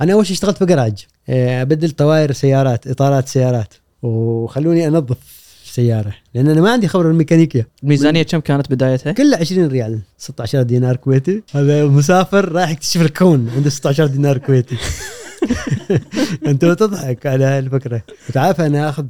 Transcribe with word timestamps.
أنا 0.00 0.12
أول 0.12 0.26
شيء 0.26 0.34
اشتغلت 0.34 0.58
في 0.58 0.66
جراج. 0.66 1.06
آه، 1.28 1.62
أبدل 1.62 1.90
طواير 1.90 2.32
سيارات 2.32 2.86
إطارات 2.86 3.28
سيارات. 3.28 3.74
وخلوني 4.02 4.88
أنظف 4.88 5.16
سيارة 5.64 6.14
لأن 6.34 6.48
أنا 6.48 6.60
ما 6.60 6.72
عندي 6.72 6.88
خبرة 6.88 7.08
بالميكانيكيه 7.08 7.68
الميزانيه 7.82 8.22
كم 8.22 8.40
كانت 8.40 8.70
بدايتها؟ 8.70 9.12
كلها 9.12 9.40
20 9.40 9.66
ريال. 9.68 10.00
16 10.18 10.62
دينار 10.62 10.96
كويتي. 10.96 11.42
هذا 11.52 11.86
مسافر 11.86 12.52
رايح 12.52 12.70
يكتشف 12.70 13.00
الكون 13.00 13.50
عنده 13.56 13.70
16 13.70 14.06
دينار 14.06 14.38
كويتي. 14.38 14.76
أنت 16.46 16.64
تضحك 16.64 17.26
على 17.26 17.58
الفكرة 17.58 18.02
تعرف 18.32 18.60
أنا 18.60 18.88
اخذ 18.88 19.06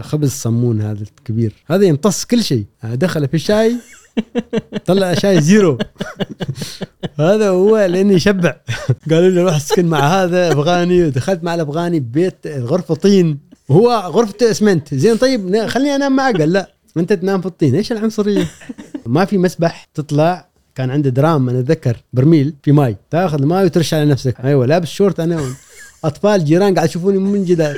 خبز 0.00 0.30
صمون 0.30 0.80
هذا 0.80 1.02
الكبير. 1.02 1.52
هذا 1.66 1.84
يمتص 1.84 2.24
كل 2.24 2.42
شيء. 2.42 2.64
دخل 2.84 3.28
في 3.28 3.34
الشاي 3.34 3.76
طلع 4.86 5.14
شاي 5.14 5.40
zero. 5.40 5.78
هذا 7.18 7.48
هو 7.48 7.78
لأني 7.78 8.14
يشبع 8.14 8.56
قالوا 9.10 9.30
لي 9.30 9.42
روح 9.42 9.56
اسكن 9.56 9.86
مع 9.86 10.22
هذا 10.22 10.52
أفغاني. 10.52 11.04
ودخلت 11.04 11.44
مع 11.44 11.54
الأفغاني 11.54 12.00
ببيت 12.00 12.46
غرفة 12.46 12.94
طين. 12.94 13.38
وهو 13.68 13.90
غرفته 13.90 14.50
اسمنت. 14.50 14.94
زين 14.94 15.16
طيب 15.16 15.66
خليني 15.66 15.94
أنام 15.94 16.16
معه 16.16 16.32
قال 16.32 16.52
لا 16.52 16.72
أنت 16.96 17.12
تنام 17.12 17.40
في 17.40 17.46
الطين. 17.46 17.74
إيش 17.74 17.92
العنصرية؟ 17.92 18.50
ما 19.06 19.24
في 19.24 19.38
مسبح 19.38 19.88
تطلع. 19.94 20.48
كان 20.74 20.90
عنده 20.90 21.10
درام 21.10 21.48
أنا 21.48 21.60
أتذكر 21.60 21.96
برميل 22.12 22.54
في 22.62 22.72
ماي. 22.72 22.96
تاخذ 23.10 23.40
الماي 23.40 23.64
وترش 23.64 23.94
على 23.94 24.04
نفسك. 24.04 24.40
أيوه 24.44 24.66
لابس 24.66 24.88
شورت 24.88 25.20
أنا. 25.20 25.54
أطفال 26.04 26.44
جيران 26.44 26.74
قاعد 26.74 26.88
يشوفوني 26.88 27.18
من 27.18 27.44
جدار 27.44 27.76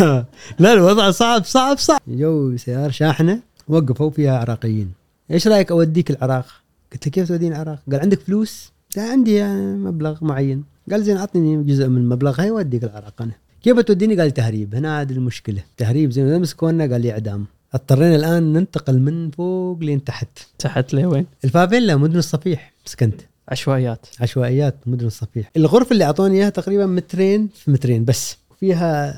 لا 0.58 0.72
الوضع 0.72 1.10
صعب 1.10 1.44
صعب 1.44 1.78
صعب. 1.78 2.00
جو 2.08 2.56
سيارة 2.56 2.90
شاحنة. 2.90 3.40
وقفوا 3.68 4.10
فيها 4.10 4.38
عراقيين. 4.38 4.92
إيش 5.30 5.48
رأيك 5.48 5.70
أوديك 5.70 6.10
العراق؟ 6.10 6.46
قلت 6.92 7.06
له 7.06 7.12
كيف 7.12 7.28
توديني 7.28 7.54
العراق؟ 7.54 7.78
قال 7.90 8.00
عندك 8.00 8.20
فلوس؟ 8.20 8.72
لا 8.96 9.10
عندي 9.10 9.44
مبلغ 9.76 10.24
معين. 10.24 10.64
قال 10.90 11.04
زين 11.04 11.16
أعطني 11.16 11.64
جزء 11.64 11.88
من 11.88 11.96
المبلغ 11.96 12.40
هاي 12.40 12.50
اوديك 12.50 12.84
العراق 12.84 13.22
أنا. 13.22 13.32
كيف 13.62 13.78
توديني؟ 13.78 14.20
قال 14.20 14.30
تهريب. 14.30 14.74
هنا 14.74 15.00
هذه 15.00 15.12
المشكلة. 15.12 15.62
تهريب 15.76 16.10
زين. 16.10 16.40
مسكونا؟ 16.40 16.86
قال 16.92 17.00
لي 17.00 17.12
إعدام. 17.12 17.46
اضطرينا 17.74 18.16
الآن 18.16 18.52
ننتقل 18.52 18.98
من 18.98 19.30
فوق 19.30 19.78
لين 19.78 20.04
تحت. 20.04 20.28
تحت 20.58 20.94
لوين؟ 20.94 21.26
الفافيلا 21.44 21.96
مدن 21.96 22.18
الصفيح. 22.18 22.72
سكنت. 22.84 23.20
عشوائيات. 23.48 24.06
عشوائيات 24.20 24.74
مدن 24.86 25.06
الصفيح. 25.06 25.50
الغرفة 25.56 25.92
اللي 25.92 26.04
أعطوني 26.04 26.34
إياها 26.34 26.50
تقريبا 26.50 26.86
مترين 26.86 27.48
في 27.54 27.70
مترين 27.70 28.04
بس. 28.04 28.36
فيها 28.60 29.14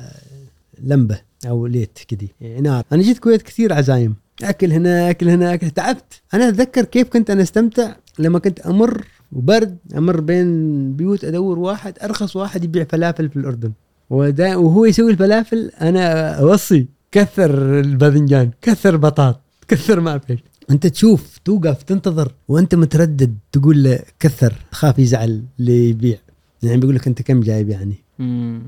لمبة 0.82 1.20
أو 1.46 1.66
ليت 1.66 1.98
كذي 2.08 2.28
نار 2.60 2.84
أنا 2.92 3.02
جيت 3.02 3.16
الكويت 3.16 3.42
كثير 3.42 3.72
عزايم. 3.72 4.14
أكل 4.42 4.72
هنا 4.72 5.10
أكل 5.10 5.28
هنا 5.28 5.54
اكل 5.54 5.70
تعبت. 5.70 6.22
أنا 6.34 6.48
أتذكر 6.48 6.84
كيف 6.84 7.08
كنت 7.08 7.30
أنا 7.30 7.42
أستمتع 7.42 7.94
لما 8.18 8.38
كنت 8.38 8.60
أمر 8.60 9.04
وبرد 9.32 9.78
أمر 9.96 10.20
بين 10.20 10.92
بيوت 10.92 11.24
أدور 11.24 11.58
واحد 11.58 11.98
أرخص 12.02 12.36
واحد 12.36 12.64
يبيع 12.64 12.84
فلافل 12.84 13.28
في 13.28 13.36
الأردن. 13.36 13.72
وهو 14.10 14.84
يسوي 14.84 15.10
الفلافل 15.10 15.70
أنا 15.80 16.30
أوصي 16.30 16.86
كثر 17.12 17.80
الباذنجان 17.80 18.50
كثر 18.62 18.96
بطاط 18.96 19.40
كثر 19.68 20.00
ما 20.00 20.18
فيش 20.18 20.38
أنت 20.70 20.86
تشوف 20.86 21.38
توقف 21.44 21.82
تنتظر 21.82 22.32
وأنت 22.48 22.74
متردد 22.74 23.34
تقول 23.52 23.82
له 23.82 23.98
كثر 24.20 24.54
تخاف 24.70 24.98
يزعل 24.98 25.42
اللي 25.60 25.90
يبيع. 25.90 26.18
يعني 26.62 26.76
بيقول 26.76 26.94
لك 26.94 27.06
أنت 27.06 27.22
كم 27.22 27.40
جايب 27.40 27.68
يعني؟ 27.68 27.94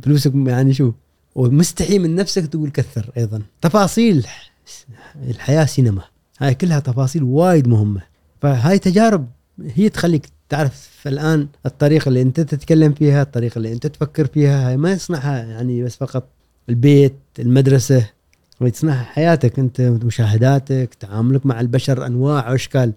فلوسك 0.02 0.32
يعني 0.34 0.74
شو؟ 0.74 0.92
ومستحي 1.34 1.98
من 1.98 2.14
نفسك 2.14 2.46
تقول 2.46 2.70
كثر 2.70 3.10
أيضا. 3.16 3.42
تفاصيل. 3.60 4.26
الحياة 5.30 5.64
سينما. 5.64 6.02
هاي 6.38 6.54
كلها 6.54 6.80
تفاصيل 6.80 7.22
وايد 7.22 7.68
مهمة. 7.68 8.02
فهاي 8.42 8.78
تجارب 8.78 9.26
هي 9.74 9.88
تخليك 9.88 10.26
تعرف 10.48 11.02
الآن 11.06 11.48
الطريقة 11.66 12.08
اللي 12.08 12.22
أنت 12.22 12.40
تتكلم 12.40 12.92
فيها 12.92 13.22
الطريقة 13.22 13.58
اللي 13.58 13.72
أنت 13.72 13.86
تفكر 13.86 14.26
فيها. 14.26 14.68
هاي 14.68 14.76
ما 14.76 14.92
يصنعها 14.92 15.44
يعني 15.44 15.82
بس 15.82 15.96
فقط 15.96 16.28
البيت 16.68 17.16
المدرسة. 17.38 18.10
ويصنعها 18.60 19.04
حياتك 19.04 19.58
أنت 19.58 19.80
مشاهداتك 19.80 20.94
تعاملك 20.94 21.46
مع 21.46 21.60
البشر 21.60 22.06
أنواع 22.06 22.50
واشكال 22.50 22.92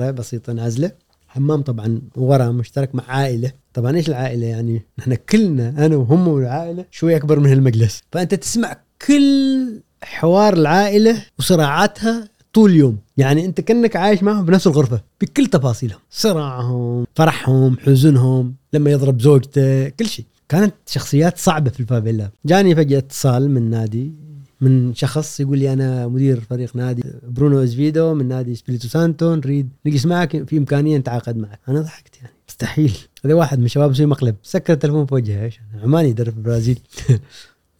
بسيطة 0.00 0.52
نازلة. 0.52 0.90
حمام 1.28 1.62
طبعا 1.62 2.00
ورا 2.16 2.50
مشترك 2.50 2.94
مع 2.94 3.04
عائلة. 3.08 3.52
طبعا 3.74 3.96
إيش 3.96 4.08
العائلة 4.08 4.46
يعني؟ 4.46 4.82
نحن 4.98 5.14
كلنا 5.14 5.86
أنا 5.86 5.96
وهم 5.96 6.28
والعائلة 6.28 6.84
شوي 6.90 7.16
أكبر 7.16 7.40
من 7.40 7.52
المجلس. 7.52 8.02
فأنت 8.12 8.34
تسمع 8.34 8.76
كل 9.06 9.80
حوار 10.06 10.52
العائلة 10.52 11.22
وصراعاتها 11.38 12.28
طول 12.52 12.70
اليوم. 12.70 12.98
يعني 13.16 13.44
انت 13.44 13.60
كأنك 13.60 13.96
عايش 13.96 14.22
معهم 14.22 14.44
بنفس 14.44 14.66
الغرفة 14.66 15.00
بكل 15.20 15.46
تفاصيلهم. 15.46 15.98
صراعهم 16.10 17.06
فرحهم 17.14 17.76
حزنهم 17.78 18.54
لما 18.72 18.90
يضرب 18.90 19.20
زوجته 19.20 19.88
كل 19.88 20.06
شيء. 20.06 20.24
كانت 20.48 20.74
شخصيات 20.86 21.38
صعبة 21.38 21.70
في 21.70 21.80
الفافيلا 21.80 22.30
جاني 22.44 22.74
فجأة 22.74 22.98
اتصال 22.98 23.50
من 23.50 23.70
نادي 23.70 24.12
من 24.60 24.94
شخص 24.94 25.40
يقول 25.40 25.58
لي 25.58 25.72
أنا 25.72 26.08
مدير 26.08 26.40
فريق 26.40 26.76
نادي 26.76 27.04
برونو 27.28 27.62
إزفيدو 27.62 28.14
من 28.14 28.28
نادي 28.28 28.54
سبيريتو 28.54 28.88
سانتو 28.88 29.34
نريد 29.34 29.68
نجلس 29.86 30.06
معك 30.06 30.48
في 30.48 30.58
إمكانية 30.58 30.98
نتعاقد 30.98 31.36
معك. 31.36 31.60
أنا 31.68 31.80
ضحكت 31.80 32.16
يعني. 32.16 32.32
مستحيل. 32.48 32.98
هذا 33.24 33.34
واحد 33.34 33.58
من 33.58 33.68
شباب 33.68 33.90
يسوي 33.90 34.06
مقلب. 34.06 34.36
سكر 34.42 34.72
التلفون 34.72 35.06
في 35.06 35.14
وجهه 35.14 35.50
عماني 35.82 36.08
يدرب 36.08 36.36
البرازيل 36.36 36.78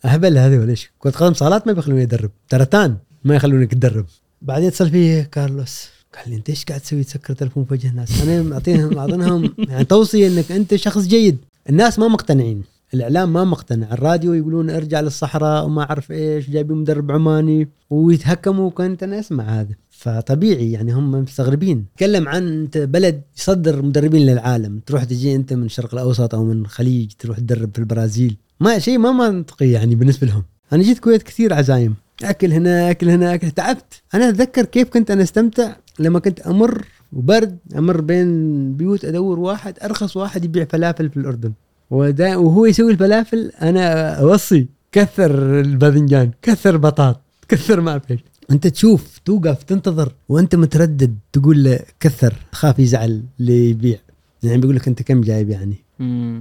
أهبل 0.04 0.38
هذا 0.38 0.60
ولا 0.60 0.70
إيش؟ 0.70 0.90
كره 0.98 1.10
قدم 1.10 1.34
صالات 1.34 1.66
ما 1.66 1.72
بيخلوني 1.72 2.02
أدرب. 2.02 2.30
ترتان 2.48 2.96
ما 3.24 3.34
يخلونك 3.34 3.74
تدرب. 3.74 4.06
بعدين 4.42 4.68
اتصل 4.68 4.90
فيه 4.90 5.22
كارلوس. 5.22 5.88
قال 6.14 6.30
لي 6.30 6.36
أنت 6.36 6.50
إيش 6.50 6.64
قاعد 6.64 6.80
تسوي؟ 6.80 7.04
تسكر 7.04 7.32
التلفون 7.32 7.64
في 7.64 7.74
وجه 7.74 7.88
الناس. 7.88 8.22
أنا 8.22 8.42
معطيهم 8.42 8.98
أعطينهم 8.98 9.54
يعني 9.58 9.84
توصية 9.84 10.28
إنك 10.28 10.52
أنت 10.52 10.74
شخص 10.74 11.06
جيد. 11.06 11.38
الناس 11.70 11.98
ما 11.98 12.08
مقتنعين. 12.08 12.62
الإعلام 12.94 13.32
ما 13.32 13.44
مقتنع. 13.44 13.92
الراديو 13.92 14.34
يقولون 14.34 14.70
ارجع 14.70 15.00
للصحراء 15.00 15.64
وما 15.64 15.82
أعرف 15.82 16.10
إيش 16.10 16.50
جايبين 16.50 16.76
مدرب 16.76 17.12
عماني 17.12 17.68
ويتهكموا. 17.90 18.70
كنت 18.70 19.02
أنا 19.02 19.20
أسمع 19.20 19.44
هذا. 19.44 19.74
فطبيعي 19.98 20.72
يعني 20.72 20.92
هم 20.92 21.10
مستغربين. 21.10 21.84
تكلم 21.96 22.28
عن 22.28 22.48
انت 22.48 22.78
بلد 22.78 23.22
يصدر 23.38 23.82
مدربين 23.82 24.26
للعالم. 24.26 24.80
تروح 24.86 25.04
تجي 25.04 25.34
انت 25.34 25.52
من 25.52 25.64
الشرق 25.64 25.94
الأوسط 25.94 26.34
أو 26.34 26.44
من 26.44 26.60
الخليج 26.60 27.12
تروح 27.18 27.38
تدرب 27.38 27.70
في 27.72 27.78
البرازيل. 27.78 28.36
ما 28.60 28.78
شيء 28.78 28.98
ما 28.98 29.12
منطقي 29.12 29.70
يعني 29.70 29.94
بالنسبة 29.94 30.26
لهم. 30.26 30.42
أنا 30.72 30.82
جيت 30.82 30.96
الكويت 30.96 31.22
كثير 31.22 31.54
عزايم. 31.54 31.94
أكل 32.24 32.52
هنا 32.52 32.90
أكل 32.90 33.08
هنا 33.08 33.34
أكل 33.34 33.50
تعبت. 33.50 34.02
أنا 34.14 34.28
أتذكر 34.28 34.64
كيف 34.64 34.88
كنت 34.88 35.10
أنا 35.10 35.22
أستمتع 35.22 35.76
لما 35.98 36.18
كنت 36.18 36.40
أمر 36.40 36.84
وبرد 37.12 37.58
أمر 37.76 38.00
بين 38.00 38.72
بيوت 38.76 39.04
أدور 39.04 39.38
واحد 39.38 39.78
أرخص 39.84 40.16
واحد 40.16 40.44
يبيع 40.44 40.64
فلافل 40.64 41.10
في 41.10 41.16
الأردن. 41.16 41.52
وهو 41.90 42.66
يسوي 42.66 42.92
الفلافل 42.92 43.52
أنا 43.62 44.14
أوصي. 44.20 44.66
كثر 44.92 45.60
الباذنجان 45.60 46.30
كثر 46.42 46.76
بطاط 46.76 47.20
كثر 47.48 47.80
ما 47.80 47.98
فيش 47.98 48.20
انت 48.50 48.66
تشوف 48.66 49.18
توقف 49.24 49.62
تنتظر 49.62 50.12
وانت 50.28 50.54
متردد 50.54 51.18
تقول 51.32 51.64
له 51.64 51.80
كثر 52.00 52.34
تخاف 52.52 52.78
يزعل 52.78 53.22
اللي 53.40 53.70
يبيع. 53.70 53.98
يعني 54.42 54.58
بيقول 54.58 54.76
لك 54.76 54.88
انت 54.88 55.02
كم 55.02 55.20
جايب 55.20 55.50
يعني؟ 55.50 55.76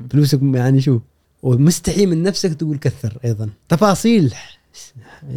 فلوسك 0.09 0.39
يعني 0.43 0.81
شو؟ 0.81 0.99
ومستحي 1.43 2.05
من 2.05 2.23
نفسك 2.23 2.53
تقول 2.53 2.77
كثر 2.77 3.17
أيضا. 3.25 3.49
تفاصيل 3.69 4.33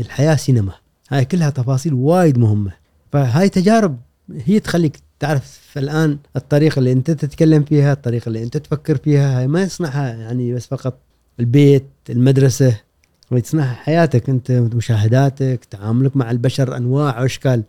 الحياة 0.01 0.35
سينما. 0.37 0.73
هاي 1.11 1.25
كلها 1.25 1.51
تفاصيل 1.51 1.95
وايد 1.95 2.39
مهمة. 2.39 2.73
فهاي 3.13 3.49
تجارب 3.49 3.99
هي 4.45 4.61
تخليك 4.61 4.97
تعرف 5.19 5.75
الآن 5.77 6.19
الطريقة 6.37 6.79
اللي 6.79 6.93
انت 6.93 7.11
تتكلم 7.11 7.65
فيها 7.65 7.93
الطريقة 7.93 8.29
اللي 8.29 8.43
انت 8.43 8.57
تفكر 8.57 8.97
فيها. 8.97 9.39
هاي 9.39 9.47
ما 9.47 9.63
يصنعها 9.63 10.15
يعني 10.15 10.55
بس 10.55 10.67
فقط 10.67 10.99
البيت 11.41 11.87
المدرسة 12.11 12.81
ويصنعها 13.31 13.75
حياتك 13.75 14.29
انت 14.29 14.53
مشاهداتك 14.53 15.65
تعاملك 15.71 16.17
مع 16.17 16.31
البشر 16.31 16.77
انواع 16.77 17.21
واشكال 17.23 17.63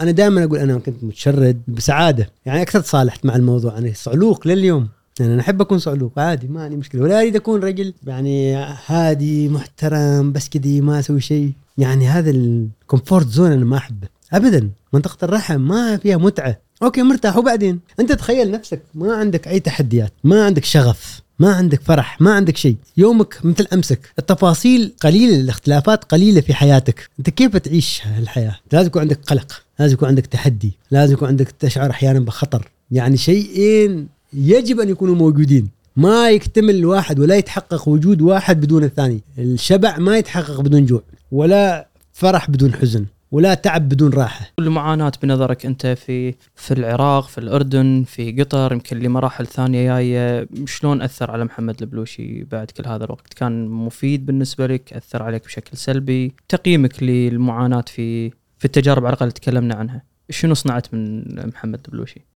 أنا 0.00 0.10
دائما 0.10 0.44
أقول 0.44 0.58
أنا 0.58 0.78
كنت 0.78 1.04
متشرد 1.04 1.60
بسعادة. 1.68 2.30
يعني 2.46 2.62
أكثر 2.62 2.80
تصالحت 2.80 3.26
مع 3.26 3.36
الموضوع. 3.36 3.78
أنا 3.78 3.92
صعلوق 3.94 4.48
لليوم. 4.48 4.88
يعني 5.20 5.34
أنا 5.34 5.40
أحب 5.40 5.60
أكون 5.60 5.78
صعلوق. 5.78 6.18
عادي 6.18 6.48
ما 6.48 6.62
عندي 6.62 6.76
مشكلة. 6.76 7.02
ولا 7.02 7.20
أريد 7.20 7.36
أكون 7.36 7.60
رجل 7.60 7.94
يعني 8.06 8.54
هادي 8.86 9.48
محترم 9.48 10.32
بس 10.32 10.48
كذي 10.48 10.80
ما 10.80 10.98
أسوي 10.98 11.20
شيء. 11.20 11.52
يعني 11.78 12.08
هذا 12.08 12.30
ال 12.30 12.42
comfort 12.42 13.28
zone 13.28 13.52
أنا 13.52 13.64
ما 13.64 13.76
أحبه. 13.76 14.08
ابدا. 14.32 14.70
منطقة 14.92 15.24
الرحم 15.24 15.60
ما 15.60 15.96
فيها 15.96 16.16
متعة. 16.16 16.58
okay 16.82 17.02
مرتاح. 17.02 17.36
وبعدين؟ 17.36 17.80
أنت 18.00 18.12
تخيل 18.12 18.50
نفسك 18.50 18.82
ما 18.94 19.16
عندك 19.16 19.48
أي 19.48 19.60
تحديات. 19.60 20.12
ما 20.24 20.44
عندك 20.44 20.64
شغف. 20.64 21.22
ما 21.38 21.52
عندك 21.52 21.80
فرح 21.82 22.20
ما 22.20 22.32
عندك 22.32 22.56
شيء. 22.56 22.76
يومك 22.96 23.38
مثل 23.44 23.66
أمسك. 23.72 24.12
التفاصيل 24.18 24.92
قليلة 25.00 25.40
الاختلافات 25.40 26.04
قليلة 26.04 26.40
في 26.40 26.54
حياتك. 26.54 27.10
أنت 27.18 27.30
كيف 27.30 27.56
تعيش 27.56 28.02
الحياة 28.18 28.56
لازم 28.72 28.86
يكون 28.86 29.02
عندك 29.02 29.18
قلق 29.26 29.62
لازم 29.78 29.94
يكون 29.94 30.08
عندك 30.08 30.26
تحدي 30.26 30.72
لازم 30.90 31.12
يكون 31.14 31.28
عندك 31.28 31.48
تشعر 31.60 31.90
أحيانا 31.90 32.20
بخطر. 32.20 32.70
يعني 32.90 33.16
شيئين 33.16 34.08
يجب 34.32 34.80
أن 34.80 34.88
يكونوا 34.88 35.14
موجودين. 35.14 35.68
ما 35.96 36.30
يكتمل 36.30 36.74
الواحد 36.74 37.18
ولا 37.18 37.36
يتحقق 37.36 37.88
وجود 37.88 38.22
واحد 38.22 38.60
بدون 38.60 38.84
الثاني. 38.84 39.20
الشبع 39.38 39.98
ما 39.98 40.18
يتحقق 40.18 40.60
بدون 40.60 40.86
جوع 40.86 41.02
ولا 41.32 41.88
فرح 42.12 42.50
بدون 42.50 42.74
حزن. 42.74 43.06
ولا 43.34 43.54
تعب 43.54 43.88
بدون 43.88 44.12
راحة. 44.12 44.46
كل 44.58 44.70
معاناة 44.70 45.12
بنظرك 45.22 45.66
أنت 45.66 45.86
في 45.86 46.34
في 46.54 46.74
العراق 46.74 47.28
في 47.28 47.38
الأردن 47.38 48.04
في 48.06 48.32
قطر 48.32 48.72
يمكن 48.72 48.98
لمراحل 48.98 49.46
ثانية 49.46 49.94
جاية 49.94 50.48
شلون 50.66 51.02
أثر 51.02 51.30
على 51.30 51.44
محمد 51.44 51.82
البلوشي 51.82 52.44
بعد 52.44 52.70
كل 52.70 52.86
هذا 52.86 53.04
الوقت؟ 53.04 53.34
كان 53.34 53.68
مفيد 53.68 54.26
بالنسبة 54.26 54.66
لك 54.66 54.92
أثر 54.92 55.22
عليك 55.22 55.44
بشكل 55.44 55.76
سلبي؟ 55.76 56.34
تقييمك 56.48 57.02
للمعاناة 57.02 57.84
في 57.86 58.30
في 58.58 58.64
التجارب 58.64 59.06
على 59.06 59.12
الأقل 59.14 59.32
تكلمنا 59.32 59.74
عنها. 59.74 60.02
شنو 60.30 60.54
صنعت 60.54 60.94
من 60.94 61.24
محمد 61.48 61.80
البلوشي؟ 61.88 62.33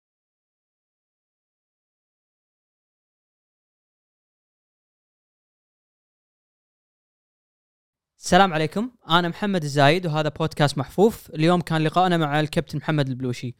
السلام 8.24 8.52
عليكم. 8.52 8.90
أنا 9.08 9.28
محمد 9.28 9.62
الزايد 9.62 10.06
وهذا 10.06 10.28
بودكاست 10.28 10.78
محفوف. 10.78 11.30
اليوم 11.30 11.60
كان 11.60 11.82
لقائنا 11.82 12.16
مع 12.16 12.40
الكابتن 12.40 12.78
محمد 12.78 13.08
البلوشي. 13.08 13.54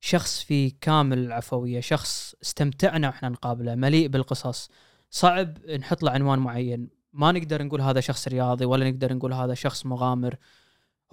شخص 0.00 0.42
في 0.42 0.70
كامل 0.70 1.18
العفوية 1.18 1.80
شخص 1.80 2.34
استمتعنا 2.42 3.08
وإحنا 3.08 3.28
نقابله 3.28 3.74
مليء 3.74 4.08
بالقصص. 4.08 4.70
صعب 5.10 5.66
نحط 5.66 6.02
له 6.02 6.10
عنوان 6.10 6.38
معين. 6.38 6.88
ما 7.12 7.32
نقدر 7.32 7.62
نقول 7.62 7.80
هذا 7.80 8.00
شخص 8.00 8.28
رياضي 8.28 8.64
ولا 8.64 8.90
نقدر 8.90 9.14
نقول 9.14 9.32
هذا 9.32 9.54
شخص 9.54 9.86
مغامر. 9.86 10.36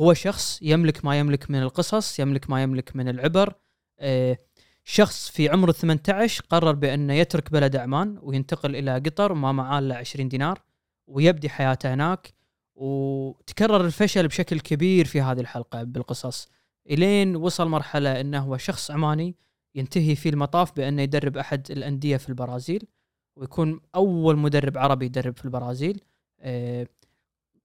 هو 0.01 0.13
شخص 0.13 0.59
يملك 0.61 1.05
ما 1.05 1.19
يملك 1.19 1.51
من 1.51 1.61
القصص 1.61 2.19
يملك 2.19 2.50
ما 2.50 2.63
يملك 2.63 2.95
من 2.95 3.09
العبر. 3.09 3.53
آه، 4.00 4.38
شخص 4.83 5.29
في 5.29 5.50
عمر 5.50 5.69
ال 5.69 5.75
18 5.75 6.43
قرر 6.50 6.71
بأنه 6.71 7.13
يترك 7.13 7.51
بلد 7.51 7.75
عمان 7.75 8.17
وينتقل 8.21 8.75
إلى 8.75 8.93
قطر 8.93 9.31
وما 9.31 9.51
معاه 9.51 9.79
إلا 9.79 9.95
20 9.97 10.29
دينار 10.29 10.61
ويبدي 11.07 11.50
حياته 11.50 11.93
هناك. 11.93 12.37
وتكرر 12.77 13.85
الفشل 13.85 14.27
بشكل 14.27 14.59
كبير 14.59 15.06
في 15.06 15.21
هذه 15.21 15.39
الحلقة 15.39 15.83
بالقصص 15.83 16.50
إلين 16.89 17.35
وصل 17.35 17.68
مرحلة 17.68 18.21
إنه 18.21 18.39
هو 18.39 18.57
شخص 18.57 18.91
عماني 18.91 19.35
ينتهي 19.75 20.15
في 20.15 20.29
المطاف 20.29 20.75
بأنه 20.75 21.01
يدرب 21.01 21.38
أحد 21.38 21.71
الأندية 21.71 22.18
في 22.18 22.29
البرازيل 22.29 22.83
ويكون 23.35 23.79
أول 23.95 24.38
مدرب 24.38 24.77
عربي 24.77 25.06
يدرب 25.06 25.38
في 25.38 25.45
البرازيل. 25.45 26.01
آه، 26.39 26.88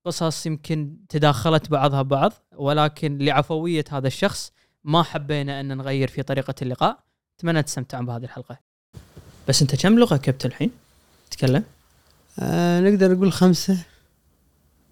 قصص 0.04 0.46
يمكن 0.46 0.96
تداخلت 1.08 1.70
بعضها 1.70 2.02
بعض 2.02 2.32
ولكن 2.56 3.18
لعفوية 3.18 3.84
هذا 3.90 4.06
الشخص 4.06 4.52
ما 4.84 5.02
حبينا 5.02 5.60
أن 5.60 5.76
نغير 5.76 6.08
في 6.08 6.22
طريقة 6.22 6.54
اللقاء. 6.62 6.98
أتمنى 7.38 7.62
تستمتعون 7.62 8.06
بهذه 8.06 8.24
الحلقة. 8.24 8.58
بس 9.48 9.62
أنت 9.62 9.82
كم 9.82 9.98
لغة 9.98 10.16
كابتن 10.16 10.48
الحين؟ 10.48 10.70
تتكلم 11.30 11.64
آه 12.38 12.80
نقدر 12.80 13.12
نقول 13.12 13.32
خمسة. 13.32 13.84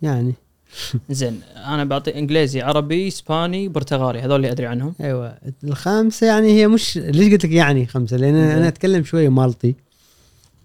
يعني. 0.03 0.35
زين 1.11 1.41
أنا 1.57 1.85
بعطي 1.85 2.19
إنجليزي 2.19 2.61
عربي 2.61 3.09
إسباني 3.09 3.69
برتغالي 3.69 4.21
هذول 4.21 4.37
اللي 4.37 4.51
أدري 4.51 4.67
عنهم. 4.67 4.95
أيوه 5.01 5.39
الخامسة 5.65 6.27
يعني 6.27 6.49
هي 6.49 6.69
مش 6.69 6.99
ليش 6.99 7.33
قلت 7.33 7.45
لك 7.45 7.53
يعني 7.53 7.87
خمسة؟ 7.87 8.17
لأن 8.17 8.35
زين. 8.35 8.57
أنا 8.57 8.69
أتكلم 8.69 9.05
شوية 9.05 9.29
مالطي 9.29 9.75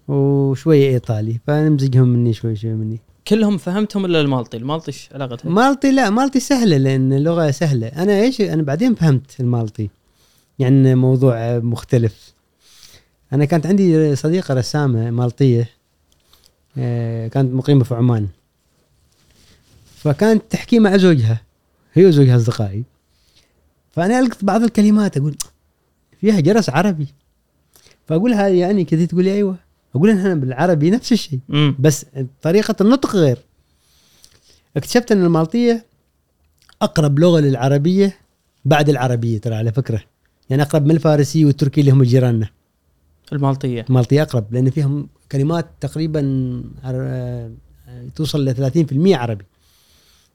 وشويه 0.08 0.88
إيطالي 0.88 1.40
فنمزجهم 1.46 2.08
مني 2.08 2.32
شوي 2.32 2.56
شوي 2.56 2.72
مني. 2.72 3.00
كلهم 3.28 3.58
فهمتهم 3.58 4.04
إلا 4.04 4.20
المالطي 4.20 4.56
المالطي 4.56 4.88
إيش 4.88 5.08
علاقتها 5.14 5.50
مالطي 5.50 5.90
لا 5.90 6.10
مالطي 6.10 6.40
سهلة 6.40 6.76
لأن 6.76 7.12
اللغة 7.12 7.50
سهلة. 7.50 7.86
أنا 7.86 8.20
إيش 8.20 8.40
أنا 8.40 8.62
بعدين 8.62 8.94
فهمت 8.94 9.40
المالطي 9.40 9.88
يعني 10.58 10.94
موضوع 10.94 11.58
مختلف. 11.58 12.34
أنا 13.32 13.44
كانت 13.44 13.66
عندي 13.66 14.16
صديقة 14.16 14.54
رسامة 14.54 15.10
مالطية 15.10 15.68
آه، 16.78 17.28
كانت 17.28 17.54
مقيمة 17.54 17.84
في 17.84 17.94
عمان. 17.94 18.28
فكانت 20.06 20.42
تحكي 20.50 20.78
مع 20.78 20.96
زوجها. 20.96 21.40
هي 21.92 22.06
وزوجها 22.06 22.36
اصدقائي 22.36 22.84
فأنا 23.90 24.18
ألقط 24.18 24.44
بعض 24.44 24.62
الكلمات 24.62 25.16
أقول 25.16 25.36
فيها 26.20 26.40
جرس 26.40 26.70
عربي. 26.70 27.06
فأقول 28.06 28.32
هذه 28.32 28.54
يعني 28.54 28.84
كذا 28.84 29.04
تقول 29.04 29.24
لي 29.24 29.32
أيوه. 29.32 29.56
أقول 29.94 30.10
أنا 30.10 30.34
بالعربي 30.34 30.90
نفس 30.90 31.12
الشيء 31.12 31.40
بس 31.78 32.06
طريقة 32.42 32.74
النطق 32.80 33.16
غير. 33.16 33.38
اكتشفت 34.76 35.12
إن 35.12 35.24
المالطية 35.24 35.86
أقرب 36.82 37.18
لغة 37.18 37.40
للعربية 37.40 38.16
بعد 38.64 38.88
العربية 38.88 39.38
ترى 39.38 39.54
على 39.54 39.72
فكرة. 39.72 40.02
يعني 40.50 40.62
أقرب 40.62 40.84
من 40.84 40.90
الفارسي 40.90 41.44
والتركي 41.44 41.80
اللي 41.80 41.92
هم 41.92 42.02
جيراننا 42.02 42.48
المالطية. 43.32 43.84
المالطية 43.88 44.22
أقرب 44.22 44.54
لأن 44.54 44.70
فيهم 44.70 45.08
كلمات 45.32 45.66
تقريبا 45.80 46.62
توصل 48.14 48.44
ل 48.44 48.54
30% 48.54 49.16
عربي. 49.16 49.44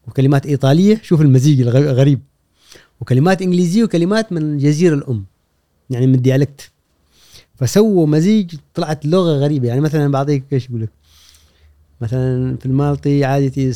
وكلمات 0.07 0.45
إيطالية 0.45 1.01
شوف 1.03 1.21
المزيج 1.21 1.61
الغ- 1.61 1.91
غريب 1.91 2.19
وكلمات 3.01 3.41
إنجليزية 3.41 3.83
وكلمات 3.83 4.31
من 4.31 4.41
الجزيرة 4.41 4.95
الأم 4.95 5.25
يعني 5.89 6.07
من 6.07 6.15
الديالكت. 6.15 6.71
فسووا 7.55 8.07
مزيج 8.07 8.55
طلعت 8.73 9.05
لغة 9.05 9.31
غريبة. 9.37 9.67
يعني 9.67 9.81
مثلا 9.81 10.11
بعطيك 10.11 10.43
إيش 10.53 10.67
أقول 10.69 10.81
لك؟ 10.81 10.89
مثلا 12.01 12.57
في 12.57 12.65
المالطي 12.65 13.23
عادي 13.25 13.73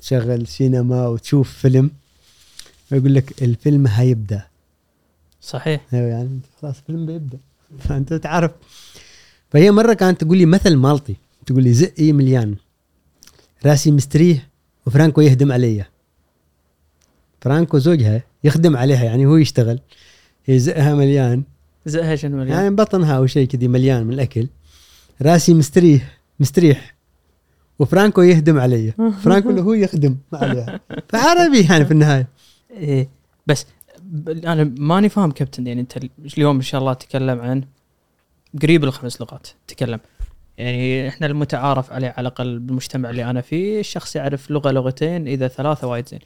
تشغل 0.00 0.46
سينما 0.46 1.08
وتشوف 1.08 1.52
فيلم. 1.52 1.90
ويقول 2.92 3.14
لك 3.14 3.42
الفيلم 3.42 3.86
هيبدأ. 3.86 4.42
صحيح. 5.40 5.80
أيوه 5.94 6.06
يعني 6.06 6.40
خلاص 6.62 6.78
الفيلم 6.78 7.06
بيبدأ. 7.06 7.38
فأنت 7.78 8.14
تعرف. 8.14 8.50
فهي 9.50 9.70
مرة 9.70 9.92
كانت 9.94 10.24
تقول 10.24 10.38
لي 10.38 10.46
مثل 10.46 10.76
مالطي. 10.76 11.14
تقول 11.46 11.62
لي 11.64 11.72
زقي 11.72 12.12
مليان. 12.12 12.54
راسي 13.66 13.90
مستريح. 13.90 14.48
وفرانكو 14.86 15.20
يهدم 15.20 15.52
علي 15.52 15.84
فرانكو 17.40 17.78
زوجها 17.78 18.22
يخدم 18.44 18.76
عليها 18.76 19.04
يعني 19.04 19.26
هو 19.26 19.36
يشتغل. 19.36 19.80
يزقها 20.48 20.94
مليان. 20.94 21.42
زقها 21.86 22.16
شنو 22.16 22.36
مليان؟ 22.36 22.58
يعني 22.58 22.74
بطنها 22.74 23.16
أو 23.16 23.26
شيء 23.26 23.46
كذي 23.46 23.68
مليان 23.68 24.06
من 24.06 24.12
الأكل. 24.12 24.48
راسي 25.22 25.54
مستريح 25.54 26.18
مستريح. 26.40 26.94
وفرانكو 27.78 28.22
يهدم 28.22 28.58
علي 28.58 28.92
فرانكو 29.24 29.50
اللي 29.50 29.60
هو 29.60 29.72
يخدم 29.72 30.16
عليها. 30.32 30.80
فعربي 31.08 31.60
يعني 31.70 31.84
في 31.84 31.90
النهاية. 31.90 32.28
إيه 32.70 33.08
بس 33.46 33.66
أنا 34.26 34.64
ماني 34.78 35.08
فاهم 35.08 35.30
كابتن 35.30 35.66
يعني 35.66 35.80
أنت 35.80 35.98
اليوم 36.36 36.56
إن 36.56 36.62
شاء 36.62 36.80
الله 36.80 36.92
تكلم 36.92 37.40
عن 37.40 37.64
قريب 38.62 38.84
الخمس 38.84 39.20
لغات. 39.20 39.48
تكلم. 39.66 40.00
يعني 40.58 41.08
إحنا 41.08 41.26
المتعارف 41.26 41.92
عليه 41.92 42.08
على 42.08 42.20
الأقل 42.28 42.58
بالمجتمع 42.58 43.10
اللي 43.10 43.24
أنا 43.30 43.40
فيه 43.40 43.80
الشخص 43.80 44.16
يعرف 44.16 44.50
لغة 44.50 44.70
لغتين 44.70 45.28
إذا 45.28 45.48
ثلاثة 45.48 45.86
وايد 45.86 46.08
زين. 46.08 46.18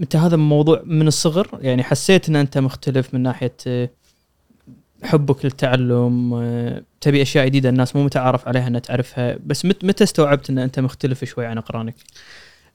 أنت 0.00 0.16
هذا 0.16 0.36
موضوع 0.36 0.82
من 0.84 1.06
الصغر 1.08 1.58
يعني 1.62 1.82
حسيت 1.82 2.28
إن 2.28 2.36
أنت 2.36 2.58
مختلف 2.58 3.14
من 3.14 3.20
ناحية 3.22 3.54
آه، 3.66 3.90
حبك 5.02 5.44
للتعلم 5.44 6.34
آه، 6.34 6.82
تبي 7.00 7.22
أشياء 7.22 7.46
جديدة 7.46 7.68
الناس 7.68 7.96
مو 7.96 8.04
متعارف 8.04 8.48
عليها 8.48 8.66
إنها 8.68 8.80
تعرفها. 8.80 9.38
بس 9.46 9.64
مت- 9.64 9.84
متى 9.84 10.04
استوعبت 10.04 10.50
إن 10.50 10.58
أنت 10.58 10.80
مختلف 10.80 11.24
شوي 11.24 11.46
عن 11.46 11.58
اقرانك؟ 11.58 11.94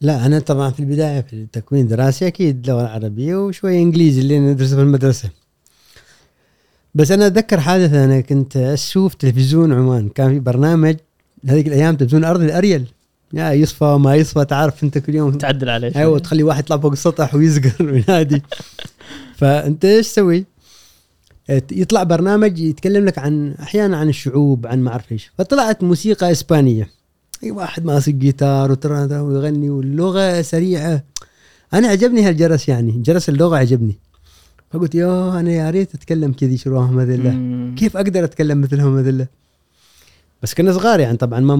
لا 0.02 0.26
أنا 0.26 0.40
طبعا 0.40 0.70
في 0.72 0.80
البداية 0.80 1.22
في 1.22 1.34
التكوين 1.34 1.88
دراسي 1.88 2.28
أكيد 2.28 2.70
اللغة 2.70 2.82
العربيه 2.82 3.36
وشويه 3.36 3.82
إنجليزي 3.82 4.22
اللي 4.22 4.40
ندرسه 4.40 4.76
في 4.76 4.82
المدرسة. 4.82 5.30
بس 6.96 7.12
أنا 7.12 7.28
أتذكر 7.28 7.60
حادثة 7.60 8.06
أنا 8.06 8.22
كنت 8.22 8.58
أشوف 8.58 9.14
تلفزيون 9.14 9.74
عمان 9.74 10.10
كان 10.10 10.30
في 10.30 10.40
برنامج 10.40 10.96
هذيك 11.48 11.68
الأيام 11.68 11.96
تلفزيون 11.96 12.24
أرض 12.24 12.42
الأريل. 12.42 12.86
يا 13.34 13.52
يصفى 13.52 13.84
وما 13.84 14.16
يصفى 14.16 14.46
تعرف 14.46 14.84
أنت 14.84 14.98
كل 14.98 15.16
يوم 15.16 15.32
تعدل 15.32 15.70
عليه. 15.70 15.92
أيوه 15.96 16.20
تخلي 16.20 16.44
واحد 16.44 16.64
يطلع 16.64 16.78
فوق 16.78 16.92
السطح 16.92 17.36
ويزقر 17.36 17.86
وينادي. 17.92 18.42
فأنت 19.36 19.86
إيش 19.86 20.08
تسوي؟ 20.08 20.46
يطلع 21.72 22.04
برنامج 22.04 22.60
يتكلم 22.60 23.06
لك 23.06 23.18
عن 23.18 23.54
أحيانا 23.54 23.98
عن 23.98 24.10
الشعوب 24.10 24.68
عن 24.68 24.80
ما 24.80 24.92
أعرف 24.92 25.12
إيش. 25.12 25.32
فطلعت 25.38 25.84
موسيقى 25.84 26.32
إسبانية. 26.32 26.90
أي 27.44 27.52
واحد 27.52 27.86
ماسك 27.86 28.14
جيتار 28.14 28.72
وترى 28.72 29.20
ويغني 29.20 29.70
واللغة 29.70 30.42
سريعة. 30.42 31.04
أنا 31.74 31.88
عجبني 31.88 32.22
هالجرس 32.22 32.70
يعني 32.70 32.92
جرس 32.92 33.30
اللغة 33.30 33.58
عجبني. 33.58 34.00
فقلت 34.74 34.96
يا 34.96 35.40
أنا 35.40 35.52
يا 35.52 35.70
ريت 35.70 35.96
أتكلم 35.96 36.34
كذي 36.34 36.58
شروهم 36.58 37.00
هذيلا. 37.00 37.76
كيف 37.78 37.98
أقدر 37.98 38.24
أتكلم 38.24 38.62
مثلهم 38.62 38.98
هذيلا 38.98 39.28
بس 40.44 40.54
كنا 40.54 40.74
صغار 40.74 41.00
يعني 41.00 41.18
طبعا 41.18 41.40
ما 41.40 41.56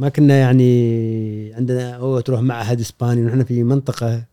ما 0.00 0.08
كنا 0.08 0.36
يعني 0.36 1.54
عندنا 1.54 1.96
هو 1.96 2.20
تروح 2.20 2.40
معهد 2.40 2.80
إسباني 2.80 3.22
ونحن 3.22 3.44
في 3.44 3.62
منطقة 3.62 4.24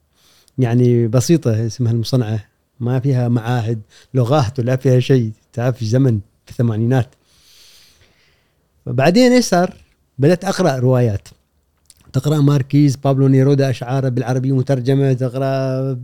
يعني 0.57 1.07
بسيطة 1.07 1.65
اسمها 1.65 1.91
المصنعة 1.91 2.39
ما 2.79 2.99
فيها 2.99 3.27
معاهد 3.27 3.81
لغات 4.13 4.59
ولا 4.59 4.75
فيها 4.75 4.99
شيء 4.99 5.31
تعرف 5.53 5.77
في 5.77 5.85
زمن 5.85 6.19
في 6.45 6.51
الثمانينات 6.51 7.09
فبعدين 8.85 9.31
إيش 9.31 9.45
صار؟ 9.45 9.73
بدأت 10.19 10.45
أقرأ 10.45 10.79
روايات 10.79 11.27
تقرأ 12.19 12.37
ماركيز 12.41 12.95
بابلو 12.95 13.27
نيرودا 13.27 13.69
اشعاره 13.69 14.09
بالعربيه 14.09 14.51
مترجمة 14.55 15.13
تقرأ 15.13 15.97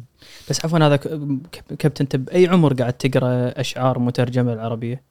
بس 0.50 0.65
عفوا 0.65 0.80
هذا 0.80 0.96
كابتن 1.80 2.01
انت 2.03 2.15
باي 2.15 2.48
عمر 2.48 2.74
قاعد 2.74 2.94
تقرأ 2.94 3.60
أشعار 3.60 4.00
مترجمة 4.00 4.53
العربيه؟ 4.53 5.01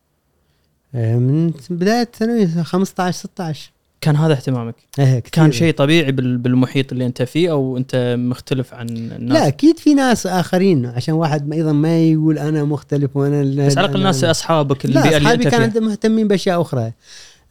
آه، 0.94 1.16
من 1.16 1.52
بداية 1.70 2.08
ثانوي 2.18 2.46
15 2.64 3.18
16 3.18 3.70
كان 4.00 4.16
هذا 4.16 4.32
اهتمامك؟ 4.32 4.74
إيه 4.98 5.04
كثير. 5.18 5.22
كان 5.32 5.52
شيء 5.52 5.72
طبيعي 5.74 6.12
بال- 6.12 6.38
بالمحيط 6.38 6.92
اللي 6.92 7.06
أنت 7.06 7.22
فيه 7.22 7.50
أو 7.50 7.76
أنت 7.76 8.14
مختلف 8.18 8.74
عن 8.74 8.88
الناس؟ 8.88 9.38
لا 9.40 9.48
أكيد 9.48 9.78
في 9.78 9.94
ناس 9.94 10.26
آخرين 10.26 10.86
عشان 10.86 11.14
واحد 11.14 11.52
أيضا 11.52 11.72
ما 11.72 11.98
يقول 12.00 12.38
أنا 12.38 12.64
مختلف 12.64 13.16
وأنا 13.16 13.42
بس 13.66 13.78
على 13.78 13.86
الأقل 13.86 13.98
الناس 14.00 14.24
أصحابك 14.24 14.86
لا 14.86 14.90
البيئة 15.00 15.16
اللي 15.16 15.26
أصحابي 15.28 15.44
أنت 15.44 15.54
كانوا 15.54 15.68
فيها. 15.68 15.80
مهتمين 15.80 16.28
بأشياء 16.28 16.60
أخرى. 16.60 16.92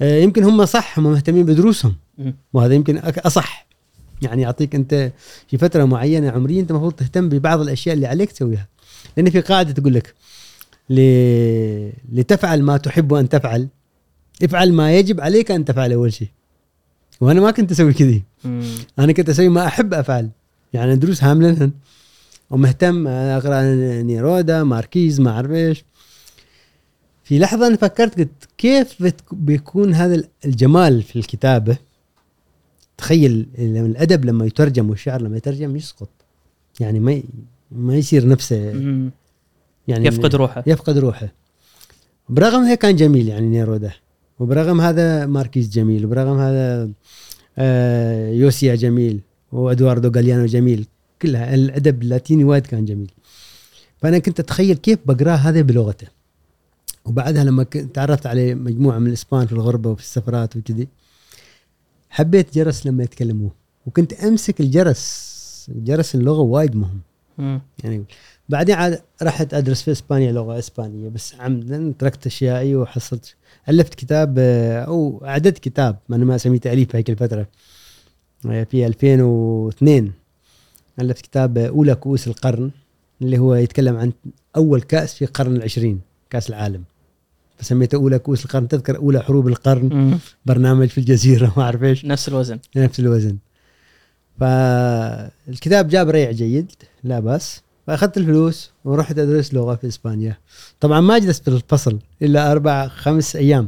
يمكن 0.01 0.44
هم 0.44 0.65
صح 0.65 1.00
هم 1.00 1.12
مهتمين 1.12 1.46
بدروسهم. 1.46 1.96
وهذا 2.53 2.74
يمكن 2.74 2.98
أصح. 2.98 3.68
يعني 4.22 4.41
يعطيك 4.41 4.75
أنت 4.75 5.12
في 5.48 5.58
فترة 5.58 5.86
معينة 5.86 6.29
عمريه 6.29 6.62
أنت 6.62 6.72
المفروض 6.72 6.94
تهتم 6.94 7.29
ببعض 7.29 7.62
الأشياء 7.62 7.96
اللي 7.96 8.08
عليك 8.08 8.32
تسويها. 8.32 8.68
لأن 9.18 9.29
في 9.29 9.41
قاعدة 9.41 9.72
تقول 9.72 9.94
لك 9.94 10.13
ل... 10.89 11.00
لتفعل 12.13 12.63
ما 12.63 12.77
تحب 12.77 13.13
أن 13.13 13.29
تفعل 13.29 13.68
افعل 14.44 14.74
ما 14.74 14.94
يجب 14.94 15.22
عليك 15.22 15.51
أن 15.51 15.65
تفعل 15.65 15.94
أول 15.94 16.13
شيء. 16.13 16.27
وأنا 17.22 17.41
ما 17.41 17.51
كنت 17.51 17.72
أسوي 17.72 17.94
كذي. 17.94 18.24
أنا 19.00 19.12
كنت 19.12 19.29
أسوي 19.29 19.50
ما 19.50 19.65
أحب 19.65 19.94
أفعل. 19.94 20.29
يعني 20.74 20.96
دروس 20.96 21.24
هاملنهن. 21.24 21.72
ومهتم 22.50 23.08
أقرأ 23.08 23.62
نيرودا 24.01 24.63
ماركيز 24.63 25.22
ما 25.22 25.32
أعرف 25.32 25.51
إيش. 25.51 25.84
في 27.30 27.40
لحظة 27.40 27.68
أنا 27.68 27.76
فكرت 27.76 28.20
قلت 28.20 28.30
كيف 28.58 29.14
بيكون 29.32 29.94
هذا 29.94 30.24
الجمال 30.46 31.04
في 31.04 31.20
الكتابة؟ 31.20 31.78
تخيل 32.98 33.46
الأدب 33.58 34.26
لما 34.26 34.46
يترجم 34.46 34.90
والشعر 34.90 35.22
لما 35.22 35.38
يترجم 35.38 35.76
يسقط. 35.76 36.10
يعني 36.80 37.00
ما 37.00 37.22
ما 37.72 37.96
يصير 37.96 38.28
نفسه. 38.28 38.56
يعني 39.88 40.08
يفقد 40.08 40.36
روحه. 40.36 40.64
يفقد 40.68 40.98
روحه. 40.98 41.34
برغم 42.30 42.64
هيك 42.64 42.80
كان 42.80 42.96
جميل 42.96 43.28
يعني 43.28 43.48
نيرودا 43.48 43.92
وبرغم 44.40 44.82
هذا 44.82 45.26
ماركيز 45.26 45.70
جميل 45.70 46.06
وبرغم 46.06 46.40
هذا 46.40 46.90
آه 47.58 48.30
يوسيا 48.30 48.76
جميل 48.76 49.20
وادواردو 49.52 50.12
غاليانو 50.16 50.46
جميل. 50.46 50.88
كلها 51.22 51.56
الأدب 51.56 52.02
اللاتيني 52.02 52.44
وايد 52.44 52.66
كان 52.66 52.86
جميل. 52.86 53.12
فأنا 53.98 54.20
كنت 54.20 54.40
أتخيل 54.40 54.78
كيف 54.78 55.00
بقراه 55.06 55.36
هذا 55.36 55.62
بلغته. 55.62 56.19
وبعدها 57.10 57.44
لما 57.44 57.63
تعرفت 57.63 58.25
على 58.25 58.56
مجموعة 58.56 59.00
من 59.00 59.08
الإسبان 59.08 59.48
في 59.48 59.54
الغربة 59.54 59.89
وفي 59.89 60.01
السفرات 60.01 60.56
وكذي 60.56 60.88
حبيت 62.10 62.56
جرس 62.56 62.86
لما 62.86 63.04
يتكلموا. 63.04 63.50
وكنت 63.86 64.13
أمسك 64.13 64.60
الجرس 64.60 65.30
جرس 65.75 66.16
اللغة 66.16 66.42
وايد 66.42 66.75
مهم. 66.75 67.00
مم. 67.38 67.62
يعني 67.84 68.04
بعدين 68.50 68.75
عاد 68.75 69.01
رحت 69.22 69.54
أدرس 69.54 69.82
في 69.82 69.92
إسبانيا 69.92 70.32
لغة 70.32 70.60
إسبانية 70.60 71.10
بس 71.10 71.36
عمدا 71.39 71.94
تركت 72.00 72.25
أشيائي 72.25 72.75
وحصلت 72.75 73.36
ألفت 73.70 73.96
كتاب 73.96 74.36
آه، 74.39 74.80
أو 74.84 75.22
أعددت 75.25 75.58
كتاب 75.58 75.98
أنا 76.10 76.25
ما 76.25 76.36
أسميه 76.36 76.58
تأليف 76.60 76.96
هيك 76.96 77.10
الفترة. 77.10 77.48
آه، 78.46 78.63
في 78.63 78.86
2002 78.88 80.12
ألفت 81.01 81.22
كتاب 81.22 81.58
آه، 81.58 81.68
أولى 81.68 81.96
كؤوس 81.96 82.28
القرن 82.28 82.72
اللي 83.22 83.38
هو 83.38 83.56
يتكلم 83.56 83.98
عن 83.98 84.12
أول 84.56 84.82
كأس 84.82 85.13
في 85.13 85.25
القرن 85.25 85.56
العشرين 85.56 86.01
كأس 86.30 86.50
العالم. 86.50 86.84
فسميته 87.60 87.96
أولى 87.96 88.20
كؤوس 88.20 88.46
القرن. 88.46 88.68
تذكر 88.68 88.98
أولى 88.98 89.20
حروب 89.20 89.48
القرن؟ 89.48 89.89
مم. 89.94 90.18
برنامج 90.46 90.88
في 90.88 90.98
الجزيرة 90.98 91.54
ما 91.58 91.63
اعرف 91.63 91.84
إيش 91.84 92.06
نفس 92.06 92.28
الوزن. 92.28 92.60
نفس 92.75 93.00
الوزن. 93.00 93.38
فالكتاب 94.39 95.88
جاب 95.88 96.10
ريع 96.10 96.32
جيد 96.32 96.72
لا 97.04 97.20
بأس. 97.20 97.62
فأخذت 97.88 98.18
الفلوس 98.18 98.72
ورحت 98.86 99.18
أدرس 99.20 99.54
لغة 99.54 99.75
في 99.75 99.88
إسبانيا. 99.88 100.38
طبعا 100.80 101.01
ما 101.01 101.18
جلست 101.18 101.50
في 101.50 101.56
الفصل 101.56 102.00
إلا 102.22 102.51
أربع 102.51 102.88
خمس 102.88 103.36
أيام. 103.36 103.68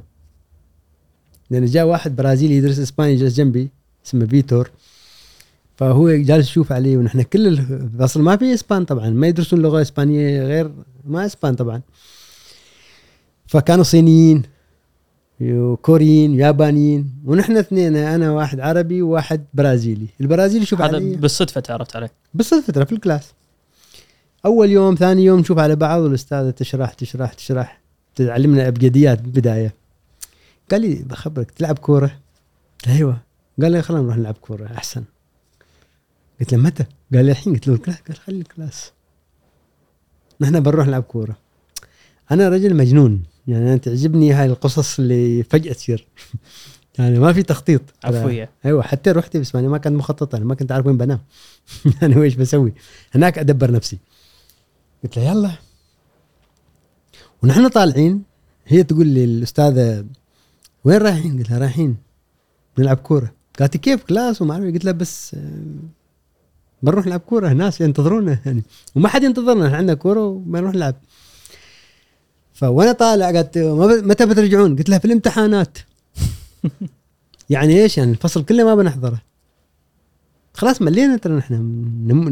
لأن 1.50 1.65
جاء 1.65 1.86
واحد 1.86 2.15
برازيلي 2.15 2.57
يدرس 2.57 2.79
إسباني 2.79 3.15
جلس 3.15 3.33
جنبي 3.36 3.69
اسمه 4.05 4.25
فيتور. 4.25 4.71
فهو 5.77 6.12
جالس 6.12 6.48
يشوف 6.48 6.71
علي 6.71 6.98
ونحن 6.98 7.21
كل 7.21 7.48
الفصل 7.48 8.21
ما 8.21 8.38
في 8.38 8.53
إسبان 8.53 8.86
طبعا. 8.86 9.10
ما 9.10 9.27
يدرسون 9.27 9.62
لغة 9.62 9.81
إسبانية 9.81 10.43
غير 10.43 10.71
ما 11.05 11.25
إسبان 11.25 11.55
طبعا. 11.55 11.81
فكانوا 13.51 13.84
صينيين 13.84 14.43
وكوريين 15.41 16.39
يابانيين 16.39 17.13
ونحن 17.25 17.58
اثنين 17.58 17.96
أنا 17.96 18.31
واحد 18.31 18.60
عربي 18.60 19.01
وواحد 19.01 19.46
برازيلي. 19.53 20.08
البرازيلي 20.22 20.63
يشوف 20.63 20.81
هذا 20.81 21.00
بالصدفة 21.00 21.62
تعرفت 21.62 21.96
عليه. 21.96 22.12
بالصدفة 22.34 22.74
ترى 22.74 22.86
في 22.86 22.91
الكلاس. 22.91 23.34
أول 24.46 24.70
يوم 24.70 24.96
ثاني 24.96 25.25
يوم 25.25 25.39
نشوف 25.39 25.60
على 25.60 25.75
بعض 25.75 26.01
والأستاذة 26.01 26.50
تشرح 26.50 26.93
تشرح 26.93 27.34
تشرح. 27.34 27.81
تعلمنا 28.15 28.67
إبجديات 28.67 29.22
بالبدايه 29.22 29.74
قال 30.72 30.81
لي 30.81 30.96
بخبرك 30.96 31.51
تلعب 31.51 31.79
كورة؟ 31.79 32.20
أيوه. 32.88 33.17
قال 33.62 33.72
لي 33.72 33.81
خلينا 33.81 34.03
نروح 34.03 34.17
نلعب 34.17 34.38
كورة 34.41 34.65
أحسن. 34.65 35.03
قلت 36.39 36.53
له 36.53 36.60
متى؟ 36.60 36.86
قال 37.13 37.25
لي 37.25 37.31
الحين. 37.31 37.53
قلت 37.53 37.67
له 37.67 37.74
ال 37.74 37.77
class 37.77 37.98
قال 38.08 38.17
خلي 38.17 38.39
ال 38.39 38.47
class. 38.47 38.91
نحن 40.41 40.60
بنروح 40.60 40.88
نلعب 40.88 41.03
كورة. 41.03 41.38
أنا 42.31 42.50
رجل 42.50 42.75
مجنون. 42.75 43.24
يعني 43.48 43.69
أنا 43.69 43.77
تعجبني 43.77 44.33
هاي 44.33 44.45
القصص 44.45 45.00
اللي 45.00 45.43
فجأة 45.43 45.74
تصير. 45.74 46.07
يعني 47.00 47.19
ما 47.19 47.33
في 47.33 47.43
تخطيط. 47.43 47.81
عفوية. 48.03 48.50
أيوه 48.65 48.81
حتى 48.83 49.12
رحت 49.12 49.36
اسبانيا 49.36 49.69
ما 49.69 49.77
كانت 49.77 49.95
مخططة 49.95 50.36
أنا 50.38 50.45
ما 50.45 50.55
كنت 50.55 50.71
عارف 50.71 50.86
وين 50.86 50.98
بنام. 50.98 51.19
أنا 52.03 52.17
وإيش 52.19 52.36
بسوي. 52.36 52.74
هناك 53.12 53.38
أدبر 53.39 53.71
نفسي. 53.71 53.98
قلت 55.03 55.17
له 55.17 55.24
يلا. 55.24 55.51
ونحن 57.43 57.67
طالعين 57.67 58.24
هي 58.67 58.83
تقول 58.83 59.07
لي 59.07 59.24
الأستاذة 59.24 60.05
وين 60.83 60.98
رايحين؟ 60.98 61.38
قلت 61.38 61.50
لها 61.50 61.60
رايحين 61.60 61.98
نلعب 62.79 62.98
كورة. 62.98 63.33
قالت 63.60 63.77
كيف 63.77 64.03
كلاس 64.03 64.41
وما 64.41 64.53
أعرف 64.53 64.63
إيه؟ 64.65 64.74
قلت 64.74 64.86
لها 64.86 64.93
بس 64.93 65.36
آه، 65.36 65.63
بنروح 66.83 67.05
نلعب 67.05 67.19
كورة 67.19 67.50
ناس 67.50 67.81
ينتظرونا 67.81 68.39
يعني. 68.45 68.63
وما 68.95 69.10
حد 69.10 69.24
ينتظرنا 69.24 69.65
إحنا 69.65 69.77
عندنا 69.77 69.93
كورة 69.93 70.25
وبنروح 70.25 70.74
نلعب. 70.74 70.95
فوانا 72.62 72.91
طالع 72.91 73.25
قالت 73.25 73.58
متى 74.03 74.25
بترجعون؟ 74.25 74.75
قلت 74.75 74.89
لها 74.89 75.00
في 75.00 75.06
الامتحانات. 75.06 75.77
يعني 77.50 77.82
إيش؟ 77.82 77.98
يعني 77.98 78.12
الفصل 78.12 78.46
كله 78.46 78.63
ما 78.63 78.75
بنحضره. 78.75 79.22
خلاص 80.53 80.82
ملينا 80.82 81.18
ترى 81.18 81.34
نحن 81.34 81.53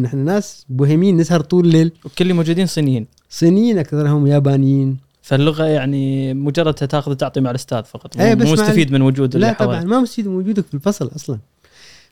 نحن 0.02 0.18
ناس 0.18 0.66
بوهيميين 0.70 1.18
نسهر 1.18 1.42
طول 1.42 1.66
الليل. 1.66 1.92
وكل 2.06 2.16
اللي 2.22 2.34
موجودين 2.34 2.66
صينيين 2.66 3.08
صينيين 3.30 3.78
أكثرهم 3.78 4.28
يابانيين. 4.28 4.98
فاللغة 5.22 5.64
يعني 5.64 6.34
مجرد 6.34 6.74
تاخذ 6.74 7.12
وتعطي 7.12 7.42
مع 7.42 7.50
الأستاذ 7.50 7.84
فقط. 7.84 8.18
مو 8.18 8.24
إيه، 8.24 8.36
مستفيد 8.36 8.92
من 8.92 9.02
وجود 9.02 9.38
لا 9.38 9.54
طبعا 9.54 9.84
ما 9.84 10.00
مستفيد 10.00 10.28
من 10.28 10.36
وجودك 10.36 10.66
في 10.66 10.74
الفصل 10.74 11.12
أصلا. 11.16 11.40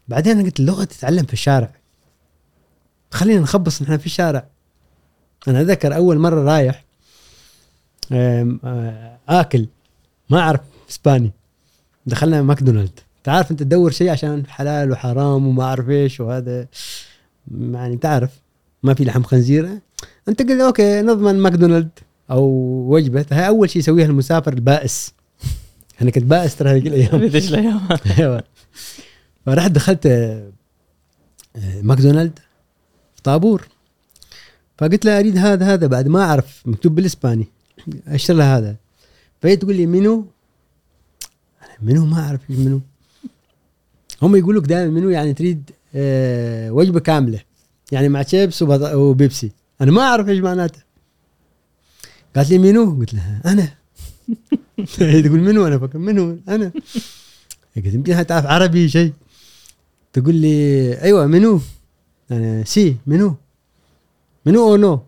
بعدين 0.07 0.33
أنا 0.33 0.43
قلت 0.43 0.59
اللغة 0.59 0.83
تتعلم 0.83 1.23
في 1.23 1.33
الشارع. 1.33 1.71
خلينا 3.11 3.39
نخبص 3.39 3.81
نحن 3.81 3.97
في 3.97 4.05
الشارع. 4.05 4.47
أنا 5.47 5.61
اتذكر 5.61 5.95
أول 5.95 6.17
مرة 6.19 6.43
رايح 6.43 6.86
آكل. 9.29 9.67
ما 10.29 10.39
أعرف 10.39 10.61
إسباني. 10.89 11.31
دخلنا 12.05 12.41
ماكدونالد 12.41 12.99
تعرف 13.23 13.51
أنت 13.51 13.59
تدور 13.59 13.91
شيء 13.91 14.09
عشان 14.09 14.47
حلال 14.47 14.91
وحرام 14.91 15.47
وما 15.47 15.63
أعرف 15.63 15.89
إيش 15.89 16.19
وهذا. 16.19 16.67
يعني 17.61 17.97
تعرف 17.97 18.29
ما 18.83 18.93
في 18.93 19.03
لحم 19.03 19.23
خنزير 19.23 19.79
أنت 20.29 20.41
قلت 20.41 20.61
أوكي 20.61 21.01
نضمن 21.01 21.39
ماكدونالد 21.39 21.89
أو 22.31 22.43
وجبة. 22.89 23.25
هاي 23.31 23.47
أول 23.47 23.69
شيء 23.69 23.79
يسويها 23.79 24.05
المسافر 24.05 24.53
البائس. 24.53 25.13
أنا 26.01 26.11
كنت 26.11 26.23
بائس 26.23 26.55
ترى 26.55 26.69
هذيك 26.69 26.87
الأيام 26.87 27.23
ذيك 27.25 27.49
الأيام 27.49 28.41
فرحت 29.45 29.71
دخلت 29.71 30.05
آه، 30.05 30.51
آه، 31.55 31.81
ماكدونالد 31.81 32.39
في 33.15 33.21
طابور. 33.21 33.67
فقلت 34.77 35.05
لها 35.05 35.19
أريد 35.19 35.37
هذا 35.37 35.73
هذا. 35.73 35.87
بعد 35.87 36.07
ما 36.07 36.23
أعرف 36.23 36.61
مكتوب 36.65 36.95
بالإسباني. 36.95 37.47
أشتري 38.07 38.37
لها 38.37 38.57
هذا. 38.57 38.75
فهي 39.41 39.55
تقول 39.55 39.75
لي 39.75 39.85
منو؟ 39.85 40.25
أنا 41.61 41.77
منو 41.81 42.05
ما 42.05 42.19
أعرف 42.19 42.41
منو. 42.49 42.81
هم 44.21 44.35
يقولوا 44.35 44.61
لك 44.61 44.67
دائما 44.67 44.91
منو 44.91 45.09
يعني 45.09 45.33
تريد 45.33 45.71
آه، 45.95 46.71
وجبة 46.71 46.99
كاملة. 46.99 47.39
يعني 47.91 48.09
مع 48.09 48.23
شيبس 48.23 48.61
وبيبسي. 48.61 49.51
أنا 49.81 49.91
ما 49.91 50.01
أعرف 50.01 50.27
إيش 50.27 50.39
معناته. 50.39 50.79
قالت 52.35 52.49
لي 52.49 52.57
menú؟ 52.57 52.99
قلت 52.99 53.13
لها 53.13 53.41
أنا. 53.45 53.73
هي 54.97 55.21
تقول 55.21 55.39
menú؟ 55.39 55.67
أنا 55.67 55.79
فكر 55.79 55.97
منو؟ 55.97 56.39
أنا. 56.49 56.71
قلت 57.75 57.93
يمكن 57.93 58.27
تعرف 58.27 58.45
عربي 58.45 58.89
شيء. 58.89 59.13
تقول 60.13 60.35
لي 60.35 60.93
أيوه 61.01 61.27
menú؟ 61.27 61.61
أنا 62.31 62.63
sí 62.63 62.97
menú؟ 63.07 63.35
menú 64.45 64.69
o 64.69 64.75
no؟ 64.75 64.99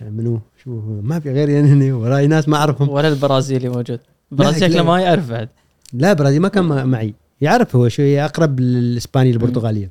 منو. 0.00 0.40
شو 0.66 0.80
ما 1.02 1.20
في 1.20 1.32
غيري 1.32 1.60
أنا 1.60 1.68
هنا 1.68 1.94
وراي 1.94 2.26
ناس 2.26 2.48
ما 2.48 2.56
أعرفهم. 2.56 2.88
ولا 2.88 3.08
البرازيلي 3.08 3.68
موجود. 3.68 4.00
البرازيل 4.32 4.60
لا. 4.62 4.68
شكله 4.68 4.82
ما 4.82 5.00
يعرف 5.00 5.30
بعد. 5.30 5.48
لا 5.92 6.12
برازيل 6.12 6.40
ما 6.40 6.48
كان 6.48 6.64
مع- 6.64 6.84
معي. 6.84 7.14
يعرف 7.40 7.76
هو 7.76 7.88
شوي 7.88 8.24
أقرب 8.24 8.60
للإسباني 8.60 9.30
البرتغالية. 9.30 9.90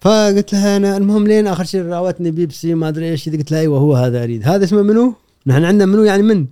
فقلت 0.00 0.52
لها 0.52 0.76
أنا 0.76 0.96
المهم 0.96 1.26
لين 1.26 1.46
آخر 1.46 1.64
شيء 1.64 1.82
راوتني 1.82 2.30
بيبسي 2.30 2.74
ما 2.74 2.88
أدري 2.88 3.10
إيش 3.10 3.28
قلت 3.28 3.50
لها 3.52 3.60
أيوه 3.60 3.78
هو 3.78 3.94
هذا 3.94 4.22
أريد. 4.22 4.48
هذا 4.48 4.64
اسمه 4.64 4.82
menú؟ 4.82 5.14
نحن 5.46 5.64
عندنا 5.64 5.86
منو 5.86 6.02
يعني 6.04 6.22
من؟ 6.22 6.46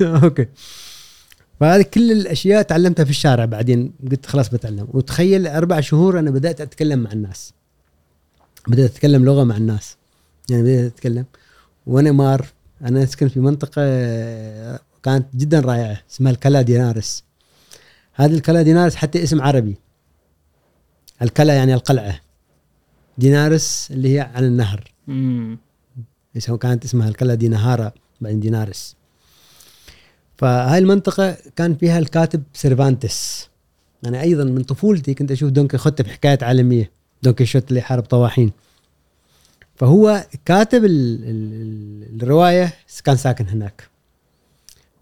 okay. 0.02 0.46
فهذه 1.60 1.82
كل 1.82 2.12
الأشياء 2.12 2.62
تعلمتها 2.62 3.04
في 3.04 3.10
الشارع 3.10 3.44
بعدين 3.44 3.92
قلت 4.10 4.26
خلاص 4.26 4.48
بتعلم. 4.48 4.86
وتخيل 4.92 5.46
أربع 5.46 5.80
شهور 5.80 6.18
أنا 6.18 6.30
بدأت 6.30 6.60
أتكلم 6.60 6.98
مع 6.98 7.12
الناس. 7.12 7.52
بدأت 8.68 8.90
أتكلم 8.90 9.24
لغة 9.24 9.44
مع 9.44 9.56
الناس. 9.56 9.96
يعني 10.50 10.62
بدأت 10.62 10.92
أتكلم. 10.92 11.24
وأنا 11.86 12.12
مار. 12.12 12.46
أنا 12.82 13.02
اسكن 13.02 13.28
في 13.28 13.40
منطقة 13.40 13.82
كانت 15.02 15.36
جدا 15.36 15.60
رائعة 15.60 16.00
اسمها 16.10 16.32
الكلا 16.32 16.62
دينارس. 16.62 17.24
هذه 18.14 18.34
الكلا 18.34 18.62
دينارس 18.62 18.94
حتى 18.96 19.22
اسم 19.22 19.42
عربي. 19.42 19.76
الكلا 21.22 21.54
يعني 21.54 21.74
القلعة. 21.74 22.20
دينارس 23.18 23.88
اللي 23.90 24.14
هي 24.14 24.20
عن 24.20 24.44
النهر. 24.44 24.92
امم 25.08 25.58
كانت 26.60 26.84
اسمها 26.84 27.08
الكلا 27.08 27.34
دينهارا 27.34 27.92
بعدين 28.20 28.40
دينارس. 28.40 28.96
فهاي 30.38 30.78
المنطقة 30.78 31.36
كان 31.56 31.74
فيها 31.74 31.98
الكاتب 31.98 32.42
سيرفانتس. 32.52 33.48
أنا 34.06 34.20
أيضا 34.20 34.44
من 34.44 34.62
طفولتي 34.62 35.14
كنت 35.14 35.30
أشوف 35.30 35.50
دون 35.50 35.68
كيخوت 35.68 36.02
في 36.02 36.10
حكايات 36.10 36.42
عالمية. 36.42 36.90
دون 37.22 37.32
كيشوت 37.32 37.68
اللي 37.68 37.80
حارب 37.80 38.02
طواحين. 38.02 38.52
فهو 39.74 40.26
كاتب 40.44 40.84
ال 40.84 41.24
ال 41.24 42.22
الرواية 42.22 42.72
كان 43.04 43.16
ساكن 43.16 43.48
هناك. 43.48 43.88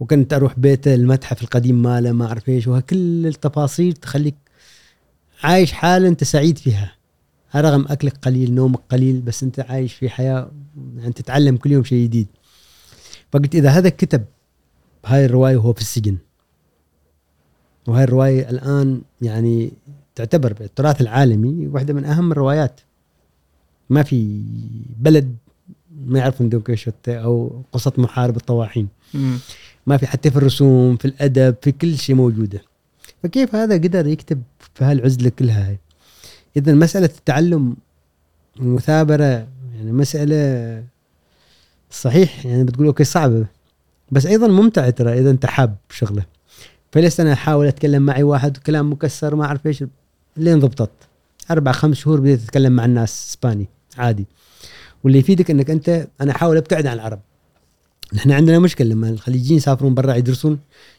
وكنت 0.01 0.33
أروح 0.33 0.59
بيته 0.59 0.95
المتحف 0.95 1.43
القديم 1.43 1.83
ماله 1.83 2.13
ما 2.13 2.27
أعرف 2.27 2.49
إيش 2.49 2.69
وكل 2.69 3.27
التفاصيل 3.27 3.93
تخليك 3.93 4.35
عايش 5.43 5.73
حالة 5.73 6.09
أنت 6.09 6.25
سعيد 6.25 6.59
فيها. 6.59 6.93
رغم 7.57 7.87
أكلك 7.89 8.17
قليل 8.17 8.55
نومك 8.55 8.81
قليل 8.91 9.21
بس 9.21 9.43
أنت 9.43 9.61
عايش 9.61 9.95
في 9.95 10.09
حياة 10.09 10.51
يعني 10.97 11.13
تتعلم 11.13 11.57
كل 11.57 11.73
يوم 11.73 11.85
شيء 11.85 12.05
جديد. 12.05 12.27
فقلت 13.33 13.55
إذا 13.55 13.71
هذا 13.71 13.89
كتب 13.89 14.25
هاي 15.07 15.25
الرواية 15.25 15.57
وهو 15.57 15.73
في 15.73 15.81
السجن. 15.81 16.17
وهاي 17.87 18.05
الرواية 18.05 18.51
الآن 18.51 19.03
يعني 19.23 19.73
تعتبر 20.15 20.53
بالتراث 20.53 21.01
العالمي 21.01 21.67
واحدة 21.67 21.95
من 21.95 22.05
أهم 22.05 22.33
الروايات. 22.33 22.81
ما 23.91 24.03
في 24.03 24.43
بلد 24.99 25.37
ما 26.07 26.19
يعرفون 26.19 26.49
دون 26.49 26.61
كيشوت 26.61 27.09
أو 27.09 27.63
قصة 27.73 27.93
محارب 27.99 28.37
الطواحين. 28.37 28.89
ما 29.87 29.97
في 29.97 30.07
حتى 30.07 30.31
في 30.31 30.37
الرسوم 30.37 30.97
في 30.97 31.05
الأدب 31.05 31.57
في 31.63 31.73
كل 31.73 31.99
شيء 31.99 32.17
موجودة. 32.17 32.63
فكيف 33.23 33.55
هذا 33.55 33.75
قدر 33.75 34.07
يكتب 34.07 34.43
في 34.75 34.85
هالعزلة 34.85 35.29
كلها؟ 35.29 35.69
هاي 35.69 35.79
إذا 36.57 36.75
مسألة 36.75 37.07
التعلم 37.07 37.77
المثابرة 38.61 39.25
يعني 39.25 39.93
مسألة 39.93 40.85
صحيح 41.91 42.47
يعني 42.47 42.65
بتقول 42.65 42.87
okay 42.87 43.05
صعبة 43.05 43.47
بس 44.11 44.27
أيضا 44.27 44.49
ممتعة 44.49 44.91
ترى 44.91 45.19
إذا 45.19 45.31
أنت 45.31 45.47
حاب 45.47 45.77
شغلة. 45.91 46.25
فليس 46.93 47.21
أنا 47.21 47.33
أحاول 47.33 47.67
أتكلم 47.67 48.03
معي 48.03 48.23
واحد 48.23 48.57
كلام 48.57 48.93
مكسر 48.93 49.35
ما 49.35 49.45
أعرف 49.45 49.67
إيش؟ 49.67 49.85
لين 50.37 50.61
ضبطت. 50.61 50.91
أربع 51.51 51.73
خمس 51.73 51.97
شهور 51.97 52.21
بديت 52.21 52.43
أتكلم 52.43 52.73
مع 52.73 52.85
الناس 52.85 53.29
إسباني. 53.29 53.69
عادي 53.99 54.27
واللي 55.05 55.19
يفيدك 55.19 55.51
أنك 55.51 55.71
أنت 55.71 56.09
أنا 56.21 56.33
أحاول 56.33 56.57
أبتعد 56.57 56.87
عن 56.87 56.95
العرب 56.95 57.21
نحن 58.15 58.31
عندنا 58.31 58.59
مشكلة 58.59 58.89
لما 58.89 59.09
الخليجيين 59.09 59.57
يسافرون 59.57 59.95
برا 59.95 60.15
يدرسون 60.15 60.59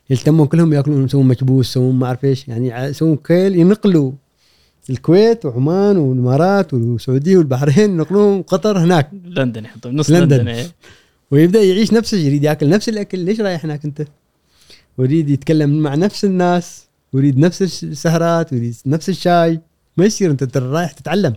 يلتمون 0.10 0.48
كلهم 0.48 0.74
يأكلون 0.74 1.06
يسوون 1.06 1.28
مكبوس 1.28 1.70
يسوون 1.70 1.96
ما 1.96 2.08
أعرف 2.08 2.26
إيش 2.26 2.48
يعني 2.48 2.90
يسوون 2.90 3.18
كيل 3.18 3.56
ينقلوا 3.56 4.12
الكويت 4.90 5.46
وعمان 5.46 5.98
والإمارات 5.98 6.74
والسعودية 6.74 7.38
والبحرين 7.38 7.90
ينقلون 7.90 8.40
وقطر 8.40 8.80
هناك 8.80 9.10
لندن 9.26 9.66
يحطون 9.66 9.96
نص 9.96 10.10
لندن. 10.10 10.38
لندن, 10.38 10.48
إيه. 10.48 10.66
ويبدأ 11.32 11.64
يعيش 11.64 11.94
نفس 11.94 12.14
الشيء 12.14 12.28
يريد 12.28 12.44
يأكل 12.44 12.70
نفس 12.70 12.90
الأكل 12.90 13.20
ليش 13.20 13.42
رايح 13.42 13.66
هناك 13.66 13.86
أنت؟ 13.86 14.08
ويريد 14.98 15.30
يتكلم 15.30 15.80
مع 15.80 15.96
نفس 15.96 16.26
الناس 16.26 16.86
ويريد 17.14 17.38
نفس 17.38 17.84
السهرات 17.84 18.54
ويريد 18.54 18.76
نفس 18.86 19.10
الشاي 19.10 19.60
ما 19.98 20.06
يصير 20.06 20.32
أنت 20.32 20.58
رايح 20.58 20.92
تتعلم 20.92 21.34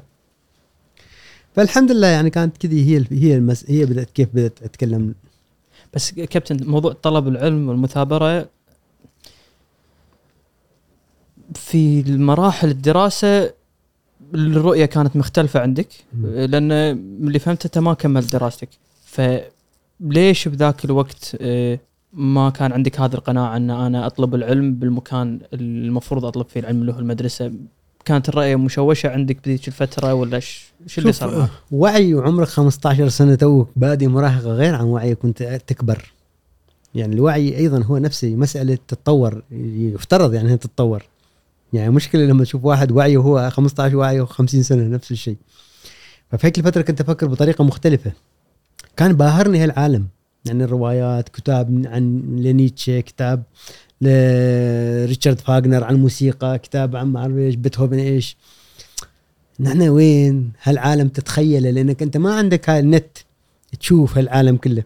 فالحمد 1.54 1.92
لله 1.92 2.06
يعني 2.06 2.30
كانت 2.30 2.56
كذي 2.56 2.90
هي 2.90 3.04
هي 3.10 3.36
المس... 3.36 3.64
هي 3.70 3.84
بدأت 3.84 4.10
كيف 4.10 4.28
بدأت 4.34 4.62
أتكلم. 4.62 5.14
بس 5.94 6.10
كابتن 6.12 6.66
موضوع 6.66 6.92
طلب 6.92 7.28
العلم 7.28 7.68
والمثابرة 7.68 8.48
في 11.54 12.00
المراحل 12.00 12.68
الدراسة 12.68 13.52
الرؤية 14.34 14.84
كانت 14.84 15.16
مختلفة 15.16 15.60
عندك. 15.60 15.88
لأن 16.22 16.72
اللي 16.72 17.38
فهمته 17.38 17.66
أنت 17.66 17.78
ما 17.78 17.94
كملت 17.94 18.32
دراستك. 18.32 18.68
فليش 19.04 20.48
بذاك 20.48 20.84
الوقت 20.84 21.36
آه، 21.40 21.78
ما 22.12 22.50
كان 22.50 22.72
عندك 22.72 23.00
هذه 23.00 23.14
القناعة 23.14 23.56
أن 23.56 23.70
أنا 23.70 24.06
أطلب 24.06 24.34
العلم 24.34 24.74
بالمكان 24.74 25.40
المفروض 25.52 26.24
أطلب 26.24 26.46
فيه 26.48 26.60
العلم 26.60 26.80
اللي 26.80 26.92
هو 26.92 26.98
المدرسة؟ 26.98 27.52
كانت 28.04 28.28
الرؤيه 28.28 28.56
مشوشة 28.56 29.10
عندك 29.10 29.36
بذيك 29.44 29.68
الفترة 29.68 30.14
ولا 30.14 30.40
ش- 30.40 30.72
شو 30.86 31.00
اللي 31.00 31.12
صار؟ 31.12 31.38
معك؟ 31.38 31.50
وعي 31.70 32.14
وعمرك 32.14 32.48
15 32.48 33.08
سنة 33.08 33.34
توك 33.34 33.70
بادي 33.76 34.06
مراهقة 34.08 34.52
غير 34.52 34.74
عن 34.74 34.84
وعيك 34.84 35.18
كنت 35.18 35.42
تكبر. 35.66 36.12
يعني 36.94 37.14
الوعي 37.14 37.56
أيضا 37.56 37.82
هو 37.82 37.98
نفسه 37.98 38.34
مسألة 38.34 38.78
تتطور 38.88 39.42
يفترض 39.50 40.34
يعني 40.34 40.56
تتطور. 40.56 41.02
يعني 41.72 41.90
مشكلة 41.90 42.22
لما 42.24 42.44
تشوف 42.44 42.64
واحد 42.64 42.92
وعيه 42.92 43.16
وهو 43.18 43.50
15 43.50 43.96
وعيه 43.96 44.22
50 44.22 44.62
سنة 44.62 44.82
نفس 44.82 45.10
الشيء. 45.12 45.36
ففي 46.30 46.46
هيك 46.46 46.58
الفترة 46.58 46.82
كنت 46.82 47.00
أفكر 47.00 47.26
بطريقة 47.26 47.64
مختلفة. 47.64 48.12
كان 48.96 49.12
باهرني 49.12 49.58
هالعالم. 49.58 50.06
يعني 50.44 50.64
الروايات 50.64 51.28
كتاب 51.28 51.82
عن 51.86 52.22
لنيتشه 52.38 53.00
كتاب 53.00 53.42
لريتشارد 54.00 55.40
فاغنر 55.40 55.84
عن 55.84 55.94
موسيقى 55.96 56.58
كتاب 56.58 56.96
عن 56.96 57.06
ما 57.06 57.20
أعرف 57.20 57.36
إيش 57.36 57.54
بيتهوفن 57.54 57.98
إيش. 57.98 58.36
نحن 59.60 59.82
وين 59.82 60.52
هالعالم 60.62 61.08
تتخيله؟ 61.08 61.70
لأنك 61.70 62.02
أنت 62.02 62.16
ما 62.16 62.34
عندك 62.34 62.70
هاي 62.70 62.80
النت 62.80 63.18
تشوف 63.80 64.18
هالعالم 64.18 64.56
كله. 64.56 64.82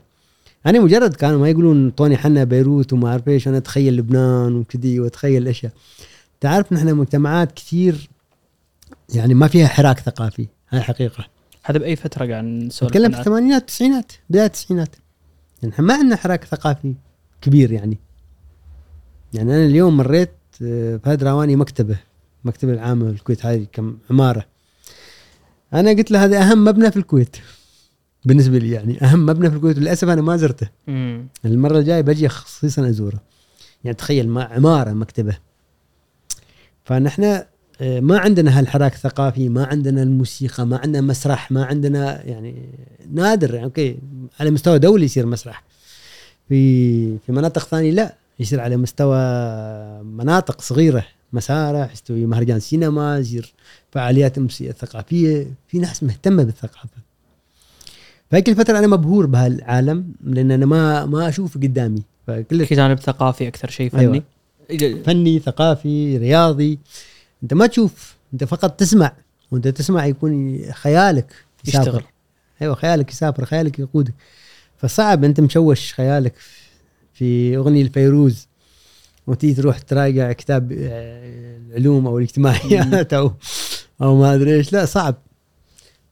أنا 0.66 0.80
مجرد 0.80 1.14
كانوا 1.14 1.40
ما 1.40 1.48
يقولون 1.48 1.90
طوني 1.90 2.16
حنا 2.16 2.44
بيروت 2.44 2.92
وما 2.92 3.08
أعرف 3.08 3.28
إيش 3.28 3.48
أنا 3.48 3.56
أتخيل 3.56 3.96
لبنان 3.96 4.56
وكذي 4.56 5.00
وأتخيل 5.00 5.42
الاشياء 5.42 5.72
تعرف 6.40 6.72
نحن 6.72 6.94
مجتمعات 6.94 7.52
كثير 7.52 8.10
يعني 9.14 9.34
ما 9.34 9.48
فيها 9.48 9.66
حراك 9.66 10.00
ثقافي 10.00 10.46
هاي 10.70 10.80
حقيقة. 10.80 11.24
هذا 11.64 11.78
بأي 11.78 11.96
فترة 11.96 12.26
قاعد 12.26 12.44
نسولف 12.44 12.92
نتكلم 12.92 13.12
في؟ 13.12 13.18
الثمانينات 13.18 13.60
التسعينات 13.60 14.12
بداية 14.30 14.46
التسعينات. 14.46 14.96
يعني 15.62 15.74
إحنا 15.74 15.84
ما 15.84 15.94
عندنا 15.94 16.16
حراك 16.16 16.44
ثقافي 16.44 16.94
كبير 17.42 17.72
يعني. 17.72 17.98
يعني 19.34 19.56
أنا 19.56 19.66
اليوم 19.66 19.96
مريت 19.96 20.30
آه، 20.62 20.96
في 20.96 21.12
هدراواني 21.12 21.56
مكتبة 21.56 21.96
مكتبة 22.44 22.72
العامة 22.72 23.10
الكويت 23.10 23.46
هاي 23.46 23.66
كم 23.72 23.98
عمارة. 24.10 24.46
أنا 25.74 25.90
قلت 25.90 26.10
له 26.10 26.24
هذا 26.24 26.42
أهم 26.42 26.64
مبنى 26.64 26.90
في 26.90 26.96
الكويت. 26.96 27.36
بالنسبة 28.24 28.58
لي 28.58 28.70
يعني 28.70 29.02
أهم 29.02 29.26
مبنى 29.26 29.50
في 29.50 29.56
الكويت 29.56 29.76
وللأسف 29.76 30.08
أنا 30.08 30.22
ما 30.22 30.36
زرته. 30.36 30.68
مم. 30.86 31.26
المرة 31.44 31.78
الجاية 31.78 32.00
بجي 32.00 32.28
خصيصا 32.28 32.88
أزوره. 32.88 33.20
يعني 33.84 33.96
تخيل 33.96 34.28
ما 34.28 34.44
عمارة 34.44 34.90
مكتبة. 34.90 35.38
فنحن 36.84 37.42
آه، 37.80 38.00
ما 38.00 38.18
عندنا 38.18 38.58
هالحراك 38.58 38.94
الثقافي 38.94 39.48
ما 39.48 39.64
عندنا 39.66 40.02
الموسيقى 40.02 40.66
ما 40.66 40.78
عندنا 40.78 41.00
مسرح 41.00 41.50
ما 41.52 41.64
عندنا 41.64 42.26
يعني 42.26 42.68
نادر 43.12 43.54
يعني 43.54 43.64
أوكي 43.64 43.98
على 44.40 44.50
مستوى 44.50 44.78
دولي 44.78 45.04
يصير 45.04 45.26
مسرح. 45.26 45.64
في 46.48 47.18
في 47.18 47.32
مناطق 47.32 47.66
ثانية 47.66 47.90
لا. 47.90 48.14
يصير 48.40 48.60
على 48.60 48.76
مستوى 48.76 49.18
مناطق 50.02 50.60
صغيرة 50.60 51.06
مسارح 51.32 51.92
يستوي 51.92 52.26
مهرجان 52.26 52.60
سينما 52.60 53.18
يصير 53.18 53.54
فعاليات 53.92 54.38
أمسية 54.38 54.72
ثقافية 54.72 55.46
في 55.68 55.78
ناس 55.78 56.02
مهتمة 56.02 56.42
بالثقافة. 56.42 57.08
فهيك 58.30 58.48
الفترة 58.48 58.78
أنا 58.78 58.86
مبهور 58.86 59.26
بهالعالم 59.26 60.12
لأن 60.24 60.50
أنا 60.50 60.66
ما 60.66 61.06
ما 61.06 61.28
أشوف 61.28 61.54
قدامي. 61.54 62.02
فكل 62.26 62.64
جانب 62.64 62.98
ثقافي 62.98 63.48
أكثر 63.48 63.70
شيء 63.70 63.90
فني؟ 63.90 64.22
أيوة. 64.70 65.02
فني 65.02 65.38
ثقافي 65.38 66.16
رياضي. 66.18 66.78
أنت 67.42 67.54
ما 67.54 67.66
تشوف 67.66 68.16
أنت 68.32 68.44
فقط 68.44 68.80
تسمع 68.80 69.12
وأنت 69.50 69.68
تسمع 69.68 70.06
يكون 70.06 70.62
خيالك 70.72 71.32
يسافر. 71.66 71.88
يشتغل. 71.88 72.02
أيوه 72.62 72.74
خيالك 72.74 73.10
يسافر 73.10 73.44
خيالك 73.44 73.78
يقودك. 73.78 74.14
فصعب 74.76 75.24
أنت 75.24 75.40
مشوش 75.40 75.94
خيالك 75.94 76.36
في 76.36 76.67
أغنية 77.22 77.82
الفيروز. 77.82 78.48
وتيجي 79.26 79.54
تروح 79.54 79.78
تراجع 79.78 80.32
كتاب 80.32 80.72
آه، 80.72 81.58
العلوم 81.68 82.06
أو 82.06 82.18
الاجتماعيات 82.18 83.14
أو 83.20 83.32
أو 84.02 84.16
ما 84.16 84.34
أدري 84.34 84.54
إيش. 84.54 84.72
لا 84.72 84.84
صعب. 84.84 85.14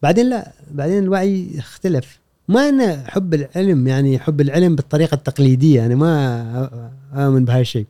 بعدين 0.02 0.30
لا 0.30 0.52
بعدين 0.70 1.02
الوعي 1.02 1.48
اختلف 1.58 2.20
ما 2.48 2.68
أنا 2.68 3.04
حب 3.10 3.34
العلم 3.34 3.86
يعني 3.88 4.18
حب 4.18 4.40
العلم 4.40 4.76
بالطريقة 4.76 5.14
التقليدية. 5.14 5.86
أنا 5.86 5.94
ما 5.94 6.90
اؤمن 7.14 7.44
بهذا 7.44 7.60
الشيء. 7.60 7.86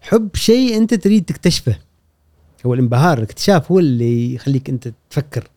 حب 0.00 0.36
شيء 0.36 0.76
أنت 0.76 0.94
تريد 0.94 1.24
تكتشفه. 1.24 1.78
هو 2.66 2.74
الانبهار 2.74 3.18
الاكتشاف 3.18 3.72
هو 3.72 3.78
اللي 3.78 4.34
يخليك 4.34 4.70
أنت 4.70 4.92
تفكر. 5.10 5.48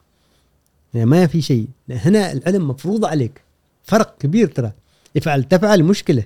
يعني 0.93 1.05
ما 1.05 1.27
في 1.27 1.41
شيء. 1.41 1.67
هنا 1.89 2.31
العلم 2.31 2.67
مفروض 2.67 3.05
عليك. 3.05 3.41
فرق 3.83 4.17
كبير 4.19 4.47
ترى. 4.47 4.71
افعل 5.17 5.43
تفعل 5.43 5.83
مشكلة. 5.83 6.23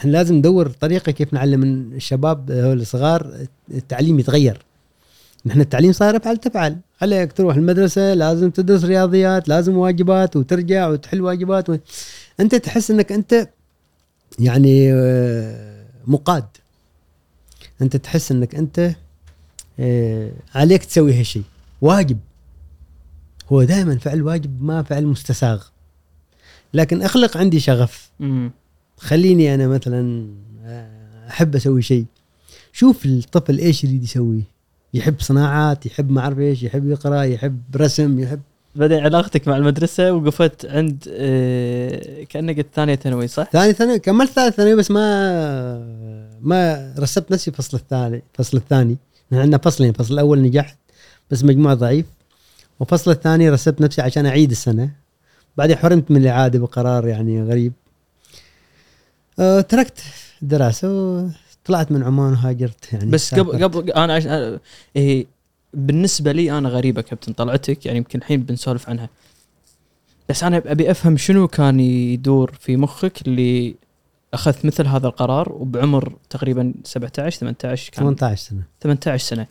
إحنا 0.00 0.10
لازم 0.10 0.34
ندور 0.34 0.68
طريقة 0.68 1.12
كيف 1.12 1.32
نعلم 1.32 1.62
الشباب 1.92 2.50
الصغار 2.50 3.46
التعليم 3.70 4.18
يتغير. 4.18 4.62
نحن 5.46 5.60
التعليم 5.60 5.92
صار 5.92 6.16
أفعل 6.16 6.36
تفعل. 6.36 6.78
عليك 7.02 7.32
تروح 7.32 7.56
المدرسة 7.56 8.14
لازم 8.14 8.50
تدرس 8.50 8.84
رياضيات 8.84 9.48
لازم 9.48 9.76
واجبات 9.76 10.36
وترجع 10.36 10.88
وتحل 10.88 11.20
واجبات. 11.20 11.70
و... 11.70 11.76
أنت 12.40 12.54
تحس 12.54 12.90
إنك 12.90 13.12
أنت 13.12 13.48
يعني 14.38 14.92
آه، 14.92 15.84
مقاد. 16.06 16.46
أنت 17.82 17.96
تحس 17.96 18.32
إنك 18.32 18.54
أنت 18.54 18.94
آه، 19.80 20.30
عليك 20.54 20.84
تسوي 20.84 21.20
هالشيء 21.20 21.44
واجب. 21.80 22.18
هو 23.52 23.62
دائما 23.62 23.98
فعل 23.98 24.22
واجب 24.22 24.62
ما 24.62 24.82
فعل 24.82 25.06
مستساغ. 25.06 25.62
لكن 26.74 27.02
أخلق 27.02 27.36
عندي 27.36 27.60
شغف. 27.60 28.10
مم. 28.20 28.50
خليني 29.00 29.54
أنا 29.54 29.68
مثلا 29.68 30.28
آه، 30.64 31.28
أحب 31.28 31.56
أسوي 31.56 31.82
شيء. 31.82 32.04
شوف 32.72 33.06
الطفل 33.06 33.58
إيش 33.58 33.84
يريد 33.84 34.02
يسوي. 34.04 34.44
يحب 34.94 35.20
صناعات 35.20 35.86
يحب 35.86 36.10
ما 36.10 36.20
أعرف 36.20 36.38
إيش 36.38 36.62
يحب 36.62 36.88
يقرأ 36.88 37.22
يحب 37.22 37.60
رسم 37.76 38.18
يحب 38.20 38.40
بعدين 38.74 38.98
علاقتك 38.98 39.48
مع 39.48 39.56
المدرسة 39.56 40.12
وقفت 40.12 40.66
عند 40.66 41.04
آه 41.12 42.24
كأنك 42.24 42.56
قلت 42.56 42.66
ثانية 42.74 42.94
ثانوي 42.94 43.28
صح؟ 43.28 43.50
ثاني 43.52 43.72
ثانوي 43.72 43.98
كملت 43.98 44.30
ثالث 44.30 44.56
ثانوي 44.56 44.74
بس 44.74 44.90
ما 44.90 45.04
ما 46.40 46.94
رسبت 46.98 47.32
نفسي 47.32 47.50
الفصل 47.50 47.76
الثاني 47.76 48.22
الفصل 48.32 48.56
الثاني. 48.56 48.96
عندنا 49.32 49.58
فصلين 49.58 49.90
الفصل 49.90 50.14
الأول 50.14 50.42
نجحت 50.42 50.78
بس 51.30 51.44
مجموع 51.44 51.74
ضعيف. 51.74 52.06
والفصل 52.80 53.10
الثاني 53.10 53.50
رسبت 53.50 53.80
نفسي 53.80 54.02
عشان 54.02 54.26
أعيد 54.26 54.50
السنة. 54.50 54.90
بعدين 55.56 55.76
حرمت 55.76 56.10
من 56.10 56.16
الإعادة 56.16 56.58
بقرار 56.58 57.08
يعني 57.08 57.42
غريب. 57.42 57.72
تركت 59.68 60.02
الدراسه 60.42 60.88
وطلعت 61.64 61.92
من 61.92 62.02
عمان 62.02 62.32
وهاجرت 62.32 62.92
يعني 62.92 63.10
بس 63.10 63.34
قبل. 63.34 63.64
قبل 63.64 63.90
أنا 63.90 64.14
عش... 64.14 64.26
إيه 64.96 65.26
بالنسبة 65.74 66.32
لي 66.32 66.58
أنا 66.58 66.68
غريبة 66.68 67.02
كابتن 67.02 67.32
طلعتك 67.32 67.86
يعني 67.86 67.98
يمكن 67.98 68.18
الحين 68.18 68.42
بنسولف 68.42 68.88
عنها. 68.88 69.08
بس 70.28 70.44
أنا 70.44 70.62
أبي 70.66 70.90
أفهم 70.90 71.16
شنو 71.16 71.48
كان 71.48 71.80
يدور 71.80 72.52
في 72.60 72.76
مخك 72.76 73.26
اللي 73.26 73.74
اخذت 74.34 74.64
مثل 74.64 74.86
هذا 74.86 75.06
القرار 75.06 75.52
وبعمر 75.52 76.12
تقريبا 76.30 76.74
17 76.84 77.38
18 77.40 77.92
كان؟ 77.92 78.04
18 78.04 78.42
سنة. 78.42 78.62
18 78.80 79.24
سنة. 79.26 79.46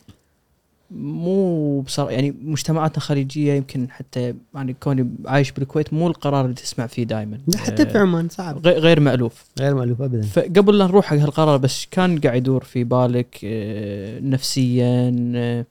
مو 0.90 1.80
بصراحه 1.80 2.10
يعني 2.10 2.34
مجتمعاتنا 2.42 2.96
الخليجيه 2.96 3.52
يمكن 3.52 3.90
حتى 3.90 4.34
يعني 4.54 4.76
كوني 4.80 5.10
عايش 5.26 5.52
بالكويت 5.52 5.92
مو 5.92 6.08
القرار 6.08 6.44
اللي 6.44 6.54
تسمع 6.54 6.86
فيه 6.86 7.04
دائما 7.04 7.38
حتى 7.56 7.86
في 7.86 7.98
عمان 7.98 8.28
صعب. 8.28 8.66
غير 8.66 9.00
مألوف. 9.00 9.44
غير 9.60 9.74
مألوف 9.74 10.02
ابدا. 10.02 10.22
فقبل 10.22 10.78
لا 10.78 10.86
نروح 10.86 11.06
حق 11.06 11.16
هالقرار 11.16 11.56
بس 11.56 11.86
كان 11.90 12.20
قاعد 12.20 12.36
يدور 12.36 12.64
في 12.64 12.84
بالك 12.84 13.38
آه، 13.44 14.20
نفسيا 14.20 15.14
آه، 15.34 15.66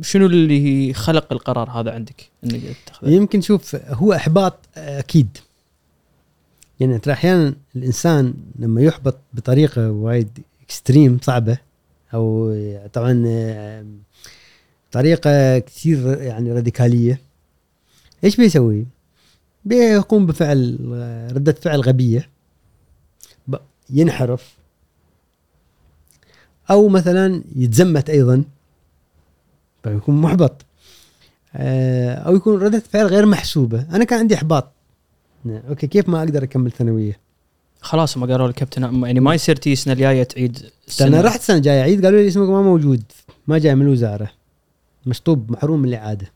شنو 0.00 0.26
اللي 0.26 0.92
خلق 0.92 1.32
القرار 1.32 1.70
هذا 1.70 1.90
عندك؟ 1.90 2.30
إنك 2.44 2.60
تاخذه؟ 2.86 3.10
يمكن 3.10 3.40
شوف 3.40 3.76
هو 3.76 4.12
إحباط 4.12 4.58
أكيد. 4.76 5.38
يعني 6.80 6.98
ترى 6.98 7.12
أحيانا 7.14 7.54
الإنسان 7.76 8.34
لما 8.58 8.80
يحبط 8.82 9.18
بطريقة 9.34 9.90
وايد 9.90 10.38
اكستريم 10.64 11.18
صعبة 11.22 11.58
أو 12.14 12.56
طبعا 12.92 13.24
آه، 13.26 13.84
طريقة 14.92 15.58
كثير 15.58 16.22
يعني 16.22 16.52
راديكالية. 16.52 17.20
إيش 18.24 18.36
بيسوي؟ 18.36 18.86
بيقوم 19.64 20.26
بفعل 20.26 20.78
ردة 21.34 21.52
فعل 21.52 21.80
غبية. 21.80 22.28
ينحرف. 23.90 24.56
أو 26.70 26.88
مثلا 26.88 27.44
يتزمت 27.56 28.10
أيضا. 28.10 28.44
فيكون 29.82 30.20
محبط. 30.20 30.64
آه، 31.56 32.14
أو 32.14 32.36
يكون 32.36 32.62
ردة 32.62 32.82
فعل 32.90 33.06
غير 33.06 33.26
محسوبة. 33.26 33.86
أنا 33.92 34.04
كان 34.04 34.18
عندي 34.18 34.34
إحباط. 34.34 34.72
okay 35.46 35.86
كيف 35.86 36.08
ما 36.08 36.18
أقدر 36.18 36.44
أكمل 36.44 36.72
ثانوية؟ 36.72 37.20
خلاص 37.80 38.16
ما 38.16 38.26
قالوا 38.26 38.48
الكابتن 38.48 39.04
يعني 39.04 39.20
ما 39.20 39.34
يصير 39.34 39.56
تي 39.56 39.72
السنة 39.72 39.92
الجاية 39.92 40.22
تعيد 40.22 40.58
أنا 40.58 40.70
السنة. 40.88 41.20
رحت 41.20 41.40
السنة 41.40 41.56
الجاية 41.56 41.82
عيد 41.82 42.04
قالوا 42.04 42.20
لي 42.20 42.28
اسمك 42.28 42.48
ما 42.48 42.62
موجود. 42.62 43.02
ما 43.46 43.58
جاي 43.58 43.74
من 43.74 43.82
الوزارة. 43.82 44.30
مشطوب 45.06 45.52
محروم 45.52 45.80
من 45.82 45.88
الإعادة. 45.88 46.32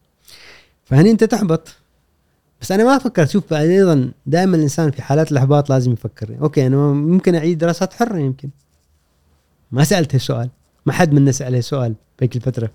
فهني 0.85 1.11
أنت 1.11 1.25
تحبط. 1.25 1.69
بس 2.61 2.73
أنا 2.73 2.85
ما 2.85 2.99
فكرت 2.99 3.31
شوف 3.31 3.53
أيضا 3.53 4.11
دائما 4.27 4.57
الإنسان 4.57 4.91
في 4.91 5.03
حالات 5.03 5.33
الإحباط 5.33 5.71
لازم 5.71 5.93
يفكر. 5.93 6.37
okay 6.41 6.67
أنا 6.67 6.77
ممكن 6.93 7.35
أعيد 7.35 7.59
دراسات 7.59 7.93
حرة 7.93 8.19
يمكن. 8.19 8.49
ما 9.73 9.85
سألت 9.85 10.15
هالسؤال. 10.15 10.51
ما 10.87 10.93
حد 10.93 11.13
منا 11.13 11.33
سال 11.33 11.55
هالسؤال 11.55 11.95
بهيك 12.19 12.37
الفترة. 12.37 12.71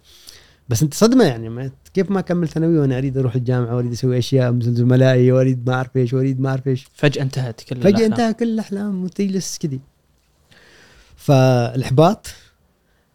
بس 0.70 0.84
أنت 0.84 0.94
صدمة 0.94 1.24
يعني. 1.24 1.50
ما 1.50 1.72
كيف 1.94 2.12
ما 2.12 2.20
أكمل 2.20 2.48
ثانوي 2.48 2.78
وأنا 2.78 2.98
أريد 2.98 3.18
أروح 3.18 3.36
الجامعة 3.36 3.76
وأريد 3.76 3.92
أسوي 3.92 4.18
أشياء 4.18 4.52
مثل 4.52 4.74
زملائي 4.74 5.32
وأريد 5.32 5.68
ما 5.70 5.74
أعرف 5.74 5.98
إيش 5.98 6.14
وأريد 6.14 6.40
ما 6.42 6.50
أعرف 6.50 6.68
إيش. 6.68 6.88
فجأة 6.94 7.22
انتهت 7.22 7.62
كل 7.62 7.76
فجأة 7.76 7.90
الأحلام. 7.90 8.12
انتهى 8.12 8.34
كل 8.34 8.50
الأحلام 8.54 9.04
وتجلس 9.04 9.58
كذي. 9.58 9.80
فالإحباط 11.16 12.28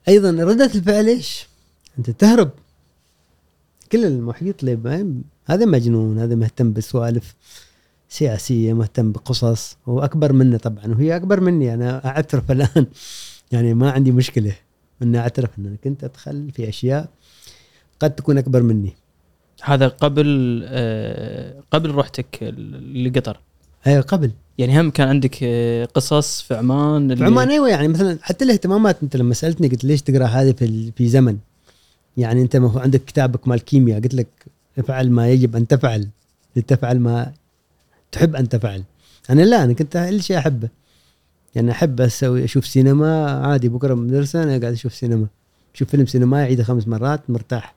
أيضا 0.09 0.31
ردة 0.31 0.65
الفعل 0.65 1.07
إيش؟ 1.07 1.47
أنت 1.99 2.11
تهرب 2.11 2.51
كل 3.87 4.05
المحيط 4.05 4.64
اللي 4.64 5.07
هذا 5.46 5.66
مجنون 5.66 6.18
هذا 6.18 6.35
مهتم 6.35 6.72
بسوالف 6.72 7.35
سياسية 8.09 8.72
مهتم 8.72 9.12
بقصص 9.12 9.77
هو 9.88 10.01
اكبر 10.01 10.33
منه 10.33 10.57
طبعا 10.57 10.87
وهي 10.87 11.16
أكبر 11.16 11.40
مني 11.40 11.75
أنا 11.75 12.07
أعترف 12.07 12.51
الآن. 12.51 12.87
يعني 13.53 13.75
ما 13.75 13.90
عندي 13.90 14.12
مشكلة 14.12 14.53
اني 15.03 15.18
أعترف 15.18 15.51
إن 15.59 15.66
أنا 15.66 15.77
كنت 15.85 16.05
أدخل 16.05 16.51
في 16.51 16.68
أشياء 16.68 17.09
قد 18.01 18.14
تكون 18.14 18.38
أكبر 18.38 18.62
مني. 18.62 18.92
هذا 19.62 19.88
قبل 19.88 20.61
آه 20.68 21.62
قبل 21.70 21.94
رحتك 21.94 22.55
لقطر 22.94 23.40
أيوه 23.87 24.01
قبل. 24.03 24.31
يعني 24.59 24.81
هم 24.81 24.90
كان 24.90 25.09
عندك 25.09 25.38
آه 25.42 25.85
قصص 25.85 26.42
في 26.42 26.55
عمان 26.55 27.16
في 27.16 27.25
عمان 27.25 27.51
أيوه 27.51 27.68
يعني 27.68 27.88
مثلا 27.88 28.18
حتى 28.22 28.44
الاهتمامات 28.44 28.96
أنت 29.03 29.16
لما 29.16 29.35
سألتني 29.35 29.68
قلت 29.68 29.85
ليش 29.85 30.03
تقرأ 30.03 30.25
هذه 30.25 30.53
في 30.53 30.92
في 30.96 31.09
زمن؟ 31.09 31.38
يعني 32.16 32.42
انت 32.42 32.57
عندك 32.57 33.05
كتابك 33.05 33.48
مال 33.48 33.64
كيمياء 33.64 34.00
قلت 34.00 34.14
لك 34.14 34.29
افعل 34.79 35.11
ما 35.11 35.29
يجب 35.29 35.57
أن 35.57 35.66
تفعل. 35.66 36.09
لتفعل 36.57 37.00
ما 37.00 37.33
تحب 38.12 38.37
أن 38.37 38.48
تفعل. 38.48 38.83
أنا 39.31 39.42
لا 39.42 39.64
أنا 39.64 39.72
كنت 39.72 40.09
كل 40.11 40.22
شيء 40.22 40.38
أحبه. 40.38 40.68
يعني 41.55 41.70
أحب 41.70 42.00
أسوي 42.00 42.44
أشوف 42.44 42.66
سينما 42.66 43.31
عادي 43.31 43.68
بكرة 43.68 43.94
مدرسة 43.94 44.42
أنا 44.42 44.50
قاعد 44.50 44.72
أشوف 44.72 44.94
سينما. 44.94 45.26
أشوف 45.74 45.90
فيلم 45.90 46.07
سينمائي 46.07 46.44
أعيده 46.44 46.64
خمس 46.64 46.88
مرات 46.88 47.31
مرتاح. 47.31 47.74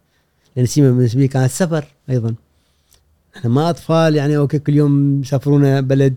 لأن 0.56 0.64
السينما 0.64 0.92
بالنسبة 0.92 1.22
لي 1.22 1.28
كانت 1.28 1.52
سفر 1.52 1.86
أيضا. 2.10 2.36
إحنا 3.36 3.50
ما 3.50 3.70
أطفال 3.70 4.16
يعني 4.16 4.38
أوكي 4.38 4.60
كل 4.60 4.76
يوم 4.76 5.22
يسافرونا 5.22 5.82
بلد. 5.82 6.16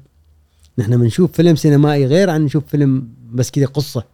نحن 0.78 0.96
بنشوف 0.96 1.32
فيلم 1.32 1.56
سينمائي 1.56 2.06
غير 2.06 2.30
عن 2.30 2.44
نشوف 2.44 2.64
فيلم 2.66 3.08
بس 3.32 3.50
كذا 3.50 3.66
قصة. 3.66 4.04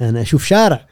أنا 0.00 0.20
أشوف 0.22 0.44
شارع. 0.44 0.86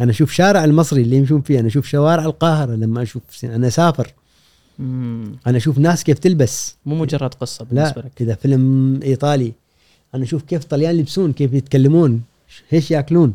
أنا 0.00 0.10
أشوف 0.10 0.32
شارع 0.32 0.64
المصري 0.64 1.02
اللي 1.02 1.16
يمشون 1.16 1.40
فيه 1.40 1.60
أنا 1.60 1.68
أشوف 1.68 1.86
شوارع 1.86 2.24
القاهرة 2.24 2.74
لما 2.74 3.02
أشوف 3.02 3.22
سين- 3.30 3.50
أنا 3.50 3.66
أسافر. 3.68 4.12
أنا 4.80 5.56
أشوف 5.56 5.78
ناس 5.78 6.04
كيف 6.04 6.18
تلبس. 6.18 6.76
مو 6.86 6.94
مجرد 6.94 7.34
قصة 7.34 7.64
بالنسبة 7.64 8.00
لا 8.02 8.06
لك. 8.06 8.22
اذا 8.22 8.34
فيلم 8.34 9.00
إيطالي. 9.02 9.52
أنا 10.14 10.24
أشوف 10.24 10.42
كيف 10.42 10.62
الطليان 10.62 10.96
يلبسون 10.96 11.32
كيف 11.32 11.52
يتكلمون 11.52 12.22
إيش 12.72 12.90
يأكلون. 12.90 13.34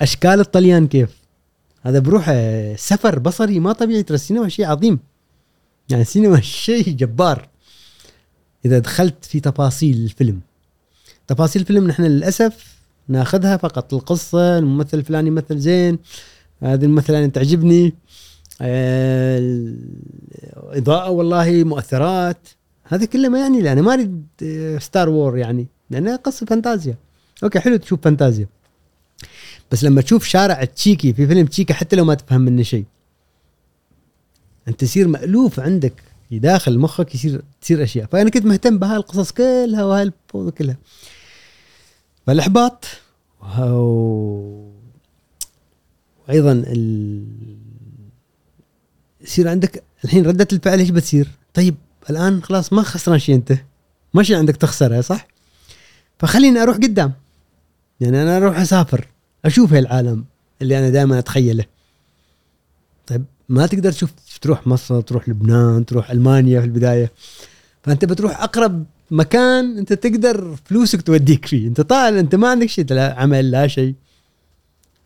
أشكال 0.00 0.40
الطليان 0.40 0.86
كيف. 0.88 1.10
هذا 1.82 1.98
بروحه 1.98 2.34
سفر 2.76 3.18
بصري 3.18 3.60
ما 3.60 3.72
طبيعي 3.72 4.02
ترى 4.02 4.14
السينما 4.14 4.48
شيء 4.48 4.66
عظيم. 4.66 4.98
يعني 5.90 6.02
السينما 6.02 6.40
شيء 6.66 6.88
جبار. 6.88 7.48
إذا 8.64 8.78
دخلت 8.78 9.24
في 9.24 9.40
تفاصيل 9.40 9.96
الفيلم. 9.96 10.40
تفاصيل 11.26 11.62
الفيلم 11.62 11.86
نحن 11.86 12.02
للأسف 12.02 12.73
ناخذها 13.08 13.56
فقط. 13.56 13.94
القصة 13.94 14.58
الممثل 14.58 14.98
الفلاني 14.98 15.28
يمثل 15.28 15.58
زين 15.58 15.98
هذه 16.62 16.84
الممثلة 16.84 17.26
تعجبني. 17.26 17.94
آه، 18.60 19.38
الإضاءة 20.72 21.10
والله 21.10 21.64
مؤثرات. 21.64 22.48
هذا 22.84 23.04
كله 23.04 23.28
ما 23.28 23.38
يعني 23.38 23.62
لي 23.62 23.72
أنا 23.72 23.82
ما 23.82 23.94
أريد 23.94 24.26
آه، 24.42 24.78
ستار 24.78 25.08
وور 25.08 25.38
يعني 25.38 25.66
لأنها 25.90 26.16
قصة 26.16 26.46
فانتازيا. 26.46 26.96
أوكي 27.42 27.60
حلو 27.60 27.76
تشوف 27.76 28.00
فانتازيا. 28.00 28.46
بس 29.72 29.84
لما 29.84 30.00
تشوف 30.00 30.24
شارع 30.24 30.64
تشيكي 30.64 31.12
في 31.12 31.26
فيلم 31.26 31.46
تشيكي 31.46 31.74
حتى 31.74 31.96
لو 31.96 32.04
ما 32.04 32.14
تفهم 32.14 32.40
منه 32.40 32.62
شيء. 32.62 32.84
أنت 34.68 34.80
تصير 34.80 35.08
مألوف 35.08 35.60
عندك. 35.60 36.02
داخل 36.30 36.78
مخك 36.78 37.14
يصير 37.14 37.42
تصير 37.60 37.82
أشياء. 37.82 38.06
فأنا 38.06 38.30
كنت 38.30 38.44
مهتم 38.44 38.78
بهالقصص 38.78 39.32
كلها 39.32 39.84
وهالفوضى 39.84 40.50
كلها. 40.50 40.76
فالاحباط 42.26 42.84
وأيضا 46.28 46.52
ال... 46.52 47.24
يصير 49.20 49.48
عندك 49.48 49.82
الحين 50.04 50.26
ردة 50.26 50.48
الفعل 50.52 50.78
إيش 50.78 50.90
بتصير؟ 50.90 51.28
طيب 51.54 51.74
الآن 52.10 52.42
خلاص 52.42 52.72
ما 52.72 52.82
خسران 52.82 53.18
شيء 53.18 53.34
أنت. 53.34 53.52
ما 54.14 54.22
شيء 54.22 54.36
عندك 54.36 54.56
تخسره 54.56 55.00
صح؟ 55.00 55.26
فخليني 56.18 56.62
أروح 56.62 56.76
قدام. 56.76 57.12
يعني 58.00 58.22
أنا 58.22 58.36
أروح 58.36 58.58
أسافر 58.58 59.08
أشوف 59.44 59.72
هالعالم 59.72 60.24
اللي 60.62 60.78
أنا 60.78 60.90
دائما 60.90 61.18
أتخيله. 61.18 61.64
طيب 63.06 63.24
ما 63.48 63.66
تقدر 63.66 63.92
تشوف 63.92 64.12
تروح 64.40 64.66
مصر 64.66 65.00
تروح 65.00 65.28
لبنان 65.28 65.86
تروح 65.86 66.10
ألمانيا 66.10 66.60
في 66.60 66.66
البداية. 66.66 67.12
فأنت 67.84 68.04
بتروح 68.04 68.42
أقرب 68.42 68.84
مكان 69.10 69.78
أنت 69.78 69.92
تقدر 69.92 70.56
فلوسك 70.64 71.02
توديك 71.02 71.46
فيه. 71.46 71.68
أنت 71.68 71.80
طالع 71.80 72.18
أنت 72.20 72.34
ما 72.34 72.48
عندك 72.48 72.66
شيء 72.68 72.84
لا 72.90 73.20
عمل 73.20 73.50
لا 73.50 73.66
شيء. 73.66 73.94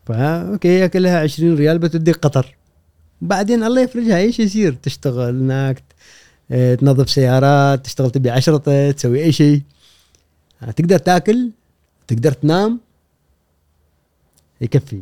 فا 0.05 0.51
أوكي 0.51 0.87
كلها 0.87 1.19
20 1.19 1.55
ريال 1.55 1.79
بتوديك 1.79 2.15
قطر. 2.15 2.55
بعدين 3.21 3.63
الله 3.63 3.81
يفرجها 3.81 4.17
إيش 4.17 4.39
يصير؟ 4.39 4.73
تشتغل 4.73 5.35
هناك 5.35 5.83
آه، 6.51 6.75
تنظف 6.75 7.09
سيارات 7.09 7.85
تشتغل 7.85 8.11
تبي 8.11 8.29
عشرة 8.29 8.91
تسوي 8.91 9.23
أي 9.23 9.31
شيء. 9.31 9.61
آه، 10.63 10.71
تقدر 10.71 10.97
تاكل 10.97 11.51
تقدر 12.07 12.31
تنام 12.31 12.79
يكفي. 14.61 15.01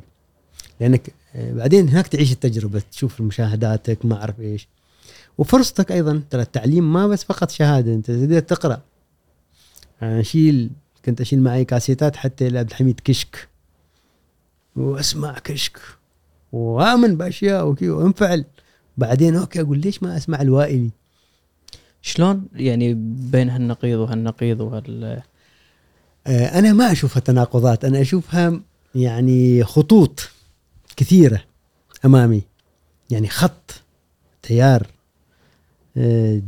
لأنك 0.80 1.14
آه، 1.36 1.54
بعدين 1.54 1.90
هناك 1.90 2.08
تعيش 2.08 2.32
التجربة 2.32 2.82
تشوف 2.92 3.22
مشاهداتك 3.22 4.06
ما 4.06 4.16
أعرف 4.16 4.40
إيش. 4.40 4.68
وفرصتك 5.38 5.92
أيضا 5.92 6.24
ترى 6.30 6.42
التعليم 6.42 6.94
ما 6.94 7.08
بس 7.08 7.24
فقط 7.24 7.52
شهادة 7.52 7.94
أنت 7.94 8.12
تقدر 8.12 8.40
تقرأ. 8.40 8.82
أنا 10.02 10.20
اشيل 10.20 10.70
كنت 11.06 11.22
أشيل 11.22 11.42
معي 11.42 11.66
كاسيتات 11.66 12.16
حتى 12.16 12.50
لعبد 12.50 12.70
الحميد 12.70 13.00
كشك. 13.04 13.48
وأسمع 14.76 15.40
كشك. 15.40 15.80
وآمن 16.52 17.18
بأشياء 17.18 17.68
وكي 17.68 17.90
وانفعل. 17.90 18.46
بعدين 18.98 19.36
أوكي 19.36 19.62
أقول 19.62 19.80
ليش 19.80 20.04
ما 20.04 20.18
أسمع 20.18 20.42
الوائلي؟ 20.42 20.90
شلون 22.02 22.46
يعني 22.54 22.94
بين 23.32 23.50
هالنقيض 23.50 24.00
وهالنقيض 24.00 24.62
وهال؟ 24.62 25.22
آه، 26.28 26.60
أنا 26.60 26.74
ما 26.74 26.92
اشوفها 26.92 27.20
تناقضات 27.20 27.86
أنا 27.86 28.02
أشوفها 28.02 28.62
يعني 28.96 29.64
خطوط 29.64 30.30
كثيرة 30.98 31.44
أمامي. 32.06 32.42
يعني 33.10 33.28
خط 33.28 33.74
تيار. 34.42 34.88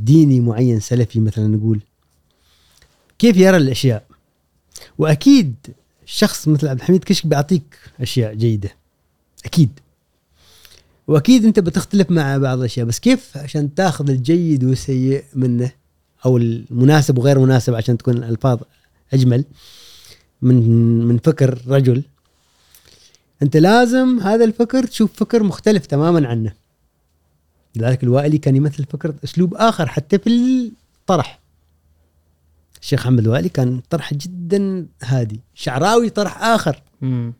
ديني 0.03 0.39
معين 0.39 0.79
سلفي 0.79 1.19
مثلا 1.19 1.47
نقول. 1.47 1.79
كيف 3.19 3.37
يرى 3.37 3.57
الأشياء؟ 3.57 4.05
وأكيد 4.97 5.55
شخص 6.05 6.47
مثل 6.47 6.67
عبد 6.67 6.79
الحميد 6.79 7.03
كشك 7.03 7.27
بيعطيك 7.27 7.79
أشياء 8.01 8.33
جيدة. 8.33 8.69
أكيد. 9.45 9.69
وأكيد 11.07 11.45
أنت 11.45 11.59
بتختلف 11.59 12.11
مع 12.11 12.37
بعض 12.37 12.59
الأشياء 12.59 12.85
بس 12.85 12.99
كيف 12.99 13.37
عشان 13.37 13.75
تاخذ 13.75 14.09
الجيد 14.09 14.63
والسيء 14.63 15.23
منه 15.35 15.71
أو 16.25 16.37
المناسب 16.37 17.17
وغير 17.17 17.39
مناسب 17.39 17.75
عشان 17.75 17.97
تكون 17.97 18.17
الألفاظ 18.17 18.59
أجمل 19.13 19.45
من 20.41 20.99
من 21.07 21.17
فكر 21.17 21.61
رجل؟ 21.67 22.03
أنت 23.43 23.57
لازم 23.57 24.19
هذا 24.19 24.45
الفكر 24.45 24.83
تشوف 24.83 25.13
فكر 25.13 25.43
مختلف 25.43 25.85
تماما 25.85 26.27
عنه. 26.27 26.53
لذلك 27.75 28.03
الوائلي 28.03 28.37
كان 28.37 28.55
يمثل 28.55 28.85
فكرة 28.85 29.15
أسلوب 29.23 29.53
آخر 29.53 29.87
حتى 29.87 30.19
في 30.19 30.29
الطرح. 31.01 31.39
الشيخ 32.81 32.99
محمد 33.01 33.19
الوائلي 33.19 33.49
كان 33.49 33.81
طرح 33.89 34.13
جدا 34.13 34.85
هادي 35.03 35.39
شعراوي 35.55 36.09
طرح 36.09 36.43
آخر. 36.43 36.81
مم. 37.01 37.33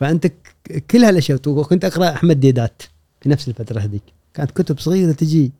فأنت 0.00 0.26
ك- 0.26 0.84
كل 0.90 1.04
هالأشياء 1.04 1.40
وكنت 1.46 1.84
أقرأ 1.84 2.08
أحمد 2.10 2.40
ديدات 2.40 2.82
في 3.20 3.28
نفس 3.28 3.48
الفترة 3.48 3.80
هذيك. 3.80 4.02
كانت 4.34 4.50
كتب 4.50 4.78
صغيرة 4.78 5.12
تجي 5.12 5.52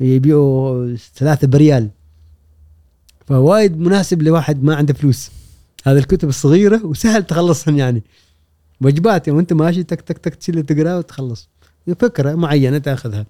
يبيعوا 0.00 0.96
ثلاثة 1.14 1.46
بريال. 1.46 1.88
فوايد 3.26 3.78
مناسب 3.78 4.22
لواحد 4.22 4.62
ما 4.62 4.74
عنده 4.76 4.94
فلوس. 4.94 5.30
هذه 5.84 5.98
الكتب 5.98 6.28
الصغيرة 6.28 6.86
وسهل 6.86 7.22
تخلصهم 7.22 7.78
يعني. 7.78 8.02
وجبات 8.80 9.26
يعني 9.26 9.36
وأنت 9.36 9.52
ماشي 9.52 9.82
تك 9.82 10.00
تك 10.00 10.18
تك 10.18 10.34
تشيل 10.34 10.62
تقرا 10.62 10.98
وتخلص. 10.98 11.48
فكرة 11.94 12.34
معينة 12.34 12.78
تأخذها. 12.78 13.26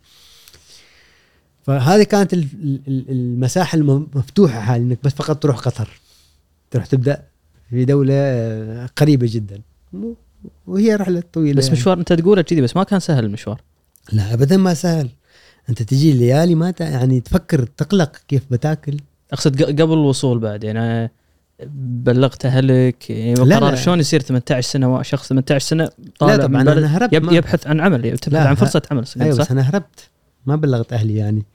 فهذه 1.67 2.03
كانت 2.03 2.33
ال- 2.35 2.47
ال- 2.89 3.11
المساحة 3.11 3.79
المفتوحة 3.79 4.61
حالي 4.61 4.85
إنك 4.85 4.99
بس 5.05 5.13
فقط 5.15 5.43
تروح 5.43 5.57
قطر. 5.57 6.01
تروح 6.71 6.87
تبدأ 6.87 7.23
في 7.71 7.85
دولة 7.85 8.87
قريبة 8.97 9.29
جدا. 9.31 9.61
وهي 10.67 10.95
رحلة 10.95 11.23
طويلة 11.33 11.59
بس 11.59 11.65
يعني. 11.67 11.79
مشوار 11.79 11.99
أنت 11.99 12.13
تقوله 12.13 12.43
كذي 12.43 12.61
بس 12.61 12.77
ما 12.77 12.83
كان 12.85 13.01
سهل 13.01 13.25
المشوار. 13.25 13.61
لا 14.13 14.35
ابدا 14.35 14.57
ما 14.57 14.75
سهل. 14.75 15.09
أنت 15.69 15.83
تجي 15.83 16.13
ليالي 16.13 16.55
ما 16.55 16.75
يعني 16.81 17.21
تفكر 17.21 17.67
تقلق 17.67 18.17
كيف 18.29 18.43
بتاكل. 18.51 18.97
أقصد 19.33 19.63
قبل 19.63 19.93
الوصول 19.93 20.39
بعد 20.39 20.65
يعني 20.65 21.11
بلغت 21.67 22.47
أهلك؟ 22.47 23.11
يعني 23.11 23.35
لا، 23.35 23.57
قرار. 23.59 23.77
شلون 23.77 24.01
يصير 24.01 24.21
18 24.21 24.69
سنة؟ 24.71 25.03
شخص 25.03 25.29
18 25.29 25.67
سنة 25.67 25.91
طالع 26.19 26.35
لا 26.35 26.47
طبعا 26.47 26.63
أنا 26.63 26.97
هربت 26.97 27.13
يب 27.13 27.33
يبحث 27.33 27.67
عن 27.67 27.81
عمل 27.81 28.05
يبحث 28.05 28.35
عن 28.35 28.55
فرصة 28.55 28.83
عمل 28.91 29.05
أيوه 29.21 29.35
صح؟ 29.35 29.43
بس 29.43 29.51
أنا 29.51 29.63
هربت. 29.63 30.09
ما 30.47 30.57
بلغت 30.57 30.93
أهلي 30.93 31.17
يعني. 31.17 31.47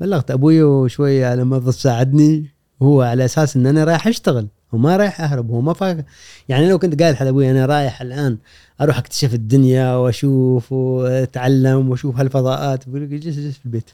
بلغت 0.00 0.30
أبوي 0.30 0.62
وشوي 0.62 1.24
على 1.24 1.44
ما 1.44 1.70
ساعدني. 1.70 2.46
هو 2.82 3.02
على 3.02 3.24
أساس 3.24 3.56
إن 3.56 3.66
أنا 3.66 3.84
رايح 3.84 4.06
أشتغل. 4.06 4.48
وما 4.72 4.96
رايح 4.96 5.20
أهرب 5.20 5.50
هو 5.50 5.60
ما 5.60 5.72
فاك 5.72 6.04
يعني 6.48 6.68
لو 6.68 6.78
كنت 6.78 7.02
قايل 7.02 7.16
حق 7.16 7.26
أبوي 7.26 7.50
أنا 7.50 7.66
رايح 7.66 8.02
الآن 8.02 8.38
أروح 8.80 8.98
أكتشف 8.98 9.34
الدنيا 9.34 9.94
وأشوف 9.94 10.72
وأتعلم 10.72 11.90
وأشوف 11.90 12.16
هالفضاءات 12.16 12.88
بيقول 12.88 13.08
لي 13.08 13.18
جلس 13.18 13.36
جلس 13.36 13.58
في 13.58 13.64
البيت. 13.66 13.90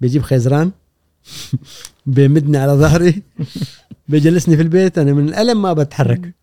بيجيب 0.00 0.22
خيزران 0.22 0.70
بيمدني 2.06 2.58
على 2.58 2.72
ظهري. 2.72 3.22
بيجلسني 4.12 4.56
في 4.56 4.62
البيت 4.62 4.98
أنا 4.98 5.12
من 5.12 5.28
الألم 5.28 5.62
ما 5.62 5.72
بتحرك. 5.72 6.34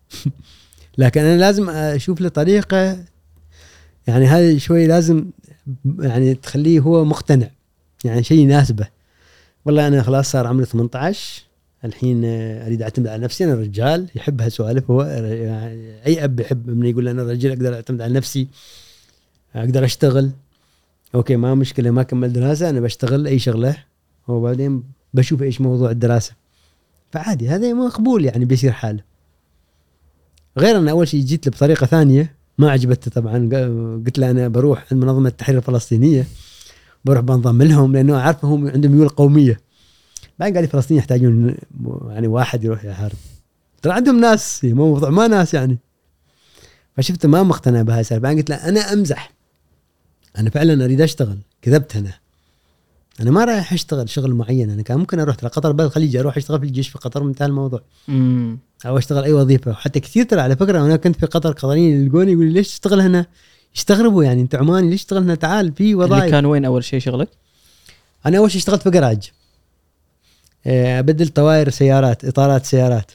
لكن 0.98 1.20
أنا 1.20 1.40
لازم 1.40 1.70
أشوف 1.70 2.20
له 2.20 2.28
طريقة 2.28 3.04
يعني 4.06 4.26
هذه 4.26 4.58
شوي 4.58 4.86
لازم 4.86 5.24
يعني 5.98 6.34
تخليه 6.34 6.80
هو 6.80 7.04
مقتنع 7.04 7.50
يعني 8.04 8.22
شيء 8.22 8.38
يناسبه. 8.38 8.88
والله 9.64 9.86
أنا 9.86 10.02
خلاص 10.02 10.30
صار 10.30 10.46
عمري 10.46 10.66
18 10.66 11.42
الحين 11.84 12.24
أريد 12.64 12.82
أعتمد 12.82 13.06
على 13.06 13.22
نفسي 13.22 13.44
أنا 13.44 13.54
رجال 13.54 14.08
يحب 14.14 14.40
هالسوالف. 14.40 14.90
هو 14.90 15.02
يعني 15.02 16.06
أي 16.06 16.24
أب 16.24 16.40
يحب 16.40 16.70
من 16.70 16.86
يقول 16.86 17.08
أنا 17.08 17.22
رجل 17.22 17.50
أقدر 17.50 17.74
أعتمد 17.74 18.02
على 18.02 18.12
نفسي 18.12 18.48
أقدر 19.54 19.84
أشتغل. 19.84 20.30
أوكي 21.14 21.36
ما 21.36 21.54
مشكلة 21.54 21.90
ما 21.90 22.02
كمل 22.02 22.32
دراسة 22.32 22.70
أنا 22.70 22.80
بشتغل 22.80 23.26
أي 23.26 23.38
شغلة. 23.38 23.76
وبعدين 24.28 24.82
بشوف 25.14 25.42
إيش 25.42 25.60
موضوع 25.60 25.90
الدراسة. 25.90 26.39
فعادي 27.12 27.48
هذا 27.48 27.72
مقبول 27.72 28.24
يعني 28.24 28.44
بيصير 28.44 28.72
حاله. 28.72 29.02
غير 30.58 30.78
أن 30.78 30.88
أول 30.88 31.08
شيء 31.08 31.24
جيت 31.24 31.46
له 31.46 31.52
بطريقه 31.52 31.86
ثانية 31.86 32.36
ما 32.58 32.70
عجبته 32.70 33.10
طبعا 33.10 33.48
قلت 34.06 34.18
له 34.18 34.30
أنا 34.30 34.48
بروح 34.48 34.84
عند 34.92 35.04
منظمة 35.04 35.28
التحرير 35.28 35.58
الفلسطينية 35.58 36.26
بروح 37.04 37.20
بنضم 37.20 37.62
لهم 37.62 37.92
لأنه 37.92 38.16
عارف 38.16 38.44
هم 38.44 38.68
عندهم 38.68 38.92
ميول 38.92 39.08
قومية. 39.08 39.60
بعدين 40.38 40.54
قال 40.54 40.64
لي 40.64 40.68
فلسطين 40.68 40.96
يحتاجون 40.96 41.54
يعني 42.08 42.26
واحد 42.26 42.64
يروح 42.64 42.84
يحارب. 42.84 43.16
ترى 43.82 43.92
عندهم 43.92 44.20
ناس 44.20 44.64
مو 44.64 44.92
موضوع 44.92 45.10
ما 45.10 45.28
ناس 45.28 45.54
يعني. 45.54 45.78
فشفته 46.96 47.28
ما 47.28 47.42
مقتنع 47.42 47.82
بهاي 47.82 48.00
السالفة. 48.00 48.22
بعدين 48.22 48.38
قلت 48.38 48.50
له 48.50 48.56
أنا 48.56 48.92
أمزح. 48.92 49.32
أنا 50.38 50.50
فعلا 50.50 50.84
أريد 50.84 51.00
أشتغل. 51.00 51.38
كذبت 51.62 51.96
أنا. 51.96 52.12
أنا 53.20 53.30
ما 53.30 53.44
رايح 53.44 53.72
أشتغل 53.72 54.08
شغل 54.08 54.34
معين 54.34 54.70
أنا 54.70 54.82
كان 54.82 54.98
ممكن 54.98 55.20
أروح 55.20 55.36
ترى 55.36 55.50
قطر 55.50 55.72
بلد 55.72 55.86
الخليج 55.86 56.16
أروح 56.16 56.36
أشتغل 56.36 56.60
في 56.60 56.66
الجيش 56.66 56.88
في 56.88 56.98
قطر 56.98 57.22
وانتهى 57.22 57.46
الموضوع. 57.46 57.82
امم 58.08 58.58
أو 58.86 58.98
أشتغل 58.98 59.24
أي 59.24 59.32
وظيفة. 59.32 59.70
وحتى 59.70 60.00
كثير 60.00 60.24
ترى 60.24 60.40
على 60.40 60.56
فكرة 60.56 60.84
أنا 60.84 60.96
كنت 60.96 61.16
في 61.16 61.26
قطر 61.26 61.52
قطريين 61.52 62.02
يلقوني 62.02 62.32
يقولوا 62.32 62.48
لي 62.48 62.54
ليش 62.54 62.68
تشتغل 62.68 63.00
هنا؟ 63.00 63.26
يستغربوا 63.76 64.24
يعني 64.24 64.42
أنت 64.42 64.54
عماني 64.54 64.90
ليش 64.90 65.04
تشتغل 65.04 65.22
هنا؟ 65.22 65.34
تعال 65.34 65.72
في 65.72 65.82
اللي 65.82 65.94
وظائف. 65.94 66.30
كان 66.30 66.46
وين 66.46 66.64
أول 66.64 66.84
شيء 66.84 67.00
شغلك؟ 67.00 67.28
أنا 68.26 68.38
أول 68.38 68.50
شيء 68.50 68.58
اشتغلت 68.58 68.82
في 68.82 68.90
جراج. 68.90 69.30
آه، 70.66 70.98
أبدل 70.98 71.28
طواير 71.28 71.70
سيارات 71.70 72.24
إطارات 72.24 72.66
سيارات. 72.66 73.10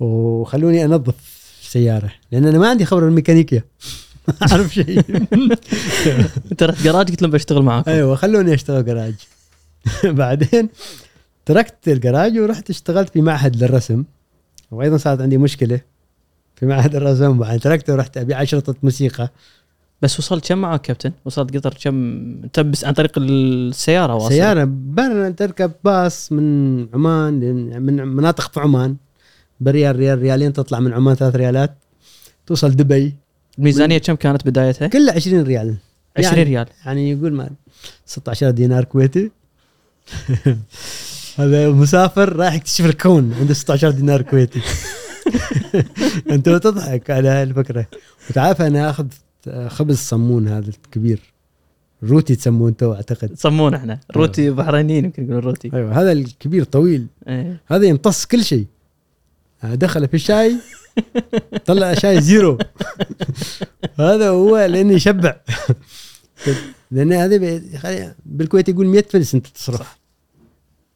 وخلوني 0.00 0.84
أنظف 0.84 1.14
سيارة 1.62 2.12
لأن 2.32 2.46
أنا 2.46 2.58
ما 2.58 2.68
عندي 2.70 2.84
خبرة 2.84 3.04
بالميكانيكية. 3.04 3.58
ما 3.58 4.13
اعرف 4.50 4.74
شيء. 4.74 5.00
أنت 6.50 6.62
رحت 6.62 6.82
جراج 6.82 7.10
قلت 7.10 7.22
لهم 7.22 7.30
بشتغل 7.30 7.62
معاكم. 7.62 7.90
أيوه 7.90 8.16
خلوني 8.16 8.54
أشتغل 8.54 8.84
جراج 8.84 9.14
بعدين 10.04 10.68
تركت 11.46 11.88
الجراج 11.88 12.38
ورحت 12.38 12.70
اشتغلت 12.70 13.08
في 13.08 13.20
معهد 13.20 13.56
للرسم. 13.56 14.04
وأيضا 14.70 14.96
صارت 14.96 15.20
عندي 15.20 15.38
مشكلة 15.38 15.80
في 16.56 16.66
معهد 16.66 16.96
الرسم. 16.96 17.38
بعدين 17.38 17.60
تركته 17.60 17.92
ورحت 17.92 18.16
ابيع 18.16 18.42
اشرطه 18.42 18.74
موسيقى. 18.82 19.30
بس 20.02 20.18
وصلت 20.18 20.48
كم 20.48 20.58
معك 20.58 20.80
كابتن؟ 20.80 21.12
وصلت 21.24 21.56
قطر 21.56 21.74
كم؟ 21.82 21.94
أنت 22.44 22.60
بس 22.60 22.84
عن 22.84 22.92
طريق 22.92 23.12
السيارة 23.18 24.14
واصل. 24.14 24.28
سيارة 24.28 24.64
برا 24.68 25.30
تركب 25.30 25.72
باص 25.84 26.32
من 26.32 26.86
عمان 26.94 27.34
من 27.82 28.08
مناطق 28.08 28.52
في 28.52 28.60
عمان. 28.60 28.96
بريال 29.60 29.96
ريال 29.96 30.18
ريالين 30.18 30.52
تطلع 30.52 30.80
من 30.80 30.92
عمان 30.92 31.14
ثلاث 31.14 31.36
ريالات. 31.36 31.74
توصل 32.46 32.70
دبي. 32.70 33.14
الميزانيه 33.58 33.98
كم 33.98 34.14
كانت 34.14 34.46
بدايتها؟ 34.46 34.88
كلها 34.88 35.14
20 35.14 35.42
ريال. 35.42 35.76
20 36.16 36.34
يعني- 36.34 36.42
ريال. 36.50 36.66
يعني 36.86 37.10
يقول 37.10 37.32
ما 37.32 37.50
16 38.06 38.50
دينار 38.50 38.84
كويتي. 38.84 39.30
هذا 41.38 41.70
مسافر 41.70 42.36
رايح 42.36 42.54
يكتشف 42.54 42.86
الكون 42.86 43.34
عنده 43.40 43.54
16 43.54 43.90
دينار 43.90 44.22
كويتي. 44.22 44.60
أنت 46.30 46.48
تضحك 46.48 47.10
على 47.10 47.28
هاي 47.28 47.42
الفكرة. 47.42 47.86
وتعرف 48.30 48.62
أنا 48.62 48.90
آخذ 48.90 49.06
خبز 49.66 49.96
صمون 49.96 50.48
هذا 50.48 50.68
الكبير. 50.68 51.20
روتي 52.02 52.36
تسموه 52.36 52.68
أنتم 52.68 52.90
أعتقد. 52.90 53.30
صمون 53.38 53.74
إحنا. 53.74 54.00
روتي 54.16 54.50
بحرينيين 54.50 55.04
يمكن 55.04 55.22
يقولون 55.22 55.42
روتي. 55.42 55.70
أيوه 55.74 56.00
هذا 56.00 56.12
الكبير 56.12 56.64
طويل. 56.64 57.06
إيه. 57.28 57.60
هذا 57.66 57.86
يمتص 57.86 58.24
كل 58.24 58.44
شيء. 58.44 58.66
دخل 59.64 60.08
في 60.08 60.14
الشاي. 60.14 60.56
طلع 61.66 61.94
شاي 61.94 62.20
زيرو. 62.20 62.58
هذا 63.98 64.28
هو 64.28 64.58
لأنه 64.58 64.92
يشبع. 64.92 65.36
لأن 66.90 67.78
خلي- 67.78 68.14
بالكويت 68.26 68.68
يقول 68.68 68.86
100 68.86 69.04
فلس 69.10 69.34
أنت 69.34 69.46
تصرف 69.46 69.98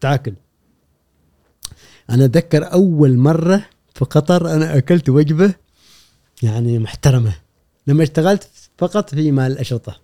تاكل. 0.00 0.34
أنا 2.10 2.24
أتذكر 2.24 2.72
أول 2.72 3.16
مرة 3.16 3.64
في 3.94 4.04
قطر 4.04 4.54
أنا 4.54 4.78
أكلت 4.78 5.08
وجبة 5.08 5.54
يعني 6.42 6.78
محترمة. 6.78 7.32
لما 7.86 8.02
اشتغلت 8.02 8.48
فقط 8.78 9.10
في 9.14 9.32
مال 9.32 9.52
الأشرطة. 9.52 10.00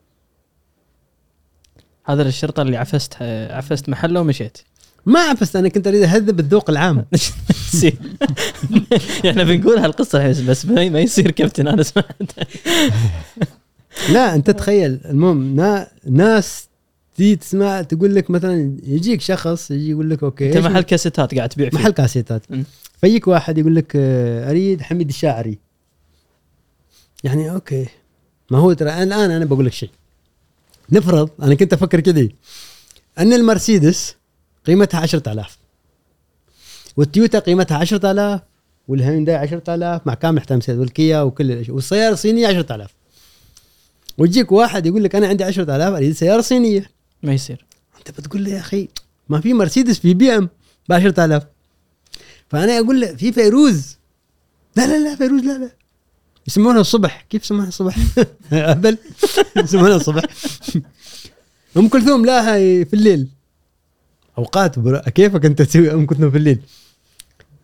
هذا 2.04 2.22
الشرطة 2.22 2.62
اللي 2.62 2.76
عفست 2.76 3.22
عفست 3.50 3.88
محله 3.88 4.20
ومشيت. 4.20 4.58
ما 5.06 5.20
عفست 5.20 5.56
أنا 5.56 5.68
كنت 5.68 5.86
أريد 5.86 6.02
أهذب 6.02 6.40
الذوق 6.40 6.70
العام. 6.70 7.04
إحنا 9.30 9.44
بنقول 9.44 9.78
هالقصة 9.78 10.18
الحين 10.26 10.46
بس 10.46 10.66
ما 10.66 11.00
يصير 11.00 11.30
كابتن 11.30 11.68
أنا 11.68 11.82
سمعت. 11.82 12.32
لا 14.10 14.34
أنت 14.34 14.50
تخيل 14.50 15.00
المهم 15.04 15.56
نا 15.56 15.88
ناس 16.06 16.68
تيجي 17.16 17.36
تسمع 17.36 17.82
تقول 17.82 18.14
لك 18.14 18.30
مثلا 18.30 18.76
يجيك 18.86 19.20
شخص 19.20 19.70
يجي 19.70 19.90
يقول 19.90 20.10
لك 20.10 20.22
okay 20.22 20.48
أنت 20.48 20.56
محل 20.56 20.80
كاسيتات 20.80 21.34
قاعد 21.34 21.48
تبيع 21.48 21.70
فيه. 21.70 21.78
محل 21.78 21.90
كاسيتات. 21.90 22.42
فيجيك 23.00 23.28
واحد 23.28 23.58
يقول 23.58 23.76
لك 23.76 23.92
آه، 23.96 24.50
أريد 24.50 24.82
حميد 24.82 25.08
الشاعري. 25.08 25.58
يعني 27.24 27.50
okay. 27.50 27.86
ما 28.50 28.58
هو 28.58 28.72
ترى 28.72 29.02
الآن 29.02 29.30
أنا 29.30 29.44
بقول 29.44 29.66
لك 29.66 29.72
شيء. 29.72 29.90
نفرض 30.92 31.30
أنا 31.42 31.54
كنت 31.54 31.72
أفكر 31.72 32.00
كذي. 32.00 32.34
أن 33.18 33.32
المرسيدس 33.32 34.16
قيمتها 34.66 35.00
10000 35.00 35.58
والتويوتا 36.96 37.38
قيمتها 37.38 37.78
10000 37.78 38.40
والهيونداي 38.88 39.36
10000 39.36 40.06
مع 40.06 40.14
كامل 40.14 40.38
احتمال 40.38 40.80
والكيا 40.80 41.20
وكل 41.20 41.52
الأشياء. 41.52 41.76
والسيارة 41.76 42.12
الصينية 42.12 42.46
10000 42.46 42.94
ويجيك 44.18 44.52
واحد 44.52 44.86
يقول 44.86 45.04
لك 45.04 45.14
أنا 45.14 45.26
عندي 45.28 45.44
10000 45.44 45.94
أريد 45.94 46.12
سيارة 46.12 46.40
صينية. 46.40 46.90
ما 47.22 47.32
يصير. 47.32 47.64
أنت 47.98 48.10
بتقول 48.20 48.42
لي 48.42 48.50
يا 48.50 48.58
أخي 48.60 48.88
ما 49.28 49.40
في 49.40 49.54
مرسيدس 49.54 49.98
في 49.98 50.14
BM 50.14 50.48
ب 50.88 50.92
10000 50.92 51.42
فأنا 52.48 52.78
أقول 52.78 53.00
له 53.00 53.14
في 53.14 53.32
فيروز. 53.32 53.96
لا 54.76 54.86
لا 54.86 55.04
لا 55.08 55.16
فيروز 55.16 55.42
لا 55.42 55.58
لا. 55.58 55.70
يسمونها 56.46 56.80
الصبح. 56.80 57.26
كيف 57.30 57.42
يسمونها 57.42 57.68
الصبح؟ 57.68 57.96
اهبل 58.52 58.98
يسمونها 59.64 59.96
الصبح. 59.96 60.22
أم 61.76 61.88
كلثوم 61.88 62.26
لا 62.26 62.54
هاي 62.54 62.84
في 62.84 62.94
الليل. 62.94 63.28
أوقات 64.38 64.78
برا. 64.78 65.08
كيفك 65.08 65.44
أنت 65.44 65.62
تسوي 65.62 65.92
أم 65.92 66.06
كلثوم 66.06 66.30
في 66.30 66.38
الليل؟ 66.38 66.58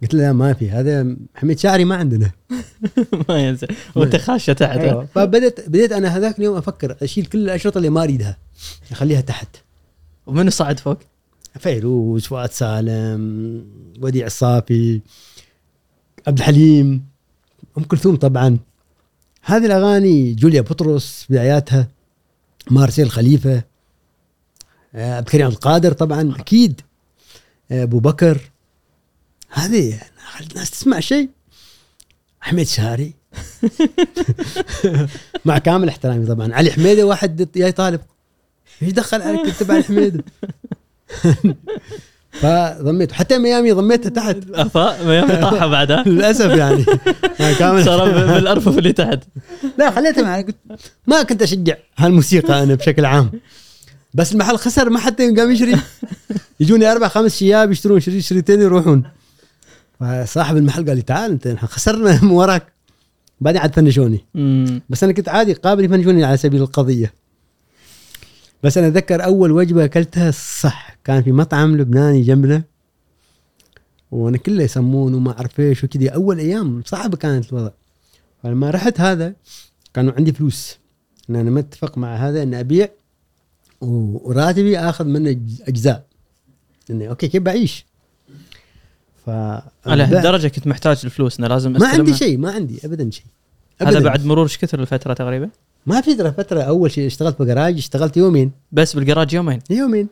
قلت 0.03 0.15
له 0.15 0.21
لا 0.21 0.33
ما 0.33 0.53
في 0.53 0.71
هذا 0.71 1.17
حميد 1.35 1.59
شاعري 1.59 1.85
ما 1.85 1.97
عندنا 1.97 2.31
ما 3.29 3.39
ينزل 3.39 3.69
وأنت 3.97 4.17
خاشه 4.17 4.53
تحت 4.53 4.79
أيوة. 4.79 5.07
فبدت 5.15 5.69
بديت 5.69 5.93
أنا 5.93 6.17
هذاك 6.17 6.39
اليوم 6.39 6.57
أفكر 6.57 6.97
أشيل 7.03 7.27
كل 7.27 7.39
الأشرطة 7.39 7.79
اللي 7.79 7.91
ما 7.91 8.03
أريدها 8.03 8.37
أخليها 8.93 9.21
تحت 9.21 9.57
ومنو 10.27 10.51
صعد 10.51 10.81
فوق؟ 10.81 10.99
فيروز 11.59 12.27
فؤاد 12.27 12.51
سالم 12.51 13.65
وديع 14.01 14.27
الصافي 14.27 15.01
عبد 16.27 16.39
الحليم 16.39 17.05
أم 17.79 17.83
كلثوم 17.83 18.17
طبعا 18.17 18.59
هذه 19.43 19.67
الأغاني 19.67 20.35
جوليا 20.35 20.61
بطرس 20.61 21.27
بداياتها 21.31 21.89
مارسيل 22.71 23.11
خليفة 23.11 23.63
عبد 24.95 25.27
الكريم 25.27 25.47
عبد 25.47 25.55
القادر 25.55 25.93
طبعا 25.93 26.35
أكيد. 26.39 26.81
آه، 27.71 27.83
أبو 27.83 27.99
بكر. 27.99 28.39
هذه 29.51 30.01
الناس 30.51 30.71
تسمع 30.71 31.01
شيء. 31.01 31.29
حميد 32.41 32.67
شاري 32.67 33.15
مع 35.45 35.59
كامل 35.59 35.89
احترامي 35.89 36.27
طبعا. 36.27 36.55
علي 36.55 36.73
حميده 36.73 37.07
واحد 37.07 37.49
جاي 37.57 37.73
طالب. 37.73 38.01
إيش 38.83 38.93
دخل 38.93 39.23
عليك 39.23 39.47
تكتب 39.47 39.71
علي 39.73 39.83
حميده 39.83 40.25
فضميته 42.41 43.15
حتى 43.15 43.39
ميامي 43.39 43.73
ضميتها 43.73 44.11
تحت. 44.11 44.37
أفا 44.55 45.13
يوم 45.13 45.29
طاحة 45.29 45.67
بعدها. 45.67 46.03
للأسف 46.09 46.51
يعني. 46.51 46.85
كامل 47.59 47.85
صار 47.85 48.11
بالأرفف 48.11 48.79
اللي 48.79 48.93
تحت. 48.93 49.21
لا 49.79 49.91
خليتها 49.91 50.23
معي 50.23 50.43
قلت 50.43 50.57
ما 51.07 51.23
كنت 51.23 51.43
أشجع 51.43 51.75
هالموسيقى 51.99 52.63
أنا 52.63 52.75
بشكل 52.75 53.05
عام. 53.05 53.31
بس 54.15 54.33
المحل 54.33 54.57
خسر 54.57 54.91
ما 54.91 54.99
حد 54.99 55.23
قام 55.23 55.51
يشري. 55.51 55.77
يجوني 56.61 56.93
أربع 56.93 57.09
خمس 57.09 57.37
شياب 57.37 57.73
يشترون 57.73 58.01
شريط 58.01 58.23
شريطين 58.23 58.61
يروحون. 58.61 59.03
فصاحب 60.01 60.57
المحل 60.57 60.87
قال 60.87 60.97
لي 60.97 61.03
تعال 61.03 61.31
أنت 61.31 61.49
خسرنا 61.49 62.19
من 62.25 62.31
وراك. 62.31 62.73
بعدين 63.41 63.61
عاد 63.61 63.75
فنشوني. 63.75 64.25
بس 64.89 65.05
أنا 65.05 65.13
كنت 65.13 65.29
عادي 65.29 65.53
قابل 65.53 65.85
يفنشوني 65.85 66.25
على 66.25 66.37
سبيل 66.37 66.63
القضية. 66.63 67.13
بس 68.63 68.79
أنا 68.79 68.87
أتذكر 68.87 69.25
أول 69.25 69.53
وجبة 69.53 69.85
أكلتها 69.85 70.31
صح 70.31 70.97
كان 71.05 71.23
في 71.23 71.33
مطعم 71.33 71.77
لبناني 71.77 72.23
جنبنا. 72.23 72.63
وأنا 74.11 74.39
كله 74.39 74.63
يسمون 74.63 75.15
وما 75.15 75.33
أعرف 75.33 75.61
إيش 75.61 75.85
وكذا 75.85 76.11
أول 76.11 76.39
أيام 76.39 76.83
صعبة 76.87 77.17
كانت 77.17 77.53
الوضع. 77.53 77.71
فلما 78.43 78.71
رحت 78.71 79.01
هذا 79.01 79.33
كانوا 79.95 80.13
عندي 80.17 80.33
فلوس. 80.33 80.79
إن 81.31 81.37
أنا 81.37 81.51
متفق 81.51 81.99
مع 81.99 82.17
هذا 82.17 82.43
اني 82.43 82.61
أبيع 82.61 82.89
وراتبي 83.81 84.79
آخذ 84.79 85.05
منه 85.05 85.41
أجزاء. 85.69 86.05
إني 86.91 87.09
أوكي 87.09 87.29
كيف 87.29 87.43
بعيش؟ 87.43 87.87
ف 89.27 89.31
على 89.87 90.03
هالدرجة 90.03 90.49
كنت 90.49 90.67
محتاج 90.67 91.01
الفلوس 91.05 91.39
إنه 91.39 91.49
لازم 91.49 91.73
ما 91.73 91.89
عندي. 91.89 92.15
شيء 92.15 92.39
ما 92.39 92.51
عندي 92.51 92.81
ابدا 92.85 93.11
شيء. 93.11 93.25
هذا. 93.83 93.99
بعد 94.01 94.25
مرور 94.25 94.45
إيش 94.45 94.59
كثر 94.59 94.81
الفترة 94.81 95.15
تقريبا؟ 95.15 95.51
ما 95.87 96.01
في 96.01 96.15
ترى 96.15 96.33
فترة 96.33 96.61
أول 96.61 96.91
شيء 96.91 97.07
اشتغلت 97.07 97.43
بجراج 97.43 97.77
اشتغلت 97.77 98.17
يومين. 98.17 98.51
بس 98.73 98.95
بالجراج 98.95 99.33
يومين؟ 99.35 99.59
يومين. 99.71 100.09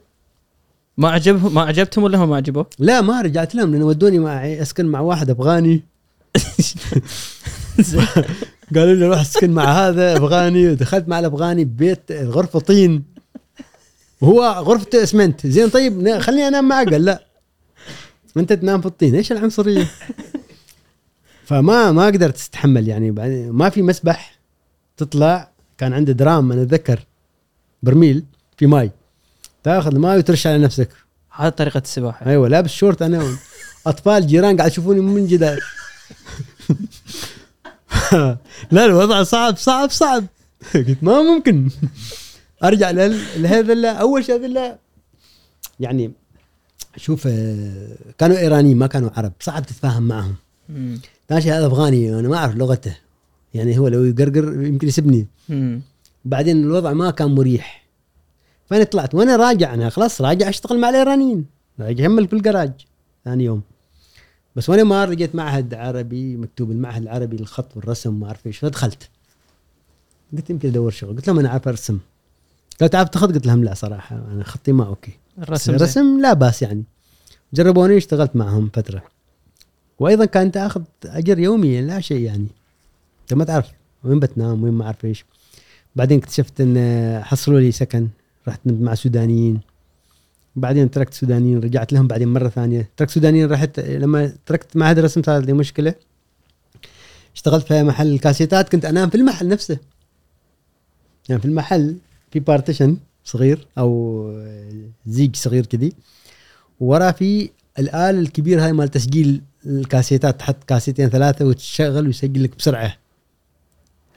ما 0.97 1.09
عجبهم 1.09 1.55
ما 1.55 1.63
عجبتهم 1.63 2.05
ولا 2.05 2.19
هم 2.19 2.31
ما 2.31 2.37
عجبوه؟ 2.37 2.67
لا 2.79 3.01
ما 3.01 3.21
رجعت 3.21 3.55
لهم 3.55 3.73
لأنه 3.73 3.85
ودوني 3.85 4.19
معي 4.19 4.63
أسكن 4.63 4.87
مع 4.87 5.01
واحد 5.01 5.31
افغاني 5.31 5.83
قالوا 8.75 8.95
لي 8.95 9.07
روح 9.07 9.21
أسكن 9.21 9.51
مع 9.51 9.89
هذا 9.89 10.17
افغاني 10.17 10.69
ودخلت 10.69 11.09
مع 11.09 11.19
الافغاني 11.19 11.65
ببيت 11.65 12.13
غرفة 12.13 12.59
طين. 12.59 13.05
وهو 14.21 14.43
غرفته 14.45 15.03
اسمنت. 15.03 15.47
زين 15.47 15.69
طيب 15.69 16.19
خليني 16.19 16.49
أنام 16.49 16.69
معك 16.69 16.89
قال 16.89 17.05
لا. 17.05 17.25
أنت 18.37 18.53
تنام 18.53 18.81
في 18.81 18.87
الطين. 18.87 19.15
إيش 19.15 19.33
العنصرية؟ 19.33 19.87
فما 21.45 21.93
ما 21.93 22.07
قدرت 22.07 22.37
استحمل 22.37 22.89
يعني 22.89 23.11
ما 23.51 23.69
في 23.71 23.83
مسبح 23.83 24.39
تطلع. 24.97 25.51
كان 25.79 25.93
عنده 25.93 26.13
درام 26.13 26.53
أنا 26.53 26.63
أتذكر 26.63 27.01
برميل 27.83 28.25
في 28.57 28.67
ماي. 28.67 28.91
تاخذ 29.65 29.95
الماي 29.95 30.19
وترش 30.19 30.47
على 30.47 30.59
نفسك. 30.59 30.89
هذه 31.31 31.49
طريقة 31.49 31.79
السباحة. 31.79 32.27
أيوه 32.27 32.49
لابس 32.49 32.71
شورت 32.71 33.03
أنا 33.03 33.37
أطفال 33.87 34.27
جيران 34.27 34.57
قاعد 34.57 34.71
يشوفوني 34.71 35.01
من 35.01 35.27
جدار 35.27 35.61
لا 38.71 38.85
الوضع 38.85 39.23
صعب 39.23 39.57
صعب 39.57 39.91
صعب. 39.91 40.25
قلت 40.75 40.99
ما 41.03 41.23
ممكن. 41.23 41.71
أرجع 42.65 42.91
لهذا 42.91 43.93
أول 43.93 44.25
شيء 44.25 44.35
هذا 44.35 44.79
يعني 45.81 46.13
شوف 46.97 47.27
آه، 47.27 47.97
كانوا 48.19 48.39
إيرانيين 48.39 48.77
ما 48.77 48.87
كانوا 48.87 49.11
عرب 49.17 49.33
صعب 49.41 49.67
تتفاهم 49.67 50.03
معهم. 50.03 50.35
ثاني 51.29 51.41
شيء 51.41 51.53
هذا 51.53 51.67
أفغاني 51.67 52.19
أنا 52.19 52.29
ما 52.29 52.37
أعرف 52.37 52.57
لغته. 52.57 52.97
يعني 53.55 53.79
هو 53.79 53.89
لو 53.89 54.05
يقرقر 54.05 54.63
يمكن 54.63 54.89
يسبني. 54.89 55.27
بعدين 56.25 56.63
الوضع 56.63 56.93
ما 56.93 57.11
كان 57.11 57.35
مريح. 57.35 57.89
فأنا 58.67 58.85
طلعت 58.85 59.15
وأنا 59.15 59.37
راجع 59.37 59.75
أنا 59.75 59.91
خلاص 59.91 60.21
راجع 60.21 60.49
أشتغل 60.49 60.79
مع 60.79 60.89
الإيرانيين. 60.89 61.47
راجع 61.81 62.05
اكمل 62.05 62.29
في 62.29 62.33
الجراج 62.33 62.73
ثاني 63.25 63.45
يوم. 63.45 63.63
بس 64.57 64.69
وأنا 64.69 64.85
ما 64.85 65.07
لقيت 65.07 65.35
معهد 65.35 65.75
عربي 65.75 66.37
مكتوب 66.37 66.71
المعهد 66.71 67.03
العربي 67.03 67.37
للخط 67.37 67.77
والرسم 67.77 68.21
ما 68.21 68.27
أعرف 68.27 68.47
إيش. 68.47 68.59
فدخلت. 68.59 69.09
قلت 70.33 70.51
يمكن 70.51 70.69
أدور 70.69 70.91
شغل. 70.91 71.17
قلت 71.17 71.29
لهم 71.29 71.39
أنا 71.39 71.49
عارف 71.49 71.69
أرسم. 71.69 71.99
قالوا 72.81 72.91
تعرف 72.93 73.09
تخط 73.09 73.33
قلت 73.33 73.47
لهم 73.47 73.65
لا 73.65 73.75
صراحة 73.75 74.17
أنا 74.17 74.45
خطي 74.45 74.73
ما 74.73 74.87
okay. 74.87 75.13
الرسم 75.39 75.75
الرسم, 75.75 76.21
لا 76.21 76.33
باس 76.33 76.63
يعني. 76.63 76.85
جربوني 77.55 77.97
اشتغلت 77.97 78.37
معهم 78.37 78.71
فترة. 78.75 79.03
وأيضا 79.99 80.25
كانت 80.25 80.57
اخذ 80.57 80.83
أجر 81.05 81.39
يومي 81.39 81.81
لا 81.81 82.01
شيء 82.01 82.21
يعني. 82.21 82.47
أنت 83.23 83.35
ما 83.35 83.45
تعرف 83.45 83.67
وين 84.05 84.21
بتنام 84.21 84.65
وين 84.65 84.73
ما 84.73 84.85
أعرف 84.85 85.05
إيش. 85.05 85.25
بعدين 85.97 86.19
اكتشفت 86.19 86.61
إن 86.61 87.21
حصلوا 87.25 87.61
لي 87.61 87.73
سكن 87.73 88.09
رحت 88.49 88.61
مع 88.67 88.95
سودانيين. 88.95 89.61
بعدين 90.57 90.91
تركت 90.91 91.15
سودانيين 91.15 91.61
رجعت 91.61 91.93
لهم 91.93 92.07
بعدين 92.07 92.29
مرة 92.29 92.49
ثانية. 92.49 92.91
تركت 92.97 93.11
سودانيين 93.11 93.51
رحت 93.51 93.81
لما 93.81 94.33
تركت 94.47 94.77
معهد 94.77 94.99
الرسم 94.99 95.23
صارت 95.23 95.47
لي 95.47 95.53
مشكلة. 95.53 95.95
اشتغلت 97.35 97.67
في 97.67 97.83
محل 97.83 98.19
كاسيتات 98.19 98.69
كنت 98.69 98.85
أنام 98.85 99.11
في 99.11 99.15
المحل 99.15 99.49
نفسه. 99.49 99.79
يعني 101.29 101.41
في 101.41 101.49
المحل 101.49 101.97
في 102.31 102.41
partition 102.41 102.97
صغير 103.25 103.67
أو 103.79 104.25
زيج 105.07 105.37
صغير 105.37 105.67
كذي 105.67 105.93
وراه 106.81 107.11
في 107.11 107.51
الآلة 107.79 108.21
الكبيرة 108.21 108.65
هاي 108.65 108.73
مال 108.73 108.89
تسجيل 108.89 109.43
الكاسيتات 109.67 110.39
تحط 110.39 110.65
كاسيتين 110.65 111.09
ثلاثة 111.09 111.45
وتشغل 111.45 112.07
ويسجل 112.07 112.43
لك 112.43 112.57
بسرعة. 112.59 112.97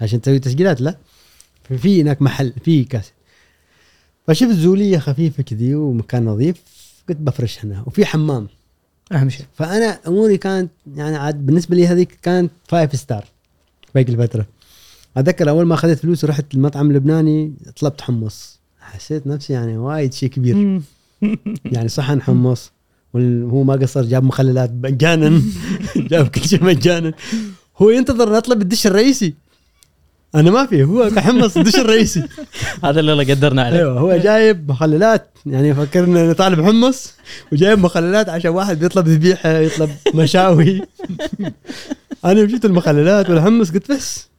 عشان 0.01 0.21
تسوي 0.21 0.39
تسجيلات 0.39 0.81
لا. 0.81 0.97
في 1.77 2.01
هناك 2.01 2.21
محل 2.21 2.53
في 2.65 2.83
كاسيت 2.83 3.13
فشفت 4.27 4.51
زوليه 4.51 4.97
خفيفة 4.97 5.43
كذي 5.43 5.75
ومكان 5.75 6.25
نظيف. 6.25 6.61
قلت 7.09 7.17
بفرش 7.17 7.65
هنا. 7.65 7.83
وفي 7.87 8.05
حمام. 8.05 8.47
أهم 9.11 9.29
شيء. 9.29 9.45
فأنا 9.53 9.99
أموري 10.07 10.37
كانت 10.37 10.71
يعني 10.95 11.15
عاد 11.15 11.45
بالنسبة 11.45 11.75
لي 11.75 11.87
هذيك 11.87 12.19
كانت 12.21 12.51
five 12.67 12.95
star 12.95 13.25
باقي 13.95 14.11
الفترة. 14.11 14.45
أتذكر 15.17 15.49
أول 15.49 15.65
ما 15.65 15.73
أخذت 15.73 15.99
فلوس 15.99 16.23
ورحت 16.23 16.53
المطعم 16.53 16.89
اللبناني 16.89 17.53
طلبت 17.79 18.01
حمص. 18.01 18.59
حسيت 18.81 19.27
نفسي 19.27 19.53
يعني 19.53 19.77
وايد 19.77 20.13
شيء 20.13 20.29
كبير. 20.29 20.81
يعني 21.73 21.87
صحن 21.87 22.21
حمص 22.21 22.71
وهو 23.13 23.63
ما 23.63 23.73
قصر 23.73 24.01
جاب 24.01 24.23
مخللات 24.23 24.71
مجانا. 24.83 25.41
جاب 25.95 26.27
كل 26.27 26.41
شيء 26.41 26.63
مجانا. 26.63 27.13
هو 27.77 27.89
ينتظر 27.89 28.33
نطلب 28.33 28.61
الدش 28.61 28.87
الرئيسي. 28.87 29.33
أنا 30.35 30.51
ما 30.51 30.65
في 30.65 30.83
هو 30.83 31.09
كحمص 31.09 31.57
الدش 31.57 31.75
الرئيسي. 31.75 32.23
هذا 32.85 32.99
اللي 32.99 33.13
الله 33.13 33.23
قدرنا 33.23 33.63
عليه. 33.63 33.77
أيوه 33.77 33.99
هو 33.99 34.17
جايب 34.17 34.71
مخللات. 34.71 35.27
يعني 35.45 35.73
فكرنا 35.73 36.21
إنه 36.21 36.33
طالب 36.33 36.61
حمص 36.61 37.13
وجايب 37.51 37.79
مخللات 37.79 38.29
عشان 38.29 38.51
واحد 38.51 38.79
بيطلب 38.79 39.07
ذبيحة 39.07 39.49
يطلب 39.49 39.89
مشاوي. 40.15 40.81
أنا 42.25 42.45
جبت 42.45 42.65
المخللات 42.65 43.29
والحمص 43.29 43.71
قلت 43.71 43.91
بس 43.91 44.30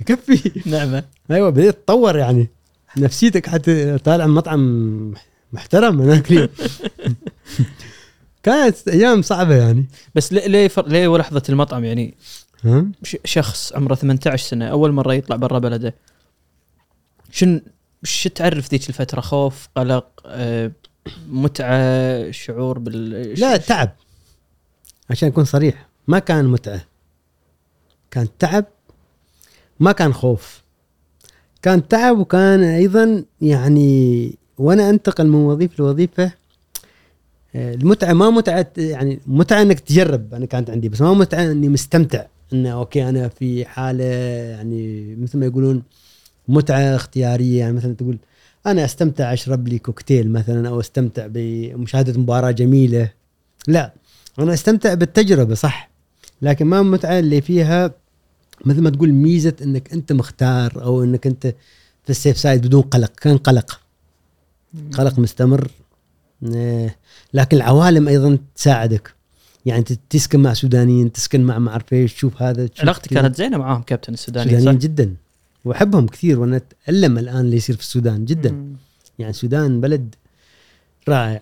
يكفي. 0.00 0.62
نعمة. 0.66 1.04
أيوه 1.30 1.50
بديت 1.50 1.74
تطور 1.74 2.16
يعني. 2.16 2.48
نفسيتك 2.96 3.46
حتى 3.46 3.98
طالع 3.98 4.26
مطعم 4.26 5.14
محترم 5.52 6.00
هناك 6.00 6.30
اليوم. 6.30 6.48
كانت 8.42 8.88
أيام 8.88 9.22
صعبة 9.22 9.54
يعني. 9.54 9.86
بس 10.14 10.32
ليه 10.32 10.46
ليه, 10.46 10.68
فر... 10.68 10.88
ليه 10.88 11.08
ولحظة 11.08 11.42
المطعم 11.48 11.84
يعني. 11.84 12.14
شخص 13.24 13.72
عمره 13.72 13.94
18 13.94 14.46
سنة 14.46 14.66
أول 14.66 14.92
مرة 14.92 15.14
يطلع 15.14 15.36
برا 15.36 15.58
بلده. 15.58 15.94
شن 17.30 17.60
شو 18.02 18.28
تعرف 18.28 18.70
ذيك 18.70 18.88
الفترة؟ 18.88 19.20
خوف 19.20 19.68
قلق 19.76 20.06
آه، 20.26 20.72
متعة 21.28 22.30
شعور 22.30 22.78
بال 22.78 23.10
لا 23.40 23.56
تعب. 23.56 23.90
عشان 25.10 25.28
أكون 25.28 25.44
صريح 25.44 25.88
ما 26.08 26.18
كان 26.18 26.44
متعة. 26.44 26.80
كان 28.10 28.28
تعب 28.38 28.64
ما 29.80 29.92
كان 29.92 30.12
خوف. 30.12 30.62
كان 31.62 31.88
تعب 31.88 32.18
وكان 32.18 32.62
أيضا 32.62 33.24
يعني 33.40 34.34
وأنا 34.58 34.90
أنتقل 34.90 35.26
من 35.26 35.34
وظيفة 35.34 35.74
لوظيفة 35.78 36.32
آه، 37.54 37.74
المتعة 37.74 38.12
ما 38.12 38.30
متعة 38.30 38.66
يعني 38.76 39.20
متعة 39.26 39.62
إنك 39.62 39.80
تجرب. 39.80 40.34
أنا 40.34 40.46
كانت 40.46 40.70
عندي 40.70 40.88
بس 40.88 41.00
ما 41.00 41.14
متعة 41.14 41.42
إني 41.42 41.68
مستمتع. 41.68 42.24
إنه 42.52 42.70
أوكي 42.70 43.08
أنا 43.08 43.28
في 43.28 43.64
حالة 43.64 44.04
يعني 44.04 45.16
مثل 45.16 45.38
ما 45.38 45.46
يقولون 45.46 45.82
متعة 46.48 46.96
اختيارية. 46.96 47.58
يعني 47.58 47.72
مثلا 47.72 47.94
تقول 47.94 48.18
أنا 48.66 48.84
أستمتع 48.84 49.32
أشرب 49.32 49.68
لي 49.68 49.78
كوكتيل 49.78 50.32
مثلا 50.32 50.68
أو 50.68 50.80
أستمتع 50.80 51.26
بمشاهدة 51.26 52.20
مباراة 52.20 52.50
جميلة. 52.50 53.10
لا 53.68 53.94
أنا 54.38 54.54
أستمتع 54.54 54.94
بالتجربة 54.94 55.54
صح. 55.54 55.90
لكن 56.42 56.66
ما 56.66 56.80
المتعة 56.80 57.18
اللي 57.18 57.40
فيها 57.40 57.94
مثل 58.64 58.80
ما 58.80 58.90
تقول 58.90 59.12
ميزة 59.12 59.56
إنك 59.62 59.92
أنت 59.92 60.12
مختار 60.12 60.82
أو 60.82 61.04
إنك 61.04 61.26
أنت 61.26 61.46
في 62.04 62.10
السيف 62.10 62.38
سايد 62.38 62.66
بدون 62.66 62.82
قلق. 62.82 63.12
كان 63.14 63.36
قلق. 63.36 63.80
قلق 64.92 65.18
مستمر. 65.18 65.70
آه، 66.54 66.94
لكن 67.34 67.56
العوالم 67.56 68.08
أيضا 68.08 68.38
تساعدك. 68.54 69.14
يعني 69.66 69.84
تسكن 70.10 70.40
مع 70.40 70.52
سودانيين 70.52 71.12
تسكن 71.12 71.44
مع 71.44 71.58
ما 71.58 71.70
أعرف 71.70 71.92
إيش 71.92 72.14
تشوف 72.14 72.42
هذا 72.42 72.66
تشوف 72.66 72.80
علاقتي 72.80 73.08
كذا. 73.08 73.22
كانت 73.22 73.36
زينة 73.36 73.58
معاهم 73.58 73.82
كابتن 73.82 74.12
السوداني 74.12 74.50
سودانيين؟ 74.50 74.78
جدا. 74.78 75.14
وأحبهم 75.64 76.06
كثير 76.06 76.40
وأنا 76.40 76.56
أتألم 76.56 77.18
الآن 77.18 77.40
اللي 77.40 77.56
يصير 77.56 77.76
في 77.76 77.82
السودان 77.82 78.24
جدا. 78.24 78.50
مم. 78.50 78.76
يعني 79.18 79.30
السودان 79.30 79.80
بلد 79.80 80.14
رائع. 81.08 81.40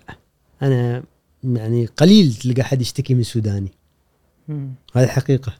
أنا 0.61 1.03
يعني 1.43 1.85
قليل 1.85 2.33
تلقى 2.33 2.63
حد 2.63 2.81
يشتكي 2.81 3.13
من 3.13 3.23
سوداني. 3.23 3.71
هذه 4.93 5.07
حقيقة. 5.07 5.53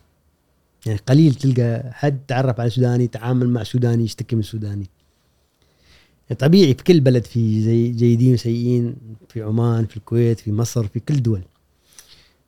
يعني 0.86 1.00
قليل 1.08 1.34
تلقى 1.34 1.90
حد 1.94 2.20
تعرف 2.28 2.60
على 2.60 2.70
سوداني 2.70 3.08
تعامل 3.08 3.50
مع 3.50 3.64
سوداني 3.64 4.04
يشتكي 4.04 4.36
من 4.36 4.42
سوداني 4.42 4.90
طبيعي 6.40 6.74
في 6.74 6.84
كل 6.84 7.00
بلد 7.00 7.26
في 7.26 7.62
زي 7.62 7.92
جيدين 7.92 8.34
وسيئين 8.34 8.96
في 9.30 9.42
عمان 9.42 9.86
في 9.86 9.98
الكويت 9.98 10.40
في 10.40 10.52
مصر 10.52 10.88
في 10.88 11.00
كل 11.00 11.22
دول 11.22 11.42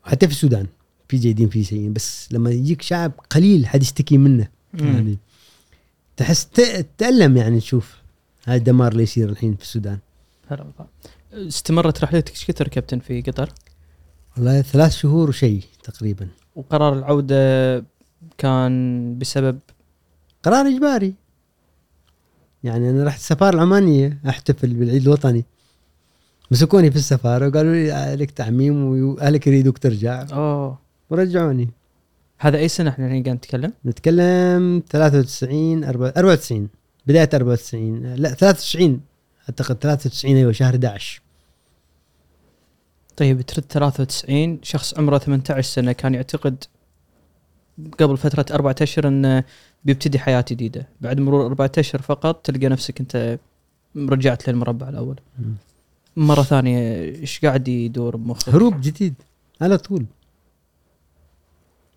وحتى 0.05 0.27
في 0.27 0.33
السودان 0.33 0.67
في 1.07 1.17
جيدين 1.17 1.49
في 1.49 1.63
سيئين 1.63 1.93
بس 1.93 2.33
لما 2.33 2.49
يجيك 2.49 2.81
شعب 2.81 3.11
قليل 3.29 3.67
حد 3.67 3.81
يشتكي 3.81 4.17
منه. 4.17 4.47
يعني 4.73 5.17
تحس 6.17 6.49
تألم 6.97 7.37
يعني 7.37 7.59
تشوف 7.59 7.97
هذا 8.45 8.57
الدمار 8.57 8.91
اللي 8.91 9.03
يصير 9.03 9.29
الحين 9.29 9.55
في 9.55 9.61
السودان. 9.61 9.99
استمرت 11.33 12.03
رحلتك 12.03 12.31
إيش 12.31 12.45
كثر 12.45 12.67
كابتن 12.67 12.99
في 12.99 13.21
قطر؟ 13.21 13.49
والله 14.37 14.61
ثلاث 14.61 14.95
شهور 14.95 15.29
وشيء 15.29 15.63
تقريبا 15.83 16.27
وقرار 16.55 16.93
العودة 16.93 17.85
كان 18.45 19.17
بسبب 19.19 19.59
قرار 20.43 20.67
إجباري. 20.67 21.13
يعني 22.63 22.89
أنا 22.89 23.03
رحت 23.03 23.19
السفاره 23.19 23.55
العمانية 23.55 24.17
أحتفل 24.29 24.73
بالعيد 24.73 25.01
الوطني. 25.01 25.45
مسكوني 26.51 26.91
في 26.91 26.97
السفارة 26.97 27.47
وقالوا 27.47 27.73
لي 27.73 27.91
عليك 27.91 28.31
تعميم 28.31 28.85
وأهلك 28.85 29.47
يريدوك 29.47 29.77
ترجع. 29.77 30.25
أوه. 30.33 30.79
ورجعوني. 31.09 31.69
هذا 32.39 32.57
أي 32.57 32.67
سنة 32.67 32.89
إحنا 32.89 33.05
الحين 33.05 33.23
قاعد 33.23 33.35
نتكلم؟ 33.35 33.73
نتكلم 33.85 34.83
93 34.89 35.85
أربعة- 35.85 36.17
94 36.17 36.69
بداية 37.07 37.29
94 37.33 38.13
لا 38.15 38.29
93 38.33 39.01
أعتقد 39.49 39.75
93 39.75 40.35
أيوه 40.35 40.51
شهر 40.51 40.73
11 40.73 41.21
طيب 43.17 43.41
ترد 43.41 43.63
93 43.63 44.59
شخص 44.63 44.97
عمره 44.97 45.17
18 45.17 45.61
سنة 45.61 45.91
كان 45.91 46.13
يعتقد 46.13 46.63
قبل 47.99 48.17
فترة 48.17 48.45
أربعة 48.55 48.75
أشهر 48.81 49.07
انه 49.07 49.43
بيبتدي 49.85 50.19
حياة 50.19 50.45
جديدة، 50.49 50.87
بعد 51.01 51.19
مرور 51.19 51.45
أربعة 51.45 51.71
أشهر 51.77 52.01
فقط 52.01 52.45
تلقى 52.45 52.67
نفسك 52.67 52.99
أنت 52.99 53.39
رجعت 53.97 54.49
للمربع 54.49 54.89
الأول. 54.89 55.19
مرة 56.17 56.41
ثانية 56.41 57.01
إيش 57.01 57.39
قاعد 57.45 57.67
يدور 57.67 58.15
بمخك؟ 58.15 58.49
هروب 58.49 58.81
جديد 58.81 59.13
على 59.61 59.77
طول 59.77 60.05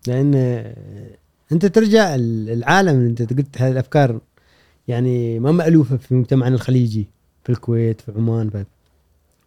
لأن 0.07 0.35
أنت 1.51 1.65
ترجع 1.65 2.15
ال- 2.15 2.49
العالم 2.49 3.05
أنت 3.05 3.33
قلت 3.33 3.61
هذه 3.61 3.71
الأفكار 3.71 4.19
يعني 4.87 5.39
ما 5.39 5.51
مألوفة 5.51 5.97
في 5.97 6.15
مجتمعنا 6.15 6.55
الخليجي 6.55 7.07
في 7.43 7.49
الكويت 7.51 8.01
في 8.01 8.11
عمان 8.15 8.49
في 8.49 8.65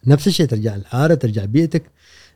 نفس 0.06 0.26
الشيء 0.26 0.46
ترجع 0.46 0.76
الحاره 0.76 1.14
ترجع 1.14 1.44
بيئتك 1.44 1.82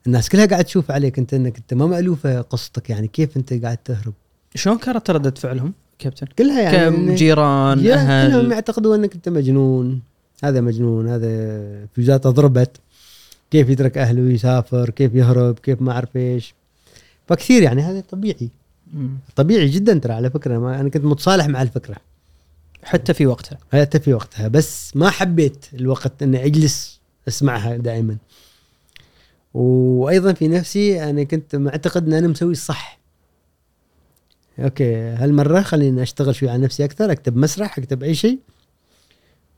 الناس 0.06 0.28
كلها 0.28 0.46
قاعد 0.46 0.64
تشوف 0.64 0.90
عليك 0.90 1.18
انت 1.18 1.34
انك 1.34 1.56
انت 1.56 1.74
ما 1.74 1.86
مألوفة 1.86 2.40
قصتك 2.40 2.90
يعني 2.90 3.08
كيف 3.08 3.36
انت 3.36 3.52
قاعد 3.52 3.76
تهرب؟ 3.76 4.12
شلون 4.54 4.78
كانت 4.78 5.10
ردة 5.10 5.30
فعلهم 5.30 5.72
كابتن؟ 5.98 6.26
كلها 6.38 6.60
يعني 6.62 6.96
إن- 6.96 7.10
كجيران 7.10 7.78
يا 7.78 7.94
كلهم 7.94 8.40
أهل 8.40 8.52
يعتقدوا 8.52 8.96
انك 8.96 9.14
انت 9.14 9.28
مجنون. 9.28 10.02
هذا 10.44 10.60
مجنون 10.60 11.08
هذا 11.08 11.86
فيوزاته 11.94 12.30
ضربت. 12.30 12.70
كيف 13.50 13.68
يترك 13.68 13.98
أهله 13.98 14.22
ويسافر 14.22 14.90
كيف 14.90 15.14
يهرب 15.14 15.58
كيف 15.58 15.82
ما 15.82 15.92
أعرف 15.92 16.16
إيش. 16.16 16.54
فكثير 17.28 17.62
يعني 17.62 17.82
هذا 17.82 18.00
طبيعي. 18.00 18.48
طبيعي 19.36 19.68
جدا 19.68 19.98
ترى 19.98 20.12
على 20.12 20.30
فكرة 20.30 20.58
ما 20.58 20.80
أنا 20.80 20.88
كنت 20.88 21.04
متصالح 21.04 21.46
مع 21.48 21.62
الفكرة. 21.62 21.96
حتى 22.84 23.14
في 23.14 23.26
وقتها. 23.26 23.58
حتى 23.72 24.00
في 24.00 24.14
وقتها 24.14 24.48
بس 24.48 24.96
ما 24.96 25.10
حبيت 25.10 25.66
الوقت 25.74 26.22
إني 26.22 26.44
أجلس 26.44 27.00
أسمعها 27.28 27.76
دائما. 27.76 28.16
وأيضا 29.54 30.32
في 30.32 30.48
نفسي 30.48 31.10
أنا 31.10 31.22
كنت 31.22 31.56
معتقد 31.56 32.06
إن 32.06 32.12
أنا 32.12 32.28
مسوي 32.28 32.52
الصح 32.52 32.98
أوكي 34.58 34.94
هالمرة 34.94 35.60
خليني 35.60 36.02
أشتغل 36.02 36.34
شوي 36.34 36.48
على 36.48 36.62
نفسي 36.62 36.84
أكثر 36.84 37.12
أكتب 37.12 37.36
مسرح 37.36 37.78
أكتب 37.78 38.02
أي 38.02 38.14
شيء 38.14 38.38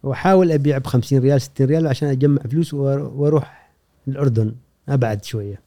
وأحاول 0.03 0.53
أبيع 0.53 0.79
ب 0.79 0.87
50 0.87 1.19
ريال 1.19 1.43
60 1.43 1.67
ريال 1.67 1.87
عشان 1.87 2.09
أجمع 2.09 2.43
فلوس 2.43 2.75
وأروح 2.75 3.71
الأردن 4.09 4.55
أبعد 4.89 5.25
شوية 5.25 5.61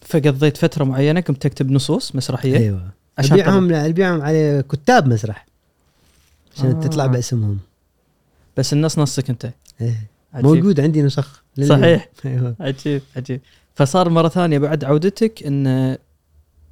فقضيت 0.00 0.56
فترة 0.56 0.84
معينة 0.84 1.20
كنت 1.20 1.42
تكتب 1.42 1.70
نصوص 1.70 2.16
مسرحية 2.16 2.56
أيوه 2.56 2.90
عشان 3.18 3.32
أبيعهم 3.32 3.74
أبيعهم 3.74 4.22
على 4.22 4.64
كتاب 4.70 5.08
مسرح 5.08 5.46
عشان 6.56 6.70
آه. 6.70 6.80
تطلع 6.80 7.06
باسمهم 7.06 7.58
بس 8.56 8.72
النص 8.72 8.98
نصك 8.98 9.30
أنت 9.30 9.52
إيه. 9.80 10.06
عجيب. 10.34 10.46
موجود 10.46 10.80
عندي 10.80 11.02
نسخ. 11.02 11.43
صحيح. 11.62 12.08
أيوه. 12.24 12.56
عجيب 12.60 13.02
عجيب. 13.16 13.40
فصار 13.74 14.08
مرة 14.08 14.28
ثانية 14.28 14.58
بعد 14.58 14.84
عودتك 14.84 15.42
إن 15.46 15.96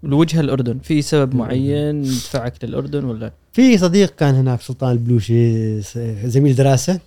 الوجهه 0.04 0.40
الأردن 0.40 0.78
في 0.78 1.02
سبب 1.02 1.34
معين 1.34 2.02
دفعك 2.02 2.64
للأردن 2.64 3.04
ولا؟ 3.04 3.32
في 3.52 3.78
صديق 3.78 4.14
كان 4.14 4.34
هناك 4.34 4.60
سلطان 4.60 4.92
البلوشي 4.92 5.80
زميل 6.28 6.54
دراسة. 6.54 7.00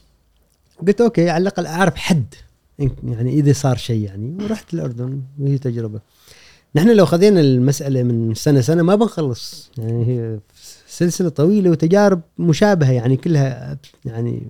قلت 0.87 1.01
أوكي 1.01 1.29
على 1.29 1.41
الأقل 1.41 1.65
أعرف 1.65 1.95
حد. 1.95 2.25
يعني 3.03 3.33
إذا 3.33 3.53
صار 3.53 3.77
شيء 3.77 4.01
يعني. 4.05 4.43
ورحت 4.43 4.73
الاردن 4.73 5.21
وهي 5.39 5.57
تجربة. 5.57 5.99
نحن 6.75 6.95
لو 6.95 7.05
خذينا 7.05 7.39
المسألة 7.39 8.03
من 8.03 8.33
سنة 8.33 8.61
سنة 8.61 8.83
ما 8.83 8.95
بنخلص. 8.95 9.71
يعني 9.77 10.05
هي 10.05 10.39
سلسلة 10.95 11.29
طويلة 11.29 11.69
وتجارب 11.69 12.21
مشابهة 12.37 12.91
يعني 12.91 13.17
كلها 13.17 13.77
يعني 14.05 14.47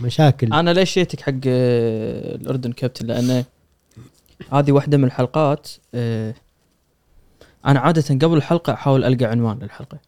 مشاكل. 0.00 0.52
أنا 0.52 0.70
ليش 0.70 0.94
جيتك 0.94 1.20
حق 1.20 1.32
آه، 1.46 2.34
الأردن 2.34 2.72
كابتن؟ 2.72 3.06
لأنه 3.06 3.44
هذه 4.52 4.72
واحدة 4.72 4.96
من 4.96 5.04
الحلقات 5.04 5.68
آه، 5.94 6.34
أنا 7.66 7.80
عادة 7.80 8.26
قبل 8.26 8.36
الحلقة 8.36 8.72
أحاول 8.72 9.04
ألقى 9.04 9.24
عنوان 9.24 9.58
للحلقة. 9.58 9.98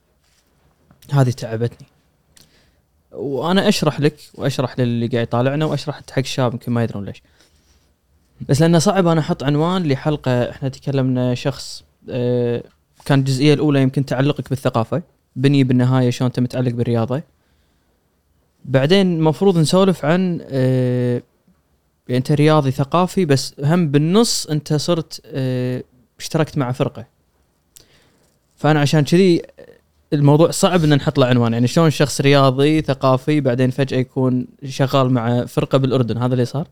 هذه 1.12 1.30
تعبتني. 1.30 1.86
وأنا 3.12 3.68
أشرح 3.68 4.00
لك 4.00 4.16
وأشرح 4.34 4.78
للي 4.78 5.06
قاعد 5.06 5.26
يطالعنا 5.26 5.64
وأشرح 5.64 6.00
حق 6.10 6.18
الشباب 6.18 6.52
يمكن 6.52 6.72
ما 6.72 6.82
يدرون 6.82 7.04
ليش. 7.04 7.22
بس 8.48 8.60
لأنه 8.60 8.78
صعب 8.78 9.06
أنا 9.06 9.20
أحط 9.20 9.42
عنوان 9.42 9.82
لحلقة 9.82 10.50
إحنا 10.50 10.68
تكلمنا 10.68 11.34
شخص 11.34 11.84
آه، 12.10 12.62
كان 13.04 13.18
الجزئية 13.18 13.54
الأولى 13.54 13.82
يمكن 13.82 14.04
تعلقك 14.04 14.48
بالثقافة. 14.48 15.02
بني 15.36 15.64
بالنهاية 15.64 16.10
شلون 16.10 16.26
انت 16.26 16.40
متعلق 16.40 16.72
بالرياضة. 16.72 17.22
بعدين 18.64 19.16
المفروض 19.16 19.58
نسولف 19.58 20.04
عن 20.04 20.40
آه، 20.50 21.22
يعني 22.08 22.18
انت 22.18 22.32
رياضي 22.32 22.70
ثقافي 22.70 23.24
بس 23.24 23.54
هم 23.64 23.88
بالنص 23.88 24.46
انت 24.46 24.74
صرت 24.74 25.20
آه، 25.26 25.82
اشتركت 26.18 26.58
مع 26.58 26.72
فرقة. 26.72 27.06
فأنا 28.56 28.80
عشان 28.80 29.04
كذي 29.04 29.42
الموضوع 30.12 30.50
صعب 30.50 30.84
إن 30.84 30.94
نحط 30.94 31.18
له 31.18 31.26
عنوان. 31.26 31.52
يعني 31.52 31.66
شلون 31.66 31.90
شخص 31.90 32.20
رياضي 32.20 32.82
ثقافي 32.82 33.40
بعدين 33.40 33.70
فجأة 33.70 33.98
يكون 33.98 34.46
شغال 34.64 35.10
مع 35.10 35.44
فرقة 35.44 35.78
بالأردن؟ 35.78 36.18
هذا 36.18 36.32
اللي 36.32 36.44
صار. 36.44 36.68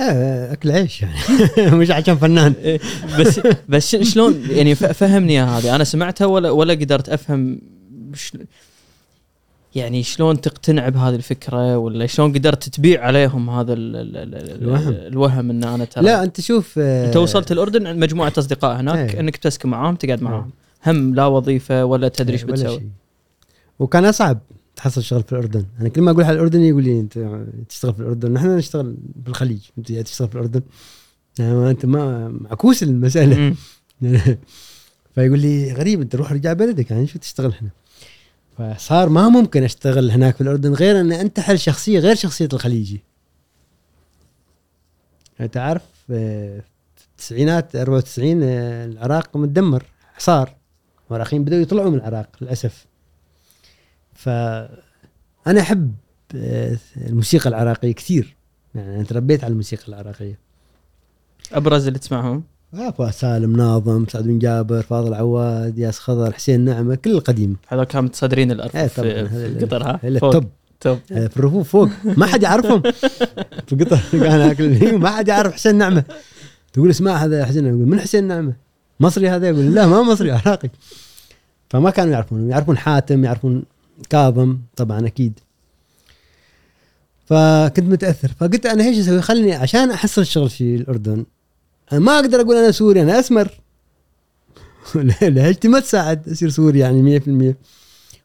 آه 0.00 0.52
أكل 0.52 0.70
عيش 0.70 1.02
يعني 1.02 1.14
مش 1.76 1.90
عشان 1.90 2.16
فنان 2.16 2.54
إيه، 2.62 2.80
بس 3.18 3.40
بس 3.68 3.96
شلون 3.96 4.44
يعني 4.50 4.74
فهمني 4.74 5.32
إياها 5.32 5.58
هذه 5.58 5.74
أنا 5.76 5.84
سمعتها 5.84 6.24
ولا 6.24 6.50
ولا 6.50 6.74
قدرت 6.74 7.08
أفهم 7.08 7.60
ش- 8.14 8.32
يعني 9.74 10.02
شلون 10.02 10.40
تقتنع 10.40 10.88
بهذه 10.88 11.14
الفكرة 11.14 11.78
ولا 11.78 12.06
شلون 12.06 12.32
قدرت 12.32 12.68
تبيع 12.68 13.04
عليهم 13.04 13.50
هذا 13.50 13.72
ال 13.72 13.96
ال 13.96 14.16
ال 14.16 14.34
ال 14.34 14.62
الوهم. 14.62 14.88
الوهم 14.88 15.50
إن 15.50 15.64
أنا 15.64 15.84
ترى 15.84 16.04
لا 16.04 16.22
أنت 16.22 16.40
شوف 16.40 16.74
آه، 16.78 17.06
أنت 17.06 17.16
وصلت 17.16 17.52
الأردن 17.52 17.86
عند 17.86 17.98
مجموعة 17.98 18.32
أصدقاء 18.38 18.80
هناك 18.80 19.14
إيه. 19.14 19.20
إنك 19.20 19.36
تسكن 19.36 19.68
معاهم 19.68 19.94
تقعد 19.94 20.22
معاهم 20.22 20.50
إيه. 20.86 20.92
هم 20.92 21.14
لا 21.14 21.26
وظيفة 21.26 21.84
ولا 21.84 22.08
تدري 22.08 22.32
إيش 22.32 22.42
ولا 22.44 22.52
بتسوي. 22.52 22.82
وكان 23.78 24.04
أصعب 24.04 24.38
تحصل 24.80 25.02
شغل 25.02 25.22
في 25.22 25.32
الأردن. 25.32 25.64
أنا 25.80 25.88
كل 25.88 26.00
ما 26.02 26.10
أقول 26.10 26.24
على 26.24 26.34
الاردني 26.34 26.68
يقول 26.68 26.84
لي 26.84 27.00
أنت 27.00 27.44
تشتغل 27.68 27.94
في 27.94 28.00
الأردن. 28.00 28.32
نحن 28.32 28.56
نشتغل 28.56 28.96
بالخليج 29.16 29.60
أنت 29.78 29.92
جاي 29.92 30.02
تشتغل 30.02 30.28
في 30.28 30.34
الأردن. 30.34 30.62
يعني 31.38 31.54
ما 31.54 31.70
أنت 31.70 31.86
ما 31.86 32.28
معكوس 32.28 32.82
المسألة. 32.82 33.54
فيقول 35.14 35.38
لي 35.38 35.72
غريب 35.72 36.00
أنت 36.00 36.14
روح 36.14 36.32
رجع 36.32 36.52
بلدك. 36.52 36.90
يعني 36.90 37.06
شو 37.06 37.18
تشتغل 37.18 37.54
هنا؟ 37.60 37.70
فصار 38.76 39.08
ما 39.08 39.28
ممكن 39.28 39.62
أشتغل 39.62 40.10
هناك 40.10 40.34
في 40.34 40.40
الأردن 40.40 40.72
غير 40.72 41.00
أن 41.00 41.12
أنتحل 41.12 41.58
شخصية 41.58 41.98
غير 41.98 42.14
شخصية 42.14 42.48
الخليجي. 42.52 43.02
انت 45.40 45.56
عارف 45.56 45.82
آه، 46.10 46.62
في 46.96 47.04
التسعينات 47.10 47.76
94 47.76 48.40
آه، 48.42 48.84
العراق 48.84 49.36
متدمر 49.36 49.84
حصار 50.14 50.54
العراقيين 51.10 51.44
بدأوا 51.44 51.62
يطلعوا 51.62 51.90
من 51.90 51.96
العراق 51.96 52.28
للأسف. 52.40 52.89
فأنا 54.20 55.60
أحب 55.60 55.94
آه، 56.34 56.76
الموسيقى 56.96 57.48
العراقية 57.48 57.92
كثير. 57.92 58.36
يعني 58.74 58.96
أنا 58.96 59.04
تربيت 59.04 59.44
على 59.44 59.50
الموسيقى 59.50 59.88
العراقية. 59.88 60.38
أبرز 61.52 61.86
اللي 61.86 61.98
تسمعهم؟ 61.98 62.42
آه، 62.74 63.10
سالم 63.10 63.56
ناظم 63.56 64.06
سعد 64.06 64.24
بن 64.24 64.38
جابر 64.38 64.82
فاضل 64.82 65.14
عواد 65.14 65.78
ياس 65.78 65.98
خضر 65.98 66.32
حسين 66.32 66.60
نعمة 66.60 66.94
كل 66.94 67.10
القديم. 67.10 67.56
هذول 67.68 67.84
كانوا 67.84 68.08
متصدرين 68.08 68.50
إيه 68.50 68.56
الارفف 68.56 69.00
طبعاً، 69.00 69.26
في, 69.26 69.58
في 69.58 69.64
قطر 69.64 69.82
ها 69.82 70.18
فوق. 70.18 70.44
top. 70.80 70.98
آه، 71.12 71.26
في 71.26 71.36
الرفوف 71.36 71.68
فوق. 71.68 71.88
ما 72.04 72.26
حد 72.26 72.42
يعرفهم. 72.42 72.82
في 73.66 73.76
قطر 73.80 74.00
كان 74.12 74.40
اكل 74.40 74.98
ما 75.02 75.10
حد 75.10 75.28
يعرف 75.28 75.52
حسين 75.52 75.74
نعمة. 75.74 76.04
تقول 76.72 76.90
اسمع 76.90 77.16
هذا 77.16 77.44
حسين 77.46 77.64
نعمة. 77.64 77.76
يقول 77.76 77.88
من 77.88 78.00
حسين 78.00 78.24
نعمة؟ 78.24 78.52
مصري 79.00 79.28
هذا؟ 79.28 79.48
يقول 79.48 79.74
لا 79.74 79.86
ما 79.86 80.02
مصري 80.02 80.30
عراقي. 80.30 80.70
فما 81.70 81.90
كانوا 81.90 82.12
يعرفون 82.12 82.50
يعرفون 82.50 82.78
حاتم 82.78 83.24
يعرفون 83.24 83.62
كاظم 84.08 84.58
طبعا 84.76 85.06
أكيد. 85.06 85.38
فكنت 87.26 87.88
متأثر 87.88 88.28
فقلت 88.40 88.66
أنا 88.66 88.84
إيش 88.84 88.98
أسوي؟ 88.98 89.22
خلني 89.22 89.52
عشان 89.52 89.90
أحصل 89.90 90.22
الشغل 90.22 90.50
في 90.50 90.74
الأردن. 90.74 91.24
أنا 91.92 92.00
ما 92.00 92.18
أقدر 92.18 92.40
أقول 92.40 92.56
أنا 92.56 92.70
سوري 92.70 93.02
أنا 93.02 93.20
أسمر. 93.20 93.60
لهجتي 95.22 95.68
ما 95.68 95.80
تساعد 95.80 96.28
أصير 96.28 96.50
سوري 96.50 96.78
يعني 96.78 97.20
100% 97.20 97.56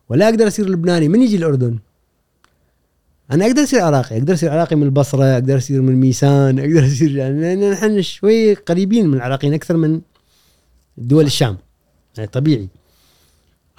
ولا 0.10 0.30
أقدر 0.30 0.48
أصير 0.48 0.70
لبناني 0.70 1.10
من 1.10 1.22
يجي 1.22 1.36
الأردن؟ 1.36 1.80
أنا 3.32 3.46
أقدر 3.46 3.64
أصير 3.64 3.82
عراقي 3.82 4.18
أقدر 4.18 4.34
أصير 4.34 4.52
عراقي 4.52 4.76
من 4.76 4.84
البصرة 4.84 5.24
أقدر 5.24 5.58
أصير 5.58 5.82
من 5.82 5.96
ميسان 5.96 6.60
أقدر 6.60 6.88
أصير 6.88 7.16
يعني 7.16 7.56
نحن 7.72 8.02
شوي 8.02 8.54
قريبين 8.54 9.08
من 9.08 9.14
العراقيين 9.14 9.54
أكثر 9.54 9.78
من 9.78 10.02
دول 10.98 11.26
الشام. 11.26 11.58
يعني 12.18 12.30
طبيعي. 12.30 12.68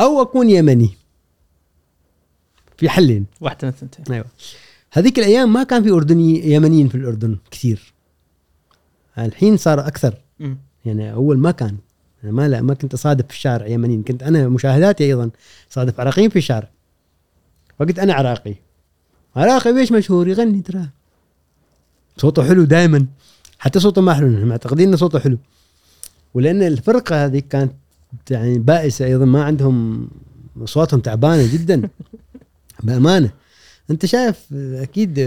أو 0.01 0.23
أكون 0.23 0.51
يمني. 0.51 0.91
في 2.77 2.89
حلين. 2.89 3.27
واحدة 3.41 3.59
من 3.63 3.69
الثنتين. 3.69 4.15
أيوه. 4.15 4.27
هذيك 4.93 5.19
الأيام 5.19 5.53
ما 5.53 5.63
كان 5.63 5.83
في 5.83 5.91
أردني 5.91 6.53
يمنيين 6.53 6.89
في 6.89 6.95
الأردن 6.95 7.37
كثير. 7.51 7.93
الحين 9.19 9.57
صار 9.57 9.87
أكثر. 9.87 10.15
مم. 10.41 10.59
يعني 10.85 11.13
أول 11.13 11.39
ما 11.39 11.51
كان. 11.51 11.77
أنا 12.25 12.33
ما 12.33 12.49
لا 12.49 12.63
ما 12.63 12.75
كنت 12.75 12.95
أصادف 12.95 13.27
في 13.27 13.33
الشارع 13.33 13.67
يمنيين. 13.67 14.03
كنت 14.03 14.23
أنا 14.23 14.49
مشاهداتي 14.49 15.05
أيضا 15.05 15.31
صادف 15.71 16.01
عراقيين 16.01 16.31
في 16.31 16.37
الشارع. 16.39 16.69
فقلت 17.79 17.99
أنا 17.99 18.15
عراقي. 18.15 18.55
عراقي 19.37 19.73
ليش 19.73 19.93
مشهور؟ 19.93 20.29
يغني 20.29 20.63
ترى. 20.63 20.89
صوته 22.17 22.45
حلو 22.49 22.65
دائما 22.65 23.07
حتى 23.59 23.81
صوته 23.81 24.03
ما 24.03 24.15
حلو. 24.15 24.47
معتقدين 24.47 24.89
ان 24.89 24.97
صوته 24.97 25.19
حلو. 25.19 25.39
ولأن 26.35 26.63
الفرقة 26.63 27.25
هذه 27.25 27.43
كانت 27.51 27.73
يعني 28.31 28.59
بائسة 28.59 29.05
أيضا. 29.05 29.25
ما 29.25 29.45
عندهم 29.45 30.09
اصواتهم 30.65 31.01
تعبانة 31.01 31.53
جدا. 31.53 31.83
بأمانة. 32.83 33.31
أنت 33.91 34.07
شايف 34.07 34.37
أكيد 34.55 35.19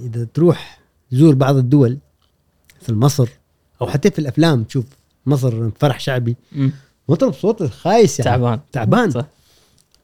إذا 0.00 0.26
تروح 0.34 0.80
تزور 1.10 1.34
بعض 1.34 1.56
الدول 1.56 1.98
مثل 2.82 2.94
مصر 2.94 3.28
أو 3.82 3.86
حتى 3.86 4.10
في 4.10 4.18
الأفلام 4.18 4.64
تشوف 4.64 4.84
مصر 5.26 5.70
فرح 5.70 6.00
شعبي. 6.00 6.36
مطرب 7.08 7.34
صوته 7.34 7.68
خايس 7.68 8.20
يعني. 8.20 8.30
تعبان. 8.30 8.60
تعبان. 8.72 9.10
صح. 9.10 9.26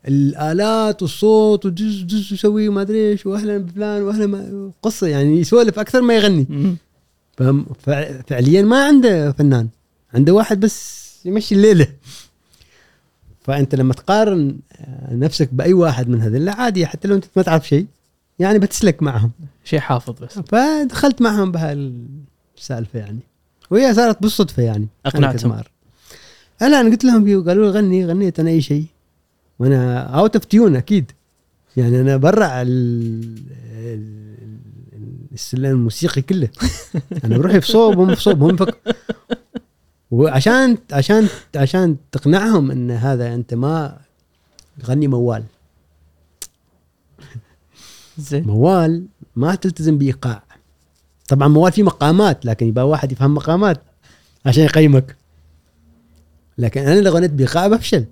الآلات 0.09 1.03
والصوت 1.03 1.67
ودز 1.67 2.03
دز 2.03 2.33
وسوي 2.33 2.69
ما 2.69 2.83
أدري 2.83 3.11
إيش 3.11 3.27
واهلا 3.27 3.59
بفلان 3.59 4.03
واهلا 4.03 4.27
ما 4.27 4.71
قصة 4.83 5.07
يعني 5.07 5.41
يسولف 5.41 5.79
أكثر 5.79 6.01
ما 6.01 6.15
يغني. 6.15 6.77
فهم 7.37 7.67
فعليا 8.27 8.63
ما 8.63 8.87
عنده 8.87 9.33
فنان 9.33 9.69
عنده 10.15 10.33
واحد 10.33 10.61
بس 10.61 11.03
يمشي 11.25 11.55
الليلة. 11.55 11.87
فأنت 13.45 13.75
لما 13.75 13.95
تقارن 13.95 14.57
آه، 14.81 15.15
نفسك 15.15 15.49
بأي 15.55 15.73
واحد 15.73 16.09
من 16.09 16.23
هذول 16.23 16.45
لا 16.45 16.55
عادي 16.55 16.87
حتى 16.87 17.09
لو 17.09 17.15
أنت 17.15 17.25
ما 17.37 17.43
تعرف 17.43 17.69
شيء 17.69 17.87
يعني 18.39 18.59
بتسلك 18.59 19.03
معهم. 19.03 19.31
شيء 19.65 19.81
حافظ 19.81 20.15
بس. 20.23 20.39
فدخلت 20.39 21.23
معهم 21.23 21.53
بهالسالفة 21.53 22.99
يعني. 22.99 23.19
وهي 23.71 23.95
صارت 23.95 24.23
بالصدفة 24.23 24.63
يعني 24.63 24.89
أنا 25.07 25.15
أقنعتهم. 25.15 25.37
كزمار. 25.39 25.71
لا 26.61 26.81
أنا 26.81 26.91
قلت 26.91 27.05
لهم 27.05 27.25
قالوا 27.49 27.65
لي 27.65 27.71
غني 27.79 28.07
غنيت 28.07 28.41
أنا 28.41 28.51
أي 28.51 28.61
شيء. 28.63 28.85
وأنا 29.59 30.01
out 30.03 30.37
of 30.37 30.45
tune 30.45 30.77
أكيد. 30.77 31.13
يعني 31.77 32.01
أنا 32.01 32.17
ال- 32.63 33.39
السلم 35.33 35.65
الموسيقي 35.65 36.23
كله. 36.23 36.49
أنا 37.25 37.39
بروحي 37.39 37.61
في 37.61 37.67
صوب 37.73 37.99
هم 37.99 38.15
في 38.15 38.21
صوب 38.23 38.43
هم 38.43 38.57
فك 38.57 38.77
وعشان 40.13 40.79
عشان 40.93 41.29
عشان 41.57 41.97
تقنعهم 42.13 42.71
إن 42.71 42.91
هذا 42.91 43.35
أنت 43.35 43.55
ما 43.55 44.01
غني 44.85 45.09
موال. 45.09 45.45
زين. 48.19 48.47
موال 48.47 49.07
ما 49.37 49.55
تلتزم 49.55 49.99
بإيقاع. 49.99 50.43
طبعا 51.29 51.49
موال 51.49 51.73
فيه 51.73 51.83
مقامات 51.83 52.47
لكن 52.47 52.67
يبقى 52.67 52.89
واحد 52.89 53.13
يفهم 53.13 53.35
مقامات 53.35 53.83
عشان 54.47 54.65
يقيمك. 54.65 55.17
لكن 56.59 56.81
أنا 56.81 57.01
لو 57.01 57.13
غنيت 57.13 57.31
بإيقاع 57.31 57.67
بفشل. 57.67 58.07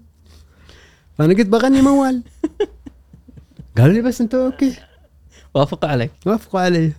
فأنا 1.19 1.35
قلت 1.35 1.47
بغني 1.47 1.83
موال. 1.83 2.23
قالوا 3.79 3.95
لي 3.95 4.03
بس 4.03 4.21
أنت 4.21 4.35
أوكي. 4.35 4.77
وافق 5.55 5.85
عليك. 5.85 6.11
وافقوا 6.27 6.61
علي. 6.61 6.93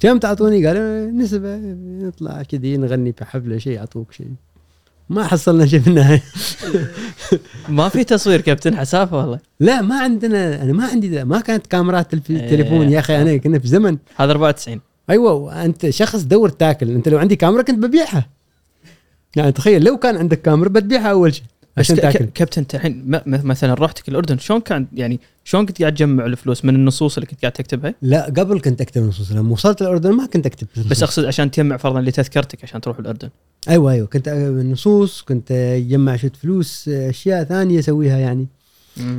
كم 0.00 0.18
تعطوني 0.18 0.66
قالوا 0.66 1.06
نسبة 1.10 1.56
نطلع 2.02 2.42
كذي 2.42 2.76
نغني 2.76 3.12
في 3.12 3.24
حفلة 3.24 3.58
شيء 3.58 3.72
يعطوك 3.72 4.12
شيء 4.12 4.26
ما 5.08 5.24
حصلنا 5.26 5.66
شيء 5.66 5.80
في 5.80 5.88
النهاية. 5.88 6.22
ما 7.68 7.88
في 7.88 8.04
تصوير 8.04 8.40
كابتن 8.40 8.76
حسافة 8.76 9.16
والله؟ 9.16 9.38
لا 9.60 9.80
ما 9.82 10.00
عندنا 10.00 10.62
أنا 10.62 10.72
ما 10.72 10.86
عندي 10.86 11.24
ما 11.24 11.40
كانت 11.40 11.66
كاميرات 11.66 12.14
الف- 12.14 12.30
إيه. 12.30 12.36
التليفون 12.36 12.88
يا 12.92 12.98
أخي 12.98 13.22
أنا 13.22 13.36
كنا 13.36 13.58
في 13.58 13.68
زمن. 13.68 13.96
هذا 14.16 14.30
94 14.32 14.80
أيوه 15.10 15.64
انت 15.64 15.90
شخص 15.90 16.22
دور 16.22 16.48
تاكل. 16.48 16.90
أنت 16.90 17.08
لو 17.08 17.18
عندي 17.18 17.36
كاميرا 17.36 17.62
كنت 17.62 17.78
ببيعها. 17.78 18.26
يعني 19.36 19.52
تخيل 19.52 19.84
لو 19.84 19.96
كان 19.96 20.16
عندك 20.16 20.42
كاميرا 20.42 20.68
بتبيعها 20.68 21.10
أول 21.10 21.34
شيء 21.34 21.44
عشان 21.78 21.96
تاكل. 21.96 22.24
كابتن 22.24 22.60
انت 22.60 22.74
الحين 22.74 23.20
مثلا 23.26 23.74
رحتك 23.74 24.08
الأردن 24.08 24.38
شلون 24.38 24.60
كان 24.60 24.86
يعني 24.94 25.20
شلون 25.44 25.66
كنت 25.66 25.80
قاعد 25.80 25.94
تجمع 25.94 26.26
الفلوس؟ 26.26 26.64
من 26.64 26.74
النصوص 26.74 27.16
اللي 27.16 27.26
كنت 27.26 27.40
قاعد 27.40 27.52
تكتبها؟ 27.52 27.94
لا 28.02 28.24
قبل 28.24 28.60
كنت 28.60 28.80
أكتب 28.80 29.02
نصوص 29.02 29.32
لما 29.32 29.52
وصلت 29.52 29.82
الأردن 29.82 30.12
ما 30.12 30.26
كنت 30.26 30.46
أكتب 30.46 30.66
نصوص. 30.76 30.86
بس 30.86 31.02
أقصد 31.02 31.24
عشان 31.24 31.50
تجمع 31.50 31.76
فرضا 31.76 32.00
لتذكرتك 32.00 32.64
عشان 32.64 32.80
تروح 32.80 32.98
الأردن. 32.98 33.28
أيوه 33.68 33.92
أيوه 33.92 34.06
كنت 34.06 34.28
نصوص 34.72 35.22
كنت 35.22 35.52
أجمع 35.52 36.16
شوية 36.16 36.32
فلوس 36.42 36.88
أشياء 36.88 37.44
ثانية 37.44 37.78
أسويها 37.78 38.18
يعني. 38.18 38.46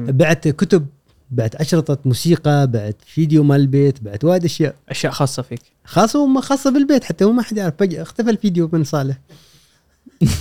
بعت 0.07 0.47
كتب 0.47 0.85
بعت 1.31 1.55
أشرطة 1.55 1.97
موسيقى 2.05 2.67
بعت 2.67 2.95
فيديو 3.05 3.43
مال 3.43 3.61
البيت 3.61 4.03
بعت 4.03 4.23
وايد 4.23 4.45
أشياء. 4.45 4.75
أشياء 4.89 5.11
خاصة 5.11 5.41
فيك. 5.41 5.61
خاصة 5.85 6.19
وما 6.19 6.41
خاصة 6.41 6.69
بالبيت 6.71 7.03
حتى 7.03 7.25
هو 7.25 7.31
ما 7.31 7.41
حد 7.41 7.57
يعرف. 7.57 7.73
فجاه 7.79 8.01
اختفى 8.01 8.29
الفيديو 8.29 8.69
من 8.73 8.83
صالح 8.83 9.17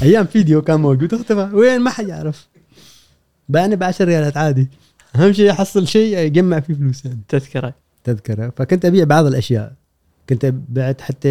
أيام 0.02 0.26
فيديو 0.26 0.62
كان 0.62 0.80
موجود. 0.80 1.14
اختفى 1.14 1.50
وين؟ 1.52 1.80
ما 1.80 1.90
حد 1.90 2.08
يعرف. 2.08 2.48
بأنا 3.48 3.74
ب 3.74 3.82
10 3.82 4.04
ريالات 4.04 4.36
عادي. 4.36 4.68
أهم 5.16 5.32
شيء 5.32 5.50
أحصل 5.50 5.86
شيء 5.88 6.18
يجمع 6.18 6.60
فيه 6.60 6.74
فلوس 6.74 7.04
يعني. 7.04 7.20
تذكرة. 7.28 7.74
تذكرة. 8.04 8.52
فكنت 8.56 8.84
أبيع 8.84 9.04
بعض 9.04 9.26
الأشياء. 9.26 9.72
كنت 10.28 10.54
بعت 10.68 11.00
حتى 11.00 11.28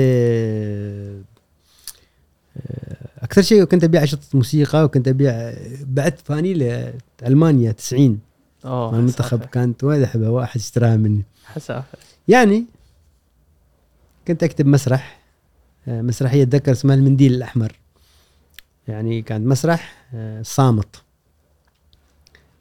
أكثر 3.19 3.41
شيء 3.41 3.63
كنت 3.63 3.83
أبيع 3.83 4.03
اشرطه 4.03 4.23
موسيقى 4.33 4.83
وكنت 4.83 5.07
أبيع 5.07 5.53
بعت 5.81 6.19
فانيله 6.19 6.93
المانيا 7.25 7.71
90 7.71 8.19
أوه 8.65 8.95
المنتخب. 8.95 9.45
كانت 9.45 9.83
وايد 9.83 10.01
احبها 10.03 10.29
واحد 10.29 10.59
اشتراها 10.59 10.97
مني. 10.97 11.23
حسافة. 11.45 11.97
يعني 12.27 12.65
كنت 14.27 14.43
أكتب 14.43 14.65
مسرح 14.65 15.19
آه، 15.87 16.01
مسرحية 16.01 16.43
أتذكر 16.43 16.71
اسمها 16.71 16.95
المنديل 16.95 17.33
الأحمر. 17.33 17.71
يعني 18.87 19.21
كان 19.21 19.45
مسرح 19.47 20.05
آه، 20.13 20.41
صامت. 20.41 21.01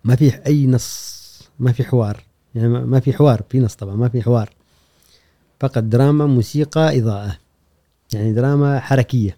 ما 0.04 0.16
في 0.16 0.46
أي 0.46 0.66
نص 0.66 1.16
ما 1.58 1.72
في 1.72 1.84
حوار. 1.84 2.22
يعني 2.54 2.68
ما- 2.68 3.00
في 3.00 3.12
حوار 3.12 3.42
في 3.50 3.60
نص 3.60 3.74
طبعا 3.74 3.94
ما 3.96 4.08
في 4.08 4.22
حوار. 4.22 4.50
فقط 5.60 5.78
دراما 5.82 6.26
موسيقى 6.26 6.98
إضاءة. 6.98 7.38
يعني 8.14 8.32
دراما 8.32 8.80
حركية. 8.80 9.36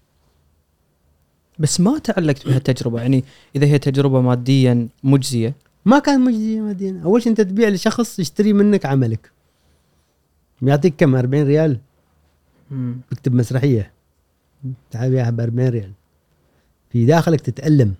بس 1.58 1.80
ما 1.80 1.98
تعلقت 1.98 2.46
بهالتجربه 2.46 3.00
يعني 3.00 3.24
إذا 3.56 3.66
هي 3.66 3.78
تجربة 3.78 4.20
ماديا 4.20 4.88
مجزية. 5.04 5.54
ما 5.84 5.98
كان 5.98 6.20
مجدي 6.20 6.60
ماديا. 6.60 7.00
أول 7.04 7.22
شيء 7.22 7.30
أنت 7.30 7.40
تبيع 7.40 7.68
لشخص 7.68 8.18
يشتري 8.18 8.52
منك 8.52 8.86
عملك. 8.86 9.30
يعطيك 10.62 10.94
كم؟ 10.96 11.14
40 11.16 11.46
ريال. 11.46 11.78
بكتب 12.70 13.34
مسرحية. 13.34 13.92
تعال 14.90 15.10
بيعها 15.10 15.30
ب 15.30 15.40
40 15.40 15.68
ريال. 15.68 15.92
في 16.90 17.06
داخلك 17.06 17.40
تتألم 17.40 17.94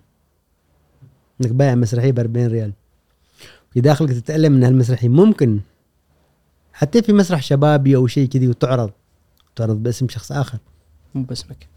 إنك 1.41 1.51
بايع 1.51 1.75
مسرحية 1.75 2.11
ب 2.11 2.19
40 2.19 2.47
ريال. 2.47 2.73
في 3.73 3.81
داخلك 3.81 4.09
تتألم 4.09 4.55
إن 4.55 4.63
هالمسرحية 4.63 5.09
ممكن 5.09 5.59
حتى 6.73 7.01
في 7.01 7.13
مسرح 7.13 7.41
شبابي 7.41 7.95
أو 7.95 8.07
شيء 8.07 8.27
كذي 8.27 8.47
وتعرض 8.47 8.91
تعرض 9.55 9.83
باسم 9.83 10.09
شخص 10.09 10.31
آخر. 10.31 10.57
مو 11.15 11.23
باسمك. 11.23 11.67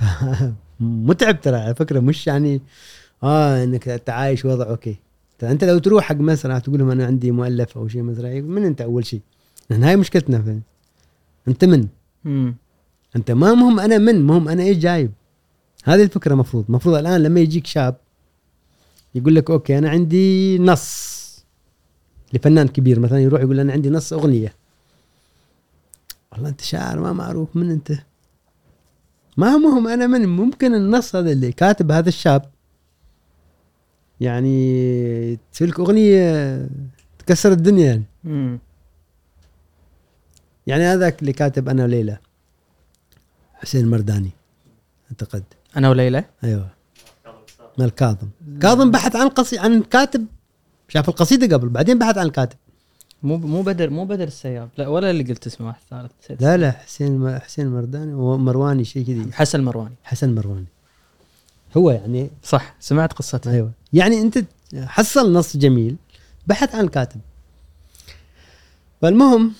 متعب 0.80 1.40
ترى 1.40 1.56
على 1.56 1.74
فكرة 1.74 2.00
مش 2.00 2.26
يعني 2.26 2.60
آه 3.22 3.64
إنك 3.64 3.84
تعايش 3.84 4.44
وضع 4.44 4.70
أوكي. 4.70 4.96
ترى 5.38 5.50
أنت 5.50 5.64
لو 5.64 5.78
تروح 5.78 6.04
حق 6.04 6.16
مسرح 6.16 6.58
تقول 6.58 6.78
لهم 6.78 6.90
أنا 6.90 7.06
عندي 7.06 7.30
مؤلف 7.30 7.78
أو 7.78 7.88
شيء 7.88 8.02
مسرحي 8.02 8.40
من 8.40 8.64
أنت 8.64 8.80
أول 8.80 9.06
شيء؟ 9.06 9.20
لأن 9.70 9.84
هاي 9.84 9.96
مشكلتنا 9.96 10.42
في 10.42 10.60
أنت 11.48 11.64
من؟ 11.64 11.86
مم. 12.24 12.54
أنت 13.16 13.30
ما 13.30 13.54
مهم 13.54 13.80
أنا 13.80 13.98
من 13.98 14.22
مهم 14.22 14.48
أنا 14.48 14.62
إيش 14.62 14.78
جايب؟ 14.78 15.10
هذه 15.84 16.02
الفكرة 16.02 16.34
مفروض. 16.34 16.64
مفروض 16.68 16.94
الآن 16.94 17.22
لما 17.22 17.40
يجيك 17.40 17.66
شاب 17.66 17.96
يقول 19.14 19.34
لك 19.34 19.50
أوكي 19.50 19.78
أنا 19.78 19.90
عندي 19.90 20.58
نص 20.58 21.20
لفنان 22.32 22.68
كبير 22.68 23.00
مثلا 23.00 23.18
يروح 23.20 23.40
يقول 23.40 23.60
أنا 23.60 23.72
عندي 23.72 23.90
نص 23.90 24.12
أغنية. 24.12 24.54
والله 26.32 26.48
أنت 26.48 26.60
شاعر 26.60 27.00
ما 27.00 27.12
معروف 27.12 27.56
من 27.56 27.70
أنت؟ 27.70 27.92
ما 29.36 29.56
مهم 29.56 29.88
أنا 29.88 30.06
من 30.06 30.28
ممكن 30.28 30.74
النص 30.74 31.16
هذا 31.16 31.32
اللي 31.32 31.52
كاتب 31.52 31.90
هذا 31.92 32.08
الشاب 32.08 32.50
يعني 34.20 35.38
تسوي 35.52 35.68
لك 35.68 35.80
أغنية 35.80 36.68
تكسر 37.18 37.52
الدنيا 37.52 37.86
يعني. 37.86 38.04
مم. 38.24 38.58
يعني 40.66 40.82
هذاك 40.84 41.20
اللي 41.20 41.32
كاتب 41.32 41.68
أنا 41.68 41.84
وليلى 41.84 42.18
حسين 43.54 43.90
مرداني 43.90 44.30
أعتقد. 45.10 45.44
أنا 45.76 45.90
وليلى. 45.90 46.24
أيوه. 46.44 46.68
مال 47.78 47.90
كاظم 47.90 48.28
كاظم 48.62 48.90
بحث 48.90 49.16
عن 49.16 49.28
قصي 49.28 49.58
عن 49.58 49.82
كاتب. 49.82 50.26
شاف 50.88 51.08
القصيدة 51.08 51.56
قبل 51.56 51.68
بعدين 51.68 51.98
بحث 51.98 52.18
عن 52.18 52.26
الكاتب 52.26 52.56
مو 53.22 53.36
مو 53.36 53.62
بدر 53.62 53.90
مو 53.90 54.04
بدر 54.04 54.24
السياب 54.26 54.68
لا 54.76 54.88
ولا 54.88 55.10
اللي 55.10 55.22
قلت 55.24 55.46
اسمه 55.46 55.66
واحد 55.66 55.80
ثالث 55.90 56.42
لا 56.42 56.56
لا 56.56 56.70
حسين 56.70 57.38
حسين 57.38 57.68
مرداني 57.68 58.14
ومرواني 58.14 58.84
شيء 58.84 59.06
كذي. 59.06 59.32
حسن 59.32 59.64
مرواني. 59.64 59.94
حسن 60.04 60.34
مرواني. 60.34 60.66
هو 61.76 61.90
يعني 61.90 62.30
صح 62.42 62.74
سمعت 62.80 63.12
قصته. 63.12 63.52
أيوه. 63.52 63.70
يعني 63.92 64.20
أنت 64.20 64.44
حصل 64.74 65.32
نص 65.32 65.56
جميل 65.56 65.96
بحث 66.46 66.74
عن 66.74 66.84
الكاتب 66.84 67.20
فالمهم 69.02 69.52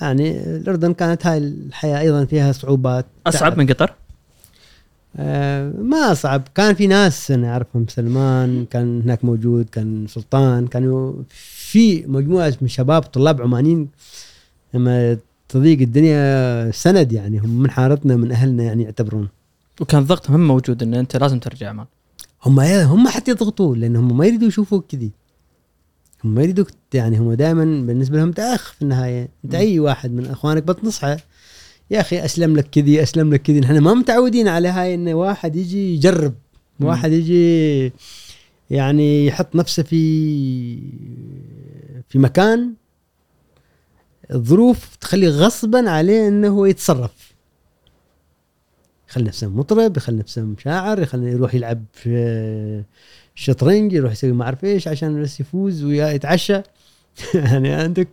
يعني 0.00 0.40
الأردن 0.56 0.94
كانت 0.94 1.26
هاي 1.26 1.38
الحياة 1.38 2.00
أيضا 2.00 2.24
فيها 2.24 2.52
صعوبات. 2.52 3.06
أصعب 3.26 3.50
تعب. 3.50 3.58
من 3.58 3.66
قطر؟ 3.66 3.94
ما 5.78 6.14
صعب. 6.14 6.48
كان 6.54 6.74
في 6.74 6.86
ناس 6.86 7.30
أنا 7.30 7.52
أعرفهم 7.52 7.86
سلمان 7.88 8.66
كان 8.70 9.00
هناك 9.02 9.24
موجود 9.24 9.68
كان 9.72 10.06
سلطان 10.08 10.66
كانوا 10.66 11.12
في 11.28 12.06
مجموعة 12.06 12.54
من 12.60 12.68
شباب 12.68 13.02
طلاب 13.02 13.42
عمانيين. 13.42 13.88
لما 14.74 15.18
تضيق 15.48 15.80
الدنيا 15.80 16.70
سند 16.70 17.12
يعني 17.12 17.38
هم 17.38 17.62
من 17.62 17.70
حارتنا 17.70 18.16
من 18.16 18.32
أهلنا 18.32 18.62
يعني 18.62 18.82
يعتبرون. 18.82 19.28
وكان 19.80 20.04
ضغط 20.04 20.30
هم 20.30 20.48
موجود 20.48 20.82
إن 20.82 20.94
أنت 20.94 21.16
لازم 21.16 21.38
ترجع 21.38 21.68
عمان 21.68 21.86
هم 22.42 22.60
هم 22.60 23.08
حتى 23.08 23.30
يضغطوا 23.30 23.76
لأن 23.76 23.96
هم 23.96 24.16
ما 24.16 24.26
يريدوا 24.26 24.48
يشوفوك 24.48 24.86
كذي. 24.88 25.10
هم 26.24 26.34
ما 26.34 26.42
يريدوك 26.42 26.68
يعني 26.94 27.18
هم 27.18 27.32
دائما 27.32 27.64
بالنسبة 27.64 28.16
لهم 28.16 28.28
انت 28.28 28.40
اخ 28.40 28.72
في 28.72 28.82
النهاية. 28.82 29.28
أنت. 29.44 29.54
أي 29.54 29.80
واحد 29.80 30.12
من 30.12 30.26
أخوانك 30.26 30.62
بتنصحه 30.62 31.16
يا 31.90 32.00
أخي 32.00 32.24
أسلم 32.24 32.56
لك 32.56 32.70
كذي 32.70 33.02
أسلم 33.02 33.34
لك 33.34 33.42
كذي. 33.42 33.60
نحن 33.60 33.78
ما 33.78 33.94
متعودين 33.94 34.48
على 34.48 34.68
هاي 34.68 34.94
إن 34.94 35.08
واحد 35.08 35.56
يجي 35.56 35.94
يجرب 35.94 36.34
م. 36.80 36.84
واحد 36.84 37.12
يجي 37.12 37.92
يعني 38.70 39.26
يحط 39.26 39.56
نفسه 39.56 39.82
في 39.82 40.78
في 42.08 42.18
مكان 42.18 42.74
الظروف 44.30 44.96
تخلي 44.96 45.28
غصبا 45.28 45.90
عليه 45.90 46.28
إنه 46.28 46.48
هو 46.48 46.66
يتصرف. 46.66 47.32
يخلي 49.08 49.24
نفسه 49.24 49.48
مطرب 49.48 49.96
يخلي 49.96 50.18
نفسه 50.18 50.54
شاعر 50.58 51.02
يخلي 51.02 51.30
يروح 51.30 51.54
يلعب 51.54 51.84
في 51.92 52.84
الشطرنج 53.36 53.92
يروح 53.92 54.12
يسوي 54.12 54.32
ما 54.32 54.44
أعرف 54.44 54.64
إيش 54.64 54.88
عشان 54.88 55.22
بس 55.22 55.40
يفوز 55.40 55.84
ويا 55.84 56.08
يتعشى. 56.08 56.60
يعني 57.34 57.72
عندك 57.72 58.08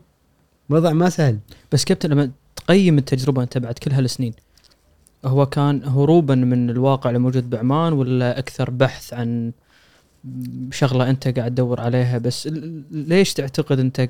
وضع 0.69 0.93
ما 0.93 1.09
سهل. 1.09 1.39
بس 1.71 1.85
كابتن 1.85 2.09
لما 2.09 2.31
تقيم 2.67 2.97
التجربة 2.97 3.43
أنت 3.43 3.57
بعد 3.57 3.73
كل 3.73 3.91
هالسنين. 3.91 4.33
هو 5.25 5.45
كان 5.45 5.83
هروبا 5.83 6.35
من 6.35 6.69
الواقع 6.69 7.09
اللي 7.09 7.19
موجود 7.19 7.49
بعمان 7.49 7.93
ولا 7.93 8.39
أكثر 8.39 8.69
بحث 8.69 9.13
عن 9.13 9.51
شغلة 10.71 11.09
أنت 11.09 11.27
قاعد 11.27 11.51
تدور 11.51 11.81
عليها؟ 11.81 12.17
بس 12.17 12.49
ليش 12.91 13.33
تعتقد 13.33 13.79
أنت 13.79 14.09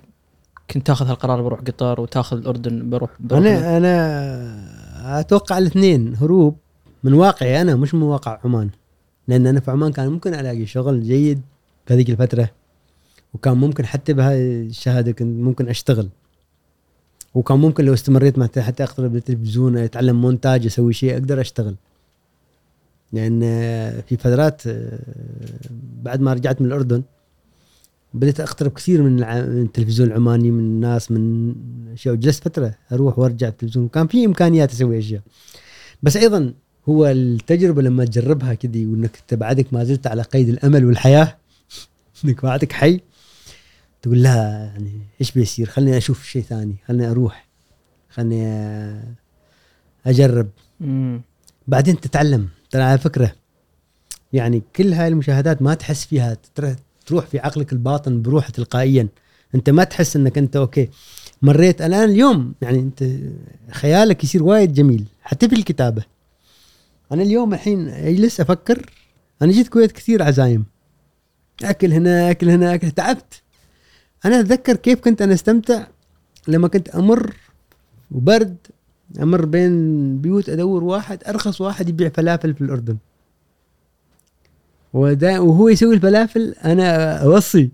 كنت 0.72 0.88
تاخذ 0.88 1.08
هالقرار 1.08 1.42
بروح 1.42 1.60
قطر 1.60 2.02
وتاخذ 2.02 2.38
الأردن 2.38 2.90
بروح, 2.90 3.10
بروح 3.20 3.40
أنا 3.40 3.78
أنا 3.78 5.20
أتوقع 5.20 5.58
الاثنين 5.58 6.16
هروب 6.16 6.58
من 7.04 7.14
واقعي 7.14 7.62
أنا 7.62 7.76
مش 7.76 7.94
من 7.94 8.02
واقع 8.02 8.40
عمان. 8.44 8.70
لأن 9.28 9.48
أنا 9.48 9.60
في 9.60 9.72
عمان 9.72 9.92
كان 9.92 10.10
ممكن 10.10 10.34
ألاقي 10.34 10.66
شغل 10.66 11.04
جيد 11.04 11.42
في 11.86 11.94
هذيك 11.94 12.10
الفترة 12.10 12.50
وكان 13.34 13.58
ممكن 13.58 13.86
حتى 13.86 14.14
بهاي 14.14 14.62
الشهادة 14.62 15.12
كنت 15.12 15.40
ممكن 15.40 15.70
أشتغل. 15.70 16.10
وكان 17.36 17.58
ممكن 17.58 17.86
لو 17.86 17.94
استمريت 17.94 18.38
مع 18.38 18.48
حتى 18.58 18.84
اقترب 18.84 19.14
بالتلفزيون 19.14 19.78
أتعلم 19.78 20.22
مونتاج 20.22 20.66
أسوي 20.66 20.94
شيء 20.94 21.14
أقدر 21.14 21.42
أشتغل. 21.42 21.76
لأن 23.14 23.42
في 24.08 24.18
فترات 24.18 24.62
بعد 26.04 26.22
ما 26.22 26.34
رجعت 26.34 26.62
من 26.62 26.68
الأردن 26.68 27.04
بديت 28.14 28.40
أقترب 28.40 28.72
كثير 28.72 29.04
من 29.04 29.24
التلفزيون 29.24 30.10
العماني 30.10 30.52
من 30.52 30.60
الناس 30.60 31.12
من 31.12 31.56
أشياء. 31.94 32.14
وجلست 32.16 32.44
فترة 32.44 32.76
أروح 32.92 33.20
وأرجع 33.20 33.48
التلفزيون. 33.48 33.88
كان 33.88 34.08
في 34.08 34.26
إمكانيات 34.26 34.72
أسوي 34.72 35.00
أشياء. 35.00 35.22
بس 36.04 36.18
أيضا 36.18 36.54
هو 36.90 37.06
التجربة 37.06 37.82
لما 37.82 38.06
تجربها 38.06 38.54
كذي 38.54 38.86
وإنك 38.86 39.18
انت 39.22 39.34
بعدك 39.34 39.74
ما 39.74 39.84
زلت 39.84 40.08
على 40.08 40.22
قيد 40.22 40.50
الأمل 40.50 40.86
والحياة 40.86 41.38
إنك 42.26 42.44
بعدك 42.44 42.72
حي 42.72 43.00
تقول 44.06 44.24
لا 44.24 44.72
يعني 44.74 45.00
إيش 45.22 45.32
بيصير؟ 45.32 45.70
خليني 45.70 45.98
أشوف 45.98 46.26
شيء 46.26 46.42
ثاني 46.42 46.76
خليني 46.88 47.12
أروح 47.12 47.48
خليني 48.10 49.02
أجرب. 50.06 50.50
مم. 50.80 51.22
بعدين 51.68 52.00
تتعلم. 52.00 52.48
ترى 52.72 52.82
على 52.84 52.98
فكرة 52.98 53.36
يعني 54.34 54.62
كل 54.76 54.94
هاي 54.94 55.08
المشاهدات 55.08 55.62
ما 55.62 55.74
تحس 55.74 56.06
فيها 56.06 56.38
تر- 56.56 56.76
تروح 57.06 57.26
في 57.26 57.40
عقلك 57.40 57.74
الباطن 57.74 58.22
بروح 58.22 58.50
تلقائيا. 58.50 59.08
أنت 59.56 59.70
ما 59.70 59.84
تحس 59.84 60.16
إنك 60.16 60.38
أنت 60.38 60.56
okay 60.56 60.90
مريت. 61.42 61.82
الآن 61.82 62.10
اليوم 62.10 62.54
يعني 62.62 62.80
أنت 62.80 63.06
خيالك 63.72 64.24
يصير 64.24 64.44
وايد 64.44 64.74
جميل 64.74 65.06
حتى 65.24 65.50
في 65.50 65.56
الكتابة. 65.56 66.04
أنا 67.12 67.24
اليوم 67.24 67.54
الحين 67.54 67.88
اجلس 67.90 68.40
أفكر 68.42 68.90
أنا 69.42 69.52
جيت 69.52 69.68
كويت 69.68 69.92
كثير 69.92 70.24
عزايم. 70.24 70.66
أكل 71.64 71.94
هنا 71.94 72.32
أكل 72.32 72.50
هنا 72.50 72.74
أكل 72.74 72.92
تعبت. 72.92 73.42
أنا 74.26 74.40
أتذكر 74.40 74.76
كيف 74.76 75.00
كنت 75.00 75.22
أنا 75.22 75.34
أستمتع 75.34 75.88
لما 76.48 76.68
كنت 76.68 76.90
أمر 76.90 77.34
وبرد 78.12 78.58
أمر 79.22 79.46
بين 79.46 80.18
بيوت 80.18 80.50
أدور 80.50 80.84
واحد 80.84 81.24
أرخص 81.28 81.62
واحد 81.62 81.90
يبيع 81.90 82.10
فلافل 82.10 82.54
في 82.54 82.62
الأردن. 82.62 82.98
وهو 84.94 85.68
يسوي 85.70 85.96
الفلافل 85.96 86.56
أنا 86.66 87.18
أوصي 87.24 87.70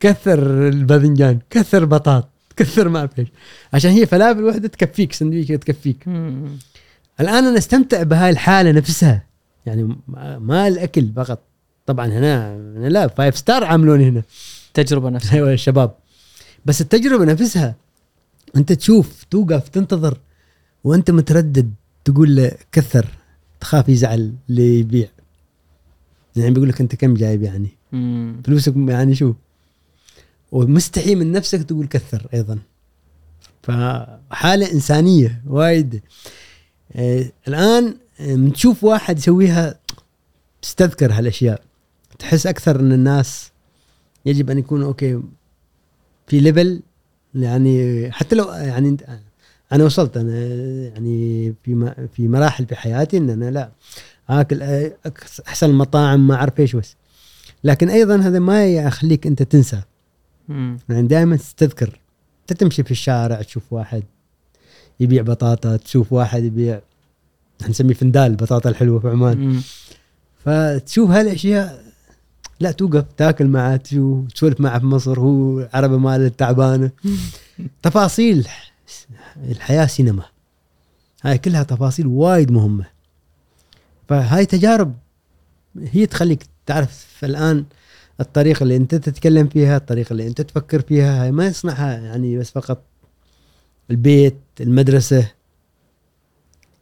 كثر 0.00 0.68
الباذنجان 0.68 1.38
كثر 1.50 1.84
بطاط 1.84 2.28
كثر 2.56 2.88
ما 2.88 3.08
إيش 3.18 3.28
عشان 3.72 3.90
هي 3.90 4.06
فلافل 4.06 4.44
واحدة 4.44 4.68
تكفيك 4.68 5.12
سندويشه 5.12 5.56
تكفيك. 5.56 6.08
الآن 7.20 7.44
أنا 7.44 7.58
أستمتع 7.58 8.02
بهاي 8.02 8.30
الحالة 8.30 8.72
نفسها. 8.72 9.22
يعني 9.66 9.96
ما- 10.08 10.38
ما 10.38 10.68
الأكل 10.68 11.08
فقط. 11.16 11.42
طبعا 11.86 12.06
هنا 12.06 12.54
هنا 12.54 12.88
لا 12.88 13.06
five 13.08 13.36
star 13.38 13.64
عاملون 13.64 14.00
هنا. 14.00 14.22
تجربه 14.74 15.10
نفسها. 15.10 15.34
أيوه 15.34 15.52
الشباب 15.52 15.94
بس 16.64 16.80
التجربة 16.80 17.24
نفسها 17.24 17.74
أنت 18.56 18.72
تشوف 18.72 19.24
توقف 19.24 19.68
تنتظر 19.68 20.18
وأنت 20.84 21.10
متردد 21.10 21.74
تقول 22.04 22.36
له 22.36 22.52
كثر 22.72 23.06
تخاف 23.60 23.88
يزعل 23.88 24.34
اللي 24.50 24.80
يبيع. 24.80 25.08
يعني 26.36 26.50
بيقول 26.50 26.68
لك 26.68 26.80
أنت 26.80 26.94
كم 26.94 27.14
جايب 27.14 27.42
يعني؟ 27.42 27.68
مم. 27.92 28.42
فلوسك 28.44 28.74
يعني 28.76 29.14
شو؟ 29.14 29.34
ومستحي 30.52 31.14
من 31.14 31.32
نفسك 31.32 31.62
تقول 31.62 31.86
كثر 31.86 32.26
أيضا. 32.34 32.58
فحالة 33.62 34.72
إنسانية 34.72 35.42
وايد. 35.46 36.02
آه 36.92 37.32
الآن 37.48 37.96
من 38.20 38.52
تشوف 38.52 38.84
واحد 38.84 39.18
يسويها 39.18 39.78
تستذكر 40.62 41.12
هالأشياء. 41.12 41.62
تحس 42.18 42.46
أكثر 42.46 42.80
إن 42.80 42.92
الناس 42.92 43.50
يجب 44.26 44.50
أن 44.50 44.58
يكونوا 44.58 44.86
okay 44.86 45.20
في 46.26 46.40
level 46.40 46.82
يعني 47.34 48.12
حتى 48.12 48.36
لو 48.36 48.52
يعني 48.52 48.96
أنا 49.72 49.84
وصلت 49.84 50.16
أنا 50.16 50.38
يعني 50.84 51.54
في 51.64 51.94
في 52.16 52.28
مراحل 52.28 52.66
في 52.66 52.76
حياتي 52.76 53.16
إن 53.16 53.30
أنا 53.30 53.50
لا 53.50 53.70
آكل 54.28 54.62
آه، 54.62 54.92
أحسن 55.48 55.70
المطاعم 55.70 56.26
ما 56.26 56.34
أعرف 56.34 56.60
إيش 56.60 56.76
بس 56.76 56.96
لكن 57.64 57.90
أيضا 57.90 58.16
هذا 58.16 58.38
ما 58.38 58.66
يخليك 58.66 59.26
أنت 59.26 59.42
تنسى 59.42 59.82
مم. 60.48 60.78
يعني 60.88 61.06
دائما 61.08 61.36
تستذكر 61.36 62.00
أنت 62.40 62.60
تمشي 62.60 62.82
في 62.82 62.90
الشارع 62.90 63.42
تشوف 63.42 63.72
واحد 63.72 64.02
يبيع 65.00 65.22
بطاطا 65.22 65.76
تشوف 65.76 66.12
واحد 66.12 66.44
يبيع 66.44 66.80
نسميه 67.68 67.94
فندال 67.94 68.22
البطاطا 68.22 68.70
الحلوة 68.70 68.98
في 68.98 69.08
عمان. 69.08 69.60
فتشوف 70.44 71.10
هالأشياء 71.10 71.89
لا 72.60 72.72
توقف 72.72 73.04
تاكل 73.16 73.46
معه 73.46 73.76
تسولف 73.76 74.60
معه 74.60 74.78
في 74.78 74.86
مصر 74.86 75.20
هو 75.20 75.68
عربه 75.74 75.98
ماله 75.98 76.28
تعبانة. 76.28 76.90
تفاصيل 77.82 78.48
الحياة 79.36 79.86
سينما. 79.86 80.22
هاي 81.22 81.38
كلها 81.38 81.62
تفاصيل 81.62 82.06
وايد 82.06 82.50
مهمة. 82.50 82.84
فهاي 84.08 84.46
تجارب 84.46 84.94
هي 85.76 86.06
تخليك 86.06 86.42
تعرف 86.66 87.24
الآن 87.24 87.64
الطريقة 88.20 88.62
اللي 88.62 88.76
أنت 88.76 88.94
تتكلم 88.94 89.48
فيها 89.48 89.76
الطريقة 89.76 90.12
اللي 90.12 90.26
أنت 90.26 90.40
تفكر 90.40 90.80
فيها. 90.80 91.22
هاي 91.22 91.32
ما 91.32 91.46
يصنعها 91.46 91.98
يعني 91.98 92.38
بس 92.38 92.50
فقط 92.50 92.82
البيت 93.90 94.36
المدرسة. 94.60 95.26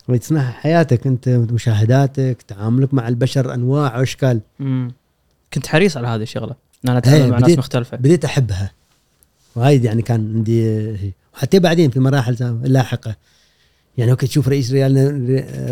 ويصنعها 0.08 0.50
حياتك 0.52 1.06
أنت 1.06 1.28
مشاهداتك 1.28 2.42
تعاملك 2.42 2.94
مع 2.94 3.08
البشر 3.08 3.54
أنواع 3.54 3.98
واشكال. 3.98 4.40
كنت 5.54 5.66
حريص 5.66 5.96
على 5.96 6.08
هذه 6.08 6.22
الشغلة 6.22 6.54
إن 6.84 6.90
أنا 6.90 6.98
أتعامل 6.98 7.22
إيه، 7.22 7.30
مع 7.30 7.38
ناس 7.38 7.58
مختلفة. 7.58 7.96
بديت 7.96 8.24
أحبها. 8.24 8.72
وايد 9.56 9.84
يعني 9.84 10.02
كان 10.02 10.32
عندي 10.36 10.62
هي 10.96 11.12
وحتى 11.34 11.58
بعدين 11.58 11.90
في 11.90 12.00
مراحل 12.00 12.60
لاحقة. 12.64 13.16
يعني 13.98 14.10
okay 14.10 14.26
تشوف 14.26 14.48
رئيس 14.48 14.72
ريال 14.72 14.94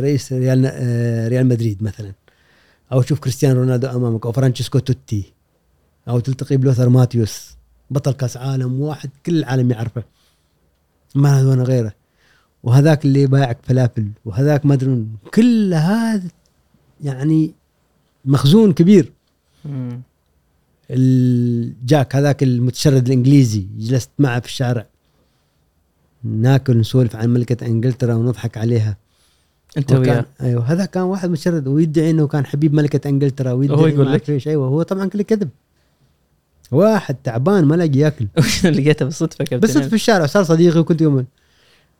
رئيس 0.02 0.32
ريال 0.32 0.66
آه، 0.66 1.28
ريال 1.28 1.46
مدريد 1.46 1.82
مثلا 1.82 2.12
أو 2.92 3.02
تشوف 3.02 3.20
كريستيانو 3.20 3.60
رونالدو 3.60 3.88
أمامك 3.88 4.26
أو 4.26 4.32
فرانشيسكو 4.32 4.78
توتي 4.78 5.32
أو 6.08 6.20
تلتقي 6.20 6.56
بلوثر 6.56 6.88
ماتيوس 6.88 7.56
بطل 7.90 8.12
كأس 8.12 8.36
عالم 8.36 8.80
واحد 8.80 9.10
كل 9.26 9.38
العالم 9.38 9.70
يعرفه. 9.70 10.02
ما 11.14 11.40
هذا 11.40 11.48
ولا 11.48 11.62
غيره. 11.62 11.92
وهذاك 12.62 13.04
اللي 13.04 13.26
بايعك 13.26 13.58
فلافل 13.62 14.08
وهذاك 14.24 14.66
ما 14.66 14.74
أدري 14.74 15.06
كل 15.34 15.74
هذا 15.74 16.28
يعني 17.00 17.54
مخزون 18.24 18.72
كبير. 18.72 19.12
الجاك 20.90 22.16
هذاك 22.16 22.42
المتشرد 22.42 23.06
الإنجليزي 23.06 23.66
جلست 23.78 24.10
معه 24.18 24.40
في 24.40 24.46
الشارع. 24.46 24.86
ناكل 26.24 26.78
نسولف 26.78 27.16
عن 27.16 27.28
ملكة 27.28 27.66
إنجلترا 27.66 28.14
ونضحك 28.14 28.58
عليها. 28.58 28.96
أنت 29.76 29.92
وياه. 29.92 30.26
أيوه 30.40 30.72
هذا 30.72 30.84
كان 30.84 31.02
واحد 31.02 31.30
متشرد 31.30 31.68
ويدعي 31.68 32.10
إنه 32.10 32.26
كان 32.26 32.46
حبيب 32.46 32.74
ملكة 32.74 33.08
إنجلترا 33.08 33.52
ويدعي 33.52 33.78
هو 33.78 33.86
يقول 33.86 34.12
لك؟ 34.12 34.30
إيش. 34.30 34.48
أيوه 34.48 34.68
هو 34.68 34.82
طبعا 34.82 35.08
كله 35.08 35.22
كذب. 35.22 35.48
واحد 36.70 37.16
تعبان 37.24 37.64
ما 37.64 37.74
لاقي 37.74 37.98
ياكل. 37.98 38.26
لقيته 38.64 39.04
بالصدفة 39.04 39.44
كابتن 39.44 39.68
بس 39.68 39.78
في 39.78 39.94
الشارع 39.94 40.26
صار 40.26 40.44
صديقي 40.44 40.80
وكنت 40.80 41.00
يوم 41.00 41.26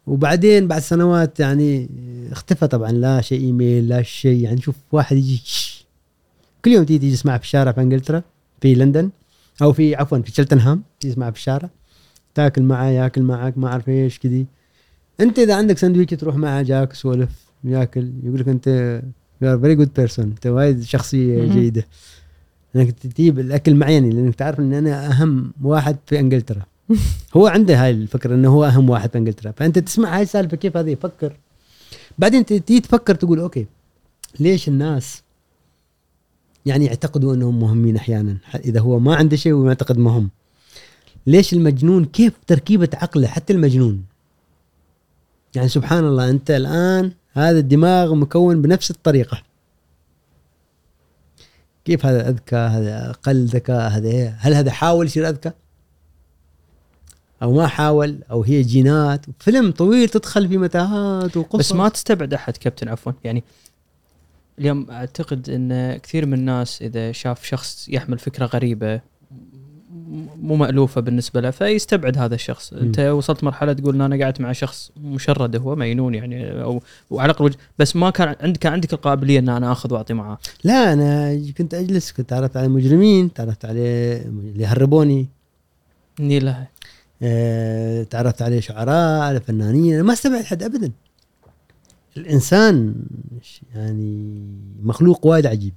وبعدين 0.06 0.68
بعد 0.68 0.82
سنوات 0.82 1.40
يعني 1.40 1.88
اختفى 2.32 2.66
طبعا 2.66 2.92
لا 2.92 3.20
شيء 3.20 3.40
إيميل 3.40 3.88
لا 3.88 4.02
شيء. 4.02 4.44
يعني 4.44 4.60
شوف 4.60 4.74
واحد 4.92 5.16
يجي. 5.16 5.42
كل 6.66 6.72
يوم 6.72 6.84
تيجي 6.84 7.08
تجلس 7.08 7.26
معه 7.26 7.38
في 7.38 7.44
الشارع 7.44 7.72
في 7.72 7.80
إنجلترا 7.80 8.22
في 8.60 8.74
لندن 8.74 9.10
أو 9.62 9.72
في 9.72 9.94
عفوا 9.94 10.18
في 10.18 10.30
شلتنهام 10.32 10.82
تجلس 11.00 11.18
معه 11.18 11.30
في 11.30 11.36
الشارع. 11.36 11.70
تاكل 12.34 12.62
معه 12.62 12.84
ياكل 12.86 13.22
معك 13.22 13.58
ما 13.58 13.68
أعرف 13.68 13.88
إيش 13.88 14.18
كذي. 14.18 14.46
أنت 15.20 15.38
إذا 15.38 15.54
عندك 15.54 15.78
سندويتش 15.78 16.14
تروح 16.20 16.36
معه 16.36 16.62
جاك 16.62 16.92
سولف 16.92 17.30
ياكل 17.64 18.10
يقول 18.22 18.40
لك 18.40 18.48
أنت 18.48 18.66
you 19.42 19.52
are 19.52 19.58
very 19.58 19.74
good 19.74 19.90
person 19.96 20.24
أنت 20.24 20.46
وايد 20.46 20.82
شخصية. 20.82 21.44
جيدة. 21.52 21.86
إنك 22.76 22.90
تجيب 22.90 23.38
الأكل 23.38 23.74
معي 23.74 23.94
يعني 23.94 24.10
لأنك 24.10 24.34
تعرف 24.34 24.60
إن 24.60 24.72
أنا 24.72 25.06
أهم 25.10 25.52
واحد 25.62 25.96
في 26.06 26.18
إنجلترا. 26.20 26.62
هو 27.36 27.46
عنده 27.46 27.84
هاي 27.84 27.90
الفكرة 27.90 28.34
إنه 28.34 28.48
هو 28.48 28.64
أهم 28.64 28.90
واحد 28.90 29.10
في 29.10 29.18
إنجلترا. 29.18 29.52
فأنت 29.56 29.78
تسمع 29.78 30.16
هاي 30.16 30.22
السالفة 30.22 30.56
كيف 30.56 30.76
هذا 30.76 30.90
يفكر 30.90 31.32
بعدين 32.18 32.44
ت- 32.44 32.52
تيجي 32.52 32.80
تفكر 32.80 33.14
تقول 33.14 33.38
أوكي 33.40 33.66
ليش 34.40 34.68
الناس 34.68 35.22
يعني 36.66 36.84
يعتقدوا 36.84 37.34
أنهم 37.34 37.60
مهمين 37.60 37.96
أحيانا 37.96 38.36
إذا 38.54 38.80
هو 38.80 38.98
ما 38.98 39.16
عنده 39.16 39.36
شيء 39.36 39.52
ويعتقد 39.52 39.98
مهم 39.98 40.30
ليش 41.26 41.52
المجنون؟ 41.52 42.04
كيف 42.04 42.32
تركيبة 42.46 42.88
عقله 42.94 43.28
حتى 43.28 43.52
المجنون؟ 43.52 44.04
يعني 45.54 45.68
سبحان 45.68 46.04
الله 46.04 46.30
أنت 46.30 46.50
الآن 46.50 47.12
هذا 47.32 47.58
الدماغ 47.58 48.14
مكون 48.14 48.62
بنفس 48.62 48.90
الطريقة. 48.90 49.42
كيف 51.84 52.06
هذا 52.06 52.28
أذكى؟ 52.28 52.56
هذا 52.56 53.10
أقل 53.10 53.44
ذكاء؟ 53.44 53.90
هذا 53.90 54.08
إيه؟ 54.08 54.36
هل 54.40 54.54
هذا 54.54 54.70
حاول 54.70 55.06
يصير 55.06 55.28
أذكى؟ 55.28 55.50
أو 57.42 57.52
ما 57.52 57.66
حاول؟ 57.66 58.18
أو 58.30 58.42
هي 58.42 58.62
جينات؟ 58.62 59.26
فيلم 59.38 59.70
طويل 59.70 60.08
تدخل 60.08 60.48
في 60.48 60.58
متاهات 60.58 61.36
وقصص. 61.36 61.58
بس 61.58 61.72
ما 61.72 61.88
تستبعد 61.88 62.34
أحد 62.34 62.56
كابتن 62.56 62.88
عفوا. 62.88 63.12
يعني 63.24 63.44
اليوم 64.58 64.86
أعتقد 64.90 65.50
إن 65.50 65.96
كثير 65.96 66.26
من 66.26 66.34
الناس 66.34 66.82
إذا 66.82 67.12
شاف 67.12 67.44
شخص 67.44 67.88
يحمل 67.88 68.18
فكرة 68.18 68.46
غريبة 68.46 68.96
م- 68.96 70.26
مو 70.42 70.56
مألوفة 70.56 71.00
بالنسبة 71.00 71.40
له 71.40 71.50
فيستبعد 71.50 72.18
هذا 72.18 72.34
الشخص. 72.34 72.72
مم. 72.72 72.78
أنت 72.78 73.00
وصلت 73.00 73.44
مرحلة 73.44 73.72
تقول 73.72 73.94
إن 73.94 74.00
أنا 74.00 74.24
قعدت 74.24 74.40
مع 74.40 74.52
شخص 74.52 74.90
مشرد 74.96 75.56
هو 75.56 75.76
مجنون 75.76 76.14
يعني 76.14 76.62
أو 76.62 76.82
وعلى 77.10 77.30
الاقل 77.30 77.54
بس 77.78 77.96
ما 77.96 78.10
كان 78.10 78.34
عندك 78.40 78.58
كان 78.60 78.72
عندك 78.72 78.92
القابلية 78.92 79.38
إن 79.38 79.48
أنا 79.48 79.72
آخذ 79.72 79.94
وأعطي 79.94 80.14
معاه. 80.14 80.38
لا 80.64 80.92
أنا 80.92 81.42
كنت 81.58 81.74
أجلس 81.74 82.12
كنت 82.12 82.30
تعرفت 82.30 82.56
على 82.56 82.68
مجرمين 82.68 83.32
تعرفت 83.32 83.64
عليه 83.64 84.16
اللي 84.22 84.62
يهربوني. 84.62 85.26
إني 86.20 86.38
له 86.38 86.66
آه، 87.22 88.02
تعرفت 88.02 88.42
عليه 88.42 88.60
شعراء 88.60 89.20
على 89.22 89.40
فنانين 89.40 89.94
أنا 89.94 90.02
ما 90.02 90.12
استبعد 90.12 90.44
حد 90.44 90.62
ابدا. 90.62 90.90
الإنسان 92.16 92.94
يعني 93.74 94.42
مخلوق 94.82 95.26
وايد 95.26 95.46
عجيب. 95.46 95.74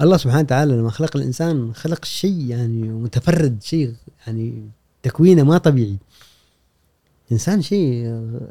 الله 0.00 0.16
سبحانه 0.16 0.40
وتعالى 0.40 0.76
لما 0.76 0.90
خلق 0.90 1.16
الإنسان 1.16 1.74
خلق 1.74 2.04
شيء 2.04 2.46
يعني 2.48 2.82
متفرد 2.82 3.62
شيء 3.62 3.94
يعني 4.26 4.70
تكوينه 5.02 5.42
ما 5.42 5.58
طبيعي. 5.58 5.96
الانسان 7.26 7.62
شيء 7.62 7.80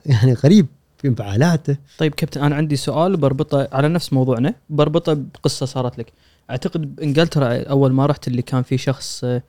يعني 0.05 0.33
غريب 0.33 0.67
في 0.97 1.07
انفعالاته 1.07 1.77
طيب 1.97 2.13
كابتن 2.13 2.41
أنا 2.41 2.55
عندي 2.55 2.75
سؤال 2.75 3.17
بربطه 3.17 3.67
على 3.71 3.87
نفس 3.89 4.13
موضوعنا 4.13 4.53
بربطه 4.69 5.13
بقصة 5.13 5.65
صارت 5.65 5.97
لك. 5.97 6.13
أعتقد 6.49 6.95
بانجلترا 6.95 7.63
أول 7.63 7.93
ما 7.93 8.05
رحت 8.05 8.27
اللي 8.27 8.41
كان 8.41 8.63
في 8.63 8.77
شخص 8.77 9.23
آه، 9.23 9.43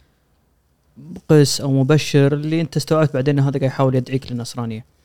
قس 1.28 1.60
أو 1.60 1.72
مبشر 1.72 2.32
اللي 2.32 2.60
أنت 2.60 2.76
استوعبت 2.76 3.14
بعدين 3.14 3.38
هذا 3.38 3.50
قاعد 3.58 3.62
يحاول 3.62 3.94
يدعيك 3.94 4.32
للنصرانية. 4.32 4.95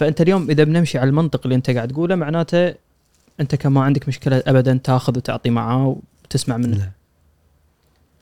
فأنت 0.00 0.20
اليوم 0.20 0.50
إذا 0.50 0.64
بنمشي 0.64 0.98
على 0.98 1.08
المنطق 1.10 1.40
اللي 1.44 1.54
أنت 1.54 1.70
قاعد 1.70 1.88
تقوله 1.88 2.14
معناته 2.14 2.74
أنت 3.40 3.54
كان 3.54 3.72
ما 3.72 3.82
عندك 3.82 4.08
مشكلة 4.08 4.42
ابدا 4.46 4.80
تأخذ 4.84 5.16
وتعطي 5.16 5.50
معاه 5.50 5.96
وتسمع 6.24 6.56
منه. 6.56 6.92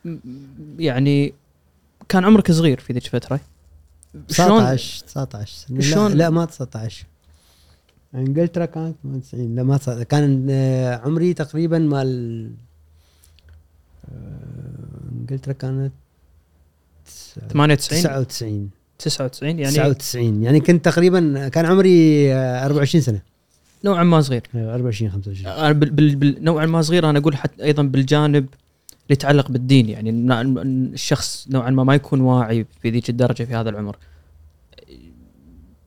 لا. 0.04 0.18
يعني 0.78 1.34
كان 2.08 2.24
عمرك 2.24 2.52
صغير 2.52 2.80
في 2.80 2.92
ذيك 2.92 3.04
الفترة؟ 3.04 3.40
شلون؟ 4.30 4.60
19 4.60 5.04
19 5.06 5.52
سنه 5.68 5.80
شلون- 5.80 6.10
لا, 6.12 6.16
لا 6.16 6.30
ما 6.30 6.44
19 6.44 7.06
إنجلترا 8.14 8.64
كانت 8.64 8.96
98 9.02 9.54
لا 9.54 9.62
ما 9.62 9.76
19 9.76 10.02
كان 10.02 10.46
آه، 10.50 10.96
عمري 10.96 11.34
تقريبا 11.34 11.78
مال 11.78 12.50
آه، 14.12 15.12
إنجلترا 15.20 15.52
كانت 15.52 15.92
98 17.50 18.02
99 18.02 18.70
99 18.98 19.58
يعني 19.58 19.72
99 19.72 20.42
يعني 20.42 20.60
كنت 20.60 20.84
تقريبا 20.84 21.48
كان 21.48 21.66
عمري 21.66 22.32
آه، 22.34 22.64
24 22.64 23.02
سنة. 23.02 23.20
نوعا 23.84 24.04
ما 24.04 24.20
صغير. 24.20 24.42
أيوة، 24.54 24.74
24 24.74 25.10
25 25.10 25.52
أنا 25.52 25.72
بال 25.72 25.90
بال 25.90 26.16
بال 26.16 26.44
نوعا 26.44 26.66
ما 26.66 26.82
صغير 26.82 27.10
أنا 27.10 27.18
أقول 27.18 27.36
حتى 27.36 27.64
أيضا 27.64 27.82
بالجانب 27.82 28.46
اللي 28.84 29.10
يتعلق 29.10 29.50
بالدين 29.50 29.88
يعني 29.88 30.10
الشخص 30.94 31.46
نوعا 31.50 31.70
ما 31.70 31.84
ما 31.84 31.94
يكون 31.94 32.20
واعي 32.20 32.66
في 32.82 32.90
ذيك 32.90 33.10
الدرجة 33.10 33.44
في 33.44 33.54
هذا 33.54 33.70
العمر. 33.70 33.96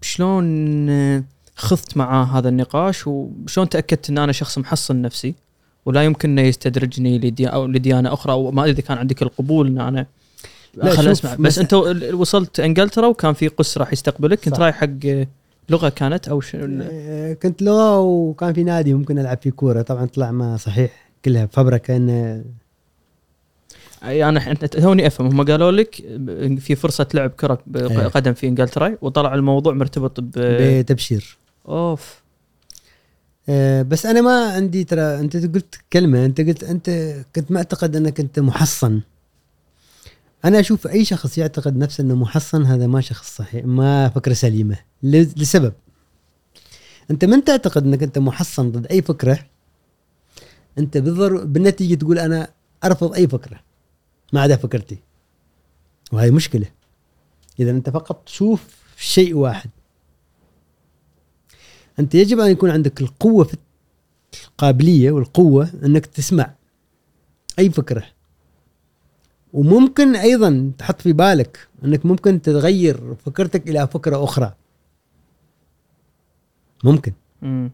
شلون 0.02 0.90
آه، 0.90 1.24
خضت 1.56 1.98
مع 1.98 2.38
هذا 2.38 2.50
النقاش؟ 2.50 3.08
وشلون 3.08 3.70
تأكدت 3.70 4.10
إن 4.10 4.18
أنا 4.18 4.32
شخص 4.32 4.58
محصن 4.58 5.02
نفسي؟ 5.02 5.36
ولا 5.86 6.04
يمكن 6.04 6.30
إنه 6.30 6.42
يستدرجني 6.42 7.18
لدي 7.20 7.48
أو 7.48 7.68
لديانة 7.68 8.14
أخرى 8.14 8.34
أو 8.34 8.52
ما 8.52 8.62
أدري 8.62 8.72
إذا 8.74 8.82
كان 8.82 8.98
عندك 8.98 9.22
القبول 9.22 9.68
إن 9.68 9.80
أنا 9.80 10.06
لا، 10.76 10.90
خل 10.90 11.04
شوف، 11.04 11.08
اسمع 11.08 11.36
بس 11.40 11.60
انت 11.60 11.74
وصلت 12.14 12.60
انجلترا 12.60 13.08
وكان 13.08 13.34
في 13.34 13.48
قس 13.48 13.78
راح 13.78 13.94
يستقبلك. 13.94 14.40
كنت. 14.40 14.60
رايح 14.60 14.76
حق 14.76 15.26
لغة 15.70 15.90
كانت 15.90 16.28
أو 16.28 16.42
ش... 16.42 16.56
آه، 16.56 17.34
كنت 17.34 17.62
لغة 17.62 18.00
وكان 18.00 18.54
في 18.54 18.64
نادي 18.64 18.94
ممكن 18.94 19.20
ألعب 19.20 19.38
فيه 19.42 19.50
كورة. 19.50 19.82
طبعا 19.82 20.06
طلع 20.06 20.32
ما 20.32 20.58
صحيح 20.58 21.12
كلها 21.26 21.46
فبركه 21.46 21.96
انه 21.96 22.44
أي 24.04 24.30
أنا 24.30 24.54
توني 24.54 25.08
أفهم. 25.08 25.28
هم 25.28 25.46
قالوا 25.46 25.72
لك 25.72 25.96
في 26.60 26.76
فرصة 26.76 27.08
لعب 27.14 27.30
كرة 27.30 27.60
إيه. 27.76 28.08
قدم 28.08 28.34
في 28.34 28.48
إنجلترا 28.48 28.98
وطلع 29.02 29.36
الموضوع 29.36 29.74
مرتبط 29.74 30.20
ب 30.20 30.32
بتبشير. 30.36 31.38
أوف. 31.68 32.22
آه، 33.50 33.82
بس 33.82 34.06
أنا 34.06 34.22
ما 34.22 34.54
عندي 34.54 34.84
ترى 34.84 35.02
أنت 35.20 35.38
قلت 35.38 35.76
كلمة 35.94 36.26
أنت 36.26 36.42
قلت 36.42 36.64
أنت 36.64 37.16
كنت 37.36 37.52
معتقد 37.52 37.96
إنك 37.96 38.20
أنت 38.20 38.40
محصن. 38.40 39.02
أنا 40.46 40.60
أشوف 40.60 40.88
أي 40.88 41.06
شخص 41.06 41.38
يعتقد 41.38 41.78
نفسه 41.78 42.02
إنه 42.02 42.16
محصن 42.16 42.66
هذا 42.66 42.88
ما 42.88 43.02
شخص 43.02 43.38
صحيح 43.38 43.66
ما 43.66 44.10
فكرة 44.10 44.34
سليمة 44.34 44.78
لسبب. 45.04 45.74
أنت 47.12 47.26
من 47.26 47.44
تعتقد 47.44 47.84
إنك 47.84 48.04
أنت 48.04 48.18
محصن 48.18 48.72
ضد 48.72 48.88
أي 48.88 49.02
فكرة؟ 49.02 49.40
أنت 50.78 50.98
بالضر 50.98 51.46
بالنتيجة 51.46 51.96
تقول 51.96 52.20
أنا 52.20 52.54
أرفض 52.84 53.14
أي 53.14 53.28
فكرة 53.28 53.60
ما 54.34 54.42
عدا 54.42 54.56
فكرتي. 54.56 54.98
وهي 56.12 56.32
مشكلة. 56.32 56.66
إذا 57.60 57.72
أنت 57.72 57.90
فقط 57.90 58.24
تشوف 58.26 58.68
شيء 58.98 59.34
واحد. 59.36 59.70
أنت 62.00 62.16
يجب 62.16 62.40
أن 62.40 62.52
يكون 62.52 62.70
عندك 62.70 63.02
القوة 63.02 63.44
في 63.44 63.58
القابليه 64.48 65.12
والقوة 65.12 65.72
إنك 65.86 66.06
تسمع 66.06 66.54
أي 67.60 67.70
فكرة. 67.70 68.04
وممكن 69.54 70.16
أيضا 70.16 70.72
تحط 70.78 71.02
في 71.02 71.14
بالك 71.14 71.68
إنك 71.84 72.06
ممكن 72.06 72.42
تغير 72.42 73.16
فكرتك 73.16 73.70
إلى 73.70 73.88
فكرة 73.88 74.24
أخرى. 74.24 74.54
ممكن. 76.84 77.14
مم. 77.42 77.72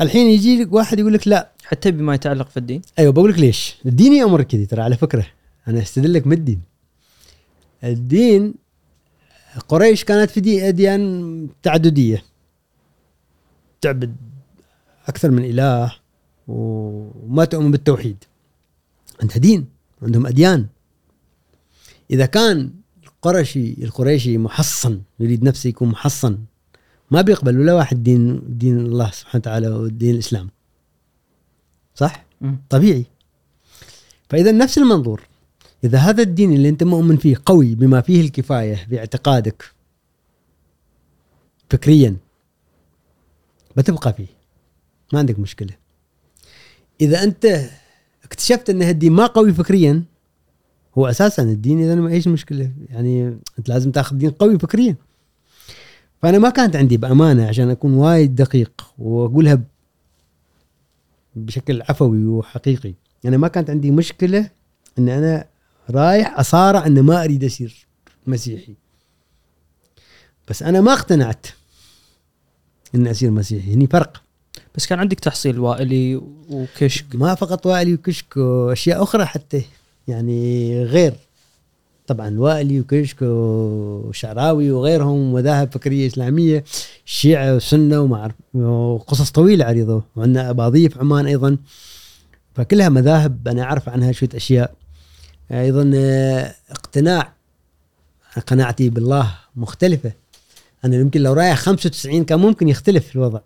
الحين 0.00 0.26
يجي 0.26 0.62
لك 0.62 0.72
واحد 0.72 0.98
يقول 0.98 1.12
لك 1.12 1.28
لا. 1.28 1.52
حتى 1.64 1.90
بما 1.90 2.14
يتعلق 2.14 2.48
في 2.48 2.56
الدين؟ 2.56 2.82
أيوه 2.98 3.12
بقول 3.12 3.30
لك 3.30 3.38
ليش؟ 3.38 3.76
الدين 3.86 4.12
يامر 4.12 4.42
كذي 4.42 4.66
ترى 4.66 4.82
على 4.82 4.96
فكرة. 4.96 5.26
أنا 5.68 5.82
أستدل 5.82 6.12
لك 6.12 6.26
من 6.26 6.32
الدين. 6.32 6.60
الدين 7.84 8.54
قريش 9.68 10.04
كانت 10.04 10.30
في 10.30 10.40
دي 10.40 10.68
اديان 10.68 11.48
تعددية. 11.62 12.22
تعبد 13.80 14.16
أكثر 15.08 15.30
من 15.30 15.44
إله 15.44 15.92
وما 16.48 17.44
تؤمن 17.44 17.70
بالتوحيد. 17.70 18.24
عندها 19.22 19.38
دين. 19.38 19.75
عندهم 20.02 20.26
أديان. 20.26 20.66
إذا 22.10 22.26
كان 22.26 22.70
القرشي 23.04 23.84
القريشي 23.84 24.38
محصن 24.38 25.00
يريد 25.20 25.42
نفسه 25.44 25.68
يكون 25.68 25.88
محصن 25.88 26.38
ما 27.10 27.20
بيقبل 27.20 27.60
ولا 27.60 27.74
واحد 27.74 28.02
دين 28.02 28.42
دين 28.58 28.78
الله 28.78 29.10
سبحانه 29.10 29.40
وتعالى 29.40 29.68
ودين 29.68 30.14
الإسلام. 30.14 30.50
صح؟ 31.94 32.26
طبيعي. 32.70 33.04
فإذا 34.30 34.52
نفس 34.52 34.78
المنظور. 34.78 35.22
إذا 35.84 35.98
هذا 35.98 36.22
الدين 36.22 36.52
اللي 36.52 36.68
أنت 36.68 36.82
مؤمن 36.82 37.16
فيه 37.16 37.36
قوي 37.46 37.74
بما 37.74 38.00
فيه 38.00 38.20
الكفاية 38.20 38.86
باعتقادك 38.90 39.64
فكريا 41.70 42.16
بتبقى 43.76 44.12
فيه. 44.12 44.26
ما 45.12 45.18
عندك 45.18 45.38
مشكلة. 45.38 45.74
إذا 47.00 47.22
أنت 47.22 47.70
اكتشفت 48.26 48.70
إن 48.70 48.82
هالدين 48.82 49.12
ما 49.12 49.26
قوي 49.26 49.52
فكريا. 49.52 50.02
هو 50.98 51.06
أساسا 51.06 51.42
الدين 51.42 51.82
إذا 51.82 51.94
ما 51.94 52.10
إيش 52.10 52.26
المشكلة 52.26 52.72
يعني 52.88 53.38
أنت 53.58 53.68
لازم 53.68 53.90
تاخذ 53.90 54.16
دين 54.16 54.30
قوي 54.30 54.58
فكريا. 54.58 54.96
فأنا 56.22 56.38
ما 56.38 56.50
كانت 56.50 56.76
عندي 56.76 56.96
بأمانة 56.96 57.48
عشان 57.48 57.70
أكون 57.70 57.94
وايد 57.94 58.34
دقيق 58.34 58.86
وأقولها 58.98 59.60
بشكل 61.34 61.82
عفوي 61.82 62.26
وحقيقي. 62.26 62.94
أنا 63.24 63.36
ما 63.36 63.48
كانت 63.48 63.70
عندي 63.70 63.90
مشكلة 63.90 64.50
إن 64.98 65.08
أنا 65.08 65.44
رايح 65.90 66.38
أصارع 66.38 66.86
إن 66.86 67.00
ما 67.00 67.24
أريد 67.24 67.44
اصير 67.44 67.86
مسيحي. 68.26 68.74
بس 70.48 70.62
أنا 70.62 70.80
ما 70.80 70.92
اقتنعت 70.92 71.46
إن 72.94 73.06
اصير 73.08 73.30
مسيحي. 73.30 73.74
هني 73.74 73.86
فرق. 73.86 74.22
بس 74.76 74.86
كان 74.86 74.98
عندك 74.98 75.20
تحصيل 75.20 75.58
وائلي 75.58 76.20
وكشك. 76.50 77.04
ما 77.14 77.34
فقط 77.34 77.66
وائلي 77.66 77.94
وكشك 77.94 78.36
واشياء 78.36 79.02
أخرى 79.02 79.24
حتى 79.26 79.62
يعني 80.08 80.82
غير. 80.84 81.14
طبعا 82.06 82.38
وائلي 82.38 82.80
وكشك 82.80 83.16
وشعراوي 83.22 84.70
وغيرهم 84.70 85.32
مذاهب 85.32 85.72
فكرية 85.72 86.06
إسلامية 86.06 86.64
شيعة 87.04 87.56
وسنة 87.56 88.00
وما 88.00 88.16
أعرف 88.16 88.34
وقصص 88.54 89.30
طويلة 89.30 89.64
عريضة 89.64 90.02
وعندنا 90.16 90.50
اباضيه 90.50 90.88
في 90.88 90.98
عمان 90.98 91.26
أيضا. 91.26 91.56
فكلها 92.54 92.88
مذاهب 92.88 93.48
أنا 93.48 93.62
أعرف 93.62 93.88
عنها 93.88 94.12
شوية 94.12 94.30
أشياء. 94.34 94.74
أيضا 95.50 95.92
اقتناع 96.70 97.32
قناعتي 98.46 98.90
بالله 98.90 99.34
مختلفة. 99.56 100.12
أنا 100.84 100.96
يمكن 100.96 101.20
لو 101.22 101.32
رايح 101.32 101.58
95 101.58 102.24
كان 102.24 102.38
ممكن 102.38 102.68
يختلف 102.68 103.16
الوضع. 103.16 103.40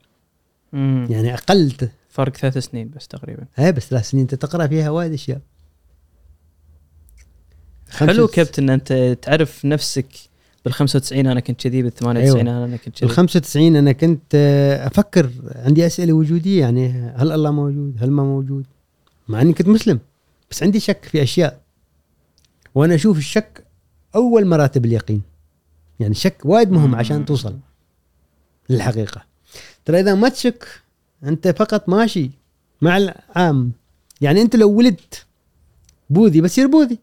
مم. 0.72 1.06
يعني 1.10 1.34
أقل 1.34 1.72
فرق 2.08 2.36
ثلاث 2.36 2.58
سنين 2.58 2.90
بس 2.90 3.08
تقريبا. 3.08 3.46
هاي 3.56 3.72
بس 3.72 3.88
ثلاث 3.88 4.10
سنين. 4.10 4.22
أنت 4.22 4.34
تقرأ 4.34 4.66
فيها 4.66 4.90
وايد 4.90 5.12
أشياء. 5.12 5.40
حلو 7.90 8.26
كابتن 8.26 8.70
أنت 8.70 9.18
تعرف 9.22 9.64
نفسك 9.64 10.06
بال 10.64 10.72
95 10.72 11.26
أنا 11.26 11.40
كنت 11.40 11.60
كذي 11.62 11.82
بال 11.82 11.94
98 11.94 12.48
أنا 12.48 12.76
كنت 12.76 13.00
بال 13.02 13.08
كذي 13.08 13.08
95 13.08 13.76
أنا 13.76 13.92
كنت 13.92 14.34
آه، 14.34 14.86
أفكر 14.86 15.30
عندي 15.54 15.86
أسئلة 15.86 16.12
وجودية. 16.12 16.60
يعني 16.60 17.12
هل 17.16 17.32
الله 17.32 17.50
موجود؟ 17.50 17.96
هل 18.00 18.10
ما 18.10 18.22
موجود؟ 18.22 18.66
مع 19.28 19.40
إني 19.40 19.52
كنت 19.52 19.68
مسلم 19.68 20.00
بس 20.50 20.62
عندي 20.62 20.80
شك 20.80 21.04
في 21.04 21.22
أشياء. 21.22 21.60
وأنا 22.74 22.94
أشوف 22.94 23.18
الشك 23.18 23.64
أول 24.14 24.46
مراتب 24.46 24.84
اليقين. 24.84 25.22
يعني 26.00 26.12
الشك 26.12 26.36
وايد 26.44 26.70
مهم 26.70 26.94
عشان 26.94 27.24
توصل 27.24 27.58
للحقيقة. 28.70 29.29
ترى 29.84 30.00
إذا 30.00 30.14
ما 30.14 30.28
تشك 30.28 30.82
أنت 31.24 31.48
فقط 31.48 31.88
ماشي 31.88 32.30
مع 32.82 32.96
العام. 32.96 33.72
يعني 34.20 34.42
أنت 34.42 34.56
لو 34.56 34.70
ولدت 34.70 35.26
بوذي 36.10 36.40
بتصير 36.40 36.66
بوذي. 36.66 36.98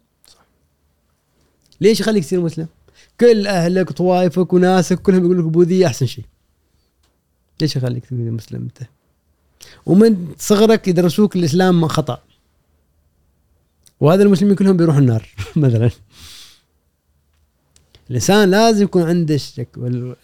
ليش 1.81 1.99
يخليك 1.99 2.23
تصير 2.23 2.41
مسلم؟ 2.41 2.67
كل 3.19 3.47
أهلك 3.47 3.91
طوائفك 3.91 4.53
وناسك 4.53 5.01
كلهم 5.01 5.23
يقول 5.25 5.39
لك 5.39 5.45
بوذيه 5.45 5.87
أحسن 5.87 6.05
شيء. 6.05 6.25
ليش 7.61 7.75
يخليك 7.75 8.05
تقول 8.05 8.31
مسلم 8.31 8.61
أنت؟ 8.61 8.87
ومن 9.85 10.27
صغرك 10.37 10.87
يدرسوك 10.87 11.35
الإسلام 11.35 11.87
خطأ. 11.87 12.21
وهذا 13.99 14.23
المسلمين 14.23 14.55
كلهم 14.55 14.77
بيروحوا 14.77 15.01
النار 15.01 15.29
مثلا. 15.55 15.89
الانسان 18.09 18.51
لازم 18.51 18.83
يكون 18.83 19.01
عنده 19.01 19.37
شك 19.37 19.67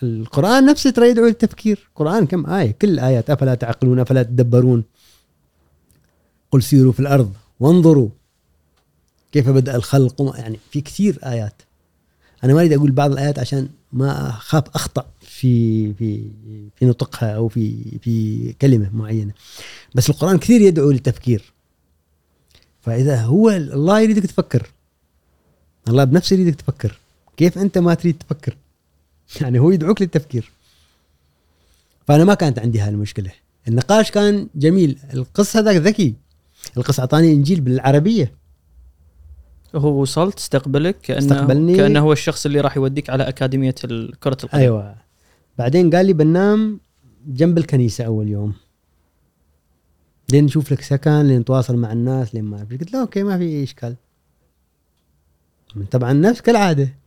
القرآن 0.04 0.66
نفسه 0.66 0.90
ترى 0.90 1.10
يدعو 1.10 1.26
للتفكير. 1.26 1.88
القرآن 1.90 2.26
كم 2.26 2.46
آية؟ 2.46 2.72
كل 2.72 2.90
الايات 2.90 3.30
أفلا 3.30 3.56
تعقلون؟ 3.56 4.00
أفلا 4.00 4.24
تدبرون؟ 4.24 4.84
قل 6.52 6.64
سيروا 6.64 6.92
في 6.92 7.00
الأرض. 7.00 7.34
وانظروا 7.60 8.10
كيف 9.32 9.50
بدأ 9.50 9.76
الخلق. 9.76 10.36
يعني 10.38 10.60
في 10.72 10.82
كثير 10.82 11.20
آيات. 11.26 11.62
أنا 12.44 12.54
ما 12.54 12.60
أريد 12.60 12.74
أقول 12.74 12.92
بعض 12.92 13.12
الآيات 13.12 13.40
عشان 13.40 13.70
ما 13.94 14.30
أخاف 14.30 14.64
أخطأ 14.76 15.06
في 15.22 15.94
في 15.94 16.30
في 16.76 16.86
نطقها 16.86 17.36
أو 17.36 17.48
في 17.48 17.84
في 18.02 18.54
كلمة 18.54 18.90
معينة. 18.94 19.34
بس 19.96 20.10
القرآن 20.10 20.38
كثير 20.38 20.62
يدعو 20.62 20.92
للتفكير. 20.92 21.54
فإذا 22.82 23.22
هو 23.22 23.50
الله 23.50 24.00
يريدك 24.00 24.24
تفكر. 24.24 24.68
الله 25.88 26.04
بنفسه 26.04 26.34
يريدك 26.34 26.56
تفكر. 26.56 27.00
كيف 27.38 27.58
أنت 27.58 27.78
ما 27.78 27.94
تريد 27.94 28.18
تفكر؟ 28.18 28.58
يعني 29.42 29.60
هو 29.60 29.72
يدعوك 29.72 30.02
للتفكير. 30.02 30.52
فأنا 32.08 32.24
ما 32.24 32.34
كانت 32.34 32.60
عندي 32.60 32.80
هاي 32.80 32.90
المشكلة 32.90 33.32
النقاش 33.68 34.12
كان 34.12 34.48
جميل. 34.56 35.00
القصة 35.14 35.60
هذاك 35.60 35.76
ذكي. 35.76 36.16
القصة 36.78 37.02
أعطاني 37.02 37.34
إنجيل 37.34 37.62
بالعربية. 37.62 38.34
هو 39.76 40.02
وصلت 40.02 40.38
استقبلك 40.38 41.02
كانه 41.02 41.20
استقبلني. 41.20 41.78
كأنه 41.78 42.00
هو 42.00 42.14
الشخص 42.14 42.46
اللي 42.46 42.62
راح 42.62 42.78
يوديك 42.78 43.10
على 43.10 43.28
أكاديمية 43.28 43.72
كره 43.72 44.38
القدم. 44.44 44.50
أيوه. 44.54 44.96
بعدين 45.58 45.96
قال 45.96 46.06
لي 46.06 46.14
بنام 46.14 46.80
جنب 47.28 47.58
الكنيسة 47.58 48.04
أول 48.04 48.30
يوم. 48.30 48.54
لين 50.32 50.46
نشوف 50.46 50.72
لك 50.72 50.82
سكن 50.82 51.22
لين 51.22 51.40
نتواصل 51.40 51.76
مع 51.76 51.92
الناس 51.92 52.36
لين 52.36 52.44
ما 52.44 52.68
قلت 52.72 52.94
له 52.94 53.02
أوكي 53.02 53.24
ما 53.24 53.38
في 53.38 53.64
إشكال. 53.64 53.96
طبعا 55.92 56.14
نفس 56.14 56.42
كالعادة. 56.42 57.03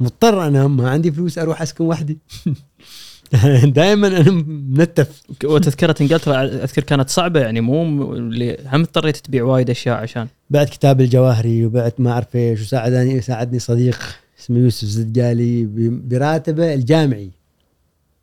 مضطر 0.00 0.46
انام 0.46 0.76
ما 0.76 0.90
عندي 0.90 1.12
فلوس 1.12 1.38
أروح 1.38 1.62
أسكن 1.62 1.84
وحدي. 1.84 2.18
دائما 3.64 4.06
أنا 4.06 4.30
منتف. 4.68 5.22
وتذكره 5.44 5.94
انجلترا 6.00 6.44
أذكر 6.44 6.82
كانت 6.82 7.10
صعبة 7.10 7.40
يعني 7.40 7.60
مو 7.60 8.12
اللي 8.12 8.58
هم 8.66 8.80
اضطريت 8.80 9.16
تبيع 9.16 9.44
وايد 9.44 9.70
أشياء 9.70 9.96
عشان. 9.96 10.26
بعت 10.50 10.70
كتاب 10.70 11.00
الجواهري 11.00 11.66
وبعت 11.66 12.00
ما 12.00 12.12
أعرف 12.12 12.36
إيش 12.36 12.60
وساعدني 12.60 13.20
ساعدني 13.20 13.58
صديق 13.58 13.98
اسمه 14.40 14.58
يوسف 14.58 14.88
زدجالي 14.88 15.66
براتبه 15.90 16.74
الجامعي. 16.74 17.30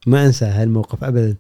ما 0.08 0.26
أنسى 0.26 0.46
هالموقف 0.46 1.04
ابدا. 1.04 1.36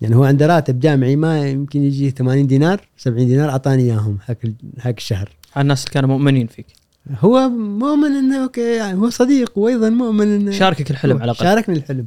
يعني 0.00 0.16
هو 0.16 0.24
عنده 0.24 0.46
راتب 0.46 0.80
جامعي 0.80 1.16
ما 1.16 1.48
يمكن 1.48 1.82
يجي 1.82 2.10
80 2.10 2.46
دينار 2.46 2.80
70 2.98 3.26
دينار 3.26 3.50
أعطاني 3.50 3.82
إياهم 3.82 4.18
هاك 4.26 4.38
هاك 4.80 4.98
الشهر. 4.98 5.30
الناس 5.56 5.84
اللي 5.84 5.92
كانوا 5.92 6.08
مؤمنين 6.08 6.46
فيك. 6.46 6.66
هو 7.10 7.48
مؤمن 7.48 8.10
إنه 8.16 8.42
أوكي 8.42 8.76
يعني 8.76 8.98
هو 8.98 9.10
صديق 9.10 9.58
وأيضا 9.58 9.90
مؤمن 9.90 10.34
إنه 10.34 10.50
شاركك 10.50 10.90
الحلم 10.90 11.16
على 11.16 11.24
الأقل. 11.24 11.44
شاركني 11.44 11.76
الحلم. 11.76 12.06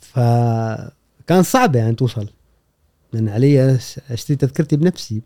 فكان 0.00 1.42
صعب 1.42 1.76
يعني 1.76 1.94
توصل. 1.94 2.28
لأن 3.12 3.28
علي 3.28 3.78
اشتري 4.10 4.36
تذكرتي 4.36 4.76
بنفسي. 4.76 5.22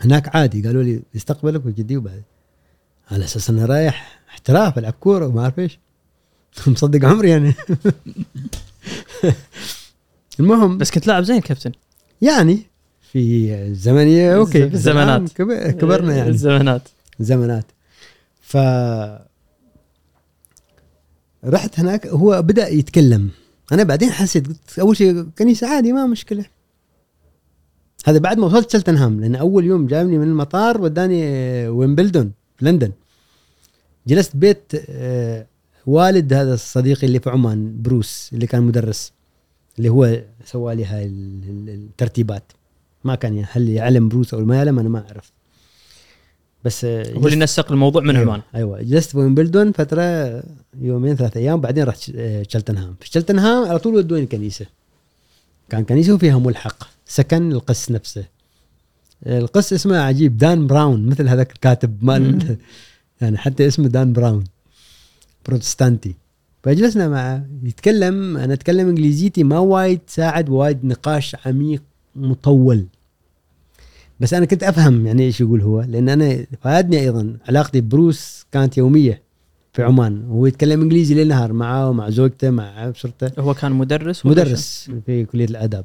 هناك 0.00 0.36
عادي 0.36 0.62
قالوا 0.66 0.82
لي 0.82 1.02
يستقبلك 1.14 1.66
وجدي 1.66 1.96
وبعد. 1.96 2.22
على 3.10 3.24
أساس 3.24 3.50
انه 3.50 3.64
رايح 3.64 4.20
احتراف 4.28 4.78
ألعب 4.78 4.92
كورة 4.92 5.26
وما 5.26 5.40
أعرف 5.42 5.58
إيش. 5.58 5.78
مصدق 6.66 7.08
عمري 7.08 7.30
يعني. 7.30 7.54
المهم 10.40 10.78
بس 10.78 10.90
كنت 10.90 11.06
لاعب 11.06 11.22
زين 11.22 11.40
كابتن. 11.40 11.72
يعني 12.22 12.58
في 13.12 13.54
الزمنيه 13.54 14.36
أوكي 14.36 14.64
الزمانات. 14.64 15.32
كبرنا 15.32 16.16
يعني. 16.16 16.30
الزمانات. 16.30 16.88
زمانات. 17.20 17.64
ف 18.40 18.56
رحت 21.44 21.80
هناك 21.80 22.06
هو 22.06 22.42
بدأ 22.42 22.68
يتكلم. 22.68 23.30
أنا 23.72 23.82
بعدين 23.82 24.10
حسيت 24.10 24.46
قلت 24.46 24.78
أول 24.78 24.96
شيء 24.96 25.22
كنيسة 25.22 25.68
عادي 25.68 25.92
ما 25.92 26.06
مشكلة. 26.06 26.44
هذا 28.06 28.18
بعد 28.18 28.38
ما 28.38 28.46
وصلت 28.46 28.70
شلتنهام 28.70 29.20
لأن 29.20 29.34
أول 29.34 29.64
يوم 29.64 29.86
جابني 29.86 30.18
من 30.18 30.28
المطار 30.28 30.80
وداني 30.80 31.22
ويمبلدون 31.68 32.32
في 32.56 32.64
لندن. 32.64 32.92
جلست 34.06 34.36
بيت 34.36 34.72
آه، 34.88 35.46
والد 35.86 36.32
هذا 36.32 36.54
الصديقي 36.54 37.06
اللي 37.06 37.20
في 37.20 37.30
عمان 37.30 37.82
بروس 37.82 38.30
اللي 38.32 38.46
كان 38.46 38.62
مدرس 38.62 39.12
اللي 39.78 39.88
هو 39.88 40.22
سوى 40.44 40.74
لي 40.74 40.84
هاي 40.84 41.06
الترتيبات. 41.06 42.52
ما 43.04 43.14
كان 43.14 43.44
هل 43.50 43.68
يعلم 43.68 44.08
بروس 44.08 44.34
أو 44.34 44.44
ما 44.44 44.56
يعلم 44.56 44.78
أنا 44.78 44.88
ما 44.88 45.04
أعرف. 45.08 45.32
بس 46.64 46.84
آه، 46.84 47.12
هو 47.12 47.26
اللي 47.26 47.36
نسق 47.36 47.72
الموضوع 47.72 48.02
من 48.02 48.16
أيوة 48.16 48.32
عمان. 48.32 48.42
أيوه. 48.54 48.82
جلست 48.82 49.10
في 49.10 49.18
ويمبلدون 49.18 49.72
فترة 49.72 50.42
يومين 50.80 51.16
ثلاث 51.16 51.36
أيام 51.36 51.60
بعدين 51.60 51.84
رحت 51.84 52.00
شلتنهام. 52.48 52.94
في 53.00 53.08
شلتنهام 53.08 53.68
على 53.68 53.78
طول 53.78 53.94
ودوني 53.94 54.26
كنيسه 54.26 54.66
كان 55.68 55.84
كنيسة 55.84 56.14
وفيها 56.14 56.38
ملحق 56.38 56.88
سكن 57.06 57.52
القس 57.52 57.90
نفسه. 57.90 58.24
القس 59.26 59.72
اسمه 59.72 59.98
عجيب 59.98 60.38
دان 60.38 60.66
براون 60.66 61.06
مثل 61.06 61.28
هذاك 61.28 61.52
الكاتب 61.52 62.04
مال 62.04 62.56
يعني 63.20 63.38
حتى 63.38 63.66
اسمه 63.66 63.88
دان 63.88 64.12
براون 64.12 64.44
بروتستانتي. 65.46 66.14
فجلسنا 66.62 67.08
معه 67.08 67.46
يتكلم 67.62 68.36
أنا 68.36 68.54
أتكلم 68.54 68.88
إنجليزيتي 68.88 69.44
ما 69.44 69.58
وايد 69.58 70.00
ساعد 70.06 70.48
وايد 70.48 70.84
نقاش 70.84 71.36
عميق 71.46 71.82
مطول. 72.16 72.86
بس 74.20 74.34
أنا 74.34 74.46
كنت 74.46 74.62
أفهم 74.62 75.06
يعني 75.06 75.22
إيش 75.22 75.40
يقول 75.40 75.60
هو 75.60 75.80
لأن 75.80 76.08
أنا 76.08 76.46
فادني 76.60 77.00
أيضا 77.00 77.36
علاقتي 77.48 77.80
ببروس 77.80 78.46
كانت 78.52 78.78
يومية 78.78 79.22
في 79.72 79.82
عمان 79.82 80.24
وهو 80.28 80.46
يتكلم 80.46 80.82
إنجليزي 80.82 81.14
ليل 81.14 81.28
نهار 81.28 81.52
معاه 81.52 81.90
ومع 81.90 82.10
زوجته 82.10 82.50
مع 82.50 82.90
أسرته. 82.90 83.40
هو 83.40 83.54
كان 83.54 83.72
مدرس 83.72 84.26
مدرس 84.26 84.90
في 85.06 85.24
كلية 85.24 85.44
الآداب. 85.44 85.84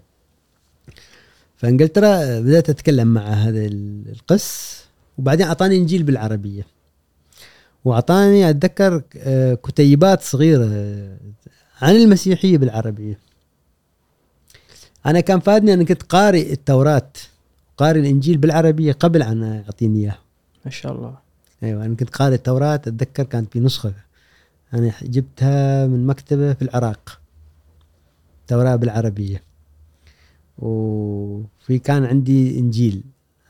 فإنجلترا 1.58 2.40
بدأت 2.40 2.70
أتكلم 2.70 3.08
مع 3.08 3.22
هذا 3.22 3.66
القس 3.66 4.80
وبعدين 5.18 5.48
أعطاني 5.48 5.76
إنجيل 5.76 6.04
بالعربية. 6.04 6.66
وأعطاني 7.86 8.50
أتذكر 8.50 9.04
آه، 9.18 9.54
كتيبات 9.54 10.22
صغيرة 10.22 10.66
عن 11.82 11.96
المسيحية 11.96 12.58
بالعربية. 12.58 13.20
أنا 15.06 15.20
كان 15.20 15.40
فادني 15.40 15.74
أنا 15.74 15.84
كنت 15.84 16.04
قارئ 16.04 16.54
التوراة. 16.54 17.12
قارئ 17.80 18.00
الإنجيل 18.00 18.38
بالعربية 18.38 18.92
قبل 18.92 19.24
أن 19.24 19.44
يعطيني 19.44 20.00
إياه. 20.00 20.18
ما 20.66 20.72
شاء 20.72 20.92
الله. 20.92 21.18
أيوه 21.64 21.86
أنا 21.86 21.96
كنت 21.96 22.10
قارئ 22.10 22.36
التوراة 22.36 22.76
أتذكر 22.76 23.24
كانت 23.24 23.54
في 23.54 23.60
نسخة. 23.60 23.94
أنا 24.74 24.94
جبتها 25.02 25.88
من 25.88 26.08
مكتبة 26.08 26.54
في 26.54 26.62
العراق. 26.62 27.22
توراة 28.48 28.76
بالعربية. 28.76 29.44
وفي 30.58 31.80
كان 31.80 32.06
عندي 32.06 32.60
إنجيل. 32.60 33.04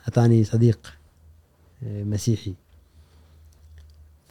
أعطاني 0.04 0.44
صديق 0.44 0.94
آه، 1.84 2.04
مسيحي. 2.04 2.54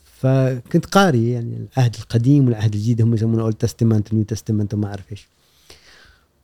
فكنت 0.05 0.87
قاري 0.87 1.31
يعني 1.31 1.67
العهد 1.77 1.95
القديم 1.95 2.47
والعهد 2.47 2.75
الجديد 2.75 3.03
هم 3.03 3.15
يسمونه 3.15 3.43
Old 3.43 3.55
Testament 3.55 4.15
New 4.15 4.25
Testament 4.25 4.75
وما 4.75 4.89
أعرف 4.89 5.13
إيش. 5.13 5.29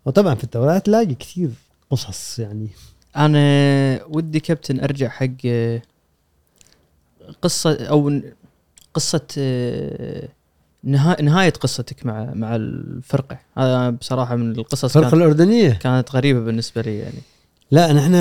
وطبعا 0.04 0.34
في 0.34 0.44
التوراة 0.44 0.78
تلاقي 0.78 1.14
كثير 1.14 1.50
قصص 1.90 2.38
يعني 2.38 2.68
أنا 3.16 4.00
ودي 4.08 4.40
كابتن 4.40 4.80
أرجع 4.80 5.08
حق 5.08 5.36
قصة 7.42 7.86
أو 7.86 8.20
قصة 8.94 9.26
نهاية 11.22 11.50
قصتك 11.50 12.06
مع 12.06 12.34
مع 12.34 12.56
الفرقة. 12.56 13.38
هذا 13.58 13.90
بصراحة 13.90 14.36
من 14.36 14.52
القصص 14.52 14.96
الفرقة 14.96 15.14
الأردنية؟ 15.14 15.70
كانت 15.70 16.10
غريبة 16.16 16.40
بالنسبة 16.40 16.82
لي 16.82 16.98
يعني. 16.98 17.18
لا 17.70 17.92
نحن 17.92 18.14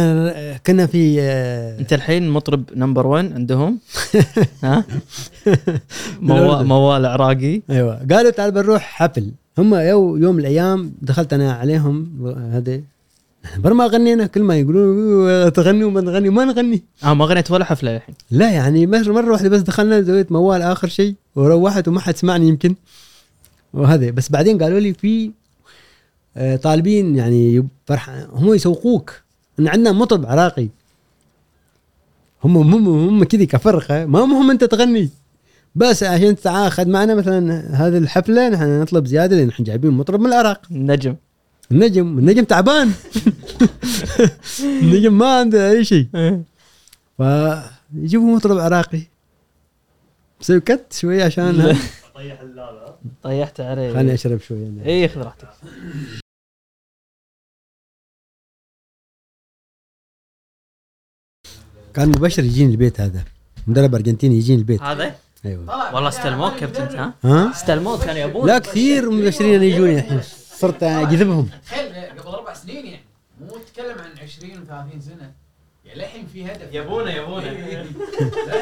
كنا 0.68 0.86
في 0.86 1.22
آه، 1.22 1.80
أنت 1.80 1.94
الحين 1.94 2.30
مطرب 2.30 2.64
number 2.76 3.08
1 3.08 3.34
عندهم؟ 3.34 3.80
ها؟ 4.64 4.86
موال 6.22 6.66
موال 6.66 7.06
عراقي. 7.06 7.62
أيوه. 7.70 8.08
قالوا 8.12 8.32
تعال 8.32 8.52
بنروح 8.52 8.82
حفل. 8.82 9.32
هم 9.58 9.76
يوم 9.76 10.36
من 10.36 10.40
الأيام 10.40 10.94
دخلت 11.02 11.34
أنا 11.34 11.54
عليهم 11.54 12.28
هذا 12.54 12.82
بر 13.58 13.74
ما 13.74 13.86
غنينا 13.86 14.26
كل 14.26 14.44
ما 14.44 14.58
يقولون 14.58 15.54
تغني 15.54 15.84
وما 15.84 16.02
نغني 16.02 16.30
ما 16.30 16.46
نغني. 16.46 16.84
آه 17.04 17.14
ما 17.14 17.26
غنيت 17.26 17.52
ولا 17.52 17.66
حفلة 17.66 17.96
الحين. 17.96 18.16
لا 18.32 18.52
يعني 18.52 18.88
مره 18.88 19.12
مرة 19.12 19.32
واحدة 19.32 19.50
بس 19.50 19.62
دخلنا 19.62 20.04
سويت 20.04 20.32
موال 20.32 20.62
آخر 20.62 20.88
شيء 20.88 21.16
وروحت 21.36 21.88
وما 21.88 22.00
حد 22.00 22.18
سمعني 22.18 22.48
يمكن. 22.48 22.76
وهذا 23.74 24.12
بس 24.12 24.30
بعدين 24.30 24.64
قالوا 24.64 24.80
لي 24.80 24.94
في 24.94 25.32
آه، 26.38 26.56
طالبين 26.56 27.16
يعني 27.16 27.68
فرح 27.86 28.10
هم 28.32 28.54
يسوقوك. 28.54 29.14
إن 29.60 29.68
عندنا 29.68 29.92
مطرب 29.92 30.26
عراقي. 30.26 30.68
هم 32.44 32.58
هم 32.58 32.88
هم 32.88 33.24
كذي 33.24 33.46
كفرقة. 33.46 34.06
ما 34.06 34.26
مهم 34.26 34.52
أنت 34.52 34.64
تغني. 34.64 35.10
بس 35.76 36.04
عشان 36.04 36.36
تتعاقد 36.36 36.88
معنا 36.88 37.16
مثلا 37.16 37.70
هذه 37.76 37.98
الحفلة 37.98 38.50
نحن 38.50 38.82
نطلب 38.82 39.06
زيادة 39.06 39.36
لأن 39.36 39.50
إحنا 39.50 39.66
جايبين 39.66 39.92
مطرب 39.92 40.20
من 40.20 40.28
العراق. 40.28 40.62
نجم. 40.72 41.16
النجم 41.72 42.20
النجم 42.20 42.44
تعبان. 42.44 42.92
النجم 44.60 45.18
ما 45.18 45.40
عنده 45.40 45.72
أي 45.72 45.86
شيء. 45.86 46.08
فيجيبوا 47.18 48.36
مطرب 48.36 48.58
عراقي. 48.58 49.02
مسوي 50.42 50.60
كت 50.60 50.94
شوي 50.94 51.24
عشان 51.24 51.78
طيح 52.16 52.40
اللعبة. 52.42 52.96
طيحت 53.24 53.60
عليه. 53.60 53.94
خليني 53.94 54.14
أشرب 54.14 54.40
شوي. 54.40 54.86
اي 54.86 55.08
خذ 55.08 55.22
راحتك. 55.22 55.50
كان 61.94 62.10
مبشر 62.10 62.44
يجيني 62.44 62.72
البيت 62.72 63.02
هذا. 63.02 63.24
مدرب 63.68 63.96
أرجنتيني 63.96 64.38
يجيني 64.38 64.60
البيت. 64.60 64.82
هذا؟ 64.82 65.16
أيوه. 65.46 65.94
والله 65.96 66.10
استلموك 66.10 66.56
كابتن 66.56 66.98
ها؟ 66.98 67.14
ها؟ 67.24 67.52
استلموك. 67.52 68.00
كانوا 68.00 68.22
يبون 68.22 68.48
لا 68.48 68.60
كثير 68.60 69.10
مبشرين 69.10 69.64
يجوني 69.64 70.00
الحين. 70.00 70.22
صرت 70.64 70.84
أجذبهم. 70.84 71.50
تخيل 71.66 72.20
قبل 72.20 72.28
أربع 72.28 72.54
سنين 72.54 72.86
يعني. 72.86 73.04
مو 73.42 73.58
تتكلم 73.58 73.98
عن 73.98 74.12
20 74.24 74.52
و30 74.52 75.04
سنة. 75.06 75.32
يعني 75.86 76.00
للحين 76.00 76.28
في 76.34 76.46
هدف. 76.46 76.74
يبونه 76.74 77.12
يبونه 77.12 77.50
للحين 77.50 77.86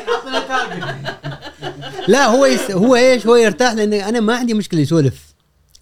حاطين 0.07 0.47
target. 0.47 0.95
لا 2.07 2.25
هو 2.25 2.45
yes 2.45 2.71
هو 2.71 2.95
إيش؟ 2.95 3.27
هو 3.27 3.35
يرتاح 3.35 3.73
لأن 3.73 3.93
أنا 3.93 4.19
ما 4.19 4.35
عندي 4.35 4.53
مشكلة 4.53 4.79
يسولف. 4.81 5.35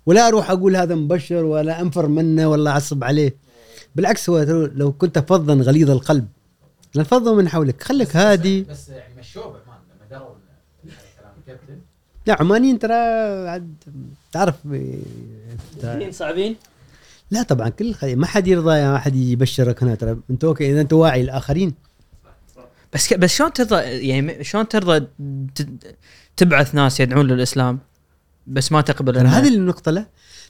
ولا 0.05 0.27
أروح 0.27 0.51
أقول 0.51 0.75
هذا 0.75 0.95
مبشر 0.95 1.43
ولا 1.43 1.81
أنفر 1.81 2.07
منه 2.07 2.47
ولا 2.47 2.71
أعصب 2.71 3.03
عليه. 3.03 3.35
بالعكس 3.95 4.29
هو 4.29 4.39
لو 4.75 4.91
كنت 4.91 5.19
فظا 5.19 5.53
غليظ 5.53 5.89
القلب. 5.89 6.27
لنفضوا 6.95 7.35
من 7.35 7.49
حولك 7.49 7.83
خليك 7.83 8.15
هادي. 8.15 8.61
بس 8.61 8.89
يعني 8.89 9.13
مشوا 9.19 9.43
بأمان 9.43 9.59
لما 9.65 10.19
دروا 10.19 10.35
كلام 11.19 11.33
الكابتن 11.37 11.79
لا 12.25 12.37
عمانيين 12.39 12.79
ترى 12.79 12.93
عاد 13.49 13.75
تعرف 14.31 14.55
صعبين 15.81 16.11
صعبين؟ 16.11 16.55
لا 17.31 17.43
طبعا 17.43 17.69
كل 17.69 17.93
خلي 17.93 18.15
ما 18.15 18.25
حد 18.27 18.47
يرضى 18.47 18.73
يا 18.73 18.95
أحد 18.95 19.15
يبشرك 19.15 19.83
هنا 19.83 19.95
ترى. 19.95 20.17
أنت 20.29 20.43
okay 20.43 20.71
إذا 20.71 20.81
أنت 20.81 20.93
واعي 20.93 21.21
الآخرين. 21.21 21.73
بس 22.93 23.07
ك... 23.07 23.13
بس 23.17 23.35
شلون 23.35 23.53
ترضى 23.53 23.75
يعني 23.81 24.43
شلون 24.43 24.67
ترضى 24.67 24.99
ت... 25.55 25.67
تبعث 26.37 26.75
ناس 26.75 26.99
يدعون 26.99 27.27
للإسلام؟ 27.27 27.79
بس 28.47 28.71
ما 28.71 28.81
تقبل 28.81 29.13
ترى 29.15 29.27
هذه 29.27 29.47
النقطة 29.47 29.91
لا. 29.91 30.05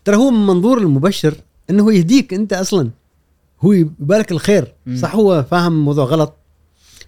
ترى 0.06 0.16
هو 0.16 0.32
من 0.32 0.48
منظور 0.48 0.78
المبشر 0.78 1.36
إنه 1.70 1.84
هو 1.84 1.90
يهديك 1.90 2.34
أنت 2.34 2.54
أصلا. 2.54 2.90
هو 3.62 3.74
يبارك 3.74 4.32
الخير. 4.32 4.74
مم. 4.86 4.98
صح 4.98 5.16
هو 5.16 5.44
فاهم 5.52 5.74
الموضوع 5.74 6.06
غلط. 6.06 6.34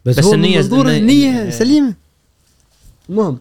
بس, 0.05 0.19
بس 0.19 0.26
هو 0.26 0.34
من 0.34 0.43
النية- 0.43 0.55
منظور 0.57 0.86
النية- 0.86 0.88
النية 0.89 1.41
إيه. 1.43 1.49
سليمة. 1.49 1.93
المهم. 3.09 3.38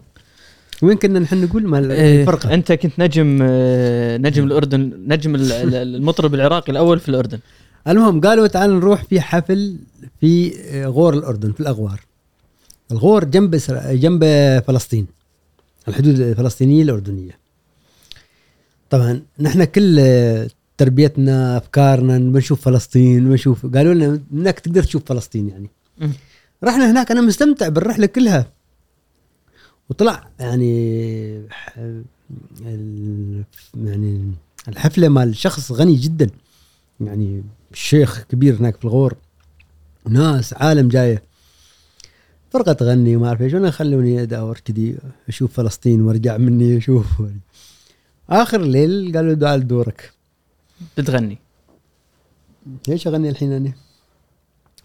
وين 0.81 0.97
كنا 0.97 1.19
نحن 1.19 1.43
نقول 1.43 1.67
مال 1.67 1.91
إيه، 1.91 2.21
الفرقة؟ 2.21 2.53
أنت 2.53 2.71
كنت 2.71 2.99
نجم 2.99 3.39
آه، 3.41 4.17
نجم 4.17 4.43
الأردن 4.43 5.03
نجم 5.07 5.35
ال- 5.35 5.51
ال- 5.51 5.95
المطرب 5.95 6.33
العراقي 6.35 6.71
الأول 6.71 6.99
في 6.99 7.09
الأردن. 7.09 7.39
المهم 7.87 8.21
قالوا 8.21 8.47
تعال 8.47 8.69
نروح 8.79 9.03
في 9.03 9.21
حفل 9.21 9.75
في 10.21 10.51
غور 10.85 11.13
الأردن 11.13 11.51
في 11.51 11.59
الأغوار. 11.59 11.99
الغور 12.91 13.23
جنب 13.23 13.59
جنب 13.89 14.23
فلسطين 14.67 15.07
الحدود 15.87 16.19
الفلسطينية 16.19 16.83
الأردنية. 16.83 17.37
طبعا 18.89 19.21
نحن 19.39 19.63
كل 19.63 20.01
تربيتنا 20.77 21.57
أفكارنا 21.57 22.17
بنشوف 22.19 22.61
فلسطين 22.61 23.29
بنشوف 23.29 23.65
قالوا 23.75 23.93
لنا 23.93 24.19
إنك 24.33 24.59
تقدر 24.59 24.83
تشوف 24.83 25.03
فلسطين 25.05 25.49
يعني. 25.49 25.69
رحنا 26.63 26.91
هناك 26.91 27.11
أنا 27.11 27.21
مستمتع 27.21 27.67
بالرحلة 27.67 28.05
كلها. 28.05 28.45
وطلع 29.91 30.27
يعني 30.39 31.47
يعني 33.75 34.33
الحفلة 34.67 35.09
مال 35.09 35.35
شخص 35.35 35.71
غني 35.71 35.95
جدا. 35.95 36.29
يعني 37.01 37.43
الشيخ 37.71 38.23
كبير 38.29 38.55
هناك 38.55 38.77
في 38.77 38.85
الغور 38.85 39.15
ناس 40.09 40.53
عالم 40.53 40.87
جاية. 40.87 41.23
فرقة 42.51 42.73
تغني 42.73 43.15
وما 43.15 43.27
أعرف 43.27 43.41
إيش 43.41 43.53
وأنا 43.53 43.71
خلوني 43.71 44.21
ادور 44.21 44.59
كذي 44.65 44.97
أشوف 45.27 45.53
فلسطين 45.53 46.01
وأرجع 46.01 46.37
مني 46.37 46.77
أشوف. 46.77 47.05
آخر 48.29 48.61
الليل 48.61 49.11
قالوا 49.15 49.33
تعال 49.35 49.67
دورك. 49.67 50.13
بتغني؟ 50.97 51.37
ليش 52.87 53.07
أغني 53.07 53.29
الحين 53.29 53.51
أنا؟ 53.51 53.73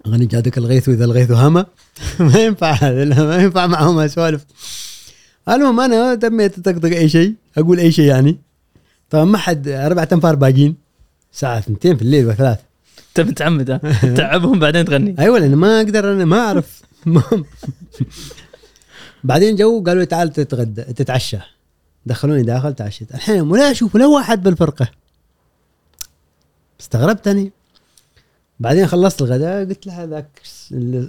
أغني 0.06 0.26
جادك 0.26 0.58
الغيث 0.58 0.88
وإذا 0.88 1.04
الغيث 1.04 1.30
هما. 1.30 1.66
ما 2.20 2.38
ينفع 2.44 2.70
هذا 2.72 3.04
لا، 3.04 3.24
ما 3.24 3.36
ينفع 3.36 3.66
معهم 3.66 3.98
اسوالف 3.98 4.46
المهم 5.48 5.80
أنا 5.80 6.14
تميت 6.14 6.58
اطقطق 6.58 6.96
أي 6.96 7.08
شيء 7.08 7.34
أقول 7.58 7.78
أي 7.78 7.92
شيء 7.92 8.04
يعني. 8.04 8.38
طبعا 9.10 9.24
ما 9.24 9.38
حد 9.38 9.68
أربع 9.68 10.06
انفار 10.12 10.34
باقين 10.34 10.76
الساعة 11.32 11.58
2 11.58 11.96
في 11.96 12.02
الليل 12.02 12.26
وثلاث 12.26 12.58
أنت 13.08 13.28
متعمد 13.28 13.80
تعبهم 14.16 14.58
بعدين 14.58 14.84
تغني. 14.84 15.14
أيوه 15.22 15.38
لأن 15.38 15.54
ما 15.54 15.80
أقدر 15.80 16.12
أنا 16.12 16.24
ما 16.24 16.38
أعرف. 16.38 16.82
بعدين 19.24 19.56
جو 19.56 19.82
قالوا 19.82 20.00
لي 20.00 20.06
تعال 20.06 20.32
تتغدى 20.32 20.82
تتعشى. 20.82 21.38
دخلوني 22.06 22.42
داخل 22.42 22.74
تعشيت. 22.74 23.14
الحين 23.14 23.40
ولا 23.40 23.70
أشوف 23.70 23.94
ولا 23.94 24.06
واحد 24.06 24.42
بالفرقة. 24.42 24.88
استغربت 26.80 27.28
اني 27.28 27.52
بعدين 28.60 28.86
خلصت 28.86 29.22
الغداء 29.22 29.64
قلت 29.64 29.86
له 29.86 30.02
هذاك 30.02 30.28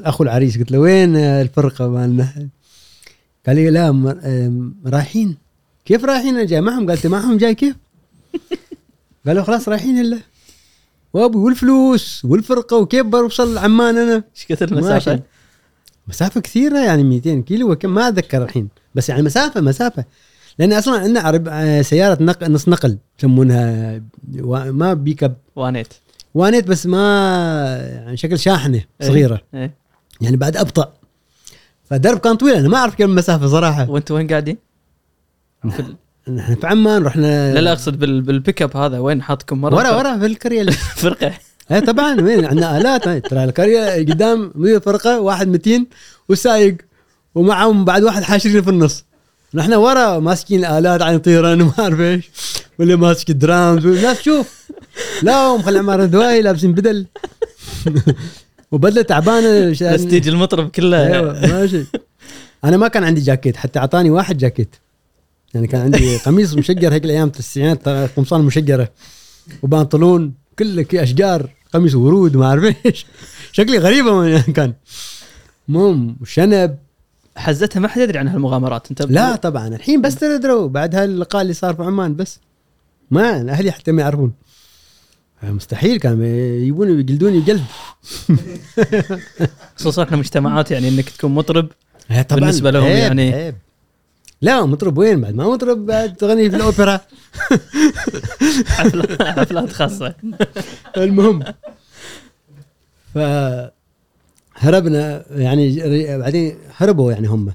اخو 0.03 0.23
العريس 0.23 0.57
قلت 0.57 0.71
له 0.71 0.79
وين 0.79 1.15
الفرقة 1.15 1.87
مالنا؟ 1.87 2.47
قال 3.47 3.55
لي 3.55 3.69
لا 3.69 4.69
رايحين. 4.85 5.37
كيف 5.85 6.05
رايحين 6.05 6.35
أنا 6.35 6.45
جاي 6.45 6.61
معهم 6.61 6.89
قالت 6.89 7.07
معهم 7.07 7.37
جاي 7.37 7.55
كيف؟ 7.55 7.75
قالوا 9.27 9.43
خلاص 9.43 9.69
رايحين 9.69 9.99
الا 9.99 10.17
وابوي 11.13 11.43
والفلوس 11.43 12.25
والفرقة 12.25 12.77
وكيف 12.77 13.05
بوصل 13.05 13.57
عمان 13.57 13.97
أنا؟ 13.97 14.23
إيش 14.35 14.45
كثر. 14.45 14.67
المسافة؟ 14.67 15.21
مسافة 16.07 16.41
كثيرة 16.41 16.79
يعني 16.79 17.03
200 17.03 17.41
كيلو 17.41 17.71
وكم 17.71 17.93
ما 17.93 18.07
أتذكر 18.07 18.43
الحين. 18.43 18.67
بس 18.95 19.09
يعني 19.09 19.21
مسافة 19.21 19.61
مسافة. 19.61 20.05
لأن 20.59 20.73
أصلا 20.73 20.99
عندنا 20.99 21.19
عرب 21.19 21.47
آه، 21.47 21.81
سيارة 21.81 22.23
نقل 22.23 22.51
نص 22.51 22.67
نقل 22.69 22.97
يسمونها 23.19 24.01
ما 24.71 24.93
بيك 24.93 25.23
اب 25.23 25.37
وانيت. 25.55 25.93
وانيت 26.33 26.67
بس 26.67 26.85
ما 26.85 26.99
يعني 27.93 28.17
شكل 28.17 28.39
شاحنة 28.39 28.83
صغيرة. 29.01 29.41
إيه. 29.53 29.73
يعني 30.21 30.37
بعد 30.37 30.57
أبطأ. 30.57 30.93
فدرب 31.89 32.17
كان 32.17 32.35
طويل 32.35 32.53
أنا 32.55 32.69
ما 32.69 32.77
أعرف 32.77 32.95
كم 32.95 33.03
المسافة 33.09 33.47
صراحة. 33.47 33.89
وأنتم 33.89 34.15
وين 34.15 34.27
قاعدين؟ 34.27 34.57
نحن 36.29 36.55
في 36.55 36.67
عمان 36.67 37.03
رحنا 37.03 37.53
لا 37.53 37.59
لا 37.61 37.71
أقصد 37.71 37.99
بال... 37.99 38.21
بالبيك 38.21 38.61
اب 38.61 38.77
هذا 38.77 38.99
وين 38.99 39.21
حاطكم؟ 39.21 39.61
مرة 39.61 39.75
ورا 39.75 39.91
ورا 39.95 40.19
في 40.19 40.25
اللي- 40.61 40.71
فرقه 41.03 41.33
إيه 41.71 41.79
طبعا 41.79 42.21
وين؟ 42.21 42.45
عندنا 42.45 42.77
آلات. 42.77 43.09
ترى 43.29 43.43
القريه 43.43 43.91
قدام 43.99 44.51
مدير 44.55 44.79
فرقه 44.79 45.19
واحد 45.19 45.47
200 45.47 45.85
والسايق 46.29 46.77
ومعهم 47.35 47.85
بعد 47.85 48.03
واحد 48.03 48.23
حاشرين 48.23 48.61
في 48.61 48.69
النص. 48.69 49.03
نحن 49.53 49.73
ورا 49.73 50.19
ماسكين 50.19 50.65
آلات 50.65 51.01
عن 51.01 51.19
طيران 51.19 51.61
وما 51.61 51.73
أعرف 51.79 51.99
إيش 51.99 52.29
واللي 52.79 52.95
ماسك 52.95 53.31
درامز 53.31 53.85
والناس 53.85 54.21
شوف. 54.21 54.67
لا 55.23 55.47
ومخلي 55.47 55.79
عمار 55.79 56.05
دواي 56.05 56.41
لابسين 56.41 56.73
بدل. 56.73 57.05
وبدله 58.71 59.01
تعبانه 59.01 59.69
بس 59.69 60.05
تيجي 60.05 60.29
المطرب 60.29 60.69
كله. 60.69 61.07
أيوه 61.07 61.47
ماشي. 61.47 61.85
أنا 62.63 62.77
ما 62.77 62.87
كان 62.87 63.03
عندي 63.03 63.21
جاكيت 63.21 63.57
حتى 63.57 63.79
أعطاني 63.79 64.09
واحد 64.09 64.37
جاكيت. 64.37 64.75
يعني 65.53 65.67
كان 65.67 65.81
عندي 65.81 66.17
قميص 66.17 66.53
مشجر 66.53 66.93
هيك 66.93 67.05
الأيام 67.05 67.27
التسعينات 67.27 67.89
قمصان 67.89 68.41
مشجره 68.41 68.89
وبنطلون 69.61 70.33
كله 70.59 70.81
كي 70.81 71.03
أشجار 71.03 71.49
قميص 71.73 71.95
ورود 71.95 72.35
وما 72.35 72.45
أعرف 72.45 72.75
إيش. 72.85 73.05
شكلي 73.51 73.77
غريبه 73.77 74.25
يعني 74.25 74.53
كان. 74.53 74.73
المهم 75.69 76.15
شنب. 76.25 76.77
حزتها 77.35 77.79
ما 77.79 77.87
حد 77.87 78.01
يدري 78.01 78.19
عن 78.19 78.27
هالمغامرات. 78.27 78.89
أنت 78.89 79.01
لا 79.01 79.35
طبعا 79.35 79.67
الحين 79.67 80.01
بس 80.01 80.15
تدروا 80.15 80.67
بعد 80.67 80.95
هاللقاء 80.95 81.41
اللي 81.41 81.53
صار 81.53 81.75
في 81.75 81.83
عمان 81.83 82.15
بس. 82.15 82.39
ما 83.11 83.51
أهلي 83.51 83.71
حتى 83.71 83.91
ما 83.91 84.01
يعرفون. 84.01 84.33
مستحيل 85.43 85.99
كانوا 85.99 86.25
يجيبوني 86.25 86.91
ويجلدوني 86.91 87.41
جلد 87.41 87.63
خصوصا 89.77 90.03
إحنا 90.03 90.17
مجتمعات 90.17 90.71
يعني 90.71 90.87
إنك 90.89 91.09
تكون 91.09 91.31
مطرب 91.31 91.67
هي 92.07 92.23
طبعا. 92.23 92.39
بالنسبة 92.39 92.71
لهم 92.71 92.83
عيب 92.83 92.97
يعني- 92.97 93.33
عيب. 93.33 93.55
لا 94.41 94.65
مطرب 94.65 94.97
وين؟ 94.97 95.21
بعد 95.21 95.35
ما 95.35 95.49
مطرب 95.49 95.85
بعد 95.85 96.15
تغني 96.15 96.49
في 96.49 96.55
الأوبرا. 96.55 96.99
حفلات 99.21 99.71
خاصة. 99.71 100.13
المهم. 100.97 101.43
ف 103.13 103.17
هربنا 104.55 105.25
يعني 105.31 105.79
بعدين 106.17 106.55
هربوا 106.77 107.11
يعني 107.11 107.27
هم. 107.27 107.53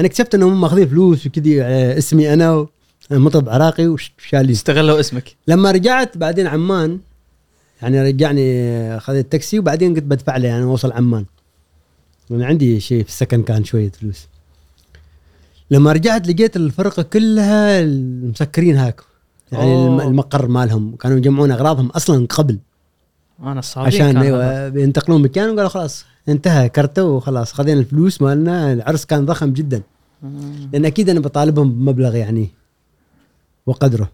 أنا 0.00 0.06
اكتشفت 0.08 0.34
إنهم 0.34 0.60
ماخذين 0.60 0.88
فلوس 0.88 1.26
وكذي 1.26 1.62
على 1.62 1.98
اسمي 1.98 2.32
أنا 2.32 2.66
مطرب 3.10 3.48
عراقي 3.48 3.86
وشالي 3.86 4.52
استغلوا 4.52 5.00
اسمك. 5.00 5.36
لما 5.48 5.70
رجعت 5.70 6.18
بعدين 6.18 6.46
عمان 6.46 6.98
يعني 7.82 8.02
رجعني 8.02 8.46
اخذت 8.96 9.32
تاكسي 9.32 9.58
وبعدين 9.58 9.94
قلت 9.94 10.04
بدفع 10.04 10.36
له 10.36 10.48
يعني 10.48 10.64
اوصل 10.64 10.92
عمان. 10.92 11.24
لأن 12.30 12.42
عندي 12.42 12.80
شيء 12.80 13.02
في 13.02 13.08
السكن 13.08 13.42
كان 13.42 13.64
شوية 13.64 13.90
فلوس. 13.90 14.26
لما 15.70 15.92
رجعت 15.92 16.28
لقيت 16.28 16.56
الفرقة 16.56 17.02
كلها 17.02 17.82
مسكرين 18.22 18.76
هاك. 18.76 19.00
يعني 19.52 19.72
أوه. 19.74 19.86
الم- 19.86 20.00
المقر 20.00 20.48
مالهم 20.48 20.96
كانوا 20.96 21.16
يجمعون 21.16 21.50
أغراضهم 21.50 21.86
أصلا 21.86 22.26
قبل. 22.26 22.58
أنا 23.42 23.58
الصابين 23.58 23.86
عشان. 23.86 24.16
أيوه 24.16 24.68
بينتقلون 24.68 25.22
مكان 25.22 25.48
وقالوا 25.50 25.68
خلاص 25.68 26.04
انتهى 26.28 26.68
كرتوا 26.68 27.16
وخلاص 27.16 27.52
خذينا 27.52 27.80
الفلوس 27.80 28.22
مالنا. 28.22 28.72
العرس 28.72 29.04
كان 29.04 29.26
ضخم 29.26 29.52
جدا. 29.52 29.82
لأن 30.72 30.84
أكيد 30.84 31.08
أنا 31.10 31.20
بطالبهم 31.20 31.72
بمبلغ 31.72 32.14
يعني 32.14 32.48
وقدره. 33.66 34.10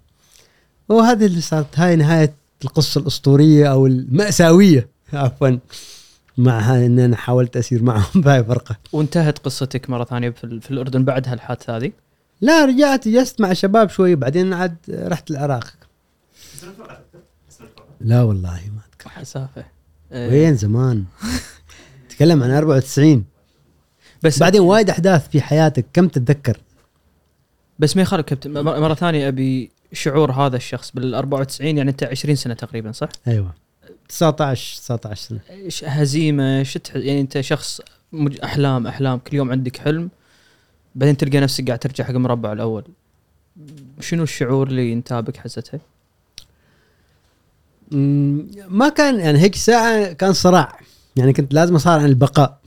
وهذه 0.89 1.27
اللي 1.27 1.41
صارت 1.41 1.79
هاي 1.79 1.97
نهاية 1.97 2.35
القصة 2.65 3.01
الأسطورية 3.01 3.73
أو 3.73 3.87
المأساوية. 3.87 4.89
عفوا. 5.13 5.59
مع 6.39 6.77
إن 6.77 6.99
أنا 6.99 7.17
حاولت 7.17 7.57
أسير 7.57 7.83
معهم. 7.83 8.05
بهاي 8.23 8.39
الفرقه 8.39 8.77
وانتهت 8.93 9.39
قصتك 9.39 9.91
مرة 9.91 10.05
ثانية 10.05 10.31
في, 10.31 10.61
في 10.61 10.71
الأردن 10.71 11.05
بعد 11.05 11.29
هالحادثة 11.29 11.77
هذه؟ 11.77 11.93
لا 12.41 12.65
رجعت 12.65 13.09
جلست 13.09 13.41
مع 13.41 13.51
الشباب 13.51 13.91
شوي. 13.91 14.15
بعدين 14.15 14.53
عاد 14.53 14.77
رحت 14.89 15.31
العراق. 15.31 15.75
لا 18.01 18.23
والله 18.23 18.51
ما 18.51 18.81
أذكر. 18.93 19.11
حسافه 19.11 19.65
إيه. 20.13 20.31
وين؟ 20.31 20.57
زمان. 20.57 21.05
تكلم 22.11 22.43
عن 22.43 22.51
94 22.51 23.25
بس 24.23 24.39
بعدين 24.39 24.61
وايد 24.61 24.91
أحداث 24.91 25.29
في 25.29 25.41
حياتك 25.41 25.87
كم 25.93 26.09
تتذكر؟ 26.09 26.61
بس 27.79 27.97
ما 27.97 28.03
يخالف 28.03 28.27
كابتن. 28.27 28.51
مرة 28.65 28.95
ثانية 28.95 29.29
أبي 29.29 29.71
شعور 29.93 30.33
هذا 30.33 30.57
الشخص 30.57 30.91
بال 30.95 31.15
94 31.15 31.77
يعني 31.79 31.91
أنت 31.91 32.05
20 32.05 32.35
سنة 32.37 32.55
تقريبا 32.55 32.93
صح؟ 32.93 33.09
أيوه. 33.29 33.55
19 34.09 34.77
19 34.83 35.21
سنة. 35.29 35.41
هزيمة 35.91 36.63
شو 36.63 36.79
تح- 36.79 36.97
يعني 36.97 37.21
أنت 37.21 37.41
شخص 37.41 37.81
مج- 38.13 38.41
أحلام 38.45 38.87
أحلام 38.87 39.19
كل 39.19 39.37
يوم 39.37 39.51
عندك 39.51 39.77
حلم 39.77 40.09
بعدين 40.95 41.17
تلقى 41.17 41.41
نفسك 41.41 41.67
قاعد 41.67 41.79
ترجع 41.79 42.05
حق 42.05 42.11
المربع 42.11 42.53
الأول. 42.53 42.85
شنو 44.01 44.23
الشعور 44.23 44.67
اللي 44.67 44.93
انتابك 44.93 45.37
حسته؟ 45.37 45.79
مم، 47.93 48.47
ما 48.69 48.89
كان 48.89 49.21
يعني 49.21 49.39
هيك 49.39 49.55
ساعة 49.55 50.13
كان 50.13 50.33
صراع. 50.33 50.81
يعني 51.17 51.33
كنت 51.33 51.55
لازم 51.55 51.75
أصارع 51.75 52.03
عن 52.03 52.09
البقاء. 52.09 52.59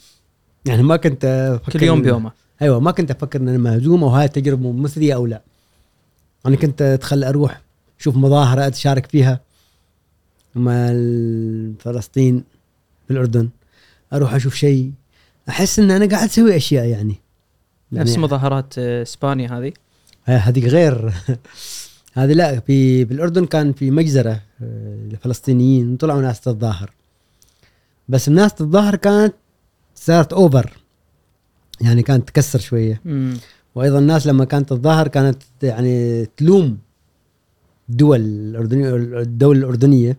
يعني 0.66 0.84
ما 0.84 0.96
كنت 0.98 1.26
أفكر 1.26 1.80
كل 1.80 1.84
يوم 1.86 2.02
بيومه. 2.02 2.32
أيوه 2.62 2.80
ما 2.80 2.92
كنت 2.92 3.12
أفكر 3.12 3.40
ان 3.40 3.48
أنا 3.48 3.58
مهزوم 3.58 4.04
أو 4.04 4.10
هاي 4.10 4.28
تجربه 4.28 4.72
مثلية 4.72 5.16
أو 5.16 5.26
لا. 5.26 5.42
أنا 6.46 6.56
كنت 6.56 6.82
اتخلى 6.82 7.30
أروح 7.30 7.62
أشوف 8.00 8.16
مظاهرة 8.16 8.68
أتشارك 8.68 9.06
فيها. 9.06 9.40
مع 10.56 10.88
فلسطين 11.80 12.44
في 13.08 13.14
الأردن 13.14 13.50
أروح 14.14 14.34
أشوف 14.34 14.56
شيء. 14.56 14.92
أحس 15.50 15.80
إن 15.80 15.92
أنا 15.92 16.06
قاعد 16.16 16.28
أسوي 16.30 16.56
أشياء 16.58 16.86
يعني. 16.86 17.16
نفس 17.92 18.10
يعني 18.12 18.22
مظاهرات 18.24 18.74
آه، 18.78 19.02
إسبانيا 19.02 19.60
هذه؟ 19.60 19.74
هاي- 20.26 20.36
هذيك 20.38 20.66
غير. 20.66 21.14
هذه 22.14 22.34
لا 22.34 22.60
في 22.60 23.06
بالاردن 23.06 23.46
كان 23.46 23.74
في 23.74 23.92
مجزرة 23.92 24.42
آه، 24.64 24.96
للفلسطينيين 25.10 25.98
طلعوا 25.98 26.22
ناس 26.22 26.42
تتظاهر. 26.42 26.92
بس 28.10 28.28
الناس 28.28 28.54
تتظاهر 28.54 28.96
كانت 28.96 29.34
صارت 29.96 30.34
اوفر 30.34 30.78
يعني 31.82 32.04
كانت 32.04 32.28
تكسر 32.28 32.60
شوية. 32.60 33.02
مم. 33.06 33.38
وأيضا 33.76 34.00
الناس 34.00 34.28
لما 34.28 34.46
كانت 34.46 34.70
تتظاهر 34.70 35.08
كانت 35.08 35.44
يعني 35.64 36.26
تلوم 36.26 36.78
الدول 37.90 38.20
الاردنيه 38.20 38.96
الدولة 38.96 39.60
الأردنية 39.60 40.18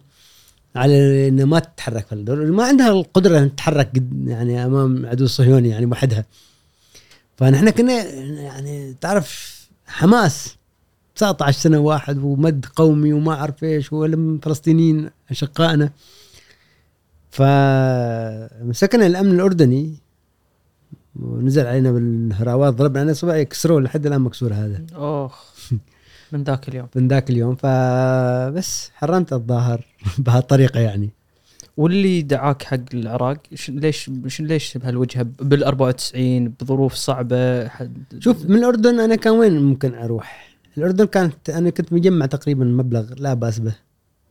على 0.76 1.28
إنها 1.28 1.44
ما 1.44 1.58
تتحرك 1.58 2.06
في 2.06 2.12
الدول 2.12 2.52
ما 2.52 2.64
عندها 2.64 2.90
القدرة 2.90 3.38
ان 3.38 3.54
تتحرك 3.56 4.02
يعني 4.26 4.64
أمام 4.64 5.06
عدو 5.06 5.26
صهيوني 5.26 5.68
يعني 5.68 5.86
وحدها. 5.86 6.24
فنحن 7.36 7.70
كنا 7.70 8.04
يعني 8.42 8.94
تعرف 9.00 9.60
حماس. 9.86 10.56
19 11.16 11.58
سنة 11.60 11.78
واحد 11.78 12.18
ومد 12.18 12.66
قومي 12.76 13.12
وما 13.12 13.34
أعرف 13.34 13.64
إيش 13.64 13.92
ولم 13.92 14.38
فلسطينيين 14.42 15.10
أشقائنا. 15.30 15.90
فمسكنا 17.30 19.06
الأمن 19.06 19.30
الأردني 19.30 19.94
ونزل 21.20 21.66
علينا 21.66 21.92
بالهراوات 21.92 22.74
ضربنا 22.74 23.00
علينا 23.00 23.12
صباعي 23.14 23.44
كسروه 23.44 23.80
لحد 23.80 24.06
الآن 24.06 24.20
مكسور 24.20 24.54
هذا. 24.54 24.84
اخ 24.94 25.52
من 26.32 26.42
ذاك 26.44 26.68
اليوم. 26.68 26.88
من 26.96 27.08
ذاك 27.08 27.30
اليوم. 27.30 27.54
فبس 27.54 28.90
حرمت 28.94 29.32
الظاهر 29.32 29.86
بهالطريقه 30.18 30.80
يعني. 30.80 31.10
واللي 31.76 32.22
دعاك 32.22 32.62
حق 32.62 32.78
العراق 32.94 33.36
ليش 33.68 34.10
ليش 34.40 34.78
بهالوجهه 34.78 35.22
بال 35.22 35.64
94 35.64 36.48
بظروف 36.48 36.94
صعبة 36.94 37.68
حد 37.68 38.02
شوف 38.18 38.44
من 38.46 38.56
الأردن 38.56 39.00
أنا 39.00 39.16
كان 39.16 39.32
وين 39.32 39.60
ممكن 39.62 39.94
أروح؟ 39.94 40.56
الأردن 40.78 41.04
كانت 41.04 41.50
أنا 41.50 41.70
كنت 41.70 41.92
مجمع 41.92 42.26
تقريبا 42.26 42.64
مبلغ 42.64 43.14
لا 43.18 43.34
بأس 43.34 43.58
به. 43.58 43.74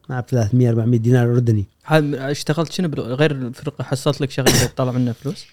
ما 0.10 0.16
أعرف 0.16 0.26
300 0.30 0.70
400 0.70 0.99
دينار 0.99 1.32
أردني. 1.32 1.66
اشتغلت 1.91 2.72
شنو 2.72 2.90
غير 2.98 3.32
الفرقة؟ 3.32 3.84
حصلت 3.84 4.22
لك 4.22 4.32
شغله 4.32 4.66
تطلع 4.66 4.91
منها 4.98 5.14
فلوس؟ 5.14 5.45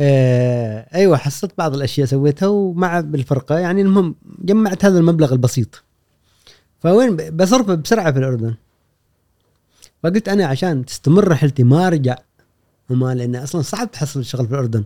آه 0.00 0.86
أيوه 0.94 1.16
حصلت 1.16 1.52
بعض 1.58 1.74
الأشياء 1.74 2.06
سويتها 2.06 2.46
ومع 2.46 3.00
بالفرقة. 3.00 3.58
يعني 3.58 3.82
المهم 3.82 4.14
جمعت 4.38 4.84
هذا 4.84 4.98
المبلغ 4.98 5.32
البسيط. 5.32 5.82
فوين؟ 6.82 7.16
بصرفه 7.16 7.74
بسرعة 7.74 8.12
في 8.12 8.18
الأردن. 8.18 8.54
فقلت 10.02 10.28
أنا 10.28 10.46
عشان 10.46 10.84
تستمر 10.84 11.28
رحلتي 11.28 11.62
ما 11.62 11.86
أرجع. 11.86 12.18
وما 12.90 13.14
لأن 13.14 13.36
أصلا 13.36 13.62
صعب 13.62 13.90
تحصل 13.90 14.24
شغل 14.24 14.46
في 14.46 14.52
الأردن. 14.52 14.84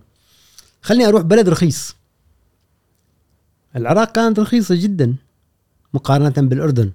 خليني 0.82 1.06
أروح 1.06 1.22
بلد 1.22 1.48
رخيص. 1.48 1.96
العراق 3.76 4.12
كانت 4.12 4.38
رخيصة 4.38 4.74
جدا 4.74 5.14
مقارنة 5.94 6.48
بالأردن 6.48 6.90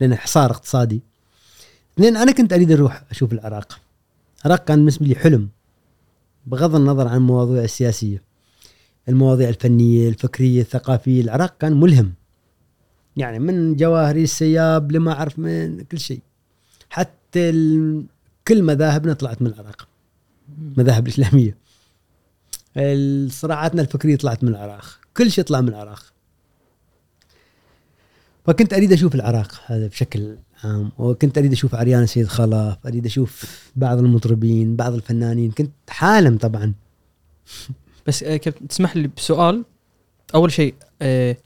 لأن 0.00 0.14
حصار 0.14 0.50
اقتصادي. 0.50 1.00
اثنين 1.94 2.16
أنا 2.16 2.32
كنت 2.32 2.52
أريد 2.52 2.72
أروح 2.72 3.02
أشوف 3.10 3.32
العراق. 3.32 3.80
العراق 4.46 4.64
كان 4.64 4.78
بالنسبة 4.78 5.06
لي 5.06 5.14
حلم. 5.14 5.48
بغض 6.46 6.74
النظر 6.74 7.08
عن 7.08 7.16
المواضيع 7.16 7.64
السياسية. 7.64 8.22
المواضيع 9.08 9.48
الفنية 9.48 10.08
الفكرية 10.08 10.60
الثقافية 10.60 11.20
العراق 11.20 11.56
كان 11.58 11.80
ملهم. 11.80 12.12
يعني 13.16 13.38
من 13.38 13.76
جواهري 13.76 14.22
السياب 14.22 14.92
لما 14.92 15.12
أعرف 15.12 15.38
من 15.38 15.80
كل 15.80 15.98
شيء. 15.98 16.20
حتى 16.90 17.50
ال... 17.50 18.04
كل 18.48 18.62
مذاهبنا 18.62 19.12
طلعت 19.12 19.42
من 19.42 19.48
العراق. 19.48 19.88
مذاهب 20.76 21.06
الإسلامية. 21.06 21.56
صراعاتنا 23.30 23.82
الفكرية 23.82 24.16
طلعت 24.16 24.44
من 24.44 24.50
العراق. 24.50 24.98
كل 25.16 25.30
شيء 25.30 25.44
طلع 25.44 25.60
من 25.60 25.68
العراق. 25.68 26.12
فكنت 28.44 28.72
أريد 28.74 28.92
أشوف 28.92 29.14
العراق 29.14 29.60
هذا 29.66 29.86
بشكل 29.86 30.36
وكنت 30.98 31.38
أريد 31.38 31.52
أشوف 31.52 31.74
عريان 31.74 32.06
سيد 32.06 32.26
خلف 32.26 32.76
أريد 32.86 33.06
أشوف 33.06 33.44
بعض 33.76 33.98
المطربين 33.98 34.76
بعض 34.76 34.94
الفنانين 34.94 35.50
كنت 35.50 35.70
حالم 35.88 36.38
طبعا 36.38 36.72
بس 38.06 38.22
آه، 38.22 38.36
كابتن 38.36 38.68
تسمح 38.68 38.96
لي 38.96 39.10
بسؤال 39.16 39.64
أول 40.34 40.52
شيء 40.52 40.74
آه، 41.02 41.36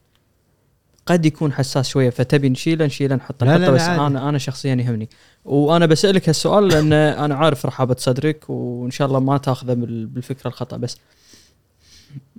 قد 1.05 1.25
يكون 1.25 1.53
حساس 1.53 1.87
شوية 1.89 2.09
فتبي 2.09 2.49
نشيله 2.49 2.85
نشيله 2.85 3.15
نحطه 3.15 3.45
لا، 3.45 3.51
لا، 3.51 3.57
نحطه 3.57 3.67
لا، 3.71 3.75
بس 3.75 3.81
عادي. 3.81 4.01
أنا 4.01 4.29
أنا 4.29 4.37
شخصيا 4.37 4.75
يهمني 4.75 5.09
وأنا 5.45 5.85
بسألك 5.85 6.29
هالسؤال 6.29 6.67
لأن 6.67 6.93
أنا 7.23 7.35
عارف 7.35 7.65
رحابة 7.65 7.95
صدرك 7.99 8.49
وإن 8.49 8.91
شاء 8.91 9.07
الله 9.07 9.19
ما 9.19 9.37
تأخذه 9.37 9.73
بال- 9.73 10.05
بالفكرة 10.05 10.47
الخطأ 10.47 10.77
بس 10.77 10.97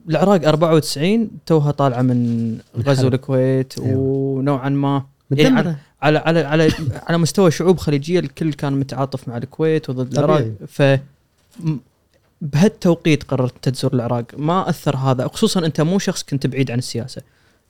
العراق 0.08 0.44
94 0.48 1.30
توها 1.46 1.70
طالعة 1.70 2.02
من 2.02 2.58
غزو. 2.78 3.08
الكويت 3.08 3.78
أيوة. 3.78 3.96
ونوعا 3.98 4.68
ما 4.68 5.06
مدمرة 5.30 5.76
على 6.02 6.18
على 6.18 6.40
على 6.40 6.72
على 7.06 7.18
مستوى 7.18 7.50
شعوب 7.50 7.78
خليجية 7.78 8.20
الكل 8.20 8.52
كان 8.52 8.72
متعاطف 8.72 9.28
مع 9.28 9.36
الكويت 9.36 9.90
وضد 9.90 10.18
العراق. 10.18 10.52
ف 10.68 10.82
بهالتوقيت 12.40 13.22
قررت 13.24 13.68
تزور 13.68 13.92
العراق. 13.94 14.24
ما 14.36 14.68
أثر 14.68 14.96
هذا 14.96 15.26
خصوصا 15.28 15.66
أنت 15.66 15.80
مو 15.80 15.98
شخص 15.98 16.22
كنت 16.22 16.46
بعيد 16.46 16.70
عن 16.70 16.78
السياسة. 16.78 17.22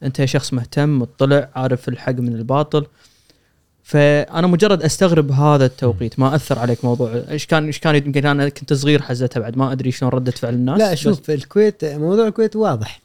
أنت 0.02 0.24
شخص 0.24 0.52
مهتم 0.52 0.98
مطلع 0.98 1.48
عارف 1.54 1.88
الحق 1.88 2.12
من 2.12 2.34
الباطل. 2.34 2.86
فأنا 3.82 4.46
مجرد 4.46 4.82
أستغرب 4.82 5.32
هذا 5.32 5.66
التوقيت. 5.66 6.18
ما 6.18 6.34
أثر 6.34 6.58
عليك 6.58 6.84
موضوع 6.84 7.22
إيش 7.30 7.46
كان 7.46 7.66
إيش 7.66 7.78
كان 7.78 7.94
يمكن 7.94 8.26
أنا 8.26 8.48
كنت 8.48 8.72
صغير 8.72 9.02
حزتها 9.02 9.40
بعد. 9.40 9.56
ما 9.56 9.72
أدري 9.72 9.90
شلون 9.90 10.12
ردة 10.12 10.32
فعل 10.32 10.54
الناس 10.54 10.78
لا 10.78 10.94
شوف 10.94 11.30
الكويت 11.30 11.84
موضوع 11.84 12.26
الكويت 12.26 12.56
واضح. 12.56 13.00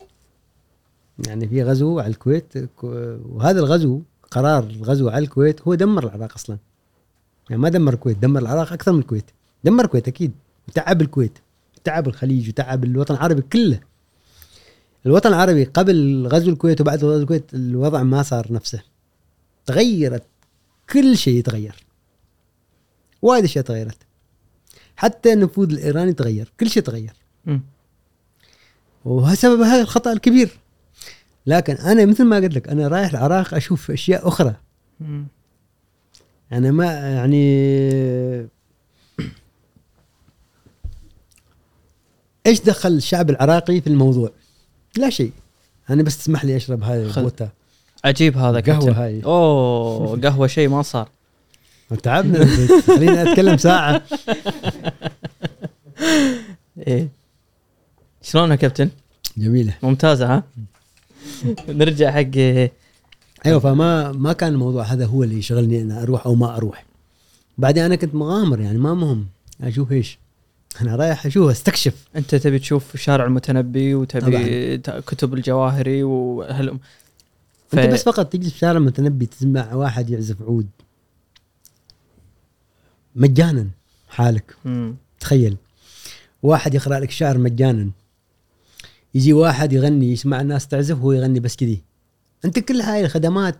يعني 1.27 1.47
في 1.47 1.63
غزو 1.63 1.99
على 1.99 2.09
الكويت 2.09 2.57
كو- 2.57 3.17
وهذا 3.29 3.59
الغزو 3.59 4.01
قرار 4.33 4.63
الغزو 4.63 5.09
على 5.09 5.23
الكويت 5.23 5.61
هو 5.61 5.75
دمر 5.75 6.03
العراق 6.03 6.33
أصلا. 6.33 6.57
يعني 7.49 7.61
ما 7.61 7.69
دمر 7.69 7.93
الكويت 7.93 8.17
دمر 8.17 8.41
العراق 8.41 8.73
أكثر 8.73 8.91
من 8.91 8.99
الكويت. 8.99 9.25
دمر 9.63 9.83
الكويت 9.85 10.07
أكيد. 10.07 10.31
وتعب 10.67 11.01
الكويت 11.01 11.37
تعب 11.83 12.07
الخليج 12.07 12.49
وتعب 12.49 12.83
الوطن 12.83 13.15
العربي 13.15 13.41
كله. 13.41 13.79
الوطن 15.05 15.29
العربي 15.29 15.63
قبل 15.63 16.27
غزو 16.27 16.51
الكويت 16.51 16.81
وبعد 16.81 17.03
غزو 17.03 17.21
الكويت 17.21 17.53
الوضع 17.53 18.03
ما 18.03 18.23
صار 18.23 18.53
نفسه. 18.53 18.81
تغيرت 19.65 20.23
كل 20.89 21.17
شيء 21.17 21.43
تغير 21.43 21.75
وايد 23.21 23.43
أشياء 23.43 23.65
تغيرت. 23.65 23.97
حتى 24.95 25.33
النفوذ 25.33 25.71
الإيراني 25.71 26.13
تغير 26.13 26.51
كل 26.59 26.69
شيء 26.69 26.83
تغير. 26.83 27.13
مم. 27.45 27.61
وسبب 29.05 29.61
هذا 29.61 29.81
الخطأ 29.81 30.13
الكبير. 30.13 30.59
لكن 31.45 31.73
أنا 31.73 32.05
مثل 32.05 32.23
ما 32.23 32.35
قلت 32.35 32.55
لك 32.55 32.67
أنا 32.67 32.87
رايح 32.87 33.09
العراق 33.09 33.53
أشوف 33.53 33.91
أشياء 33.91 34.27
أخرى 34.27 34.55
مم. 34.99 35.25
أنا 36.51 36.71
ما 36.71 36.85
يعني 36.85 37.43
إيش 42.47 42.61
دخل 42.61 42.89
الشعب 42.89 43.29
العراقي 43.29 43.81
في 43.81 43.87
الموضوع؟ 43.87 44.31
لا 44.97 45.09
شيء 45.09 45.31
أنا 45.89 46.03
بس 46.03 46.17
تسمح 46.17 46.45
لي 46.45 46.57
أشرب 46.57 46.83
هاي 46.83 47.05
البوتا 47.05 47.49
عجيب 48.05 48.37
هذا 48.37 48.59
قهوة 48.59 48.61
كابتن. 48.61 48.93
هاي. 48.93 49.23
أوه 49.25 50.21
قهوة 50.23 50.47
شيء 50.47 50.69
ما 50.69 50.81
صار 50.81 51.09
تعبنا 52.03 52.45
خليني 52.81 53.21
أتكلم 53.21 53.57
ساعة 53.57 54.01
إيه 56.87 57.09
شلونها 58.21 58.55
كابتن؟ 58.55 58.89
جميلة 59.37 59.73
ممتازة 59.83 60.25
ها؟ 60.35 60.43
نرجع 61.69 62.11
حق 62.11 62.37
أيوه 63.45 63.59
فما 63.59 64.11
ما 64.11 64.33
كان 64.33 64.53
الموضوع 64.53 64.83
هذا 64.83 65.05
هو 65.05 65.23
اللي 65.23 65.37
يشغلني 65.37 65.81
أنا 65.81 66.03
أروح 66.03 66.25
أو 66.25 66.35
ما 66.35 66.57
أروح. 66.57 66.85
بعدين 67.57 67.83
أنا 67.83 67.95
كنت 67.95 68.15
مغامر 68.15 68.59
يعني 68.59 68.77
ما 68.77 68.93
مهم. 68.93 69.25
أشوف 69.61 69.91
إيش. 69.91 70.17
أنا 70.81 70.95
رايح 70.95 71.25
أشوف 71.25 71.49
أستكشف. 71.49 72.07
أنت 72.15 72.35
تبي 72.35 72.59
تشوف 72.59 72.97
شارع 72.97 73.25
المتنبي 73.25 73.95
وتبي 73.95 74.77
ت- 74.77 74.89
كتب 74.89 75.33
الجواهري 75.33 76.03
وهل 76.03 76.77
ف... 77.69 77.79
انت 77.79 77.93
بس 77.93 78.03
فقط 78.03 78.25
تجلس 78.33 78.51
في 78.51 78.57
شارع 78.57 78.79
متنبي 78.79 79.25
تسمع 79.25 79.73
واحد 79.73 80.09
يعزف 80.09 80.41
عود. 80.41 80.67
مجانا 83.15 83.67
حالك. 84.09 84.55
مم. 84.65 84.95
تخيل. 85.19 85.57
واحد 86.43 86.75
يقرأ 86.75 86.99
لك 86.99 87.11
شعر 87.11 87.37
مجانا. 87.37 87.89
يجي 89.15 89.33
واحد 89.33 89.73
يغني 89.73 90.11
يسمع 90.11 90.41
الناس 90.41 90.67
تعزف 90.67 90.97
وهو 90.97 91.11
يغني 91.11 91.39
بس 91.39 91.55
كذي. 91.55 91.81
أنت 92.45 92.59
كل 92.59 92.81
هاي 92.81 93.05
الخدمات 93.05 93.55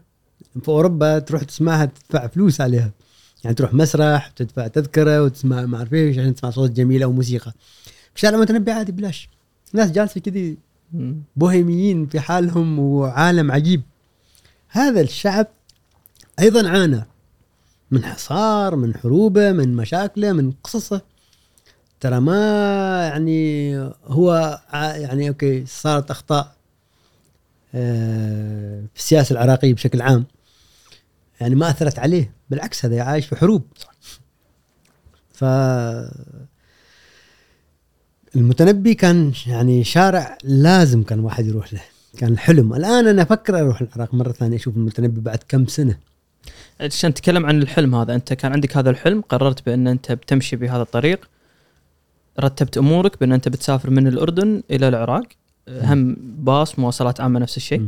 في 0.62 0.68
أوروبا 0.68 1.20
تروح 1.20 1.44
تسمعها 1.44 1.86
تدفع 1.86 2.28
فلوس 2.28 2.62
عليها. 2.62 2.92
يعني 3.44 3.56
تروح 3.56 3.74
مسرح 3.74 4.28
تدفع 4.28 4.68
تذكرة 4.68 5.24
وتسمع 5.24 5.66
ما 5.66 5.78
أعرف 5.78 5.94
إيش 5.94 6.18
عشان 6.18 6.36
تسمع 6.36 6.50
صوت 6.50 6.72
جميل 6.72 7.04
أو 7.04 7.12
موسيقى 7.12 7.54
في 8.14 8.20
شارع 8.20 8.38
متنبي 8.38 8.72
عادي 8.72 8.92
بلاش. 8.92 9.30
ناس 9.74 9.92
جالسة 9.92 10.22
كذي. 10.22 10.58
بوهيميين 11.36 12.08
في 12.08 12.20
حالهم 12.20 12.80
وعالم 12.80 13.52
عجيب. 13.52 13.82
هذا 14.70 15.02
الشعب 15.02 15.48
أيضا 16.40 16.70
عانى 16.70 17.06
من 17.92 18.06
حصار 18.06 18.76
من 18.76 18.96
حروبة 18.96 19.52
من 19.52 19.76
مشاكله 19.76 20.32
من 20.32 20.52
قصصه. 20.52 21.02
ترى 22.04 22.20
ما 22.20 23.08
يعني 23.08 23.78
هو 24.06 24.60
يعني 24.72 25.30
أوكي 25.30 25.66
صارت 25.66 26.12
أخطاء 26.12 26.56
آه، 27.76 28.84
في 28.94 29.00
السياسة 29.00 29.34
العراقية 29.34 29.74
بشكل 29.74 30.02
عام. 30.02 30.26
يعني 31.42 31.56
ما 31.56 31.70
أثرت 31.70 32.00
عليه 32.00 32.34
بالعكس 32.50 32.86
هذا 32.86 33.02
عايش 33.02 33.26
في 33.26 33.36
حروب. 33.36 33.64
ف 35.34 35.44
المتنبي 38.36 38.94
كان 38.94 39.34
يعني 39.48 39.84
شارع 39.84 40.38
لازم 40.44 41.04
كان 41.04 41.20
واحد 41.20 41.46
يروح 41.46 41.74
له 41.74 41.82
كان 42.18 42.38
حلم. 42.38 42.74
الآن 42.74 43.08
أنا 43.08 43.22
أفكر 43.22 43.60
أروح 43.60 43.82
العراق 43.82 44.14
مرة 44.14 44.32
ثانية 44.32 44.58
أشوف 44.58 44.78
المتنبي 44.78 45.22
بعد 45.22 45.40
كم 45.48 45.68
سنة. 45.68 45.98
عشان 46.82 47.10
نتكلم 47.10 47.46
عن 47.46 47.62
الحلم 47.62 47.96
هذا 47.96 48.16
أنت 48.16 48.34
كان 48.34 48.52
عندك 48.52 48.78
هذا 48.78 48.90
الحلم 48.90 49.22
قررت 49.22 49.66
بأن 49.66 49.88
أنت 49.88 50.12
بتمشي 50.12 50.56
بهذا 50.56 50.82
الطريق 50.82 51.33
رتبت 52.40 52.78
أمورك 52.78 53.20
بأن 53.20 53.32
أنت 53.32 53.50
بتسافر 53.50 53.90
من 53.90 54.08
الأردن 54.08 54.64
إلى 54.72 54.88
العراق. 54.88 55.24
هم 55.70 56.18
باص 56.20 56.80
مواصلات 56.80 57.22
عامة 57.22 57.40
نفس 57.40 57.58
الشيء. 57.58 57.88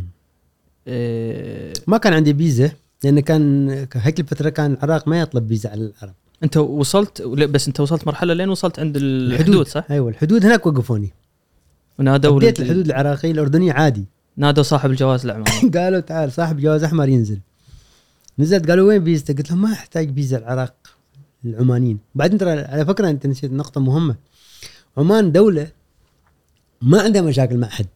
إيه 0.88 1.74
ما 1.88 1.98
كان 1.98 2.14
عندي 2.14 2.34
فيزا 2.34 2.72
لأن 3.04 3.20
كان 3.20 3.70
هيك 3.94 4.20
الفترة 4.20 4.50
كان 4.50 4.74
العراق 4.74 5.08
ما 5.08 5.20
يطلب 5.20 5.48
فيزا 5.48 5.70
على 5.70 5.82
العرب. 5.82 6.14
أنت 6.44 6.58
وصلت 6.58 7.22
لا، 7.22 7.46
بس 7.46 7.68
أنت 7.68 7.80
وصلت 7.80 8.08
مرحلة 8.08 8.34
لين 8.34 8.50
وصلت 8.50 8.80
عند 8.80 8.98
الحدود. 8.98 9.68
صح؟ 9.68 9.86
أيوه 9.90 10.10
الحدود 10.10 10.46
هناك 10.46 10.66
وقفوني. 10.66 11.14
ونادوا 12.00 12.38
بديت 12.38 12.60
الحدود 12.60 12.86
العراقية 12.86 13.32
الأردنية 13.32 13.74
عادي. 13.74 14.06
نادوا 14.38 14.64
صاحب 14.64 14.92
الجواز 14.92 15.26
العماني 15.26 15.70
قالوا 15.76 16.00
تعال 16.00 16.32
صاحب 16.32 16.58
جواز 16.60 16.84
أحمر 16.84 17.10
ينزل. 17.10 17.40
نزلت 18.40 18.70
قالوا 18.70 18.88
وين 18.88 19.04
فيزتك؟ 19.04 19.38
قلت 19.38 19.52
لهم 19.52 19.62
ما 19.62 19.74
أحتاج 19.74 20.14
فيزا 20.14 20.38
العراق 20.38 20.74
العمانيين. 21.46 21.98
بعدين 22.16 22.38
ترى 22.38 22.52
على 22.52 22.86
فكرة 22.86 23.10
أنت 23.10 23.28
نسيت 23.28 23.52
نقطة 23.52 23.82
مهمة. 23.82 24.16
عمان 24.98 25.32
دولة 25.32 25.72
ما 26.82 27.02
عندها 27.02 27.22
مشاكل 27.22 27.58
مع 27.58 27.68
حد. 27.68 27.88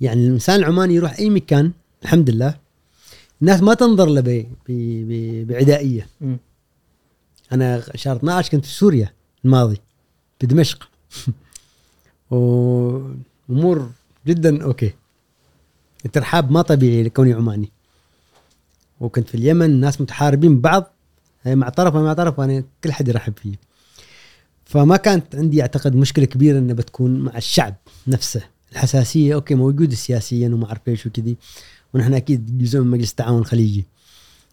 يعني 0.00 0.26
الإنسان 0.26 0.60
العماني 0.60 0.94
يروح 0.94 1.18
أي 1.18 1.30
مكان 1.30 1.72
الحمد 2.02 2.30
لله 2.30 2.58
الناس 3.42 3.62
ما 3.62 3.74
تنظر 3.74 4.06
له 4.06 4.46
بعدائية. 5.44 6.08
أنا 7.52 7.82
شهر 7.94 8.16
12 8.16 8.50
كنت 8.50 8.64
في 8.64 8.72
سوريا 8.72 9.12
الماضي 9.44 9.80
في 10.40 10.46
دمشق. 10.46 10.88
وامور 12.30 13.90
جدا 14.26 14.64
أوكي. 14.64 14.92
الترحاب 16.04 16.50
ما 16.50 16.62
طبيعي 16.62 17.02
لكوني 17.02 17.32
عماني. 17.32 17.70
وكنت 19.00 19.28
في 19.28 19.34
اليمن 19.34 19.80
ناس 19.80 20.00
متحاربين 20.00 20.60
بعض 20.60 20.92
مع 21.46 21.68
طرف 21.68 21.94
ومع 21.94 22.12
طرف 22.12 22.38
وأنا 22.38 22.64
كل 22.84 22.92
حد 22.92 23.08
يرحب 23.08 23.32
فيه 23.38 23.67
فما 24.68 24.96
كانت 24.96 25.34
عندي 25.34 25.62
أعتقد 25.62 25.96
مشكلة 25.96 26.24
كبيرة 26.24 26.58
إنها 26.58 26.74
بتكون 26.74 27.20
مع 27.20 27.36
الشعب 27.36 27.74
نفسه. 28.06 28.42
الحساسية 28.72 29.34
أوكي 29.34 29.54
موجودة 29.54 29.94
سياسيا 29.94 30.48
وما 30.48 30.66
أعرف 30.66 30.88
إيش 30.88 31.06
وكذي 31.06 31.36
ونحن 31.94 32.14
أكيد 32.14 32.58
جزء 32.58 32.80
من 32.80 32.86
مجلس 32.86 33.10
التعاون 33.10 33.38
الخليجي. 33.38 33.84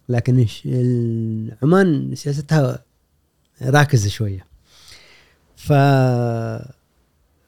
لكن 0.08 0.46
عمان 1.62 2.14
سياستها 2.14 2.84
راكزة 3.62 4.08
شوية. 4.08 4.44
ف 5.56 5.72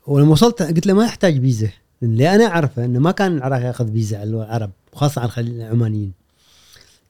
ولما 0.07 0.33
وصلت 0.33 0.63
قلت 0.63 0.87
له 0.87 0.95
ما 0.95 1.05
يحتاج 1.05 1.41
فيزا. 1.41 1.71
اللي 2.03 2.35
أنا 2.35 2.47
أعرفه 2.47 2.85
إنه 2.85 2.99
ما 2.99 3.11
كان 3.11 3.37
العراق 3.37 3.61
يأخذ 3.61 3.93
فيزا 3.93 4.19
على 4.19 4.31
العرب 4.31 4.71
وخاصه 4.93 5.21
على 5.21 5.33
العمانيين. 5.39 6.13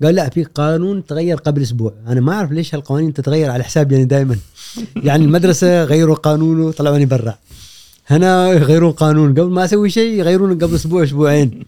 قال 0.03 0.15
لا 0.15 0.29
في 0.29 0.45
قانون 0.45 1.05
تغير 1.05 1.37
قبل 1.37 1.62
أسبوع. 1.62 1.95
أنا 2.07 2.20
ما 2.20 2.33
أعرف 2.33 2.53
ليش 2.53 2.75
هالقوانين 2.75 3.12
تتغير 3.12 3.51
على 3.51 3.65
حسابي 3.65 3.97
أنا 3.97 4.05
دائما 4.05 4.37
يعني 4.97 5.25
المدرسة 5.25 5.85
غيروا 5.85 6.15
قانونه 6.15 6.73
طلعوني 6.73 7.07
برا. 7.07 7.39
هنا 8.07 8.53
يغيرون 8.53 8.93
قانون. 8.93 9.31
قبل 9.31 9.51
ما 9.51 9.65
أسوي 9.65 9.91
شيء 9.91 10.19
يغيرونه 10.19 10.55
قبل 10.55 10.75
أسبوع 10.75 11.03
أسبوعين. 11.03 11.65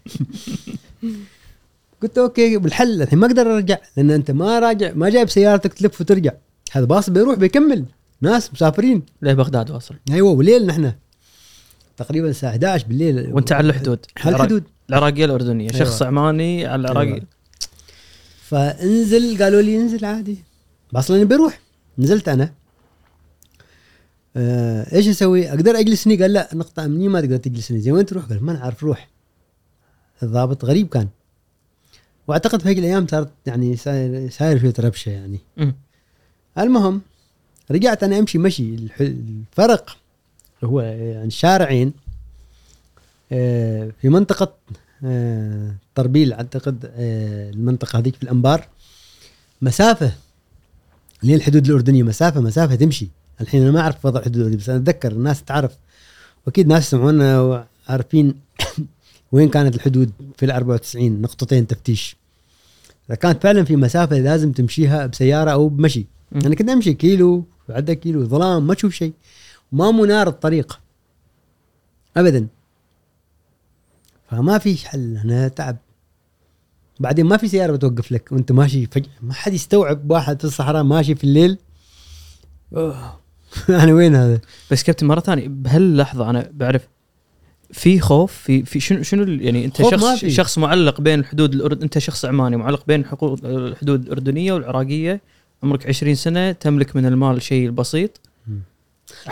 قلت 2.01 2.17
أوكي 2.17 2.57
بالحل. 2.57 3.01
الحين 3.01 3.19
ما 3.19 3.27
أقدر 3.27 3.55
أرجع 3.55 3.77
لأن 3.97 4.11
أنت 4.11 4.31
ما 4.31 4.59
راجع 4.59 4.91
ما 4.95 5.09
جايب 5.09 5.29
سيارتك 5.29 5.73
تلف 5.73 6.01
وترجع. 6.01 6.31
هذا 6.71 6.85
باص 6.85 7.09
بيروح 7.09 7.35
بيكمل. 7.35 7.85
ناس 8.21 8.53
مسافرين. 8.53 9.03
لبغداد 9.21 9.71
واصل؟ 9.71 9.95
أيوه 10.11 10.31
وليل 10.31 10.65
نحن. 10.65 10.91
تقريبا 11.97 12.29
الساعة 12.29 12.49
11 12.49 12.85
بالليل. 12.87 13.33
وانت 13.33 13.51
على 13.51 13.69
الحدود. 13.69 13.99
على 14.25 14.35
الحدود. 14.35 14.63
العراقية 14.89 15.25
الأردنية. 15.25 15.69
أيوة. 15.69 15.79
شخص 15.79 16.01
عماني 16.01 16.65
على 16.65 16.81
العراقي 16.81 17.07
أيوة. 17.07 17.40
فانزل 18.51 19.43
قالوا 19.43 19.61
لي 19.61 19.77
انزل 19.77 20.05
عادي 20.05 20.37
أصلا 20.95 21.23
بروح 21.23 21.59
نزلت 21.97 22.29
أنا 22.29 22.53
آه 24.35 24.95
إيش 24.95 25.07
أسوي؟ 25.07 25.49
أقدر 25.49 25.79
أجلس 25.79 26.07
هني؟ 26.07 26.21
قال 26.21 26.33
لا 26.33 26.49
نقطة 26.53 26.85
أمنية 26.85 27.07
ما 27.07 27.21
تقدر 27.21 27.37
تجلس 27.37 27.71
هني، 27.71 27.81
زي 27.81 27.91
وين 27.91 28.05
تروح؟ 28.05 28.25
قال 28.25 28.43
ما 28.43 28.53
نعرف 28.53 28.83
روح. 28.83 29.09
الضابط 30.23 30.65
غريب 30.65 30.87
كان. 30.89 31.07
وأعتقد 32.27 32.61
في 32.61 32.69
هيك 32.69 32.77
الأيام 32.77 33.07
صارت 33.07 33.29
يعني 33.45 33.75
ساير 33.75 34.29
ساير 34.29 34.59
شوية 34.59 34.73
ربشة 34.79 35.09
يعني. 35.09 35.39
مم. 35.57 35.75
المهم 36.57 37.01
رجعت 37.71 38.03
أنا 38.03 38.19
أمشي 38.19 38.37
مشي 38.37 38.75
الفرق 38.99 39.97
هو 40.63 40.81
يعني 40.81 41.31
شارعين 41.31 41.93
آه، 43.31 43.91
في 44.01 44.09
منطقة 44.09 44.53
آه، 45.05 45.75
طربيل 45.95 46.33
أعتقد 46.33 46.91
آه، 46.95 47.49
المنطقة 47.49 47.99
هذيك 47.99 48.15
في 48.15 48.23
الأنبار. 48.23 48.67
مسافة 49.61 50.11
للحدود 51.23 51.65
الأردنية 51.65 52.03
مسافة 52.03 52.41
مسافة 52.41 52.75
تمشي. 52.75 53.07
الحين 53.41 53.61
أنا 53.61 53.71
ما 53.71 53.79
أعرف 53.79 54.05
وضع 54.05 54.19
الحدود 54.19 54.35
الأردنية، 54.35 54.57
بس 54.57 54.69
أنا 54.69 54.77
أتذكر 54.77 55.11
الناس 55.11 55.43
تعرف. 55.43 55.77
وأكيد 56.47 56.67
ناس 56.67 56.87
يسمعونا 56.87 57.41
وعارفين 57.41 58.35
وين 59.31 59.49
كانت 59.49 59.75
الحدود 59.75 60.11
في 60.37 60.45
ال 60.45 60.51
94 60.51 61.21
نقطتين 61.21 61.67
تفتيش. 61.67 62.15
كانت 63.21 63.43
فعلا 63.43 63.63
في 63.63 63.75
مسافة 63.75 64.19
لازم 64.19 64.51
تمشيها 64.51 65.05
بسيارة 65.05 65.51
أو 65.51 65.69
بمشي. 65.69 66.05
أنا 66.35 66.55
كنت 66.55 66.69
أمشي 66.69 66.93
كيلو 66.93 67.45
عدى 67.69 67.95
كيلو 67.95 68.25
ظلام 68.25 68.67
ما 68.67 68.73
تشوف 68.73 68.93
شيء. 68.93 69.13
ما 69.71 69.91
منار 69.91 70.27
الطريق. 70.27 70.79
ابدا. 72.17 72.47
فما 74.31 74.57
في 74.57 74.87
حل 74.87 75.17
أنا 75.17 75.47
تعب 75.47 75.77
بعدين 76.99 77.25
ما 77.25 77.37
في 77.37 77.47
سيارة 77.47 77.71
بتوقف 77.71 78.11
لك 78.11 78.31
وأنت 78.31 78.51
ماشي 78.51 78.85
فجاه 78.85 79.09
ما 79.21 79.33
حد 79.33 79.53
يستوعب 79.53 80.11
واحد 80.11 80.39
في 80.39 80.45
الصحراء 80.45 80.83
ماشي 80.83 81.15
في 81.15 81.23
الليل 81.23 81.57
أوه. 82.75 83.19
أنا 83.69 83.93
وين 83.93 84.15
هذا؟ 84.15 84.39
بس 84.71 84.83
كابتن 84.83 85.07
مرة 85.07 85.19
ثانية 85.19 85.47
بهاللحظة 85.47 86.29
أنا 86.29 86.49
بعرف 86.53 86.87
في 87.71 87.99
خوف 87.99 88.33
في 88.33 88.65
في 88.65 88.79
شنو 88.79 89.03
شنو 89.03 89.23
يعني 89.23 89.65
أنت 89.65 89.77
شخص. 89.81 90.25
شخص 90.25 90.57
معلق 90.57 91.01
بين 91.01 91.19
الحدود 91.19 91.53
الأرد... 91.53 91.81
أنت 91.81 91.97
شخص 91.97 92.25
عماني 92.25 92.57
معلق 92.57 92.83
بين 92.87 93.05
حقوق 93.05 93.39
الحدود 93.43 94.05
الأردنية 94.05 94.53
والعراقية 94.53 95.21
عمرك 95.63 95.87
20 95.87 96.15
سنة 96.15 96.51
تملك 96.51 96.95
من 96.95 97.05
المال 97.05 97.41
شيء 97.41 97.69
بسيط 97.69 98.21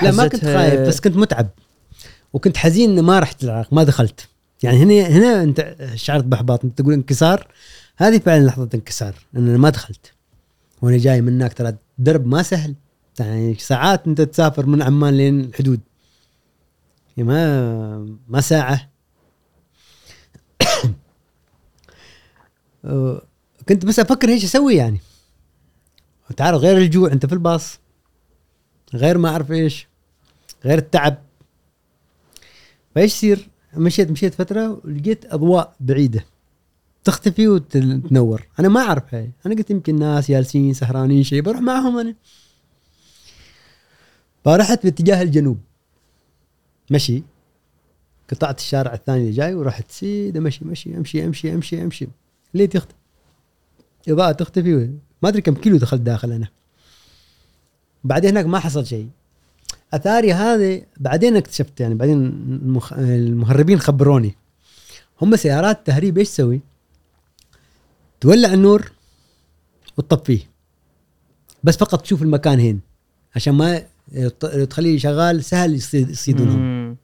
لا 0.01 0.11
ما 0.11 0.27
كنت 0.27 0.45
خايف 0.45 0.79
بس 0.79 0.99
كنت 0.99 1.17
متعب 1.17 1.49
وكنت 2.33 2.57
حزين 2.57 2.99
ما 2.99 3.19
رحت 3.19 3.43
العراق 3.43 3.73
ما 3.73 3.83
دخلت 3.83 4.27
يعني 4.63 4.77
هنا 4.77 5.07
هنا 5.07 5.43
انت 5.43 5.75
شعرت 5.95 6.23
بإحباط 6.23 6.65
انت 6.65 6.81
تقول 6.81 6.93
انكسار 6.93 7.47
هذه 7.97 8.19
فعلا 8.19 8.45
لحظة 8.45 8.69
انكسار 8.73 9.15
ان 9.35 9.47
أنا 9.47 9.57
ما 9.57 9.69
دخلت. 9.69 10.13
وأنا 10.81 10.97
جاي 10.97 11.21
من 11.21 11.33
هناك 11.33 11.53
ترى 11.53 11.77
الدرب 11.99 12.27
ما 12.27 12.43
سهل. 12.43 12.75
يعني 13.19 13.55
ساعات 13.55 14.07
أنت 14.07 14.21
تسافر 14.21 14.65
من 14.65 14.81
عمان 14.81 15.17
لين 15.17 15.39
الحدود. 15.39 15.79
يعني 17.17 17.29
ما 17.29 18.17
ما 18.27 18.41
ساعة. 18.41 18.89
كنت 23.69 23.85
بس 23.85 23.99
أفكر 23.99 24.29
إيش 24.29 24.43
أسوي 24.43 24.75
يعني. 24.75 24.99
تعرف 26.37 26.61
غير 26.61 26.77
الجوع 26.77 27.11
أنت 27.11 27.25
في 27.25 27.33
الباص. 27.33 27.79
غير 28.93 29.17
ما 29.17 29.29
أعرف 29.29 29.51
إيش. 29.51 29.87
غير 30.65 30.77
التعب. 30.77 31.23
فإيش 32.95 33.13
يصير؟ 33.13 33.48
مشيت 33.73 34.11
مشيت 34.11 34.33
فترة 34.33 34.81
ولقيت 34.83 35.33
أضواء 35.33 35.75
بعيدة. 35.79 36.25
تختفي 37.03 37.47
وتنور 37.47 38.47
أنا 38.59 38.67
ما 38.67 38.81
أعرف 38.81 39.13
هاي. 39.13 39.31
أنا 39.45 39.55
قلت 39.55 39.69
يمكن 39.69 39.99
ناس 39.99 40.31
جالسين 40.31 40.73
سهرانين 40.73 41.23
شيء 41.23 41.41
بروح 41.41 41.61
معهم 41.61 41.97
أنا. 41.97 42.15
فرحت 44.45 44.83
باتجاه 44.83 45.21
الجنوب. 45.21 45.59
مشي. 46.91 47.23
قطعت 48.31 48.59
الشارع 48.59 48.93
الثاني 48.93 49.21
اللي 49.21 49.31
جاي 49.31 49.53
ورحت 49.53 49.91
سيدة 49.91 50.39
مشي 50.39 50.65
مشي 50.65 50.97
أمشي 50.97 51.25
أمشي 51.25 51.53
أمشي 51.53 51.83
أمشي. 51.83 52.07
ليه 52.53 52.65
تختفي 52.65 52.93
إضاءة 54.07 54.31
تختفي. 54.31 54.93
ما 55.21 55.29
أدري 55.29 55.41
كم 55.41 55.53
كيلو 55.55 55.77
دخلت 55.77 56.01
داخل 56.01 56.31
أنا. 56.31 56.47
بعدين 58.03 58.29
هناك 58.29 58.45
ما 58.45 58.59
حصل 58.59 58.85
شيء 58.85 59.09
أثاري 59.93 60.33
هذه 60.33 60.83
بعدين 60.97 61.35
اكتشفت 61.35 61.79
يعني 61.79 61.95
بعدين 61.95 62.17
المخ... 62.17 62.93
المهربين 62.93 63.79
خبروني. 63.79 64.35
هم 65.21 65.35
سيارات 65.35 65.87
تهريب 65.87 66.17
إيش 66.17 66.29
تسوي؟ 66.29 66.61
تولع 68.21 68.53
النور 68.53 68.91
وتطفيه. 69.97 70.49
بس 71.63 71.77
فقط 71.77 72.01
تشوف 72.01 72.21
المكان 72.21 72.59
هين 72.59 72.79
عشان 73.35 73.53
ما 73.53 73.83
تخليه 74.69 74.97
شغال 74.97 75.43
سهل 75.43 75.73
يصيد 75.73 76.09
يصيدونهم. 76.09 76.59
مم. 76.59 76.95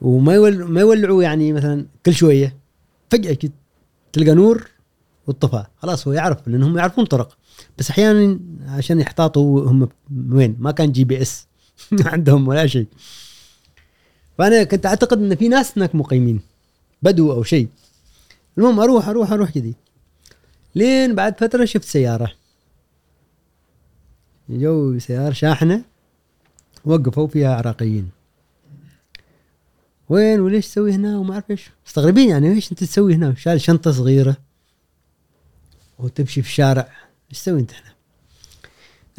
وما 0.00 0.34
يول... 0.34 0.64
ما 0.64 0.80
يولعوا 0.80 1.22
يعني 1.22 1.52
مثلا 1.52 1.86
كل 2.06 2.14
شوية 2.14 2.56
فجأة 3.10 3.32
كده 3.32 3.52
تلقى 4.12 4.34
نور 4.34 4.70
والطفى 5.26 5.64
خلاص 5.76 6.08
هو 6.08 6.12
يعرف 6.12 6.48
لأنهم 6.48 6.78
يعرفون 6.78 7.04
طرق. 7.04 7.36
بس 7.78 7.90
أحيانا 7.90 8.40
عشان 8.66 9.00
يحتاطوا 9.00 9.70
هم 9.70 9.88
وين؟ 10.32 10.56
ما 10.58 10.70
كان 10.70 10.92
GPS. 10.92 11.49
عندهم 12.12 12.48
ولا 12.48 12.66
شيء. 12.66 12.86
فأنا 14.38 14.64
كنت 14.64 14.86
أعتقد 14.86 15.18
إن 15.18 15.34
في 15.34 15.48
ناس 15.48 15.78
هناك 15.78 15.94
مقيمين 15.94 16.40
بدو 17.02 17.32
أو 17.32 17.42
شيء. 17.42 17.68
المهم 18.58 18.80
أروح 18.80 19.08
أروح 19.08 19.32
أروح 19.32 19.50
كذي. 19.50 19.74
لين 20.74 21.14
بعد 21.14 21.40
فترة 21.40 21.64
شفت 21.64 21.84
سيارة. 21.84 22.32
جو 24.48 24.98
سيارة 24.98 25.32
شاحنة 25.32 25.84
وقفوا 26.84 27.26
فيها 27.26 27.54
عراقيين. 27.54 28.10
وين 30.08 30.40
وليش 30.40 30.68
تسوي 30.68 30.92
هنا 30.92 31.18
وما 31.18 31.34
أعرف 31.34 31.50
إيش؟ 31.50 31.70
مستغربين 31.86 32.28
يعني 32.28 32.52
إيش 32.52 32.72
أنت 32.72 32.84
تسوي 32.84 33.14
هنا؟ 33.14 33.34
شال 33.34 33.60
شنطة 33.60 33.92
صغيرة 33.92 34.36
وتمشي 35.98 36.42
في 36.42 36.48
الشارع. 36.48 36.88
إيش 37.30 37.40
تسوي 37.40 37.60
أنت 37.60 37.72
هنا؟ 37.72 37.94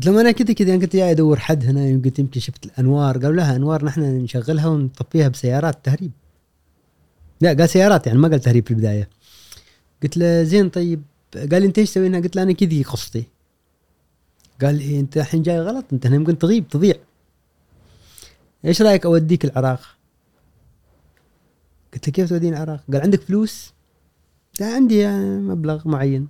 قلت 0.02 0.08
لهم 0.08 0.18
أنا 0.18 0.32
كذا 0.32 0.54
كذا 0.54 0.74
أنا 0.74 0.82
كنت 0.82 0.96
جاي 0.96 1.12
ادور 1.12 1.40
حد 1.40 1.66
هنا 1.66 2.02
قلت 2.06 2.20
يمكن 2.20 2.40
شفت 2.40 2.66
الأنوار. 2.66 3.18
قالوا 3.18 3.36
لها 3.36 3.56
أنوار 3.56 3.86
نحن 3.86 4.02
نشغلها 4.02 4.68
ونطفيها 4.68 5.28
بسيارات 5.28 5.86
تهريب. 5.86 6.12
لا 7.42 7.54
قال 7.54 7.70
سيارات 7.70 8.08
يعني 8.08 8.20
ما 8.20 8.28
قال 8.28 8.40
تهريب 8.40 8.66
في 8.66 8.72
البداية. 8.72 9.10
قلت 10.04 10.18
له 10.18 10.44
زين 10.44 10.70
طيب. 10.70 11.02
قال 11.36 11.62
لي 11.62 11.66
إنت 11.66 11.80
إيش 11.80 11.92
تسوي 11.92 12.08
هنا؟ 12.08 12.20
قلت 12.20 12.36
له 12.36 12.44
أنا 12.44 12.52
كذي 12.52 12.84
قصتي. 12.84 13.24
قال 14.62 14.76
لي 14.76 15.00
إنت 15.00 15.18
الحين 15.18 15.42
جاي 15.42 15.60
غلط؟ 15.60 15.86
أنت 15.94 16.08
هنا 16.08 16.16
يمكن 16.16 16.38
تغيب 16.38 16.68
تضيع 16.68 16.96
إيش 18.66 18.82
رأيك 18.82 19.06
أوديك 19.06 19.46
العراق؟ 19.46 19.82
قلت 21.94 22.08
له 22.08 22.14
كيف 22.14 22.30
توديني 22.30 22.56
العراق؟ 22.56 22.84
قال 22.92 23.02
عندك 23.02 23.22
فلوس؟ 23.22 23.74
قال 24.60 24.74
عندي 24.74 24.98
يعني 24.98 25.38
مبلغ 25.38 25.88
معين. 25.88 26.28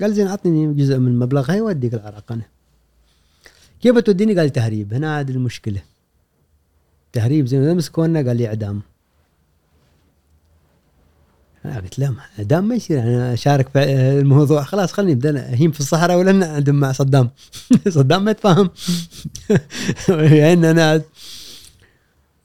قال 0.00 0.14
زين 0.14 0.26
أعطني 0.26 0.74
جزء 0.74 0.98
من 0.98 1.08
المبلغ 1.08 1.50
هاي 1.50 1.60
واديك 1.60 1.94
العراق 1.94 2.32
أنا. 2.32 2.59
كيف 3.82 3.98
توديني؟ 3.98 4.38
قال 4.38 4.50
تهريب. 4.50 4.94
هنا 4.94 5.20
هذه 5.20 5.30
المشكلة. 5.30 5.82
تهريب 7.12 7.46
زين. 7.46 7.62
إذا 7.62 7.74
مسكونا 7.74 8.18
قال 8.28 8.36
لي 8.36 8.46
اعدام 8.46 8.80
أنا 11.64 11.76
قلت 11.80 11.98
لا 11.98 12.10
ما- 12.10 12.22
اعدام 12.38 12.68
ما 12.68 12.74
يصير. 12.74 13.00
أنا 13.02 13.32
أشارك 13.34 13.68
في 13.68 13.78
الموضوع. 14.20 14.62
خلاص 14.62 14.92
خليني 14.92 15.12
أبدأ. 15.12 15.40
اهيم 15.52 15.70
في 15.70 15.80
الصحراء 15.80 16.18
ولا 16.18 16.32
نعدم 16.32 16.74
مع 16.74 16.92
صدام؟ 16.92 17.30
صدام 17.88 18.24
ما 18.24 18.30
يتفاهم. 18.30 18.70
يعني 20.40 20.70
أنا 20.70 21.02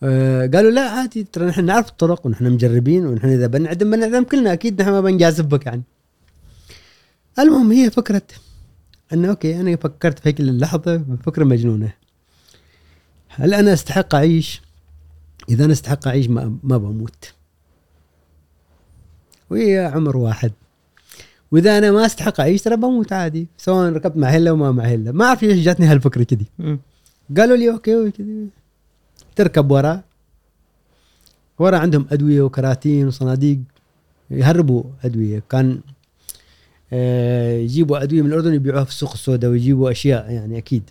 آه، 0.04 0.48
قالوا 0.48 0.72
لا 0.72 0.82
عادي. 0.90 1.24
ترى 1.24 1.46
نحن 1.46 1.66
نعرف 1.66 1.88
الطرق 1.90 2.26
ونحن 2.26 2.52
مجربين 2.52 3.06
ونحن 3.06 3.28
إذا 3.30 3.48
بنعدم 3.48 3.92
بنعدم 3.92 4.24
كلنا. 4.24 4.54
أكيد 4.54 4.82
نحن 4.82 4.92
ما 4.92 5.02
بنجازف 5.02 5.46
بك 5.46 5.66
يعني. 5.66 5.82
المهم 7.40 7.72
هي 7.72 7.92
فكرة 7.92 8.22
أنه 9.14 9.30
أوكي 9.30 9.60
أنا 9.62 9.76
فكرت 9.76 10.20
في 10.20 10.30
هيك 10.30 10.40
اللحظة 10.40 10.96
بفكره 10.96 11.44
مجنونة. 11.44 11.94
هل 13.28 13.54
أنا 13.54 13.74
أستحق 13.74 14.16
أعيش؟ 14.16 14.62
إذا 15.50 15.66
أنا 15.66 15.74
أستحق 15.74 16.08
أعيش 16.08 16.28
ما, 16.28 16.58
ما 16.64 16.78
بموت. 16.78 17.34
وهي 19.50 19.92
عمر 19.94 20.18
واحد. 20.18 20.52
وإذا 21.52 21.78
أنا 21.78 21.92
ما 21.92 22.06
أستحق 22.06 22.40
أعيش 22.40 22.62
ترى 22.62 22.76
بموت 22.76 23.14
عادي. 23.14 23.48
سواء 23.58 23.92
ركبت 23.92 24.18
مع 24.18 24.28
هله 24.28 24.52
وما 24.52 24.72
مع 24.72 24.84
هله 24.84 25.12
ما 25.12 25.26
أعرف 25.26 25.44
ليش 25.44 25.66
جاتني 25.66 25.86
هالفكرة 25.86 26.24
كذي. 26.24 26.46
قالوا 27.38 27.58
لي 27.58 27.72
أوكي 27.72 28.12
كذي. 28.12 28.48
تركب 29.36 29.72
ورا. 29.72 30.02
ورا 31.60 31.78
عندهم 31.78 32.06
أدوية 32.12 32.42
وكراتين 32.42 33.08
وصناديق. 33.08 33.60
يهربوا 34.32 34.84
أدوية. 35.04 35.44
كان 35.50 35.80
يجيبوا 36.92 38.04
أدوية 38.04 38.22
من 38.22 38.28
الأردن 38.28 38.54
يبيعوها 38.54 38.84
في 38.84 38.90
السوق 38.90 39.12
السوداء 39.12 39.52
ويجيبوا 39.52 39.92
أشياء 39.92 40.32
يعني 40.32 40.58
أكيد. 40.58 40.90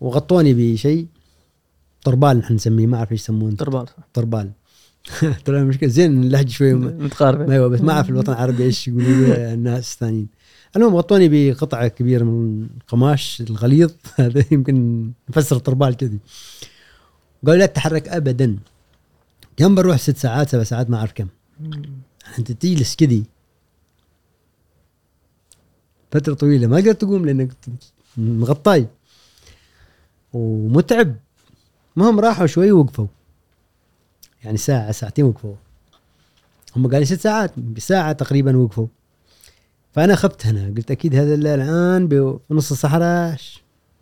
وغطوني 0.00 0.54
بشيء 0.54 1.06
طربال 2.04 2.38
نحن 2.38 2.54
نسميه 2.54 2.86
ما 2.86 2.96
أعرف 2.96 3.12
إيش 3.12 3.20
يسمونه. 3.20 3.56
تربال 3.56 3.86
طربال. 4.14 4.50
ترى 5.44 5.60
المشكلة 5.60 5.88
زين 5.98 6.22
اللهجه 6.22 6.48
شوي. 6.48 6.74
متقاربة. 6.74 7.52
أيوه 7.52 7.68
بس 7.68 7.80
ما 7.80 7.92
أعرف 7.92 8.08
الوطن 8.10 8.32
العربي 8.32 8.62
إيش 8.64 8.88
يقولوا 8.88 9.52
الناس 9.54 9.92
الثانيين. 9.92 10.28
المهم 10.76 10.96
غطوني 10.96 11.28
بقطعة 11.52 11.88
كبيرة 11.88 12.24
من 12.24 12.68
القماش 12.80 13.42
الغليظ. 13.50 13.90
هذا 14.16 14.44
يمكن 14.50 15.10
نفسر 15.28 15.58
طربال 15.58 15.96
كذي. 15.96 16.18
قالوا 17.46 17.58
لا 17.58 17.66
تتحرك 17.66 18.08
ابدا. 18.08 18.56
كم 19.56 19.74
بروح 19.74 19.96
ست 19.96 20.16
ساعات 20.16 20.48
سبع 20.48 20.62
ساعات 20.62 20.90
ما 20.90 20.96
أعرف 20.96 21.12
كم. 21.12 21.26
أنت 22.38 22.52
تجلس 22.52 22.96
كذي. 22.96 23.24
فترة 26.14 26.34
طويلة 26.34 26.66
ما 26.66 26.76
قدرت 26.76 27.00
تقوم 27.00 27.26
لأنك 27.26 27.50
مغطاي. 28.16 28.86
ومتعب. 30.32 31.14
المهم 31.96 32.20
راحوا 32.20 32.46
شوي 32.46 32.72
ووقفوا. 32.72 33.06
يعني 34.44 34.56
ساعة 34.56 34.92
ساعتين 34.92 35.24
وقفوا. 35.24 35.54
هم 36.76 36.86
قالوا 36.86 37.04
ست 37.04 37.20
ساعات 37.20 37.58
بساعة 37.58 38.12
تقريبا 38.12 38.56
وقفوا. 38.56 38.86
فأنا 39.92 40.14
خفت 40.14 40.46
هنا. 40.46 40.74
قلت 40.76 40.90
أكيد 40.90 41.14
هذا 41.14 41.34
اللي 41.34 41.54
الآن 41.54 42.08
بنص 42.08 42.70
الصحراء. 42.70 43.36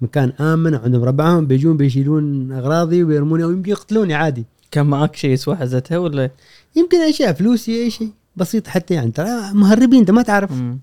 مكان 0.00 0.30
آمن 0.40 0.74
عندهم 0.74 1.04
ربعهم 1.04 1.46
بيجون 1.46 1.76
بيشيلون 1.76 2.52
أغراضي 2.52 3.04
ويرموني 3.04 3.44
أو 3.44 3.50
يمكن 3.50 3.70
يقتلوني 3.70 4.14
عادي. 4.14 4.44
كان 4.70 4.86
معك 4.86 5.16
شيء 5.16 5.30
يسوى 5.30 5.56
حزتها 5.56 5.98
ولا؟ 5.98 6.30
يمكن 6.76 7.00
أشياء 7.00 7.32
فلوسي 7.32 7.82
أي 7.82 7.90
شيء. 7.90 8.12
بسيط 8.36 8.68
حتى 8.68 8.94
يعني. 8.94 9.10
ترى 9.10 9.52
مهربين 9.52 9.98
أنت 9.98 10.10
ما 10.10 10.22
تعرف. 10.22 10.52
مم. 10.52 10.78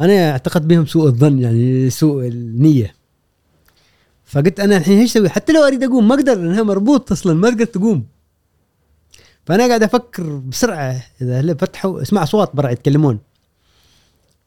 أنا 0.00 0.30
أعتقد 0.30 0.68
بهم 0.68 0.86
سوء 0.86 1.06
الظن 1.06 1.38
يعني 1.38 1.90
سوء 1.90 2.26
النية. 2.26 2.94
فقلت 4.24 4.60
أنا 4.60 4.76
الحين 4.76 4.98
إيش 4.98 5.10
أسوي؟ 5.10 5.28
حتى 5.28 5.52
لو 5.52 5.62
أريد 5.62 5.82
أقوم 5.82 6.08
ما 6.08 6.14
أقدر 6.14 6.34
لأنها 6.34 6.62
مربوط 6.62 7.12
أصلا 7.12 7.34
ما 7.34 7.50
تقدر 7.50 7.64
تقوم. 7.64 8.06
فأنا 9.46 9.66
قاعد 9.66 9.82
أفكر 9.82 10.36
بسرعة 10.36 11.02
إذا 11.22 11.40
هلا 11.40 11.54
فتحوا 11.54 12.02
اسمع 12.02 12.22
أصوات 12.22 12.56
برا 12.56 12.70
يتكلمون. 12.70 13.18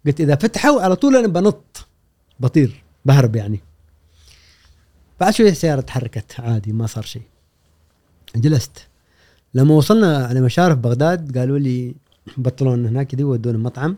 قلت 0.06 0.22
إذا 0.22 0.36
فتحوا 0.36 0.82
على 0.82 0.96
طول 0.96 1.16
أنا 1.16 1.28
بنط 1.28 1.88
بطير 2.40 2.84
بهرب 3.06 3.36
يعني. 3.36 3.60
بعد 5.20 5.34
شوية 5.34 5.52
السيارة 5.52 5.82
تحركت 5.82 6.40
عادي 6.40 6.74
ما 6.74 6.88
صار 6.88 7.04
شيء. 7.04 7.22
جلست. 8.36 8.88
لما 9.54 9.76
وصلنا 9.76 10.26
على 10.26 10.42
مشارف 10.42 10.78
بغداد 10.78 11.38
قالوا 11.38 11.60
لي 11.60 11.96
بطلون 12.38 12.86
هناك 12.86 13.16
دي 13.16 13.24
ودونا 13.24 13.58
مطعم. 13.58 13.98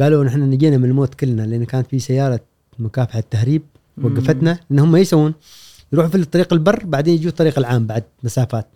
قالوا 0.00 0.24
نحن 0.24 0.40
نجينا 0.40 0.78
من 0.78 0.84
الموت 0.84 1.14
كلنا 1.14 1.42
لأن 1.42 1.64
كانت 1.64 1.86
في 1.86 1.98
سيارة 1.98 2.40
مكافحة 2.78 3.22
تهريب 3.30 3.62
وقفتنا 4.02 4.60
إن 4.70 4.78
هم 4.78 4.96
يسوون. 4.96 5.34
يروحوا 5.92 6.10
في 6.10 6.16
الطريق 6.16 6.52
البر 6.52 6.84
بعدين 6.84 7.14
يجوا 7.14 7.30
الطريق 7.30 7.58
العام 7.58 7.86
بعد 7.86 8.04
مسافات. 8.22 8.66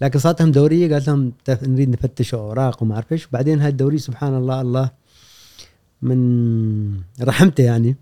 لكن 0.00 0.18
صارتهم 0.18 0.50
دورية 0.52 0.92
قالت 0.92 1.08
لهم 1.08 1.32
نريد 1.48 1.88
نفتش 1.88 2.34
أوراق 2.34 2.82
وما 2.82 2.94
أعرف 2.94 3.12
إيش. 3.12 3.26
وبعدين 3.26 3.60
هاي 3.60 3.68
الدورية 3.68 3.98
سبحان 3.98 4.34
الله 4.34 4.60
الله 4.60 4.90
من 6.02 7.00
رحمته 7.22 7.64
يعني. 7.64 7.96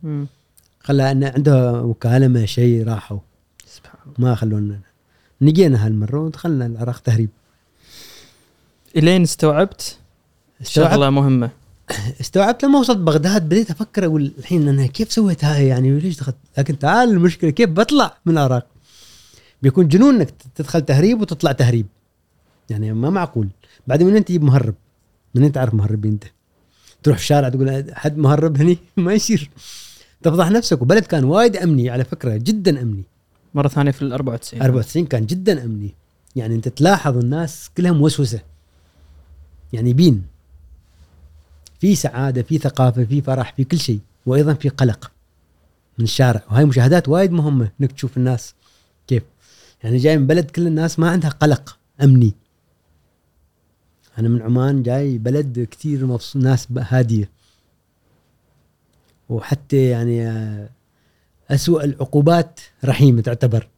خلى 0.81 1.11
إن 1.11 1.25
عنده 1.25 1.87
مكالمه 1.87 2.45
شيء 2.45 2.85
راحوا. 2.89 3.19
سبحان 3.67 3.99
الله. 4.07 4.29
ما 4.29 4.35
خلونا. 4.35 4.79
نجينا 5.43 5.87
هالمرة 5.87 6.21
ودخلنا 6.21 6.67
العراق 6.67 6.99
تهريب. 6.99 7.29
إلين 8.97 9.23
استوعبت؟ 9.23 9.99
استوعبت 10.63 10.93
شغلة 10.93 11.11
مهمة. 11.11 11.51
استوعبت 12.21 12.65
لما 12.65 12.79
وصلت 12.79 12.99
بغداد 12.99 13.45
بديت 13.49 13.71
أفكر 13.71 14.05
أقول 14.05 14.33
الحين 14.39 14.69
أنا 14.69 14.87
كيف 14.87 15.13
سويت 15.13 15.45
هاي 15.45 15.67
يعني 15.67 15.93
وليش 15.93 16.19
دخلت؟ 16.19 16.37
لكن 16.59 16.79
تعال 16.79 17.09
المشكلة 17.11 17.51
كيف 17.51 17.71
بطلع 17.71 18.17
من 18.27 18.33
العراق 18.33 18.67
بيكون 19.63 19.89
جنون 19.89 20.15
إنك 20.15 20.31
تدخل 20.55 20.81
تهريب 20.81 21.21
وتطلع 21.21 21.53
تهريب. 21.53 21.87
يعني 22.71 22.93
ما 22.93 23.11
معقول. 23.11 23.49
بعدين 23.87 24.07
من 24.07 24.17
أنت 24.17 24.29
تجيب 24.29 24.43
مهرب؟ 24.43 24.75
من 25.35 25.45
أنت 25.45 25.55
تعرف 25.55 25.75
مهربين 25.75 26.13
أنت؟ 26.13 26.25
تروح 27.03 27.17
في 27.17 27.23
الشارع 27.23 27.49
تقول 27.49 27.85
حد 27.93 28.19
مهرب 28.19 28.57
هني؟ 28.57 28.79
ما 28.97 29.13
يصير. 29.13 29.51
تفضح 30.23 30.51
نفسك. 30.51 30.83
وبلد 30.83 31.05
كان 31.05 31.25
وايد 31.25 31.57
أمني 31.57 31.91
على 31.91 32.05
فكرة 32.05 32.37
جدا 32.37 32.83
أمني. 32.83 33.05
مرة 33.55 33.69
ثانية 33.69 33.91
في 33.91 34.03
ال 34.03 34.13
94 34.13 34.63
94 34.63 35.07
كان 35.07 35.27
جدا 35.27 35.65
أمني. 35.65 35.95
يعني 36.37 36.55
أنت 36.55 36.69
تلاحظ 36.69 37.17
الناس 37.17 37.71
كلها 37.77 37.93
موسوسه 37.93 38.41
يعني 39.73 39.93
بين 39.93 40.23
في 41.85 41.95
سعادة 41.95 42.43
في 42.43 42.59
ثقافة 42.59 43.05
في 43.05 43.23
فرح 43.23 43.55
في 43.57 43.65
كل 43.65 43.79
شيء 43.79 44.01
وأيضا 44.27 44.55
في 44.55 44.69
قلق 44.69 45.13
من 45.99 46.05
الشارع. 46.05 46.43
وهاي 46.51 46.65
مشاهدات 46.65 47.09
وايد 47.09 47.33
مهمة 47.33 47.71
إنك 47.81 47.93
تشوف 47.93 48.17
الناس 48.17 48.55
كيف. 49.07 49.23
يعني 49.83 49.97
جاي 49.97 50.19
من 50.19 50.27
بلد 50.27 50.51
كل 50.51 50.67
الناس 50.67 50.99
ما 50.99 51.11
عندها 51.11 51.31
قلق 51.31 51.79
أمني. 52.03 52.35
أنا 54.19 54.29
من 54.29 54.43
عمان 54.43 54.83
جاي 54.83 55.19
بلد 55.19 55.69
كثير 55.71 56.07
مبسوط 56.07 56.43
ناس 56.43 56.69
هادية. 56.79 57.31
وحتى 59.29 59.89
يعني 59.89 60.29
آه، 60.29 60.69
أسوأ 61.51 61.85
العقوبات 61.85 62.61
رحيمة 62.85 63.23
تعتبر. 63.23 63.69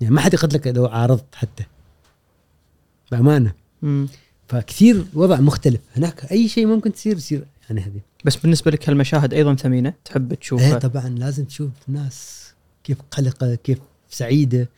يعني 0.00 0.14
ما 0.14 0.20
حد 0.20 0.34
يقتلك 0.34 0.66
لو 0.66 0.86
عارضت 0.86 1.34
حتى. 1.34 1.64
بأمانة. 3.10 3.52
مم. 3.82 4.08
فكثير 4.48 5.04
وضع 5.14 5.40
مختلف. 5.40 5.80
هناك 5.96 6.32
أي 6.32 6.48
شيء 6.48 6.66
ممكن 6.66 6.92
تصير 6.92 7.16
يصير. 7.16 7.46
يعني 7.68 7.80
هذه. 7.80 8.00
بس 8.24 8.36
بالنسبة 8.36 8.70
لك 8.70 8.88
هالمشاهد 8.88 9.34
أيضا 9.34 9.54
ثمينة 9.54 9.94
تحب 10.04 10.32
إيه 10.32 10.38
تشوفها 10.38 10.78
طبعا 10.78 11.08
لازم 11.08 11.44
تشوف 11.44 11.70
الناس 11.88 12.44
كيف 12.84 12.98
قلقة 13.10 13.54
كيف 13.54 13.78
سعيدة. 14.10 14.68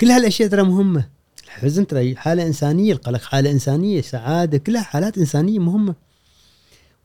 كل 0.00 0.06
هالأشياء 0.06 0.48
ترى 0.48 0.62
مهمة. 0.62 1.08
الحزن 1.44 1.86
ترى 1.86 2.16
حالة 2.16 2.46
إنسانية 2.46 2.92
القلق 2.92 3.22
حالة 3.22 3.50
إنسانية 3.50 4.00
سعادة 4.00 4.58
كلها 4.58 4.82
حالات 4.82 5.18
إنسانية 5.18 5.58
مهمة. 5.58 5.94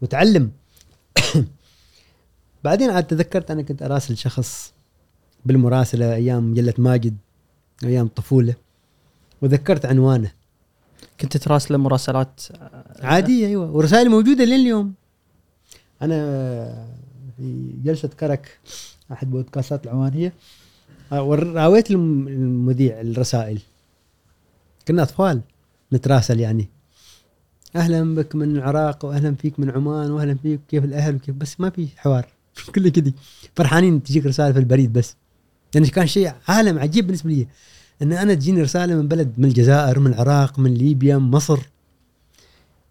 وتعلم. 0.01 0.51
بعدين 2.63 2.89
عاد 2.89 3.07
تذكرت 3.07 3.51
أنا 3.51 3.61
كنت 3.61 3.81
أراسل 3.81 4.17
شخص 4.17 4.73
بالمراسلة 5.45 6.13
أيام 6.13 6.51
مجلة 6.51 6.73
ماجد 6.77 7.17
أيام 7.83 8.05
الطفولة 8.05 8.55
وذكرت 9.41 9.85
عنوانه. 9.85 10.31
كنت 11.21 11.37
تراسله 11.37 11.77
مراسلات 11.77 12.41
عادية 12.99 13.47
أيوة. 13.47 13.71
ورسائل 13.71 14.09
موجودة 14.09 14.43
لين 14.43 14.59
اليوم. 14.59 14.93
أنا 16.01 16.87
في 17.37 17.73
جلسة 17.83 18.07
كرك 18.07 18.59
أحد 19.11 19.31
بودكاستات 19.31 19.83
العوانية 19.85 20.33
آه، 21.11 21.21
ور- 21.23 21.47
رأويت 21.53 21.91
الم- 21.91 22.27
المذيع 22.27 23.01
الرسائل. 23.01 23.61
كنا 24.87 25.03
أطفال 25.03 25.41
نتراسل 25.93 26.39
يعني. 26.39 26.69
أهلا 27.75 28.15
بك 28.15 28.35
من 28.35 28.55
العراق 28.55 29.05
وأهلا 29.05 29.35
فيك 29.35 29.59
من 29.59 29.69
عمان 29.71 30.11
وأهلا 30.11 30.35
فيك 30.43 30.59
كيف 30.69 30.83
الأهل 30.83 31.15
وكيف 31.15 31.35
بس 31.35 31.59
ما 31.59 31.69
في 31.69 31.87
حوار. 31.97 32.27
كله 32.75 32.89
كذي. 32.89 33.13
فرحانين 33.55 34.03
تجيك 34.03 34.25
رسالة 34.25 34.53
في 34.53 34.59
البريد 34.59 34.93
بس. 34.93 35.15
يعني 35.75 35.87
كان 35.87 36.07
شيء 36.07 36.31
عالم 36.47 36.79
عجيب 36.79 37.05
بالنسبة 37.05 37.29
لي. 37.29 37.47
إن 38.01 38.13
أنا 38.13 38.33
تجيني 38.33 38.61
رسالة 38.61 38.95
من 38.95 39.07
بلد 39.07 39.33
من 39.37 39.45
الجزائر 39.45 39.99
من 39.99 40.13
العراق 40.13 40.59
من 40.59 40.73
ليبيا 40.73 41.17
من 41.17 41.31
مصر. 41.31 41.59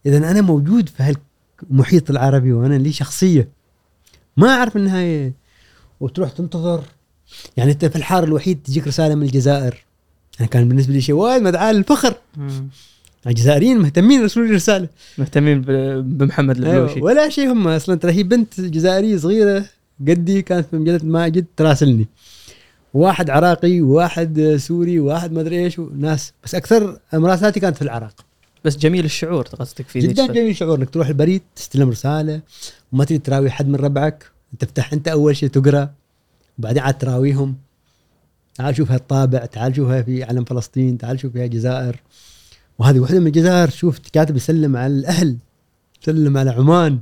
اذا 0.06 0.16
أنا 0.16 0.40
موجود 0.40 0.88
في 0.88 1.16
هالمحيط 1.70 2.10
العربي 2.10 2.52
وأنا 2.52 2.74
لي 2.74 2.92
شخصية. 2.92 3.48
ما 4.36 4.48
أعرف 4.48 4.76
انها 4.76 5.00
هي 5.00 5.32
وتروح 6.00 6.30
تنتظر. 6.30 6.84
يعني 7.56 7.72
أنت 7.72 7.84
في 7.84 7.96
الحار 7.96 8.24
الوحيد 8.24 8.58
تجيك 8.64 8.86
رسالة 8.86 9.14
من 9.14 9.22
الجزائر. 9.22 9.84
أنا 10.40 10.48
كان 10.48 10.68
بالنسبة 10.68 10.92
لي 10.92 11.00
شيء 11.00 11.14
وايد 11.14 11.42
مدعاة 11.42 11.72
للفخر. 11.72 12.14
الجزائريين 13.26 13.78
مهتمين 13.78 14.20
يرسلوا 14.20 14.46
لي 14.46 14.54
رساله 14.54 14.88
مهتمين 15.18 15.62
بمحمد 16.02 16.56
البلوشي. 16.56 16.94
أيوة 16.94 17.04
ولا 17.04 17.28
شيء 17.28 17.52
هم 17.52 17.68
أصلا. 17.68 17.94
ترى 17.94 18.12
هي 18.12 18.22
بنت 18.22 18.60
جزائرية 18.60 19.16
صغيرة. 19.16 19.64
قدي 20.08 20.42
كانت 20.42 20.66
في 20.70 20.76
مجلة 20.76 21.00
ماجد 21.04 21.44
تراسلني. 21.56 22.06
واحد 22.94 23.30
عراقي 23.30 23.80
وواحد 23.80 24.56
سوري 24.60 25.00
وواحد 25.00 25.32
ما 25.32 25.40
أدري 25.40 25.64
إيش 25.64 25.78
ناس. 25.78 26.32
بس 26.44 26.54
أكثر 26.54 26.98
مراسلاتي 27.12 27.60
كانت 27.60 27.76
في 27.76 27.82
العراق. 27.82 28.24
بس 28.64 28.76
جميل 28.76 29.04
الشعور 29.04 29.42
قصدك 29.42 29.88
في 29.88 29.98
جدا. 29.98 30.26
جميل 30.26 30.56
شعور 30.56 30.78
إنك 30.78 30.90
تروح 30.90 31.08
البريد 31.08 31.42
تستلم 31.56 31.90
رسالة 31.90 32.40
وما 32.92 33.04
تريد 33.04 33.22
تراوي 33.22 33.50
حد 33.50 33.68
من 33.68 33.76
ربعك 33.76 34.30
تفتح 34.58 34.92
أنت 34.92 35.08
أول 35.08 35.36
شيء 35.36 35.48
تقرأ 35.48 35.90
وبعدين 36.58 36.82
عاد 36.82 36.98
تراويهم. 36.98 37.56
تعال 38.54 38.76
شوف 38.76 38.90
هالطابع 38.90 39.46
تعال 39.46 39.76
شوفها 39.76 40.02
في 40.02 40.24
علم 40.24 40.44
فلسطين 40.44 40.98
تعال 40.98 41.20
شوف 41.20 41.32
فيها 41.32 41.44
الجزائر 41.44 41.96
وهذه 42.78 43.00
واحدة 43.00 43.20
من 43.20 43.26
الجزائر 43.26 43.70
شوف 43.70 43.98
كاتب 44.12 44.36
يسلم 44.36 44.76
على 44.76 44.92
الأهل 44.92 45.36
يسلم 46.02 46.36
على 46.36 46.50
عمان. 46.50 47.00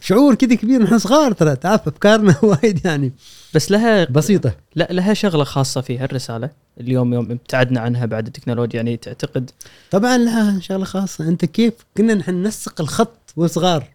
شعور 0.00 0.34
كذا 0.34 0.54
كبير 0.54 0.82
نحن 0.82 0.98
صغار 0.98 1.32
ترى 1.32 1.56
تعرف 1.56 1.88
أفكارنا 1.88 2.36
وايد 2.42 2.86
يعني. 2.86 3.12
بس 3.54 3.70
لها 3.70 4.04
بسيطة. 4.04 4.56
لا 4.74 4.88
لها 4.90 5.14
شغلة 5.14 5.44
خاصة 5.44 5.80
فيها 5.80 6.04
الرسالة 6.04 6.50
اليوم 6.80 7.14
يوم 7.14 7.30
ابتعدنا 7.30 7.80
عنها 7.80 8.06
بعد 8.06 8.26
التكنولوجيا 8.26 8.76
يعني 8.76 8.96
تعتقد 8.96 9.50
طبعا 9.90 10.18
لها 10.18 10.60
شغلة 10.60 10.84
خاصة. 10.84 11.28
أنت 11.28 11.44
كيف؟ 11.44 11.72
كنا 11.96 12.14
نحن 12.14 12.34
ننسق 12.34 12.80
الخط 12.80 13.18
وصغار 13.36 13.88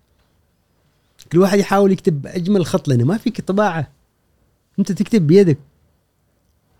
كل 1.31 1.37
واحد 1.39 1.59
يحاول 1.59 1.91
يكتب 1.91 2.27
أجمل 2.27 2.65
خط 2.65 2.87
لأنه 2.87 3.05
ما 3.05 3.17
فيك 3.17 3.41
طباعة. 3.41 3.87
أنت 4.79 4.91
تكتب 4.91 5.27
بيدك. 5.27 5.57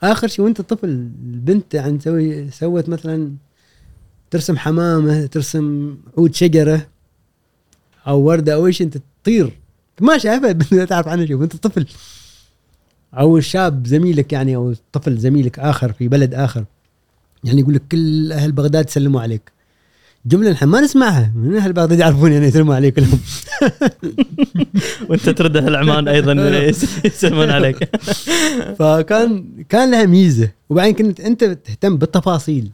آخر 0.03 0.27
شيء 0.27 0.45
وأنت 0.45 0.61
طفل 0.61 0.89
البنت 0.89 1.73
يعني 1.73 1.97
تسوي 1.97 2.51
سوت 2.51 2.89
مثلا 2.89 3.31
ترسم 4.31 4.57
حمامة 4.57 5.25
ترسم 5.25 5.97
عود 6.17 6.35
شجرة. 6.35 6.87
أو 8.07 8.19
وردة 8.21 8.53
أو 8.53 8.67
إيش 8.67 8.81
أنت 8.81 8.97
تطير. 9.23 9.57
ما 10.01 10.17
شايفها 10.17 10.85
تعرف 10.85 11.07
عنها 11.07 11.25
شيء 11.25 11.35
وأنت 11.35 11.55
طفل. 11.55 11.85
أو 13.13 13.39
شاب 13.39 13.87
زميلك 13.87 14.33
يعني 14.33 14.55
أو 14.55 14.73
طفل 14.93 15.17
زميلك 15.17 15.59
آخر 15.59 15.93
في 15.93 16.07
بلد 16.07 16.33
آخر. 16.33 16.65
يعني 17.43 17.61
يقول 17.61 17.73
لك 17.75 17.81
كل 17.91 18.31
أهل 18.31 18.51
بغداد 18.51 18.89
يسلموا 18.89 19.21
عليك. 19.21 19.51
جملة 20.25 20.51
نحن 20.51 20.65
ما 20.65 20.81
نسمعها. 20.81 21.31
من 21.35 21.55
أهل 21.57 21.73
بغداد 21.73 21.99
يعرفون 21.99 22.31
يعني 22.31 22.45
يسلموا 22.45 22.75
عليك 22.75 22.93
كلهم 22.93 23.19
وأنت 25.09 25.29
ترد 25.29 25.57
العمان 25.57 26.07
أيضا 26.07 26.33
يسلمون 27.05 27.49
عليك. 27.49 27.95
فكان 28.79 29.45
كان 29.69 29.91
لها 29.91 30.05
ميزة. 30.05 30.49
وبعدين 30.69 30.93
كنت 30.95 31.19
أنت 31.19 31.43
تهتم 31.43 31.97
بالتفاصيل. 31.97 32.71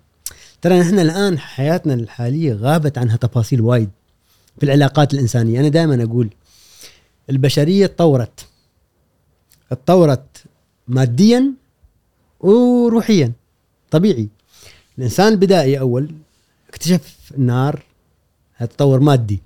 ترى 0.61 0.79
نحن 0.79 0.99
الآن 0.99 1.39
حياتنا 1.39 1.93
الحالية 1.93 2.53
غابت 2.53 2.97
عنها 2.97 3.15
تفاصيل 3.15 3.61
وايد. 3.61 3.89
في 4.57 4.63
العلاقات 4.63 5.13
الإنسانية. 5.13 5.59
أنا 5.59 5.67
دائما 5.67 6.03
أقول 6.03 6.29
البشرية 7.29 7.85
تطورت. 7.85 8.45
تطورت 9.69 10.43
ماديا 10.88 11.53
وروحيا. 12.39 13.31
طبيعي. 13.91 14.27
الإنسان 14.97 15.34
البدائي 15.34 15.79
أول 15.79 16.11
اكتشف 16.69 17.31
النار 17.38 17.84
هذا 18.55 18.69
تطور 18.69 18.99
مادي. 18.99 19.39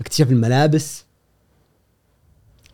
اكتشف 0.00 0.30
الملابس. 0.30 1.04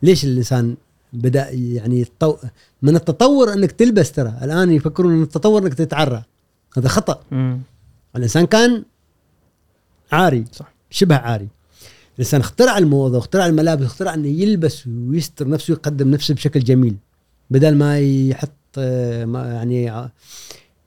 ليش 0.02 0.24
الإنسان 0.24 0.76
بدأ 1.12 1.51
يعني 1.51 2.01
يتطو... 2.01 2.36
من 2.82 2.97
التطور 2.97 3.52
إنك 3.52 3.72
تلبس 3.72 4.12
ترى. 4.12 4.38
الآن 4.43 4.72
يفكرون 4.72 5.14
إن 5.14 5.22
التطور 5.22 5.62
إنك 5.62 5.74
تتعرى. 5.74 6.22
هذا 6.76 6.88
خطأ. 6.88 7.22
مم. 7.30 7.60
الإنسان 8.16 8.47
كان 8.47 8.84
عاري. 10.12 10.44
صح. 10.52 10.76
شبه 10.97 11.16
عاري. 11.16 11.48
الانسان 12.14 12.40
اخترع 12.40 12.78
الموضة 12.78 13.16
واخترع 13.16 13.47
الملابس 13.47 13.82
واخترع 13.82 14.14
إنه 14.14 14.28
يلبس 14.28 14.86
ويستر 14.86 15.48
نفسه 15.48 15.73
ويقدم 15.74 16.10
نفسه 16.10 16.35
بشكل 16.35 16.60
جميل. 16.60 16.97
بدل 17.51 17.74
ما 17.74 17.98
يحط 18.01 18.51
آه، 18.78 19.24
ما- 19.24 19.47
يعني 19.55 19.89
ع- 19.89 20.09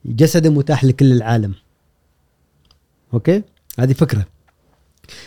جسده 0.04 0.50
متاح 0.50 0.84
لكل 0.84 1.12
العالم. 1.12 1.54
أوكي؟ 3.14 3.42
هذه 3.78 3.92
فكرة. 3.92 4.26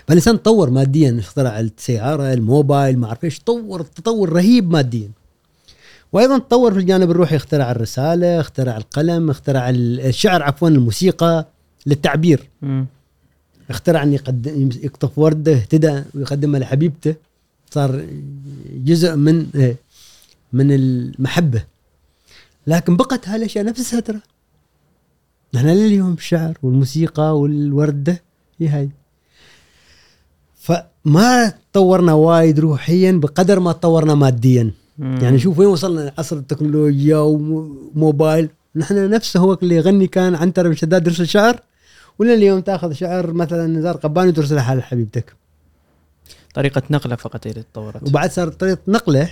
فالإنسان 0.07 0.41
تطور 0.41 0.69
ماديا 0.69 1.19
اخترع 1.19 1.59
السيارة 1.59 2.33
الموبايل 2.33 2.97
ما 2.99 3.07
أعرف 3.07 3.23
إيش 3.23 3.39
طور 3.39 3.81
تطور 3.81 4.33
رهيب 4.33 4.71
ماديا. 4.71 5.11
وأيضا 6.13 6.37
تطور 6.37 6.73
في 6.73 6.79
الجانب 6.79 7.11
الروحي 7.11 7.35
اخترع 7.35 7.71
الرسالة 7.71 8.39
اخترع 8.39 8.77
القلم 8.77 9.29
اخترع 9.29 9.69
ال- 9.69 9.99
الشعر 9.99 10.43
عفوا 10.43 10.69
الموسيقى 10.69 11.47
للتعبير. 11.85 12.49
مم. 12.61 12.85
اخترع 13.69 14.03
ان 14.03 14.13
يقدم 14.13 14.69
يقطف 14.83 15.19
وردة 15.19 15.53
اهتدى 15.53 16.03
ويقدمها 16.15 16.59
لحبيبته. 16.59 17.15
صار 17.71 18.05
جزء 18.85 19.15
من 19.15 19.45
من 20.53 20.71
المحبة. 20.71 21.63
لكن 22.67 22.97
بقت 22.97 23.27
هالاشياء 23.27 23.65
نفسها 23.65 23.99
ترى 23.99 24.19
نحن 25.53 25.67
لليوم 25.67 26.13
الشعر 26.13 26.57
والموسيقى 26.63 27.39
والوردة 27.39 28.21
هي 28.59 28.67
هاي. 28.67 28.89
فما 30.55 31.53
تطورنا 31.71 32.13
وايد 32.13 32.59
روحيا 32.59 33.11
بقدر 33.11 33.59
ما 33.59 33.71
تطورنا 33.71 34.15
ماديا. 34.15 34.71
مم. 34.97 35.17
يعني 35.21 35.39
شوف 35.39 35.59
وين 35.59 35.67
وصلنا 35.67 36.13
عصر 36.17 36.37
التكنولوجيا 36.37 37.17
وموبايل. 37.17 38.49
نحن 38.75 39.09
نفسه 39.09 39.39
هو 39.39 39.57
اللي 39.63 39.75
يغني 39.75 40.07
كان 40.07 40.35
عنتر 40.35 40.67
بن 40.67 40.75
شداد 40.75 41.07
يرسل 41.07 41.27
شعر 41.27 41.61
ولا 42.19 42.33
اليوم 42.33 42.59
تاخذ 42.59 42.93
شعر 42.93 43.33
مثلا 43.33 43.67
نزار 43.67 43.97
قباني 43.97 44.29
وترسله 44.29 44.61
حال 44.61 44.83
حبيبتك؟ 44.83 45.35
طريقة 46.53 46.81
نقله 46.89 47.15
فقط 47.15 47.47
هي 47.47 47.51
اللي 47.51 47.63
تطورت. 47.63 48.07
وبعد 48.07 48.31
صارت 48.31 48.59
طريقة 48.59 48.81
نقله 48.87 49.31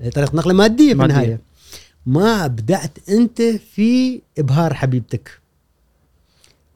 هي 0.00 0.10
طريقة 0.10 0.36
نقلة 0.36 0.54
مادية 0.54 0.92
في 0.92 0.98
مادية. 0.98 1.14
النهاية. 1.14 1.40
ما 2.06 2.44
أبدعت 2.44 2.98
أنت 3.08 3.42
في 3.42 4.20
إبهار 4.38 4.74
حبيبتك. 4.74 5.40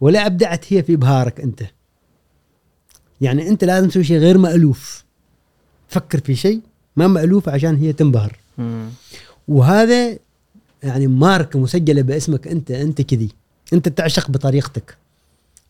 ولا 0.00 0.26
أبدعت 0.26 0.72
هي 0.72 0.82
في 0.82 0.94
إبهارك 0.94 1.40
أنت. 1.40 1.62
يعني 3.20 3.48
أنت 3.48 3.64
لازم 3.64 3.88
تسوي 3.88 4.04
شيء 4.04 4.18
غير 4.18 4.38
مألوف. 4.38 5.04
فكر 5.88 6.20
في 6.20 6.34
شيء 6.36 6.60
ما 6.96 7.06
مألوف 7.06 7.48
عشان 7.48 7.76
هي 7.76 7.92
تنبهر. 7.92 8.36
مم. 8.58 8.88
وهذا 9.48 10.18
يعني 10.82 11.06
ماركه 11.06 11.58
مسجلة 11.58 12.02
باسمك 12.02 12.48
أنت 12.48 12.70
أنت 12.70 13.02
كذي. 13.02 13.28
أنت 13.72 13.88
تعشق 13.88 14.30
بطريقتك. 14.30 14.96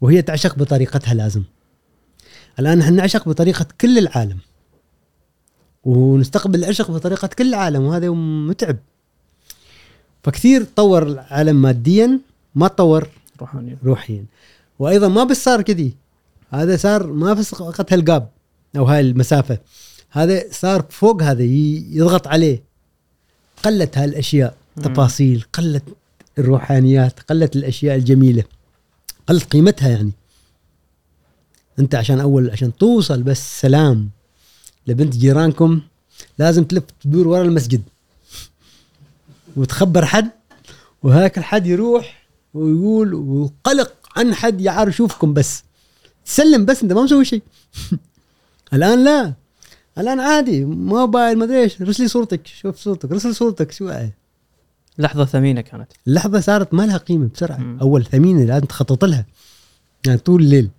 وهي 0.00 0.22
تعشق 0.22 0.58
بطريقتها 0.58 1.14
لازم. 1.14 1.42
الآن 2.58 2.78
نحن 2.78 2.94
نعشق 2.94 3.28
بطريقة 3.28 3.66
كل 3.80 3.98
العالم. 3.98 4.38
ونستقبل 5.84 6.58
العشق 6.58 6.90
بطريقة 6.90 7.28
كل 7.28 7.48
العالم 7.48 7.82
وهذا 7.82 8.10
متعب. 8.10 8.76
فكثير 10.22 10.64
تطور 10.64 11.02
العالم 11.06 11.62
ماديا 11.62 12.20
ما 12.54 12.68
تطور 12.68 13.08
روحانيه 13.40 13.78
روحيا. 13.84 14.24
وأيضا 14.78 15.08
ما 15.08 15.24
بس 15.24 15.44
صار 15.44 15.62
كذي. 15.62 15.94
هذا 16.50 16.76
صار 16.76 17.06
ما 17.06 17.32
بس 17.32 17.54
فقط 17.54 17.92
هالقاب 17.92 18.28
أو 18.76 18.84
هاي 18.84 19.00
المسافة. 19.00 19.58
هذا 20.10 20.42
صار 20.50 20.86
فوق 20.90 21.22
هذا 21.22 21.42
يضغط 21.42 22.26
عليه. 22.26 22.62
قلت 23.62 23.98
هالأشياء. 23.98 24.56
تفاصيل 24.76 25.44
قلت 25.52 25.84
الروحانيات 26.38 27.20
قلت 27.20 27.56
الأشياء 27.56 27.96
الجميلة. 27.96 28.44
قلت 29.28 29.52
قيمتها 29.52 29.88
يعني. 29.88 30.12
أنت 31.78 31.94
عشان 31.94 32.20
أول 32.20 32.50
عشان 32.50 32.76
توصل 32.76 33.22
بس 33.22 33.60
سلام 33.60 34.10
لبنت 34.86 35.16
جيرانكم 35.16 35.80
لازم 36.38 36.64
تلف 36.64 36.84
تدور 37.02 37.28
ورا 37.28 37.42
المسجد. 37.42 37.82
وتخبر 39.56 40.06
حد 40.06 40.30
وهاك 41.02 41.38
الحد 41.38 41.66
يروح 41.66 42.28
ويقول 42.54 43.14
وقلق 43.14 43.92
عن 44.16 44.34
حد 44.34 44.60
يعرف 44.60 44.94
يشوفكم 44.94 45.34
بس. 45.34 45.62
تسلم 46.26 46.64
بس 46.64 46.82
أنت 46.82 46.92
ما 46.92 47.02
مسوي 47.02 47.24
شيء. 47.24 47.42
الآن 48.74 49.04
لا. 49.04 49.34
الآن 49.98 50.20
عادي 50.20 50.64
موبايل 50.64 51.38
ما 51.38 51.44
أدري 51.44 51.62
إيش 51.62 51.82
رسلي 51.82 52.08
صورتك 52.08 52.46
شوف 52.46 52.78
صورتك 52.78 53.12
رسل 53.12 53.34
صورتك 53.34 53.72
شو 53.72 53.90
لحظة 54.98 55.24
ثمينة 55.24 55.60
كانت. 55.60 55.92
اللحظة 56.06 56.40
صارت 56.40 56.74
ما 56.74 56.82
لها 56.82 56.96
قيمة 56.96 57.28
بسرعة. 57.34 57.56
مم. 57.56 57.78
أول 57.80 58.04
ثمينة 58.04 58.44
لازم 58.44 58.64
تخطط 58.66 59.04
لها. 59.04 59.26
يعني 60.06 60.18
طول 60.18 60.42
الليل. 60.42 60.70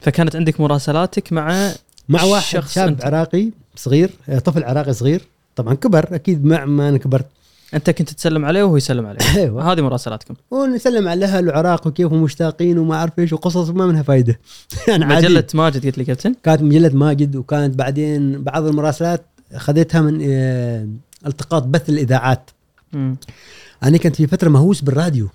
فكانت 0.00 0.36
عندك 0.36 0.60
مراسلاتك 0.60 1.32
مع 1.32 1.72
مع 2.08 2.22
واحد 2.22 2.44
شخص 2.52 2.74
شاب 2.74 3.00
أنت- 3.00 3.04
عراقي 3.04 3.50
صغير 3.76 4.10
آه، 4.28 4.38
طفل 4.38 4.64
عراقي 4.64 4.92
صغير. 4.92 5.22
طبعا 5.56 5.74
كبر 5.74 6.14
أكيد 6.14 6.44
مع 6.44 6.64
ما 6.64 6.88
أنا 6.88 6.98
كبرت 6.98 7.26
أنت 7.74 7.90
كنت 7.90 8.10
تسلم 8.10 8.44
عليه 8.44 8.62
وهو 8.64 8.76
يسلم 8.76 9.06
عليك. 9.06 9.22
أيوه. 9.36 9.72
هذه 9.72 9.80
مراسلاتكم. 9.80 10.34
ونسلم 10.50 11.08
على 11.08 11.18
الاهل 11.18 11.48
وعراق 11.48 11.86
وكيف 11.86 12.12
هم 12.12 12.22
مشتاقين 12.22 12.78
وما 12.78 12.94
أعرف 12.94 13.18
إيش 13.18 13.32
وقصص 13.32 13.68
ما 13.68 13.86
منها 13.86 14.02
فايدة. 14.02 14.40
يعني 14.88 15.04
عادي. 15.04 15.26
مجلة 15.26 15.46
ماجد 15.54 15.86
قلت 15.86 15.98
لي 15.98 16.04
كابتن. 16.04 16.34
كانت 16.42 16.62
مجلة 16.62 16.90
ماجد 16.94 17.36
وكانت 17.36 17.74
بعدين 17.78 18.42
بعض 18.44 18.66
المراسلات 18.66 19.24
اخذتها 19.52 20.00
من 20.00 20.20
آه، 20.22 20.88
التقاط 21.26 21.62
بث 21.62 21.88
الإذاعات. 21.88 22.50
مم. 22.92 23.16
أنا 23.82 23.98
كنت 23.98 24.16
في 24.16 24.26
فترة 24.26 24.48
مهووس 24.48 24.80
بالراديو. 24.80 25.28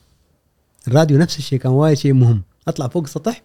الراديو 0.87 1.17
نفس 1.17 1.37
الشيء 1.37 1.59
كان 1.59 1.71
وايد 1.71 1.97
شيء 1.97 2.13
مهم. 2.13 2.41
أطلع 2.67 2.87
فوق 2.87 3.03
السطح 3.03 3.43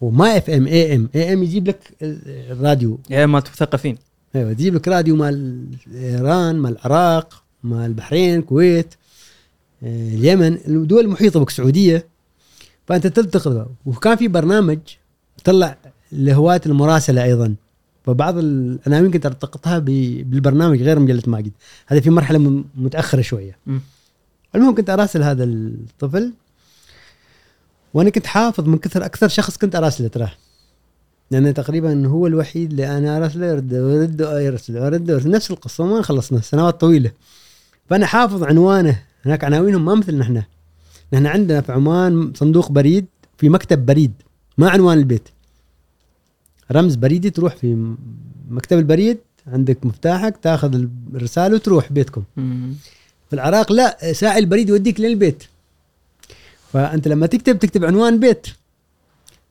وما 0.00 0.38
FM 0.38 0.66
AM 0.66 1.08
AM 1.14 1.42
يجيب 1.42 1.68
لك 1.68 1.92
ال- 2.02 2.52
الراديو. 2.52 2.98
يا 3.10 3.26
مالت 3.26 3.48
مثقفين 3.48 3.98
أيوه 4.36 4.50
يجيب 4.50 4.74
لك 4.74 4.88
راديو 4.88 5.16
مال 5.16 5.66
إيران 5.94 6.56
مال 6.58 6.72
العراق 6.72 7.42
مال 7.64 7.86
البحرين 7.86 8.38
الكويت 8.38 8.94
آه، 9.82 10.14
اليمن. 10.14 10.58
الدول 10.68 11.04
المحيطة 11.04 11.40
بك 11.40 11.48
السعوديه 11.48 12.06
فأنت 12.86 13.06
تلتقط 13.06 13.70
وكان 13.86 14.16
في 14.16 14.28
برنامج 14.28 14.78
طلع 15.44 15.76
لهواة 16.12 16.60
المراسلة 16.66 17.24
أيضا. 17.24 17.54
فبعض 18.04 18.38
العناوين 18.38 19.10
كنت 19.10 19.26
التقطها 19.26 19.78
ب- 19.78 19.84
بالبرنامج 20.30 20.82
غير 20.82 20.98
مجلة 20.98 21.22
ماجد. 21.26 21.52
هذا 21.86 22.00
في 22.00 22.10
مرحلة 22.10 22.38
م- 22.38 22.64
متأخرة 22.76 23.20
شوية. 23.22 23.56
مم. 23.66 23.80
المهم 24.54 24.74
كنت 24.74 24.90
أراسل 24.90 25.22
هذا 25.22 25.44
الطفل 25.44 26.32
وأنا 27.94 28.10
كنت 28.10 28.26
حافظ 28.26 28.68
من 28.68 28.78
كثر 28.78 29.04
أكثر 29.04 29.28
شخص 29.28 29.56
كنت 29.56 29.76
أراسله 29.76 30.08
تراه 30.08 30.32
لأنه 31.30 31.50
تقريبا 31.50 32.06
هو 32.06 32.26
الوحيد 32.26 32.70
اللي 32.70 32.98
أنا 32.98 33.16
أراسله 33.16 33.46
يرد 33.46 33.74
ويرد 33.74 34.20
يرسل 34.20 34.78
ويرد 34.78 35.10
ويرسل 35.10 35.30
نفس 35.30 35.50
القصة 35.50 35.84
ما 35.86 36.02
خلصنا 36.02 36.40
سنوات 36.40 36.80
طويلة. 36.80 37.10
فأنا 37.90 38.06
حافظ 38.06 38.42
عنوانه. 38.42 39.02
هناك 39.26 39.44
عناوينهم 39.44 39.84
ما 39.84 39.94
مثل 39.94 40.18
نحن 40.18 40.42
نحن 41.12 41.26
عندنا 41.26 41.60
في 41.60 41.72
عمان 41.72 42.32
صندوق 42.36 42.72
بريد 42.72 43.06
في 43.38 43.48
مكتب 43.48 43.86
بريد 43.86 44.12
ما 44.58 44.70
عنوان 44.70 44.98
البيت. 44.98 45.28
رمز 46.72 46.94
بريدي 46.94 47.30
تروح 47.30 47.56
في 47.56 47.94
مكتب 48.50 48.78
البريد 48.78 49.18
عندك 49.46 49.86
مفتاحك 49.86 50.36
تاخذ 50.42 50.86
الرسالة 51.14 51.54
وتروح 51.54 51.92
بيتكم. 51.92 52.22
مم. 52.36 52.74
في 53.28 53.32
العراق 53.32 53.72
لا 53.72 54.12
ساعي 54.12 54.38
البريد 54.38 54.68
يوديك 54.68 55.00
للبيت. 55.00 55.44
فأنت 56.72 57.08
لما 57.08 57.26
تكتب 57.26 57.58
تكتب 57.58 57.84
عنوان 57.84 58.20
بيت. 58.20 58.46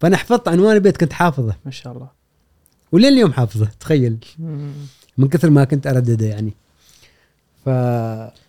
فأنا 0.01 0.17
حفظت 0.17 0.47
عنوان 0.47 0.75
البيت 0.75 0.97
كنت 0.97 1.13
حافظه. 1.13 1.55
ما 1.65 1.71
شاء 1.71 1.93
الله. 1.93 2.07
ولين 2.91 3.13
اليوم 3.13 3.33
حافظه 3.33 3.69
تخيل. 3.79 4.17
مم. 4.39 4.71
من 5.17 5.27
كثر 5.27 5.49
ما 5.49 5.63
كنت 5.63 5.87
أردده 5.87 6.25
يعني. 6.25 6.53
ف 7.65 7.69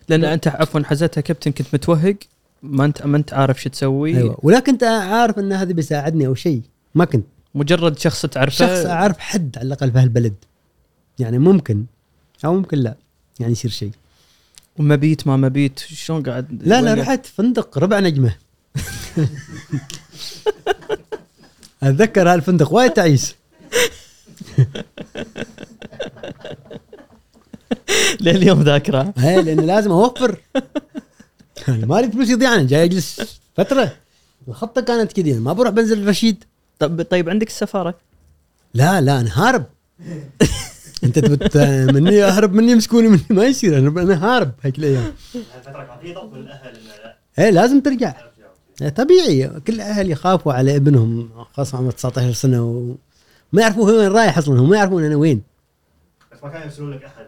لأن 0.09 0.23
أنت 0.23 0.47
عفوا 0.47 0.81
حزتها 0.83 1.21
كابتن 1.21 1.51
كنت 1.51 1.67
متوهق. 1.73 2.15
ما 2.63 2.85
أنت 2.85 3.05
ما 3.05 3.17
أنت 3.17 3.33
عارف 3.33 3.61
شو 3.61 3.69
تسوي. 3.69 4.17
أيوه. 4.17 4.39
ولا 4.43 4.59
كنت 4.59 4.83
عارف 4.83 5.39
إن 5.39 5.53
هذا 5.53 5.73
بيساعدني 5.73 6.27
أو 6.27 6.35
شيء. 6.35 6.61
ما 6.95 7.05
كنت. 7.05 7.25
مجرد 7.55 7.99
شخص 7.99 8.25
تعرفه؟ 8.25 8.55
شخص 8.55 8.85
أعرف 8.85 9.19
حد 9.19 9.57
على 9.57 9.67
الأقل 9.67 9.91
في 9.91 9.97
هالبلد. 9.99 10.35
يعني 11.19 11.37
ممكن. 11.39 11.85
أو 12.45 12.53
ممكن 12.53 12.77
لا. 12.77 12.95
يعني 13.39 13.51
يصير 13.51 13.71
شيء. 13.71 13.91
ومبيت 14.77 15.27
ما 15.27 15.37
مبيت 15.37 15.79
شلون 15.79 16.23
قاعد؟ 16.23 16.61
لا 16.63 16.81
لا 16.81 16.93
رحت 16.93 17.25
فندق 17.25 17.77
ربع 17.77 17.99
نجمة. 17.99 18.35
أتذكر 21.83 22.33
هالفندق. 22.33 22.73
وايد 22.73 22.91
تعيس. 22.91 23.35
لليوم 28.21 28.61
ذاكره 28.61 29.13
إيه 29.23 29.41
لأن 29.41 29.59
لازم 29.59 29.91
أوفر. 29.91 30.39
أنا 31.69 31.85
مالي 31.85 32.11
فلوس 32.11 32.29
يضيع 32.29 32.55
أنا 32.55 32.63
جاي 32.63 32.83
أجلس 32.83 33.39
فترة. 33.57 33.95
الخطة 34.47 34.81
كانت 34.81 35.11
كذي. 35.13 35.33
ما 35.33 35.53
بروح 35.53 35.69
بنزل 35.69 36.01
الرشيد. 36.01 36.43
طب 36.79 37.01
طيب 37.01 37.29
عندك 37.29 37.47
السفارة؟ 37.47 37.95
لا 38.73 39.01
لا 39.01 39.19
أنا 39.19 39.29
هارب. 39.33 39.65
أنت 41.03 41.19
تبت 41.19 41.57
مني 41.93 42.23
أهرب 42.23 42.53
مني 42.53 42.71
يمسكوني 42.71 43.07
مني 43.07 43.21
ما 43.29 43.45
يصير. 43.45 43.77
أنا 43.77 44.01
أنا 44.01 44.25
هارب 44.25 44.51
هيك 44.61 44.79
الأيام. 44.79 45.13
الفترة 45.35 45.83
كان 45.83 45.99
في 46.01 46.13
ضغط 46.13 46.33
من 46.33 46.39
الاهل 46.39 46.75
انه 46.75 46.89
لا 47.03 47.17
إيه 47.39 47.49
لازم 47.49 47.81
ترجع. 47.81 48.13
إيه 48.81 48.89
طبيعي. 48.89 49.59
كل 49.67 49.73
الاهل 49.73 50.11
يخافوا 50.11 50.53
على 50.53 50.75
ابنهم 50.75 51.29
خاصة 51.53 51.77
عمره 51.77 51.91
19 51.91 52.31
سنة 52.33 52.63
وما 52.63 53.61
يعرفوا 53.61 53.91
هو 53.91 53.97
وين 53.97 54.11
رايح 54.11 54.37
أصلا 54.37 54.59
هم 54.59 54.69
ما 54.69 54.77
يعرفون 54.77 55.03
أنا 55.03 55.15
وين. 55.15 55.41
بس 56.31 56.43
ما 56.43 56.49
كانوا 56.49 56.65
يرسلون 56.65 56.91
لك 56.91 57.03
أحد 57.03 57.25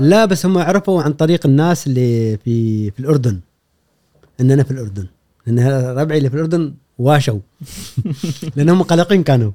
لا 0.00 0.24
بس 0.24 0.46
هم 0.46 0.58
عرفوا 0.58 1.02
عن 1.02 1.12
طريق 1.12 1.46
الناس 1.46 1.86
اللي 1.86 2.38
في 2.44 2.90
في 2.90 3.00
الأردن. 3.00 3.40
إن 4.40 4.50
أنا 4.50 4.62
في 4.62 4.70
الأردن. 4.70 5.06
لأن 5.46 5.58
ربعي 5.98 6.18
اللي 6.18 6.30
في 6.30 6.36
الأردن 6.36 6.74
واشوا 6.98 7.38
لأنهم 8.56 8.82
قلقين 8.82 9.22
كانوا. 9.22 9.52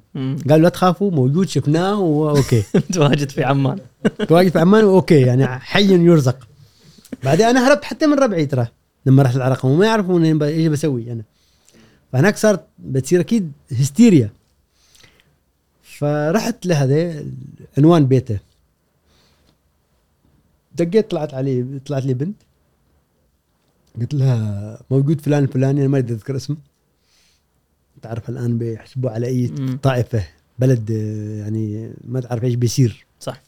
قالوا 0.49 0.57
لا 0.63 0.69
تخافوا 0.69 1.11
موجود 1.11 1.47
شفناه 1.49 1.99
وأوكي. 1.99 2.63
تواجد 2.93 3.29
في 3.29 3.43
عمان. 3.43 3.79
تواجد 4.27 4.51
في 4.51 4.59
عمان 4.59 4.83
وأوكي 4.83 5.21
يعني 5.21 5.47
حي 5.47 5.93
يرزق. 6.05 6.47
بعدين 7.23 7.45
أنا 7.45 7.67
هربت 7.67 7.83
حتى 7.83 8.07
من 8.07 8.19
ربعي 8.19 8.45
ترى 8.45 8.67
لما 9.05 9.23
رحت 9.23 9.35
العراق 9.35 9.65
وما 9.65 9.97
ب- 10.33 10.43
إيش 10.43 10.67
بسوي 10.67 11.11
أنا. 11.11 11.23
فهناك 12.13 12.37
صارت 12.37 12.65
بتصير 12.79 13.19
أكيد 13.19 13.51
هستيريا. 13.71 14.31
فرحت 15.83 16.65
لهذا 16.65 17.25
عنوان 17.77 18.05
بيته. 18.05 18.39
دقيت 20.75 21.11
طلعت 21.11 21.33
علي 21.33 21.79
طلعت 21.85 22.05
لي 22.05 22.13
بنت. 22.13 22.35
قلت 24.01 24.13
لها 24.13 24.79
موجود 24.91 25.21
فلان 25.21 25.43
الفلاني 25.43 25.79
أنا 25.79 25.87
ما 25.87 25.97
أدري 25.97 26.13
أذكر 26.15 26.35
اسمه. 26.35 26.57
تعرف 28.01 28.29
الآن 28.29 28.57
بيحسبوه 28.57 29.11
على 29.11 29.27
أي 29.27 29.47
مم. 29.59 29.77
طائفة 29.83 30.23
بلد 30.59 30.91
آه، 30.91 31.39
يعني 31.43 31.93
ما 32.07 32.19
تعرف 32.19 32.43
إيش 32.43 32.55
بيصير. 32.55 33.05
صح. 33.19 33.41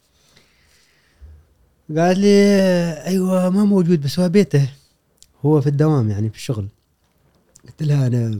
قال 1.97 2.19
لي 2.19 2.27
أيوه 3.05 3.49
ما 3.49 3.63
موجود 3.63 4.01
بس 4.01 4.19
هو 4.19 4.29
بيته. 4.29 4.69
هو 5.45 5.61
في 5.61 5.67
الدوام 5.67 6.09
يعني 6.09 6.29
في 6.29 6.35
الشغل. 6.35 6.67
قلت 7.65 7.83
لها 7.83 8.07
أنا 8.07 8.39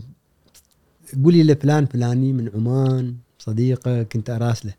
قولي 1.23 1.44
لفلان 1.44 1.85
فلاني 1.85 2.34
من 2.34 2.49
عمان 2.56 3.15
صديقة 3.40 4.03
كنت 4.03 4.30
اراسله 4.30 4.73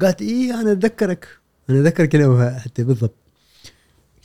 قالت 0.00 0.22
إيه 0.22 0.60
أنا 0.60 0.72
أتذكرك. 0.72 1.28
أنا 1.70 1.80
أتذكرك 1.80 2.14
أنا 2.14 2.58
حتى 2.58 2.84
بالضبط. 2.84 3.14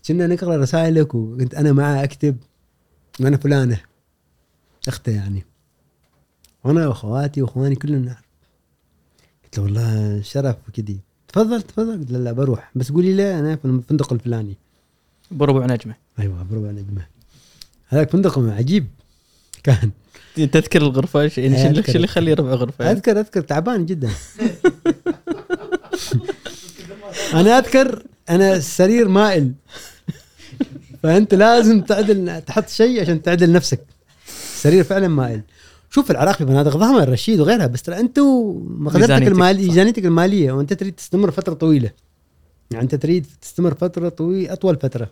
كنا 0.08 0.28
نقرأ 0.28 0.58
رسائلك 0.58 1.16
وكنت 1.16 1.56
أنا 1.56 1.72
معه 1.72 2.04
أكتب 2.04 2.38
وأنا 3.20 3.38
فلانة. 3.38 3.80
أخته 4.88 5.12
يعني. 5.12 5.44
وأنا 6.64 6.88
وأخواتي 6.88 7.42
وإخواني 7.42 7.76
كلنا. 7.76 7.98
نعرف 7.98 8.24
قلت 9.44 9.58
له 9.58 9.64
والله 9.64 10.22
شرف 10.22 10.56
وكذي. 10.70 11.00
تفضل 11.28 11.62
تفضل. 11.62 12.00
قلت 12.00 12.12
له 12.12 12.20
لا 12.20 12.32
بروح. 12.32 12.72
بس 12.76 12.92
قولي 12.92 13.14
لي 13.14 13.40
أنا 13.40 13.56
في 13.56 13.66
الفندق 13.66 14.14
الفلاني. 14.14 14.58
بربع 15.32 15.66
نجمة. 15.66 15.96
أيوه 16.20 16.44
بربع 16.44 16.72
نجمة. 16.72 17.06
هذاك 17.88 18.10
فندق 18.10 18.40
عجيب. 18.40 18.88
كان. 19.64 19.92
تذكر 20.36 20.82
الغرفة؟ 20.82 21.22
إيش 21.22 21.40
اللي- 21.40 22.04
يخليه 22.04 22.34
ربع 22.34 22.50
غرفة؟ 22.50 22.92
أذكر 22.92 23.20
أذكر. 23.20 23.42
تعبان 23.42 23.86
جدا. 23.86 24.10
أنا 27.34 27.58
أذكر 27.58 28.04
أنا 28.30 28.56
السرير 28.56 29.08
مائل. 29.08 29.54
فأنت 31.04 31.34
لازم 31.34 31.82
تعدل 31.82 32.42
تحط 32.42 32.70
شيء 32.70 33.02
عشان 33.02 33.22
تعدل 33.22 33.52
نفسك. 33.52 33.80
السرير 34.28 34.84
فعلا 34.84 35.08
مائل. 35.08 35.42
شوف 35.94 36.12
العراق 36.12 36.36
في 36.38 36.46
فنادق 36.46 36.78
ضخمة 36.78 37.04
الرشيد 37.04 37.40
وغيرها 37.40 37.68
بس 37.68 37.82
ترى 37.82 38.00
أنتم 38.00 38.24
مقدرتك 38.80 39.28
المالية. 39.28 39.68
ميزانيتك 39.68 40.06
المالية 40.06 40.52
وأنت 40.52 40.74
تريد 40.74 40.94
تستمر 40.94 41.32
فترة 41.32 41.54
طويلة 41.54 41.92
يعني 42.72 42.84
أنت 42.84 42.96
تريد 42.96 43.26
تستمر 43.42 43.74
فترة 43.74 44.10
طويله 44.10 44.54
أطول 44.54 44.76
فترة 44.76 45.10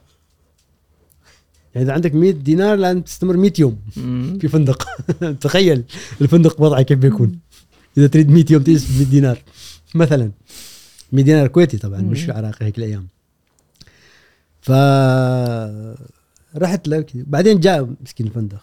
يعني 1.75 1.85
إذا 1.85 1.93
عندك 1.93 2.15
100 2.15 2.31
دينار 2.31 2.75
لازم 2.77 3.01
تستمر 3.01 3.37
100 3.37 3.53
يوم. 3.59 3.77
في 4.41 4.47
فندق 4.47 4.87
تخيل 5.41 5.83
الفندق 6.21 6.61
وضعه 6.61 6.81
كيف 6.81 6.99
بيكون 6.99 7.39
إذا 7.97 8.07
تريد 8.07 8.29
100 8.29 8.45
يوم 8.49 8.63
تجلس 8.63 8.85
ب 8.91 8.97
100 8.97 9.05
دينار 9.05 9.41
مثلا 9.95 10.31
100 11.11 11.25
دينار 11.25 11.47
كويتي 11.47 11.77
طبعا 11.77 12.01
مش. 12.01 12.29
عراقي 12.29 12.65
هيك 12.65 12.77
الأيام 12.77 13.07
ف 14.61 14.71
رحت 16.57 16.87
له. 16.87 17.05
بعدين 17.13 17.59
جاء 17.59 17.89
مسكين 18.03 18.27
الفندق 18.27 18.61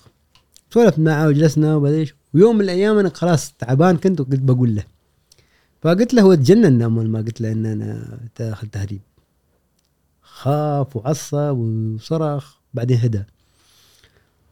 سولفت 0.74 0.99
معه 0.99 1.28
وجلسنا 1.28 1.77
وبعدين 1.77 2.07
ويوم 2.35 2.55
من 2.57 2.61
الأيام 2.61 2.99
أنا 2.99 3.11
خلاص 3.15 3.53
تعبان 3.59 3.97
كنت 3.97 4.20
وقلت 4.20 4.40
بقول 4.40 4.74
له. 4.74 4.85
فقلت 5.82 6.15
له 6.15 6.23
هو 6.23 6.35
تجنن 6.35 6.82
اول 6.82 7.09
ما 7.09 7.19
قلت 7.19 7.40
له 7.40 7.53
إن 7.53 7.66
أنا 7.66 8.19
داخل 8.39 8.69
تهريب 8.69 9.01
خاف 10.23 10.97
وعصب 10.97 11.57
وصرخ 11.59 12.57
بعدين 12.74 12.99
هدى. 12.99 13.23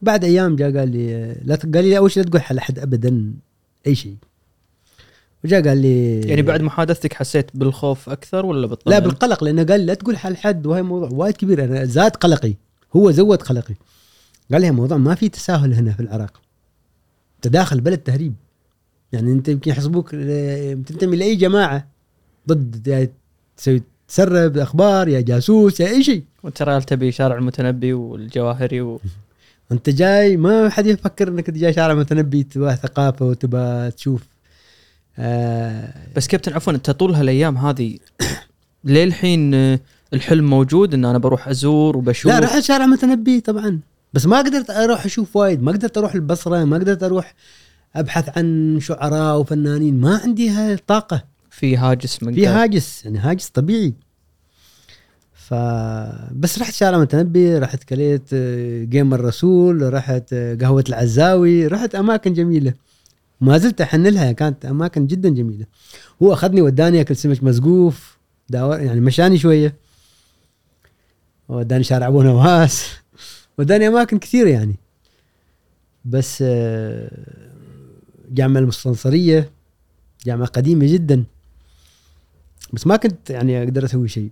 بعد 0.02 0.24
أيام 0.24 0.56
جاء 0.56 0.78
قال 0.78 0.88
لي 0.88 1.36
لا 1.44 1.54
قال 1.54 1.84
لي 1.84 1.98
أول 1.98 2.10
شيء 2.10 2.22
لا 2.22 2.28
تقول 2.30 2.42
على 2.50 2.58
أحد 2.58 2.78
ابدا 2.78 3.32
أي 3.86 3.94
شيء 3.94 4.16
وجاء 5.44 5.68
قال 5.68 5.78
لي 5.78 6.20
يعني 6.20 6.42
بعد 6.42 6.62
محادثتك 6.62 7.12
حسيت 7.12 7.50
بالخوف 7.54 8.08
أكثر 8.08 8.46
ولا 8.46 8.60
لا 8.60 8.66
بالطمأنينة؟ 8.66 9.06
بالقلق 9.06 9.44
لأنه 9.44 9.64
قال 9.64 9.86
لا 9.86 9.94
تقول 9.94 10.16
حال 10.16 10.36
حد 10.36 10.66
وهي 10.66 10.82
موضوع 10.82 11.08
وايد 11.12 11.36
كبير. 11.36 11.64
أنا 11.64 11.84
زاد 11.84 12.16
قلقي 12.16 12.54
هو 12.96 13.10
زود 13.10 13.42
قلقي. 13.42 13.74
قال 14.52 14.60
لي 14.60 14.70
موضوع 14.70 14.98
ما 14.98 15.14
في 15.14 15.28
تساهل 15.28 15.74
هنا 15.74 15.92
في 15.92 16.00
العراق. 16.00 16.40
أنت 17.36 17.48
داخل 17.48 17.80
بلد 17.80 17.98
تهريب. 17.98 18.34
يعني 19.12 19.32
أنت 19.32 19.48
يمكن 19.48 19.70
يحسبوك 19.70 20.10
تنتمي 20.10 21.16
لأي 21.16 21.36
جماعة. 21.36 21.86
ضد 22.48 22.86
يا 22.86 23.08
تسوي 23.56 23.82
تسرب 24.08 24.58
أخبار 24.58 25.08
يا 25.08 25.20
جاسوس 25.20 25.80
يا 25.80 25.88
أي 25.88 26.02
شيء. 26.04 26.22
وترى 26.42 26.80
تبي 26.80 27.12
شارع 27.12 27.36
المتنبي 27.36 27.92
والجواهري 27.92 28.80
و... 28.80 29.00
أنت 29.72 29.90
جاي 29.90 30.36
ما 30.36 30.68
حد 30.68 30.86
يفكر 30.86 31.28
إنك 31.28 31.50
جاي 31.50 31.72
شارع 31.72 31.94
متنبي 31.94 32.42
تبغى 32.42 32.76
ثقافة 32.76 33.26
وتبغى 33.26 33.90
تشوف 33.90 34.22
آه 35.18 35.94
بس 36.16 36.26
كابتن 36.26 36.52
عفوا 36.52 36.72
أنت 36.72 36.90
طول 36.90 37.14
هالأيام 37.14 37.58
هذه 37.58 37.98
للحين 38.84 39.54
آه، 39.54 39.80
الحلم 40.12 40.50
موجود 40.50 40.94
إن 40.94 41.04
أنا 41.04 41.18
بروح 41.18 41.48
أزور 41.48 41.96
وبشوف؟ 41.96 42.32
لا 42.32 42.38
رحت 42.38 42.62
شارع 42.62 42.86
متنبي 42.86 43.40
طبعا. 43.40 43.80
بس 44.16 44.26
ما 44.26 44.38
قدرت 44.38 44.70
أروح 44.70 45.04
أشوف 45.04 45.36
وايد. 45.36 45.62
ما 45.62 45.72
قدرت 45.72 45.98
أروح 45.98 46.14
البصرة 46.14 46.64
ما 46.64 46.76
قدرت 46.76 47.02
أروح 47.02 47.34
أبحث 47.96 48.38
عن 48.38 48.78
شعراء 48.80 49.40
وفنانين. 49.40 50.00
ما 50.00 50.20
عندي 50.24 50.50
هاي 50.50 50.74
الطاقه 50.74 51.24
في 51.50 51.76
هاجس 51.76 52.22
من 52.22 52.34
في. 52.34 52.46
هاجس 52.46 53.04
يعني 53.04 53.18
هاجس 53.18 53.48
طبيعي. 53.48 53.94
ف 55.32 55.54
بس 56.32 56.58
رحت 56.58 56.74
شارع 56.74 56.98
متنبي 56.98 57.58
رحت 57.58 57.84
كليت 57.84 58.22
آه، 58.32 58.84
جيم 58.84 59.14
الرسول 59.14 59.92
رحت 59.94 60.32
آه، 60.32 60.54
قهوة 60.54 60.84
العزاوي 60.88 61.66
رحت 61.66 61.94
أماكن 61.94 62.32
جميلة. 62.32 62.72
ما 63.40 63.58
زلت 63.58 63.80
أحن 63.80 64.06
لها 64.06 64.32
كانت 64.32 64.64
أماكن 64.64 65.06
جدا 65.06 65.28
جميلة. 65.28 65.66
هو 66.22 66.32
أخذني 66.32 66.62
وداني 66.62 67.00
أكل 67.00 67.16
سمك 67.16 67.44
مسقوف 67.44 68.16
داور 68.48 68.80
يعني 68.80 69.00
مشاني 69.00 69.38
شوية. 69.38 69.74
وداني 71.48 71.84
شارع 71.84 72.06
أبو 72.06 72.22
نواس. 72.22 72.86
وداني 73.58 73.88
أماكن 73.88 74.18
كثيرة 74.18 74.48
يعني. 74.48 74.76
بس 76.04 76.44
آه، 76.46 77.10
جامعة 78.30 78.60
المستنصرية 78.60 79.50
جامعة 80.26 80.46
قديمة 80.48 80.92
جدا. 80.92 81.24
بس 82.72 82.86
ما 82.86 82.96
كنت 82.96 83.30
يعني 83.30 83.62
أقدر 83.62 83.84
أسوي 83.84 84.08
شيء. 84.08 84.30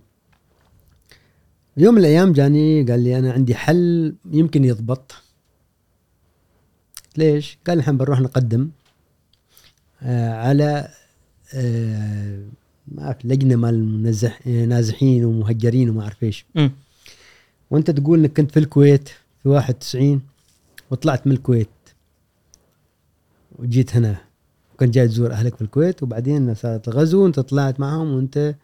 يوم 1.77 1.93
من 1.93 1.99
الأيام 1.99 2.33
جاني 2.33 2.83
قال 2.83 2.99
لي 2.99 3.19
أنا 3.19 3.31
عندي 3.33 3.55
حل 3.55 4.15
يمكن 4.31 4.65
يضبط. 4.65 5.15
ليش؟ 7.17 7.57
قال 7.67 7.77
الحين 7.77 7.97
بنروح 7.97 8.19
نقدم 8.19 8.69
آه 10.01 10.33
على 10.33 10.87
آه 11.53 12.43
ما 12.87 13.03
اعرف 13.03 13.25
لجنة 13.25 13.55
مال 13.55 14.01
نازحين 14.45 15.25
ومهجرين 15.25 15.89
وما 15.89 16.01
أعرف 16.01 16.23
إيش. 16.23 16.45
وانت 17.75 17.91
تقول 17.91 18.19
انك 18.19 18.37
كنت 18.37 18.51
في 18.51 18.59
الكويت 18.59 19.09
في 19.43 19.49
91 19.49 20.21
وطلعت 20.91 21.27
من 21.27 21.33
الكويت. 21.33 21.67
وجيت 23.59 23.95
هنا. 23.95 24.15
وكنت 24.73 24.93
جاي 24.93 25.07
تزور 25.07 25.31
أهلك 25.31 25.55
في 25.55 25.61
الكويت 25.61 26.03
وبعدين 26.03 26.55
صارت 26.55 26.87
الغزو 26.87 27.23
وانت 27.23 27.39
طلعت 27.39 27.79
معهم 27.79 28.15
وانت 28.15 28.55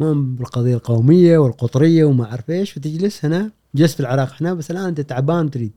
مؤمن 0.00 0.36
بالقضية 0.36 0.74
القومية 0.74 1.38
والقطرية 1.38 2.04
وما 2.04 2.24
أعرف 2.24 2.50
إيش. 2.50 2.76
وتجلس 2.76 3.24
هنا 3.24 3.50
جلست 3.74 3.94
في 3.94 4.00
العراق 4.00 4.34
هنا 4.40 4.54
بس 4.54 4.70
الآن 4.70 4.84
أنت 4.84 5.00
تعبان 5.00 5.50
تريد 5.50 5.72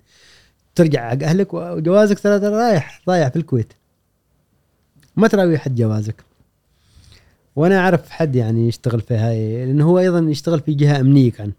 ترجع 0.75 1.09
حق 1.09 1.23
أهلك 1.23 1.53
وجوازك 1.53 2.19
ترى 2.19 2.47
رايح 2.47 3.01
ضايع 3.07 3.29
في 3.29 3.35
الكويت. 3.35 3.73
ما 5.15 5.27
تراوي 5.27 5.57
حد 5.57 5.75
جوازك. 5.75 6.23
وأنا 7.55 7.79
أعرف 7.79 8.09
حد 8.09 8.35
يعني 8.35 8.67
يشتغل 8.67 9.01
في 9.01 9.13
هاي 9.13 9.65
لأنه 9.65 9.85
هو 9.85 9.99
أيضا 9.99 10.19
يشتغل 10.19 10.59
في 10.59 10.73
جهة 10.73 10.99
أمنية 10.99 11.31
كان. 11.31 11.51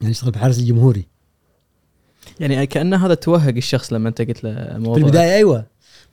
يعني 0.00 0.10
يشتغل 0.10 0.32
في 0.32 0.38
حرس 0.38 0.58
الجمهوري. 0.58 1.06
يعني 2.40 2.66
كأن 2.66 2.94
هذا 2.94 3.14
توهق 3.14 3.54
الشخص 3.56 3.92
لما 3.92 4.08
أنت 4.08 4.22
قلت 4.22 4.44
له 4.44 4.78
موضوع. 4.78 4.94
في 4.94 5.00
البداية 5.00 5.34
أيوه. 5.34 5.66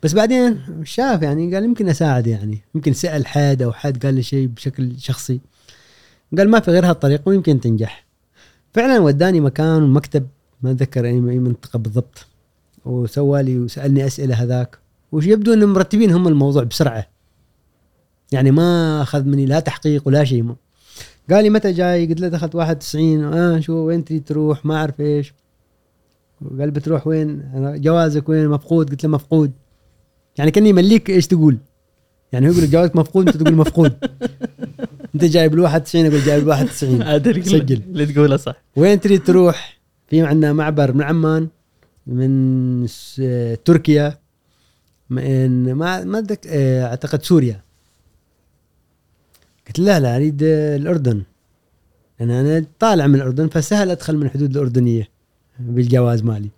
بس 0.03 0.13
بعدين 0.13 0.61
شاف 0.83 1.21
يعني 1.21 1.55
قال 1.55 1.63
يمكن 1.63 1.89
أساعد 1.89 2.27
يعني. 2.27 2.61
يمكن 2.75 2.93
سأل 2.93 3.27
حد 3.27 3.61
أو 3.61 3.71
حد 3.71 4.05
قال 4.05 4.13
لي 4.13 4.23
شيء 4.23 4.47
بشكل 4.47 4.99
شخصي. 4.99 5.39
قال 6.37 6.49
ما 6.49 6.59
في 6.59 6.71
غير 6.71 6.85
هالطريقه 6.85 7.29
ويمكن 7.29 7.59
تنجح. 7.59 8.05
فعلا 8.73 8.99
وداني 8.99 9.39
مكان 9.39 9.83
ومكتب 9.83 10.27
ما 10.61 10.71
أتذكر 10.71 11.05
أي 11.05 11.19
منطقة 11.19 11.79
بالضبط. 11.79 12.25
وسوى 12.85 13.43
لي 13.43 13.59
وسألني 13.59 14.05
أسئلة 14.05 14.35
هذاك. 14.35 14.77
وش 15.11 15.25
يبدو 15.25 15.53
إنهم 15.53 15.73
مرتبين 15.73 16.11
هم 16.11 16.27
الموضوع 16.27 16.63
بسرعة. 16.63 17.07
يعني 18.31 18.51
ما 18.51 19.01
أخذ 19.01 19.23
مني 19.23 19.45
لا 19.45 19.59
تحقيق 19.59 20.07
ولا 20.07 20.23
شيء. 20.23 20.55
قال 21.29 21.43
لي 21.43 21.49
متى 21.49 21.71
جاي؟ 21.71 22.07
قلت 22.07 22.19
له 22.19 22.27
دخلت 22.27 22.55
91 22.55 23.23
آه 23.23 23.59
شو 23.59 23.73
وين 23.73 24.05
تريد 24.05 24.23
تروح؟ 24.23 24.65
ما 24.65 24.75
أعرف 24.75 25.01
إيش. 25.01 25.33
قال 26.59 26.71
بتروح 26.71 27.07
وين؟ 27.07 27.51
جوازك 27.81 28.29
وين؟ 28.29 28.47
مفقود. 28.47 28.89
قلت 28.89 29.03
له 29.03 29.09
مفقود. 29.09 29.51
يعني 30.37 30.51
كأني 30.51 30.69
يمليك 30.69 31.09
إيش 31.09 31.27
تقول. 31.27 31.57
يعني 32.31 32.47
هو 32.47 32.51
يقول 32.51 32.69
جوازك 32.69 32.95
مفقود 32.95 33.27
أنت 33.27 33.37
تقول 33.37 33.55
مفقود. 33.55 33.93
أنت 35.15 35.23
جايب 35.23 35.53
ال 35.53 35.59
91 35.59 36.05
أقول 36.05 36.21
جايب 36.21 36.43
ال 36.43 36.47
91 36.47 37.01
ادري 37.01 37.43
سجل. 37.43 37.81
اللي 37.87 38.05
تقوله 38.05 38.37
صح. 38.37 38.55
وين 38.75 38.99
تريد 38.99 39.23
تروح؟ 39.23 39.79
في 40.07 40.21
عندنا 40.21 40.53
معبر 40.53 40.93
من 40.93 41.01
عمان 41.01 41.47
من 42.07 42.87
تركيا 43.65 44.17
من 45.09 45.73
ما 45.73 46.03
ما 46.03 46.25
آه، 46.47 46.85
أعتقد 46.85 47.23
سوريا. 47.23 47.64
قلت 49.67 49.79
لا 49.79 49.99
لا 49.99 50.15
أريد 50.15 50.43
آه، 50.43 50.75
الأردن. 50.75 51.21
لأن 52.19 52.29
أنا 52.29 52.65
طالع 52.79 53.07
من 53.07 53.15
الأردن 53.15 53.47
فسهل 53.47 53.91
أدخل 53.91 54.17
من 54.17 54.25
الحدود 54.25 54.51
الأردنية 54.51 55.09
بالجواز 55.59 56.23
مالي. 56.23 56.49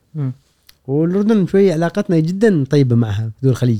والأردن 0.87 1.47
شوي 1.47 1.71
علاقتنا 1.71 2.19
جدا 2.19 2.63
طيبة 2.63 2.95
معها 2.95 3.31
دول 3.43 3.51
الخليج. 3.51 3.79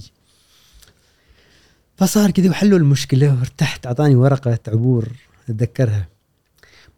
فصار 1.98 2.32
كذا 2.32 2.50
وحلوا 2.50 2.80
المشكلة 2.80 3.38
وارتحت 3.40 3.86
أعطاني 3.86 4.16
ورقة 4.16 4.60
عبور 4.68 5.08
أتذكرها. 5.50 6.08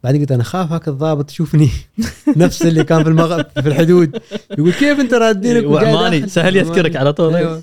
بعدين 0.04 0.20
قلت 0.20 0.32
أنا 0.32 0.42
خاف 0.42 0.72
هاك 0.72 0.88
الضابط 0.88 1.30
يشوفني. 1.30 1.70
نفس 2.36 2.62
اللي 2.62 2.84
كان 2.84 3.02
في 3.02 3.08
المغرب 3.08 3.46
في 3.54 3.68
الحدود. 3.68 4.22
يقول 4.50 4.72
كيف 4.72 5.00
أنت 5.00 5.14
رادينك 5.14 5.64
وجاي 5.64 5.94
وعماني؟ 5.94 6.28
سهل 6.28 6.56
يذكرك. 6.56 6.96
على 6.96 7.12
طول. 7.12 7.34
أيوة. 7.36 7.62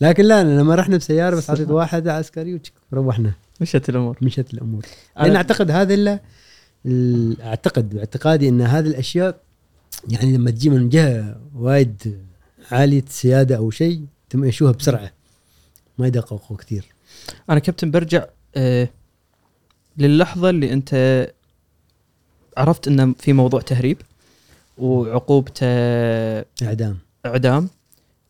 لكن 0.00 0.24
لا 0.24 0.42
لما 0.42 0.74
رحنا 0.74 0.96
بسيارة 0.96 1.36
بس 1.36 1.50
أعطيت 1.50 1.70
واحد 1.70 2.08
عسكري 2.08 2.54
وتشك، 2.54 2.72
روحنا. 2.92 3.32
مشت 3.60 3.88
الأمور. 3.88 4.18
مشت 4.22 4.54
الأمور. 4.54 4.86
لأن 5.16 5.36
أعتقد 5.36 5.70
هذا 5.70 5.94
الا 5.94 6.20
ال- 6.86 7.40
أعتقد 7.42 7.88
باعتقادي 7.88 8.48
إن 8.48 8.60
هذه 8.62 8.86
الأشياء 8.86 9.40
يعني 10.08 10.36
لما 10.36 10.50
تجي 10.50 10.70
من 10.70 10.88
جهة 10.88 11.40
وايد 11.54 12.18
عالية 12.70 13.02
السياده 13.02 13.56
أو 13.56 13.70
شيء 13.70 14.04
تمشوها 14.30 14.72
بسرعة. 14.72 15.12
ما 15.98 16.06
يدققوا 16.06 16.56
كثير. 16.56 16.84
أنا 17.50 17.58
كابتن 17.58 17.90
برجع 17.90 18.24
آه 18.56 18.88
للحظة 19.98 20.50
اللي 20.50 20.72
أنت 20.72 21.26
عرفت 22.56 22.88
إنه 22.88 23.14
في 23.18 23.32
موضوع 23.32 23.60
تهريب 23.60 23.96
وعقوبته 24.78 25.66
إعدام. 26.62 26.98
إعدام 27.26 27.68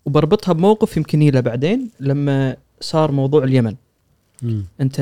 وبربطها 0.04 0.52
بموقف 0.52 0.96
يمكن 0.96 1.22
يله 1.22 1.40
بعدين 1.40 1.90
لما 2.00 2.56
صار 2.80 3.12
موضوع 3.12 3.44
اليمن. 3.44 3.74
مم. 4.42 4.64
أنت 4.80 5.00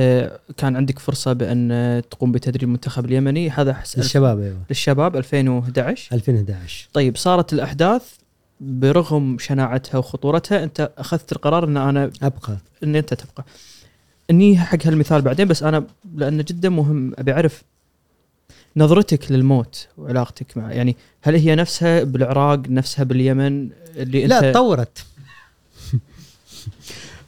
كان 0.56 0.76
عندك 0.76 0.98
فرصة 0.98 1.32
بأن 1.32 2.02
تقوم 2.10 2.32
بتدريب 2.32 2.62
المنتخب 2.62 3.04
اليمني؟ 3.04 3.50
هذا 3.50 3.74
حس- 3.74 3.98
الشباب 3.98 4.40
أيوه. 4.40 4.56
للشباب 4.70 5.16
2011 5.16 6.14
2011 6.16 6.88
طيب 6.92 7.16
صارت 7.16 7.52
الأحداث 7.52 8.02
برغم 8.60 9.36
شناعتها 9.40 9.98
وخطورتها 9.98 10.64
أنت 10.64 10.90
أخذت 10.98 11.32
القرار 11.32 11.64
أن 11.64 11.76
أنا 11.76 12.10
أبقى. 12.22 12.56
إن 12.84 12.96
أنت 12.96 13.14
تبقى. 13.14 13.44
إني 14.30 14.58
حق 14.58 14.86
هالمثال 14.86 15.22
بعدين 15.22 15.48
بس 15.48 15.62
أنا 15.62 15.84
لأنه 16.16 16.44
جدا 16.48 16.68
مهم 16.68 17.12
أبي 17.18 17.32
أعرف 17.32 17.62
نظرتك 18.76 19.32
للموت 19.32 19.88
وعلاقتك 19.98 20.56
مع 20.56 20.72
يعني 20.72 20.96
هل 21.22 21.34
هي 21.36 21.54
نفسها 21.54 22.02
بالعراق 22.04 22.58
نفسها 22.68 23.04
باليمن 23.04 23.68
اللي 23.96 24.24
انت 24.24 24.30
لا 24.32 24.52
تطورت. 24.52 25.04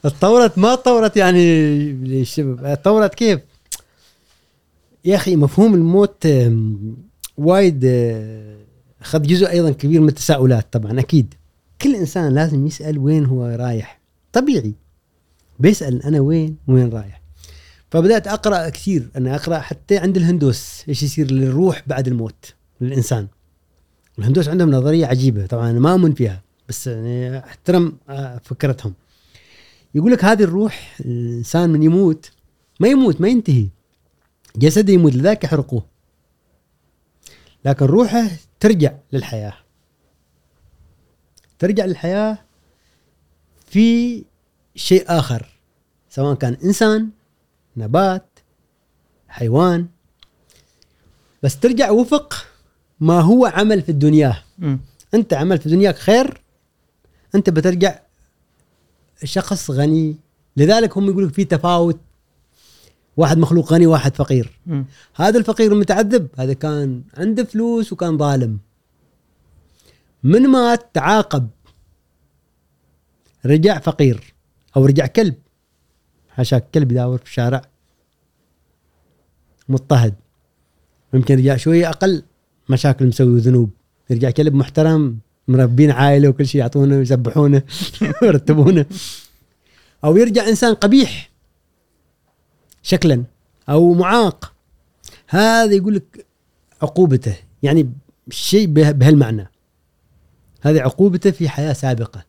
تطورت 0.03 0.57
ما 0.57 0.75
تطورت 0.75 1.17
يعني 1.17 2.15
تطورت 2.75 3.15
كيف؟ 3.15 3.39
يا 5.05 5.15
أخي 5.15 5.35
مفهوم 5.35 5.73
الموت 5.73 6.27
وايد 7.37 7.81
آه، 7.85 8.57
أخذ 9.01 9.21
جزء 9.21 9.49
أيضا 9.49 9.71
كبير 9.71 10.01
من 10.01 10.09
التساؤلات 10.09 10.73
طبعا 10.73 10.99
أكيد. 10.99 11.33
كل 11.81 11.95
إنسان 11.95 12.33
لازم 12.33 12.67
يسأل 12.67 12.97
وين 12.97 13.25
هو 13.25 13.45
رايح. 13.45 14.01
طبيعي. 14.33 14.73
بيسأل 15.59 16.03
أنا 16.03 16.19
وين 16.19 16.57
وين 16.67 16.89
رايح. 16.89 17.21
فبدأت 17.91 18.27
أقرأ 18.27 18.69
كثير. 18.69 19.09
أنا 19.15 19.35
أقرأ 19.35 19.59
حتى 19.59 19.97
عند 19.97 20.17
الهندوس 20.17 20.83
إيش 20.89 21.03
يصير 21.03 21.31
للروح 21.31 21.83
بعد 21.87 22.07
الموت 22.07 22.53
للإنسان. 22.81 23.27
الهندوس 24.19 24.47
عندهم 24.47 24.71
نظرية 24.71 25.05
عجيبة 25.05 25.45
طبعا 25.45 25.69
أنا 25.69 25.79
ما 25.79 25.91
اؤمن 25.91 26.13
فيها 26.13 26.41
بس 26.69 26.87
يعني 26.87 27.39
أحترم 27.39 27.97
آه، 28.09 28.41
فكرتهم. 28.43 28.93
يقول 29.95 30.11
لك 30.11 30.25
هذه 30.25 30.43
الروح 30.43 30.97
الانسان 30.99 31.69
من 31.69 31.83
يموت 31.83 32.31
ما 32.79 32.87
يموت 32.87 33.21
ما 33.21 33.27
ينتهي. 33.27 33.67
جسده 34.55 34.93
يموت 34.93 35.15
لذلك 35.15 35.43
يحرقوه. 35.43 35.85
لكن 37.65 37.85
روحه 37.85 38.27
ترجع 38.59 38.93
للحياة. 39.13 39.53
ترجع 41.59 41.85
للحياة 41.85 42.37
في 43.65 44.23
شيء 44.75 45.05
آخر 45.07 45.45
سواء 46.09 46.35
كان 46.35 46.57
إنسان 46.63 47.09
نبات 47.77 48.39
حيوان. 49.27 49.87
بس 51.43 51.59
ترجع 51.59 51.89
وفق 51.91 52.45
ما 52.99 53.19
هو 53.19 53.45
عمل 53.45 53.81
في 53.81 53.89
الدنيا. 53.89 54.43
مم. 54.57 54.79
أنت 55.13 55.33
عمل 55.33 55.57
في 55.57 55.69
دنياك 55.69 55.97
خير 55.97 56.41
أنت 57.35 57.49
بترجع 57.49 57.99
شخص 59.23 59.71
غني 59.71 60.15
لذلك 60.57 60.97
هم 60.97 61.09
يقولوا 61.09 61.29
في 61.29 61.45
تفاوت. 61.45 61.99
واحد 63.17 63.37
مخلوق 63.37 63.73
غني 63.73 63.87
واحد 63.87 64.15
فقير. 64.15 64.59
مم. 64.65 64.85
هذا 65.15 65.39
الفقير 65.39 65.71
المتعذب 65.71 66.27
هذا 66.37 66.53
كان 66.53 67.03
عنده 67.17 67.43
فلوس 67.43 67.93
وكان 67.93 68.17
ظالم. 68.17 68.59
من 70.23 70.41
مات 70.41 70.89
تعاقب. 70.93 71.49
رجع 73.45 73.79
فقير 73.79 74.33
أو 74.77 74.85
رجع 74.85 75.05
كلب. 75.05 75.35
حاشاك 76.29 76.69
كلب 76.73 76.91
يداور 76.91 77.17
في 77.17 77.23
الشارع. 77.23 77.61
مضطهد. 79.69 80.15
ممكن 81.13 81.37
رجع 81.37 81.57
شوية 81.57 81.89
أقل. 81.89 82.23
مشاكل 82.69 83.07
مسوي 83.07 83.33
وذنوب. 83.33 83.69
يرجع 84.09 84.29
كلب 84.29 84.53
محترم. 84.53 85.19
مربين 85.51 85.91
عائلة 85.91 86.29
وكل 86.29 86.47
شيء 86.47 86.61
يعطونه 86.61 86.97
ويسبحونه 86.97 87.61
ويرتبونه 88.21 88.85
أو 90.03 90.17
يرجع 90.17 90.47
إنسان 90.47 90.73
قبيح 90.73 91.29
شكلا 92.83 93.23
أو 93.69 93.93
معاق. 93.93 94.53
هذا 95.27 95.71
يقول 95.73 95.95
لك 95.95 96.25
عقوبته 96.81 97.35
يعني 97.63 97.89
شيء 98.29 98.67
به- 98.67 98.91
بهالمعنى. 98.91 99.47
هذه 100.61 100.81
عقوبته 100.81 101.31
في 101.31 101.49
حياة 101.49 101.73
سابقة. 101.73 102.25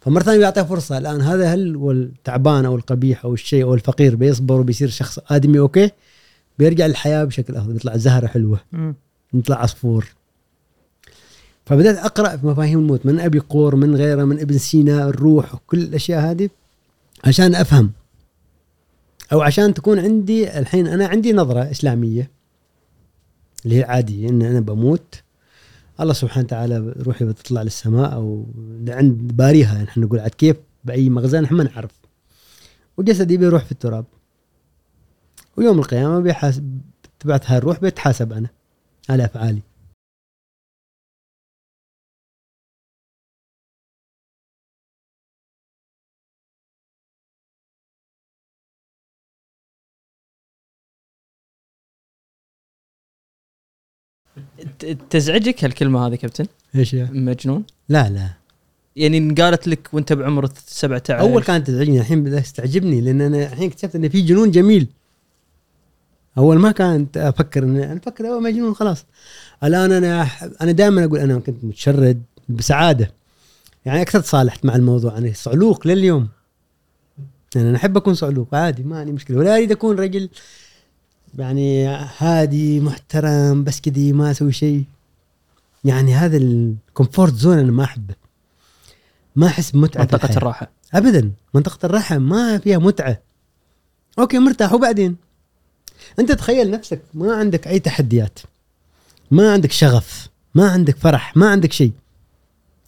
فمرة 0.00 0.22
ثانية 0.22 0.38
بيعطيه 0.38 0.62
فرصة 0.62 0.98
الآن 0.98 1.20
هذا 1.20 1.54
هل 1.54 1.90
التعبان 1.90 2.64
أو 2.64 2.76
القبيح 2.76 3.24
أو 3.24 3.34
الشيء 3.34 3.64
أو 3.64 3.74
الفقير 3.74 4.14
بيصبر 4.16 4.60
وبيصير 4.60 4.88
شخص 4.88 5.18
آدمي 5.30 5.58
أوكي؟ 5.58 5.90
بيرجع 6.58 6.86
للحياة 6.86 7.24
بشكل 7.24 7.56
أفضل 7.56 7.72
بيطلع 7.72 7.96
زهرة 7.96 8.26
حلوة 8.26 8.60
مم. 8.72 8.94
يطلع 9.34 9.56
عصفور 9.62 10.06
فبدأت 11.72 11.96
أقرأ 11.96 12.36
في 12.36 12.46
مفاهيم 12.46 12.78
الموت 12.78 13.06
من 13.06 13.20
أبي 13.20 13.38
قور 13.38 13.76
من 13.76 13.96
غيره 13.96 14.24
من 14.24 14.40
ابن 14.40 14.58
سينا 14.58 15.08
الروح 15.08 15.54
وكل 15.54 15.78
الأشياء 15.78 16.20
هذه 16.20 16.50
عشان 17.24 17.54
أفهم. 17.54 17.92
أو 19.32 19.40
عشان 19.40 19.74
تكون 19.74 19.98
عندي 19.98 20.58
الحين 20.58 20.86
أنا 20.86 21.06
عندي 21.06 21.32
نظرة 21.32 21.70
إسلامية 21.70 22.30
اللي 23.64 23.78
هي 23.78 23.84
عادية 23.84 24.28
إن 24.28 24.42
أنا 24.42 24.60
بموت. 24.60 25.22
الله 26.00 26.12
سبحانه 26.12 26.44
وتعالى 26.44 26.94
روحي 26.98 27.24
بتطلع 27.24 27.62
للسماء 27.62 28.12
أو 28.12 28.46
عند 28.88 29.36
باريها 29.36 29.82
نحن 29.82 30.00
نقول 30.00 30.20
عاد 30.20 30.30
كيف؟ 30.30 30.56
بأي 30.84 31.08
مغزى 31.10 31.40
نحن 31.40 31.54
ما 31.54 31.64
نعرف. 31.64 31.92
وجسدي 32.96 33.36
بيروح 33.36 33.64
في 33.64 33.72
التراب. 33.72 34.04
ويوم 35.56 35.78
القيامة 35.78 36.20
بيحاسب 36.20 36.80
تبعت 37.20 37.50
هاي 37.50 37.58
الروح 37.58 37.80
بيتحاسب 37.80 38.32
أنا 38.32 38.48
على 39.08 39.24
أفعالي. 39.24 39.62
تزعجك 55.10 55.64
هالكلمة 55.64 56.06
هذه 56.06 56.14
كابتن؟ 56.14 56.46
إيش؟ 56.74 56.94
مجنون؟ 56.94 57.64
لا 57.88 58.10
لا. 58.10 58.28
يعني 58.96 59.18
انقالت 59.18 59.68
لك 59.68 59.88
وانت 59.92 60.12
بعمر 60.12 60.48
17 60.66 61.20
أول 61.20 61.42
كانت 61.42 61.66
تزعجني 61.66 62.00
الحين 62.00 62.24
بدأت 62.24 62.42
تستعجبني 62.42 63.00
لأن 63.00 63.20
أنا 63.20 63.52
الحين 63.52 63.68
اكتشفت 63.68 63.96
إن 63.96 64.08
في 64.08 64.20
جنون 64.20 64.50
جميل. 64.50 64.86
أول 66.38 66.58
ما 66.58 66.72
كنت 66.72 67.16
أفكر 67.16 67.62
إن 67.62 67.76
أنا 67.76 67.96
أفكر 67.96 68.26
هو 68.26 68.40
مجنون 68.40 68.74
خلاص. 68.74 69.04
الآن 69.64 69.92
أنا 69.92 70.28
أنا 70.60 70.72
دائما 70.72 71.04
أقول 71.04 71.18
أنا 71.18 71.38
كنت 71.38 71.64
متشرد 71.64 72.22
بسعادة. 72.48 73.10
يعني 73.84 74.02
أكثر 74.02 74.20
تصالحت 74.20 74.64
مع 74.64 74.76
الموضوع. 74.76 75.18
أنا 75.18 75.32
صعلوق 75.34 75.86
لليوم. 75.86 76.28
يعني 77.54 77.68
أنا 77.68 77.76
أحب 77.76 77.96
أكون 77.96 78.14
صعلوق 78.14 78.54
عادي 78.54 78.82
ما 78.82 78.98
عندي 78.98 79.12
مشكلة. 79.12 79.38
ولا 79.38 79.56
أريد 79.56 79.72
أكون 79.72 79.96
رجل 79.96 80.28
يعني 81.38 81.86
هادي 82.18 82.80
محترم 82.80 83.64
بس 83.64 83.80
كذي 83.80 84.12
ما 84.12 84.30
أسوي 84.30 84.52
شيء 84.52 84.84
يعني 85.84 86.14
هذا 86.14 86.36
ال 86.36 86.48
comfort 86.48 87.34
zone 87.34 87.58
أنا 87.58 87.72
ما 87.72 87.84
أحبه. 87.84 88.14
ما 89.36 89.46
أحس 89.46 89.70
بمتعة 89.70 90.02
منطقة. 90.02 90.36
الراحة. 90.36 90.70
ابدا. 90.94 91.32
منطقة 91.54 91.86
الراحة 91.86 92.18
ما 92.18 92.58
فيها 92.58 92.78
متعة. 92.78 93.22
okay 94.18 94.38
مرتاح. 94.38 94.72
وبعدين؟ 94.72 95.16
أنت 96.18 96.32
تخيل 96.32 96.70
نفسك 96.70 97.00
ما 97.14 97.34
عندك 97.34 97.68
أي 97.68 97.78
تحديات. 97.78 98.38
ما 99.30 99.52
عندك 99.52 99.72
شغف. 99.72 100.28
ما 100.54 100.70
عندك 100.70 100.96
فرح. 100.96 101.36
ما 101.36 101.50
عندك 101.50 101.72
شيء 101.72 101.92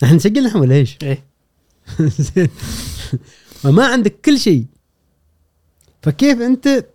إحنا 0.02 0.16
نسجل 0.16 0.44
نحن 0.44 0.58
ولا 0.58 0.74
إيش؟ 0.74 0.98
إيه. 1.02 1.24
زين. 2.18 2.48
فما 3.62 3.86
عندك 3.86 4.20
كل 4.24 4.38
شيء 4.38 4.64
فكيف 6.02 6.40
أنت 6.40 6.86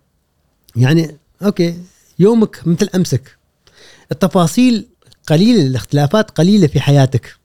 يعني 0.76 1.16
okay. 1.42 1.82
يومك 2.18 2.66
مثل 2.66 2.88
أمسك. 2.94 3.36
التفاصيل 4.12 4.86
قليلة 5.26 5.66
الاختلافات 5.66 6.30
قليلة 6.30 6.66
في 6.66 6.80
حياتك. 6.80 7.36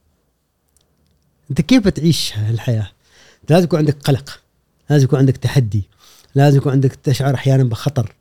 أنت 1.49 1.61
كيف 1.61 1.87
تعيش 1.87 2.33
الحياة 2.49 2.91
لازم 3.49 3.63
يكون 3.63 3.79
عندك 3.79 3.97
قلق. 4.03 4.39
لازم 4.89 5.03
يكون 5.03 5.19
عندك 5.19 5.37
تحدي. 5.37 5.83
لازم 6.35 6.57
يكون 6.57 6.71
عندك 6.71 6.95
تشعر 6.95 7.33
أحيانا 7.33 7.63
بخطر. 7.63 8.15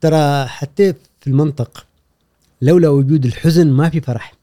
ترى 0.00 0.46
حتى 0.46 0.92
في 1.20 1.26
المنطق 1.26 1.86
لولا 2.62 2.88
وجود 2.88 3.26
الحزن 3.26 3.70
ما 3.70 3.90
في 3.90 4.00
فرح. 4.00 4.34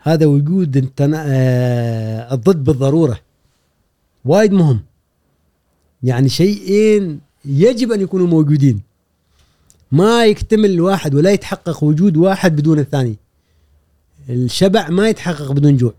هذا 0.00 0.26
وجود 0.26 0.76
التنا... 0.76 1.24
آه 1.26 2.34
الضد 2.34 2.64
بالضرورة. 2.64 3.20
وايد 4.24 4.52
مهم. 4.52 4.84
يعني 6.02 6.28
شيئين 6.28 7.20
يجب 7.44 7.92
أن 7.92 8.00
يكونوا 8.00 8.26
موجودين. 8.26 8.80
ما 9.92 10.26
يكتمل 10.26 10.70
الواحد 10.70 11.14
ولا 11.14 11.30
يتحقق 11.30 11.84
وجود 11.84 12.16
واحد 12.16 12.56
بدون 12.56 12.78
الثاني. 12.78 13.16
الشبع 14.28 14.88
ما 14.88 15.08
يتحقق 15.08 15.52
بدون 15.52 15.76
جوع. 15.76 15.94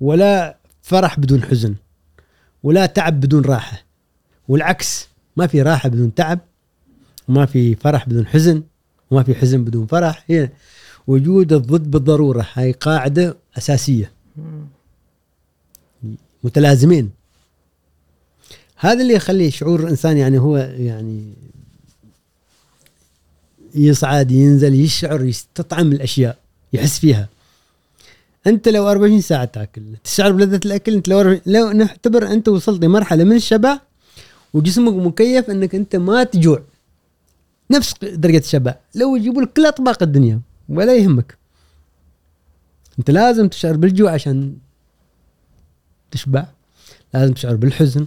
ولا 0.00 0.56
فرح 0.82 1.20
بدون 1.20 1.42
حزن. 1.42 1.74
ولا 2.62 2.86
تعب 2.86 3.20
بدون 3.20 3.44
راحة. 3.44 3.84
والعكس 4.48 5.08
ما 5.36 5.46
في 5.46 5.62
راحة 5.62 5.88
بدون 5.88 6.14
تعب 6.14 6.40
وما 7.28 7.46
في 7.46 7.74
فرح 7.74 8.08
بدون 8.08 8.26
حزن 8.26 8.62
وما 9.10 9.22
في 9.22 9.34
حزن 9.34 9.64
بدون 9.64 9.86
فرح. 9.86 10.24
هي 10.26 10.50
وجود 11.06 11.52
الضد 11.52 11.90
بالضرورة 11.90 12.46
هاي 12.54 12.72
قاعدة 12.72 13.36
أساسية. 13.58 14.12
متلازمين. 16.44 17.10
هذا 18.76 19.02
اللي 19.02 19.14
يخلي 19.14 19.50
شعور 19.50 19.80
الإنسان 19.80 20.16
يعني 20.16 20.38
هو 20.38 20.56
يعني 20.56 21.32
يصعد 23.74 24.30
ينزل 24.30 24.74
يشعر 24.74 25.24
يستطعم 25.24 25.92
الأشياء 25.92 26.38
يحس 26.72 26.98
فيها. 26.98 27.28
أنت 28.46 28.68
لو 28.68 28.90
24 28.90 29.20
ساعة 29.20 29.44
تأكل 29.44 29.82
تشعر 30.04 30.32
بلذة 30.32 30.60
الأكل 30.64 30.94
أنت 30.94 31.08
لو 31.08 31.20
40 31.20 31.40
لو 31.46 31.70
نعتبر 31.70 32.26
أنت 32.32 32.48
وصلت 32.48 32.84
لمرحلة 32.84 33.24
من 33.24 33.36
الشبع 33.36 33.78
وجسمك 34.54 34.92
مكيف 34.92 35.50
أنك 35.50 35.74
أنت 35.74 35.96
ما 35.96 36.24
تجوع. 36.24 36.62
نفس 37.70 37.94
درجة 38.02 38.38
الشبع. 38.38 38.74
لو 38.94 39.16
يجيبوا 39.16 39.42
لك 39.42 39.52
كل 39.52 39.66
أطباق 39.66 40.02
الدنيا 40.02 40.40
ولا 40.68 40.96
يهمك. 40.96 41.36
أنت 42.98 43.10
لازم 43.10 43.48
تشعر 43.48 43.76
بالجوع 43.76 44.12
عشان 44.12 44.56
تشبع. 46.10 46.46
لازم 47.14 47.32
تشعر 47.32 47.56
بالحزن. 47.56 48.06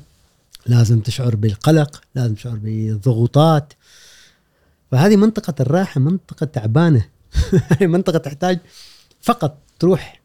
لازم 0.70 1.00
تشعر 1.00 1.36
بالقلق 1.36 2.02
لازم 2.16 2.34
تشعر 2.34 2.56
بالضغوطات. 2.56 3.74
فهذه 4.92 5.16
منطقة 5.16 5.54
الراحة 5.60 6.00
منطقة 6.02 6.46
تعبانة. 6.46 7.06
منطقة 7.82 8.18
تحتاج 8.18 8.60
فقط 9.22 9.58
تروح 9.80 10.22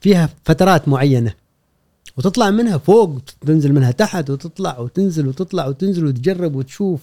فيها 0.00 0.28
فترات 0.44 0.88
معينة 0.88 1.34
وتطلع 2.16 2.50
منها 2.50 2.78
فوق 2.78 3.20
تنزل 3.46 3.72
منها 3.72 3.90
تحت 3.90 4.30
وتطلع 4.30 4.78
وتنزل 4.78 5.26
وتطلع 5.26 5.66
وتنزل 5.66 6.06
وتجرب 6.06 6.56
وتشوف 6.56 7.00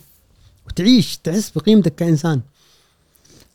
وتعيش 0.68 1.18
تحس 1.18 1.50
بقيمتك 1.50 1.96
كإنسان. 1.96 2.42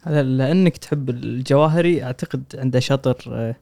هذا 0.03 0.23
لأنك 0.23 0.77
تحب 0.77 1.11
الجواهري 1.11 2.03
أعتقد 2.03 2.43
عنده 2.55 2.81
شطر 2.81 3.17
آه، 3.29 3.57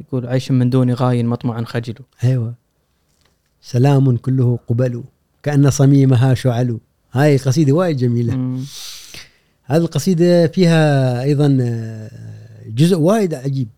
يقول 0.00 0.26
عيش 0.26 0.50
من 0.50 0.70
دون 0.70 0.92
غاي 0.92 1.22
مطمعا 1.22 1.64
خجل 1.64 1.94
أيوه. 2.24 2.54
سلام 3.62 4.16
كله 4.16 4.58
قبل 4.68 5.02
كأن 5.42 5.70
صميمها 5.70 6.34
شعل. 6.34 6.78
هاي 7.12 7.36
قصيدة 7.36 7.72
وايد 7.72 7.96
جميلة. 7.96 8.36
مم. 8.36 8.64
هذه 9.64 9.80
القصيدة 9.80 10.46
فيها 10.46 11.22
أيضا 11.22 11.58
آه، 11.60 12.10
جزء 12.68 12.96
وايد 12.96 13.34
عجيب. 13.34 13.68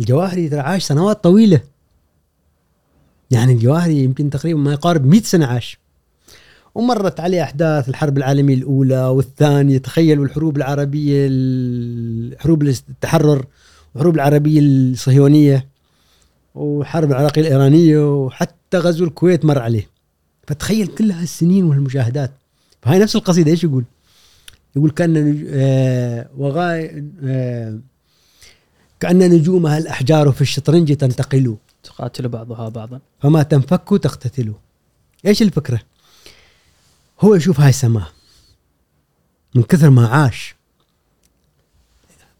الجواهري 0.00 0.48
ترى 0.48 0.60
عاش 0.60 0.82
سنوات 0.84 1.24
طويلة. 1.24 1.60
يعني 3.30 3.52
الجواهري 3.52 4.04
يمكن 4.04 4.30
تقريبا 4.30 4.60
ما 4.60 4.72
يقارب 4.72 5.06
100 5.06 5.22
سنة 5.22 5.46
عاش. 5.46 5.78
ومرت 6.74 7.20
عليه 7.20 7.42
أحداث 7.42 7.88
الحرب 7.88 8.18
العالمية 8.18 8.54
الأولى 8.54 9.04
والثانية 9.06 9.78
تخيلوا 9.78 10.24
الحروب 10.24 10.56
العربية 10.56 11.26
ال- 11.30 12.40
حروب 12.40 12.62
التحرر 12.62 13.44
والحروب 13.94 14.14
العربية 14.14 14.60
الصهيونية. 14.60 15.66
وحرب 16.54 17.10
العراقية 17.10 17.40
الإيرانية 17.42 18.14
وحتى 18.24 18.78
غزو 18.78 19.04
الكويت 19.04 19.44
مر 19.44 19.58
عليه. 19.58 19.88
فتخيل 20.46 20.86
كل 20.86 21.10
هالسنين 21.12 21.64
والمشاهدات. 21.64 22.32
فهاي 22.82 22.98
نفس 22.98 23.16
القصيدة 23.16 23.50
إيش 23.50 23.64
يقول؟ 23.64 23.84
يقول 24.76 24.90
كأن 24.90 25.12
نج- 25.14 25.46
آه 25.50 26.28
وغاي 26.36 27.04
آه 27.24 27.78
كأن 29.00 29.18
نجومها 29.18 29.78
الأحجار 29.78 30.32
في 30.32 30.40
الشطرنج 30.40 30.96
تنتقل 30.96 31.56
تقاتل 31.82 32.28
بعضها 32.28 32.68
بعضا. 32.68 33.00
فما 33.20 33.42
تنفك 33.42 33.88
تقتتل 34.02 34.52
إيش 35.26 35.42
الفكرة؟ 35.42 35.80
هو 37.20 37.34
يشوف 37.34 37.60
هاي 37.60 37.68
السماء. 37.68 38.06
من 39.54 39.62
كثر 39.62 39.90
ما 39.90 40.06
عاش. 40.08 40.54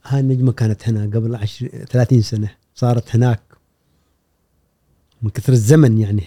هاي 0.04 0.20
النجمة 0.20 0.52
كانت 0.52 0.88
هنا 0.88 1.02
قبل 1.16 1.34
عشر 1.34 1.68
30 1.68 2.22
سنة. 2.22 2.50
صارت 2.74 3.14
هناك. 3.16 3.40
من 5.22 5.30
كثر 5.30 5.52
الزمن 5.52 5.98
يعني. 5.98 6.24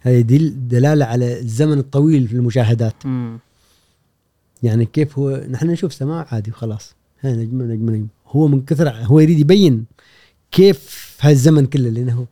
هذه 0.00 0.20
دي 0.20 0.48
دلالة 0.48 1.04
على 1.04 1.38
الزمن 1.38 1.78
الطويل 1.78 2.28
في 2.28 2.34
المشاهدات. 2.34 3.06
مم. 3.06 3.38
يعني 4.62 4.86
كيف 4.86 5.18
هو 5.18 5.44
نحن 5.50 5.70
نشوف 5.70 5.94
سماء 5.94 6.26
عادي 6.30 6.50
وخلاص. 6.50 6.94
هاي 7.20 7.32
نجمة 7.32 7.64
نجمة 7.64 7.92
نجمة 7.92 8.06
هو 8.28 8.48
من 8.48 8.64
كثر 8.64 8.88
هو 8.90 9.20
يريد 9.20 9.38
يبين 9.38 9.84
كيف 10.50 11.16
هالزمن 11.20 11.66
كله 11.66 11.88
لأنه 11.88 12.26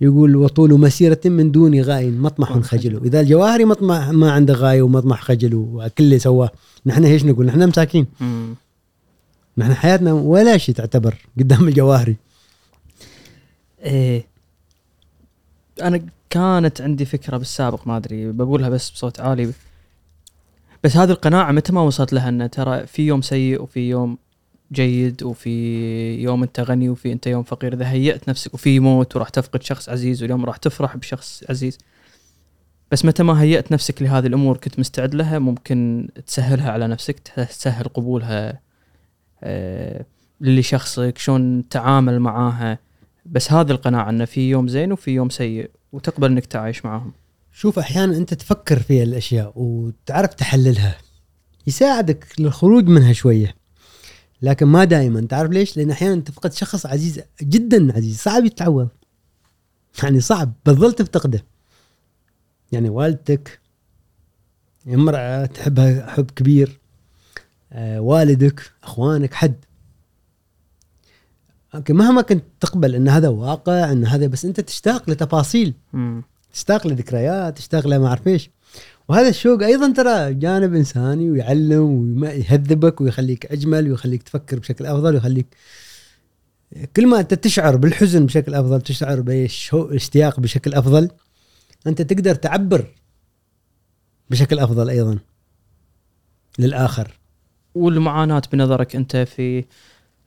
يقول 0.00 0.36
وطول 0.36 0.80
مسيرة 0.80 1.20
من 1.24 1.52
دون 1.52 1.80
غاية 1.80 2.10
مطمح 2.10 2.58
خجل 2.58 3.00
إذا 3.04 3.20
الجواهري 3.20 3.64
مطمح 3.64 4.08
ما 4.08 4.30
عنده 4.30 4.54
غاية 4.54 4.82
ومطمح 4.82 5.22
خجل 5.22 5.54
وكل 5.54 6.04
اللي 6.04 6.18
سواه 6.18 6.50
نحن 6.86 7.04
إيش 7.04 7.24
نقول؟ 7.24 7.46
نحن 7.46 7.68
مساكين. 7.68 8.06
نحن 9.58 9.74
حياتنا 9.74 10.12
ولا 10.12 10.58
شيء 10.58 10.74
تعتبر 10.74 11.14
قدام 11.38 11.68
الجواهري 11.68 12.16
إيه 13.82 14.26
أنا 15.82 16.00
كانت 16.30 16.80
عندي 16.80 17.04
فكرة 17.04 17.36
بالسابق 17.36 17.86
ما 17.86 17.96
أدري 17.96 18.32
بقولها 18.32 18.68
بس 18.68 18.90
بصوت 18.90 19.20
عالي. 19.20 19.52
بس 20.84 20.96
هذه 20.96 21.10
القناعة 21.10 21.52
متى 21.52 21.72
ما 21.72 21.80
وصلت 21.80 22.12
لها؟ 22.12 22.28
ان 22.28 22.50
ترى 22.50 22.86
في 22.86 23.06
يوم 23.06 23.22
سيء 23.22 23.62
وفي 23.62 23.88
يوم 23.88 24.18
جيد 24.72 25.22
وفي 25.22 25.50
يوم 26.22 26.42
أنت 26.42 26.60
غني 26.60 26.88
وفي 26.88 27.12
أنت 27.12 27.26
يوم 27.26 27.42
فقير. 27.42 27.74
إذا 27.74 27.90
هيأت 27.90 28.28
نفسك 28.28 28.54
وفي 28.54 28.80
موت 28.80 29.16
وراح 29.16 29.28
تفقد 29.28 29.62
شخص 29.62 29.88
عزيز 29.88 30.22
واليوم 30.22 30.44
راح 30.44 30.56
تفرح 30.56 30.96
بشخص 30.96 31.44
عزيز. 31.48 31.78
بس 32.92 33.04
متى 33.04 33.22
ما 33.22 33.42
هيأت 33.42 33.72
نفسك 33.72 34.02
لهذه 34.02 34.26
الأمور 34.26 34.56
كنت 34.56 34.78
مستعد 34.78 35.14
لها 35.14 35.38
ممكن 35.38 36.08
تسهلها 36.26 36.70
على 36.70 36.86
نفسك 36.88 37.18
تسهل 37.18 37.84
قبولها 37.84 38.60
آه، 39.42 40.04
للي 40.40 40.62
شخصك 40.62 41.18
شلون 41.18 41.68
تعامل 41.68 42.20
معاها. 42.20 42.78
بس 43.30 43.52
هذه 43.52 43.70
القناعة 43.70 44.10
إنه 44.10 44.24
في 44.24 44.50
يوم 44.50 44.68
زين 44.68 44.92
وفي 44.92 45.10
يوم 45.10 45.30
سيء 45.30 45.70
وتقبل 45.92 46.30
إنك 46.30 46.46
تعايش 46.46 46.84
معاهم. 46.84 47.12
شوف 47.52 47.78
أحيانا 47.78 48.16
أنت 48.16 48.34
تفكر 48.34 48.78
في 48.78 49.02
الأشياء 49.02 49.52
وتعرف 49.56 50.34
تحللها. 50.34 50.96
يساعدك 51.66 52.26
للخروج 52.38 52.88
منها 52.88 53.12
شوية. 53.12 53.54
لكن 54.42 54.66
ما 54.66 54.84
دائما. 54.84 55.20
تعرف 55.20 55.50
ليش؟ 55.50 55.76
لأن 55.76 55.90
أحيانا 55.90 56.20
تفقد 56.20 56.52
شخص 56.52 56.86
عزيز 56.86 57.20
جدا 57.42 57.96
عزيز 57.96 58.18
صعب 58.18 58.44
يتعوض. 58.44 58.88
يعني 60.02 60.20
صعب 60.20 60.52
بتظل 60.66 60.92
تفتقده. 60.92 61.44
يعني 62.72 62.88
والدتك 62.88 63.60
امرأة 64.88 65.46
تحبها 65.46 66.10
حب 66.10 66.30
كبير 66.30 66.78
آه 67.72 68.00
والدك 68.00 68.72
أخوانك 68.82 69.34
حد. 69.34 69.64
أوكي 71.76 71.92
مهما 71.92 72.22
كنت 72.22 72.44
تقبل 72.60 72.94
إن 72.94 73.08
هذا 73.08 73.28
واقع 73.28 73.92
إن 73.92 74.06
هذا 74.06 74.26
بس 74.26 74.44
أنت 74.44 74.60
تشتاق 74.60 75.10
لتفاصيل 75.10 75.74
مم. 75.92 76.22
تشتاق 76.52 76.86
لذكريات 76.86 77.56
تشتاق 77.58 77.86
لما 77.86 78.08
أعرف 78.08 78.28
إيش 78.28 78.50
وهذا 79.08 79.28
الشوق 79.28 79.62
أيضا 79.62 79.92
ترى 79.92 80.34
جانب 80.34 80.74
إنساني 80.74 81.30
ويعلم 81.30 82.22
ويهذبك 82.22 83.00
ويخليك 83.00 83.46
أجمل 83.46 83.90
ويخليك 83.90 84.22
تفكر 84.22 84.58
بشكل 84.58 84.86
أفضل 84.86 85.14
ويخليك 85.14 85.46
كل 86.96 87.06
ما 87.06 87.20
أنت 87.20 87.34
تشعر 87.34 87.76
بالحزن 87.76 88.26
بشكل 88.26 88.54
أفضل 88.54 88.80
تشعر 88.80 89.20
باشتياق 89.20 90.40
بشكل 90.40 90.74
أفضل 90.74 91.10
أنت 91.86 92.02
تقدر 92.02 92.34
تعبر 92.34 92.86
بشكل 94.30 94.58
أفضل 94.58 94.90
أيضا 94.90 95.18
للآخر 96.58 97.18
والمعاناة 97.74 98.42
بنظرك 98.52 98.96
أنت 98.96 99.16
في 99.16 99.64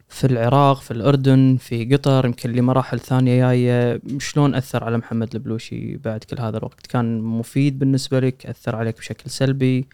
في 0.10 0.28
العراق 0.28 0.82
في 0.82 0.92
الأردن 0.92 1.58
في 1.60 1.86
قطر 1.86 2.26
يمكن 2.26 2.52
لمراحل 2.52 3.00
ثانية 3.00 3.48
جاية. 3.48 4.02
شلون 4.18 4.56
أثر 4.56 4.84
على 4.84 4.98
محمد 4.98 5.36
البلوشي 5.36 5.98
بعد 5.98 6.24
كل 6.24 6.40
هذا 6.40 6.58
الوقت؟ 6.58 6.88
كان 6.88 7.22
مفيد 7.22 7.80
بالنسبة 7.80 8.20
لك؟ 8.20 8.46
أثر 8.46 8.76
عليك 8.76 8.98
بشكل 8.98 9.30
سلبي؟ 9.30 9.88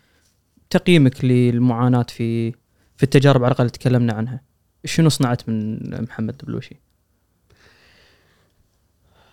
تقييمك 0.70 1.26
للمعاناة 1.26 2.06
في 2.10 2.52
في 2.98 3.04
التجارب 3.04 3.44
على 3.44 3.52
الأقل 3.52 3.70
تكلمنا 3.70 4.14
عنها. 4.14 4.42
شنو 4.86 5.10
صنعت 5.10 5.50
من 5.50 5.80
محمد 6.04 6.36
البلوشي؟ 6.42 6.76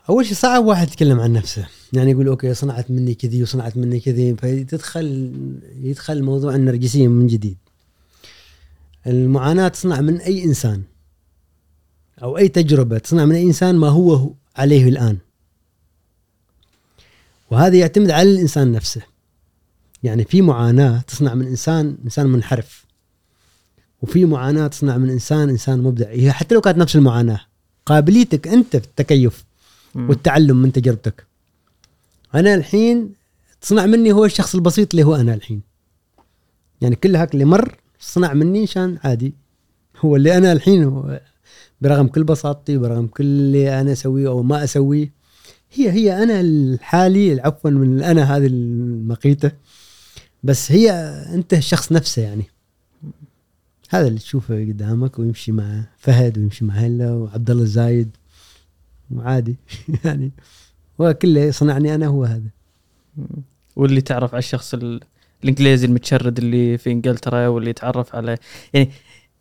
أول 0.08 0.26
شيء 0.26 0.34
صعب 0.34 0.64
واحد 0.64 0.88
يتكلم 0.88 1.20
عن 1.20 1.32
نفسه. 1.32 1.68
يعني 1.92 2.10
يقول 2.10 2.28
أوكي 2.28 2.54
صنعت 2.54 2.90
مني 2.90 3.14
كذي 3.14 3.42
وصنعت 3.42 3.76
مني 3.76 4.00
كذي. 4.00 4.34
فتدخل 4.34 5.32
يدخل 5.82 6.22
موضوع 6.22 6.54
النرجسية 6.54 7.08
من 7.08 7.26
جديد. 7.26 7.61
المعاناة 9.06 9.68
تصنع 9.68 10.00
من 10.00 10.20
أي 10.20 10.44
إنسان 10.44 10.82
أو 12.22 12.38
أي 12.38 12.48
تجربة 12.48 12.98
تصنع 12.98 13.24
من 13.24 13.34
أي 13.34 13.42
إنسان 13.42 13.76
ما 13.76 13.88
هو 13.88 14.30
عليه 14.56 14.88
الآن. 14.88 15.18
وهذا 17.50 17.76
يعتمد 17.76 18.10
على 18.10 18.30
الإنسان 18.30 18.72
نفسه. 18.72 19.02
يعني 20.02 20.24
في 20.24 20.42
معاناة 20.42 21.00
تصنع 21.00 21.34
من 21.34 21.46
إنسان 21.46 21.96
إنسان 22.04 22.26
منحرف. 22.26 22.84
وفي 24.02 24.24
معاناة 24.24 24.66
تصنع 24.66 24.98
من 24.98 25.10
إنسان 25.10 25.48
إنسان 25.48 25.82
مبدع. 25.82 26.08
هي 26.08 26.32
حتى 26.32 26.54
لو 26.54 26.60
كانت 26.60 26.78
نفس 26.78 26.96
المعاناة 26.96 27.40
قابليتك 27.86 28.48
أنت 28.48 28.76
في 28.76 28.86
التكيف 28.86 29.44
والتعلم 29.94 30.56
من 30.56 30.72
تجربتك. 30.72 31.26
أنا 32.34 32.54
الحين 32.54 33.14
تصنع 33.60 33.86
مني 33.86 34.12
هو 34.12 34.24
الشخص 34.24 34.54
البسيط 34.54 34.90
اللي 34.90 35.04
هو 35.04 35.14
أنا 35.14 35.34
الحين. 35.34 35.60
يعني 36.80 36.96
كل 36.96 37.16
هاك 37.16 37.34
اللي 37.34 37.44
مر 37.44 37.76
صنع 38.02 38.32
مني 38.32 38.62
عشان 38.62 38.98
عادي. 39.04 39.34
هو 40.00 40.16
اللي 40.16 40.36
أنا 40.36 40.52
الحين 40.52 41.02
برغم 41.80 42.06
كل 42.06 42.24
بساطتي 42.24 42.78
برغم 42.78 43.06
كل 43.06 43.24
اللي 43.24 43.80
أنا 43.80 43.92
أسويه 43.92 44.28
أو 44.28 44.42
ما 44.42 44.64
أسويه 44.64 45.12
هي 45.72 45.90
هي 45.90 46.22
أنا 46.22 46.40
الحالي 46.40 47.40
عفوا 47.40 47.70
من 47.70 47.98
الانا 47.98 48.36
هذه 48.36 48.46
المقيتة. 48.46 49.52
بس 50.42 50.72
هي 50.72 50.90
أنت 51.34 51.54
الشخص 51.54 51.92
نفسه 51.92 52.22
يعني. 52.22 52.44
هذا 53.90 54.08
اللي 54.08 54.18
تشوفه 54.18 54.54
قدامك 54.54 55.18
ويمشي 55.18 55.52
مع 55.52 55.84
فهد 55.98 56.38
ويمشي 56.38 56.64
مع 56.64 56.74
هلا 56.74 57.10
وعبد 57.10 57.50
الله 57.50 57.62
الزايد. 57.62 58.16
وعادي 59.10 59.56
يعني. 60.04 60.32
هو 61.00 61.14
كله 61.14 61.50
صنعني 61.50 61.94
أنا 61.94 62.06
هو 62.06 62.24
هذا. 62.24 62.50
واللي 63.76 64.00
تعرف 64.00 64.34
على 64.34 64.38
الشخص 64.38 64.74
الإنجليزي 65.44 65.86
المتشرد 65.86 66.38
اللي 66.38 66.78
في 66.78 66.90
إنجلترا 66.90 67.46
واللي 67.48 67.70
يتعرف 67.70 68.14
على 68.14 68.36
يعني 68.74 68.90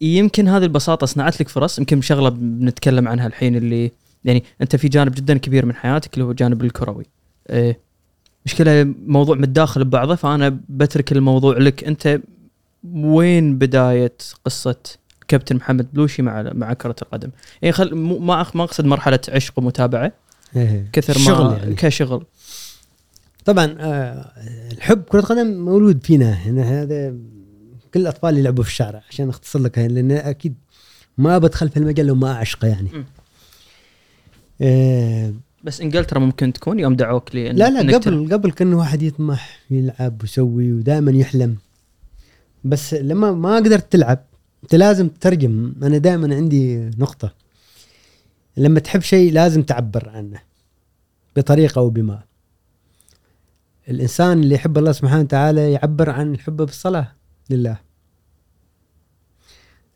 يمكن 0.02 0.48
هذه 0.48 0.64
البساطة 0.64 1.06
صنعت 1.06 1.42
لك 1.42 1.50
فرص 1.50 1.80
يمكن 1.80 2.02
شغلة 2.02 2.30
بنتكلم 2.30 3.08
عنها 3.08 3.28
الحين 3.28 3.56
اللي 3.56 3.92
يعني 4.26 4.44
أنت 4.62 4.76
في 4.76 4.88
جانب 4.88 5.16
جدا 5.16 5.38
كبير 5.38 5.66
من 5.66 5.76
حياتك 5.76 6.14
اللي 6.14 6.26
هو 6.26 6.32
الجانب 6.32 6.64
الكروي. 6.64 7.06
إيه 7.50 7.80
مشكلة 8.46 8.94
موضوع 9.06 9.36
متداخل 9.36 9.84
ببعضه 9.84 10.16
فأنا 10.16 10.60
بترك 10.70 11.12
الموضوع 11.12 11.58
لك. 11.58 11.84
أنت 11.84 12.20
وين 12.94 13.58
بداية 13.58 14.14
قصة 14.46 14.76
كابتن 15.28 15.56
محمد 15.56 15.88
بلوشي 15.94 16.22
مع 16.22 16.52
مع 16.54 16.74
كرة 16.74 16.96
القدم؟ 17.02 17.30
يعني 17.62 17.74
خل 17.74 17.96
ما 17.96 18.46
ما 18.56 18.64
أقصد 18.64 18.86
مرحلة 18.86 19.20
عشق 19.30 19.60
ومتابعة. 19.60 20.12
إيه. 20.56 20.90
كثر 20.94 21.14
ما 21.20 21.26
شغل 21.26 21.58
يعني. 21.58 21.76
كشغل. 21.76 22.26
طبعا 23.46 23.76
آه، 23.80 24.32
الحب 24.72 25.04
كرة 25.04 25.20
القدم 25.20 25.66
مولود 25.66 26.06
فينا. 26.06 26.34
هنا 26.34 26.82
هذا 26.82 27.16
كل 27.94 28.00
الأطفال 28.00 28.38
يلعبوا 28.38 28.64
في 28.64 28.70
الشارع 28.70 29.04
عشان 29.10 29.30
أختصر 29.30 29.60
لك 29.60 29.78
لأن 29.78 30.12
أكيد 30.12 30.56
ما 31.18 31.38
بدخل 31.38 31.70
في 31.70 31.78
المجال 31.78 32.06
لو 32.06 32.16
ما 32.16 32.32
أعشقه 32.32 32.68
يعني. 32.68 32.90
آه 34.62 35.34
بس 35.64 35.82
إنجلترا 35.82 36.20
ممكن 36.20 36.54
تكون 36.54 36.80
يوم 36.80 36.96
دعوك 36.96 37.36
لي 37.36 37.50
لا 37.52 37.70
لا 37.70 37.98
قبل 37.98 38.34
قبل 38.34 38.52
كان 38.52 38.74
واحد 38.74 39.02
يطمح 39.02 39.60
يلعب 39.72 40.22
ويسوي 40.22 40.74
ودائما 40.74 41.12
يحلم. 41.12 41.56
بس 42.64 42.94
لما 42.94 43.32
ما 43.32 43.56
قدرت 43.56 43.92
تلعب 43.92 44.26
أنت 44.64 44.76
لازم 44.76 45.08
تترجم. 45.08 45.74
أنا 45.84 45.98
دائما 45.98 46.36
عندي 46.36 46.78
نقطة. 46.98 47.34
لما 48.58 48.80
تحب 48.80 49.02
شيء 49.02 49.32
لازم 49.32 49.64
تعبر 49.64 50.10
عنه 50.10 50.40
بطريقة 51.36 51.80
أو 51.80 51.90
بما. 51.90 52.31
الإنسان 53.90 54.40
اللي 54.40 54.56
يحب 54.56 54.78
الله 54.78 54.92
سبحانه 54.92 55.22
وتعالى 55.22 55.72
يعبر 55.72 56.10
عن 56.10 56.40
حبه 56.40 56.66
بالصلاه 56.66 57.12
لله. 57.50 57.78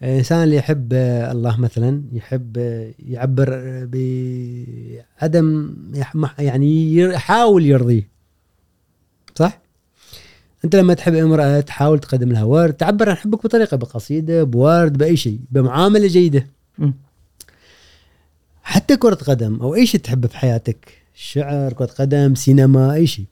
الإنسان 0.03 0.43
اللي 0.43 0.55
يحب 0.55 0.93
الله 0.93 1.57
مثلا 1.59 2.03
يحب 2.11 2.57
يعبر 2.99 3.49
بعدم 5.21 5.75
يعني 6.39 6.95
يحاول 6.95 7.65
يرضيه. 7.65 8.09
صح؟ 9.35 9.61
أنت 10.65 10.75
لما 10.75 10.93
تحب 10.93 11.15
امرأة 11.15 11.59
تحاول 11.59 11.99
تقدم 11.99 12.31
لها 12.31 12.43
ورد 12.43 12.73
تعبر 12.73 13.09
عن 13.09 13.15
حبك 13.15 13.43
بطريقة 13.43 13.77
بقصيدة 13.77 14.43
بورد 14.43 14.97
بأي 14.97 15.17
شيء 15.17 15.39
بمعاملة 15.51 16.07
جيدة. 16.07 16.47
حتى 18.63 18.97
كرة 18.97 19.15
قدم 19.15 19.61
أو 19.61 19.75
أي 19.75 19.85
شيء 19.85 20.01
تحبه 20.01 20.27
في 20.27 20.37
حياتك 20.37 21.03
شعر 21.13 21.73
كرة 21.73 21.85
قدم 21.85 22.35
سينما 22.35 22.93
أي 22.93 23.07
شيء. 23.07 23.25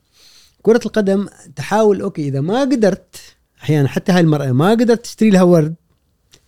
كرة 0.63 0.79
القدم 0.85 1.27
تحاول 1.55 2.01
okay 2.01 2.27
إذا 2.27 2.41
ما 2.41 2.61
قدرت 2.61 3.15
أحيانا 3.63 3.87
حتى 3.87 4.11
هاي 4.11 4.21
المرأة 4.21 4.51
ما 4.51 4.69
قدرت 4.69 5.03
تشتري 5.03 5.29
لها 5.29 5.43
ورد 5.43 5.75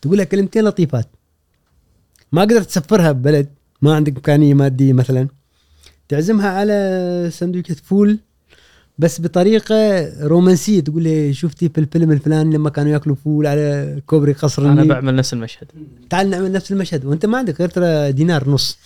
تقول 0.02 0.18
لها 0.18 0.26
كلمتين 0.26 0.64
لطيفات. 0.64 1.08
ما 2.32 2.42
قدرت 2.42 2.66
تسفرها 2.66 3.12
ببلد 3.12 3.50
ما 3.82 3.96
عندك 3.96 4.16
إمكانية 4.16 4.54
مادية 4.54 4.94
مثلا 4.94 5.28
تعزمها 6.10 6.50
على 6.50 7.30
سندويشة 7.32 7.76
فول 7.84 8.20
بس 8.98 9.22
بطريقة 9.22 9.76
رومانسية 10.28 10.80
تقول 10.80 11.04
لي 11.04 11.34
شفتي 11.34 11.70
في 11.70 11.78
الفيلم 11.78 12.12
الفلاني 12.12 12.56
لما 12.56 12.70
كانوا 12.70 12.92
يأكلوا 12.92 13.16
فول 13.16 13.48
على 13.48 14.02
كوبري 14.06 14.34
قصر 14.34 14.72
أنا 14.72 14.84
بعمل 14.84 15.16
نفس 15.16 15.34
المشهد. 15.34 15.68
تعال 16.10 16.30
نعمل 16.30 16.52
نفس 16.52 16.72
المشهد 16.72 17.06
وأنت 17.06 17.26
ما 17.26 17.38
عندك 17.38 17.60
غير 17.60 17.70
ترى 17.70 18.12
دينار 18.12 18.50
نص. 18.50 18.78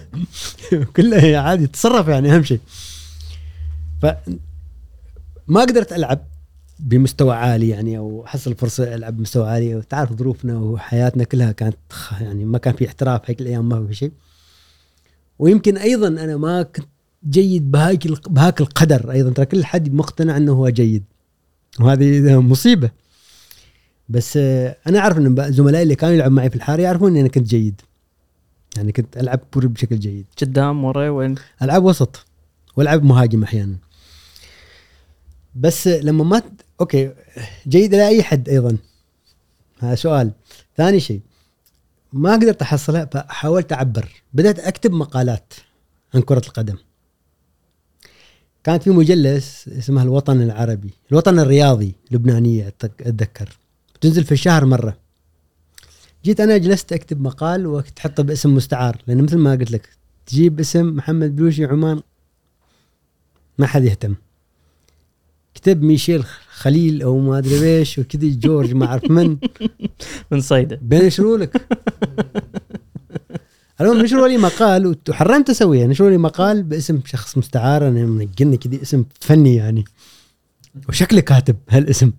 كله 0.96 1.38
عادي 1.38 1.66
تصرف 1.66 2.08
يعني 2.08 2.34
أهم 2.34 2.42
شيء. 2.42 2.60
ف 4.02 4.06
ما 5.50 5.60
قدرت 5.60 5.92
ألعب 5.92 6.26
بمستوى 6.78 7.34
عالي 7.34 7.68
يعني 7.68 7.98
أو 7.98 8.24
حصل 8.26 8.54
فرصة 8.54 8.94
ألعب 8.94 9.16
بمستوى 9.16 9.48
عالي 9.48 9.74
وتعرف 9.74 10.12
ظروفنا 10.12 10.58
وحياتنا 10.58 11.24
كلها 11.24 11.52
كانت 11.52 11.76
يعني 12.20 12.44
ما 12.44 12.58
كان 12.58 12.74
في 12.74 12.86
احتراف 12.86 13.20
هيك 13.24 13.40
الأيام 13.40 13.68
ما 13.68 13.86
في 13.86 13.94
شيء. 13.94 14.12
ويمكن 15.38 15.76
أيضا 15.76 16.08
أنا 16.08 16.36
ما 16.36 16.62
كنت 16.62 16.86
جيد 17.28 17.70
بهاك 17.70 18.28
بهاك 18.28 18.60
القدر 18.60 19.10
أيضا 19.10 19.30
ترى 19.30 19.46
كل 19.46 19.64
حد 19.64 19.94
مقتنع 19.94 20.36
إنه 20.36 20.52
هو 20.52 20.68
جيد 20.68 21.04
وهذه 21.80 22.40
مصيبة. 22.40 22.90
بس 24.08 24.36
أنا 24.86 24.98
أعرف 24.98 25.18
إن 25.18 25.52
زملائي 25.52 25.82
اللي 25.82 25.94
كانوا 25.94 26.14
يلعبوا 26.14 26.36
معي 26.36 26.50
في 26.50 26.56
الحارة 26.56 26.82
يعرفون 26.82 27.10
إني 27.10 27.20
أنا 27.20 27.28
كنت 27.28 27.46
جيد. 27.46 27.80
يعني 28.76 28.92
كنت 28.92 29.16
ألعب 29.16 29.40
بشكل 29.56 29.98
جيد. 29.98 30.26
قدام 30.42 30.84
ورا 30.84 31.08
وين؟ 31.08 31.34
ألعب 31.62 31.84
وسط 31.84 32.26
وألعب 32.76 33.04
مهاجم 33.04 33.42
أحيانا. 33.42 33.76
بس 35.54 35.88
لما 35.88 36.24
ما 36.24 36.42
أوكي 36.80 37.14
جيد 37.68 37.94
لأي 37.94 38.22
حد 38.22 38.48
أيضا. 38.48 38.76
هذا 39.78 39.94
سؤال. 39.94 40.32
ثاني 40.76 41.00
شيء 41.00 41.20
ما 42.12 42.32
قدرت 42.32 42.62
أحصلها 42.62 43.04
فحاولت 43.04 43.72
أعبر. 43.72 44.22
بدأت 44.32 44.58
أكتب 44.58 44.92
مقالات 44.92 45.54
عن 46.14 46.20
كرة 46.20 46.42
القدم. 46.46 46.76
كانت 48.64 48.82
في 48.82 48.90
مجله 48.90 49.36
اسمها 49.36 50.02
الوطن 50.02 50.42
العربي 50.42 50.90
الوطن 51.10 51.38
الرياضي 51.38 51.94
لبنانيه 52.10 52.74
أتذكر. 52.84 53.58
تنزل 54.00 54.24
في 54.24 54.32
الشهر 54.32 54.64
مرة. 54.64 54.96
جيت 56.24 56.40
أنا 56.40 56.56
جلست 56.56 56.92
أكتب 56.92 57.20
مقال 57.20 57.66
وتحطه 57.66 58.22
باسم 58.22 58.54
مستعار 58.54 59.02
لأن 59.06 59.22
مثل 59.22 59.38
ما 59.38 59.52
قلت 59.52 59.70
لك 59.70 59.88
تجيب 60.26 60.60
اسم 60.60 60.96
محمد 60.96 61.36
بلوشي 61.36 61.64
عمان 61.64 62.02
ما 63.58 63.66
حد 63.66 63.84
يهتم. 63.84 64.14
كتب 65.54 65.82
ميشيل 65.82 66.24
خليل 66.50 67.02
أو 67.02 67.18
ما 67.18 67.38
أدري 67.38 67.78
إيش 67.78 67.98
وكذا 67.98 68.28
جورج 68.28 68.74
ما 68.74 68.86
اعرف 68.86 69.10
من 69.10 69.36
من 70.30 70.40
صيدا. 70.40 70.78
بين 70.82 71.10
لك؟ 71.20 71.66
المهم 73.80 73.98
نشروا 74.02 74.28
لي 74.28 74.38
مقال 74.38 74.96
وحرمت 75.08 75.50
اسويها 75.50 75.86
نشروا 75.86 76.10
لي 76.10 76.18
مقال 76.18 76.62
باسم 76.62 77.00
شخص 77.04 77.38
مستعار 77.38 77.88
أنا 77.88 78.06
منقلني 78.06 78.56
كذي 78.56 78.82
اسم 78.82 79.04
فني 79.20 79.54
يعني. 79.54 79.84
وشكلي 80.88 81.22
كاتب 81.22 81.56
هالاسم. 81.68 82.12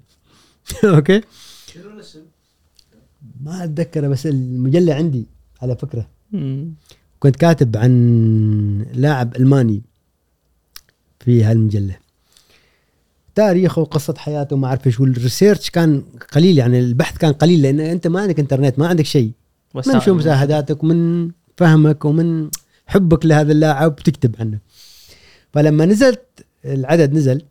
okay؟ 0.83 1.21
شنو 1.73 1.89
الاسم؟ 1.89 2.19
ما 3.41 3.63
أتذكره 3.63 4.07
بس 4.07 4.27
المجلة 4.27 4.93
عندي 4.93 5.25
على 5.61 5.75
فكرة. 5.75 6.07
كنت 7.19 7.35
كاتب 7.35 7.77
عن 7.77 8.85
لاعب 8.93 9.35
ألماني 9.35 9.81
في 11.19 11.43
هالمجلة. 11.43 11.97
تاريخه 13.35 13.81
وقصة 13.81 14.13
حياته 14.17 14.55
وما 14.55 14.67
أعرف 14.67 14.87
إيش 14.87 14.99
وال 14.99 15.13
research 15.13 15.69
كان 15.69 16.03
قليل 16.31 16.57
يعني 16.57 16.79
البحث 16.79 17.17
كان 17.17 17.33
قليل 17.33 17.61
لأن 17.61 17.79
أنت 17.79 18.07
ما 18.07 18.21
عندك 18.21 18.39
إنترنت 18.39 18.79
ما 18.79 18.87
عندك 18.87 19.05
شيء. 19.05 19.31
من. 19.75 19.99
شو 19.99 20.13
مشاهداتك؟ 20.13 20.83
ومن 20.83 21.31
فهمك 21.57 22.05
ومن 22.05 22.49
حبك 22.87 23.25
لهذا 23.25 23.51
اللاعب 23.51 23.95
تكتب 23.95 24.35
عنه. 24.39 24.59
فلما 25.53 25.85
نزلت 25.85 26.45
العدد 26.65 27.13
نزل 27.13 27.41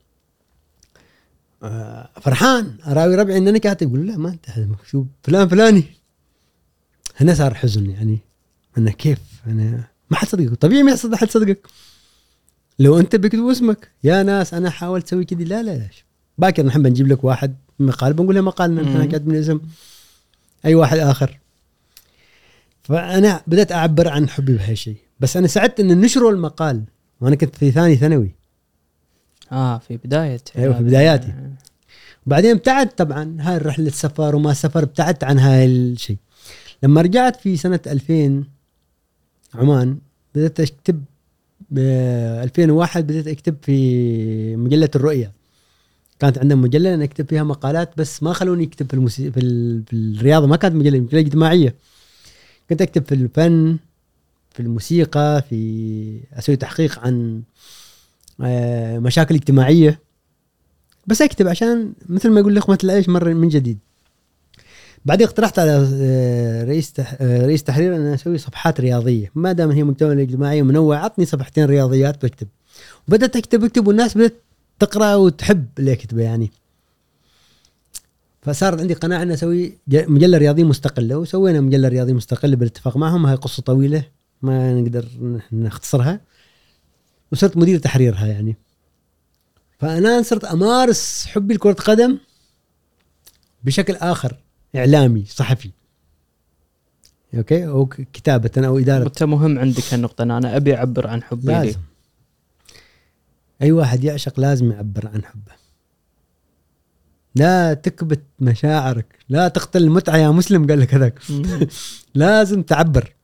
آه، 1.63 2.09
فرحان 2.21 2.75
اراوي 2.87 3.15
ربعي 3.17 3.39
إن 3.39 3.49
أنا 3.49 3.59
كاتب. 3.59 3.89
يقول 3.89 4.07
لا 4.07 4.17
ما 4.17 4.29
أنت 4.29 4.47
شو 4.91 5.05
فلان 5.23 5.49
فلاني. 5.49 5.85
هنا 7.17 7.35
صار 7.35 7.55
حزن 7.55 7.91
يعني 7.91 8.19
أنا 8.79 8.91
كيف؟ 8.91 9.19
أنا 9.47 9.85
ما 10.11 10.17
حد 10.17 10.29
صدقك 10.29 10.55
طبيعي 10.55 10.83
ما 10.83 10.97
حد 11.15 11.31
صدقك. 11.31 11.67
لو 12.81 12.99
انت 12.99 13.17
بيكتبوا 13.17 13.53
اسمك. 13.53 13.89
يا 14.05 14.23
ناس 14.23 14.55
أنا 14.55 14.71
حاولت 14.71 15.07
أسوي 15.07 15.25
كذي. 15.25 15.45
لا 15.45 15.63
لا 15.63 15.71
لا 15.71 15.89
باكر 16.39 16.67
نحب 16.67 16.87
نجيب 16.87 17.09
لك 17.09 17.25
واحد 17.25 17.55
مقال. 17.79 18.13
بنقول 18.13 18.35
له 18.35 18.41
مقالنا 18.41 18.83
إحنا 18.83 18.99
مم. 19.05 19.09
كاتبين 19.11 19.37
اسم 19.37 19.61
أي 20.65 20.75
واحد 20.75 20.99
آخر. 20.99 21.39
فأنا 22.83 23.43
بدأت 23.47 23.73
أعبر 23.73 24.09
عن 24.09 24.29
حبي 24.29 24.53
بهالشيء 24.53 24.97
بس 25.21 25.37
أنا 25.37 25.47
سعدت 25.47 25.81
ان 25.81 26.01
نشروا 26.01 26.31
المقال. 26.31 26.83
وأنا 27.21 27.37
كنت 27.37 27.57
في 27.57 27.71
ثاني 27.71 27.97
ثانوي. 27.97 28.31
آه 29.53 29.79
في 29.79 29.97
بداية. 29.97 30.41
أيوة، 30.57 30.77
في 30.77 30.83
بداياتي. 30.83 31.35
وبعدين 32.27 32.51
ابتعدت 32.51 32.99
طبعا. 32.99 33.37
هاي 33.41 33.57
الرحلة 33.57 33.91
سفر 33.91 34.37
وما 34.37 34.55
سفر 34.55 34.83
ابتعدت 34.83 35.25
عن 35.25 35.39
هاي 35.39 35.65
الشيء. 35.67 36.17
لما 36.83 37.01
رجعت 37.01 37.37
في 37.37 37.57
سنة 37.57 37.81
2000 37.87 38.45
عمان 39.55 39.99
بدأت 40.35 40.61
أكتب 40.61 41.05
2001 41.73 43.07
بدأت 43.07 43.27
أكتب 43.27 43.57
في 43.63 44.57
مجلة 44.57 44.91
الرؤيا 44.97 45.33
كانت 46.21 46.39
عندنا 46.39 46.55
مجلة 46.61 46.95
أنا 46.95 47.05
أكتب 47.05 47.29
فيها 47.29 47.43
مقالات 47.43 47.99
بس 47.99 48.23
ما 48.23 48.33
خلوني 48.33 48.65
أكتب 48.65 48.87
في, 48.87 48.95
الموسي... 48.95 49.33
في, 49.33 49.41
ال... 49.41 49.83
في 49.87 49.93
الرياضة. 49.93 50.47
ما 50.47 50.57
كانت 50.57 50.75
مجلة 50.75 51.01
مجلة 51.01 51.21
اجتماعية. 51.21 51.75
كنت 52.71 52.83
أكتب 52.83 53.05
في 53.05 53.15
الفن 53.15 53.79
في 54.51 54.61
الموسيقى 54.61 55.45
في 55.51 56.21
أسوي 56.33 56.57
تحقيق 56.57 56.99
عن 56.99 57.43
آه، 58.41 58.99
مشاكل 58.99 59.35
اجتماعية. 59.35 60.01
بس 61.07 61.23
أكتب 61.23 61.49
عشان 61.49 61.93
مثل 62.09 62.31
ما 62.31 62.41
يقول 62.41 62.57
لقمه 62.57 62.79
العيش 62.85 63.09
مرة 63.09 63.33
من 63.33 63.49
جديد. 63.49 63.79
بعدين 65.05 65.27
اقترحت 65.27 65.59
على 65.59 65.89
آه، 65.95 66.65
رئيس. 66.65 66.93
آه، 67.01 67.47
رئيس 67.47 67.65
تحرير 67.65 67.97
إن 67.97 68.07
أسوي 68.07 68.39
صفحات 68.39 68.81
رياضية. 68.81 69.31
ما 69.35 69.53
دام 69.53 69.71
هي 69.71 69.85
مجتمع 69.85 70.13
اجتماعيه 70.13 70.63
منوع 70.63 71.05
عطني 71.05 71.27
صفحتين 71.27 71.65
رياضيات 71.65 72.25
بكتب. 72.25 72.49
وبدأت 73.09 73.37
أكتب 73.37 73.65
أكتب 73.65 73.87
والناس 73.87 74.17
بدأت 74.17 74.35
تقرأ 74.79 75.15
وتحب 75.15 75.67
اللي 75.79 75.93
اكتبه 75.93 76.23
يعني. 76.23 76.51
فصارت 78.43 78.81
عندي 78.81 78.95
قناعة 78.95 79.23
ان 79.23 79.31
أسوي 79.31 79.79
مجلة 79.89 80.39
رياضية 80.39 80.65
مستقلة 80.65 81.19
وسوينا 81.19 81.61
مجلة 81.61 81.89
رياضية 81.89 82.13
مستقلة 82.13 82.57
بالاتفاق 82.57 82.97
معهم. 82.97 83.27
هاي 83.27 83.37
قصة 83.37 83.63
طويلة 83.63 84.05
ما 84.43 84.75
نقدر 84.75 85.07
نختصرها. 85.53 86.21
وصرت 87.33 87.57
مدير 87.57 87.79
تحريرها 87.79 88.27
يعني. 88.27 88.57
فأنا 89.79 90.23
صرت 90.23 90.45
أمارس 90.45 91.27
حبي 91.27 91.55
لكرة 91.55 91.73
قدم 91.73 92.19
بشكل 93.65 93.95
آخر. 93.95 94.37
إعلامي 94.77 95.25
صحفي. 95.25 95.71
أوكي؟ 97.35 97.67
أو 97.67 97.87
كتابة 97.87 98.51
أو 98.67 98.79
إدارة. 98.79 99.07
انت 99.07 99.23
مهم 99.23 99.59
عندك 99.59 99.95
هالنقطة؟ 99.95 100.23
أنا 100.23 100.57
أبي 100.57 100.77
أعبر 100.77 101.07
عن 101.07 101.23
حبي 101.23 101.47
لي. 101.47 101.53
لازم. 101.53 101.81
أي 103.63 103.73
واحد 103.73 104.05
يعشق 104.05 104.41
لازم 104.41 104.73
يعبر 104.73 105.09
عن 105.09 105.25
حبه. 105.25 105.61
لا 107.35 107.75
تكبت 107.75 108.23
مشاعرك. 108.41 109.19
لا 109.29 109.49
تقتل 109.49 109.83
المتعة 109.83 110.17
يا 110.17 110.31
مسلم 110.31 110.67
قال 110.67 110.81
لك 110.81 110.95
هذاك. 110.95 111.21
لازم 112.15 112.63
تعبر. 112.63 113.15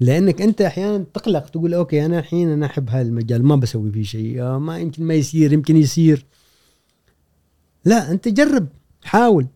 لأنك 0.00 0.42
أنت 0.42 0.60
أحيانا 0.60 1.04
تقلق 1.14 1.48
تقول 1.48 1.74
أوكي 1.74 2.06
أنا 2.06 2.18
الحين 2.18 2.48
أنا 2.48 2.66
أحب 2.66 2.90
هذا 2.90 3.02
المجال 3.08 3.44
ما 3.44 3.56
بسوي 3.56 3.92
فيه 3.92 4.02
شيء. 4.02 4.42
آه، 4.42 4.58
ما 4.58 4.78
يمكن 4.78 5.04
ما 5.04 5.14
يصير 5.14 5.52
يمكن 5.52 5.76
يصير. 5.76 6.26
لا 7.84 8.10
أنت 8.10 8.28
جرب 8.28 8.68
حاول. 9.04 9.46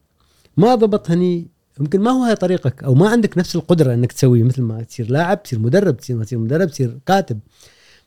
ما 0.56 0.74
ضبط 0.74 1.10
هني 1.10 1.46
يمكن 1.80 2.00
ما 2.00 2.10
هو 2.10 2.22
هاي 2.22 2.34
طريقك 2.34 2.84
أو 2.84 2.94
ما 2.94 3.08
عندك 3.08 3.38
نفس 3.38 3.56
القدرة 3.56 3.94
إنك 3.94 4.12
تسويه 4.12 4.42
مثل 4.42 4.62
ما 4.62 4.82
تصير 4.82 5.10
لاعب 5.10 5.42
تصير 5.42 5.58
مدرب 5.58 5.96
تصير 5.96 6.16
ما 6.16 6.24
تصير 6.24 6.38
مدرب 6.38 6.70
تصير 6.70 6.98
كاتب. 7.06 7.38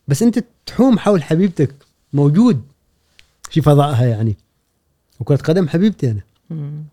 بس 0.07 0.23
أنت 0.23 0.43
تحوم 0.65 0.99
حول 0.99 1.23
حبيبتك 1.23 1.75
موجود 2.13 2.61
في 3.49 3.61
فضائها 3.61 4.05
يعني. 4.05 4.37
وكرة 5.19 5.35
قدم 5.35 5.67
حبيبتي 5.67 6.11
أنا. 6.11 6.21
مم. 6.49 6.83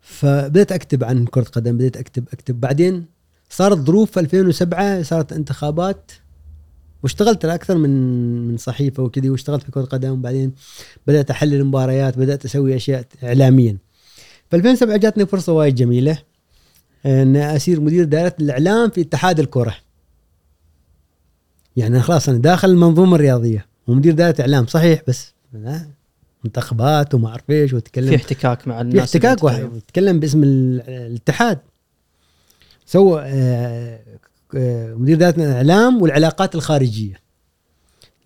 فبدأت 0.00 0.72
أكتب 0.72 1.04
عن 1.04 1.26
كرة 1.26 1.42
قدم 1.44 1.76
بدأت 1.76 1.96
أكتب 1.96 2.24
أكتب. 2.32 2.60
بعدين 2.60 3.06
صارت 3.50 3.78
ظروف 3.78 4.10
في 4.10 4.20
2007 4.20 5.02
صارت 5.02 5.32
انتخابات 5.32 6.12
واشتغلت 7.02 7.44
على 7.44 7.54
أكثر 7.54 7.78
من 7.78 7.90
من 8.48 8.56
صحيفة 8.56 9.02
وكذي 9.02 9.30
واشتغلت 9.30 9.62
في 9.62 9.70
كرة 9.70 9.84
قدم. 9.84 10.10
وبعدين 10.10 10.52
بدأت 11.06 11.30
أحلل 11.30 11.64
مباريات 11.64 12.18
بدأت 12.18 12.44
أسوي 12.44 12.76
أشياء 12.76 13.06
اعلاميا. 13.22 13.76
في 14.54 14.58
2007 14.58 14.96
جاتني 14.96 15.26
فرصة 15.26 15.52
وايد 15.52 15.74
جميلة 15.74 16.18
إن 17.06 17.36
اصير 17.36 17.80
مدير 17.80 18.04
دائرة 18.04 18.34
الإعلام 18.40 18.90
في 18.90 19.00
اتحاد 19.00 19.40
الكرة. 19.40 19.76
يعني 21.76 22.00
خلاص 22.00 22.28
أنا 22.28 22.38
داخل 22.38 22.70
المنظومة 22.70 23.14
الرياضية 23.16 23.66
ومدير 23.86 24.12
دائرة 24.14 24.40
إعلام 24.40 24.66
صحيح 24.66 25.02
بس 25.08 25.32
منتخبات 26.44 27.14
وما 27.14 27.28
أعرف 27.28 27.50
إيش 27.50 27.72
وأتكلم 27.72 28.08
في 28.08 28.16
احتكاك 28.16 28.68
مع 28.68 28.76
في 28.76 28.82
الناس 28.82 28.98
احتكاك 29.16 29.38
اللي 29.38 29.46
واحد 29.64 29.76
يتكلم 29.76 30.20
باسم 30.20 30.42
ال- 30.42 30.82
الاتحاد. 30.90 31.58
سوى 32.86 33.22
آه، 33.24 34.00
آه، 34.56 34.94
مدير 34.94 35.16
دائرة 35.18 35.36
الإعلام 35.36 36.02
والعلاقات 36.02 36.54
الخارجية 36.54 37.20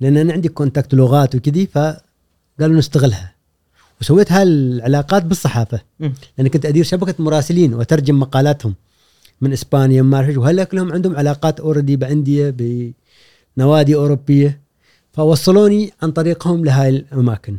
لأن 0.00 0.16
أنا 0.16 0.32
عندي 0.32 0.48
كونتاكت 0.48 0.94
لغات 0.94 1.34
وكذي 1.34 1.66
فقالوا 1.66 2.78
نستغلها. 2.78 3.34
وسويت 4.00 4.32
هالعلاقات 4.32 5.24
بالصحافة. 5.24 5.80
لأن 6.38 6.48
كنت 6.48 6.66
أدير 6.66 6.84
شبكة 6.84 7.14
مراسلين 7.18 7.74
وأترجم 7.74 8.20
مقالاتهم 8.20 8.74
من 9.40 9.52
إسبانيا 9.52 10.02
ما 10.02 10.16
اعرف 10.16 10.28
إيش 10.28 10.36
وهلأ 10.36 10.64
كلهم 10.64 10.92
عندهم 10.92 11.16
علاقات 11.16 11.60
already 11.60 11.96
بأندية 11.96 12.54
بنوادي 13.56 13.94
أوروبية 13.94 14.60
فوصلوني 15.12 15.92
عن 16.02 16.10
طريقهم 16.10 16.64
لهاي 16.64 16.88
الأماكن. 16.88 17.56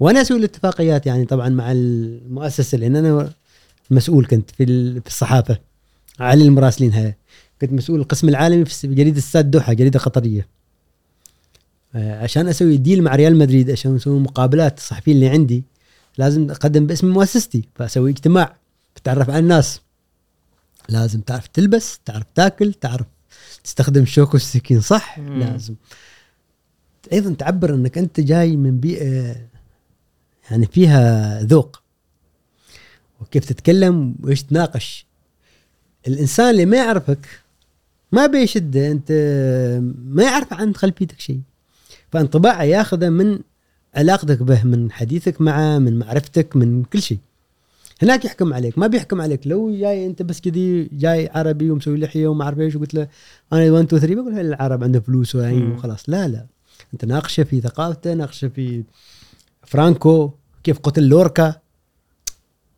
وأنا 0.00 0.20
أسوي 0.20 0.38
الاتفاقيات 0.38 1.06
يعني 1.06 1.24
طبعا 1.24 1.48
مع 1.48 1.72
المؤسسة 1.72 2.78
لأن 2.78 2.96
أنا 2.96 3.32
مسؤول 3.90 4.26
كنت 4.26 4.50
في 4.50 4.66
في 5.00 5.06
الصحافة 5.06 5.58
على 6.20 6.44
المراسلين 6.44 6.92
هاي. 6.92 7.14
كنت 7.60 7.72
مسؤول 7.72 8.00
القسم 8.00 8.28
العالمي 8.28 8.64
في 8.64 8.94
جريدة 8.94 9.18
استاد 9.18 9.50
الدوحة 9.50 9.72
جريدة 9.72 9.98
قطريه 9.98 10.55
عشان 11.96 12.48
أسوي 12.48 12.76
deal 12.76 13.02
مع 13.02 13.14
ريال 13.14 13.36
مدريد 13.36 13.70
عشان 13.70 13.96
أسوي 13.96 14.20
مقابلات 14.20 14.78
الصحفيين 14.78 15.16
اللي 15.16 15.28
عندي 15.28 15.64
لازم 16.18 16.50
أقدم 16.50 16.86
باسم 16.86 17.10
مؤسستي 17.10 17.68
فأسوي 17.74 18.10
اجتماع. 18.10 18.56
بتعرف 18.96 19.30
على 19.30 19.38
الناس. 19.38 19.80
لازم 20.88 21.20
تعرف 21.20 21.46
تلبس 21.46 21.98
تعرف 22.04 22.26
تاكل 22.34 22.72
تعرف 22.72 23.06
تستخدم 23.64 24.02
الشوك 24.02 24.34
والسكين 24.34 24.80
صح؟ 24.80 25.18
مم. 25.18 25.40
لازم. 25.40 25.74
أيضا 27.12 27.34
تعبر 27.34 27.74
إنك 27.74 27.98
أنت 27.98 28.20
جاي 28.20 28.56
من 28.56 28.80
بيئة 28.80 29.36
يعني 30.50 30.66
فيها 30.66 31.42
ذوق. 31.42 31.82
وكيف 33.20 33.44
تتكلم 33.44 34.14
وإيش 34.22 34.42
تناقش. 34.42 35.06
الإنسان 36.08 36.50
اللي 36.50 36.66
ما 36.66 36.76
يعرفك 36.76 37.26
ما 38.12 38.26
بيشده 38.26 38.90
أنت 38.90 39.12
ما 40.04 40.22
يعرف 40.22 40.52
عن 40.52 40.74
خلفيتك 40.74 41.20
شيء. 41.20 41.40
فانطباعه 42.12 42.62
ياخذه 42.62 43.08
من 43.08 43.38
علاقتك 43.94 44.42
به 44.42 44.64
من 44.64 44.92
حديثك 44.92 45.40
معه 45.40 45.78
من 45.78 45.98
معرفتك 45.98 46.56
من 46.56 46.84
كل 46.84 47.02
شيء. 47.02 47.18
هناك 48.02 48.24
يحكم 48.24 48.54
عليك 48.54 48.78
ما 48.78 48.86
بيحكم 48.86 49.20
عليك. 49.20 49.46
لو 49.46 49.76
جاي 49.76 50.06
أنت 50.06 50.22
بس 50.22 50.40
كذي 50.40 50.84
جاي 50.92 51.30
عربي 51.34 51.70
ومسوي 51.70 51.98
لحية 51.98 52.28
وما 52.28 52.44
أعرف 52.44 52.58
إيش 52.58 52.76
وقلت 52.76 52.94
له 52.94 53.08
أنا 53.52 53.70
1 53.70 53.84
2 53.84 54.00
3 54.00 54.14
بقول 54.14 54.38
العرب 54.38 54.84
عنده 54.84 55.00
فلوس. 55.00 55.34
وخلاص. 55.36 56.08
لا 56.08 56.28
لا. 56.28 56.46
أنت 56.92 57.04
ناقشة 57.04 57.42
في 57.44 57.60
ثقافته 57.60 58.14
ناقشة 58.14 58.48
في 58.48 58.84
فرانكو 59.62 60.30
كيف 60.64 60.78
قتل 60.78 61.02
لوركا. 61.02 61.54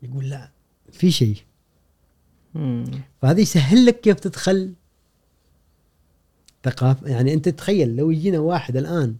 يقول 0.02 0.28
لا 0.28 0.50
في 0.92 1.10
شيء. 1.10 1.36
فهذا 3.22 3.40
يسهل 3.40 3.86
لك 3.86 4.00
كيف 4.00 4.20
تدخل 4.20 4.72
ثقافه 6.64 7.08
يعني 7.08 7.34
أنت 7.34 7.48
تخيل 7.48 7.96
لو 7.96 8.10
يجينا 8.10 8.38
واحد 8.38 8.76
الآن 8.76 9.16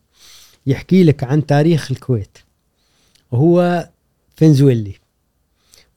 يحكي 0.67 1.05
لك 1.05 1.25
عن 1.25 1.47
تاريخ 1.47 1.91
الكويت 1.91 2.39
وهو 3.33 3.89
فنزويلي 4.37 4.95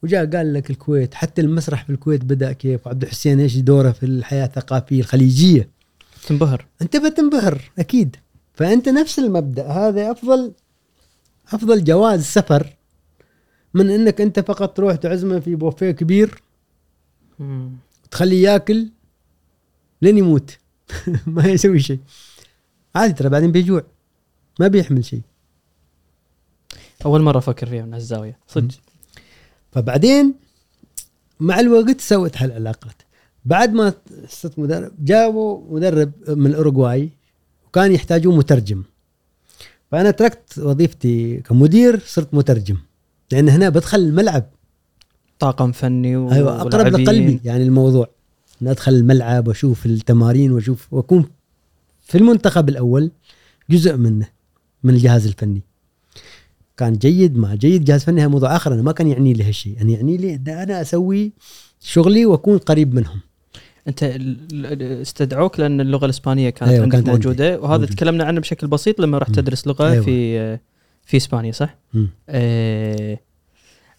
وجاء 0.02 0.26
قال 0.26 0.52
لك 0.52 0.70
الكويت 0.70 1.14
حتى 1.14 1.40
المسرح 1.40 1.84
في 1.84 1.90
الكويت 1.90 2.24
بدأ 2.24 2.52
كيف؟ 2.52 2.86
وعبد 2.86 3.02
الحسين 3.02 3.40
إيش 3.40 3.56
دوره 3.56 3.90
في 3.90 4.06
الحياة 4.06 4.46
الثقافية 4.46 5.00
الخليجية؟ 5.00 5.68
تنبهر. 6.26 6.66
أنت 6.82 6.96
بتنبهر 6.96 7.70
أكيد. 7.78 8.16
فأنت 8.54 8.88
نفس 8.88 9.18
المبدأ 9.18 9.66
هذا 9.66 10.10
أفضل 10.10 10.52
أفضل 11.52 11.84
جواز 11.84 12.24
سفر 12.24 12.76
من 13.74 13.90
إنك 13.90 14.20
أنت 14.20 14.40
فقط 14.40 14.76
تروح 14.76 14.96
تعزمه 14.96 15.40
في 15.40 15.54
بوفيه 15.54 15.90
كبير. 15.90 16.42
تخليه 18.10 18.42
ياكل 18.48 18.88
لين 20.02 20.18
يموت. 20.18 20.58
ما 21.26 21.46
يسوي 21.46 21.80
شيء. 21.80 21.98
عادي 22.94 23.12
ترى 23.12 23.28
بعدين 23.28 23.52
بيجوع. 23.52 23.84
ما 24.60 24.68
بيحمل 24.68 25.04
شيء. 25.04 25.20
أول 27.04 27.22
مرة 27.22 27.38
أفكر 27.38 27.66
فيها 27.66 27.84
من 27.84 27.94
هالزاوية. 27.94 28.38
صدق. 28.48 28.74
فبعدين 29.72 30.34
مع 31.40 31.60
الوقت 31.60 32.00
سوت 32.00 32.36
هالعلاقات. 32.36 33.02
بعد 33.44 33.72
ما 33.72 33.92
صرت 34.28 34.58
مدرب 34.58 34.92
جابوا 34.98 35.74
مدرب 35.76 36.12
من 36.28 36.46
الأوروغواي 36.46 37.10
وكان 37.66 37.92
يحتاجون 37.92 38.36
مترجم. 38.36 38.82
فأنا 39.90 40.10
تركت 40.10 40.58
وظيفتي 40.58 41.36
كمدير 41.36 42.00
صرت 42.06 42.34
مترجم. 42.34 42.76
لأن 43.32 43.48
هنا 43.48 43.68
بدخل 43.68 43.98
الملعب. 43.98 44.50
طاقم 45.38 45.72
فني 45.72 46.16
و... 46.16 46.32
أيوه 46.32 46.60
أقرب. 46.60 46.86
لقلبي 46.86 47.40
يعني 47.44 47.62
الموضوع. 47.62 48.10
ان 48.62 48.68
أدخل 48.68 48.92
الملعب 48.92 49.48
وأشوف 49.48 49.86
التمارين 49.86 50.52
وأشوف 50.52 50.92
وأكون 50.92 51.24
في 52.00 52.18
المنتخب 52.18 52.68
الأول 52.68 53.10
جزء 53.70 53.96
منه 53.96 54.28
من 54.82 54.94
الجهاز 54.94 55.26
الفني 55.26 55.62
كان 56.76 56.92
جيد 56.92 57.36
ما 57.36 57.54
جيد 57.54 57.84
جهاز 57.84 58.04
فني 58.04 58.20
هذا 58.20 58.28
موضوع 58.28 58.56
آخر 58.56 58.74
أنا 58.74 58.82
ما 58.82 58.92
كان 58.92 59.06
يعني 59.06 59.32
لي 59.32 59.44
هالشيء 59.44 59.80
أنا 59.80 59.90
يعني 59.90 60.16
لي 60.16 60.34
ان 60.34 60.48
أنا 60.48 60.80
أسوي 60.80 61.32
شغلي 61.80 62.26
وأكون 62.26 62.58
قريب 62.58 62.94
منهم 62.94 63.20
أنت 63.88 64.02
استدعوك 65.02 65.60
لأن 65.60 65.80
اللغة 65.80 66.04
الإسبانية 66.04 66.50
كانت 66.50 66.70
أيوة، 66.70 66.82
عندك 66.82 66.94
كانت 66.96 67.08
عندي. 67.08 67.26
موجودة 67.28 67.60
وهذا 67.60 67.72
موجودة. 67.78 67.94
تكلمنا 67.94 68.24
عنه 68.24 68.40
بشكل 68.40 68.66
بسيط 68.66 69.00
لما 69.00 69.18
رحت. 69.18 69.34
تدرس 69.34 69.66
لغة 69.66 69.90
أيوة. 69.92 70.04
في 70.04 70.58
في 71.04 71.16
إسبانيا 71.16 71.52
صح؟ 71.52 71.78
آه 72.28 73.18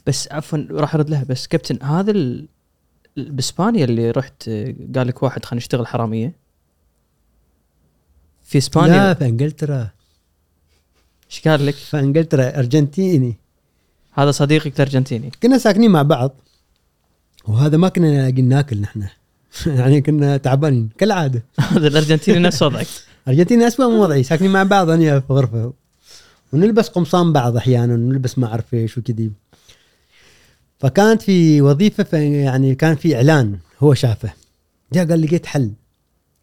بس 0.07 0.31
عفوا 0.31 0.59
راح 0.71 0.95
أرد 0.95 1.09
لها 1.09 1.23
بس 1.23 1.47
كابتن 1.47 1.83
هذا 1.85 2.11
ال... 2.11 2.47
بإسبانيا 3.17 3.85
اللي 3.85 4.11
رحت 4.11 4.49
قال 4.95 5.07
لك 5.07 5.23
واحد 5.23 5.45
خلينا 5.45 5.57
نشتغل 5.57 5.87
حرامية. 5.87 6.33
في 8.43 8.57
إسبانيا. 8.57 8.93
لا 8.93 9.13
في 9.13 9.25
إنجلترا. 9.25 9.89
إيش 11.31 11.47
قال 11.47 11.65
لك؟ 11.65 11.73
في 11.73 11.99
إنجلترا 11.99 12.59
أرجنتيني. 12.59 13.35
هذا 14.13 14.31
صديقك 14.31 14.75
الأرجنتيني. 14.75 15.31
كنا 15.43 15.57
ساكنين 15.57 15.91
مع 15.91 16.01
بعض 16.01 16.31
وهذا 17.47 17.77
ما 17.77 17.89
كنا 17.89 18.07
لاقيين 18.07 18.49
ناكل 18.49 18.81
نحن. 18.81 19.03
يعني 19.65 20.01
كنا 20.01 20.37
تعبانين 20.37 20.89
كالعادة. 20.97 21.43
هذا 21.71 21.87
الأرجنتيني 21.87 22.39
نفس 22.39 22.61
وضعك. 22.63 22.87
ارجنتينا 23.27 23.67
اسوء 23.67 23.87
من 23.87 23.99
وضعي. 23.99 24.23
ساكنين 24.23 24.51
مع 24.51 24.63
بعض 24.63 24.89
أنا 24.89 25.19
في 25.19 25.33
غرفة. 25.33 25.73
ونلبس 26.53 26.87
قمصان 26.87 27.33
بعض 27.33 27.57
أحيانا 27.57 27.93
ونلبس 27.93 28.37
ما 28.39 28.47
أعرف 28.47 28.73
إيش 28.73 28.97
وكذي. 28.97 29.31
فكانت 30.79 31.21
في 31.21 31.61
وظيفة 31.61 32.03
في 32.03 32.41
يعني 32.41 32.75
كان 32.75 32.95
في 32.95 33.15
إعلان 33.15 33.57
هو 33.79 33.93
شافه. 33.93 34.33
جاء 34.93 35.09
قال 35.09 35.21
لقيت 35.21 35.45
حل. 35.45 35.71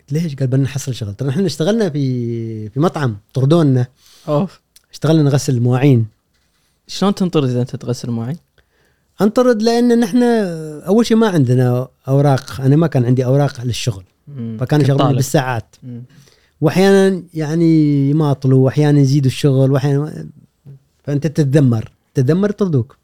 قلت 0.00 0.12
ليش؟ 0.12 0.34
قال 0.34 0.46
بدنا 0.46 0.62
نحصل 0.62 0.94
شغل. 0.94 1.14
ترى 1.14 1.28
إحنا 1.28 1.46
اشتغلنا 1.46 1.90
في 1.90 2.68
في 2.68 2.80
مطعم 2.80 3.16
طردونا. 3.34 3.86
أوف. 4.28 4.60
اشتغلنا 4.92 5.22
نغسل 5.22 5.56
المواعين. 5.56 6.06
شلون 6.86 7.14
تنطر 7.14 7.44
إذا 7.44 7.60
أنت 7.60 7.76
تغسل 7.76 8.10
مواعين؟ 8.10 8.36
انطرد 9.20 9.62
لأن 9.62 10.00
نحن 10.00 10.22
أول 10.86 11.06
شيء 11.06 11.16
ما 11.16 11.28
عندنا 11.28 11.88
أوراق. 12.08 12.60
أنا 12.60 12.76
ما 12.76 12.86
كان 12.86 13.04
عندي 13.04 13.24
أوراق 13.24 13.64
للشغل. 13.64 14.04
مم. 14.28 14.56
فكانوا 14.60 14.84
يشغلوني 14.84 15.04
كطالب. 15.04 15.16
بالساعات. 15.16 15.76
مم. 15.82 16.02
واحيانا 16.60 17.22
يعني 17.34 18.10
يماطلوا 18.10 18.64
واحيانا 18.64 19.00
يزيدوا 19.00 19.30
الشغل. 19.30 19.70
واحيانا 19.70 20.26
فأنت 21.04 21.26
تتذمر. 21.26 21.92
تتذمر 22.14 22.50
يطردوك. 22.50 22.96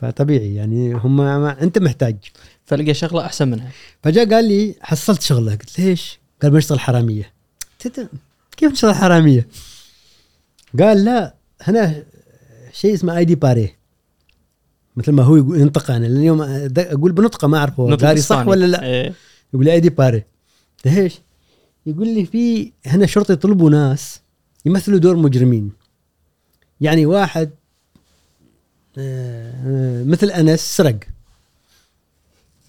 فطبيعي 0.00 0.54
يعني 0.54 0.94
هم 0.94 1.16
ما 1.16 1.62
أنت 1.62 1.78
محتاج 1.78 2.16
فلقى 2.64 2.94
شغلة 2.94 3.26
أحسن 3.26 3.48
منها 3.48 3.70
فجاء 4.02 4.30
قال 4.30 4.48
لي 4.48 4.74
حصلت 4.80 5.22
شغلة 5.22 5.52
قلت 5.52 5.78
ليش؟ 5.80 6.18
قال 6.42 6.50
بنشتغل 6.50 6.80
حرامية 6.80 7.32
قلت 7.84 8.10
كيف 8.56 8.72
نشتغل 8.72 8.94
حرامية؟ 8.94 9.48
قال 10.78 11.04
لا 11.04 11.34
هنا 11.62 12.04
شيء 12.72 12.94
اسمه 12.94 13.16
آي 13.16 13.24
دي 13.24 13.34
باري 13.34 13.74
مثل 14.96 15.12
ما 15.12 15.22
هو 15.22 15.36
يقول 15.36 15.60
ينطق 15.60 15.90
أنا 15.90 16.06
اليوم 16.06 16.40
أقول 16.78 17.12
بنطقة 17.12 17.48
ما 17.48 17.58
اعرف 17.58 17.80
هو 17.80 17.94
قاري 17.94 18.20
صح. 18.20 18.46
ولا 18.46 18.66
لا 18.66 18.82
إيه. 18.82 19.12
يقول 19.54 19.64
لي 19.64 19.72
ID 19.72 19.90
parade 19.90 20.24
ليش؟ 20.84 21.18
يقول 21.86 22.08
لي 22.08 22.24
في 22.26 22.72
هنا 22.86 23.06
شرطه 23.06 23.32
يطلبوا 23.32 23.70
ناس 23.70 24.20
يمثلوا 24.64 24.98
دور 24.98 25.16
مجرمين 25.16 25.72
يعني 26.80 27.06
واحد 27.06 27.50
مثل 30.04 30.30
أنس 30.30 30.76
سرق. 30.76 30.98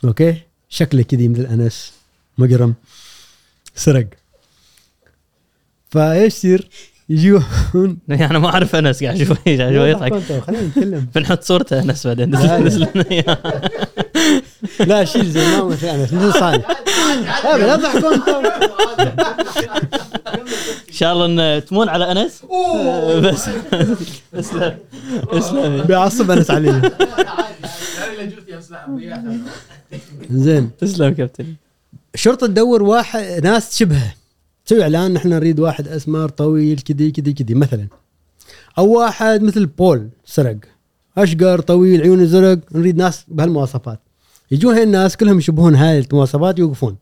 okay؟ 0.04 0.42
شكله 0.70 1.04
كذي 1.04 1.28
مثل 1.28 1.46
أنس 1.46 1.94
مجرم 2.38 2.76
سرق. 3.76 4.08
فايش 5.90 6.34
يصير؟ 6.34 6.70
يجون. 7.10 7.44
يعني 8.08 8.26
أنا 8.26 8.40
ما 8.40 8.48
أعرف 8.48 8.76
أنس 8.76 9.04
قاعد 9.04 9.16
أشوف 9.22 9.38
قاعد 9.46 9.60
أشوف 9.60 10.04
يضحك. 10.04 10.42
خلينا 10.42 10.64
نتكلم. 10.64 11.08
بنحط 11.16 11.44
صورته 11.44 11.80
أنس 11.80 12.08
بعدين. 12.08 12.32
لا، 14.80 15.06
شيل 15.06 15.26
زي 15.32 15.48
ما 15.48 15.64
مثل 15.64 15.88
أنس 15.88 16.14
مثل 16.14 16.34
صالح 16.34 16.68
لا 17.44 17.76
أنتم 17.76 18.22
إن 20.90 20.94
شاء 20.94 21.14
الله 21.14 21.26
إن 21.58 21.66
تمون 21.66 21.90
على 21.90 22.12
أنس. 22.12 22.42
بس. 23.24 23.50
اسلم 24.36 24.78
اسلم 25.14 25.82
بيعصب 25.84 26.32
أنس 26.32 26.52
علينا 26.52 26.92
زين. 30.32 30.72
تسلم 30.80 31.14
كابتن. 31.14 31.46
الشرطه 32.14 32.48
تدور 32.48 32.84
واحد 32.84 33.40
ناس 33.44 33.78
شبهه 33.80 34.14
تسوي 34.70 34.84
إعلان 34.84 35.14
نحن 35.14 35.30
نريد 35.30 35.60
واحد 35.60 35.88
اسمر 35.88 36.30
طويل 36.30 36.80
كذي 36.80 37.12
كذي 37.12 37.34
كذي 37.34 37.54
مثلا. 37.54 37.88
أو 38.78 38.98
واحد 38.98 39.42
مثل 39.42 39.66
بول 39.66 40.10
سرق. 40.26 40.58
أشقر 41.18 41.60
طويل 41.60 42.02
عيونه 42.02 42.26
زرق 42.26 42.60
نريد 42.72 42.98
ناس 42.98 43.26
بهالمواصفات. 43.28 44.00
يجون 44.52 44.74
هاي 44.74 44.84
الناس 44.84 45.18
كلهم 45.18 45.38
يشبهون 45.38 45.76
هاي 45.76 46.00
المواصفات 46.00 46.60
يوقفون. 46.60 46.98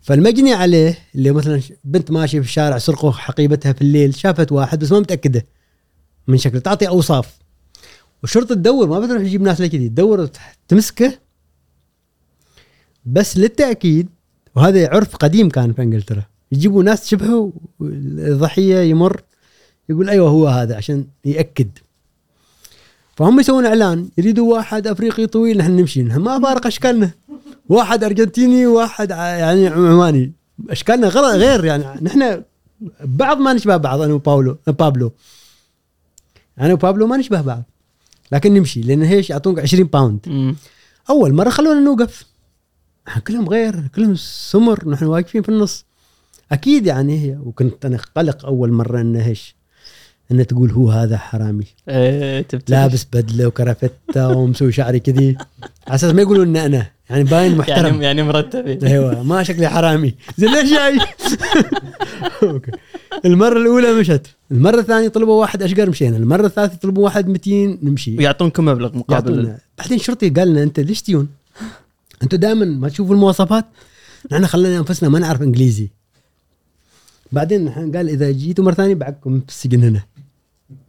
فالمجني 0.00 0.52
عليه 0.52 0.98
اللي 1.14 1.32
مثلا 1.32 1.60
بنت 1.84 2.10
ماشية 2.10 2.40
في 2.40 2.46
الشارع 2.46 2.78
سرقوا 2.78 3.12
حقيبتها 3.12 3.72
في 3.72 3.82
الليل 3.82 4.14
شافت 4.14 4.52
واحد 4.52 4.78
بس 4.78 4.92
ما 4.92 5.00
متأكدة 5.00 5.46
من 6.28 6.38
شكله 6.38 6.60
تعطي 6.60 6.88
أوصاف. 6.88 7.38
والشرطه 8.22 8.54
تدور 8.54 8.88
ما 8.88 9.00
بتروح 9.00 9.22
تجيب 9.22 9.42
ناس 9.42 9.62
كذي 9.62 9.88
تدور 9.88 10.28
تمسكه. 10.68 11.18
بس 13.04 13.36
للتأكيد 13.36 14.08
وهذا 14.54 14.88
عرف 14.88 15.16
قديم 15.16 15.48
كان 15.48 15.72
في 15.72 15.82
إنجلترا. 15.82 16.35
يجيبوا 16.52 16.82
ناس 16.82 17.08
شبهه 17.08 17.52
الضحية 17.80 18.78
يمر 18.78 19.20
يقول 19.88 20.10
أيوه 20.10 20.28
هو 20.30 20.46
هذا 20.48 20.76
عشان 20.76 21.04
يأكد. 21.24 21.68
فهم 23.16 23.40
يسوون 23.40 23.66
إعلان 23.66 24.08
يريدوا 24.18 24.54
واحد 24.54 24.86
أفريقي 24.86 25.26
طويل 25.26 25.58
نحن 25.58 25.70
نمشي 25.76 26.02
نحن 26.02 26.18
ما 26.20 26.40
فارق 26.40 26.66
أشكالنا. 26.66 27.10
واحد 27.68 28.04
أرجنتيني 28.04 28.66
وواحد 28.66 29.12
ع- 29.12 29.26
يعني 29.26 29.66
عماني. 29.66 30.32
أشكالنا 30.70 31.08
غير 31.08 31.64
يعني 31.64 31.84
نحن 32.02 32.42
بعض 33.04 33.38
ما 33.38 33.52
نشبه 33.52 33.76
بعض 33.76 34.00
أنا 34.00 34.14
وباولو 34.14 34.56
بابلو. 34.66 35.12
أنا 36.60 36.72
وبابلو 36.72 37.06
ما 37.06 37.16
نشبه 37.16 37.40
بعض. 37.40 37.62
لكن 38.32 38.54
نمشي 38.54 38.80
لأن 38.80 39.02
هيش 39.02 39.30
يعطونك 39.30 39.58
20 39.58 39.84
باوند 39.84 40.20
مم. 40.26 40.56
أول 41.10 41.32
مرة 41.34 41.50
خلونا 41.50 41.80
نوقف. 41.80 42.24
إحنا 43.08 43.22
كلهم 43.22 43.48
غير 43.48 43.88
كلهم 43.94 44.14
سمر 44.16 44.88
نحن 44.88 45.04
واقفين 45.04 45.42
في 45.42 45.48
النص. 45.48 45.85
أكيد 46.52 46.86
يعني 46.86 47.24
هي 47.24 47.38
وكنت 47.44 47.84
أنا 47.84 47.98
قلق 48.16 48.46
أول 48.46 48.72
مرة 48.72 49.00
انه 49.00 49.26
إيش؟ 49.26 49.56
انه 50.32 50.42
تقول 50.42 50.70
هو 50.70 50.90
هذا 50.90 51.16
حرامي. 51.16 51.64
تبتدي. 52.42 52.72
لابس 52.72 53.06
بدلة 53.12 53.46
وكرافته 53.46 54.28
ومسوي 54.28 54.72
شعري 54.72 55.00
كذي. 55.00 55.36
على 55.86 55.94
أساس 55.94 56.14
ما 56.14 56.22
يقولوا 56.22 56.44
ان 56.44 56.56
أنا 56.56 56.86
يعني 57.10 57.24
باين 57.24 57.56
محترم. 57.56 57.86
يعني 57.86 58.04
يعني 58.04 58.22
مرتب 58.22 58.66
أيوه 58.84 59.22
ما 59.22 59.42
شكلي 59.42 59.68
حرامي. 59.68 60.14
زين 60.36 60.54
ليش 60.54 60.70
جاي؟ 60.70 60.98
المرة 63.24 63.58
الأولى 63.58 63.92
مشت. 63.92 64.26
المرة 64.50 64.80
الثانية 64.80 65.08
طلبوا 65.08 65.40
واحد 65.40 65.62
أشقر 65.62 65.90
مشينا. 65.90 66.16
المرة 66.16 66.46
الثالثة 66.46 66.76
طلبوا 66.76 67.04
واحد 67.04 67.28
200 67.28 67.78
نمشي. 67.82 68.16
ويعطونكم 68.16 68.64
مبلغ 68.64 68.96
مقابل 68.96 69.34
يعطونا. 69.34 69.58
بعدين 69.78 69.98
شرطي 69.98 70.30
قال 70.30 70.48
لنا 70.48 70.62
أنت 70.62 70.80
ليش 70.80 71.02
تجون؟ 71.02 71.28
أنتم 72.22 72.36
دائما 72.36 72.64
ما 72.64 72.88
تشوفوا 72.88 73.14
المواصفات؟ 73.14 73.64
نحن 74.32 74.46
خلينا 74.46 74.78
أنفسنا 74.78 75.08
ما 75.08 75.18
نعرف 75.18 75.42
إنجليزي. 75.42 75.90
بعدين 77.32 77.68
قال 77.68 78.08
إذا 78.08 78.30
جيتوا 78.30 78.64
مرة 78.64 78.74
ثانية 78.74 78.94
بعدكم 78.94 79.40
في 79.40 79.48
السجن 79.48 79.82
هنا 79.82 80.02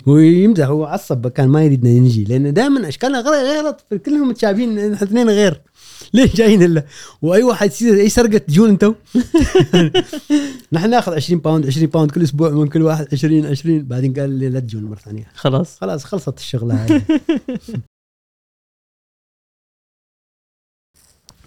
ويمزح 0.06 0.66
هو 0.66 0.86
عصب 0.86 1.28
كان 1.28 1.50
ما 1.50 1.64
يريدنا 1.64 1.90
نجي 1.90 2.24
لأن 2.24 2.54
دائما 2.54 2.88
اشكالنا 2.88 3.20
غير 3.20 3.66
غلط. 3.66 3.86
كلهم 4.06 4.30
متشابهين 4.30 4.92
نحن 4.92 5.04
اثنين 5.04 5.30
غير. 5.30 5.62
ليش 6.14 6.36
جايين 6.36 6.64
الا 6.64 6.86
وأي 7.22 7.44
واحد 7.44 7.68
يصير 7.68 7.94
أي 7.94 8.10
سرقة 8.10 8.38
تجون 8.38 8.70
أنتم 8.70 8.96
نحن 10.74 10.90
ناخذ 10.90 11.14
20 11.14 11.42
باوند 11.42 11.68
20 11.68 11.88
باوند 11.88 12.12
كل 12.12 12.24
أسبوع 12.24 12.50
من 12.50 12.68
كل 12.68 12.82
واحد 12.82 13.08
20 13.14 13.46
20 13.46 13.84
بعدين 13.84 14.14
قال 14.14 14.30
لي 14.30 14.50
لا 14.50 14.60
تجون 14.60 14.84
مرة 14.84 14.96
ثانية. 15.00 15.28
خلاص. 15.36 15.80
خلاص 15.80 16.04
خلصت 16.04 16.38
الشغلة 16.38 16.76
هذه 16.76 17.02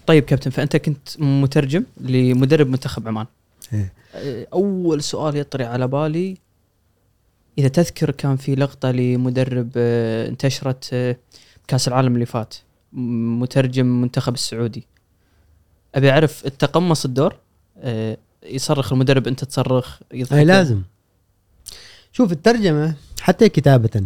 طيب 0.07 0.23
كابتن 0.23 0.51
فأنت 0.51 0.77
كنت 0.77 1.19
مترجم 1.19 1.83
لمدرب 2.01 2.67
منتخب 2.67 3.07
عمان. 3.07 3.25
أول 4.53 5.03
سؤال 5.03 5.35
يطري 5.35 5.63
على 5.63 5.87
بالي 5.87 6.37
إذا 7.57 7.67
تذكر 7.67 8.11
كان 8.11 8.35
في 8.37 8.55
لقطة 8.55 8.91
لمدرب 8.91 9.69
أه، 9.77 10.27
انتشرت 10.27 10.89
أه، 10.93 11.17
كأس 11.67 11.87
العالم 11.87 12.13
اللي 12.13 12.25
فات 12.25 12.55
مترجم 12.93 14.01
منتخب 14.01 14.33
السعودي. 14.33 14.83
أبي 15.95 16.11
أعرف 16.11 16.47
تقمص 16.47 17.05
الدور 17.05 17.35
يصرخ 18.43 18.93
المدرب 18.93 19.27
أنت 19.27 19.43
تصرخ 19.43 19.99
اي 20.13 20.45
لازم. 20.45 20.81
شوف 22.11 22.31
الترجمة 22.31 22.95
حتى 23.21 23.49
كتابة. 23.49 24.05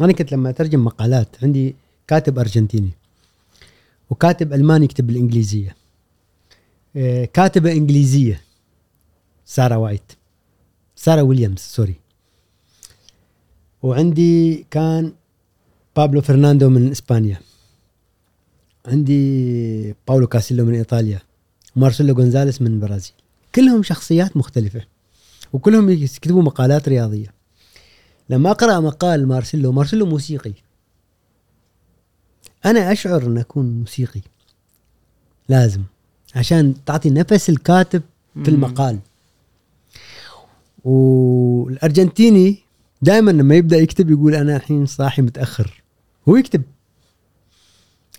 أنا 0.00 0.12
كنت 0.12 0.32
لما 0.32 0.50
أترجم 0.50 0.84
مقالات 0.84 1.28
عندي 1.42 1.76
كاتب 2.08 2.38
أرجنتيني 2.38 2.90
وكاتب 4.10 4.52
ألماني 4.52 4.84
يكتب 4.84 5.06
بالإنجليزية. 5.06 5.76
كاتبة 7.32 7.72
إنجليزية. 7.72 8.40
سارة 9.46 9.76
وايت. 9.76 10.12
سارة 10.96 11.22
ويليامز 11.22 11.58
سوري. 11.58 11.94
وعندي 13.82 14.66
كان 14.70 15.12
بابلو 15.96 16.20
فرناندو 16.20 16.68
من 16.68 16.90
إسبانيا. 16.90 17.40
عندي 18.86 19.94
باولو 20.08 20.26
كاسيلو 20.26 20.64
من 20.64 20.74
إيطاليا. 20.74 21.20
مارسيلو 21.76 22.14
غونزاليس 22.14 22.62
من 22.62 22.66
البرازيل 22.66 23.12
كلهم 23.54 23.82
شخصيات 23.82 24.36
مختلفة. 24.36 24.84
وكلهم 25.52 25.90
يكتبوا 25.90 26.42
مقالات 26.42 26.88
رياضية. 26.88 27.34
لما 28.30 28.50
أقرأ 28.50 28.80
مقال 28.80 29.28
مارسيلو 29.28 29.72
مارسيلو 29.72 30.06
موسيقي. 30.06 30.52
أنا 32.64 32.92
أشعر 32.92 33.22
أن 33.26 33.38
أكون 33.38 33.78
موسيقي. 33.80 34.20
لازم. 35.48 35.82
عشان 36.34 36.74
تعطي 36.86 37.10
نفس 37.10 37.50
الكاتب 37.50 38.02
في 38.34 38.50
مم. 38.50 38.54
المقال. 38.54 38.98
والأرجنتيني 40.84 42.58
دائما 43.02 43.30
لما 43.30 43.54
يبدأ 43.54 43.76
يكتب 43.76 44.10
يقول 44.10 44.34
أنا 44.34 44.56
الحين 44.56 44.86
صاحي 44.86 45.22
متأخر. 45.22 45.82
هو 46.28 46.36
يكتب. 46.36 46.62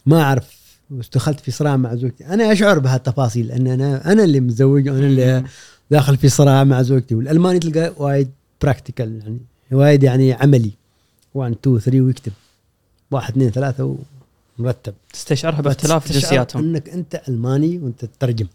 ما 0.06 0.22
أعرف. 0.22 0.56
دخلت 1.14 1.40
في 1.40 1.52
صراع 1.52 1.78
مع 1.78 1.96
زوجتي. 1.96 2.26
أنا 2.26 2.52
أشعر 2.52 2.80
بهالتفاصيل. 2.80 3.52
إن 3.52 3.68
أنا 3.68 4.12
أنا 4.12 4.24
اللي 4.24 4.40
متزوج 4.40 4.90
وأنا 4.90 5.08
اللي 5.08 5.44
داخل 5.92 6.18
في 6.18 6.30
صراع 6.30 6.64
مع 6.64 6.82
زوجتي. 6.82 7.16
والألماني 7.16 7.60
تلقى 7.60 7.94
وايد 7.98 8.32
براكتيكال 8.62 9.20
يعني 9.20 9.40
وايد 9.72 10.04
يعني 10.04 10.34
عملي. 10.34 10.72
1 11.34 11.52
2 11.52 11.80
3 11.80 12.02
ويكتب. 12.02 12.32
واحد 13.12 13.32
اثنين 13.32 13.50
ثلاثة 13.50 13.98
ومرتب. 14.60 14.94
تستشعرها 15.14 15.62
باختلاف 15.62 16.12
جنسياتهم. 16.12 16.64
إنك 16.64 16.90
أنت 16.90 17.22
ألماني 17.30 17.78
وأنت 17.78 18.06
تترجم. 18.06 18.48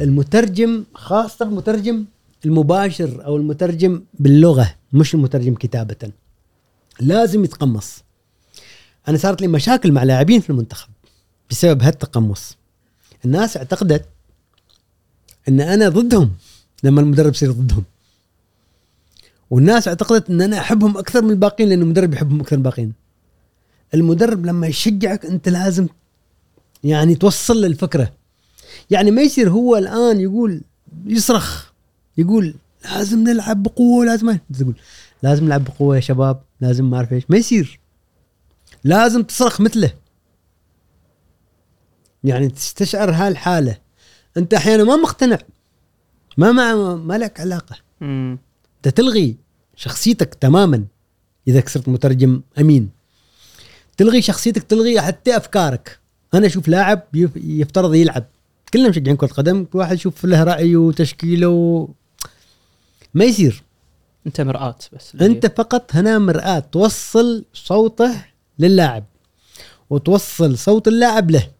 المترجم 0.00 0.84
خاصة 0.94 1.44
المترجم 1.44 2.04
المباشر 2.44 3.24
أو 3.24 3.36
المترجم 3.36 4.02
باللغة 4.14 4.74
مش 4.92 5.14
المترجم 5.14 5.54
كتابة. 5.54 6.12
لازم 7.00 7.44
يتقمص. 7.44 8.02
أنا 9.08 9.18
صارت 9.18 9.40
لي 9.40 9.48
مشاكل 9.48 9.92
مع 9.92 10.02
لاعبين 10.02 10.40
في 10.40 10.50
المنتخب 10.50 10.88
بسبب 11.50 11.82
هالتقمص. 11.82 12.56
الناس 13.24 13.56
اعتقدت 13.56 14.04
إن 15.48 15.60
أنا 15.60 15.88
ضدهم 15.88 16.30
لما 16.84 17.00
المدرب 17.00 17.34
يصير 17.34 17.52
ضدهم. 17.52 17.84
والناس 19.50 19.88
اعتقدت 19.88 20.30
إن 20.30 20.40
أنا 20.42 20.58
أحبهم 20.58 20.98
أكثر 20.98 21.22
من 21.22 21.30
الباقيين 21.30 21.68
لأن 21.68 21.82
المدرب 21.82 22.14
يحبهم 22.14 22.40
أكثر 22.40 22.56
من 22.56 22.60
الباقيين. 22.62 22.92
المدرب 23.94 24.46
لما 24.46 24.66
يشجعك 24.66 25.26
أنت 25.26 25.48
لازم 25.48 25.88
يعني 26.84 27.14
توصل 27.14 27.60
له 27.60 27.66
الفكرة. 27.66 28.12
يعني 28.90 29.10
ما 29.10 29.22
يصير 29.22 29.50
هو 29.50 29.76
الآن 29.76 30.20
يقول 30.20 30.62
يصرخ. 31.06 31.69
يقول 32.18 32.54
لازم 32.84 33.18
نلعب 33.24 33.62
بقوة 33.62 34.04
لازم 34.04 34.38
تقول 34.58 34.74
لازم 35.22 35.44
نلعب 35.44 35.64
بقوة 35.64 35.96
يا 35.96 36.00
شباب 36.00 36.42
لازم 36.60 36.90
ما 36.90 36.96
أعرف 36.96 37.12
إيش. 37.12 37.24
ما 37.28 37.36
يصير. 37.36 37.80
لازم 38.84 39.22
تصرخ 39.22 39.60
مثله. 39.60 39.92
يعني 42.24 42.48
تستشعر 42.48 43.10
هالحالة. 43.10 43.76
أنت 44.36 44.54
أحيانا 44.54 44.84
ما 44.84 44.96
مقتنع. 44.96 45.38
ما 46.36 46.52
مع 46.52 46.74
ما 46.94 47.18
لك 47.18 47.40
علاقة. 47.40 47.76
أنت 48.02 48.88
تلغي 48.94 49.36
شخصيتك 49.76 50.34
تماما. 50.34 50.84
إذا 51.48 51.62
صرت 51.66 51.88
مترجم 51.88 52.42
أمين. 52.58 52.90
تلغي 53.96 54.22
شخصيتك 54.22 54.62
تلغي 54.62 55.00
حتى 55.00 55.36
أفكارك. 55.36 55.98
أنا 56.34 56.46
أشوف 56.46 56.68
لاعب 56.68 57.02
يف- 57.14 57.36
يفترض 57.36 57.94
يلعب. 57.94 58.24
كلنا 58.74 58.88
مشجعين 58.88 59.16
كرة 59.16 59.26
قدم. 59.26 59.64
كل 59.64 59.78
واحد 59.78 59.94
يشوف 59.96 60.24
له 60.24 60.42
رأيه 60.42 60.76
وتشكيله. 60.76 61.88
ما 63.14 63.24
يصير. 63.24 63.62
أنت 64.26 64.40
مرآة 64.40 64.76
بس. 64.92 65.14
أنت 65.14 65.46
فقط 65.46 65.96
هنا 65.96 66.18
مرآة 66.18 66.58
توصل 66.58 67.44
صوته 67.54 68.24
للاعب. 68.58 69.04
وتوصل 69.90 70.58
صوت 70.58 70.88
اللاعب 70.88 71.30
له. 71.30 71.50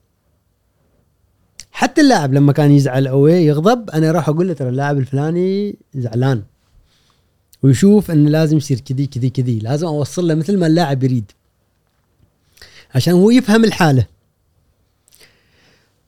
حتى 1.73 2.01
اللاعب 2.01 2.35
لما 2.35 2.53
كان 2.53 2.71
يزعل 2.71 3.07
أو 3.07 3.27
يغضب 3.27 3.91
أنا 3.91 4.13
راح 4.13 4.29
أقول 4.29 4.49
له 4.49 4.55
ترى 4.55 4.69
اللاعب 4.69 4.99
الفلاني 4.99 5.77
زعلان. 5.95 6.43
ويشوف 7.63 8.11
إنه 8.11 8.31
لازم 8.31 8.57
يصير 8.57 8.81
كذي 8.81 9.07
كذي 9.07 9.31
كذي. 9.31 9.59
لازم 9.59 9.87
أوصل 9.87 10.29
له 10.29 10.35
مثل 10.35 10.59
ما 10.59 10.67
اللاعب 10.67 11.05
يريد. 11.05 11.33
عشان 12.95 13.13
هو 13.13 13.31
يفهم 13.31 13.65
الحالة. 13.65 14.07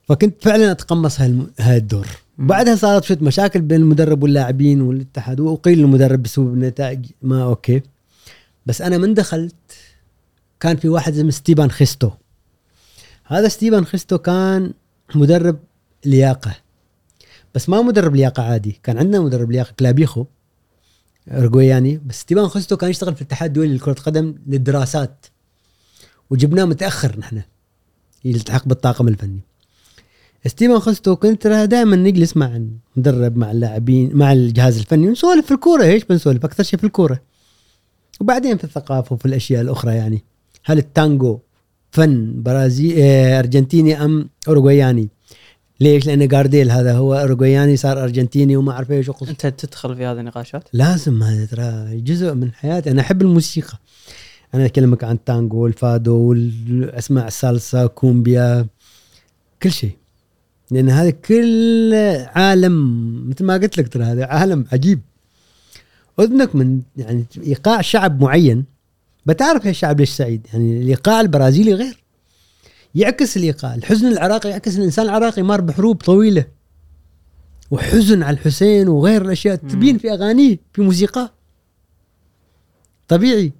فكنت 0.07 0.43
فعلا 0.43 0.71
أتقمص 0.71 1.21
هالم- 1.21 1.51
هاي 1.59 1.77
الدور 1.77 2.07
بعدها 2.37 2.75
صارت 2.75 3.03
شوية 3.03 3.17
مشاكل 3.21 3.61
بين 3.61 3.81
المدرب 3.81 4.23
واللاعبين 4.23 4.81
والاتحاد 4.81 5.39
وقيل 5.39 5.79
المدرب 5.79 6.23
بسبب 6.23 6.53
النتائج. 6.53 7.05
ما 7.21 7.43
أوكي. 7.43 7.81
بس 8.65 8.81
أنا 8.81 8.97
من 8.97 9.13
دخلت 9.13 9.55
كان 10.59 10.77
في 10.77 10.89
واحد 10.89 11.13
اسمه 11.13 11.31
ستيفان 11.31 11.71
خيستو. 11.71 12.11
هذا 13.25 13.47
ستيفان 13.47 13.85
خيستو 13.85 14.17
كان 14.17 14.73
مدرب 15.15 15.59
لياقة. 16.05 16.55
بس 17.55 17.69
ما 17.69 17.81
مدرب 17.81 18.15
لياقة 18.15 18.43
عادي 18.43 18.79
كان 18.83 18.97
عندنا 18.97 19.19
مدرب 19.19 19.51
لياقة 19.51 19.73
كلابيخو 19.79 20.25
ارجوياني 21.31 22.01
بس 22.05 22.19
ستيفان 22.19 22.47
خيستو 22.47 22.77
كان 22.77 22.89
يشتغل 22.89 23.15
في 23.15 23.21
الاتحاد 23.21 23.49
الدولي 23.49 23.75
لكرة 23.75 23.91
القدم 23.91 24.35
للدراسات. 24.47 25.25
وجبناه 26.29 26.65
متأخر 26.65 27.19
نحن 27.19 27.41
يلتحق 28.25 28.67
بالطاقم 28.67 29.07
الفني. 29.07 29.41
ستيفان 30.47 30.79
خيستو 30.79 31.15
كنت 31.15 31.47
دائما 31.47 31.95
نجلس 31.95 32.37
مع 32.37 32.61
المدرب 32.97 33.37
مع 33.37 33.51
اللاعبين 33.51 34.09
مع 34.13 34.33
الجهاز 34.33 34.77
الفني 34.77 35.07
ونسولف 35.07 35.45
في 35.45 35.53
الكورة 35.53 35.83
إيش 35.83 36.03
بنسولف 36.03 36.45
أكثر 36.45 36.63
شيء 36.63 36.79
في 36.79 36.85
الكورة. 36.85 37.19
وبعدين 38.21 38.57
في 38.57 38.63
الثقافة 38.63 39.13
وفي 39.13 39.25
الأشياء 39.25 39.61
الأخرى 39.61 39.95
يعني. 39.95 40.23
هل 40.65 40.77
التانجو 40.77 41.39
فن 41.91 42.43
برازيلي 42.43 43.03
آه، 43.03 43.39
أرجنتيني 43.39 44.05
أم 44.05 44.29
اوروغوياني 44.47 45.09
ليش؟ 45.79 46.05
لأن 46.05 46.27
جارديل 46.27 46.71
هذا 46.71 46.93
هو 46.93 47.15
اوروغوياني 47.15 47.77
صار 47.77 48.03
أرجنتيني 48.03 48.55
وما 48.55 48.71
أعرف 48.71 48.91
إيش 48.91 49.09
وقص. 49.09 49.29
أنت 49.29 49.47
تدخل 49.47 49.95
في 49.95 50.05
هذه 50.05 50.19
النقاشات؟ 50.19 50.63
لازم 50.73 51.23
هذا 51.23 51.45
ترى 51.45 52.01
جزء 52.01 52.33
من 52.33 52.53
حياتي. 52.53 52.91
أنا 52.91 53.01
أحب 53.01 53.21
الموسيقى. 53.21 53.77
أنا 54.53 54.65
أكلمك 54.65 55.03
عن 55.03 55.15
التانجو 55.15 55.57
والفادو 55.57 56.15
والاسماع 56.15 57.27
السالسا 57.27 57.85
كومبيا 57.85 58.67
كل 59.63 59.71
شيء. 59.71 60.02
لأن 60.73 60.89
هذا 60.89 61.09
كل 61.09 61.93
عالم 62.25 63.29
مثل 63.29 63.45
ما 63.45 63.53
قلت 63.53 63.77
لك 63.77 63.87
ترى 63.87 64.03
هذا 64.03 64.25
عالم 64.25 64.65
عجيب. 64.71 64.99
أذنك 66.19 66.55
من 66.55 66.81
يعني 66.97 67.25
إيقاع 67.43 67.81
شعب 67.81 68.21
معين. 68.21 68.65
بتعرف 69.25 69.67
هالشعب 69.67 69.99
ليش 69.99 70.09
سعيد؟ 70.09 70.47
يعني 70.53 70.81
الإيقاع 70.81 71.21
البرازيلي 71.21 71.73
غير. 71.73 72.03
يعكس 72.95 73.37
الإيقاع. 73.37 73.75
الحزن 73.75 74.07
العراقي 74.07 74.49
يعكس 74.49 74.77
الإنسان 74.77 75.05
العراقي 75.05 75.41
مر 75.41 75.61
بحروب 75.61 75.95
طويلة. 75.95 76.45
وحزن 77.71 78.23
على 78.23 78.33
الحسين 78.33 78.87
وغير 78.87 79.21
الأشياء. 79.21 79.55
تبين 79.55 79.97
في 79.97 80.13
أغانيه 80.13 80.59
في 80.73 80.81
موسيقاه 80.81 81.31
طبيعي. 83.07 83.51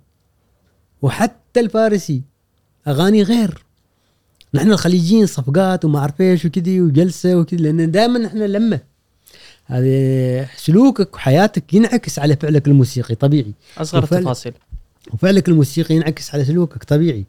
وحتى 1.01 1.59
الفارسي 1.59 2.21
أغاني 2.87 3.23
غير. 3.23 3.65
نحن 4.53 4.71
الخليجيين 4.71 5.25
صفقات 5.25 5.85
وما 5.85 5.99
أعرف 5.99 6.21
إيش 6.21 6.45
وكذي 6.45 6.81
وجلسة 6.81 7.35
وكذي 7.37 7.63
لأن 7.63 7.91
دائما 7.91 8.27
إحنا 8.27 8.43
لمة. 8.43 8.79
هذه 9.65 10.47
سلوكك 10.57 11.15
وحياتك 11.15 11.73
ينعكس 11.73 12.19
على 12.19 12.35
فعلك 12.35 12.67
الموسيقي 12.67 13.15
طبيعي. 13.15 13.53
أصغر 13.77 14.03
وفعلا- 14.03 14.19
التفاصيل. 14.19 14.53
وفعلك 15.13 15.49
الموسيقي 15.49 15.95
ينعكس 15.95 16.33
على 16.33 16.45
سلوكك 16.45 16.83
طبيعي. 16.83 17.25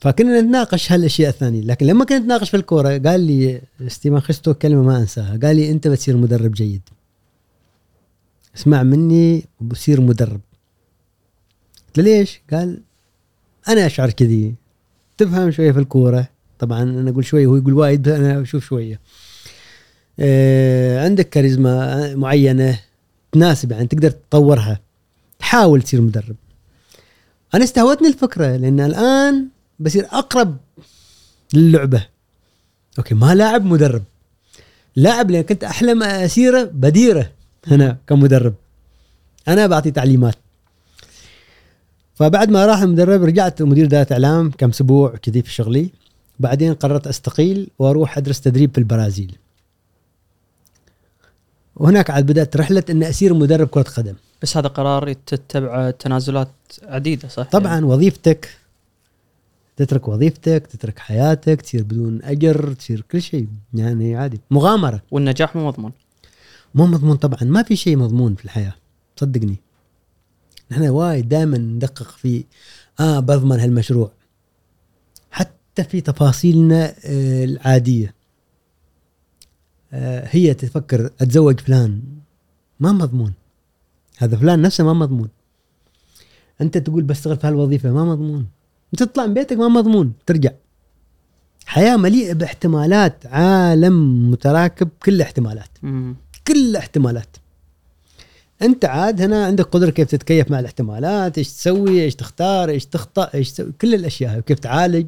فكنا 0.00 0.40
نتناقش 0.40 0.92
هالأشياء 0.92 1.28
الثانية 1.30 1.60
لكن 1.60 1.86
لما 1.86 2.04
كنا 2.04 2.18
نتناقش 2.18 2.50
في 2.50 2.56
الكورة 2.56 2.98
قال 2.98 3.20
لي 3.20 3.60
ستيفن 3.88 4.20
خستو 4.20 4.54
كلمة 4.54 4.82
ما 4.82 4.98
أنساها 4.98 5.38
قال 5.42 5.56
لي 5.56 5.70
أنت 5.70 5.88
بتصير 5.88 6.16
مدرب 6.16 6.52
جيد. 6.52 6.82
اسمع 8.56 8.82
مني 8.82 9.44
وبصير 9.60 10.00
مدرب. 10.00 10.40
قلت 11.86 11.98
له 11.98 12.04
ليش؟ 12.04 12.40
قال 12.52 12.80
أنا 13.68 13.86
أشعر 13.86 14.10
كذي. 14.10 14.54
تفهم 15.18 15.50
شوية 15.50 15.72
في 15.72 15.78
الكورة. 15.78 16.28
طبعا 16.58 16.82
أنا 16.82 17.10
أقول 17.10 17.24
شوية 17.24 17.46
وهو 17.46 17.56
يقول 17.56 17.72
وايد 17.72 18.08
أنا 18.08 18.42
أشوف 18.42 18.64
شوية. 18.64 19.00
آه 20.20 21.04
عندك 21.04 21.28
كاريزما 21.28 22.14
معينة 22.14 22.80
تناسب 23.32 23.72
يعني 23.72 23.86
تقدر 23.86 24.10
تطورها. 24.10 24.80
حاول 25.40 25.82
تصير 25.82 26.00
مدرب. 26.00 26.36
أنا 27.54 27.64
استهوتني 27.64 28.08
الفكرة 28.08 28.56
لأن 28.56 28.80
الآن 28.80 29.48
بصير 29.80 30.06
أقرب 30.12 30.56
للعبة. 31.54 32.06
أوكي 32.98 33.14
ما 33.14 33.34
لاعب 33.34 33.64
مدرب. 33.64 34.02
لاعب 34.96 35.30
لأن 35.30 35.42
كنت 35.42 35.64
أحلم 35.64 36.02
أسيره 36.02 36.62
بديره 36.62 37.30
هنا 37.66 37.96
كمدرب. 38.06 38.54
أنا 39.48 39.66
بعطي 39.66 39.90
تعليمات. 39.90 40.34
فبعد 42.14 42.50
ما 42.50 42.66
راح 42.66 42.82
المدرب 42.82 43.22
رجعت 43.24 43.62
مدير 43.62 43.86
إدارة 43.86 44.12
إعلام 44.12 44.50
كم 44.50 44.68
أسبوع 44.68 45.16
كذي 45.16 45.42
في 45.42 45.52
شغلي. 45.52 45.90
بعدين 46.40 46.74
قررت 46.74 47.06
أستقيل 47.06 47.70
وأروح 47.78 48.18
أدرس 48.18 48.40
تدريب 48.40 48.70
في 48.72 48.78
البرازيل. 48.78 49.36
وهناك 51.76 52.10
عاد 52.10 52.26
بدأت 52.26 52.56
رحلة 52.56 52.82
إني 52.90 53.10
اصير 53.10 53.34
مدرب 53.34 53.68
كرة 53.68 53.82
قدم. 53.82 54.14
بس 54.42 54.56
هذا 54.56 54.68
قرار 54.68 55.12
تتبع 55.12 55.90
تنازلات 55.90 56.48
عديدة 56.82 57.28
صح؟ 57.28 57.42
طبعا 57.42 57.84
وظيفتك. 57.84 58.58
تترك 59.76 60.08
وظيفتك 60.08 60.66
تترك 60.66 60.98
حياتك 60.98 61.62
تصير 61.62 61.82
بدون 61.82 62.22
أجر 62.22 62.72
تصير 62.72 63.04
كل 63.10 63.22
شيء. 63.22 63.48
يعني 63.74 64.16
عادي. 64.16 64.40
مغامرة. 64.50 65.02
والنجاح 65.10 65.56
مو 65.56 65.66
مضمون. 65.66 65.92
مو 66.74 66.86
مضمون 66.86 67.16
طبعا. 67.16 67.38
ما 67.42 67.62
في 67.62 67.76
شيء 67.76 67.96
مضمون 67.96 68.34
في 68.34 68.44
الحياة. 68.44 68.74
صدقني. 69.16 69.56
نحن 70.74 70.88
وايد 70.88 71.28
دائما 71.28 71.58
ندقق 71.58 72.10
في 72.10 72.44
آه 73.00 73.20
بضمن 73.20 73.60
هالمشروع. 73.60 74.12
حتى 75.30 75.84
في 75.84 76.00
تفاصيلنا 76.00 76.94
آه 77.04 77.44
العادية. 77.44 78.14
آه 79.92 80.28
هي 80.30 80.54
تفكر 80.54 81.10
أتزوج 81.20 81.60
فلان. 81.60 82.02
ما 82.80 82.92
مضمون. 82.92 83.32
هذا 84.18 84.36
فلان 84.36 84.62
نفسه 84.62 84.84
ما 84.84 84.92
مضمون. 84.92 85.28
أنت 86.60 86.78
تقول 86.78 87.02
بشتغل 87.02 87.36
في 87.36 87.46
هالوظيفة 87.46 87.92
ما 87.92 88.04
مضمون. 88.04 88.46
أنت 88.94 89.02
تطلع 89.02 89.26
من 89.26 89.34
بيتك 89.34 89.56
ما 89.56 89.68
مضمون. 89.68 90.12
ترجع. 90.26 90.50
حياة 91.66 91.96
مليئة 91.96 92.32
باحتمالات 92.32 93.26
عالم 93.26 94.30
متراكب 94.30 94.88
كل 95.02 95.22
احتمالات. 95.22 95.68
مم. 95.82 96.16
كل 96.46 96.76
احتمالات. 96.76 97.36
انت 98.64 98.84
عاد 98.84 99.22
هنا 99.22 99.46
عندك 99.46 99.64
قدرة 99.64 99.90
كيف 99.90 100.08
تتكيف 100.08 100.50
مع 100.50 100.60
الاحتمالات 100.60 101.38
إيش 101.38 101.48
تسوي 101.48 102.02
إيش 102.02 102.14
تختار 102.14 102.68
إيش 102.68 102.86
تخطأ 102.86 103.30
إيش 103.34 103.52
تسوي 103.52 103.72
كل 103.80 103.94
الأشياء 103.94 104.38
وكيف 104.38 104.58
تعالج 104.58 105.06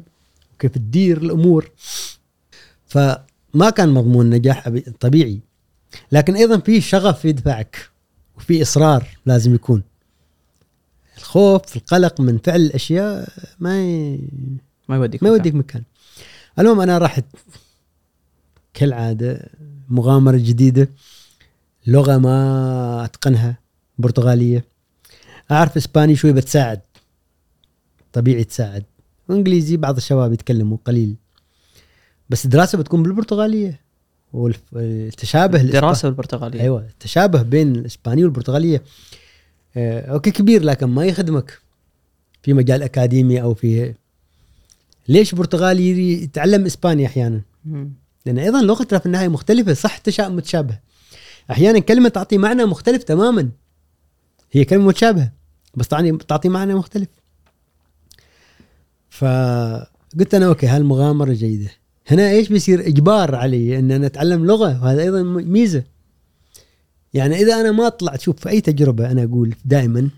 وكيف 0.53 0.71
تدير 0.71 1.17
الأمور. 1.17 1.71
فما 2.85 3.69
كان 3.75 3.89
مضمون 3.89 4.29
نجاح 4.29 4.69
طبيعي. 4.99 5.39
لكن 6.11 6.35
أيضا 6.35 6.57
في 6.57 6.81
شغف 6.81 7.25
يدفعك 7.25 7.89
وفي 8.37 8.61
إصرار 8.61 9.07
لازم 9.25 9.55
يكون. 9.55 9.83
الخوف 11.17 11.75
القلق 11.75 12.21
من 12.21 12.37
فعل 12.37 12.61
الأشياء 12.61 13.29
ما 13.59 13.81
ي... 13.81 14.19
ما 14.89 14.95
يوديك 14.95 15.23
ما 15.23 15.29
مكان. 15.29 15.37
يوديك 15.37 15.55
مكان. 15.55 15.83
المهم 16.59 16.81
أنا 16.81 16.97
رحت 16.97 17.25
كالعادة 18.73 19.49
مغامرة 19.89 20.37
جديدة. 20.37 20.89
لغة 21.87 22.17
ما 22.17 23.05
أتقنها 23.05 23.57
برتغالية. 23.97 24.65
أعرف 25.51 25.77
إسباني 25.77 26.15
شوي 26.15 26.33
بتساعد 26.33 26.81
طبيعي 28.13 28.43
تساعد. 28.43 28.83
وانجليزي 29.29 29.77
بعض 29.77 29.95
الشباب 29.97 30.33
يتكلموا 30.33 30.77
قليل. 30.85 31.15
بس 32.29 32.45
الدراسة 32.45 32.77
بتكون 32.77 33.03
بالبرتغالية 33.03 33.81
والتشابه 34.33 35.61
دراسه 35.61 36.09
بالبرتغالية. 36.09 36.61
أيوه 36.61 36.81
التشابه 36.81 37.41
بين 37.41 37.75
الإسبانية 37.75 38.23
والبرتغالية. 38.23 38.83
آه، 39.77 40.11
أوكي 40.11 40.31
كبير 40.31 40.63
لكن 40.63 40.85
ما 40.85 41.05
يخدمك 41.05 41.59
في 42.43 42.53
مجال 42.53 42.83
أكاديمي 42.83 43.41
أو 43.41 43.53
في 43.53 43.93
ليش 45.07 45.35
برتغالي 45.35 46.23
يتعلم 46.23 46.65
إسباني 46.65 47.05
أحيانا؟ 47.05 47.41
لأن 48.25 48.39
أيضا 48.39 48.61
لغه 48.61 48.83
ترى 48.83 48.99
في 48.99 49.05
النهاية 49.05 49.27
مختلفة 49.27 49.73
صح 49.73 49.97
تشابه 49.97 50.35
متشابه. 50.35 50.86
أحيانا 51.51 51.79
كلمة 51.79 52.09
تعطي 52.09 52.37
معنى 52.37 52.65
مختلف 52.65 53.03
تماما. 53.03 53.49
هي 54.51 54.65
كلمة 54.65 54.85
متشابهة 54.85 55.31
بس 55.75 55.87
تعني 55.87 56.17
تعطي 56.17 56.49
معنى 56.49 56.75
مختلف. 56.75 57.07
فقلت 59.09 60.33
أنا 60.33 60.47
أوكي 60.47 60.67
هالمغامرة 60.67 61.33
جيدة. 61.33 61.71
هنا 62.07 62.29
إيش 62.29 62.49
بيصير؟ 62.49 62.87
إجبار 62.87 63.35
علي 63.35 63.79
إن 63.79 63.91
أنا 63.91 64.05
أتعلم 64.05 64.45
لغة 64.45 64.83
وهذا 64.83 65.01
أيضا 65.01 65.23
ميزة. 65.23 65.83
يعني 67.13 67.35
إذا 67.35 67.61
أنا 67.61 67.71
ما 67.71 67.89
طلعت 67.89 68.21
شوف 68.21 68.39
في 68.39 68.49
أي 68.49 68.61
تجربة 68.61 69.11
أنا 69.11 69.23
أقول 69.23 69.55
دائما 69.65 70.09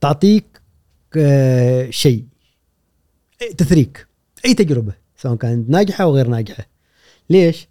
تعطيك 0.00 0.44
آه، 1.16 1.90
شيء 1.90 2.24
تثريك 3.58 4.06
أي 4.44 4.54
تجربة 4.54 4.92
سواء 5.16 5.36
كانت 5.36 5.70
ناجحة 5.70 6.04
أو 6.04 6.14
غير 6.14 6.28
ناجحة. 6.28 6.66
ليش؟ 7.30 7.68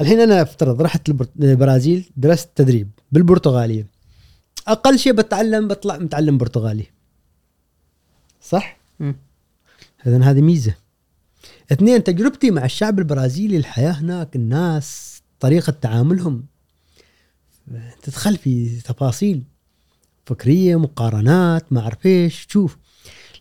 الحين 0.00 0.20
أنا 0.20 0.42
أفترض 0.42 0.82
رحت 0.82 1.08
البر- 1.08 1.28
البرازيل 1.40 2.10
درست 2.16 2.48
تدريب 2.54 2.90
بالبرتغالية. 3.12 3.86
أقل 4.68 4.98
شيء 4.98 5.12
بتعلم 5.12 5.68
بطلع 5.68 5.98
متعلم 5.98 6.38
برتغالي. 6.38 6.86
صح. 8.42 8.76
اذا 10.06 10.22
هذه 10.22 10.40
ميزة. 10.40 10.74
اثنين 11.72 12.04
تجربتي 12.04 12.50
مع 12.50 12.64
الشعب 12.64 12.98
البرازيلي 12.98 13.56
الحياة 13.56 13.90
هناك 13.92 14.36
الناس 14.36 15.20
طريقة 15.40 15.70
تعاملهم. 15.70 16.44
تدخل 18.02 18.36
في 18.36 18.80
تفاصيل 18.80 19.42
فكرية 20.26 20.76
مقارنات 20.76 21.72
ما 21.72 21.80
أعرف 21.80 22.06
إيش. 22.06 22.46
تشوف 22.46 22.76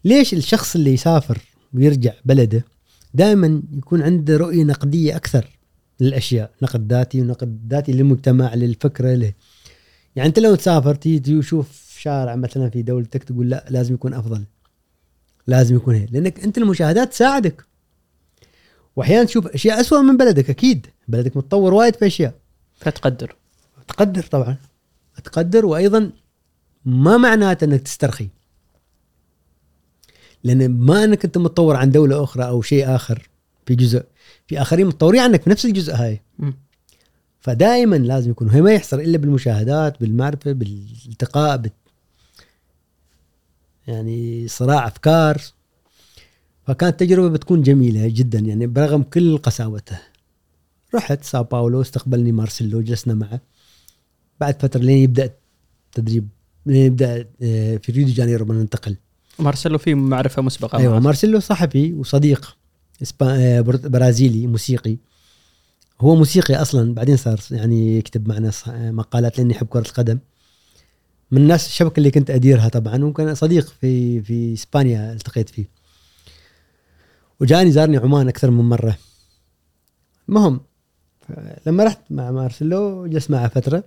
ليش 0.06 0.34
الشخص 0.34 0.76
اللي 0.76 0.94
يسافر 0.94 1.38
ويرجع 1.74 2.14
بلده 2.26 2.66
دائما 3.14 3.62
يكون 3.74 4.02
عنده 4.02 4.38
رؤية 4.38 4.64
نقدية 4.64 5.16
أكثر؟ 5.16 5.48
للأشياء 6.00 6.52
نقد 6.62 6.94
ذاتي 6.94 7.22
ونقد 7.22 7.68
ذاتي 7.70 7.92
للمجتمع 7.92 8.54
للفكرة 8.54 9.14
له 9.14 9.34
يعني 10.16 10.30
أنت 10.30 10.40
لو 10.40 10.56
تسافر 10.56 10.96
تيجي 10.96 11.38
وشوف 11.38 11.98
شارع 12.00 12.36
مثلا 12.36 12.70
في 12.70 12.82
دولتك 12.82 13.24
تقول 13.24 13.50
لا 13.50 13.66
لازم 13.70 13.94
يكون 13.94 14.14
أفضل. 14.14 14.44
لازم 15.48 15.76
يكون 15.76 15.96
هيك. 15.96 16.10
لأنك 16.14 16.40
أنت 16.40 16.58
المشاهدات 16.58 17.10
تساعدك. 17.10 17.66
واحيانا 18.96 19.24
تشوف 19.24 19.48
أشياء 19.48 19.82
أسوأ 19.82 20.02
من 20.02 20.18
بلدك 20.18 20.50
أكيد. 20.50 20.88
بلدك 21.08 21.38
متطور 21.38 21.74
وايد 21.74 21.96
في 21.96 22.08
أشياء. 22.08 22.34
فتقدر. 22.76 23.36
تقدر 23.88 24.24
طبعا. 24.24 24.58
تقدر 25.24 25.66
وأيضا 25.66 26.12
ما 26.86 27.18
معناته 27.18 27.66
إنك 27.66 27.82
تسترخي. 27.82 28.30
لأن 30.44 30.72
ما 30.72 31.04
إنك 31.04 31.26
أنت 31.26 31.38
متطور 31.38 31.76
عن 31.76 31.92
دولة 31.92 32.24
أخرى 32.24 32.48
أو 32.48 32.62
شيء 32.62 32.96
آخر 32.96 33.30
في 33.66 33.76
جزء. 33.76 34.04
في 34.54 34.62
آخرين 34.62 34.88
متطورين 34.88 35.22
عنك 35.22 35.42
في 35.42 35.50
نفس 35.50 35.66
الجزء 35.66 35.94
هاي. 35.94 36.22
فدائما 37.40 37.96
لازم 37.96 38.32
يكون 38.32 38.50
هي 38.50 38.62
ما 38.62 38.74
يحصل 38.74 39.00
إلا 39.00 39.18
بالمشاهدات 39.18 40.00
بالمعرفة 40.00 40.52
بالالتقاء 40.52 41.58
بال 41.58 41.72
يعني 43.88 44.48
صراع 44.48 44.88
أفكار. 44.88 45.42
فكانت 46.68 47.00
تجربة 47.00 47.30
بتكون 47.30 47.62
جميلة 47.62 48.08
جدا 48.08 48.40
يعني 48.40 48.68
برغم 48.68 49.04
كل 49.04 49.38
قساوتها. 49.38 50.02
رحت 50.96 51.24
ساو 51.24 51.44
باولو 51.44 51.82
استقبلني 51.82 52.32
مارسيلو 52.32 52.82
جلسنا 52.82 53.14
معه. 53.14 53.42
بعد 54.40 54.62
فترة 54.62 54.82
لين 54.82 54.98
يبدأ 54.98 55.34
التدريب 55.86 56.28
لين 56.66 56.86
يبدأ 56.86 57.28
آه، 57.42 57.78
في 57.78 57.92
ريو 57.92 58.06
دي 58.06 58.12
جانيرو 58.12 58.46
بننتقل. 58.46 58.98
مارسيلو 59.40 59.78
في 59.78 59.94
معرفة 59.94 60.42
مسبقة 60.42 60.78
أيوه. 60.78 61.00
مارسيلو 61.00 61.40
صحفي 61.40 61.94
وصديق. 61.94 62.58
برازيلي 63.90 64.48
موسيقي. 64.48 64.98
هو 66.02 66.16
موسيقي 66.16 66.56
أصلا 66.56 66.94
بعدين 66.94 67.18
صار 67.18 67.40
يعني 67.52 67.98
يكتب 67.98 68.28
معنا 68.28 68.52
آه، 68.68 68.92
مقالات 68.92 69.38
لاني 69.38 69.54
يحب 69.54 69.68
كرة 69.68 69.88
القدم. 69.88 70.20
من 71.32 71.42
الناس 71.42 71.68
الشبكة 71.68 71.98
اللي 71.98 72.12
كنت 72.12 72.30
أديرها 72.30 72.70
طبعا 72.70 73.04
وكان 73.04 73.36
صديق 73.36 73.68
في 73.82 74.22
في 74.22 74.54
إسبانيا 74.54 75.14
التقيت 75.14 75.50
فيه. 75.50 75.70
وجاني 77.40 77.72
زارني 77.72 77.98
عمان 77.98 78.28
أكثر 78.28 78.52
من 78.52 78.70
مرة. 78.70 78.98
المهم 80.30 80.62
لما 81.66 81.84
رحت 81.84 82.00
مع 82.10 82.32
مارسيلو 82.32 83.08
جلست 83.08 83.32
معه 83.32 83.48
فترة. 83.48 83.84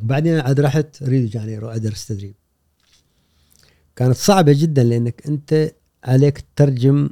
وبعدين 0.00 0.40
عاد 0.40 0.60
رحت 0.60 1.02
ريو 1.02 1.28
جانيرو 1.28 1.68
أدرس 1.68 2.06
تدريب. 2.06 2.34
كانت 3.96 4.16
صعبة 4.16 4.52
جدا 4.56 4.84
لأنك 4.84 5.26
أنت 5.26 5.74
عليك 6.04 6.40
تترجم 6.40 7.10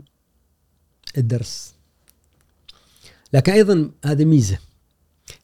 الدرس. 1.16 1.74
لكن 3.32 3.52
أيضا 3.52 3.90
هذه 4.04 4.24
ميزة. 4.24 4.58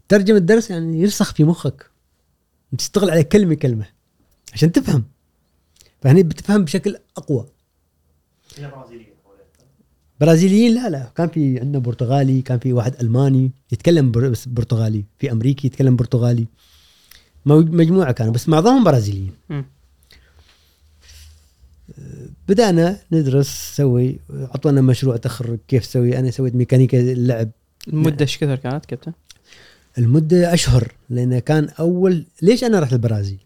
ترجم 0.08 0.36
الدرس 0.36 0.70
يعني 0.70 1.00
يرسخ 1.00 1.34
في 1.34 1.44
مخك. 1.44 1.90
تشتغل 2.78 3.10
عليه 3.10 3.22
كلمة 3.22 3.54
كلمة 3.54 3.86
عشان 4.52 4.72
تفهم. 4.72 5.04
فهني 6.02 6.22
بتفهم 6.22 6.64
بشكل 6.64 6.96
أقوى. 7.16 7.46
برازيليين؟ 10.20 10.74
لا 10.74 10.88
لا. 10.90 11.12
كان 11.16 11.28
في 11.28 11.60
عندنا 11.60 11.78
برتغالي 11.78 12.42
كان 12.42 12.58
في 12.58 12.72
واحد 12.72 12.94
ألماني 13.00 13.52
يتكلم 13.72 14.10
بس 14.10 14.48
برتغالي. 14.48 15.04
في 15.18 15.32
أمريكي 15.32 15.66
يتكلم 15.66 15.96
برتغالي. 15.96 16.46
مو- 17.46 17.60
مجموعة 17.60 18.12
كانوا 18.12 18.32
بس 18.32 18.48
معظمهم 18.48 18.84
برازيليين. 18.84 19.32
بدأنا 22.48 22.98
ندرس 23.12 23.70
نسوي 23.73 24.19
اعطونا 24.31 24.81
مشروع 24.81 25.16
تخرج 25.16 25.59
كيف 25.69 25.86
تسوي؟ 25.86 26.19
أنا 26.19 26.31
سويت 26.31 26.55
ميكانيكا 26.55 27.01
اللعب 27.01 27.51
المدة 27.89 28.23
إيش 28.23 28.39
كثر 28.39 28.56
كانت 28.56 28.86
كابتن؟ 28.86 29.12
المدة 29.98 30.55
أشهر 30.55 30.93
لأنه 31.10 31.39
كان 31.39 31.69
أول 31.69 32.27
ليش 32.43 32.64
أنا 32.64 32.81
رحت 32.81 32.93
البرازيل؟ 32.93 33.39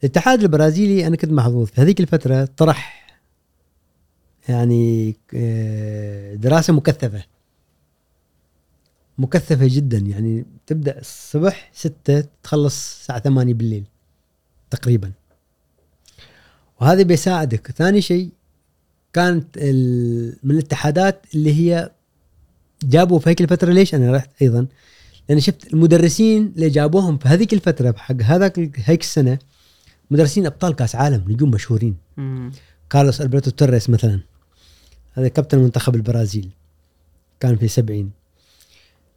الاتحاد 0.00 0.42
البرازيلي 0.42 1.06
أنا 1.06 1.16
كنت 1.16 1.32
محظوظ. 1.32 1.68
في 1.68 1.80
هذيك 1.80 2.00
الفترة 2.00 2.44
طرح 2.56 3.00
يعني 4.48 5.16
آه، 5.34 6.34
دراسة 6.34 6.72
مكثفة. 6.72 7.24
مكثفة 9.18 9.66
جدا 9.68 9.98
يعني 9.98 10.44
تبدأ 10.66 10.98
الصبح 10.98 11.70
ستة 11.74 12.24
تخلص 12.42 12.98
الساعة 13.00 13.18
8 13.18 13.54
بالليل 13.54 13.84
تقريبا. 14.70 15.12
وهذا 16.80 17.02
بيساعدك. 17.02 17.70
ثاني 17.70 18.00
شيء 18.00 18.28
كانت 19.12 19.58
من 20.42 20.50
الاتحادات 20.50 21.26
اللي 21.34 21.54
هي 21.54 21.90
جابوا 22.82 23.18
في 23.18 23.30
هيك 23.30 23.40
الفترة 23.40 23.72
ليش 23.72 23.94
أنا 23.94 24.16
رحت 24.16 24.30
أيضا؟ 24.42 24.66
لأن 25.28 25.40
شفت 25.40 25.74
المدرسين 25.74 26.52
اللي 26.56 26.68
جابوهم 26.68 27.18
في 27.18 27.28
هذيك 27.28 27.54
الفترة 27.54 27.94
حق 27.96 28.14
هذاك 28.22 28.70
هيك 28.76 29.00
السنة 29.00 29.38
مدرسين 30.10 30.46
أبطال 30.46 30.74
كأس 30.74 30.94
عالم 30.94 31.24
نجوم 31.28 31.50
مشهورين. 31.50 31.96
مم. 32.16 32.52
كارلوس 32.90 33.20
ألبرتو 33.20 33.50
توريس 33.50 33.90
مثلا 33.90 34.20
هذا 35.12 35.28
كابتن 35.28 35.58
منتخب 35.58 35.94
البرازيل 35.94 36.50
كان 37.40 37.56
في 37.56 37.68
سبعين. 37.68 38.10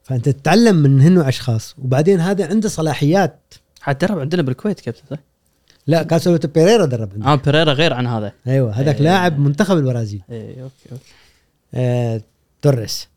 فأنت 0.04 0.30
تتعلم 0.30 0.76
من 0.76 1.02
هنو 1.02 1.22
أشخاص 1.22 1.76
وبعدين 1.78 2.20
هذا 2.20 2.48
عنده 2.48 2.70
صلاحيات. 2.70 3.54
حد 3.82 3.98
درب 3.98 4.20
عندنا 4.20 4.42
بالكويت 4.42 4.80
كابتن 4.80 5.02
صح؟ 5.10 5.18
لا 5.88 6.02
البرتو 6.02 6.48
بيريرا 6.48 6.86
درب. 6.86 7.24
آه 7.24 7.36
بيريرا 7.36 7.74
غير 7.74 7.94
عن 7.94 8.08
هذا. 8.08 8.34
أيوه 8.48 8.72
هذاك 8.72 8.96
إيه. 8.96 9.02
لاعب 9.02 9.40
منتخب 9.40 9.78
البرازيل. 9.78 10.22
اي 10.30 10.62
أوكي 10.62 10.92
أوكي. 10.92 11.04
آه 11.74 12.22
توريس. 12.62 13.08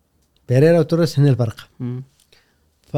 بيريرا 0.49 0.79
وتوريس 0.79 1.19
هنا 1.19 1.31
الفرق. 1.31 1.69
مم. 1.81 2.03
ف 2.93 2.97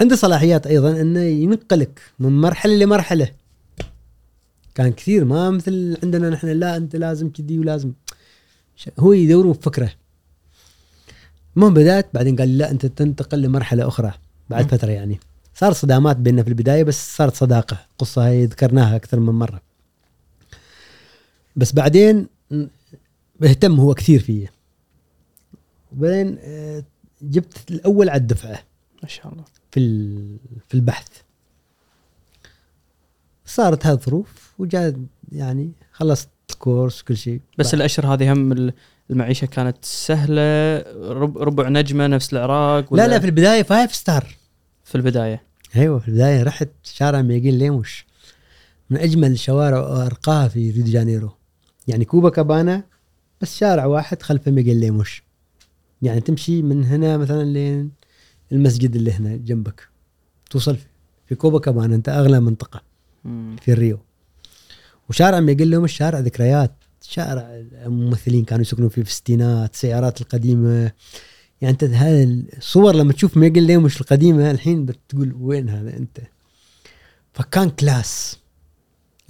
عنده 0.00 0.16
صلاحيات 0.16 0.66
أيضا 0.66 1.00
إنه 1.00 1.20
ينقلك 1.20 2.00
من 2.18 2.40
مرحلة 2.40 2.74
لمرحلة. 2.74 3.30
كان 4.74 4.92
كثير 4.92 5.24
ما 5.24 5.50
مثل 5.50 5.96
عندنا 6.02 6.30
نحن 6.30 6.48
لا 6.48 6.76
أنت 6.76 6.96
لازم 6.96 7.30
كذي 7.30 7.58
ولازم. 7.58 7.92
هو 8.98 9.12
يدوروا 9.12 9.54
بفكره 9.54 9.90
المهم 11.56 11.74
بدأت 11.74 12.08
بعدين 12.14 12.36
قال 12.36 12.58
لا 12.58 12.70
أنت 12.70 12.86
تنتقل 12.86 13.42
لمرحلة 13.42 13.88
أخرى 13.88 14.12
بعد. 14.50 14.68
فترة 14.68 14.90
يعني. 14.90 15.20
صار 15.58 15.72
صدامات 15.72 16.16
بيننا 16.16 16.42
في 16.42 16.48
البداية 16.48 16.82
بس 16.84 17.16
صارت 17.16 17.34
صداقة. 17.34 17.78
قصه 17.98 18.28
هي 18.28 18.44
ذكرناها 18.44 18.96
أكثر 18.96 19.20
من 19.20 19.32
مرة. 19.34 19.60
بس 21.56 21.72
بعدين 21.72 22.26
اهتم 23.44 23.80
هو 23.80 23.94
كثير 23.94 24.20
فيه 24.20 24.52
وبعدين 25.92 26.38
آه، 26.40 26.82
جبت 27.22 27.70
الأول 27.70 28.08
على 28.08 28.20
الدفعة. 28.20 28.58
ما 29.02 29.08
شاء 29.08 29.32
الله. 29.32 29.44
في 29.70 29.80
في 30.68 30.74
البحث. 30.74 31.08
صارت 33.46 33.86
هذه 33.86 33.94
الظروف 33.94 34.52
وجاء 34.58 34.96
يعني 35.32 35.72
خلصت 35.92 36.28
الكورس 36.50 37.02
وكل 37.02 37.16
شيء. 37.16 37.40
بس 37.58 37.66
بعد- 37.66 37.74
الأشهر 37.74 38.06
هذه 38.14 38.32
هم 38.32 38.52
ال- 38.52 38.72
المعيشة 39.10 39.44
كانت 39.46 39.76
سهلة 39.84 40.78
رب 41.12 41.38
ربع 41.38 41.68
نجمة 41.68 42.06
نفس 42.06 42.32
العراق 42.32 42.94
لا 42.94 43.08
لا 43.08 43.18
في 43.18 43.26
البداية 43.26 43.62
five 43.62 43.94
star 43.94 44.36
في 44.86 44.94
البداية. 44.94 45.42
أيوه 45.76 45.98
في 45.98 46.08
البداية 46.08 46.42
رحت 46.42 46.68
شارع 46.82 47.22
ميغيل 47.22 47.54
ليموش. 47.54 48.06
من 48.90 48.96
أجمل 48.96 49.30
الشوارع 49.30 49.78
وأرقاها 49.78 50.48
في 50.48 50.70
ريو 50.70 50.84
دي 50.84 50.90
جانيرو. 50.90 51.30
يعني 51.88 52.04
كوباكابانا 52.04 52.84
بس 53.40 53.56
شارع 53.56 53.86
واحد 53.86 54.22
خلفه 54.22 54.50
ميغيل 54.50 54.76
ليموش. 54.76 55.22
يعني 56.02 56.20
تمشي 56.20 56.62
من 56.62 56.84
هنا 56.84 57.16
مثلا 57.16 57.42
لين 57.42 57.90
المسجد 58.52 58.96
اللي 58.96 59.12
هنا 59.12 59.36
جنبك. 59.36 59.88
توصل 60.50 60.76
في 61.26 61.34
كوباكابانا 61.34 61.94
أنت 61.94 62.08
أغلى 62.08 62.40
منطقة. 62.40 62.82
في 63.60 63.72
الريو. 63.72 63.98
وشارع 65.08 65.40
ميغيل 65.40 65.68
ليموش 65.68 65.92
شارع 65.92 66.18
ذكريات. 66.18 66.74
شارع 67.02 67.64
ممثلين 67.86 68.44
كانوا 68.44 68.62
يسكنون 68.62 68.88
فيه 68.88 69.02
في 69.02 69.08
الستينات 69.08 69.74
السيارات 69.74 70.20
القديمة. 70.20 70.92
يعني 71.60 71.72
أنت 71.72 71.84
هذه 71.84 72.42
الصور 72.56 72.94
لما 72.94 73.12
تشوف 73.12 73.36
ميغيل 73.36 73.62
ليموش 73.62 74.00
القديمة 74.00 74.50
الحين 74.50 74.86
بتقول 74.86 75.36
وين 75.40 75.68
هذا 75.68 75.96
أنت؟ 75.96 76.20
فكان 77.34 77.70
class. 77.70 78.38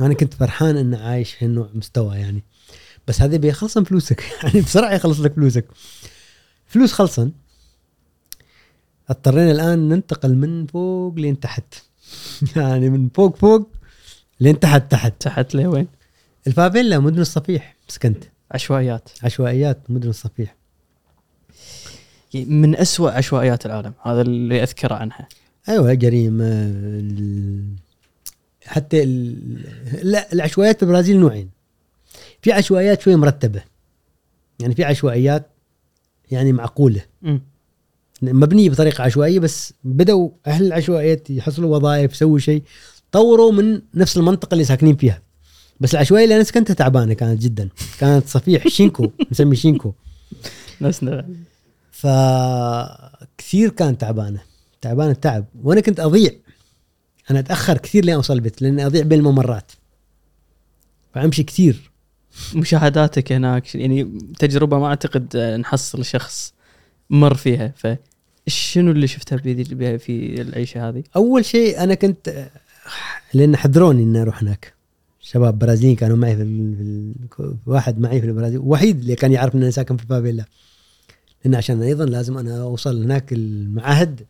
أنا 0.00 0.14
كنت 0.14 0.34
فرحان 0.34 0.76
إنه 0.76 0.98
عايش 0.98 1.42
هالنوع 1.42 1.70
مستوى 1.74 2.16
يعني. 2.16 2.44
بس 3.08 3.22
هذا 3.22 3.36
بيخلصن 3.36 3.84
فلوسك. 3.84 4.24
يعني 4.42 4.60
بسرعة 4.60 4.94
يخلص 4.94 5.20
لك 5.20 5.34
فلوسك. 5.34 5.66
فلوس 6.66 6.92
خلصن. 6.92 7.32
اضطرينا 9.08 9.50
الآن 9.50 9.88
ننتقل 9.88 10.34
من 10.34 10.66
فوق 10.66 11.14
لين 11.14 11.40
تحت. 11.40 11.74
يعني 12.56 12.90
من 12.90 13.08
فوق 13.08 13.36
فوق 13.36 13.70
لين 14.40 14.60
تحت 14.60 14.90
تحت. 14.90 15.22
تحت 15.22 15.54
لوين؟ 15.54 15.86
الفافيلا 16.46 16.98
مدن 16.98 17.20
الصفيح. 17.20 17.76
سكنت 17.88 18.24
عشوائيات. 18.50 19.08
عشوائيات 19.22 19.78
مدن 19.88 20.08
الصفيح. 20.08 20.56
من 22.44 22.76
أسوأ 22.76 23.10
عشوائيات 23.10 23.66
العالم. 23.66 23.92
هذا 24.02 24.20
اللي 24.22 24.62
أذكره 24.62 24.94
عنها. 24.94 25.28
أيوه 25.68 25.94
جريمه 25.94 26.44
ال- 26.44 27.76
حتى 28.66 29.02
ال... 29.02 29.36
لا 30.02 30.32
العشوائيات 30.32 30.76
في 30.76 30.82
البرازيل 30.82 31.18
نوعين. 31.20 31.50
في 32.42 32.52
عشوائيات 32.52 33.00
شوية 33.00 33.16
مرتبة. 33.16 33.62
يعني 34.60 34.74
في 34.74 34.84
عشوائيات 34.84 35.46
يعني 36.30 36.52
معقولة. 36.52 37.00
مم. 37.22 37.40
مبنية 38.22 38.70
بطريقة 38.70 39.04
عشوائية 39.04 39.38
بس 39.38 39.72
بدأوا 39.84 40.30
أهل 40.46 40.66
العشوائيات 40.66 41.30
يحصلوا 41.30 41.76
وظائف 41.76 42.12
يسووا 42.12 42.38
شيء 42.38 42.62
طوروا 43.12 43.52
من 43.52 43.80
نفس 43.94 44.16
المنطقة 44.16 44.52
اللي 44.54 44.64
ساكنين 44.64 44.96
فيها. 44.96 45.22
بس 45.80 45.94
العشوائية 45.94 46.24
اللي 46.24 46.34
أنا 46.34 46.44
سكنتها 46.44 46.74
تعبانة 46.74 47.14
كانت 47.14 47.42
جدا. 47.42 47.68
كانت 47.98 48.28
صفيح 48.28 48.68
شينكو 48.68 49.10
نسمي 49.32 49.56
شينكو. 49.56 49.92
نفسنا 50.80 51.28
فكثير 51.96 53.68
كانت 53.70 54.00
تعبانة 54.00 54.40
تعبانة 54.80 55.12
تعب 55.12 55.44
وأنا 55.62 55.80
كنت 55.80 56.00
أضيع. 56.00 56.30
أنا 57.30 57.38
أتأخر 57.38 57.78
كثير 57.78 58.04
لين 58.04 58.14
أوصل 58.14 58.34
البيت 58.34 58.62
لأني 58.62 58.86
أضيع 58.86 59.02
بين 59.02 59.18
الممرات. 59.18 59.72
فأمشي 61.14 61.42
كثير. 61.42 61.90
مشاهداتك 62.54 63.32
هناك 63.32 63.74
يعني 63.74 64.18
تجربة 64.38 64.78
ما 64.78 64.86
أعتقد 64.86 65.36
نحصل 65.36 66.04
شخص 66.04 66.54
مر 67.10 67.34
فيها. 67.34 67.72
ف 67.76 67.86
شنو 68.46 68.90
اللي 68.90 69.06
شفتها 69.06 69.38
في 69.38 69.98
في 69.98 70.42
العيشة 70.42 70.88
هذه؟ 70.88 71.02
أول 71.16 71.44
شيء 71.44 71.82
أنا 71.82 71.94
كنت 71.94 72.48
لأن 73.34 73.56
حذروني 73.56 74.02
إني 74.02 74.22
أروح 74.22 74.42
هناك. 74.42 74.74
شباب 75.20 75.58
برازيليين 75.58 75.96
كانوا 75.96 76.16
معي 76.16 76.36
في, 76.36 76.42
ال... 76.42 76.76
في 76.76 76.82
ال... 77.42 77.56
واحد 77.66 77.98
معي 77.98 78.20
في 78.20 78.26
البرازيل 78.26 78.58
وحيد 78.58 78.98
اللي 79.00 79.14
كان 79.14 79.32
يعرف 79.32 79.54
ان 79.54 79.62
أنا 79.62 79.70
ساكن 79.70 79.96
في 79.96 80.02
الفافيلا 80.02 80.44
لأن 81.46 81.54
عشان 81.54 81.82
أيضا 81.82 82.04
لازم 82.04 82.38
أنا 82.38 82.62
أوصل 82.62 83.02
هناك 83.02 83.32
المعهد 83.32 84.26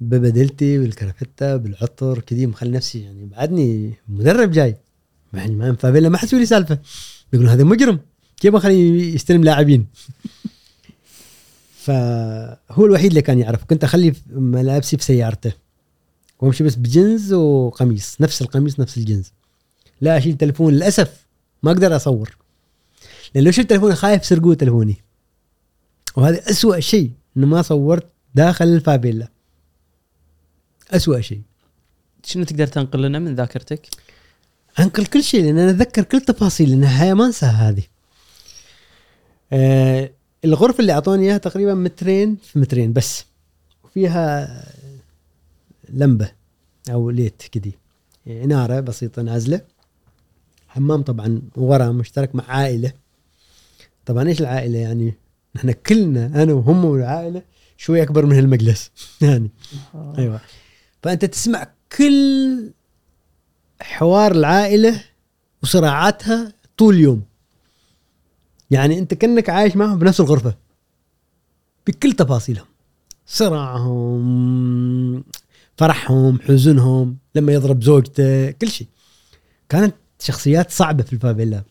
ببدلتي 0.00 0.78
بالكرافتة 0.78 1.56
بالعطر 1.56 2.18
كذي 2.18 2.46
مخلي 2.46 2.70
نفسي 2.70 3.02
يعني 3.02 3.26
بعدني 3.26 3.94
مدرب 4.08 4.50
جاي. 4.50 4.76
يعني 5.34 5.54
ما 5.54 5.74
فافيلا 5.74 6.08
ما 6.08 6.18
حسوا 6.18 6.38
لي 6.38 6.46
سالفة. 6.46 6.78
بيقولوا 7.32 7.52
هذا 7.52 7.64
مجرم. 7.64 8.00
كيف 8.36 8.54
أخليه 8.54 9.14
يستلم 9.14 9.44
لاعبين؟ 9.44 9.86
فهو 11.76 12.86
الوحيد 12.86 13.06
اللي 13.06 13.22
كان 13.22 13.38
يعرف. 13.38 13.64
كنت 13.64 13.84
أخلي 13.84 14.12
ملابسي 14.30 14.96
في 14.96 15.04
سيارته. 15.04 15.52
وأمشي 16.40 16.64
بس 16.64 16.74
بجنز 16.74 17.32
وقميص. 17.32 18.20
نفس 18.20 18.42
القميص 18.42 18.80
نفس 18.80 18.98
الجنز. 18.98 19.32
لا 20.00 20.18
أشيل 20.18 20.36
تليفون 20.36 20.72
للأسف 20.72 21.26
ما 21.62 21.70
أقدر 21.72 21.96
أصور. 21.96 22.36
لأن 23.34 23.44
لو 23.44 23.50
شفت 23.50 23.70
تلفوني 23.70 23.94
خايف 23.94 24.24
سرقوا 24.24 24.54
تلفوني. 24.54 24.96
وهذا 26.16 26.50
أسوأ 26.50 26.80
شيء 26.80 27.12
إنه 27.36 27.46
ما 27.46 27.62
صورت 27.62 28.06
داخل 28.34 28.64
الفابيلا. 28.64 29.28
أسوأ 30.90 31.20
شيء. 31.20 31.42
شنو 32.24 32.44
تقدر 32.44 32.66
تنقل 32.66 33.02
لنا 33.02 33.18
من 33.18 33.34
ذاكرتك؟ 33.34 33.88
أنقل 34.80 35.06
كل 35.06 35.22
شيء 35.22 35.44
لأن 35.44 35.58
أنا 35.58 35.70
أتذكر 35.70 36.02
كل 36.02 36.20
تفاصيل 36.20 36.70
لأن 36.70 36.84
هي 36.84 37.14
ما 37.14 37.26
أنساها 37.26 37.68
هذه. 37.68 37.82
آه 39.52 40.10
الغرفة 40.44 40.80
اللي 40.80 40.92
أعطوني 40.92 41.26
إياها 41.26 41.38
تقريبا 41.38 41.74
مترين 41.74 42.36
في 42.36 42.58
مترين 42.58 42.92
بس. 42.92 43.24
وفيها 43.84 44.64
لمبة 45.88 46.32
أو 46.90 47.10
ليت 47.10 47.42
كذي. 47.52 47.72
إنارة 48.26 48.80
بسيطة 48.80 49.22
نازلة. 49.22 49.60
حمام 50.68 51.02
طبعا 51.02 51.42
ورا 51.56 51.92
مشترك 51.92 52.34
مع 52.34 52.44
عائلة. 52.48 52.92
طبعا 54.06 54.28
إيش 54.28 54.40
العائلة 54.40 54.78
يعني؟ 54.78 55.14
نحن 55.56 55.72
كلنا 55.72 56.42
أنا 56.42 56.52
وهم 56.52 56.84
والعائلة 56.84 57.42
شوي 57.76 58.02
أكبر 58.02 58.26
من 58.26 58.38
المجلس. 58.38 58.90
يعني. 59.22 59.50
أيوه. 60.18 60.40
فأنت 61.02 61.24
تسمع 61.24 61.66
كل 61.96 62.72
حوار 63.80 64.32
العائلة 64.32 65.04
وصراعاتها 65.62 66.52
طول 66.78 66.94
اليوم. 66.94 67.22
يعني 68.70 68.98
أنت 68.98 69.14
كأنك 69.14 69.50
عايش 69.50 69.76
معهم 69.76 69.98
بنفس 69.98 70.20
الغرفة. 70.20 70.54
بكل 71.86 72.12
تفاصيلهم. 72.12 72.66
صراعهم 73.26 75.24
فرحهم 75.76 76.40
حزنهم 76.40 77.18
لما 77.34 77.52
يضرب 77.52 77.82
زوجته 77.82 78.50
كل 78.50 78.68
شيء. 78.68 78.86
كانت 79.68 79.94
شخصيات 80.20 80.70
صعبة 80.70 81.02
في 81.02 81.12
الفافيلا 81.12 81.62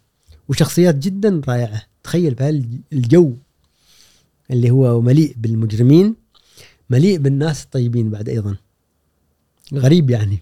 وشخصيات 0.49 0.95
جدا 0.95 1.41
رائعة. 1.48 1.82
تخيل 2.03 2.33
بهالجو 2.33 3.35
اللي 4.52 4.72
هو 4.72 5.02
مليء 5.02 5.36
بالمجرمين 5.38 6.16
مليء 6.90 7.18
بالناس 7.18 7.64
الطيبين 7.64 8.10
بعد 8.10 8.30
أيضا. 8.30 8.56
غريب 9.74 10.10
يعني. 10.10 10.40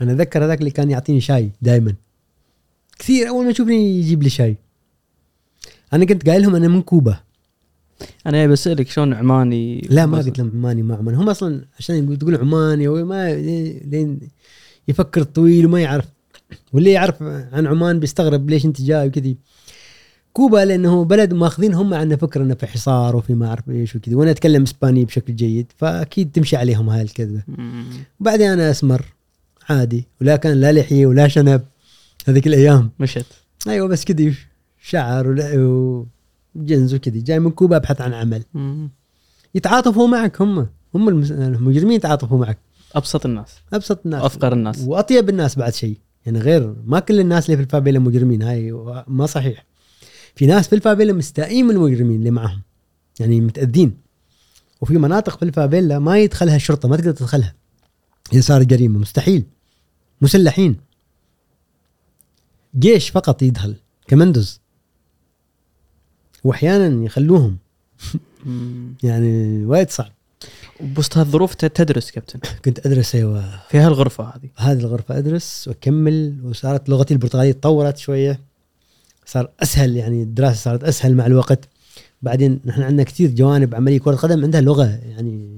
أنا 0.00 0.12
اتذكر 0.12 0.44
هذاك 0.44 0.58
اللي 0.58 0.70
كان 0.70 0.90
يعطيني 0.90 1.20
شاي 1.20 1.50
دائما 1.62 1.94
كثير 2.98 3.28
أول 3.28 3.44
ما 3.44 3.50
يشوفني 3.50 3.98
يجيب 3.98 4.22
لي 4.22 4.30
شاي. 4.30 4.56
أنا 5.92 6.04
كنت 6.04 6.28
قايل 6.28 6.42
لهم 6.42 6.54
أنا 6.54 6.68
من 6.68 6.82
كوبا. 6.82 7.20
أنا 8.26 8.46
بسألك 8.46 8.88
شلون 8.88 9.14
عماني؟ 9.14 9.80
لا 9.90 10.06
ما 10.06 10.18
قلت 10.18 10.38
لهم 10.38 10.50
عماني 10.54 10.82
ما 10.82 10.96
عمان 10.96 11.14
هم 11.14 11.28
أصلا 11.28 11.64
عشان 11.78 12.18
تقول 12.18 12.36
عماني 12.36 12.88
هو 12.88 13.04
ما 13.04 13.34
لين 13.84 14.20
يفكر 14.88 15.22
طويل 15.22 15.66
وما 15.66 15.80
يعرف. 15.80 16.04
واللي 16.72 16.90
يعرف 16.90 17.22
عن 17.22 17.66
عمان 17.66 18.00
بيستغرب 18.00 18.50
ليش 18.50 18.64
أنت 18.64 18.82
جاي 18.82 19.06
وكذي. 19.06 19.36
كوبا 20.36 20.64
لأنه 20.64 21.04
بلد 21.04 21.34
ماخذين 21.34 21.74
هم 21.74 21.94
عنا 21.94 22.16
فكره 22.16 22.42
انه 22.42 22.54
في 22.54 22.66
حصار 22.66 23.16
وفي 23.16 23.34
ما 23.34 23.48
أعرف 23.48 23.70
إيش 23.70 23.96
وكذي. 23.96 24.14
وأنا 24.14 24.30
أتكلم 24.30 24.62
إسباني 24.62 25.04
بشكل 25.04 25.36
جيد 25.36 25.72
فأكيد 25.76 26.32
تمشي 26.32 26.56
عليهم 26.56 26.88
هاي 26.90 27.02
الكذبة. 27.02 27.42
وبعدين 28.20 28.50
أنا 28.50 28.70
أسمر 28.70 29.04
عادي 29.68 30.06
ولا 30.20 30.36
كان 30.36 30.60
لا 30.60 30.72
لحية 30.72 31.06
ولا 31.06 31.28
شنب 31.28 31.62
هذيك 32.26 32.46
الأيام. 32.46 32.90
مشت 33.00 33.26
أيوه 33.68 33.88
بس 33.88 34.04
كذي 34.04 34.34
شعر 34.82 35.26
وجنز 36.54 36.94
وكذي. 36.94 37.20
جاي 37.20 37.40
من 37.40 37.50
كوبا 37.50 37.76
أبحث 37.76 38.00
عن 38.00 38.14
عمل. 38.14 38.42
مم. 38.54 38.88
يتعاطفوا 39.54 40.08
معك 40.08 40.42
هم. 40.42 40.66
هم 40.94 41.08
المجرمين 41.08 41.96
يتعاطفوا 41.96 42.38
معك. 42.38 42.58
أبسط 42.94 43.26
الناس. 43.26 43.54
أبسط 43.72 44.00
الناس. 44.04 44.22
أفقر 44.22 44.52
الناس. 44.52 44.80
وأطيب 44.86 45.28
الناس 45.28 45.56
بعد 45.56 45.74
شيء. 45.74 45.96
يعني 46.26 46.38
غير 46.38 46.74
ما 46.86 47.00
كل 47.00 47.20
الناس 47.20 47.46
اللي 47.46 47.56
في 47.56 47.62
الفابيلا 47.62 47.98
مجرمين. 47.98 48.42
هاي 48.42 48.72
ما 49.08 49.26
صحيح. 49.26 49.75
في 50.36 50.46
ناس 50.46 50.68
في 50.68 50.74
الفابيلا 50.74 51.12
مستائين 51.12 51.64
من 51.66 51.70
المجرمين 51.70 52.18
اللي 52.18 52.30
معهم. 52.30 52.62
يعني 53.20 53.40
متأذين. 53.40 53.96
وفي 54.80 54.98
مناطق 54.98 55.36
في 55.38 55.42
الفابيلا 55.42 55.98
ما 55.98 56.18
يدخلها 56.18 56.56
الشرطه 56.56 56.88
ما 56.88 56.96
تقدر 56.96 57.12
تدخلها. 57.12 57.54
إذا 58.32 58.40
صارت 58.40 58.66
جريمة 58.66 58.98
مستحيل. 58.98 59.44
مسلحين 60.20 60.76
جيش 62.78 63.10
فقط 63.10 63.42
يدخل 63.42 63.76
كمندز 64.06 64.60
واحيانا 66.44 67.04
يخلوهم. 67.04 67.58
يعني 69.02 69.64
وايد 69.64 69.90
صعب. 69.90 70.12
وبوسط 70.80 71.18
هالظروف 71.18 71.54
تدرس 71.54 72.10
كابتن. 72.10 72.40
كنت 72.64 72.86
أدرس 72.86 73.14
أيوه. 73.14 73.60
في 73.68 73.78
هالغرفة 73.78 74.24
هذه. 74.24 74.50
هذه 74.56 74.78
الغرفة 74.78 75.18
أدرس 75.18 75.68
وأكمل. 75.68 76.36
وصارت 76.44 76.88
لغتي 76.88 77.14
البرتغالية 77.14 77.52
تطورت 77.52 77.96
شوية. 77.96 78.40
صار 79.26 79.50
أسهل 79.60 79.96
يعني 79.96 80.22
الدراسة 80.22 80.54
صارت 80.54 80.84
أسهل 80.84 81.14
مع 81.14 81.26
الوقت. 81.26 81.68
بعدين 82.22 82.60
نحن 82.64 82.82
عندنا 82.82 83.02
كثير 83.02 83.30
جوانب 83.30 83.74
عملية 83.74 83.98
كرة 83.98 84.16
قدم 84.16 84.44
عندها 84.44 84.60
لغة 84.60 84.84
يعني 84.84 85.48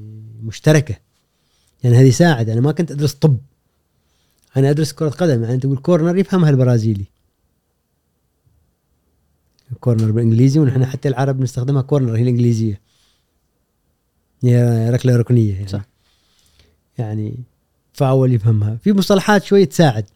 مشتركة. 0.42 0.96
يعني 1.84 1.96
هذه 1.96 2.06
يساعد 2.06 2.50
أنا 2.50 2.60
ما 2.60 2.72
كنت 2.72 2.90
أدرس 2.90 3.14
طب. 3.14 3.38
أنا 4.56 4.70
أدرس 4.70 4.92
كرة 4.92 5.08
قدم 5.08 5.44
يعني 5.44 5.56
تقول 5.56 5.78
corner 5.78 6.16
يفهمها 6.16 6.50
البرازيلي. 6.50 7.04
corner 9.80 10.10
بالإنجليزي 10.10 10.60
ونحن 10.60 10.86
حتى 10.86 11.08
العرب 11.08 11.40
نستخدمها 11.40 11.82
corner 11.82 12.16
هي 12.16 12.22
الإنجليزية. 12.22 12.80
هي 14.42 14.90
ركلة 14.90 15.16
ركنية 15.16 15.54
يعني. 15.54 15.68
صح. 15.68 15.84
يعني 16.98 17.34
فاول 17.92 18.32
يفهمها. 18.32 18.76
في 18.76 18.92
مصطلحات 18.92 19.44
شوي 19.44 19.66
تساعد. 19.66 20.06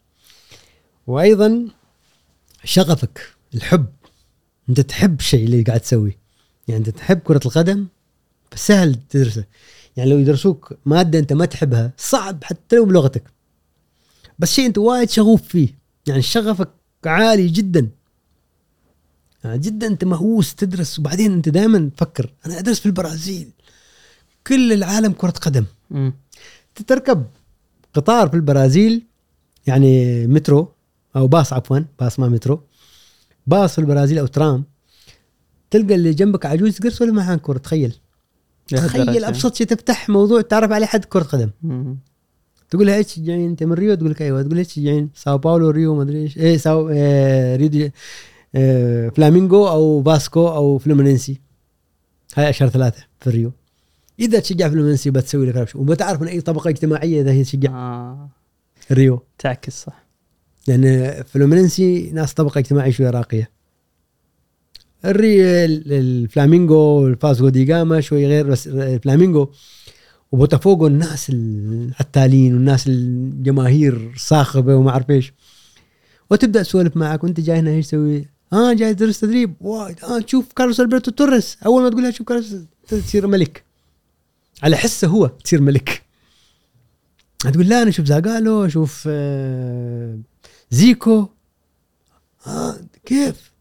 وأيضا 1.07 1.69
شغفك. 2.65 3.33
الحب. 3.55 3.87
أنت 4.69 4.81
تحب 4.81 5.21
الشيء 5.21 5.45
اللي 5.45 5.63
قاعد 5.63 5.81
تسويه 5.81 6.19
يعني 6.69 6.79
أنت 6.79 6.91
تحب 6.91 7.19
كرة 7.19 7.41
القدم؟ 7.47 7.87
فسهل 8.51 8.95
تدرسه. 9.11 9.45
يعني 9.97 10.11
لو 10.11 10.19
يدرسوك 10.19 10.73
مادة 10.87 11.19
أنت 11.19 11.33
ما 11.33 11.45
تحبها 11.45 11.93
صعب 11.97 12.45
حتى 12.45 12.77
لو 12.77 12.85
بلغتك. 12.85 13.23
بس 14.39 14.53
شيء 14.53 14.67
أنت 14.67 14.79
وايد 14.79 15.11
شغوف 15.11 15.43
فيه. 15.43 15.69
يعني 16.07 16.23
شغفك 16.23 16.69
عالي 17.07 17.49
جدا. 17.49 17.89
يعني 19.45 19.59
جدا 19.59 19.87
أنت 19.87 20.05
مهووس 20.05 20.55
تدرس 20.55 20.99
وبعدين 20.99 21.33
أنت 21.33 21.49
دائما 21.49 21.91
تفكر 21.97 22.33
أنا 22.47 22.59
أدرس 22.59 22.81
في 22.81 22.87
البرازيل. 22.87 23.51
كل 24.47 24.73
العالم 24.73 25.13
كرة 25.13 25.31
قدم. 25.31 25.65
مم. 25.91 26.15
تركب 26.87 27.27
قطار 27.95 28.29
في 28.29 28.35
البرازيل 28.35 29.03
يعني 29.67 30.27
مترو 30.27 30.73
أو 31.17 31.27
باص 31.27 31.53
عفوا 31.53 31.79
باص 32.01 32.19
ما 32.19 32.29
مترو. 32.29 32.63
باص 33.47 33.79
البرازيل 33.79 34.19
أو 34.19 34.27
ترام 34.27 34.65
تلقى 35.71 35.95
اللي 35.95 36.15
جنبك 36.15 36.47
عجوز 36.47 36.77
تقدر 36.77 36.91
تسولف 36.91 37.13
معاه 37.13 37.31
عن 37.31 37.39
كوره 37.39 37.59
تخيل. 37.59 37.95
تخيل. 38.67 39.25
أبسط 39.25 39.55
شيء 39.55 39.67
تفتح 39.67 40.09
موضوع 40.09 40.41
تعرف 40.41 40.73
عليه 40.73 40.87
حد 40.87 41.05
كرة 41.05 41.23
قدم. 41.23 41.51
تقول 42.71 42.87
لها 42.87 42.97
إيش 42.97 43.07
تشجعين 43.07 43.51
أنت 43.51 43.63
من 43.63 43.73
ريو؟ 43.73 43.95
تقول 43.95 44.11
لك 44.11 44.23
أيوه. 44.23 44.43
تقول 44.43 44.59
إيش 44.59 44.67
تشجعين 44.67 45.11
ساو 45.15 45.39
باولو 45.39 45.71
ريو 45.71 45.95
ما 45.95 46.03
أدري 46.03 46.23
إيش. 46.23 46.39
إيه 46.39 46.57
ساو 46.57 46.89
آه 46.93 47.57
ريو 47.57 47.69
دي 47.69 47.93
آه 48.55 49.09
فلامينغو 49.09 49.69
أو 49.69 50.01
باسكو 50.01 50.49
أو 50.49 50.79
فلومينينسي. 50.79 51.41
هاي 52.35 52.51
أشهر 52.51 52.69
ثلاثة 52.69 53.05
في 53.21 53.27
الريو 53.27 53.53
إذا 54.21 54.39
تشجع 54.39 54.69
فلومينينسي 54.69 55.11
بتسوي 55.11 55.47
لك 55.47 55.57
ربش. 55.57 55.77
وبتعرف 55.77 56.21
من 56.23 56.29
أي 56.29 56.41
طبقة 56.41 56.69
اجتماعية 56.69 57.21
إذا 57.21 57.31
هي 57.31 57.43
تشجع. 57.43 57.71
آه. 57.71 58.29
الريو 58.91 59.23
تعكس 59.39 59.83
صح. 59.83 60.02
لأن 60.69 61.13
فلومينينسي 61.23 62.11
ناس 62.11 62.35
طبقة 62.35 62.59
اجتماعية 62.59 62.91
شوية 62.91 63.11
راقية. 63.11 63.51
الري 65.05 65.65
ال- 65.65 65.93
الفلامينغو 65.93 67.07
الفاسكو 67.07 67.49
دي 67.49 67.65
جاما 67.65 68.01
شوي 68.01 68.27
غير 68.27 68.47
بس 68.47 68.69
الفلامينغو 68.69 69.51
وبوتافوغو 70.33 70.87
الناس 70.87 71.31
العتالين 71.31 72.55
والناس 72.55 72.87
الجماهير 72.89 74.13
صاخبة 74.17 74.77
وما 74.77 74.91
أعرف 74.91 75.11
إيش. 75.11 75.33
وتبدأ 76.31 76.63
تسولف 76.63 76.97
معك 76.97 77.25
وأنت 77.25 77.41
جاي 77.41 77.59
هنا 77.59 77.71
إيش 77.71 77.87
تسوي؟ 77.87 78.29
آه 78.53 78.73
جاي 78.73 78.95
تدرس 78.95 79.21
تدريب. 79.21 79.55
وايد. 79.61 80.05
آه 80.05 80.21
تشوف 80.21 80.53
كارلوس 80.53 80.81
ألبرتو 80.81 81.11
توريس. 81.11 81.57
أول 81.67 81.83
ما 81.83 81.89
تقول 81.91 82.03
لها 82.03 82.11
شوف 82.11 82.27
كارلوس 82.27 82.55
تصير 82.89 83.27
ملك. 83.27 83.65
على 84.63 84.77
حسه 84.77 85.09
هو 85.09 85.27
تصير 85.27 85.61
ملك. 85.61 86.03
تقول 87.39 87.69
لا 87.69 87.83
أنا 87.83 87.91
أشوف 87.91 88.07
زاغالو 88.07 88.65
أشوف 88.67 89.05
آه 89.07 90.19
زيكو. 90.73 91.29
آه 92.47 92.77
كيف؟ 93.05 93.53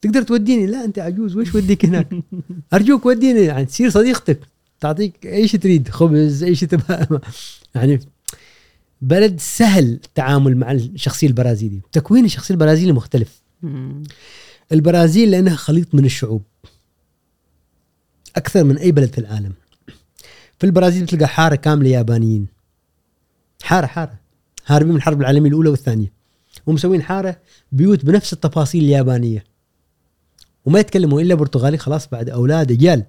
تقدر 0.00 0.22
توديني؟ 0.22 0.66
لا 0.66 0.84
أنت 0.84 0.98
عجوز 0.98 1.36
وش 1.36 1.54
وديك 1.54 1.84
هناك؟ 1.84 2.08
أرجوك 2.74 3.06
وديني 3.06 3.40
يعني 3.40 3.64
تصير 3.64 3.90
صديقتك 3.90 4.40
تعطيك 4.80 5.26
إيش 5.26 5.52
تريد 5.52 5.88
خبز 5.88 6.42
إيش 6.42 6.60
تبغى. 6.60 7.20
يعني 7.74 8.00
بلد 9.02 9.40
سهل 9.40 9.84
التعامل 9.84 10.56
مع 10.56 10.72
الشخصية 10.72 11.26
البرازيلي 11.26 11.80
تكوين 11.92 12.24
الشخصية 12.24 12.54
البرازيلي 12.54 12.92
مختلف. 12.92 13.42
البرازيل 14.72 15.30
لأنها 15.30 15.56
خليط 15.56 15.94
من 15.94 16.04
الشعوب. 16.04 16.42
أكثر 18.36 18.64
من 18.64 18.78
أي 18.78 18.92
بلد 18.92 19.12
في 19.12 19.18
العالم. 19.18 19.52
في 20.58 20.66
البرازيل 20.66 21.04
بتلقى 21.04 21.28
حارة 21.28 21.54
كاملة 21.54 21.88
يابانيين. 21.88 22.46
حارة 23.62 23.86
حارة. 23.86 24.18
هاربين 24.66 24.90
من 24.90 24.96
الحرب 24.96 25.20
العالمية 25.20 25.48
الأولى 25.48 25.68
والثانية. 25.68 26.15
ومسوين 26.66 27.02
حارة 27.02 27.36
بيوت 27.72 28.04
بنفس 28.04 28.32
التفاصيل 28.32 28.84
اليابانية. 28.84 29.44
وما 30.64 30.80
يتكلموا 30.80 31.20
إلا 31.20 31.34
برتغالي 31.34 31.78
خلاص 31.78 32.08
بعد 32.08 32.30
أولاد 32.30 32.70
اجيال 32.70 33.04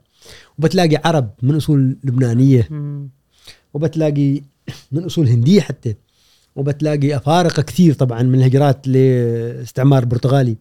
وبتلاقي 0.60 1.02
عرب 1.06 1.30
من 1.42 1.56
أصول 1.56 1.98
لبنانية. 2.04 2.70
وبتلاقي 3.74 4.42
من 4.92 5.04
أصول 5.04 5.28
هندية 5.28 5.62
حتى. 5.62 5.96
وبتلاقي 6.56 7.16
أفارقة 7.16 7.62
كثير 7.62 7.94
طبعا 7.94 8.24
من 8.24 8.36
الهجرات 8.40 8.88
لاستعمار 8.88 10.06
برتغالي. 10.06 10.58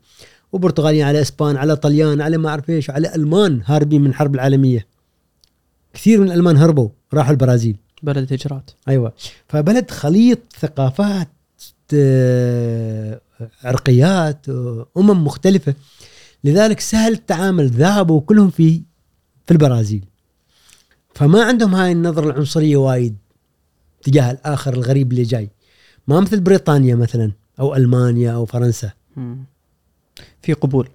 وبرتغاليين 0.53 1.05
على 1.05 1.21
إسبان 1.21 1.57
على 1.57 1.77
طليان 1.77 2.21
على 2.21 2.39
ما 2.39 2.49
أعرف 2.49 2.71
إيش 2.71 2.91
على 2.91 3.15
ألمان 3.15 3.61
هاربين 3.65 4.01
من 4.01 4.11
الحرب 4.11 4.35
العالمية. 4.35 4.87
كثير 5.95 6.21
من 6.21 6.27
الألمان 6.27 6.57
هربوا 6.57 6.89
راحوا 7.15 7.31
البرازيل. 7.31 7.77
بلد 8.03 8.33
هجرات 8.33 8.71
أيوه. 8.89 9.13
فبلد 9.49 9.91
خليط 9.91 10.39
ثقافات 10.59 11.29
عرقيات 13.65 14.49
آه، 14.49 14.87
امم 14.97 15.25
مختلفة. 15.25 15.75
لذلك 16.45 16.81
سهل 16.81 17.13
التعامل 17.13 17.69
ذهبوا 17.69 18.21
كلهم 18.21 18.51
في 18.51 18.83
في 19.47 19.53
البرازيل. 19.53 20.05
فما 21.15 21.45
عندهم 21.45 21.75
هاي 21.75 21.93
النظرة 21.93 22.31
العنصرية 22.31 22.77
وايد 22.77 23.17
تجاه 24.03 24.31
الآخر 24.31 24.75
الغريب 24.75 25.13
اللي 25.13 25.23
جاي. 25.23 25.51
ما 26.09 26.21
مثل 26.21 26.41
بريطانيا 26.41 26.95
مثلا 26.95 27.33
أو 27.61 27.75
ألمانيا 27.75 28.31
أو 28.33 28.47
فرنسا. 28.47 28.91
في 30.43 30.53
قبول. 30.53 30.89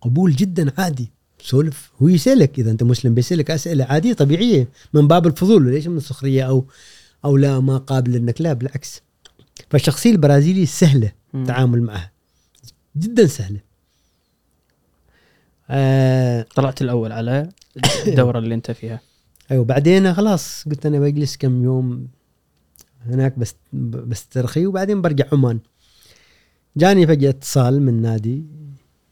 قبول 0.00 0.32
جدا 0.32 0.72
عادي. 0.78 1.10
سولف. 1.40 1.90
هو 2.02 2.08
يسألك 2.08 2.58
إذا 2.58 2.70
أنت 2.70 2.82
مسلم 2.82 3.14
بيسألك 3.14 3.50
أسئلة 3.50 3.84
عادية 3.84 4.12
طبيعية 4.12 4.68
من 4.92 5.08
باب 5.08 5.26
الفضول. 5.26 5.70
ليش 5.70 5.86
من 5.86 5.96
السخرية؟ 5.96 6.42
أو 6.42 6.64
أو 7.24 7.36
لا 7.36 7.60
ما 7.60 7.78
قابل 7.78 8.16
إنك. 8.16 8.40
لا 8.40 8.52
بالعكس. 8.52 9.02
فالشخصيه 9.70 10.10
البرازيلي 10.10 10.66
سهلة. 10.66 11.12
التعامل 11.34 11.82
معها. 11.82 12.10
جدا 12.96 13.26
سهلة. 13.26 13.60
آه 15.70 16.46
طلعت 16.54 16.82
الأول 16.82 17.12
على 17.12 17.48
الدورة 18.06 18.38
اللي 18.38 18.54
أنت 18.54 18.70
فيها. 18.70 19.00
أيوه 19.50 19.64
بعدين 19.64 20.14
خلاص 20.14 20.64
قلت 20.70 20.86
أنا 20.86 21.00
بجلس 21.00 21.36
كم 21.36 21.64
يوم 21.64 22.08
هناك 23.06 23.38
بس 23.38 23.54
بسترخي 23.72 24.66
وبعدين 24.66 25.02
برجع 25.02 25.24
عمان. 25.32 25.58
جاني 26.76 27.06
فجأة 27.06 27.30
اتصال 27.30 27.82
من 27.82 28.02
نادي 28.02 28.44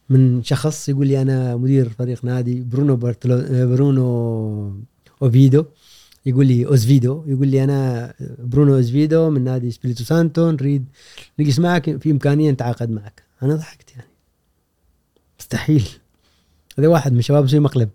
من 0.09 0.43
شخص 0.43 0.89
يقول 0.89 1.07
لي 1.07 1.23
أنا 1.23 1.57
مدير 1.57 1.89
فريق 1.89 2.25
نادي 2.25 2.61
برونو 2.61 2.97
برتلو 2.97 3.67
برونو 3.67 4.81
أوفيدو. 5.23 5.65
يقول 6.27 6.47
لي 6.47 6.67
أوزفيدو 6.67 7.25
يقول 7.27 7.49
لي 7.49 7.65
أنا 7.65 8.15
برونو 8.39 8.75
أوزفيدو 8.75 9.31
من 9.31 9.45
نادي 9.45 9.71
سبيريتو 9.71 10.05
سانتو 10.05 10.51
نريد 10.51 10.85
نجلس 11.39 11.59
معك 11.59 11.97
في 11.97 12.11
إمكانية 12.11 12.51
نتعاقد 12.51 12.91
معك. 12.91 13.23
أنا 13.43 13.55
ضحكت 13.55 13.91
يعني. 13.91 14.09
مستحيل. 15.41 15.89
هذا 16.79 16.89
واحد 16.89 17.13
من 17.13 17.23
شباب 17.23 17.45
يسوي 17.45 17.61
مقلب. 17.61 17.89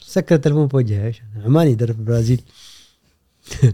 سكر 0.00 0.34
التلفون 0.34 0.68
في 0.68 0.76
وجهه 0.76 1.06
إيش؟ 1.06 1.22
عماني 1.44 1.70
يدرب 1.70 1.94
في 1.94 2.00
البرازيل 2.00 2.42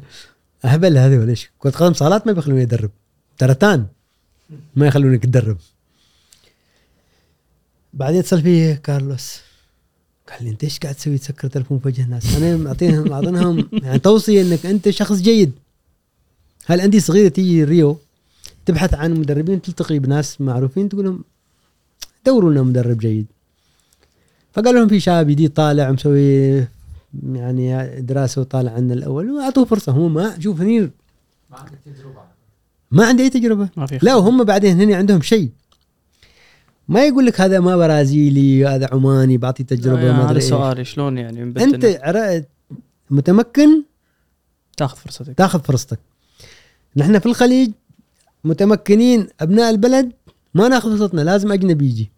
أهبل 0.64 0.98
هذا 0.98 1.20
ولا 1.20 1.30
إيش؟ 1.30 1.50
كرة 1.58 1.70
قدم 1.70 1.92
صالات 1.92 2.26
ما 2.26 2.32
بيخلوني 2.32 2.62
يدرب 2.62 2.90
ترتان 3.38 3.86
ما 4.76 4.86
يخلونك 4.86 5.22
تدرب. 5.22 5.58
بعدين 7.92 8.18
اتصل 8.18 8.42
فيه 8.42 8.74
كارلوس. 8.74 9.40
قال 10.30 10.44
لي 10.44 10.50
أنت 10.50 10.64
إيش 10.64 10.78
قاعد 10.78 10.94
تسوي 10.94 11.18
تسكر 11.18 11.48
تلفون 11.48 11.78
في 11.78 11.88
وجه 11.88 12.02
الناس؟ 12.02 12.36
أنا 12.36 12.56
معطيهم 12.56 13.12
اعطيناهم 13.12 13.68
يعني 13.82 13.98
توصية 13.98 14.42
إنك 14.42 14.66
أنت 14.66 14.90
شخص 14.90 15.20
جيد. 15.20 15.52
هالانديه 16.66 16.98
صغيرة 16.98 17.28
تيجي 17.28 17.64
ريو 17.64 17.98
تبحث 18.66 18.94
عن 18.94 19.14
مدربين 19.14 19.62
تلتقي 19.62 19.98
بناس 19.98 20.40
معروفين 20.40 20.88
تقول 20.88 21.04
لهم 21.04 21.24
دوروا 22.26 22.50
لنا 22.50 22.62
مدرب 22.62 22.98
جيد. 22.98 23.26
فقال 24.52 24.74
لهم 24.74 24.88
في 24.88 25.00
شاب 25.00 25.26
جديد 25.26 25.52
طالع 25.52 25.90
مسوي 25.92 26.64
يعني 27.32 28.00
دراسة 28.00 28.40
وطالع 28.40 28.72
عنا 28.72 28.94
الأول 28.94 29.30
وأعطوه 29.30 29.64
فرصة. 29.64 29.92
هو 29.92 30.08
ما 30.08 30.40
شوف 30.40 30.60
هني 30.60 30.80
ما 30.80 30.90
عندك 31.58 31.78
تجربة. 31.84 32.20
ما 32.90 33.06
عنده 33.06 33.24
أي 33.24 33.30
تجربة. 33.30 33.68
ما 33.76 33.86
في 33.86 33.98
لا 34.02 34.14
وهم 34.14 34.44
بعدين 34.44 34.80
هني 34.80 34.94
عندهم 34.94 35.22
شيء. 35.22 35.50
ما 36.88 37.04
يقول 37.04 37.26
لك 37.26 37.40
هذا 37.40 37.60
ما 37.60 37.76
برازيلي 37.76 38.66
هذا 38.66 38.88
عماني 38.92 39.36
بعطي 39.36 39.64
تجربة 39.64 40.12
ما 40.12 40.18
هذا 40.18 40.24
أدري 40.24 40.36
إيش. 40.36 40.48
سؤالي 40.48 40.84
شلون 40.84 41.18
يعني؟ 41.18 41.42
أنت 41.42 42.46
متمكن؟ 43.10 43.82
تاخذ 44.76 44.96
فرصتك. 44.96 45.34
تاخذ 45.34 45.60
فرصتك. 45.60 45.98
نحن 46.96 47.18
في 47.18 47.26
الخليج 47.26 47.70
متمكنين 48.44 49.28
أبناء 49.40 49.70
البلد 49.70 50.12
ما 50.54 50.68
ناخذ 50.68 50.98
فرصتنا 50.98 51.20
لازم 51.20 51.52
أجنبي 51.52 51.86
يجي. 51.86 52.10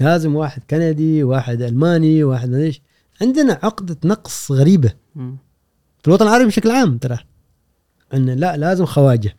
لازم 0.00 0.36
واحد 0.36 0.62
كندي 0.70 1.24
واحد 1.24 1.62
ألماني 1.62 2.24
واحد 2.24 2.50
ما 2.50 2.58
إيش. 2.58 2.82
عندنا 3.20 3.58
عقدة 3.62 3.96
نقص 4.04 4.52
غريبة. 4.52 4.92
مم. 5.14 5.36
في 6.02 6.08
الوطن 6.08 6.26
العربي 6.26 6.46
بشكل 6.46 6.70
عام 6.70 6.98
ترى. 6.98 7.18
عندنا 8.12 8.34
لا 8.34 8.56
لازم 8.56 8.84
خواجة. 8.84 9.36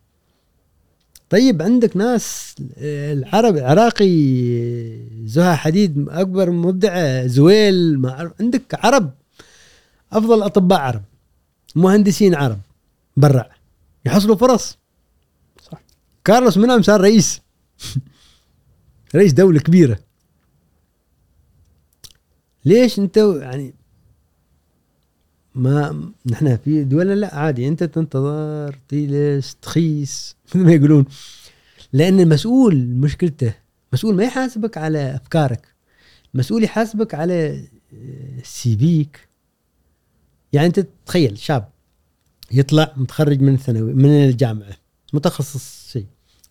طيب 1.29 1.61
عندك 1.61 1.97
ناس 1.97 2.55
آه، 2.77 3.13
العرب 3.13 3.57
العراقي 3.57 4.07
زها 5.25 5.55
حديد 5.55 6.09
أكبر 6.09 6.51
مبدعه 6.51 7.27
زويل 7.27 7.99
ما 7.99 8.09
أعرف 8.11 8.31
عندك 8.39 8.85
عرب 8.85 9.13
أفضل 10.11 10.43
أطباء 10.43 10.79
عرب 10.79 11.03
مهندسين 11.75 12.35
عرب 12.35 12.59
برا 13.17 13.49
يحصلوا 14.05 14.35
فرص. 14.35 14.77
صح. 15.71 15.81
كارلوس 16.25 16.57
منعم 16.57 16.81
صار 16.81 17.01
رئيس. 17.01 17.41
رئيس 19.15 19.33
دولة 19.33 19.59
كبيرة. 19.59 19.99
ليش 22.65 22.99
أنت 22.99 23.17
يعني 23.17 23.73
ما 25.57 26.11
نحن 26.25 26.57
في 26.57 26.83
دولنا 26.83 27.13
لا 27.13 27.35
عادي 27.35 27.67
أنت 27.67 27.83
تنتظر 27.83 28.79
تجلس 28.87 29.55
تخيس 29.61 30.35
مثل 30.45 30.59
ما 30.59 30.71
يقولون. 30.71 31.05
لأن 31.93 32.19
المسؤول 32.19 32.87
مشكلته 32.87 33.53
مسؤول 33.93 34.15
ما 34.15 34.23
يحاسبك 34.23 34.77
على 34.77 35.15
أفكارك 35.15 35.67
مسؤول 36.33 36.63
يحاسبك 36.63 37.13
على 37.15 37.67
سي 38.43 38.77
فيك. 38.77 39.27
يعني 40.53 40.67
أنت 40.67 40.85
تخيل 41.05 41.37
شاب 41.37 41.69
يطلع 42.51 42.93
متخرج 42.97 43.41
من 43.41 43.53
الثانوي 43.53 43.93
من 43.93 44.09
الجامعة 44.09 44.77
متخصص 45.13 45.91
شيء 45.91 46.05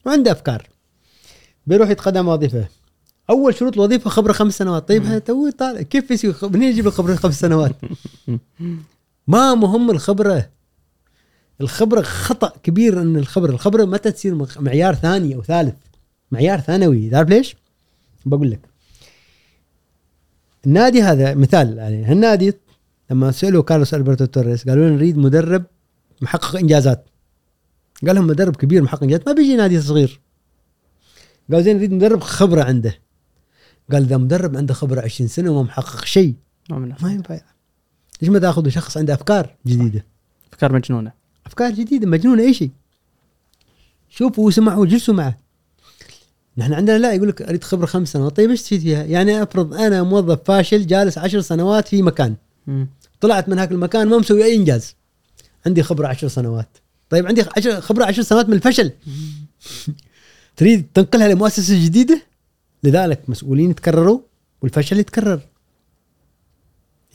وعنده 0.07 0.33
أفكار 0.33 0.69
بيروح 1.67 1.91
يتقدم 1.91 2.29
وظيفة. 2.29 2.69
أول 3.31 3.55
شروط 3.55 3.75
الوظيفة 3.75 4.11
خبرة 4.11 4.33
خمس 4.33 4.59
سنوات. 4.59 4.89
طيب 4.89 5.25
تو 5.25 5.51
طالع 5.51 5.83
كيف 5.83 6.11
يسوي 6.11 6.35
منين 6.43 6.71
يجيب 6.71 6.87
الخبرة 6.87 7.15
خمس 7.15 7.41
سنوات؟ 7.41 7.77
ما 9.27 9.55
مهم 9.55 9.91
الخبرة. 9.91 10.51
الخبرة 11.61 12.03
خطأ 12.03 12.53
كبير 12.63 13.03
ان 13.03 13.17
الخبرة. 13.17 13.51
الخبرة 13.51 13.85
متى 13.85 14.13
تصير 14.13 14.47
معيار 14.61 14.95
ثاني 14.95 15.35
أو 15.35 15.43
ثالث. 15.43 15.75
معيار 16.31 16.61
ثانوي. 16.61 17.11
تعرف 17.11 17.29
ليش؟ 17.29 17.57
بقول 18.27 18.51
لك. 18.51 18.61
النادي 20.67 21.03
هذا 21.03 21.35
مثال 21.35 21.79
يعني 21.79 22.05
هالنادي 22.05 22.53
لما 23.11 23.31
سألوا 23.31 23.63
كارلوس 23.63 23.95
ألبرتو 23.95 24.25
توريس 24.25 24.69
قالوا 24.69 24.91
نريد 24.91 25.19
مدرب 25.19 25.65
محقق 26.21 26.57
إنجازات. 26.57 27.09
قال 28.07 28.17
لهم 28.17 28.27
مدرب 28.27 28.57
كبير 28.57 28.83
محقق 28.83 29.03
إنجازات. 29.03 29.29
ما 29.29 29.35
بيجي 29.35 29.57
نادي 29.57 29.81
صغير. 29.81 30.21
قال 31.53 31.65
زين 31.65 31.77
نريد 31.77 31.93
مدرب 31.93 32.21
خبرة 32.21 32.63
عنده. 32.63 32.99
قال 33.93 34.03
إذا 34.03 34.17
مدرب 34.17 34.57
عنده 34.57 34.75
خبرة 34.75 35.01
20 35.01 35.29
سنة 35.29 35.51
وما 35.51 35.63
محقق 35.63 36.05
شيء. 36.05 36.35
ما 37.03 37.13
ينفع. 37.13 37.41
ليش 38.23 38.31
ما 38.31 38.39
تاخذوا 38.39 38.71
شخص 38.71 38.97
عنده 38.97 39.15
أفكار 39.15 39.55
جديدة؟ 39.67 40.05
أفكار 40.53 40.73
مجنونة. 40.73 41.13
أفكار 41.47 41.71
جديدة 41.71 42.07
مجنونة 42.07 42.43
اي 42.43 42.55
شيء 42.55 42.71
شوفوا 44.11 44.47
وسمعوا 44.47 44.87
جلسوا 44.87 45.15
معه 45.15 45.39
نحن 46.59 46.73
عندنا 46.73 46.99
لا 46.99 47.13
يقول 47.13 47.29
لك 47.29 47.43
أريد 47.43 47.65
خبرة 47.65 47.87
خمس 47.87 48.13
سنوات. 48.13 48.37
طيب 48.37 48.51
إيش 48.51 48.63
تفيد 48.63 48.81
فيها؟ 48.81 49.05
يعني 49.05 49.43
أفرض 49.43 49.75
أنا 49.75 50.03
موظف 50.03 50.41
فاشل 50.45 50.87
جالس 50.87 51.19
عشر 51.19 51.41
سنوات 51.41 51.89
في 51.89 52.03
مكان. 52.03 52.35
مم. 52.67 52.89
طلعت 53.21 53.49
من 53.49 53.59
هاك 53.59 53.73
المكان 53.73 54.09
ما 54.09 54.19
مسوي 54.19 54.45
أي 54.45 54.57
إنجاز. 54.57 54.95
عندي 55.67 55.83
خبرة 55.83 56.07
عشر 56.07 56.29
سنوات. 56.29 56.69
طيب 57.11 57.27
عندي 57.27 57.45
عشر 57.57 57.81
خبرة 57.81 58.05
عشر 58.05 58.23
سنوات 58.23 58.49
من 58.49 58.55
الفشل. 58.55 58.91
تريد 60.57 60.87
تنقلها 60.95 61.29
لمؤسسة 61.29 61.85
جديدة؟ 61.85 62.23
لذلك 62.85 63.21
مسؤولين 63.29 63.71
يتكرروا 63.71 64.21
والفشل 64.63 64.99
يتكرر. 64.99 65.41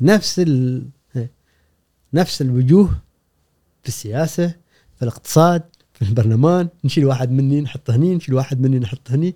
نفس 0.01 0.39
ال... 0.39 0.85
نفس 2.13 2.41
الوجوه 2.41 2.87
في 3.81 3.87
السياسة 3.87 4.47
في 4.95 5.01
الاقتصاد 5.01 5.63
في 5.93 6.01
البرلمان 6.01 6.69
نشيل 6.83 7.05
واحد 7.05 7.31
مني 7.31 7.61
نحطه 7.61 7.95
هني 7.95 8.15
نشيل 8.15 8.35
واحد 8.35 8.61
مني 8.61 8.79
نحطه 8.79 9.15
هني. 9.15 9.35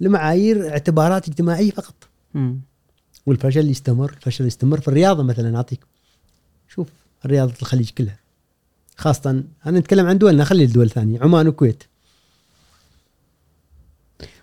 لمعايير 0.00 0.70
اعتبارات 0.70 1.28
اجتماعية 1.28 1.70
فقط. 1.70 1.94
والفشل 3.26 3.70
يستمر 3.70 4.10
الفشل 4.10 4.46
يستمر 4.46 4.80
في 4.80 4.88
الرياضة 4.88 5.22
مثلا 5.22 5.56
أعطيك. 5.56 5.80
شوف 6.68 6.88
رياضة 7.26 7.54
الخليج 7.62 7.90
كلها. 7.90 8.18
خاصة 8.96 9.44
أنا 9.66 9.78
نتكلم 9.78 10.06
عن 10.06 10.18
دولنا 10.18 10.44
خلي 10.44 10.64
الدول 10.64 10.86
الثانية 10.86 11.20
عمان 11.20 11.46
والكويت 11.46 11.84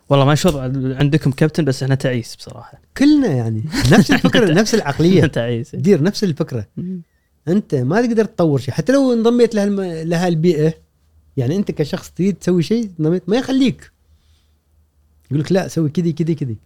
والله 0.09 0.25
ما 0.25 0.35
شوط 0.35 0.55
عندكم 1.01 1.31
كابتن 1.31 1.65
بس 1.65 1.83
إحنا 1.83 1.95
تعيس 1.95 2.35
بصراحة. 2.35 2.81
كلنا 2.97 3.27
يعني. 3.27 3.63
نفس 3.91 4.11
الفكرة 4.11 4.53
نفس 4.61 4.75
العقلية. 4.75 5.25
تعيس. 5.25 5.75
دير 5.75 6.03
نفس 6.03 6.23
الفكرة. 6.23 6.67
أنت 7.47 7.75
ما 7.75 8.01
تقدر 8.01 8.25
تطور 8.25 8.59
شيء. 8.59 8.73
حتى 8.73 8.93
لو 8.93 9.13
انضميت 9.13 9.55
لها 9.55 9.63
الم... 9.63 9.81
لها 9.81 10.27
البيئة 10.27 10.73
يعني 11.37 11.55
أنت 11.55 11.71
كشخص 11.71 12.11
تريد 12.11 12.35
تسوي 12.35 12.63
شيء 12.63 12.89
انضميت 12.99 13.29
ما 13.29 13.37
يخليك. 13.37 13.91
يقول 15.31 15.39
لك 15.43 15.51
لا 15.51 15.67
سوي 15.67 15.89
كذي 15.89 16.13
كذي 16.13 16.35
كذي. 16.35 16.57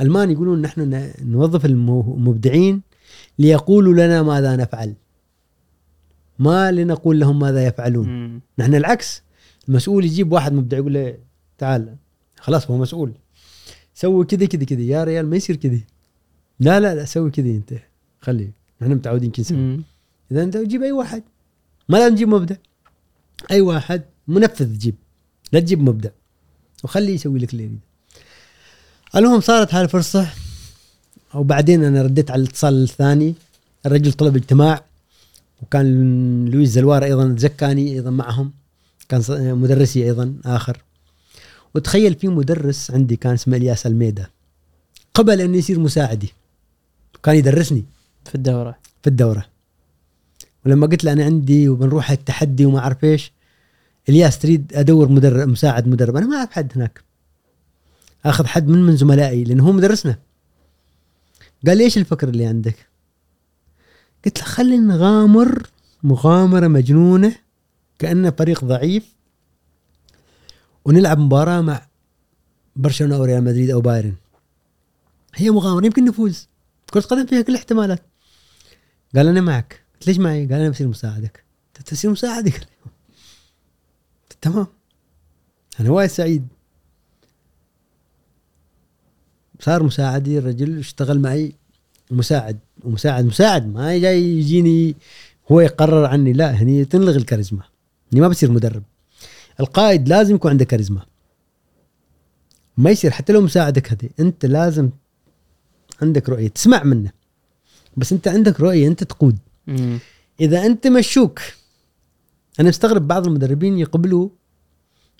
ألمان 0.00 0.30
يقولون 0.30 0.62
نحن 0.62 1.10
نوظف 1.22 1.64
المبدعين 1.64 2.82
ليقولوا 3.38 3.92
لنا 3.94 4.22
ماذا 4.22 4.56
نفعل. 4.56 4.94
ما 6.38 6.72
لنقول 6.72 7.20
لهم 7.20 7.38
ماذا 7.38 7.66
يفعلون. 7.66 8.40
نحن 8.58 8.74
العكس. 8.74 9.22
المسؤول 9.68 10.04
يجيب 10.04 10.32
واحد 10.32 10.52
مبدع 10.52 10.76
يقول 10.76 10.94
له 10.94 11.14
تعال. 11.58 11.96
خلاص 12.40 12.70
هو 12.70 12.78
مسؤول. 12.78 13.12
سوي 13.94 14.24
كذا 14.24 14.46
كذا 14.46 14.64
كذا 14.64 14.80
يا 14.80 15.04
ريال 15.04 15.30
ما 15.30 15.36
يصير 15.36 15.56
كذا 15.56 15.80
لا 16.60 16.80
لا 16.80 16.94
لا 16.94 17.04
سوي 17.04 17.30
كذا 17.30 17.46
أنت. 17.46 17.72
خلي. 18.20 18.50
نحن 18.82 18.92
متعودين 18.92 19.30
كذا 19.30 19.42
نسوي. 19.42 19.80
إذا 20.32 20.42
أنت 20.42 20.56
تجيب 20.56 20.82
أي 20.82 20.92
واحد. 20.92 21.22
ما 21.88 21.96
لازم 21.96 22.14
تجيب 22.14 22.28
مبدع 22.28 22.56
أي 23.50 23.60
واحد 23.60 24.02
منفذ 24.28 24.74
تجيب 24.74 24.94
لا 25.52 25.60
تجيب 25.60 25.82
مبدع 25.82 26.10
وخليه 26.84 27.14
يسوي 27.14 27.38
لك 27.38 27.52
اللي 27.52 27.64
يريد 27.64 27.80
المهم 29.16 29.40
صارت 29.40 29.74
هاي 29.74 29.84
الفرصة. 29.84 30.28
وبعدين 31.34 31.84
أنا 31.84 32.02
رديت 32.02 32.30
على 32.30 32.42
الاتصال 32.42 32.82
الثاني. 32.82 33.34
الرجل 33.86 34.12
طلب 34.12 34.36
اجتماع. 34.36 34.84
وكان 35.62 36.44
لويس 36.44 36.68
زلوار 36.68 37.04
أيضا 37.04 37.34
زكاني 37.38 37.92
أيضا 37.92 38.10
معهم. 38.10 38.52
كان 39.08 39.22
مدرسي 39.54 40.04
أيضا 40.04 40.34
آخر. 40.44 40.82
وتخيل 41.76 42.14
في 42.14 42.28
مدرس 42.28 42.90
عندي 42.90 43.16
كان 43.16 43.32
اسمه 43.32 43.56
إلياس 43.56 43.86
الميدا 43.86 44.26
قبل 45.14 45.40
انه 45.40 45.56
يصير 45.56 45.78
مساعدي 45.78 46.32
كان 47.22 47.36
يدرسني 47.36 47.84
في 48.24 48.34
الدورة. 48.34 48.78
في 49.02 49.06
الدورة. 49.10 49.46
ولما 50.66 50.86
قلت 50.86 51.04
له 51.04 51.12
أنا 51.12 51.24
عندي 51.24 51.68
وبنروح 51.68 52.10
التحدي 52.10 52.66
وما 52.66 52.78
أعرف 52.78 53.04
إيش 53.04 53.32
إلياس 54.08 54.38
تريد 54.38 54.72
أدور 54.74 55.08
مدرب 55.08 55.48
مساعد 55.48 55.88
مدرب. 55.88 56.16
أنا 56.16 56.26
ما 56.26 56.36
أعرف 56.36 56.50
حد 56.50 56.72
هناك. 56.76 57.02
أخذ 58.24 58.46
حد 58.46 58.68
من 58.68 58.82
من 58.82 58.96
زملائي 58.96 59.44
لأنه 59.44 59.66
هو 59.66 59.72
مدرسنا. 59.72 60.18
قال 61.66 61.78
لي 61.78 61.84
إيش 61.84 61.98
الفكرة 61.98 62.30
اللي 62.30 62.46
عندك؟ 62.46 62.86
قلت 64.24 64.38
له 64.38 64.44
خلينا 64.44 64.94
نغامر 64.94 65.66
مغامرة 66.02 66.68
مجنونة 66.68 67.34
كأنه 67.98 68.30
فريق 68.30 68.64
ضعيف 68.64 69.15
ونلعب 70.86 71.18
مباراة 71.18 71.60
مع 71.60 71.86
برشلونة 72.76 73.16
أو 73.16 73.24
ريال 73.24 73.44
مدريد 73.44 73.70
أو 73.70 73.80
بايرن. 73.80 74.14
هي 75.34 75.50
مغامرة 75.50 75.86
يمكن 75.86 76.04
نفوز. 76.04 76.48
كرة 76.90 77.00
قدم 77.00 77.26
فيها 77.26 77.42
كل 77.42 77.52
الاحتمالات. 77.52 78.02
قال 79.16 79.28
أنا 79.28 79.40
معك. 79.40 79.84
قلت 79.94 80.06
ليش 80.06 80.18
معي؟ 80.18 80.46
قال 80.46 80.60
أنا 80.60 80.70
بصير 80.70 80.88
مساعدك. 80.88 81.44
قلت 81.76 81.88
تصير 81.88 82.10
مساعدك 82.10 82.68
تمام. 84.40 84.66
أنا 85.80 85.90
وايد 85.90 86.10
سعيد. 86.10 86.48
صار 89.60 89.82
مساعدي 89.82 90.38
الرجل 90.38 90.78
اشتغل 90.78 91.20
معي. 91.20 91.54
مساعد 92.10 92.58
ومساعد 92.84 93.24
مساعد. 93.24 93.66
ما 93.66 93.98
جاي 93.98 94.22
يجيني 94.22 94.96
هو 95.52 95.60
يقرر 95.60 96.04
عني. 96.04 96.32
لا 96.32 96.50
هني 96.50 96.84
تنلغي 96.84 97.16
الكاريزما. 97.16 97.62
هني 98.12 98.20
ما 98.20 98.28
بصير 98.28 98.50
مدرب. 98.50 98.82
القائد 99.60 100.08
لازم 100.08 100.34
يكون 100.34 100.50
عنده 100.50 100.64
كاريزما 100.64 101.06
ما 102.76 102.90
يصير 102.90 103.10
حتى 103.10 103.32
لو 103.32 103.40
مساعدك 103.40 103.92
هذه 103.92 104.10
أنت 104.20 104.46
لازم 104.46 104.90
عندك 106.02 106.28
رؤية 106.28 106.48
تسمع 106.48 106.82
منه 106.82 107.10
بس 107.96 108.12
أنت 108.12 108.28
عندك 108.28 108.60
رؤية 108.60 108.88
أنت 108.88 109.04
تقود 109.04 109.38
مم. 109.66 109.98
إذا 110.40 110.66
أنت 110.66 110.86
مشوك 110.86 111.40
أنا 112.60 112.68
مستغرب 112.68 113.08
بعض 113.08 113.26
المدربين 113.26 113.78
يقبلوا 113.78 114.28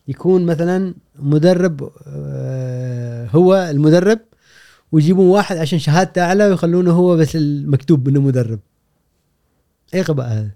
يكون 0.08 0.46
مثلا 0.46 0.94
مدرب 1.18 1.90
آه، 2.06 3.28
هو 3.28 3.54
المدرب 3.54 4.18
ويجيبون 4.92 5.26
واحد 5.26 5.56
عشان 5.56 5.78
شهادته 5.78 6.22
أعلى 6.22 6.48
ويخلونه 6.48 6.92
هو 6.92 7.16
بس 7.16 7.36
المكتوب 7.36 8.08
إنه 8.08 8.20
مدرب 8.20 8.60
أي 9.94 10.02
غباء 10.02 10.26
هذا. 10.28 10.50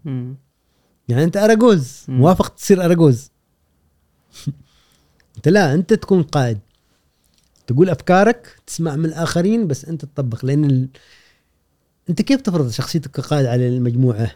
يعني 1.08 1.24
أنت 1.24 1.36
اراجوز. 1.36 2.04
موافق 2.08 2.48
تصير 2.48 2.84
اراجوز 2.84 3.30
انت 5.36 5.48
لا 5.48 5.74
أنت 5.74 5.92
تكون 5.92 6.22
قائد. 6.22 6.58
تقول 7.66 7.90
أفكارك 7.90 8.56
تسمع 8.66 8.96
من 8.96 9.04
الآخرين 9.04 9.66
بس 9.66 9.84
أنت 9.84 10.04
تطبق. 10.04 10.44
لأن 10.44 10.64
ال... 10.64 10.88
أنت 12.10 12.22
كيف 12.22 12.40
تفرض 12.40 12.70
شخصيتك 12.70 13.10
كقائد 13.10 13.46
على 13.46 13.68
المجموعة؟ 13.68 14.30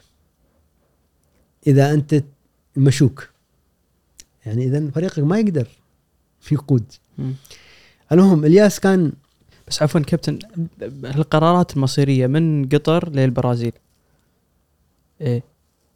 إذا 1.66 1.92
أنت 1.92 2.24
مشوك. 2.76 3.28
يعني 4.46 4.64
إذا 4.64 4.90
فريقك 4.90 5.18
ما 5.18 5.38
يقدر 5.38 5.68
يقود. 6.52 6.84
المهم 8.12 8.44
إلياس 8.44 8.80
كان 8.80 9.12
بس 9.68 9.82
عفوا 9.82 10.00
كابتن 10.00 10.38
القرارات 11.04 11.76
المصيرية 11.76 12.26
من 12.26 12.68
قطر 12.68 13.08
للبرازيل. 13.08 13.72
إيه 15.20 15.42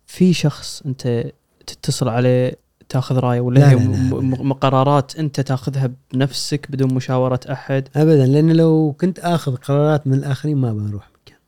في 0.07 0.33
شخص 0.33 0.83
أنت 0.87 1.33
تتصل 1.67 2.09
عليه 2.09 2.57
تاخذ 2.89 3.17
رايه 3.19 3.41
ولا 3.41 3.61
لا 3.61 3.71
هي 3.71 3.75
لا 3.75 4.55
قرارات 4.55 5.17
انت 5.17 5.41
تاخذها 5.41 5.91
بنفسك 6.13 6.71
بدون 6.71 6.95
مشاورة 6.95 7.41
أحد؟ 7.51 7.89
ابدا 7.97 8.27
لأن 8.27 8.53
لو 8.53 8.95
كنت 9.01 9.19
آخذ 9.19 9.57
قرارات 9.57 10.07
من 10.07 10.15
الآخرين 10.15 10.57
ما 10.57 10.73
بنروح 10.73 11.11
مكان. 11.23 11.39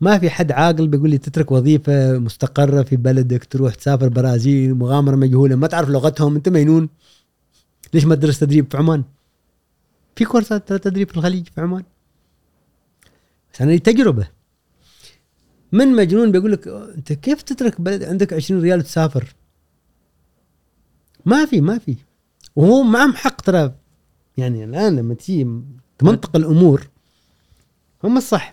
ما 0.00 0.18
في 0.18 0.30
حد 0.30 0.52
عاقل 0.52 0.88
بيقول 0.88 1.10
لي 1.10 1.18
تترك 1.18 1.52
وظيفة 1.52 2.18
مستقرة 2.18 2.82
في 2.82 2.96
بلدك 2.96 3.44
تروح 3.44 3.74
تسافر 3.74 4.08
برازيل 4.08 4.74
مغامرة 4.74 5.16
مجهولة 5.16 5.56
ما 5.56 5.66
تعرف 5.66 5.88
لغتهم 5.88 6.34
أنت 6.36 6.48
مجنون. 6.48 6.88
ليش 7.94 8.04
ما 8.04 8.14
تدرس 8.14 8.38
تدريب 8.38 8.70
في 8.70 8.76
عمان؟ 8.76 9.04
في 10.16 10.24
كورسات 10.24 10.72
تدريب 10.72 11.08
في 11.10 11.16
الخليج 11.16 11.46
في 11.54 11.60
عمان. 11.60 11.82
بس 13.54 13.62
أنا 13.62 13.70
لي 13.70 13.78
تجربة. 13.78 14.28
من 15.72 15.88
مجنون 15.96 16.32
بيقول 16.32 16.52
لك 16.52 16.68
"أوه، 16.68 16.94
أنت 16.94 17.12
كيف 17.12 17.42
تترك 17.42 17.80
بلد 17.80 18.04
عندك 18.04 18.32
20 18.32 18.60
ريال 18.62 18.78
وتسافر؟ 18.78 19.34
ما 21.26 21.46
في 21.46 21.60
ما 21.60 21.78
في. 21.78 21.96
وهو 22.56 22.82
معهم 22.82 23.14
حق 23.14 23.40
ترى. 23.40 23.74
يعني 24.36 24.64
الآن 24.64 24.96
لما 24.96 25.14
تجي 25.14 25.46
تمنطق 25.98 26.36
الأمور 26.36 26.88
هم 28.04 28.16
الصح. 28.16 28.52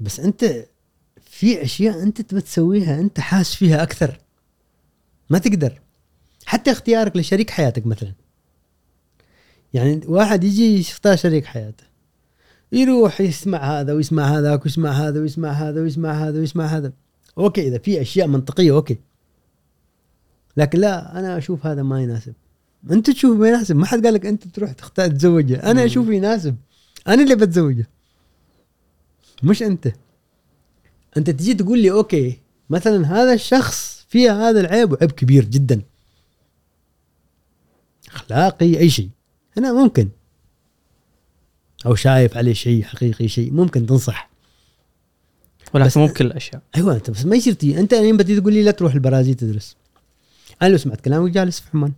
بس 0.00 0.20
أنت 0.20 0.66
في 1.22 1.62
أشياء 1.62 2.02
أنت 2.02 2.20
تبى 2.20 2.40
تسويها 2.40 3.00
أنت 3.00 3.20
حاس 3.20 3.54
فيها 3.54 3.82
أكثر. 3.82 4.18
ما 5.30 5.38
تقدر. 5.38 5.80
حتى 6.46 6.70
اختيارك 6.70 7.16
لشريك 7.16 7.50
حياتك 7.50 7.86
مثلا. 7.86 8.12
يعني 9.74 10.00
واحد 10.06 10.44
يجي 10.44 10.78
يختار 10.78 11.16
شريك 11.16 11.44
حياته. 11.44 11.84
يروح 12.72 13.20
يسمع 13.20 13.80
هذا 13.80 13.92
ويسمع 13.92 14.38
هذاك 14.38 14.64
ويسمع 14.64 14.90
هذا 14.90 15.20
ويسمع 15.20 15.50
هذا 15.50 15.80
ويسمع 15.80 16.12
هذا 16.12 16.38
ويسمع 16.38 16.66
هذا. 16.66 16.92
okay 17.38 17.68
إذا 17.68 17.78
في 17.78 18.00
أشياء 18.00 18.26
منطقية 18.26 18.72
okay. 18.72 18.98
لكن 20.58 20.78
لا 20.78 21.18
أنا 21.18 21.38
أشوف 21.38 21.66
هذا 21.66 21.82
ما 21.82 22.02
يناسب. 22.02 22.32
أنت 22.90 23.10
تشوف 23.10 23.38
ما 23.38 23.48
يناسب. 23.48 23.76
ما 23.76 23.86
حد 23.86 24.04
قال 24.04 24.14
لك 24.14 24.26
أنت 24.26 24.48
تروح 24.48 24.72
تختار 24.72 25.06
تتزوجه. 25.06 25.62
أنا 25.62 25.80
مم. 25.80 25.86
أشوف 25.86 26.08
يناسب. 26.08 26.56
أنا 27.08 27.22
اللي 27.22 27.34
بتزوجه. 27.34 27.88
مش 29.42 29.62
أنت. 29.62 29.92
أنت 31.16 31.30
تجي 31.30 31.54
تقول 31.54 31.78
لي 31.78 31.90
أوكي 31.90 32.38
مثلا 32.70 33.06
هذا 33.06 33.32
الشخص 33.32 34.06
فيه 34.08 34.48
هذا 34.48 34.60
العيب 34.60 34.92
وعيب 34.92 35.12
كبير 35.12 35.44
جدا. 35.44 35.82
أخلاقي 38.08 38.78
أي 38.78 38.90
شيء. 38.90 39.08
هنا 39.56 39.72
ممكن. 39.72 40.08
أو 41.86 41.94
شايف 41.94 42.36
عليه 42.36 42.52
شيء 42.52 42.82
حقيقي 42.82 43.28
شيء 43.28 43.52
ممكن 43.52 43.86
تنصح. 43.86 44.30
ولكن 45.74 46.00
مو 46.00 46.06
بكل 46.06 46.26
الأشياء. 46.26 46.62
أيوه 46.76 46.94
أنت 46.94 47.10
بس 47.10 47.24
ما 47.24 47.36
يصير 47.36 47.56
أنت 47.64 47.92
الحين 47.92 48.16
بتجي 48.16 48.40
تقول 48.40 48.52
لي 48.52 48.62
لا 48.62 48.70
تروح 48.70 48.94
البرازيل 48.94 49.34
تدرس. 49.34 49.76
أنا 50.62 50.68
لو 50.68 50.76
سمعت 50.76 51.00
كلامك 51.00 51.30
جالس 51.30 51.60
في 51.60 51.68
عمان 51.74 51.92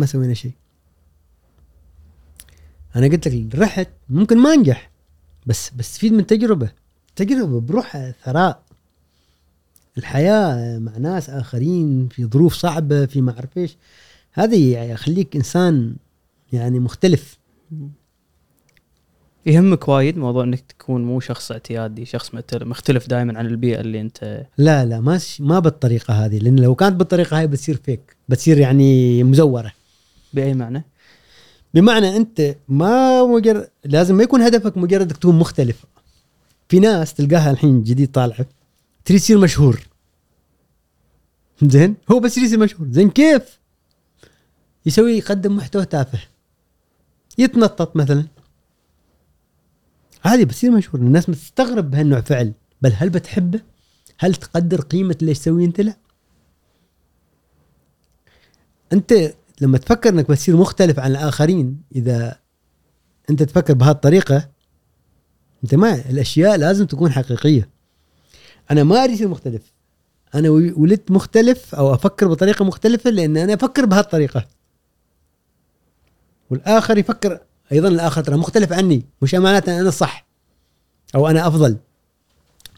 ما 0.00 0.06
سوينا 0.06 0.34
شيء. 0.34 0.52
أنا 2.96 3.06
قلت 3.06 3.28
لك 3.28 3.54
رحت 3.54 3.88
ممكن 4.08 4.38
ما 4.38 4.52
أنجح 4.52 4.90
بس 5.46 5.70
بستفيد 5.70 6.12
من 6.12 6.26
تجربة. 6.26 6.70
تجربة 7.16 7.60
بروحها 7.60 8.14
ثراء. 8.24 8.62
الحياة 9.98 10.78
مع 10.78 10.98
ناس 10.98 11.30
آخرين 11.30 12.08
في 12.08 12.26
ظروف 12.26 12.54
صعبة 12.54 13.06
في 13.06 13.20
ما 13.20 13.32
اعرف 13.32 13.58
إيش 13.58 13.76
هذه 14.32 14.72
يعني 14.72 14.90
يخليك 14.90 15.36
إنسان 15.36 15.96
يعني 16.52 16.78
مختلف. 16.80 17.38
يهمك 19.46 19.88
وايد 19.88 20.18
موضوع 20.18 20.44
إنك 20.44 20.60
تكون 20.60 21.04
مو 21.04 21.20
شخص 21.20 21.52
اعتيادي 21.52 22.04
شخص 22.04 22.30
مختلف 22.54 23.06
دائما 23.06 23.38
عن 23.38 23.46
البيئة 23.46 23.80
اللي 23.80 24.00
أنت 24.00 24.46
لا 24.58 24.84
لا 24.84 25.00
ما 25.00 25.20
ما 25.40 25.58
بالطريقة 25.58 26.14
هذه 26.14 26.38
لأن 26.38 26.60
لو 26.60 26.74
كانت 26.74 26.96
بالطريقة 26.96 27.38
هاي 27.38 27.46
بتصير 27.46 27.76
فيك 27.84 28.16
بتصير 28.28 28.58
يعني 28.58 29.24
مزورة. 29.24 29.72
بأي 30.32 30.54
معنى؟ 30.54 30.84
بمعنى 31.74 32.16
أنت 32.16 32.56
ما 32.68 33.26
مجرد 33.26 33.68
لازم 33.84 34.14
ما 34.14 34.22
يكون 34.22 34.42
هدفك 34.42 34.76
مجرد 34.76 35.02
إنك 35.10 35.16
تكون 35.16 35.38
مختلف. 35.38 35.84
في 36.68 36.78
ناس 36.78 37.14
تلقاها 37.14 37.50
الحين 37.50 37.82
جديد 37.82 38.12
طالعة 38.12 38.46
تريد 39.04 39.20
تصير 39.20 39.38
مشهور. 39.38 39.80
زين؟ 41.62 41.94
هو 42.12 42.20
بس 42.20 42.38
يصير 42.38 42.58
مشهور. 42.58 42.88
زين 42.90 43.10
كيف؟ 43.10 43.58
يسوي 44.86 45.18
يقدم 45.18 45.56
محتوى 45.56 45.84
تافه. 45.84 46.18
يتنطط 47.38 47.96
مثلا. 47.96 48.24
عادي 50.26 50.44
بصير 50.44 50.70
مشهور 50.70 51.00
الناس 51.00 51.26
تستغرب 51.26 51.90
بهالنوع 51.90 52.20
فعل. 52.20 52.52
بل 52.82 52.92
هل 52.96 53.10
بتحبه؟ 53.10 53.60
هل 54.18 54.34
تقدر 54.34 54.80
قيمة 54.80 55.16
اللي 55.22 55.34
تسويه 55.34 55.66
أنت؟ 55.66 55.80
لا. 55.80 55.96
أنت 58.92 59.14
لما 59.60 59.78
تفكر 59.78 60.08
إنك 60.08 60.30
بتصير 60.30 60.56
مختلف 60.56 60.98
عن 60.98 61.10
الآخرين 61.10 61.82
إذا 61.96 62.38
أنت 63.30 63.42
تفكر 63.42 63.74
بهالطريقة 63.74 64.48
أنت 65.64 65.74
ما 65.74 65.94
الأشياء 66.10 66.56
لازم 66.56 66.86
تكون 66.86 67.12
حقيقية. 67.12 67.68
أنا 68.70 68.84
ما 68.84 69.04
أريد 69.04 69.14
أصير 69.14 69.28
مختلف. 69.28 69.72
أنا 70.34 70.50
ولدت 70.50 71.10
مختلف 71.10 71.74
أو 71.74 71.94
أفكر 71.94 72.28
بطريقة 72.28 72.64
مختلفة 72.64 73.10
لأن 73.10 73.36
أنا 73.36 73.54
أفكر 73.54 73.86
بهالطريقة. 73.86 74.46
والآخر 76.50 76.98
يفكر 76.98 77.40
أيضا 77.72 77.88
الآخر 77.88 78.24
ترى 78.24 78.36
مختلف 78.36 78.72
عني 78.72 79.02
مش 79.22 79.34
معناته 79.34 79.80
أنا 79.80 79.90
صح 79.90 80.26
أو 81.14 81.28
أنا 81.28 81.48
أفضل. 81.48 81.76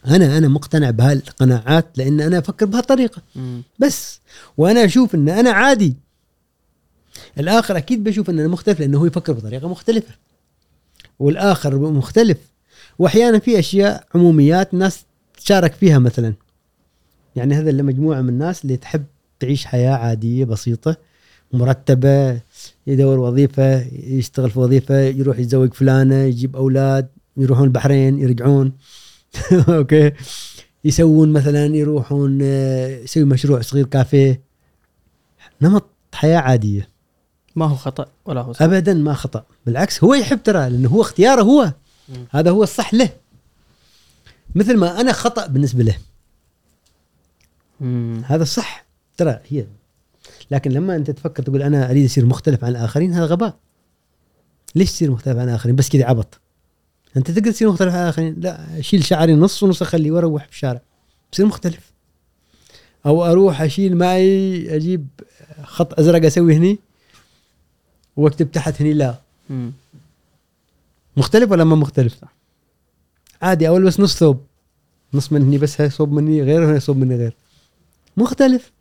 أنا 0.07 0.37
أنا 0.37 0.47
مقتنع 0.47 0.89
بهالقناعات 0.89 1.97
لأن 1.97 2.21
أنا 2.21 2.39
أفكر 2.39 2.65
بهالطريقة. 2.65 3.21
بس 3.79 4.19
وأنا 4.57 4.85
أشوف 4.85 5.15
إن 5.15 5.29
أنا 5.29 5.51
عادي. 5.51 5.95
الآخر 7.39 7.77
أكيد 7.77 8.03
بيشوف 8.03 8.29
إن 8.29 8.39
أنا 8.39 8.47
مختلف 8.47 8.79
لأنه 8.79 8.99
هو 8.99 9.05
يفكر 9.05 9.33
بطريقة 9.33 9.67
مختلفة. 9.67 10.13
والآخر 11.19 11.75
مختلف. 11.77 12.37
واحيانا 12.99 13.39
في 13.39 13.59
أشياء 13.59 14.05
عموميات 14.15 14.73
الناس 14.73 15.05
تشارك 15.37 15.73
فيها 15.73 15.99
مثلا. 15.99 16.33
يعني 17.35 17.55
هذا 17.55 17.69
اللي 17.69 17.83
مجموعة 17.83 18.21
من 18.21 18.29
الناس 18.29 18.63
اللي 18.63 18.77
تحب 18.77 19.05
تعيش 19.39 19.65
حياة 19.65 19.91
عادية 19.91 20.45
بسيطة 20.45 20.97
مرتبة 21.53 22.39
يدور 22.87 23.19
وظيفة 23.19 23.81
يشتغل 23.91 24.51
في 24.51 24.59
وظيفة 24.59 24.99
يروح 24.99 25.39
يتزوج 25.39 25.73
فلانة 25.73 26.15
يجيب 26.15 26.55
أولاد 26.55 27.07
يروحون 27.37 27.63
البحرين 27.63 28.19
يرجعون. 28.19 28.71
أوكي؟ 29.69 30.11
يسوون 30.85 31.33
مثلا 31.33 31.65
يروحون 31.65 32.39
آه، 32.41 32.99
يسوي 32.99 33.23
مشروع 33.23 33.61
صغير 33.61 33.85
كافيه. 33.85 34.41
نمط 35.61 35.89
حياة 36.13 36.39
عادية. 36.39 36.89
ما 37.55 37.65
هو 37.65 37.75
خطأ 37.75 38.05
ولا 38.25 38.41
هو 38.41 38.53
صح. 38.53 38.61
ابدا 38.61 38.93
ما 38.93 39.13
خطأ. 39.13 39.45
بالعكس 39.65 40.03
هو 40.03 40.13
يحب 40.13 40.43
ترى 40.43 40.69
لأنه 40.69 40.89
هو 40.89 41.01
اختياره 41.01 41.41
هو. 41.41 41.73
هذا 42.29 42.51
هو 42.51 42.63
الصح 42.63 42.93
له. 42.93 43.09
مثل 44.55 44.77
ما 44.77 45.01
أنا 45.01 45.11
خطأ 45.11 45.47
بالنسبة 45.47 45.83
له. 45.83 45.95
هذا 48.25 48.43
الصح 48.43 48.85
ترى 49.17 49.39
هي 49.47 49.65
لكن 50.51 50.71
لما 50.71 50.95
أنت 50.95 51.11
تفكر 51.11 51.43
تقول 51.43 51.61
أنا 51.61 51.91
أريد 51.91 52.05
اصير 52.05 52.25
مختلف 52.25 52.63
عن 52.63 52.71
الآخرين 52.71 53.13
هذا 53.13 53.25
غباء. 53.25 53.57
ليش 54.75 54.91
تصير 54.91 55.11
مختلف 55.11 55.37
عن 55.37 55.49
الآخرين؟ 55.49 55.75
بس 55.75 55.89
كذا 55.89 56.05
عبط. 56.05 56.39
أنت 57.17 57.31
تقدر 57.31 57.51
تصير 57.51 57.69
مختلف 57.69 57.93
عن 57.93 58.01
الآخرين؟ 58.01 58.35
لا 58.39 58.79
أشيل 58.79 59.03
شعري 59.03 59.33
نص 59.33 59.63
ونص 59.63 59.81
أخليه 59.81 60.11
وأروح 60.11 60.45
في 60.45 60.51
الشارع 60.51 60.81
بصير 61.33 61.45
مختلف. 61.45 61.91
أو 63.05 63.25
أروح 63.25 63.61
أشيل 63.61 63.97
معي 63.97 64.75
أجيب 64.75 65.07
خط 65.63 65.99
أزرق 65.99 66.25
أسوي 66.25 66.55
هني 66.55 66.79
وأكتب 68.17 68.51
تحت 68.51 68.81
هني 68.81 68.93
لا. 68.93 69.15
مختلف 71.17 71.51
ولا 71.51 71.63
ما 71.63 71.75
مختلف؟ 71.75 72.25
عادي 73.41 73.67
أول 73.67 73.85
بس 73.85 73.99
نص 73.99 74.17
ثوب. 74.17 74.45
نص 75.13 75.31
من 75.31 75.41
هني 75.41 75.57
بس 75.57 75.81
هاي 75.81 75.89
صوب 75.89 76.11
مني 76.11 76.41
غير 76.43 76.61
وهنا 76.61 76.79
صوب 76.79 76.97
مني 76.97 77.15
غير. 77.15 77.35
مختلف. 78.17 78.71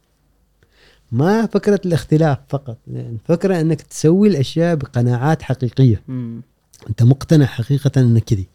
ما 1.13 1.47
فكرة 1.47 1.81
الاختلاف 1.87 2.39
فقط 2.49 2.79
الفكرة 2.89 3.61
إنك 3.61 3.83
تسوي 3.83 4.29
الأشياء 4.29 4.75
بقناعات 4.75 5.43
حقيقية. 5.43 6.03
مم. 6.09 6.43
أنت 6.89 7.03
مقتنع 7.03 7.47
حقيقة 7.47 8.01
انك 8.01 8.25
كذي. 8.25 8.47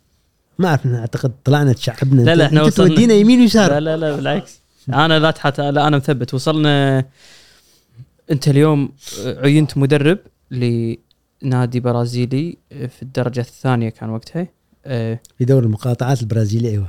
ما 0.60 0.68
أعرف 0.68 0.88
أعتقد 0.88 1.32
طلعنا 1.44 1.74
تشعبنا. 1.74 2.22
لا، 2.22 2.36
لا، 2.36 2.46
أنت 2.46 2.60
وصلنا. 2.60 2.90
تودينا 2.90 3.14
يمين 3.14 3.38
لا 3.38 3.44
ويسار. 3.44 3.80
لا 3.80 3.98
لا 3.98 4.16
بالعكس. 4.16 4.60
أنا 4.90 5.20
لا 5.20 5.32
تحت 5.32 5.60
لا 5.60 5.88
أنا 5.88 5.98
مثبت. 5.98 6.34
وصلنا 6.34 7.06
أنت 8.32 8.48
اليوم 8.48 8.92
عينت 9.26 9.78
مدرب 9.78 10.20
لنادي 10.52 11.80
برازيلي 11.80 12.58
في 12.70 13.02
الدرجة 13.02 13.40
الثانية 13.40 13.90
كان 13.90 14.10
وقتها. 14.10 14.48
آه، 14.86 15.20
في 15.38 15.46
دور 15.46 15.64
المقاطعات 15.64 16.22
البرازيلية 16.22 16.70
أيوه. 16.70 16.88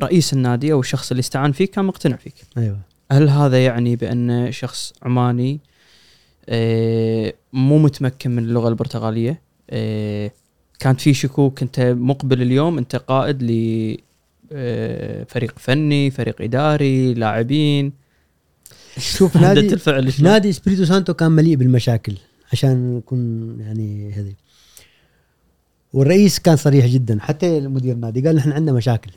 رئيس 0.00 0.32
النادي 0.32 0.72
أو 0.72 0.80
الشخص 0.80 1.10
اللي 1.10 1.20
استعان 1.20 1.52
فيك 1.52 1.70
كان 1.70 1.84
مقتنع 1.84 2.16
فيك. 2.16 2.34
أيوه. 2.56 2.78
هل 3.12 3.28
هذا 3.28 3.64
يعني 3.64 3.96
بأن 3.96 4.52
شخص 4.52 4.92
عماني 5.02 5.60
آه، 6.48 7.34
مو 7.52 7.78
متمكن 7.78 8.30
من 8.30 8.42
اللغة 8.42 8.68
البرتغالية؟ 8.68 9.40
آه، 9.70 10.30
كانت 10.78 11.00
في 11.00 11.14
شكوك 11.14 11.62
انت 11.62 11.80
مقبل 11.80 12.42
اليوم 12.42 12.78
أنت 12.78 12.96
قائد 12.96 13.42
ل 13.42 13.96
آه، 14.52 15.24
فريق 15.24 15.58
فني 15.58 16.10
فريق 16.10 16.42
إداري 16.42 17.14
لاعبين. 17.14 17.92
شوف 18.98 19.36
نادي 19.36 19.60
الفعل؟ 19.60 20.12
نادي 20.20 20.50
إسبريتو 20.50 20.84
سانتو 20.84 21.14
كان 21.14 21.32
مليء 21.32 21.56
بالمشاكل 21.56 22.16
عشان 22.52 22.96
نكون 22.96 23.56
يعني 23.60 24.12
هذه 24.12 24.34
والرئيس 25.92 26.38
كان 26.38 26.56
صريح 26.56 26.86
جدا 26.86 27.18
حتى 27.20 27.60
مدير 27.60 27.94
النادي 27.94 28.26
قال 28.26 28.36
نحن 28.36 28.52
عندنا 28.52 28.76
مشاكل. 28.76 29.10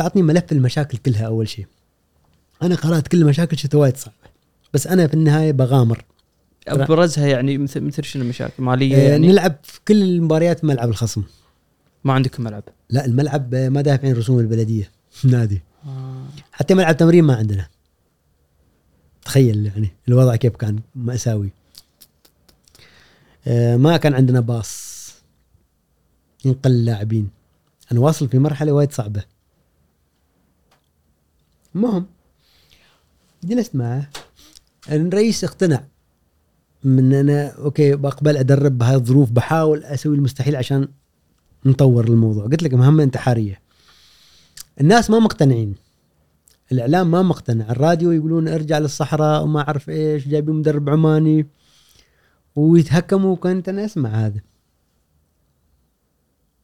اعطني 0.00 0.22
ملف 0.22 0.52
المشاكل 0.52 0.98
كلها 0.98 1.26
أول 1.26 1.48
شيء. 1.48 1.66
أنا 2.62 2.74
قرأت 2.74 3.08
كل 3.08 3.22
المشاكل 3.22 3.58
شفت 3.58 3.74
وايد 3.74 3.96
صعبة. 3.96 4.16
بس 4.74 4.86
أنا 4.86 5.06
في 5.06 5.14
النهاية 5.14 5.52
بغامر. 5.52 6.04
ابرزها 6.68 7.26
يعني 7.26 7.58
مثل 7.58 7.80
مثل 7.80 8.04
شنو 8.04 8.22
المشاكل؟ 8.22 8.62
مالية 8.62 8.96
آه 8.96 9.10
يعني؟ 9.10 9.28
نلعب 9.28 9.56
في 9.62 9.80
كل 9.88 10.02
المباريات 10.02 10.58
في 10.58 10.66
ملعب 10.66 10.88
الخصم. 10.88 11.22
ما 12.04 12.12
عندكم 12.12 12.42
ملعب؟ 12.44 12.62
لا 12.90 13.04
الملعب 13.04 13.54
آه، 13.54 13.68
ما 13.68 13.80
دافعين 13.80 14.16
رسوم 14.16 14.38
البلدية. 14.38 14.90
نادي. 15.24 15.62
آه. 15.86 16.26
حتى 16.52 16.74
ملعب 16.74 16.96
تمرين 16.96 17.24
ما 17.24 17.34
عندنا. 17.36 17.68
تخيل 19.24 19.66
يعني 19.66 19.90
الوضع 20.08 20.36
كيف 20.36 20.56
كان 20.56 20.80
مأساوي. 20.94 21.50
آه، 23.46 23.76
ما 23.76 23.96
كان 23.96 24.14
عندنا 24.14 24.40
باص 24.40 24.94
ينقل 26.44 26.70
اللاعبين. 26.70 27.30
أنا 27.92 28.00
واصل 28.00 28.28
في 28.28 28.38
مرحلة 28.38 28.72
وايد 28.72 28.92
صعبة. 28.92 29.24
المهم 31.74 32.06
جلست 33.44 33.74
معه 33.74 34.08
الرئيس 34.92 35.44
اقتنع 35.44 35.84
من 36.84 37.14
أنا 37.14 37.48
أوكي 37.48 37.96
بقبل 37.96 38.36
أدرب 38.36 38.78
بهاي 38.78 38.94
الظروف 38.94 39.30
بحاول 39.30 39.84
أسوي 39.84 40.16
المستحيل 40.16 40.56
عشان 40.56 40.88
نطور 41.66 42.08
الموضوع. 42.08 42.44
قلت 42.44 42.62
لك 42.62 42.74
مهمة 42.74 43.02
انتحارية. 43.02 43.60
الناس 44.80 45.10
ما 45.10 45.18
مقتنعين. 45.18 45.74
الإعلام 46.72 47.10
ما 47.10 47.22
مقتنع. 47.22 47.70
الراديو 47.70 48.12
يقولون 48.12 48.48
ارجع 48.48 48.78
للصحراء 48.78 49.42
وما 49.42 49.60
أعرف 49.60 49.88
إيش 49.88 50.28
جايبين 50.28 50.54
مدرب 50.54 50.90
عماني. 50.90 51.46
ويتهكموا 52.56 53.36
كنت 53.36 53.68
أنا 53.68 53.84
أسمع 53.84 54.10
هذا. 54.10 54.40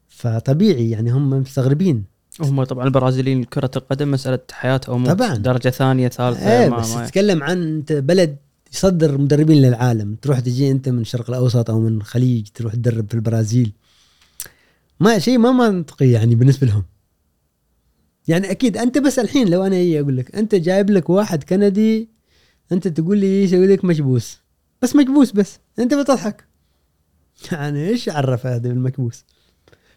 فطبيعي 0.08 0.90
يعني 0.90 1.10
هم 1.10 1.30
مستغربين. 1.30 2.04
هم 2.40 2.64
طبعا 2.64 2.84
البرازيليين 2.84 3.44
كرة 3.44 3.70
القدم 3.76 4.10
مسألة 4.10 4.38
حياة 4.52 4.80
أو 4.88 4.98
موت 4.98 5.10
طبعاً. 5.10 5.34
درجة 5.34 5.68
ثانية 5.68 6.08
ثالثة 6.08 6.62
إيه 6.62 6.68
ما 6.68 6.78
بس 6.78 6.90
ما 6.90 7.06
تتكلم 7.06 7.42
عن 7.42 7.62
أنت 7.62 7.92
بلد 7.92 8.36
يصدر 8.72 9.18
مدربين 9.18 9.62
للعالم 9.62 10.14
تروح 10.14 10.40
تجي 10.40 10.70
أنت 10.70 10.88
من 10.88 11.00
الشرق 11.00 11.30
الأوسط 11.30 11.70
أو 11.70 11.80
من 11.80 11.96
الخليج 11.96 12.48
تروح 12.54 12.74
تدرب 12.74 13.08
في 13.08 13.14
البرازيل. 13.14 13.72
ما 15.00 15.18
شيء 15.18 15.38
ما 15.38 15.52
منطقي 15.52 16.10
يعني 16.10 16.34
بالنسبة 16.34 16.66
لهم. 16.66 16.84
يعني 18.28 18.50
أكيد 18.50 18.76
أنت 18.76 18.98
بس 18.98 19.18
الحين 19.18 19.48
لو 19.48 19.66
أنا 19.66 19.76
أجي 19.76 20.00
أقول 20.00 20.16
لك 20.16 20.34
أنت 20.34 20.54
جايب 20.54 20.90
لك 20.90 21.10
واحد 21.10 21.44
كندي 21.44 22.08
أنت 22.72 22.88
تقول 22.88 23.18
لي 23.18 23.42
يسوي 23.42 23.66
لك؟ 23.66 23.84
مكبوس 23.84 24.38
بس 24.82 24.96
مكبوس 24.96 25.32
بس 25.32 25.58
أنت 25.78 25.94
بتضحك. 25.94 26.44
يعني 27.52 27.88
إيش 27.88 28.08
عرف 28.08 28.46
هذا 28.46 28.68
بالمكبوس 28.68 29.24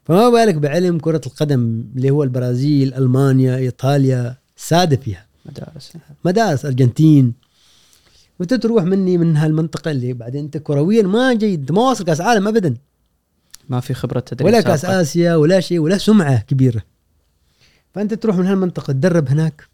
فما 0.06 0.30
بالك 0.30 0.56
بعلم 0.56 1.00
كرة 1.00 1.22
القدم 1.26 1.84
اللي 1.96 2.10
هو 2.10 2.24
البرازيل 2.24 2.94
ألمانيا 2.94 3.58
إيطاليا 3.58 4.38
سادة 4.56 4.96
فيها. 4.96 5.26
مدارس. 5.46 5.94
مدارس 6.26 6.66
أرجنتين. 6.66 7.34
وانت 8.40 8.54
تروح 8.54 8.84
مني 8.84 9.18
من 9.18 9.38
هالمنطقة 9.38 9.92
اللي 9.92 10.14
بعدين 10.14 10.44
أنت 10.44 10.58
كرويا 10.58 11.04
ما 11.04 11.34
جيد 11.34 11.72
ما 11.72 11.82
واصل 11.82 12.04
كأس 12.04 12.22
عالم 12.22 12.48
ابدا. 12.48 12.76
ما 13.70 13.80
في 13.80 13.94
خبرة 13.94 14.20
تدريب 14.20 14.48
ولا 14.48 14.62
كأس 14.62 14.82
سابقة. 14.82 15.02
آسيا 15.02 15.36
ولا 15.36 15.60
شيء 15.60 15.80
ولا 15.80 15.98
سمعة 15.98 16.42
كبيرة. 16.42 16.84
فأنت 17.94 18.14
تروح 18.14 18.36
من 18.36 18.48
هالمنطقة 18.48 18.94
تدرب 18.94 19.30
هناك. 19.30 19.68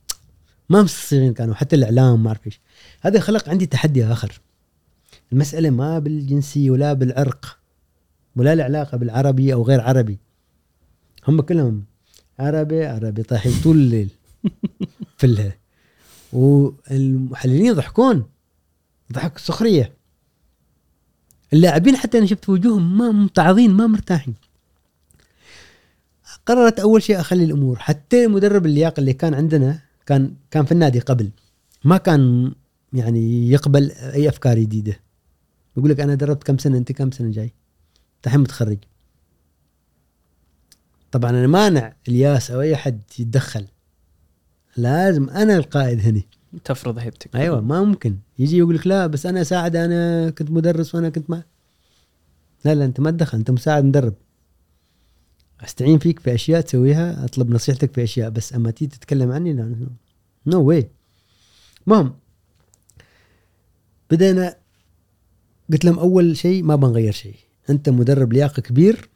ما 0.70 0.84
مستصيغين 0.84 1.34
كانوا 1.34 1.54
حتى 1.54 1.76
الإعلام 1.76 2.24
ما 2.24 2.28
أعرف 2.28 2.48
إيش. 2.48 2.60
هذا 3.02 3.20
خلق 3.20 3.50
عندي 3.50 3.66
تحدي 3.66 4.06
آخر. 4.06 4.42
المسألة 5.34 5.70
ما 5.70 6.00
بالجنسية 6.00 6.72
ولا 6.72 6.94
بالعرق. 6.94 7.59
ولا 8.36 8.54
العلاقة 8.54 8.98
بالعربي 8.98 9.54
أو 9.54 9.64
غير 9.64 9.82
عربي. 9.82 10.20
هم 11.28 11.42
كلهم 11.42 11.84
عربي 12.40 12.86
عربي 12.86 13.24
طايحين 13.24 13.54
طول 13.64 13.76
الليل 13.76 14.10
فلها 15.20 15.58
والمحللين 16.34 17.66
يضحكون 17.66 18.26
ضحك 19.14 19.38
سخرية. 19.38 19.94
اللاعبين 21.54 21.96
حتى 21.96 22.18
أنا 22.18 22.26
شفت 22.26 22.50
وجوههم 22.50 22.98
ما 22.98 23.12
متعظين 23.12 23.72
ما 23.72 23.88
مرتاحين. 23.88 24.36
قررت 26.46 26.80
أول 26.80 27.04
شيء 27.04 27.20
أخلي 27.20 27.44
الأمور 27.44 27.80
حتى 27.80 28.28
مدرب 28.28 28.66
اللياقة 28.66 29.00
اللي 29.00 29.14
كان 29.14 29.34
عندنا 29.34 29.80
كان 30.06 30.34
كان 30.52 30.66
في 30.66 30.72
النادي 30.72 31.00
قبل. 31.00 31.30
ما 31.84 31.98
كان 31.98 32.52
يعني 32.94 33.52
يقبل 33.52 33.92
أي 33.92 34.30
أفكار 34.30 34.60
جديدة. 34.60 35.00
يقول 35.78 35.90
لك 35.90 36.00
أنا 36.00 36.16
دربت 36.16 36.44
كم 36.44 36.58
سنة 36.58 36.78
أنت 36.78 36.92
كم 36.92 37.12
سنة 37.12 37.32
جاي؟ 37.32 37.54
الحين 38.26 38.40
متخرج. 38.40 38.78
طبعا 41.12 41.30
أنا 41.30 41.48
مانع 41.48 41.94
الياس 42.08 42.52
أو 42.52 42.62
أي 42.62 42.76
حد 42.76 43.02
يتدخل. 43.20 43.68
لازم 44.78 45.30
أنا 45.30 45.58
القائد 45.58 46.00
هنا 46.00 46.22
تفرض 46.64 46.98
هيبتك. 46.98 47.36
أيوه 47.36 47.62
ما 47.62 47.84
ممكن. 47.84 48.18
يجي 48.40 48.58
يقول 48.58 48.76
لك 48.76 48.88
لا 48.88 49.08
بس 49.08 49.26
أنا 49.26 49.44
ساعد 49.44 49.76
أنا 49.76 50.30
كنت 50.30 50.52
مدرس 50.52 50.96
وأنا 50.96 51.10
كنت 51.10 51.30
ما. 51.30 51.44
لا 52.66 52.76
لا 52.76 52.86
أنت 52.86 53.00
ما 53.00 53.12
تدخل 53.12 53.38
أنت 53.38 53.52
مساعد 53.52 53.84
مدرب. 53.84 54.14
أستعين 55.62 56.00
فيك 56.00 56.20
في 56.20 56.34
أشياء 56.34 56.62
تسويها 56.62 57.26
أطلب 57.26 57.50
نصيحتك 57.50 57.94
في 57.94 58.04
أشياء 58.04 58.30
بس 58.30 58.54
أما 58.54 58.72
تيجي 58.72 58.92
تتكلم 58.92 59.32
عني 59.32 59.54
لا 59.54 59.88
نو 60.46 60.62
واي 60.62 60.90
المهم 61.88 62.16
بدينا. 64.12 64.56
قلت 65.72 65.86
لهم 65.86 66.00
أول 66.00 66.38
شيء 66.38 66.64
ما 66.64 66.76
بنغير 66.76 67.12
شيء. 67.12 67.36
أنت 67.70 67.90
مدرب 67.90 68.34
لياقة 68.34 68.62
كبير 68.62 69.10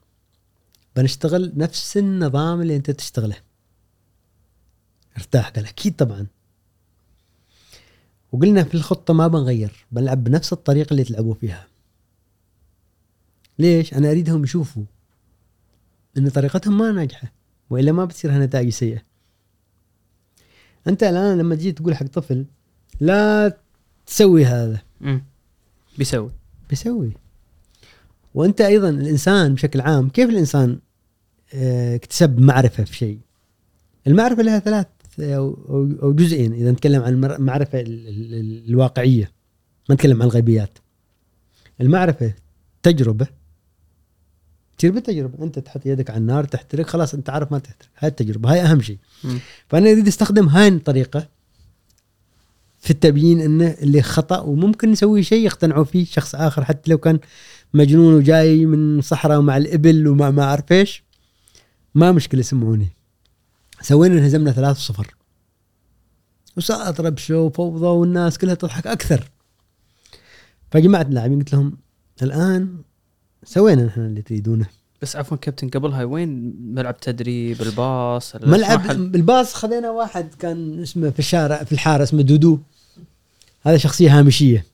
بنشتغل 0.96 1.52
نفس 1.56 1.98
النظام 1.98 2.62
اللي 2.62 2.76
أنت 2.76 2.92
تشتغله. 2.92 3.36
ارتاح 5.18 5.50
قال 5.50 5.66
أكيد 5.66 5.96
طبعا. 5.96 6.28
وقلنا 8.32 8.64
في 8.64 8.76
الخطة 8.76 9.14
ما 9.14 9.28
بنغير 9.28 9.86
بنلعب 9.92 10.24
بنفس 10.24 10.54
الطريقة 10.54 10.92
اللي 10.92 11.04
تلعبوا 11.04 11.34
فيها. 11.34 11.68
ليش؟ 13.60 13.94
أنا 13.94 14.12
اريدهم 14.12 14.44
يشوفوا 14.44 14.84
إن 16.18 16.30
طريقتهم 16.30 16.78
ما 16.78 16.92
ناجحة 16.92 17.32
وإلا 17.70 17.92
ما 17.92 18.06
بتصير 18.06 18.32
نتائج 18.32 18.70
سيئة. 18.70 19.02
أنت 20.88 21.04
الآن 21.04 21.38
لما 21.38 21.56
تجي 21.56 21.72
تقول 21.72 21.96
حق 21.96 22.06
طفل 22.06 22.46
لا 23.00 23.58
تسوي 24.06 24.46
هذا. 24.46 24.82
مم. 25.02 25.24
بيسوي. 25.98 26.32
بيسوي. 26.70 27.14
وانت 28.34 28.62
أيضا 28.62 28.90
الإنسان 28.90 29.54
بشكل 29.54 29.82
عام 29.82 30.10
كيف 30.10 30.30
الإنسان 30.30 30.80
آه، 31.54 31.96
اكتسب 31.96 32.40
معرفة 32.40 32.84
في 32.84 32.96
شيء؟ 32.96 33.20
المعرفة 34.08 34.42
لها 34.44 34.60
ثلاث 34.60 34.88
أو 35.20 35.56
أو- 35.56 36.04
أو 36.04 36.14
جزئين 36.14 36.54
إذا 36.54 36.72
نتكلم 36.72 37.02
عن 37.04 37.14
المعرفه 37.26 37.80
ال- 37.82 38.08
ال- 38.08 38.34
ال- 38.34 38.70
الواقعية 38.70 39.32
ما 39.90 39.96
نتكلم 39.96 40.22
عن 40.22 40.28
الغيبيات. 40.28 40.78
المعرفة 41.82 42.34
تجربة 42.84 43.28
تصير 44.78 44.92
بالتجربة 44.92 45.44
أنت 45.44 45.60
تحط 45.60 45.86
يدك 45.86 46.10
على 46.10 46.18
النار 46.20 46.44
تحترق 46.44 46.88
خلاص 46.88 47.14
أنت 47.14 47.30
عارف 47.30 47.52
ما 47.52 47.60
تحترق. 47.60 47.90
هاي 47.98 48.10
التجربة 48.10 48.52
هاي 48.52 48.62
أهم 48.62 48.82
شيء. 48.82 48.98
فأنا 49.68 49.92
اريد 49.92 50.08
استخدم 50.08 50.48
هاي 50.48 50.68
الطريقة 50.68 51.28
في 52.80 52.92
التبيين 52.92 53.42
إنه 53.42 53.76
اللي 53.82 54.02
خطأ 54.02 54.40
وممكن 54.40 54.92
نسوي 54.92 55.24
شيء 55.24 55.46
يقتنعوا 55.46 55.84
فيه 55.84 56.06
شخص 56.06 56.36
آخر 56.36 56.64
حتى 56.66 56.92
لو 56.92 56.98
كان 56.98 57.20
مجنون 57.74 58.14
وجاي 58.14 58.66
من 58.66 59.02
صحراء 59.02 59.42
مع 59.42 59.58
الإبل 59.58 60.08
وما 60.08 60.32
ما 60.32 60.44
أعرف 60.44 60.72
إيش. 60.72 61.04
ما 61.96 62.12
مشكلة 62.12 62.42
سمعوني. 62.42 62.88
سوينا 63.82 64.16
انهزمنا 64.20 64.52
3 64.52 64.80
0 64.80 65.16
وصارت 66.58 67.02
ربشة 67.02 67.40
وفوضى 67.40 67.86
والناس 67.86 68.38
كلها 68.38 68.54
تضحك 68.56 68.88
أكثر. 68.88 69.30
فجمعت 70.72 71.06
اللاعبين 71.08 71.40
قلت 71.40 71.54
لهم 71.54 71.78
الآن 72.24 72.78
سوينا 73.44 73.86
نحن 73.86 74.02
اللي 74.02 74.22
تريدونه. 74.22 74.66
بس 75.02 75.16
عفوا 75.16 75.38
كابتن 75.38 75.70
قبلها 75.70 76.04
وين 76.04 76.54
ملعب 76.76 76.98
تدريب؟ 77.00 77.62
الباص 77.62 78.36
ال- 78.36 78.50
ملعب 78.50 78.88
بالباص 79.12 79.54
خذينا 79.54 79.90
واحد 79.92 80.34
كان 80.40 80.80
اسمه 80.82 81.10
في 81.10 81.20
الشارع 81.20 81.64
في 81.64 81.72
الحارة 81.72 82.04
اسمه 82.04 82.22
دودو. 82.22 82.60
هذا 83.62 83.78
شخصية 83.78 84.20
هامشية. 84.20 84.66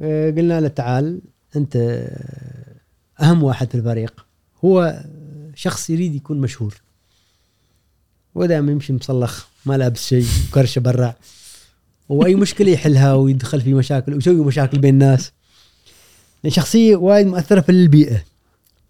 آه، 0.00 0.30
قلنا 0.30 0.60
له 0.60 0.68
تعال. 0.68 1.20
أنت 1.56 2.06
أهم 3.20 3.42
واحد 3.42 3.70
في 3.70 3.74
الفريق. 3.74 4.26
هو 4.64 5.04
شخص 5.54 5.90
يريد 5.90 6.14
يكون 6.14 6.40
مشهور. 6.40 6.74
ودائما 8.34 8.72
يمشي 8.72 8.92
مصلخ 8.92 9.46
ما 9.66 9.76
لابس 9.76 10.06
شيء 10.06 10.26
كرشه 10.54 10.78
برا. 10.80 11.14
وأي 12.08 12.34
مشكلة 12.34 12.70
يحلها 12.70 13.14
ويدخل 13.14 13.60
في 13.60 13.74
مشاكل 13.74 14.14
ويسوي 14.14 14.44
مشاكل 14.44 14.78
بين 14.78 14.94
الناس. 14.94 15.32
يعني 16.44 16.54
شخصية 16.54 16.96
وايد 16.96 17.26
مؤثرة 17.26 17.60
في 17.60 17.72
البيئة. 17.72 18.24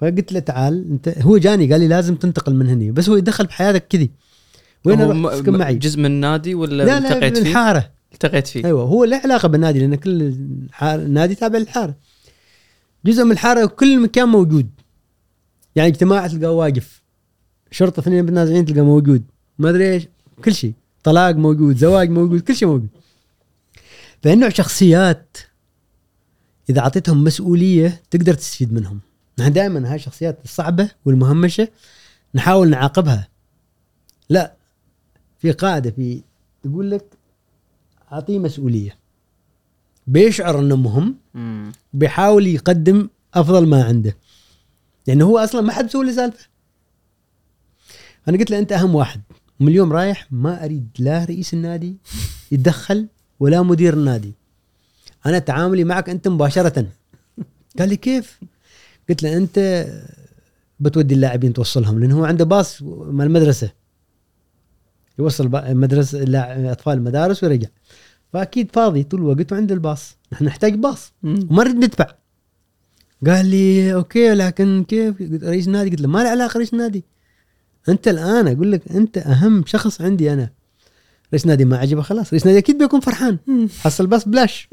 فقلت 0.00 0.32
له 0.32 0.38
تعال 0.38 0.86
أنت 0.90 1.18
هو 1.18 1.38
جاني 1.38 1.72
قال 1.72 1.80
لي 1.80 1.88
لازم 1.88 2.14
تنتقل 2.14 2.54
من 2.54 2.68
هني. 2.68 2.90
بس 2.90 3.08
هو 3.08 3.16
يدخل 3.16 3.46
بحياتك 3.46 3.88
كذي. 3.88 4.10
وين 4.84 5.00
أروح 5.00 5.16
معي. 5.46 5.74
جزء 5.74 5.98
من 5.98 6.06
النادي 6.06 6.54
ولا 6.54 6.84
لا 6.84 6.84
لا 6.84 6.98
التقيت 6.98 7.38
فيه؟ 7.38 7.50
الحارة. 7.50 7.90
التقيت 8.12 8.46
فيه. 8.46 8.64
أيوه 8.64 8.82
هو 8.82 9.04
له 9.04 9.16
علاقة 9.16 9.48
بالنادي 9.48 9.78
لأن 9.78 9.94
كل 9.94 10.34
النادي 10.82 11.34
تابع 11.34 11.58
للحارة. 11.58 11.94
جزء 13.06 13.24
من 13.24 13.32
الحارة 13.32 13.64
وكل 13.64 14.00
مكان 14.00 14.28
موجود. 14.28 14.70
يعني 15.76 15.88
اجتماع 15.88 16.26
تلقاه 16.26 16.50
واقف. 16.50 17.02
شرطة 17.70 18.00
اثنين 18.00 18.26
بالنازعين 18.26 18.64
تلقاه 18.64 18.82
موجود. 18.82 19.24
ما 19.58 19.70
أدري 19.70 19.92
إيش. 19.92 20.08
كل 20.44 20.54
شيء. 20.54 20.72
طلاق 21.02 21.36
موجود 21.36 21.76
زواج 21.76 22.10
موجود 22.10 22.40
كل 22.40 22.56
شيء 22.56 22.68
موجود. 22.68 22.88
فالنوع 24.22 24.48
شخصيات 24.48 25.36
إذا 26.70 26.80
أعطيتهم 26.80 27.24
مسؤولية 27.24 28.02
تقدر 28.10 28.34
تستفيد 28.34 28.72
منهم. 28.72 29.00
نحن 29.38 29.52
دائما 29.52 29.90
هاي 29.90 29.96
الشخصيات 29.96 30.38
الصعبة 30.44 30.90
والمهمشة 31.04 31.68
نحاول 32.34 32.70
نعاقبها. 32.70 33.28
لا. 34.28 34.54
في 35.38 35.52
قاعدة 35.52 35.90
في 35.90 36.22
يقول 36.64 36.90
لك 36.90 37.04
أعطيه 38.12 38.38
مسؤولية. 38.38 39.03
بيشعر 40.06 40.58
إنه 40.58 40.76
مهم. 40.76 41.16
بيحاول 41.92 42.46
يقدم 42.46 43.08
أفضل 43.34 43.66
ما 43.66 43.84
عنده. 43.84 44.16
لأنه 45.06 45.24
هو 45.24 45.38
أصلا 45.38 45.60
ما 45.60 45.72
حد 45.72 45.84
مسوي 45.84 46.04
له 46.06 46.12
سالفة. 46.12 46.46
أنا 48.28 48.38
قلت 48.38 48.50
له 48.50 48.58
أنت 48.58 48.72
أهم 48.72 48.94
واحد. 48.94 49.20
من 49.60 49.68
اليوم 49.68 49.92
رايح 49.92 50.26
ما 50.32 50.64
أريد 50.64 50.88
لا 50.98 51.24
رئيس 51.24 51.54
النادي 51.54 51.96
يتدخل 52.52 53.06
ولا 53.40 53.62
مدير 53.62 53.94
النادي. 53.94 54.32
أنا 55.26 55.38
تعاملي 55.38 55.84
معك 55.84 56.08
أنت 56.10 56.28
مباشرة. 56.28 56.86
قال 57.78 57.88
لي 57.88 57.96
كيف؟ 57.96 58.40
قلت 59.08 59.22
له 59.22 59.36
أنت 59.36 59.86
بتودي 60.80 61.14
اللاعبين 61.14 61.52
توصلهم 61.52 61.98
لأنه 61.98 62.18
هو 62.18 62.24
عنده 62.24 62.44
باص 62.44 62.82
مال 62.82 63.26
المدرسة. 63.26 63.70
يوصل 65.18 65.48
بقى 65.48 65.74
مدرسه 65.74 66.18
لا- 66.18 66.72
أطفال 66.72 66.92
المدارس 66.92 67.44
ويرجع. 67.44 67.68
فأكيد 68.34 68.70
فاضي 68.72 69.02
طول 69.02 69.20
الوقت 69.20 69.52
وعنده 69.52 69.74
الباص. 69.74 70.16
نحن 70.32 70.44
نحتاج 70.44 70.74
باص. 70.74 71.12
وما 71.22 71.64
نريد 71.64 71.76
ندفع. 71.76 72.06
قال 73.26 73.46
لي 73.46 73.94
okay 73.94 74.34
لكن 74.34 74.84
كيف؟ 74.88 75.18
قلت 75.18 75.44
رئيس 75.44 75.66
النادي 75.66 75.90
قلت 75.90 76.00
له 76.00 76.08
ما 76.08 76.18
له 76.22 76.28
علاقة 76.28 76.56
رئيس 76.56 76.72
النادي 76.72 77.04
أنت 77.88 78.08
الآن 78.08 78.48
أقول 78.48 78.72
لك 78.72 78.92
أنت 78.92 79.18
أهم 79.18 79.64
شخص 79.66 80.00
عندي 80.00 80.32
أنا. 80.32 80.50
رئيس 81.32 81.46
نادي 81.46 81.64
ما 81.64 81.78
عجبه 81.78 82.02
خلاص. 82.02 82.28
رئيس 82.28 82.46
نادي 82.46 82.58
أكيد 82.58 82.78
بيكون 82.78 83.00
فرحان. 83.00 83.38
حصل 83.80 84.06
بس 84.06 84.24
بلاش. 84.24 84.68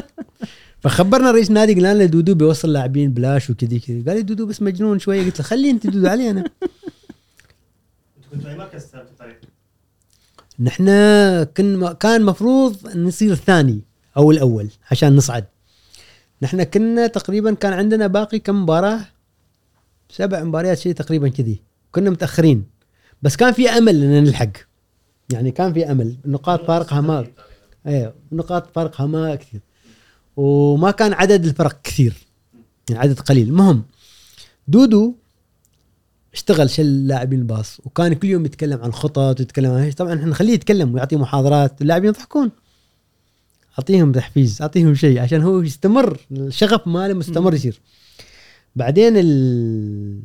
فخبرنا 0.82 1.30
رئيس 1.30 1.50
نادي 1.50 1.74
قلنا 1.74 1.94
له 1.94 2.04
دودو 2.04 2.34
بيوصل 2.34 2.72
لاعبين 2.72 3.12
بلاش 3.12 3.50
وكذي 3.50 3.78
كذي. 3.78 4.02
قال 4.02 4.16
لي 4.16 4.22
دودو 4.22 4.46
بس 4.46 4.62
مجنون 4.62 4.98
شوية. 4.98 5.24
قلت 5.24 5.38
له 5.38 5.44
خلي 5.44 5.70
أنت 5.70 5.86
دودو 5.86 6.06
علي 6.06 6.30
أنا 6.30 6.44
مركز؟ 8.44 8.86
في 8.86 8.96
الطريق؟ 8.96 9.37
نحن 10.60 10.86
كن 11.44 11.92
كان 11.92 12.24
مفروض 12.24 12.96
نصير 12.96 13.32
الثاني 13.32 13.80
أو 14.16 14.30
الأول 14.30 14.70
عشان 14.90 15.16
نصعد. 15.16 15.44
نحن 16.42 16.62
كنا 16.62 17.06
تقريبا 17.06 17.54
كان 17.54 17.72
عندنا 17.72 18.06
باقي 18.06 18.38
كم 18.38 18.62
مباراة؟ 18.62 19.00
سبع 20.10 20.44
مباريات 20.44 20.78
شيء 20.78 20.92
تقريبا 20.92 21.28
كذي. 21.28 21.62
كنا 21.92 22.10
متأخرين. 22.10 22.64
بس 23.22 23.36
كان 23.36 23.52
في 23.52 23.68
أمل 23.68 24.02
إن 24.02 24.24
نلحق. 24.24 24.50
يعني 25.32 25.50
كان 25.50 25.72
في 25.72 25.90
أمل. 25.90 26.16
النقاط 26.24 26.64
فارقها 26.66 27.00
ما 27.00 27.26
أيوه 27.86 28.14
النقاط 28.32 28.74
فارقها 28.74 29.06
ما 29.06 29.34
كثير. 29.34 29.60
وما 30.36 30.90
كان 30.90 31.12
عدد 31.12 31.44
الفرق 31.44 31.80
كثير. 31.82 32.14
يعني 32.90 33.02
عدد 33.02 33.20
قليل. 33.20 33.48
المهم 33.48 33.84
دودو 34.68 35.14
اشتغل 36.38 36.70
شل 36.70 37.06
لاعبين 37.06 37.38
الباص 37.38 37.80
وكان 37.84 38.12
كل 38.12 38.28
يوم 38.28 38.44
يتكلم 38.44 38.80
عن 38.82 38.92
خطط 38.92 39.40
ويتكلم 39.40 39.70
عن 39.70 39.90
طبعا 39.92 40.14
إحنا 40.14 40.26
نخليه 40.26 40.52
يتكلم 40.52 40.94
ويعطي 40.94 41.16
محاضرات 41.16 41.82
اللاعبين 41.82 42.08
يضحكون. 42.08 42.50
أعطيهم 43.78 44.12
تحفيز 44.12 44.62
أعطيهم 44.62 44.94
شيء 44.94 45.20
عشان 45.20 45.42
هو 45.42 45.60
يستمر 45.60 46.20
الشغف 46.32 46.86
ماله 46.88 47.14
مستمر 47.14 47.54
يصير. 47.54 47.80
بعدين 48.76 49.12
ال- 49.16 50.20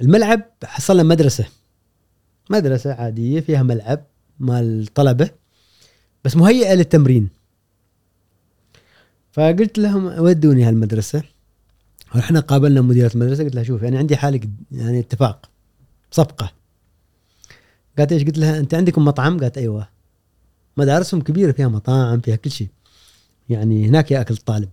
الملعب 0.00 0.42
حصل 0.64 0.96
له 0.96 1.02
مدرسة. 1.02 1.44
مدرسة 2.50 2.92
عادية 2.92 3.40
فيها 3.40 3.62
ملعب 3.62 4.04
مال 4.40 4.86
طلبة 4.94 5.30
بس 6.24 6.36
مهيئة 6.36 6.74
للتمرين. 6.74 7.28
فقلت 9.32 9.78
لهم 9.78 10.06
ودوني 10.06 10.64
هالمدرسة. 10.64 11.22
رحنا 12.16 12.40
قابلنا 12.40 12.80
مديرة 12.80 13.10
المدرسة 13.14 13.44
قلت 13.44 13.54
لها 13.54 13.62
شوف 13.62 13.82
يعني 13.82 13.98
عندي 13.98 14.16
حالك 14.16 14.48
يعني 14.72 14.98
اتفاق 15.00 15.50
صفقة. 16.10 16.52
قالت 17.98 18.12
إيش؟ 18.12 18.24
قلت 18.24 18.38
لها 18.38 18.58
أنت 18.58 18.74
عندكم 18.74 19.04
مطعم؟ 19.04 19.40
قالت 19.40 19.58
أيوه. 19.58 19.88
مدارسهم 20.76 21.20
كبيرة 21.20 21.52
فيها 21.52 21.68
مطاعم 21.68 22.20
فيها 22.20 22.36
كل 22.36 22.50
شيء. 22.50 22.68
يعني 23.48 23.88
هناك 23.88 24.10
يأكل 24.10 24.34
الطالب. 24.34 24.68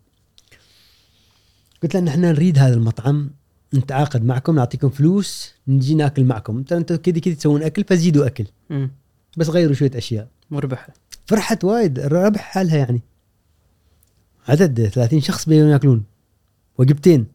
قلت 1.83 1.93
لها 1.93 2.01
نحن 2.03 2.21
نريد 2.21 2.59
هذا 2.59 2.73
المطعم 2.73 3.29
نتعاقد 3.73 4.23
معكم 4.23 4.55
نعطيكم 4.55 4.89
فلوس 4.89 5.53
نجي 5.67 5.95
نأكل 5.95 6.23
معكم. 6.23 6.57
انت 6.57 6.73
أنتم 6.73 6.95
كذا 6.95 7.19
كذا 7.19 7.33
تسوون 7.33 7.63
أكل 7.63 7.83
فزيدوا 7.83 8.25
أكل. 8.25 8.45
مم. 8.69 8.91
بس 9.37 9.49
غيروا 9.49 9.73
شوية 9.73 9.91
أشياء. 9.95 10.27
مربحة. 10.51 10.93
فرحت 11.25 11.63
وايد 11.63 11.99
ربح 11.99 12.41
حالها 12.41 12.77
يعني. 12.77 13.01
عدد 14.47 14.87
30 14.87 15.21
شخص 15.21 15.49
بيجون 15.49 15.69
ياكلون 15.69 16.03
وجبتين 16.77 17.25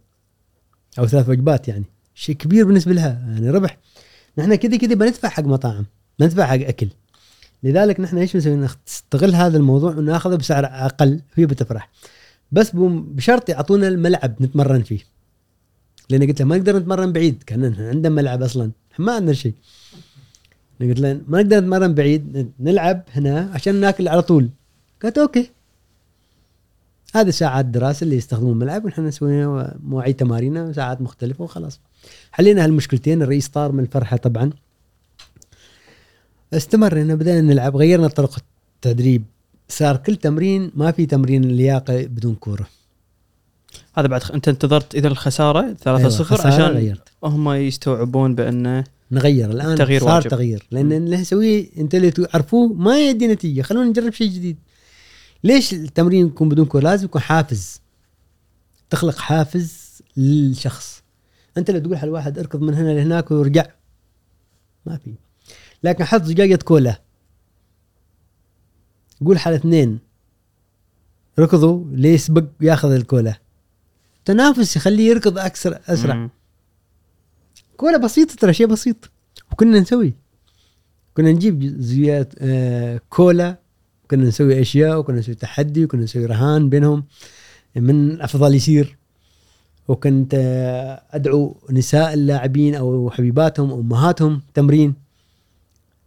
أو 0.99 1.07
ثلاث 1.07 1.29
وجبات 1.29 1.69
يعني. 1.69 1.85
شيء 2.15 2.35
كبير 2.35 2.67
بالنسبة 2.67 2.93
لها. 2.93 3.09
يعني 3.33 3.51
ربح. 3.51 3.79
نحن 4.39 4.55
كذا 4.55 4.77
كذا 4.77 4.95
بندفع 4.95 5.29
حق 5.29 5.43
مطاعم. 5.43 5.87
بندفع 6.19 6.47
حق 6.47 6.55
أكل. 6.55 6.89
لذلك 7.63 8.01
نحن 8.01 8.19
إيش 8.19 8.33
بنسوي 8.33 8.55
نستغل 8.57 9.35
هذا 9.35 9.57
الموضوع 9.57 9.95
وناخذه 9.95 10.37
بسعر 10.37 10.65
أقل 10.65 11.21
هي 11.35 11.47
بتفرح. 11.47 11.91
بس 12.53 12.71
بشرط 12.75 13.49
يعطونا 13.49 13.89
الملعب 13.89 14.43
نتمرن 14.43 14.83
فيه. 14.83 15.01
لأن 16.11 16.27
قلت 16.27 16.41
له 16.41 16.47
ما 16.47 16.57
نقدر 16.57 16.79
نتمرن 16.79 17.13
بعيد. 17.13 17.43
كأن 17.43 17.75
عندنا 17.79 18.15
ملعب 18.15 18.43
أصلا. 18.43 18.71
ما 18.99 19.13
عندنا 19.15 19.33
شيء. 19.33 19.55
قلت 20.81 21.01
له 21.01 21.21
ما 21.29 21.43
نقدر 21.43 21.61
نتمرن 21.61 21.95
بعيد. 21.95 22.53
نلعب 22.61 23.03
هنا 23.15 23.51
عشان 23.55 23.75
ناكل 23.75 24.09
على 24.09 24.23
طول. 24.23 24.51
قالت 25.03 25.19
أوكي. 25.19 25.51
هذه 27.15 27.31
ساعات 27.31 27.65
دراسة 27.65 28.05
اللي 28.05 28.17
يستخدمون 28.17 28.53
الملعب 28.53 28.85
ونحن 28.85 29.07
نسوي 29.07 29.69
مواعيد 29.85 30.15
تمارين 30.15 30.73
ساعات 30.73 31.01
مختلفة 31.01 31.45
وخلاص. 31.45 31.81
حلينا 32.33 32.65
هالمشكلتين 32.65 33.23
الرئيس 33.23 33.49
طار 33.49 33.73
من 33.73 33.81
الفرحة 33.81 34.17
طبعا. 34.17 34.51
استمرنا 36.53 37.15
بدأنا 37.15 37.41
نلعب 37.41 37.77
غيرنا 37.77 38.09
طرق 38.09 38.39
التدريب. 38.77 39.25
صار 39.69 39.97
كل 39.97 40.17
تمرين 40.17 40.71
ما 40.75 40.91
في 40.91 41.07
تمرين 41.07 41.43
لياقة 41.43 42.03
بدون 42.07 42.35
كورة. 42.35 42.67
هذا 43.95 44.07
بعد 44.07 44.23
خ... 44.23 44.31
أنت 44.31 44.49
انتظرت 44.49 44.95
إذا 44.95 45.09
الخسارة 45.09 45.77
3-0 45.85 45.89
أيوة، 45.89 46.09
خسارة 46.09 46.47
عشان 46.47 46.65
غيرت. 46.65 47.09
هم 47.25 47.51
يستوعبون 47.51 48.35
بانه 48.35 48.85
نغير 49.13 49.51
الآن 49.51 49.77
تغيير 49.77 50.01
صار 50.01 50.15
واجب. 50.15 50.31
تغيير. 50.31 50.67
لأن 50.71 50.93
اللي 50.93 51.17
نسويه 51.17 51.69
أنت 51.79 51.95
اللي 51.95 52.11
تعرفوه 52.11 52.73
ما 52.73 53.01
يدي 53.09 53.27
نتيجة. 53.29 53.63
خلونا 53.63 53.89
نجرب 53.89 54.13
شيء 54.13 54.31
جديد. 54.31 54.57
ليش 55.45 55.73
التمرين 55.73 56.27
يكون 56.27 56.49
بدون 56.49 56.67
كوره 56.67 56.83
لازم 56.83 57.05
يكون 57.05 57.21
حافز. 57.21 57.81
تخلق 58.91 59.19
حافز 59.19 60.03
للشخص. 60.17 61.03
أنت 61.59 61.71
لو 61.71 61.79
تقول 61.79 61.99
حل 61.99 62.09
واحد 62.09 62.39
اركض 62.39 62.61
من 62.61 62.75
هنا 62.75 62.93
لهناك 62.93 63.31
ويرجع 63.31 63.67
ما 64.87 64.97
في. 64.97 65.15
لكن 65.83 66.05
حط 66.05 66.23
زجاجة 66.23 66.57
كولا. 66.57 67.01
قول 69.25 69.39
حال 69.39 69.55
اثنين. 69.55 69.99
ركضوا. 71.39 71.85
ليسبق 71.93 72.45
ياخذ 72.61 72.91
الكولا؟ 72.91 73.41
تنافس 74.25 74.77
يخليه 74.77 75.09
يركض 75.09 75.39
أكثر 75.39 75.81
أسرع. 75.87 76.15
مم. 76.15 76.31
كولا 77.77 77.97
بسيطة 77.97 78.35
ترى 78.35 78.53
شيء 78.53 78.67
بسيط. 78.67 79.11
وكنا 79.53 79.81
نسوي. 79.81 80.15
كنا 81.15 81.33
نجيب 81.33 81.81
زيات 81.81 82.35
آه 82.39 83.01
كولا 83.11 83.59
كنا 84.11 84.25
نسوي 84.25 84.61
أشياء 84.61 84.99
وكنا 84.99 85.19
نسوي 85.19 85.35
تحدي 85.35 85.85
وكنا 85.85 86.03
نسوي 86.03 86.27
رهان 86.27 86.69
بينهم. 86.69 87.05
من 87.77 88.21
افضل 88.21 88.55
يصير 88.55 88.97
وكنت 89.89 90.35
أدعو 91.11 91.57
نساء 91.71 92.15
اللاعبين 92.15 92.75
أو 92.75 93.11
حبيباتهم 93.11 93.71
أو 93.71 93.81
أمهاتهم 93.81 94.43
تمرين. 94.55 94.95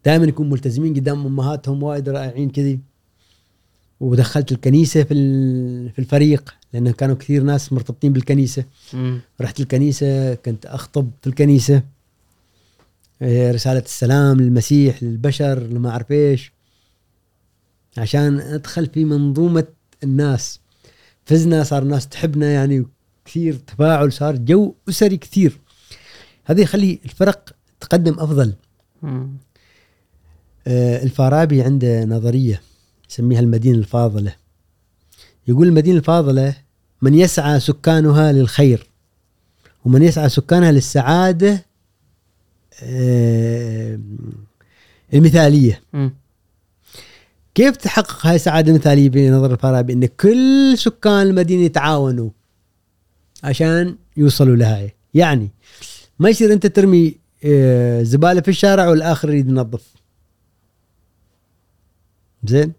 دائما 0.06 0.26
يكون 0.26 0.50
ملتزمين 0.50 0.94
قدام 0.94 1.26
أمهاتهم 1.26 1.84
وايد 1.84 2.10
رائعين 2.10 2.50
كذي. 2.50 2.80
ودخلت 4.00 4.52
الكنيسة 4.52 5.04
في 5.04 5.16
في 5.90 6.00
الفريق 6.00 6.56
لأنه 6.74 6.92
كانوا 6.92 7.16
كثير 7.16 7.44
ناس 7.44 7.74
مرتبطين 7.74 8.14
بالكنيسة. 8.14 8.64
مم. 8.94 9.20
رحت 9.42 9.60
الكنيسة 9.60 10.34
كنت 10.34 10.66
أخطب 10.66 11.10
في 11.22 11.28
الكنيسة. 11.28 11.84
إيه، 13.22 13.52
رسالة 13.52 13.80
السلام 13.80 14.42
للمسيح 14.42 15.04
للبشر 15.04 15.60
لما 15.60 15.90
أعرف 15.90 16.12
إيش. 16.12 16.53
عشان 17.98 18.40
أدخل 18.40 18.86
في 18.86 19.06
منظومة 19.06 19.68
الناس. 20.04 20.60
فزنا 21.26 21.64
صار 21.64 21.84
الناس 21.84 22.08
تحبنا 22.08 22.52
يعني 22.52 22.86
كثير 23.26 23.54
تفاعل 23.54 24.14
صار 24.14 24.36
جو 24.36 24.74
أسري 24.90 25.18
كثير. 25.18 25.60
هذا 26.46 26.62
يخلي 26.62 27.00
الفرق 27.06 27.56
تقدم 27.80 28.20
أفضل. 28.20 28.54
مم. 29.02 29.38
آه، 30.68 31.04
الفارابي 31.04 31.62
عنده 31.62 32.06
نظرية 32.06 32.62
يسميها 33.10 33.40
المدينة 33.40 33.78
الفاضلة. 33.78 34.36
يقول 35.48 35.68
المدينة 35.68 35.98
الفاضلة 35.98 36.56
من 37.02 37.14
يسعى 37.14 37.60
سكانها 37.60 38.32
للخير 38.32 38.90
ومن 39.86 40.04
يسعى 40.04 40.30
سكانها 40.30 40.72
للسعادة 40.72 41.66
آه، 42.84 44.00
المثالية. 45.14 45.82
مم. 45.94 46.14
كيف 47.56 47.78
تحقق 47.78 48.26
هاي 48.26 48.36
السعادة 48.36 48.72
المثالية 48.72 49.10
بنظر 49.10 49.52
الفارابي؟ 49.54 49.94
إن 49.94 50.06
كل 50.06 50.74
سكان 50.78 51.22
المدينة 51.28 51.64
يتعاونوا 51.64 52.30
عشان 53.44 53.96
يوصلوا 54.18 54.56
لهاي. 54.56 54.94
يعني 55.14 55.50
ما 56.20 56.30
يصير 56.30 56.54
أنت 56.54 56.68
ترمي 56.68 57.16
آه، 57.46 58.04
زبالة 58.04 58.42
في 58.42 58.48
الشارع 58.48 58.90
والآخر 58.90 59.30
يريد 59.30 59.50
ينظف. 59.50 59.94
زين؟ 62.44 62.74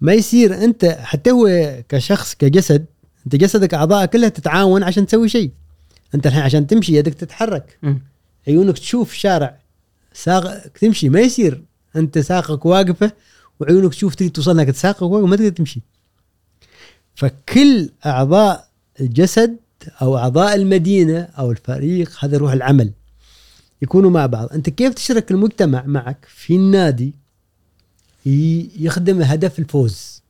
ما 0.00 0.12
يصير 0.12 0.64
أنت 0.64 0.84
حتى 0.84 1.30
هو 1.30 1.48
كشخص 1.88 2.34
كجسد 2.34 2.84
أنت 3.26 3.36
جسدك 3.36 3.74
أعضائك 3.74 4.10
كلها 4.10 4.28
تتعاون 4.28 4.82
عشان 4.82 5.06
تسوي 5.06 5.28
شيء. 5.28 5.50
أنت 6.14 6.26
الحين 6.26 6.42
عشان 6.42 6.66
تمشي 6.66 6.96
يدك 6.96 7.14
تتحرك. 7.14 7.78
عيونك 8.48 8.78
تشوف 8.78 9.12
الشارع 9.12 9.58
ساقك 10.12 10.78
تمشي. 10.78 11.08
ما 11.08 11.20
يصير 11.20 11.62
أنت 11.96 12.18
ساقك 12.18 12.66
واقفة 12.66 13.12
وعيونك 13.64 13.90
تشوف 13.90 14.14
تريد 14.14 14.32
توصل 14.32 14.60
انك 14.60 14.74
واقف 14.84 15.02
وما 15.02 15.36
تقدر 15.36 15.48
تمشي. 15.48 15.80
فكل 17.14 17.90
أعضاء 18.06 18.68
الجسد 19.00 19.56
أو 20.02 20.18
أعضاء 20.18 20.54
المدينة 20.54 21.20
أو 21.38 21.50
الفريق 21.50 22.24
هذا 22.24 22.36
روح 22.36 22.52
العمل. 22.52 22.92
يكونوا 23.82 24.10
مع 24.10 24.26
بعض. 24.26 24.52
أنت 24.52 24.70
كيف 24.70 24.94
تشرك 24.94 25.30
المجتمع 25.30 25.84
معك 25.86 26.26
في 26.28 26.56
النادي 26.56 27.14
يخدم 28.76 29.22
هدف 29.22 29.58
الفوز؟ 29.58 30.22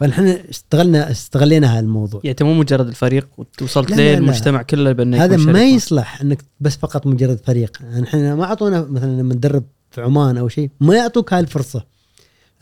فنحن 0.00 0.26
اشتغلنا 0.26 1.10
استغلينا 1.10 1.72
هذا 1.72 1.80
الموضوع. 1.80 2.20
يعني 2.24 2.30
أنت 2.30 2.42
مو 2.42 2.54
مجرد 2.54 2.86
الفريق 2.86 3.28
ووصلت 3.38 3.90
لا، 3.90 3.96
لا، 3.96 4.14
لا. 4.14 4.16
للمجتمع 4.16 4.62
كله 4.62 4.92
بانه 4.92 5.24
هذا 5.24 5.36
ما. 5.36 5.64
يصلح 5.64 6.20
أنك 6.20 6.44
بس 6.60 6.76
فقط 6.76 7.06
مجرد 7.06 7.40
فريق. 7.44 7.82
نحن 7.82 8.32
ما 8.32 8.44
أعطونا 8.44 8.86
مثلا 8.90 9.20
لما 9.20 9.34
ندرب 9.34 9.64
في 9.92 10.00
عمان 10.00 10.38
أو 10.38 10.48
شيء 10.48 10.70
ما 10.80 10.96
يعطوك 10.96 11.32
هاي 11.32 11.40
الفرصة. 11.40 11.86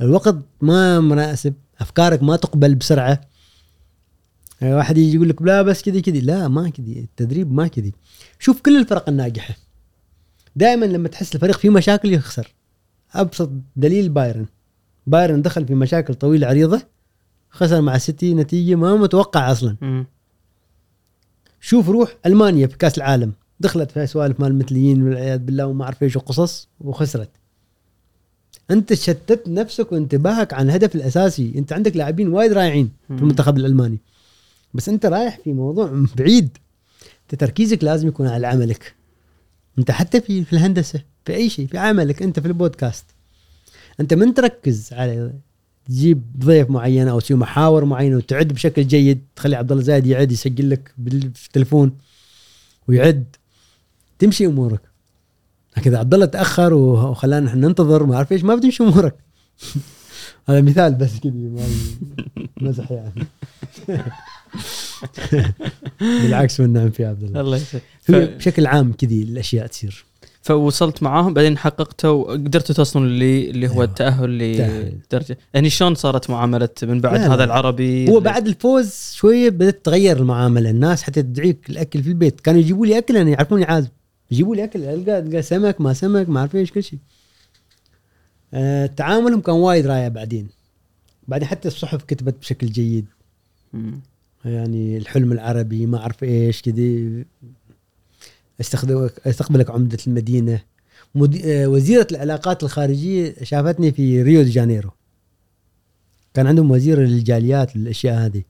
الوقت 0.00 0.36
ما 0.60 1.00
مناسب 1.00 1.54
أفكارك 1.80 2.22
ما 2.22 2.36
تقبل 2.36 2.74
بسرعة. 2.74 3.20
يعني 4.60 4.74
واحد 4.74 4.98
يجي 4.98 5.14
يقول 5.14 5.28
لك 5.28 5.42
لا 5.42 5.62
بس 5.62 5.82
كذي 5.82 6.00
كذي 6.00 6.20
لا 6.20 6.48
ما 6.48 6.70
كذي 6.70 7.00
التدريب 7.00 7.52
ما 7.52 7.66
كذي. 7.66 7.94
شوف 8.38 8.60
كل 8.60 8.80
الفرق 8.80 9.08
الناجحة. 9.08 9.54
دائما 10.56 10.86
لما 10.86 11.08
تحس 11.08 11.34
الفريق 11.34 11.58
فيه 11.58 11.70
مشاكل 11.70 12.12
يخسر. 12.12 12.54
أبسط 13.14 13.50
دليل 13.76 14.08
بايرن. 14.08 14.46
بايرن 15.06 15.42
دخل 15.42 15.66
في 15.66 15.74
مشاكل 15.74 16.14
طويلة 16.14 16.46
عريضة 16.46 16.82
خسر 17.50 17.80
مع 17.80 17.98
سيتي 17.98 18.34
نتيجة 18.34 18.74
ما 18.74 18.96
متوقع 18.96 19.52
أصلا. 19.52 20.06
شوف 21.60 21.88
روح 21.88 22.16
ألمانيا 22.26 22.66
في 22.66 22.76
كأس 22.76 22.98
العالم. 22.98 23.32
دخلت 23.60 23.90
في 23.90 24.06
سوالف 24.06 24.40
مال 24.40 24.48
المثليين 24.48 25.02
والعياذ 25.02 25.38
بالله 25.38 25.66
وما 25.66 25.84
أعرف 25.84 26.02
إيش 26.02 26.16
وقصص 26.16 26.68
وخسرت. 26.80 27.28
أنت 28.70 28.94
شتت 28.94 29.48
نفسك 29.48 29.92
وانتباهك 29.92 30.54
عن 30.54 30.66
الهدف 30.66 30.94
الأساسي. 30.94 31.52
أنت 31.56 31.72
عندك 31.72 31.96
لاعبين 31.96 32.28
وايد 32.28 32.52
رائعين 32.52 32.90
في. 33.08 33.14
المنتخب 33.14 33.56
الألماني. 33.56 33.98
بس 34.74 34.88
أنت 34.88 35.06
رايح 35.06 35.38
في 35.44 35.52
موضوع 35.52 36.04
بعيد. 36.16 36.58
أنت 37.22 37.40
تركيزك 37.40 37.84
لازم 37.84 38.08
يكون 38.08 38.26
على 38.26 38.46
عملك. 38.46 38.94
أنت 39.78 39.90
حتى 39.90 40.20
في 40.20 40.44
في 40.44 40.52
الهندسة 40.52 41.02
في 41.24 41.34
أي 41.34 41.50
شيء 41.50 41.66
في 41.66 41.78
عملك 41.78 42.22
أنت 42.22 42.40
في 42.40 42.48
البودكاست. 42.48 43.04
أنت 44.00 44.14
من 44.14 44.34
تركز 44.34 44.92
على 44.92 45.32
تجيب 45.86 46.22
ضيف 46.38 46.70
معين 46.70 47.08
أو 47.08 47.20
تسوي 47.20 47.36
محاور 47.36 47.84
معينة 47.84 48.16
وتعد 48.16 48.48
بشكل 48.48 48.86
جيد. 48.86 49.20
تخلي 49.36 49.56
عبد 49.56 49.72
الله 49.72 49.84
زايد 49.84 50.06
يعد 50.06 50.32
يسجل 50.32 50.70
لك 50.70 50.94
بالتليفون 50.98 51.92
ويعد. 52.88 53.24
تمشي 54.20 54.46
أمورك. 54.46 54.80
لكن 55.76 55.90
إذا 55.90 55.98
عبد 55.98 56.14
الله 56.14 56.26
تاخر 56.26 56.74
وخلانا 56.74 57.46
نحن 57.46 57.58
ننتظر 57.60 58.06
ما 58.06 58.14
اعرف 58.16 58.32
إيش 58.32 58.44
ما 58.44 58.54
بتمشي 58.54 58.82
أمورك. 58.82 59.14
هذا 60.48 60.60
مثال 60.60 60.94
بس 60.94 61.18
كذي 61.18 61.50
مزح 62.60 62.90
يعني. 62.90 63.12
بالعكس 66.00 66.60
والنعم 66.60 66.90
في 66.90 67.04
عبد 67.04 67.22
الله. 67.22 67.40
الله 67.40 67.56
يسعدك. 67.56 67.82
ف- 68.02 68.10
بشكل 68.10 68.66
عام 68.66 68.92
كذي 68.92 69.22
الأشياء 69.22 69.66
تصير. 69.66 70.04
فوصلت 70.42 71.02
معاهم 71.02 71.34
بعدين 71.34 71.58
حققتوا 71.58 72.10
وقدرتوا 72.10 72.74
توصلون 72.74 73.06
اللي 73.06 73.50
اللي 73.50 73.68
هو 73.68 73.72
أيوة. 73.72 73.84
التأهل. 73.84 74.38
لدرجه 74.38 75.38
يعني 75.54 75.70
شلون 75.70 75.94
صارت 75.94 76.30
معاملة 76.30 76.68
من 76.82 77.00
بعد. 77.00 77.20
هذا 77.20 77.44
العربي؟ 77.44 78.10
هو 78.10 78.20
بعد 78.20 78.46
الفوز 78.46 78.94
شوية 79.14 79.50
بدأت 79.50 79.74
تتغير 79.82 80.16
المعاملة. 80.16 80.70
الناس 80.70 81.02
حتى 81.02 81.22
تدعيك 81.22 81.70
الأكل 81.70 82.02
في 82.02 82.08
البيت. 82.08 82.40
كانوا 82.40 82.60
يجيبوا 82.60 82.86
لي 82.86 82.98
أكل 82.98 83.16
أنا 83.16 83.30
يعرفوني 83.30 83.64
عازب 83.64 83.88
يجيبوا 84.30 84.56
لي 84.56 84.64
أكل 84.64 84.84
ألقى 84.84 85.42
سمك 85.42 85.80
ما 85.80 85.92
سمك 85.92 86.28
ما 86.28 86.40
أعرف 86.40 86.56
إيش 86.56 86.72
كل 86.72 86.82
شيء. 86.82 86.98
آه 88.54 88.86
تعاملهم 88.86 89.40
كان 89.40 89.54
وايد 89.54 89.86
رائع 89.86 90.08
بعدين. 90.08 90.48
بعدين 91.28 91.48
حتى 91.48 91.68
الصحف 91.68 92.04
كتبت 92.04 92.34
بشكل 92.40 92.66
جيد. 92.66 93.06
مم. 93.72 94.00
يعني 94.44 94.96
الحلم 94.96 95.32
العربي 95.32 95.86
ما 95.86 95.98
أعرف 95.98 96.22
إيش 96.24 96.62
كذي. 96.62 97.24
استخدمك 98.60 99.12
أستقبلك 99.26 99.70
عمدة 99.70 99.98
المدينة. 100.06 100.62
مدي... 101.14 101.62
آه، 101.62 101.66
وزيرة 101.66 102.06
العلاقات 102.10 102.62
الخارجية 102.62 103.34
شافتني 103.42 103.92
في 103.92 104.22
ريو 104.22 104.42
دي 104.42 104.50
جانيرو. 104.50 104.90
كان 106.34 106.46
عندهم 106.46 106.70
وزير 106.70 107.00
للجاليات 107.00 107.76
الاشياء 107.76 108.26
هذه. 108.26 108.42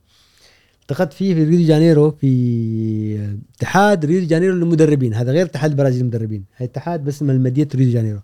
التقيت 0.90 1.12
فيه 1.12 1.34
في 1.34 1.44
ريو 1.44 1.56
دي 1.56 1.64
جانيرو 1.64 2.10
في 2.10 3.36
اتحاد 3.56 4.04
ريو 4.04 4.20
دي 4.20 4.26
جانيرو 4.26 4.54
للمدربين. 4.54 5.14
هذا 5.14 5.32
غير 5.32 5.46
اتحاد 5.46 5.70
البرازيل 5.70 6.00
للمدربين 6.00 6.44
هذا 6.56 6.70
اتحاد 6.70 7.04
بس 7.04 7.22
من 7.22 7.42
مدينة 7.42 7.68
ريو 7.74 7.86
دي 7.86 7.92
جانيرو. 7.92 8.20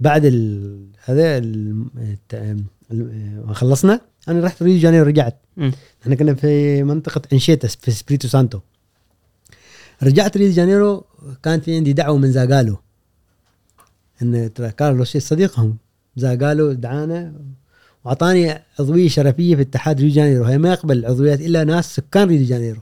بعد 0.00 0.24
ال... 0.24 0.86
هذا 1.04 1.38
ال... 1.38 1.84
الت- 1.96 2.64
ال- 2.92 3.54
خلصنا. 3.54 4.00
أنا 4.28 4.44
رحت 4.44 4.62
ريو 4.62 4.72
دي 4.72 4.78
جانيرو 4.78 5.06
رجعت. 5.06 5.40
مم. 5.56 5.72
إحنا 6.02 6.14
كنا 6.14 6.34
في 6.34 6.82
منطقة 6.82 7.22
أنشيتا 7.32 7.68
في 7.68 7.90
سبريتو 7.90 8.28
سانتو. 8.28 8.60
رجعت 10.02 10.36
ريو 10.36 10.48
دي 10.48 10.54
جانيرو 10.54 11.04
كانت 11.42 11.64
في 11.64 11.76
عندي 11.76 11.92
دعوة 11.92 12.18
من 12.18 12.32
زاغالو. 12.32 12.76
إن 14.22 14.52
ترى 14.54 14.70
كارلوس 14.70 15.16
صديقهم 15.16 15.76
زاغالو 16.16 16.72
دعانا 16.72 17.34
وأعطاني 18.04 18.58
عضوية 18.78 19.08
شرفية 19.08 19.56
في 19.56 19.62
اتحاد 19.62 20.00
ريو 20.00 20.10
جانيرو. 20.10 20.44
هي 20.44 20.58
ما 20.58 20.72
يقبل 20.72 20.98
العضويات 20.98 21.40
إلا 21.40 21.64
ناس 21.64 21.94
سكان 21.96 22.28
ريو 22.28 22.44
جانيرو. 22.44 22.80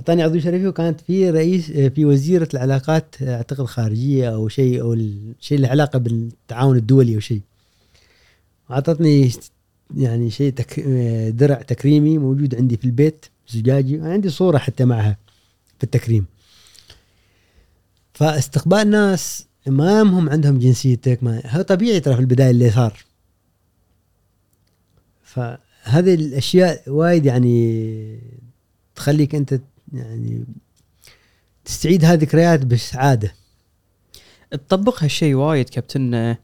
أعطاني 0.00 0.22
عضوية 0.22 0.40
شرفية 0.40 0.68
وكانت 0.68 1.00
في 1.00 1.30
رئيس 1.30 1.70
في 1.70 2.04
وزيرة 2.04 2.48
العلاقات 2.54 3.14
أعتقد 3.22 3.64
خارجية 3.64 4.34
أو 4.34 4.48
شيء 4.48 4.80
أو 4.80 4.94
الشيء 4.94 5.58
له 5.58 5.68
علاقة 5.68 5.98
بالتعاون 5.98 6.76
الدولي 6.76 7.14
أو 7.14 7.20
شيء. 7.20 7.40
أعطتني 8.70 9.30
يعني 9.96 10.30
شيء 10.30 10.52
تك... 10.52 10.80
درع 11.30 11.62
تكريمي 11.62 12.18
موجود 12.18 12.54
عندي 12.54 12.76
في 12.76 12.84
البيت 12.84 13.26
زجاجي 13.48 13.96
أنا 13.96 14.12
عندي 14.12 14.28
صورة 14.28 14.58
حتى 14.58 14.84
معها 14.84 15.16
في 15.78 15.84
التكريم. 15.84 16.26
فاستقبال 18.14 18.90
ناس 18.90 19.46
ما 19.66 20.02
هم 20.02 20.30
عندهم 20.30 20.58
جنسيتك 20.58 21.18
ما 21.22 21.42
هذا 21.44 21.62
طبيعي 21.62 22.00
ترى 22.00 22.14
في 22.14 22.20
البداية 22.20 22.50
اللي 22.50 22.70
صار. 22.70 23.04
فهذه 25.30 26.14
الأشياء 26.14 26.90
وايد 26.90 27.26
يعني 27.26 28.20
تخليك 28.94 29.34
أنت 29.34 29.60
يعني 29.92 30.44
تستعيد 31.64 32.04
هذه 32.04 32.14
الذكريات 32.14 32.66
بسعادة 32.66 33.34
تطبق 34.50 35.02
هالشيء 35.02 35.34
وايد 35.34 35.68
كابتن. 35.68 36.36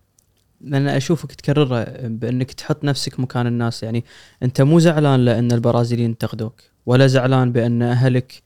لأن 0.61 0.89
أشوفك 0.89 1.33
تكرره 1.33 1.85
بأنك 2.03 2.53
تحط 2.53 2.85
نفسك 2.85 3.21
مكان 3.21 3.47
الناس. 3.47 3.83
يعني 3.83 4.05
أنت 4.43 4.61
مو 4.61 4.79
زعلان 4.79 5.25
لأن 5.25 5.53
البرازيليين 5.53 6.11
انتقدوك 6.11 6.63
ولا 6.87 7.07
زعلان 7.07 7.53
بأن 7.53 7.83
أهلك 7.83 8.43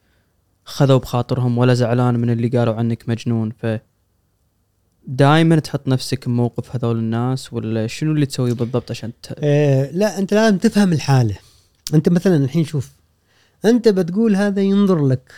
خذوا 0.65 0.99
بخاطرهم 0.99 1.59
ولا 1.59 1.75
زعلان 1.75 2.21
من 2.21 2.31
اللي 2.31 2.49
قالوا 2.49 2.75
عنك 2.75 3.09
مجنون. 3.09 3.51
ف 3.51 3.67
دائما 5.11 5.59
تحط 5.59 5.89
نفسك 5.89 6.29
بموقف 6.29 6.77
هذول 6.77 6.99
الناس 6.99 7.53
ولا 7.53 7.87
شنو 7.87 8.13
اللي 8.13 8.27
تسويه 8.27 8.53
بالضبط 8.53 8.91
عشان 8.91 9.13
ت... 9.23 9.35
آه 9.39 9.91
لا 9.91 10.19
أنت 10.19 10.35
لازم 10.35 10.59
تفهم 10.59 10.93
الحالة. 10.93 11.37
أنت 11.95 12.09
مثلا 12.09 12.37
الحين 12.37 12.65
شوف 12.65 12.91
أنت 13.65 13.89
بتقول 13.89 14.37
هذا 14.37 14.63
ينظر 14.63 15.07
لك. 15.07 15.33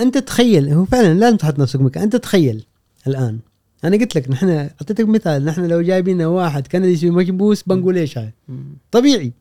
أنت 0.00 0.18
تخيل 0.18 0.68
هو 0.68 0.84
فعلا 0.84 1.14
لازم 1.14 1.36
تحط 1.36 1.58
نفسك 1.58 1.80
مكان 1.80 2.02
أنت 2.02 2.16
تخيل 2.16 2.64
الآن. 3.06 3.38
أنا 3.84 3.96
قلت 3.96 4.16
لك 4.16 4.30
نحن 4.30 4.48
أعطيتك 4.48 5.08
مثال 5.08 5.44
نحن 5.44 5.66
لو 5.66 5.82
جايبين 5.82 6.22
واحد 6.22 6.66
كندي 6.66 6.88
يسوي 6.88 7.10
مكبوس 7.10 7.62
بنقول 7.62 7.96
إيش 7.96 8.18
هاي؟ 8.18 8.32
مم. 8.48 8.76
طبيعي. 8.90 9.32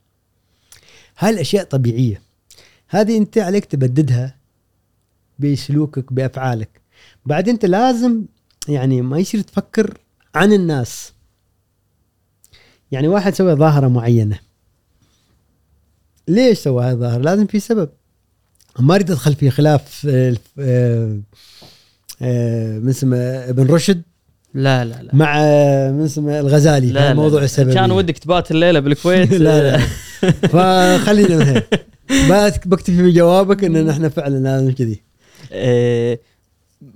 هاي 1.20 1.30
الاشياء 1.30 1.64
طبيعية. 1.64 2.22
هذه 2.88 3.18
أنت 3.18 3.38
عليك 3.38 3.66
تبددها 3.66 4.36
بسلوكك 5.40 6.14
بأفعالك. 6.14 6.82
بعد 7.26 7.50
أنت 7.50 7.66
لازم 7.66 8.26
يعني 8.68 9.02
ما 9.02 9.19
يصير 9.19 9.42
تفكر 9.42 9.98
عن 10.35 10.53
الناس. 10.53 11.14
يعني 12.92 13.08
واحد 13.08 13.34
سوى 13.34 13.53
ظاهرة 13.53 13.88
معينة. 13.88 14.40
ليش 16.27 16.58
سوى 16.58 16.85
هذه 16.85 16.92
الظاهرة؟ 16.92 17.22
لازم 17.22 17.45
في 17.45 17.60
سبب. 17.60 17.90
ما 18.80 18.95
أريد 18.95 19.11
أدخل 19.11 19.35
في 19.35 19.50
خلاف 19.50 20.08
آه، 20.10 20.35
آه، 20.60 21.19
آه، 22.22 22.80
من 22.80 22.90
اسمه 22.90 23.18
ابن 23.18 23.68
رشد 23.68 24.02
لا 24.53 24.85
لا 24.85 25.03
لا. 25.03 25.16
مع 25.16 25.35
من 25.92 26.03
اسمه 26.03 26.40
الغزالي. 26.40 26.92
لا, 26.92 27.14
موضوع. 27.14 27.44
السبب 27.44 27.74
كان 27.74 27.92
ودك 27.92 28.18
تبات 28.18 28.52
الليلة 28.52 28.80
بالكويت. 28.80 29.32
لا 29.45 29.72
لا. 29.72 29.85
فخلينا 30.53 31.38
من 31.38 31.64
هيك 32.32 32.68
بكتفي 32.68 33.03
بجوابك 33.03 33.64
إن 33.64 33.85
نحن 33.85 34.10
فعلا 34.10 34.38
لازم 34.38 34.72
كذي. 34.72 35.02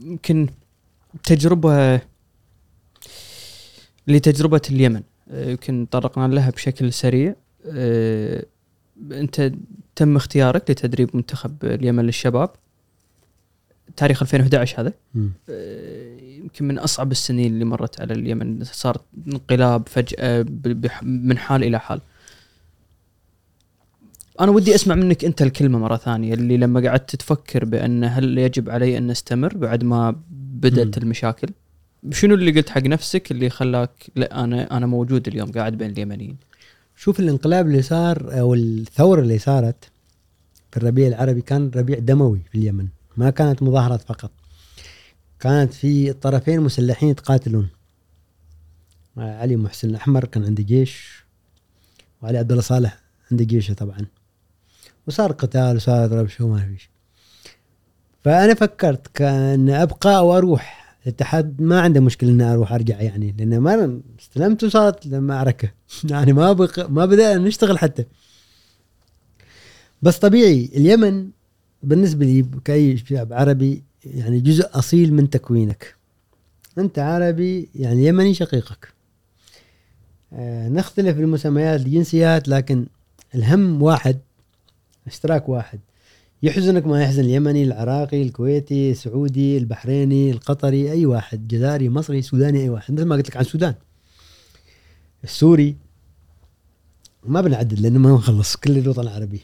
يمكن 0.06 0.48
تجربة 1.24 2.02
لتجربة 4.08 4.62
اليمن. 4.70 5.02
آه، 5.32 5.50
يمكن 5.50 5.88
طرقنا 5.92 6.34
لها 6.34 6.50
بشكل 6.50 6.94
سريع. 6.94 7.36
آه، 7.66 8.46
أنت 9.12 9.52
تم 9.96 10.16
اختيارك 10.16 10.72
لتدريب 10.72 11.10
منتخب 11.14 11.66
اليمن 11.66 12.06
للشباب. 12.06 12.50
تاريخ 13.96 14.22
2011 14.22 14.82
هذا. 14.82 14.94
آه، 15.50 16.18
يمكن 16.22 16.68
من 16.68 16.80
أصعب 16.80 17.12
السنين 17.12 17.54
اللي 17.54 17.66
مرت 17.66 18.02
على 18.02 18.14
اليمن. 18.14 18.64
صارت 18.64 19.02
انقلاب 19.28 19.88
فجأة 19.88 20.46
من 21.02 21.38
حال 21.38 21.64
إلى 21.64 21.80
حال. 21.80 22.02
أنا 24.40 24.52
ودي 24.52 24.76
أسمع 24.76 24.96
منك 24.96 25.26
أنت 25.26 25.42
الكلمة 25.42 25.80
مرة 25.80 25.96
ثانية 25.96 26.34
اللي 26.34 26.58
لما 26.58 26.90
قعدت 26.90 27.16
تفكر 27.16 27.66
بأن 27.66 28.04
هل 28.04 28.38
يجب 28.38 28.70
علي 28.70 28.98
أن 28.98 29.10
أستمر 29.10 29.58
بعد 29.58 29.84
ما 29.84 30.16
بدأت. 30.54 30.98
المشاكل. 30.98 31.48
شنو 32.12 32.36
اللي 32.36 32.52
قلت 32.52 32.70
حق 32.70 32.82
نفسك 32.82 33.32
اللي 33.32 33.50
خلاك 33.50 34.12
لا 34.16 34.44
أنا 34.44 34.78
أنا 34.78 34.86
موجود 34.86 35.28
اليوم 35.28 35.52
قاعد 35.52 35.78
بين 35.78 35.92
اليمنيين؟ 35.92 36.38
شوف 36.96 37.20
الانقلاب 37.20 37.68
اللي 37.68 37.82
صار 37.82 38.40
أو 38.40 38.54
الثورة 38.54 39.22
اللي 39.22 39.40
صارت 39.40 39.92
في 40.72 40.78
الربيع 40.78 41.08
العربي 41.08 41.42
كان 41.42 41.72
ربيع 41.76 42.00
دموي 42.00 42.42
في 42.52 42.58
اليمن 42.58 42.88
ما 43.18 43.30
كانت 43.30 43.64
مظاهرات 43.64 44.02
فقط. 44.02 44.32
كانت 45.40 45.74
في 45.74 46.14
طرفين 46.14 46.62
مسلحين 46.62 47.10
يتقاتلون. 47.10 47.70
علي 49.18 49.56
محسن 49.56 49.90
الأحمر 49.90 50.26
كان 50.26 50.46
عنده 50.46 50.64
جيش 50.64 51.24
وعلي 52.22 52.38
عبد 52.38 52.52
الله 52.52 52.64
صالح 52.64 53.00
عنده 53.32 53.44
جيشه 53.44 53.74
طبعا. 53.74 54.06
وصار 55.08 55.32
قتال 55.32 55.76
وصار 55.76 56.12
ربش 56.12 56.42
وما 56.42 56.66
فيش 56.66 56.90
فأنا 58.24 58.54
فكرت 58.54 59.08
كأن 59.08 59.70
أبقى 59.70 60.18
أو 60.18 60.38
أروح. 60.38 60.80
الاتحاد 61.04 61.62
ما 61.62 61.82
عنده 61.82 62.00
مشكلة 62.02 62.30
إني 62.30 62.44
أروح 62.44 62.74
أرجع 62.74 63.02
يعني 63.02 63.36
لأن 63.38 63.58
ما 63.58 64.02
استلمت 64.20 64.64
وصارت 64.64 65.06
المعركه 65.06 65.72
يعني 66.12 66.34
ما 66.34 66.54
بق... 66.54 66.90
ما 66.90 67.06
بدأنا 67.06 67.48
نشتغل 67.48 67.78
حتى. 67.78 68.06
بس 70.02 70.18
طبيعي 70.18 70.70
اليمن 70.76 71.30
بالنسبة 71.84 72.26
لي 72.26 72.46
كأي 72.66 72.98
شعب 72.98 73.34
عربي 73.34 73.84
يعني 74.06 74.40
جزء 74.40 74.70
أصيل 74.74 75.14
من 75.14 75.30
تكوينك. 75.30 75.96
أنت 76.78 77.00
عربي 77.00 77.70
يعني 77.76 78.06
يمني 78.06 78.34
شقيقك. 78.34 78.94
آه 80.34 80.70
نختلف 80.70 81.18
المسميات 81.18 81.80
الجنسيات 81.80 82.48
لكن 82.48 82.86
الهم 83.36 83.82
واحد 83.82 84.20
اشتراك 85.08 85.50
واحد. 85.50 85.80
يحزنك 86.44 86.88
ما 86.88 87.04
يحزن 87.04 87.24
اليمني 87.24 87.64
العراقي 87.64 88.22
الكويتي 88.22 88.92
السعودي 88.92 89.58
البحريني 89.58 90.32
القطري 90.32 90.92
أي 90.92 91.06
واحد 91.06 91.48
جزائري 91.48 91.90
مصري 91.90 92.22
سوداني 92.22 92.62
أي 92.62 92.70
واحد. 92.70 92.94
مثل 92.94 93.06
ما 93.06 93.16
قلت 93.16 93.30
لك 93.30 93.38
عن 93.38 93.44
السودان. 93.44 93.76
السوري 95.24 95.76
ما 97.24 97.42
بنعدد 97.42 97.80
لأنه 97.80 98.00
ما 98.00 98.12
نخلص 98.12 98.56
كل 98.56 98.78
الوطن 98.78 99.02
العربي. 99.02 99.42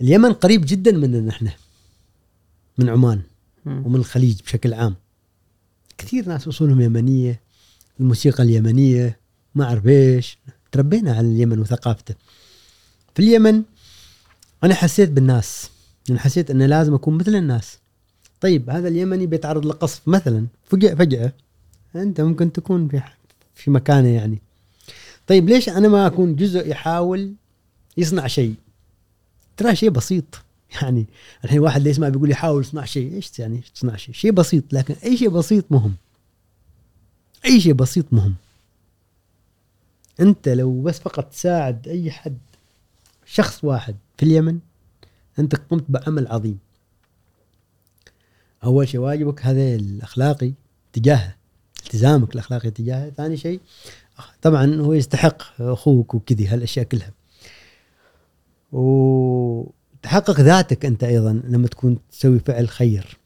اليمن 0.00 0.32
قريب 0.32 0.64
جدا 0.66 0.92
مننا 0.92 1.30
إحنا 1.30 1.52
من 2.78 2.88
عمان. 2.88 3.20
ومن 3.66 3.96
الخليج 3.96 4.40
بشكل 4.42 4.74
عام. 4.74 4.94
كثير 5.98 6.28
ناس 6.28 6.48
اصولهم 6.48 6.80
يمنية 6.80 7.40
الموسيقى 8.00 8.42
اليمنية 8.42 9.18
ما 9.54 9.64
أعرف 9.64 9.86
إيش. 9.86 10.38
تربينا 10.72 11.12
على 11.12 11.28
اليمن 11.28 11.58
وثقافته. 11.58 12.14
في 13.14 13.22
اليمن 13.22 13.62
أنا 14.64 14.74
حسيت 14.74 15.10
بالناس. 15.10 15.70
أنا 16.10 16.18
حسيت 16.18 16.50
إنه 16.50 16.66
لازم 16.66 16.94
أكون 16.94 17.14
مثل 17.14 17.34
الناس. 17.34 17.78
طيب 18.40 18.70
هذا 18.70 18.88
اليمني 18.88 19.26
بيتعرض 19.26 19.66
لقصف. 19.66 20.08
مثلا 20.08 20.46
فجأة 20.64 20.94
فجأة 20.94 21.32
أنت 21.96 22.20
ممكن 22.20 22.52
تكون 22.52 22.88
في 22.88 23.02
في 23.54 23.70
مكانه 23.70 24.08
يعني. 24.08 24.38
طيب 25.26 25.48
ليش 25.48 25.68
أنا 25.68 25.88
ما 25.88 26.06
أكون 26.06 26.36
جزء 26.36 26.68
يحاول 26.68 27.32
يصنع 27.96 28.26
شيء؟ 28.26 28.54
ترى 29.56 29.76
شيء 29.76 29.90
بسيط. 29.90 30.24
يعني 30.82 31.06
الحين 31.44 31.58
واحد 31.58 31.76
اللي 31.76 31.90
يسمع 31.90 32.08
بيقول 32.08 32.30
يحاول 32.30 32.62
يصنع 32.62 32.84
شيء؟ 32.84 33.14
إيش 33.14 33.38
يعني 33.38 33.60
تصنع 33.74 33.96
شيء؟ 33.96 34.14
شيء 34.14 34.30
بسيط 34.32 34.72
لكن 34.72 34.94
أي 35.04 35.16
شيء 35.16 35.28
بسيط 35.28 35.64
مهم. 35.70 35.94
أي 37.44 37.60
شيء 37.60 37.72
بسيط 37.72 38.06
مهم. 38.12 38.34
أنت 40.20 40.48
لو 40.48 40.82
بس 40.82 40.98
فقط 40.98 41.24
تساعد 41.24 41.88
أي 41.88 42.10
حد 42.10 42.38
شخص 43.30 43.64
واحد 43.64 43.96
في 44.16 44.22
اليمن 44.22 44.58
أنت 45.38 45.56
قمت 45.56 45.84
بعمل 45.88 46.26
عظيم. 46.26 46.58
أول 48.64 48.88
شيء 48.88 49.00
واجبك 49.00 49.46
هذا 49.46 49.74
الأخلاقي 49.74 50.52
تجاهه 50.92 51.36
التزامك 51.84 52.34
الأخلاقي 52.34 52.70
تجاهه. 52.70 53.10
ثاني 53.10 53.36
شيء 53.36 53.60
طبعا 54.42 54.74
هو 54.74 54.92
يستحق 54.92 55.42
أخوك 55.60 56.14
وكذي 56.14 56.46
هالأشياء 56.46 56.86
كلها. 56.86 57.12
وتحقق 58.72 60.40
ذاتك 60.40 60.86
أنت 60.86 61.04
أيضا 61.04 61.42
لما 61.44 61.68
تكون 61.68 61.98
تسوي 62.10 62.38
فعل 62.38 62.68
خير. 62.68 63.18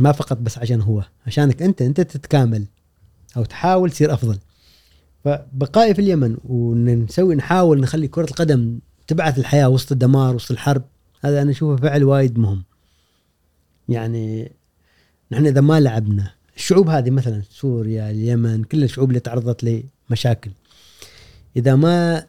ما 0.00 0.12
فقط 0.12 0.36
بس 0.36 0.58
عشان 0.58 0.80
هو 0.80 1.04
عشانك 1.26 1.62
أنت 1.62 1.82
أنت 1.82 2.00
تتكامل 2.00 2.66
أو 3.36 3.44
تحاول 3.44 3.90
تصير 3.90 4.14
أفضل. 4.14 4.38
فبقائي 5.24 5.94
في 5.94 6.00
اليمن 6.00 6.36
ونسوي 6.44 7.34
نحاول 7.34 7.80
نخلي 7.80 8.08
كرة 8.08 8.24
القدم 8.24 8.78
تبعث 9.10 9.38
الحياة 9.38 9.68
وسط 9.68 9.92
الدمار 9.92 10.34
وسط 10.34 10.50
الحرب. 10.50 10.82
هذا 11.20 11.42
أنا 11.42 11.50
أشوفه 11.50 11.82
فعل 11.82 12.04
وايد 12.04 12.38
مهم. 12.38 12.62
يعني 13.88 14.52
نحن 15.32 15.46
إذا 15.46 15.60
ما 15.60 15.80
لعبنا 15.80 16.34
الشعوب 16.56 16.88
هذه 16.88 17.10
مثلا 17.10 17.42
سوريا 17.50 18.10
اليمن 18.10 18.64
كل 18.64 18.84
الشعوب 18.84 19.08
اللي 19.08 19.20
تعرضت 19.20 19.84
لمشاكل. 20.10 20.50
إذا 21.56 21.74
ما 21.76 22.26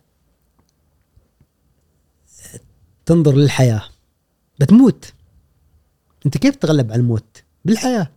تنظر 3.05 3.35
للحياة 3.35 3.83
بتموت. 4.59 5.13
أنت 6.25 6.37
كيف 6.37 6.55
تتغلب 6.55 6.91
على 6.91 6.99
الموت؟ 7.01 7.43
بالحياة. 7.65 8.11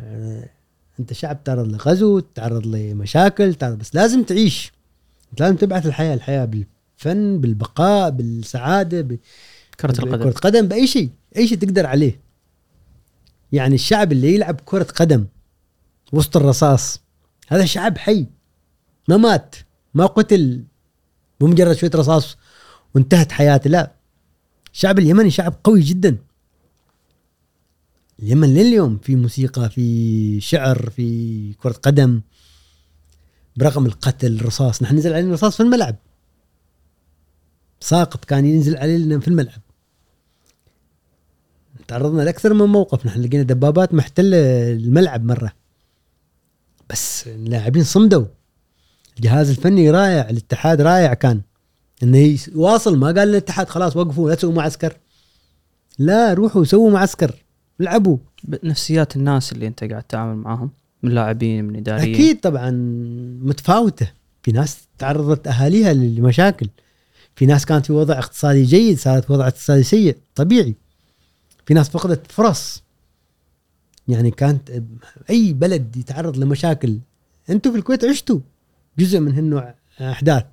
آه، 0.00 0.48
أنت 1.00 1.12
شعب 1.12 1.44
تعرض 1.44 1.66
لغزو 1.66 2.20
تعرض 2.20 2.66
لمشاكل 2.66 3.54
تعرض 3.54 3.78
بس 3.78 3.94
لازم 3.94 4.22
تعيش. 4.22 4.72
انت 5.34 5.42
لازم 5.42 5.56
تبعث 5.56 5.86
الحياة 5.86 6.14
الحياة 6.14 6.44
بالفن 6.44 7.40
بالبقاء 7.40 8.10
بالسعادة 8.10 9.00
ب... 9.00 9.18
كرة 9.80 9.92
كرة 9.92 10.04
القدم. 10.04 10.30
قدم 10.30 10.68
بأي 10.68 10.86
شيء 10.86 11.10
أي 11.36 11.48
شيء 11.48 11.58
تقدر 11.58 11.86
عليه. 11.86 12.20
يعني 13.52 13.74
الشعب 13.74 14.12
اللي 14.12 14.34
يلعب 14.34 14.60
كرة 14.64 14.82
قدم 14.82 15.26
وسط 16.12 16.36
الرصاص 16.36 17.00
هذا 17.48 17.64
شعب 17.64 17.98
حي. 17.98 18.26
ما 19.08 19.16
مات 19.16 19.56
ما 19.94 20.06
قتل 20.06 20.64
بمجرد 21.40 21.76
شوية 21.76 21.90
رصاص 21.94 22.36
وانتهت 22.94 23.32
حياته 23.32 23.70
لا. 23.70 23.92
الشعب 24.72 24.98
اليمني 24.98 25.30
شعب 25.30 25.54
قوي 25.64 25.80
جدا. 25.80 26.16
اليمن 28.22 28.54
لليوم 28.54 28.98
في 28.98 29.16
موسيقى 29.16 29.70
في 29.70 30.40
شعر 30.40 30.90
في 30.90 31.52
كرة 31.52 31.72
قدم. 31.72 32.20
برغم 33.56 33.86
القتل 33.86 34.36
الرصاص. 34.36 34.82
نحن 34.82 34.96
نزل 34.96 35.12
علينا 35.12 35.32
رصاص 35.32 35.56
في 35.56 35.62
الملعب. 35.62 35.96
ساقط 37.80 38.24
كان 38.24 38.44
ينزل 38.44 38.76
علينا 38.76 39.20
في 39.20 39.28
الملعب. 39.28 39.60
تعرضنا 41.88 42.22
لأكثر 42.22 42.54
من 42.54 42.66
موقف. 42.66 43.06
نحن 43.06 43.20
لقينا 43.20 43.42
دبابات 43.42 43.94
محتلة 43.94 44.72
الملعب 44.72 45.24
مرة. 45.24 45.52
بس 46.90 47.28
اللاعبين 47.28 47.84
صمدوا. 47.84 48.26
الجهاز 49.16 49.50
الفني 49.50 49.90
رائع 49.90 50.30
الاتحاد 50.30 50.80
رائع 50.80 51.14
كان. 51.14 51.42
إنه 52.02 52.38
يواصل. 52.54 52.98
ما 52.98 53.06
قال 53.06 53.18
الاتحاد 53.18 53.68
خلاص 53.68 53.96
وقفوا 53.96 54.30
لا 54.30 54.34
تسووا 54.34 54.54
معسكر. 54.54 54.96
لا 55.98 56.34
روحوا 56.34 56.64
سووا 56.64 56.90
معسكر. 56.90 57.44
العبوا. 57.80 58.18
نفسيات 58.64 59.16
الناس 59.16 59.52
اللي 59.52 59.66
أنت 59.66 59.84
قاعد 59.84 60.02
تتعامل 60.02 60.36
معاهم. 60.36 60.70
من 61.04 61.14
لاعبين 61.14 61.64
من 61.64 61.76
إداريين. 61.76 62.14
أكيد 62.14 62.40
طبعا 62.40 62.70
متفاوتة. 63.42 64.10
في 64.42 64.52
ناس 64.52 64.78
تعرضت 64.98 65.48
أهاليها 65.48 65.92
لمشاكل 65.92 66.68
في 67.36 67.46
ناس 67.46 67.66
كانت 67.66 67.86
في 67.86 67.92
وضع 67.92 68.18
اقتصادي 68.18 68.62
جيد 68.62 68.98
صارت 68.98 69.30
وضع 69.30 69.46
اقتصادي 69.46 69.82
سيء 69.82 70.16
طبيعي. 70.34 70.74
في 71.66 71.74
ناس 71.74 71.88
فقدت 71.88 72.32
فرص. 72.32 72.82
يعني 74.08 74.30
كانت 74.30 74.82
أي 75.30 75.52
بلد 75.52 75.96
يتعرض 75.96 76.36
لمشاكل 76.36 76.98
أنتم 77.50 77.72
في 77.72 77.78
الكويت 77.78 78.04
عشتوا 78.04 78.40
جزء 78.98 79.20
من 79.20 79.32
هالنوع 79.32 79.74
أحداث. 80.00 80.44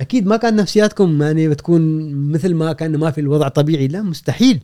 أكيد 0.00 0.26
ما 0.26 0.36
كان 0.36 0.56
نفسياتكم 0.56 1.22
يعني 1.22 1.48
بتكون 1.48 2.14
مثل 2.14 2.54
ما 2.54 2.72
كان 2.72 2.96
ما 2.96 3.10
في 3.10 3.20
الوضع 3.20 3.48
طبيعي. 3.48 3.88
لا 3.88 4.02
مستحيل. 4.02 4.60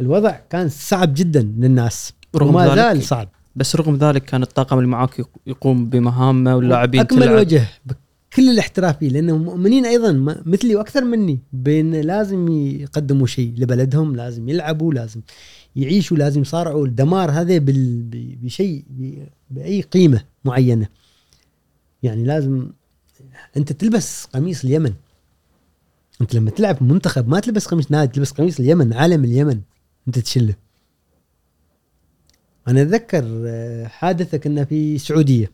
الوضع 0.00 0.30
كان 0.50 0.68
صعب 0.68 1.14
جدا 1.14 1.42
للناس. 1.42 2.12
وما 2.34 2.74
زال 2.74 3.02
صعب. 3.02 3.28
بس 3.56 3.76
رغم 3.76 3.96
ذلك 3.96 4.24
كان 4.24 4.42
الطاقم 4.42 4.76
اللي 4.78 4.88
معاك 4.88 5.18
يق- 5.18 5.38
يقوم 5.46 5.86
بمهامه 5.90 6.56
واللاعبين 6.56 7.00
أكمل 7.00 7.20
تلعب. 7.22 7.40
وجه 7.40 7.68
بكل 7.86 8.50
الاحترافيه 8.50 9.08
لانهم 9.08 9.42
مؤمنين 9.42 9.86
أيضا 9.86 10.12
مثلي 10.46 10.76
وأكثر 10.76 11.04
مني 11.04 11.38
بان 11.52 11.94
لازم 11.94 12.48
يقدموا 12.48 13.26
شيء 13.26 13.54
لبلدهم 13.58 14.16
لازم 14.16 14.48
يلعبوا 14.48 14.94
لازم 14.94 15.20
يعيشوا 15.76 16.16
لازم 16.16 16.40
يصارعوا. 16.40 16.86
الدمار 16.86 17.30
هذا 17.30 17.58
بال- 17.58 18.36
بشيء 18.42 18.84
بأي 19.50 19.80
قيمة 19.80 20.22
معينة. 20.44 20.88
يعني 22.02 22.24
لازم 22.24 22.68
أنت 23.56 23.72
تلبس 23.72 24.24
قميص 24.24 24.64
اليمن. 24.64 24.92
أنت 26.20 26.34
لما 26.34 26.50
تلعب 26.50 26.82
منتخب 26.82 27.28
ما 27.28 27.40
تلبس 27.40 27.66
قميص 27.66 27.90
نادي 27.90 28.12
تلبس 28.12 28.30
قميص 28.32 28.60
اليمن 28.60 28.92
علم 28.92 29.24
اليمن 29.24 29.60
أنت 30.08 30.18
تشله. 30.18 30.54
أنا 32.70 32.82
أتذكر 32.82 33.24
آه، 33.46 33.86
حادثه 33.86 34.38
كنا 34.38 34.64
في 34.64 34.94
السعوديه 34.94 35.52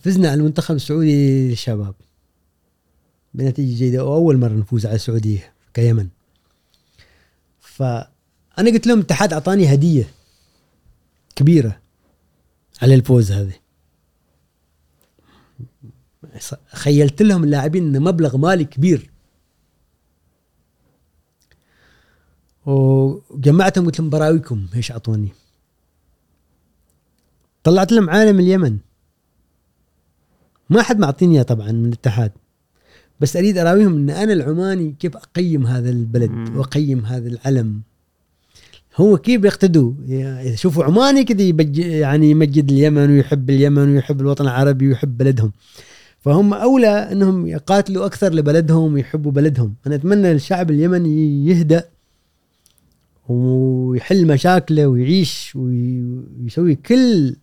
فزنا 0.00 0.30
على 0.30 0.40
المنتخب 0.40 0.74
السعودي 0.74 1.48
للشباب. 1.48 1.94
بنتيجة 3.34 3.78
جيدة. 3.78 4.04
واول 4.04 4.38
مرة 4.38 4.52
نفوز 4.52 4.86
على 4.86 4.94
السعودية 4.94 5.52
كيمن 5.74 6.08
فأنا 7.60 8.70
قلت 8.70 8.86
لهم 8.86 8.98
الاتحاد 8.98 9.32
أعطاني 9.32 9.74
هدية 9.74 10.10
كبيرة 11.36 11.80
على 12.82 12.94
الفوز 12.94 13.32
هذا. 13.32 13.52
خيلت 16.66 17.22
لهم 17.22 17.44
اللاعبين 17.44 17.82
انه 17.86 17.98
مبلغ 17.98 18.36
مالي 18.36 18.64
كبير. 18.64 19.09
وجمعتهم 22.70 23.86
قلت 23.86 24.00
لهم 24.00 24.10
براويكم 24.10 24.66
إيش 24.74 24.92
أعطوني. 24.92 25.28
طلعت 27.64 27.92
لهم 27.92 28.10
عالم 28.10 28.40
اليمن. 28.40 28.76
ما 30.70 30.82
حد 30.82 30.98
معطيني 30.98 31.34
إياه 31.34 31.42
طبعا 31.42 31.72
من 31.72 31.86
الاتحاد. 31.86 32.32
بس 33.20 33.36
أريد 33.36 33.58
أراويهم 33.58 33.96
إن 33.96 34.10
أنا 34.10 34.32
العماني 34.32 34.94
كيف 34.98 35.16
أقيم 35.16 35.66
هذا 35.66 35.90
البلد 35.90 36.30
مم. 36.30 36.56
وأقيم 36.56 37.04
هذا 37.04 37.28
العلم. 37.28 37.80
هو 38.96 39.18
كيف 39.18 39.44
يقتدوا؟ 39.44 39.92
يعني 40.06 40.48
اذا 40.48 40.56
شوفوا 40.56 40.84
عماني 40.84 41.24
كذا 41.24 41.42
يعني 41.76 42.30
يمجد 42.30 42.70
اليمن 42.70 43.10
ويحب 43.10 43.50
اليمن 43.50 43.94
ويحب 43.94 44.20
الوطن 44.20 44.44
العربي 44.44 44.88
ويحب 44.88 45.18
بلدهم. 45.18 45.52
فهم 46.20 46.54
أولى 46.54 46.88
إنهم 46.88 47.46
يقاتلوا 47.46 48.06
أكثر 48.06 48.34
لبلدهم 48.34 48.94
ويحبوا 48.94 49.32
بلدهم. 49.32 49.74
أنا 49.86 49.94
أتمنى 49.94 50.32
الشعب 50.32 50.70
اليمني 50.70 51.46
يهدأ. 51.46 51.84
ويحل 53.28 54.26
مشاكله 54.26 54.86
ويعيش 54.86 55.56
وي- 55.56 56.24
ويسوي 56.40 56.74
كل 56.74 57.36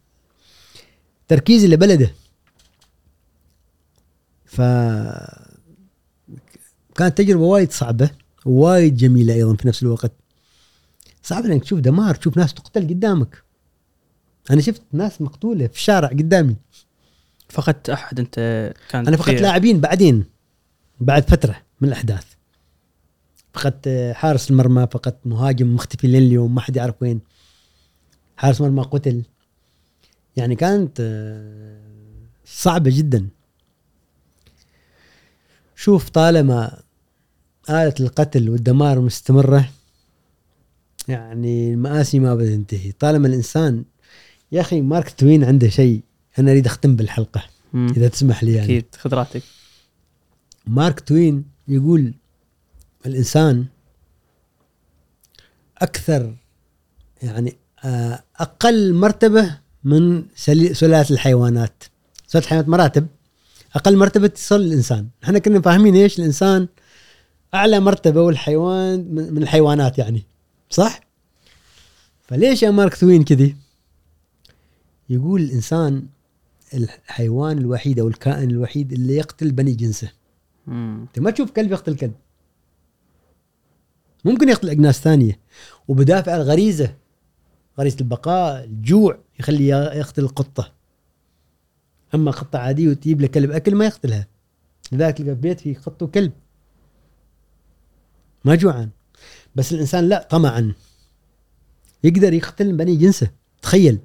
تركيز 1.28 1.66
لبلده. 1.66 2.12
ف 4.46 4.62
كانت 6.96 7.18
تجربة 7.18 7.44
وايد 7.44 7.72
صعبة 7.72 8.10
وايد 8.46 8.98
جميلة 8.98 9.34
أيضا 9.34 9.56
في 9.56 9.68
نفس 9.68 9.84
الوقت. 9.84 10.12
صعب 11.24 11.46
إنك 11.46 11.64
تشوف 11.64 11.80
دمار 11.80 12.16
تشوف 12.16 12.38
ناس 12.38 12.54
تقتل 12.54 12.88
قدامك. 12.88 13.44
أنا 14.52 14.62
شفت 14.62 14.82
ناس 14.92 15.22
مقتولة 15.22 15.68
في 15.68 15.76
الشارع 15.76 16.08
قدامي. 16.08 16.56
فقدت 17.50 17.90
أحد 17.90 18.20
أنت 18.20 18.36
كان 18.90 19.08
أنا 19.08 19.18
فقدت 19.18 19.42
لاعبين 19.42 19.80
بعدين 19.80 20.26
بعد 21.00 21.30
فترة 21.30 21.56
من 21.82 21.88
الأحداث. 21.88 22.26
فقدت 23.58 24.14
حارس 24.16 24.52
المرمى 24.52 24.88
فقدت 24.92 25.18
مهاجم 25.26 25.76
مختفي 25.76 26.08
لين 26.08 26.24
اليوم 26.24 26.56
ما 26.56 26.62
حد 26.62 26.76
يعرف 26.76 26.96
وين. 27.02 27.20
حارس 28.38 28.62
مرمى 28.62 28.82
قتل. 28.82 29.24
يعني 30.36 30.56
كانت 30.56 30.98
آه، 31.00 31.82
صعبة 32.46 32.92
جدا. 32.94 33.28
شوف 35.76 36.10
طالما 36.10 36.82
آلة 37.70 37.94
القتل 38.00 38.50
والدمار 38.50 39.00
مستمرة 39.00 39.70
يعني 41.08 41.74
المآسي 41.74 42.20
ما 42.20 42.36
بتنتهي. 42.36 42.92
طالما 42.92 43.28
الإنسان 43.28 43.86
يا 44.52 44.62
أخي 44.62 44.82
مارك 44.82 45.10
توين 45.10 45.44
عنده 45.44 45.70
شيء 45.70 46.02
أنا 46.40 46.52
أريد 46.52 46.66
أختم 46.66 46.96
بالحلقة 46.96 47.44
مم. 47.74 47.88
إذا 47.98 48.08
تسمح 48.08 48.44
لي 48.44 48.54
يعني. 48.54 48.66
أكيد 48.66 48.86
خذ 48.96 49.14
راحتك. 49.14 49.44
مارك 50.68 51.00
توين 51.00 51.46
يقول 51.68 52.14
الإنسان 53.08 53.66
أكثر 55.78 56.36
يعني 57.24 57.58
آه، 57.84 58.24
أقل 58.36 58.94
مرتبة 58.94 59.58
من 59.84 60.26
سلالة 60.36 61.06
الحيوانات. 61.12 61.84
سلالة 62.28 62.46
الحيوانات 62.46 62.70
مراتب. 62.70 63.08
أقل 63.76 63.98
مرتبة 63.98 64.28
تصل 64.28 64.62
الإنسان. 64.62 65.08
إحنا 65.24 65.40
كنا 65.40 65.62
فاهمين 65.62 65.96
إيش 65.96 66.20
الإنسان 66.20 66.68
أعلى 67.54 67.80
مرتبة 67.80 68.22
والحيوان 68.22 69.08
من 69.12 69.34
من 69.34 69.44
الحيوانات 69.44 69.98
يعني. 69.98 70.24
صح؟ 70.70 71.00
فليش 72.22 72.64
يا 72.64 72.72
مارك 72.72 72.96
توين 72.98 73.24
كذي؟ 73.24 73.56
يقول 75.10 75.42
الإنسان 75.42 76.08
الحيوان 76.74 77.58
الوحيد 77.58 78.00
أو 78.00 78.08
الكائن 78.08 78.52
الوحيد 78.52 78.94
اللي 78.94 79.16
يقتل 79.16 79.52
بني 79.52 79.74
جنسه. 79.74 80.12
أنت 80.68 81.20
ما 81.20 81.32
تشوف 81.32 81.52
كلب 81.52 81.72
يقتل 81.72 81.96
كلب. 81.96 82.14
ممكن 84.28 84.50
يقتل 84.50 84.70
اجناس 84.70 85.02
ثانية. 85.02 85.40
وبدافع 85.88 86.36
الغريزه 86.36 86.96
غريزة. 87.80 87.98
البقاء 88.02 88.64
الجوع 88.64 89.20
يخلي 89.40 89.68
يقتل 89.68 90.24
القطة. 90.24 90.74
أما 92.16 92.32
قطة 92.32 92.60
عادية 92.60 92.90
وتجيب 92.90 93.22
له 93.22 93.28
كلب 93.28 93.52
أكل 93.52 93.76
ما 93.76 93.86
يقتلها 93.86 94.28
لذلك 94.92 95.18
تلقى 95.18 95.36
بيت 95.36 95.60
فيه 95.60 95.78
قط 95.78 96.04
وكلب. 96.04 96.32
ما 98.46 98.56
جوعان. 98.56 98.90
بس 99.56 99.74
الإنسان 99.74 100.10
لا 100.10 100.28
طمعا. 100.30 100.74
يقدر 102.04 102.34
يقتل 102.34 102.74
بني 102.74 102.96
جنسه. 102.96 103.32
تخيل. 103.62 104.00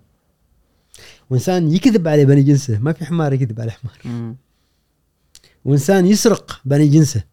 وإنسان 1.31 1.73
يكذب 1.73 2.09
على 2.09 2.25
بني 2.25 2.43
جنسه. 2.43 2.79
ما 2.79 2.93
في 2.93 3.05
حمار 3.05 3.33
يكذب 3.33 3.61
على 3.61 3.71
حمار. 3.71 4.35
وإنسان 5.65 6.07
يسرق 6.07 6.61
بني 6.65 6.89
جنسه. 6.89 7.25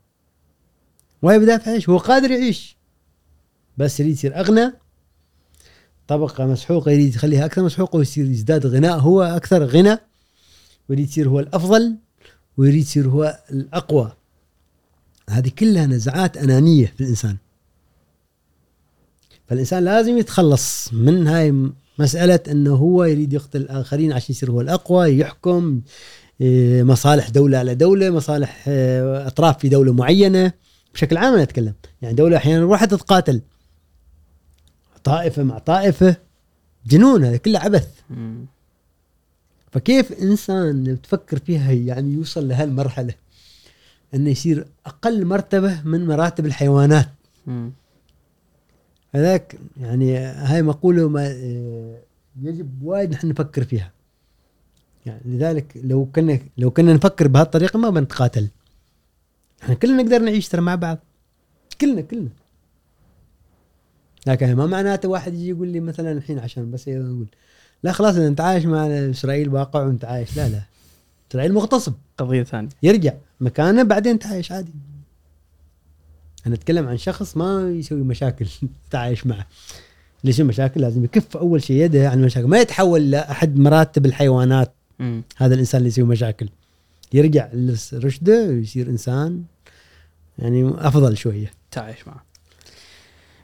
وهي 1.22 1.40
بدافع 1.40 1.72
إيش؟ 1.72 1.90
هو 1.90 1.98
قادر 1.98 2.32
يعيش. 2.32 2.78
بس 3.80 3.99
يريد 3.99 4.14
يصير 4.14 4.40
أغنى. 4.40 4.74
طبقة 6.08 6.45
مسحوقة 6.45 6.91
يريد 6.91 7.16
يخليها 7.16 7.45
أكثر 7.45 7.64
مسحوقة 7.64 7.98
ويصير 7.98 8.25
يزداد 8.25 8.66
غناء 8.66 8.99
هو 8.99 9.22
أكثر 9.22 9.64
غنى. 9.64 9.98
ويريد 10.90 11.09
يصير 11.09 11.30
هو 11.30 11.40
الأفضل 11.40 11.95
ويريد 12.58 12.82
يصير 12.82 13.08
هو 13.09 13.40
الأقوى. 13.51 14.11
هذه 15.30 15.49
كلها 15.59 15.85
نزعات 15.85 16.38
أنانية 16.38 16.85
في 16.85 17.01
الإنسان. 17.01 17.38
فالإنسان 19.48 19.83
لازم 19.83 20.17
يتخلص 20.17 20.93
من 20.93 21.27
هاي 21.27 21.69
مسألة 21.99 22.40
إنه 22.51 22.75
هو 22.75 23.03
يريد 23.03 23.33
يقتل 23.33 23.61
الآخرين 23.61 24.14
عشان 24.14 24.35
يصير 24.35 24.51
هو 24.51 24.61
الأقوى 24.61 25.19
يحكم 25.19 25.82
إيه، 26.41 26.83
مصالح 26.83 27.30
دولة 27.30 27.58
على 27.58 27.75
دولة 27.75 28.09
مصالح 28.09 28.66
آه، 28.67 29.27
أطراف 29.27 29.59
في 29.59 29.69
دولة 29.69 29.93
معينة. 29.93 30.53
بشكل 30.93 31.17
عام 31.17 31.33
أنا 31.33 31.43
أتكلم. 31.43 31.74
يعني 32.01 32.16
دولة 32.16 32.38
أحيانا 32.38 32.61
روحها 32.64 32.85
تتقاتل. 32.85 33.41
طائفة 35.03 35.43
مع 35.43 35.57
طائفة 35.57 36.15
جنون 36.87 37.23
هذا 37.23 37.37
كله 37.37 37.59
عبث. 37.59 37.99
مم. 38.09 38.45
فكيف 39.71 40.11
إنسان 40.11 40.83
لو 40.83 40.95
تفكر 40.95 41.39
فيها 41.39 41.71
يعني 41.71 42.13
يوصل 42.13 42.47
لهالمرحلة؟ 42.47 43.13
أنه 44.13 44.29
يصير 44.29 44.65
أقل 44.85 45.25
مرتبة 45.25 45.81
من 45.81 46.07
مراتب 46.07 46.45
الحيوانات. 46.45 47.09
مم. 47.47 47.71
هذاك 49.15 49.55
يعني 49.81 50.17
هاي 50.17 50.61
مقولة 50.61 51.09
ما 51.09 51.27
يجب 52.41 52.83
وايد 52.83 53.11
نحن 53.11 53.27
نفكر 53.27 53.63
فيها. 53.63 53.91
يعني 55.05 55.21
لذلك 55.25 55.81
لو 55.83 56.05
كنا 56.05 56.39
لو 56.57 56.71
كنا 56.71 56.93
نفكر 56.93 57.27
بهالطريقة 57.27 57.79
ما 57.79 57.89
بنتقاتل. 57.89 58.47
إحنا 59.63 59.75
كلنا 59.75 60.03
نقدر 60.03 60.19
نعيش 60.19 60.49
ترى 60.49 60.61
مع 60.61 60.75
بعض. 60.75 60.97
كلنا 61.81 62.01
كلنا. 62.01 62.29
لكن 64.30 64.56
ما 64.56 64.66
معناته 64.66 65.09
واحد 65.09 65.33
يجي 65.33 65.49
يقول 65.49 65.67
لي 65.67 65.80
مثلا 65.80 66.11
الحين 66.11 66.40
عشان 66.40 66.72
بس 66.72 66.88
يقول 66.88 67.27
لا 67.83 67.91
خلاص 67.91 68.16
إذا 68.16 68.27
انت 68.27 68.41
عايش 68.41 68.66
مع 68.66 68.88
إسرائيل 68.88 69.49
واقع 69.49 69.83
وانت 69.83 70.06
عايش 70.06 70.38
لا 70.38 70.49
لا. 70.49 70.61
إسرائيل 71.32 71.53
مغتصب. 71.53 71.93
قضية 72.17 72.43
ثانية. 72.43 72.69
يرجع 72.83 73.14
مكانه 73.41 73.83
بعدين 73.83 74.19
تعايش 74.19 74.51
عادي. 74.51 74.72
أنا 76.48 76.56
أتكلم 76.56 76.88
عن 76.88 76.98
شخص 76.98 77.38
ما 77.38 77.69
يسوي 77.69 78.01
مشاكل 78.01 78.48
تعايش 78.91 79.27
معه. 79.27 79.48
اللي 80.22 80.30
يسوي 80.30 80.45
مشاكل 80.45 80.82
لازم 80.82 81.03
يكف 81.03 81.38
أول 81.38 81.64
شيء 81.64 81.85
يده 81.85 82.09
عن 82.09 82.19
المشاكل. 82.19 82.48
ما 82.48 82.59
يتحول 82.59 83.11
لأحد 83.11 83.59
مراتب 83.59 84.06
الحيوانات. 84.06 84.74
مم. 84.99 85.24
هذا 85.38 85.53
الإنسان 85.53 85.80
اللي 85.80 85.88
يسوي 85.88 86.06
مشاكل. 86.06 86.49
يرجع 87.14 87.49
لرشده 87.53 88.48
ويصير 88.48 88.90
إنسان 88.90 89.43
يعني 90.40 90.72
أفضل 90.77 91.17
شوية. 91.17 91.51
تعايش 91.72 92.08
معه. 92.08 92.28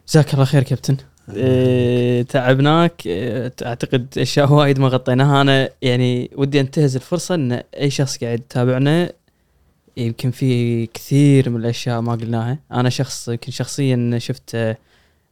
جزاك 0.07 0.33
الله 0.33 0.45
خير 0.45 0.63
كابتن. 0.63 0.97
إيه 1.33 2.21
تعبناك. 2.23 3.07
إيه 3.07 3.53
أعتقد 3.65 4.07
أشياء 4.17 4.53
وايد 4.53 4.79
ما 4.79 4.87
غطيناها. 4.87 5.41
أنا 5.41 5.69
يعني 5.81 6.31
ودي 6.35 6.59
أنتهز 6.59 6.95
الفرصة 6.95 7.35
إن 7.35 7.51
أي 7.51 7.89
شخص 7.89 8.17
قاعد 8.23 8.39
يتابعنا 8.39 9.11
يمكن 9.97 10.31
في 10.31 10.85
كثير 10.85 11.49
من 11.49 11.59
الأشياء 11.59 12.01
ما 12.01 12.11
قلناها. 12.11 12.59
أنا 12.71 12.89
شخص 12.89 13.27
يمكن 13.27 13.51
شخصيا 13.51 14.17
شفت 14.17 14.77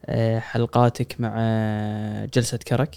آه، 0.05 0.39
حلقاتك 0.39 1.15
مع 1.19 1.33
آه، 1.37 2.29
جلسة 2.33 2.57
كرك. 2.57 2.95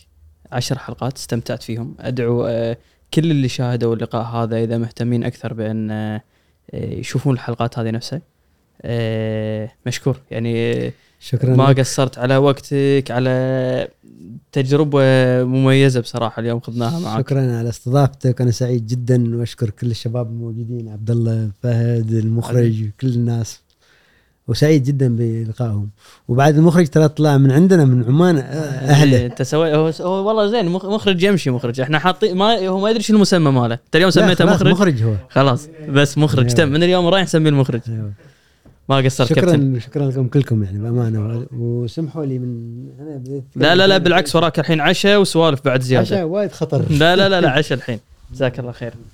عشر 0.53 0.79
حلقات 0.79 1.17
استمتعت 1.17 1.63
فيهم. 1.63 1.95
أدعو 2.01 2.47
آه، 2.47 2.77
كل 3.15 3.31
اللي 3.31 3.49
شاهدوا 3.49 3.95
اللقاء 3.95 4.23
هذا 4.23 4.59
إذا 4.59 4.79
مهتمين 4.79 5.25
أكثر 5.25 5.55
بأن 5.55 6.21
يشوفون 6.73 7.35
الحلقات 7.35 7.79
هذه 7.79 7.91
نفسها. 7.91 8.21
مشكور. 9.87 10.21
يعني 10.31 10.93
شكرا 11.21 11.57
ما 11.57 11.63
لك. 11.63 11.81
قصرت 11.81 12.19
على 12.19 12.37
وقتك 12.37 13.05
على 13.11 13.89
تجربة 14.53 15.01
مميزة 15.45 16.01
بصراحة 16.01 16.41
اليوم 16.41 16.61
خذناها 16.61 16.99
معك. 16.99 17.19
شكرا 17.27 17.59
على 17.59 17.69
استضافتك. 17.69 18.41
أنا 18.41 18.51
سعيد 18.51 18.87
جدا 18.87 19.37
وأشكر 19.39 19.71
كل 19.71 19.91
الشباب 19.91 20.27
الموجودين 20.27 20.89
عبد 20.89 21.11
الله 21.11 21.51
فهد 21.63 22.13
المخرج 22.13 22.91
كل 23.01 23.09
الناس. 23.09 23.61
وسعيد 24.49 24.83
جدا 24.83 25.17
بلقائهم. 25.17 25.91
وبعد 26.29 26.57
المخرج 26.57 26.89
ترى 26.89 27.09
طلع 27.09 27.37
من 27.39 27.51
عندنا 27.51 27.85
من 27.85 28.05
عمان 28.05 28.39
أهله. 28.39 29.27
أنت 29.27 29.43
سوي 29.43 29.75
هو, 29.75 29.91
هو 30.01 30.29
والله 30.29 30.47
زين 30.47 30.69
مخ- 30.69 30.85
مخرج 30.87 31.23
يمشي 31.23 31.51
مخرج. 31.51 31.81
إحنا 31.81 31.99
حاطين 31.99 32.37
ما 32.37 32.69
هو 32.69 32.81
ما 32.81 32.91
يدري 32.91 33.03
شو 33.03 33.15
المسمى 33.15 33.51
ماله. 33.51 33.75
انت 33.75 33.97
اليوم 33.97 34.11
سميته 34.11 34.45
مخرج؟ 34.45 34.73
مخرج 34.73 35.03
هو. 35.03 35.15
خلاص 35.31 35.69
بس 35.89 36.19
مخرج. 36.19 36.45
أيوة. 36.45 36.55
تم 36.57 36.69
من 36.69 36.83
اليوم 36.83 37.07
رايح 37.07 37.23
نسميه 37.25 37.51
المخرج. 37.51 37.81
أيوة. 37.89 38.13
ما 38.89 38.97
قصرت 38.97 39.33
كابتن. 39.33 39.81
شكرا 39.81 40.07
شكرا 40.07 40.11
لكم 40.11 40.29
كلكم 40.29 40.63
يعني 40.63 40.79
بأمانة. 40.79 41.47
وسمحوا 41.57 42.25
لي 42.25 42.39
من 42.39 42.87
أنا 43.01 43.17
بديت 43.17 43.45
لا 43.57 43.75
لا 43.75 43.87
لا 43.87 43.99
بالعكس 43.99 44.37
وراك 44.37 44.59
الحين 44.59 44.81
عشاء 44.81 45.21
وسوالف 45.21 45.65
بعد 45.65 45.81
زيادة. 45.81 46.07
عشاء 46.07 46.25
وايد 46.25 46.53
خطر. 46.53 46.83
لا 46.91 47.17
لا 47.17 47.29
لا 47.29 47.41
لا 47.41 47.51
عشاء 47.59 47.79
الحين. 47.79 47.99
جزاك 48.33 48.59
الله 48.61 48.73
خير. 48.73 48.93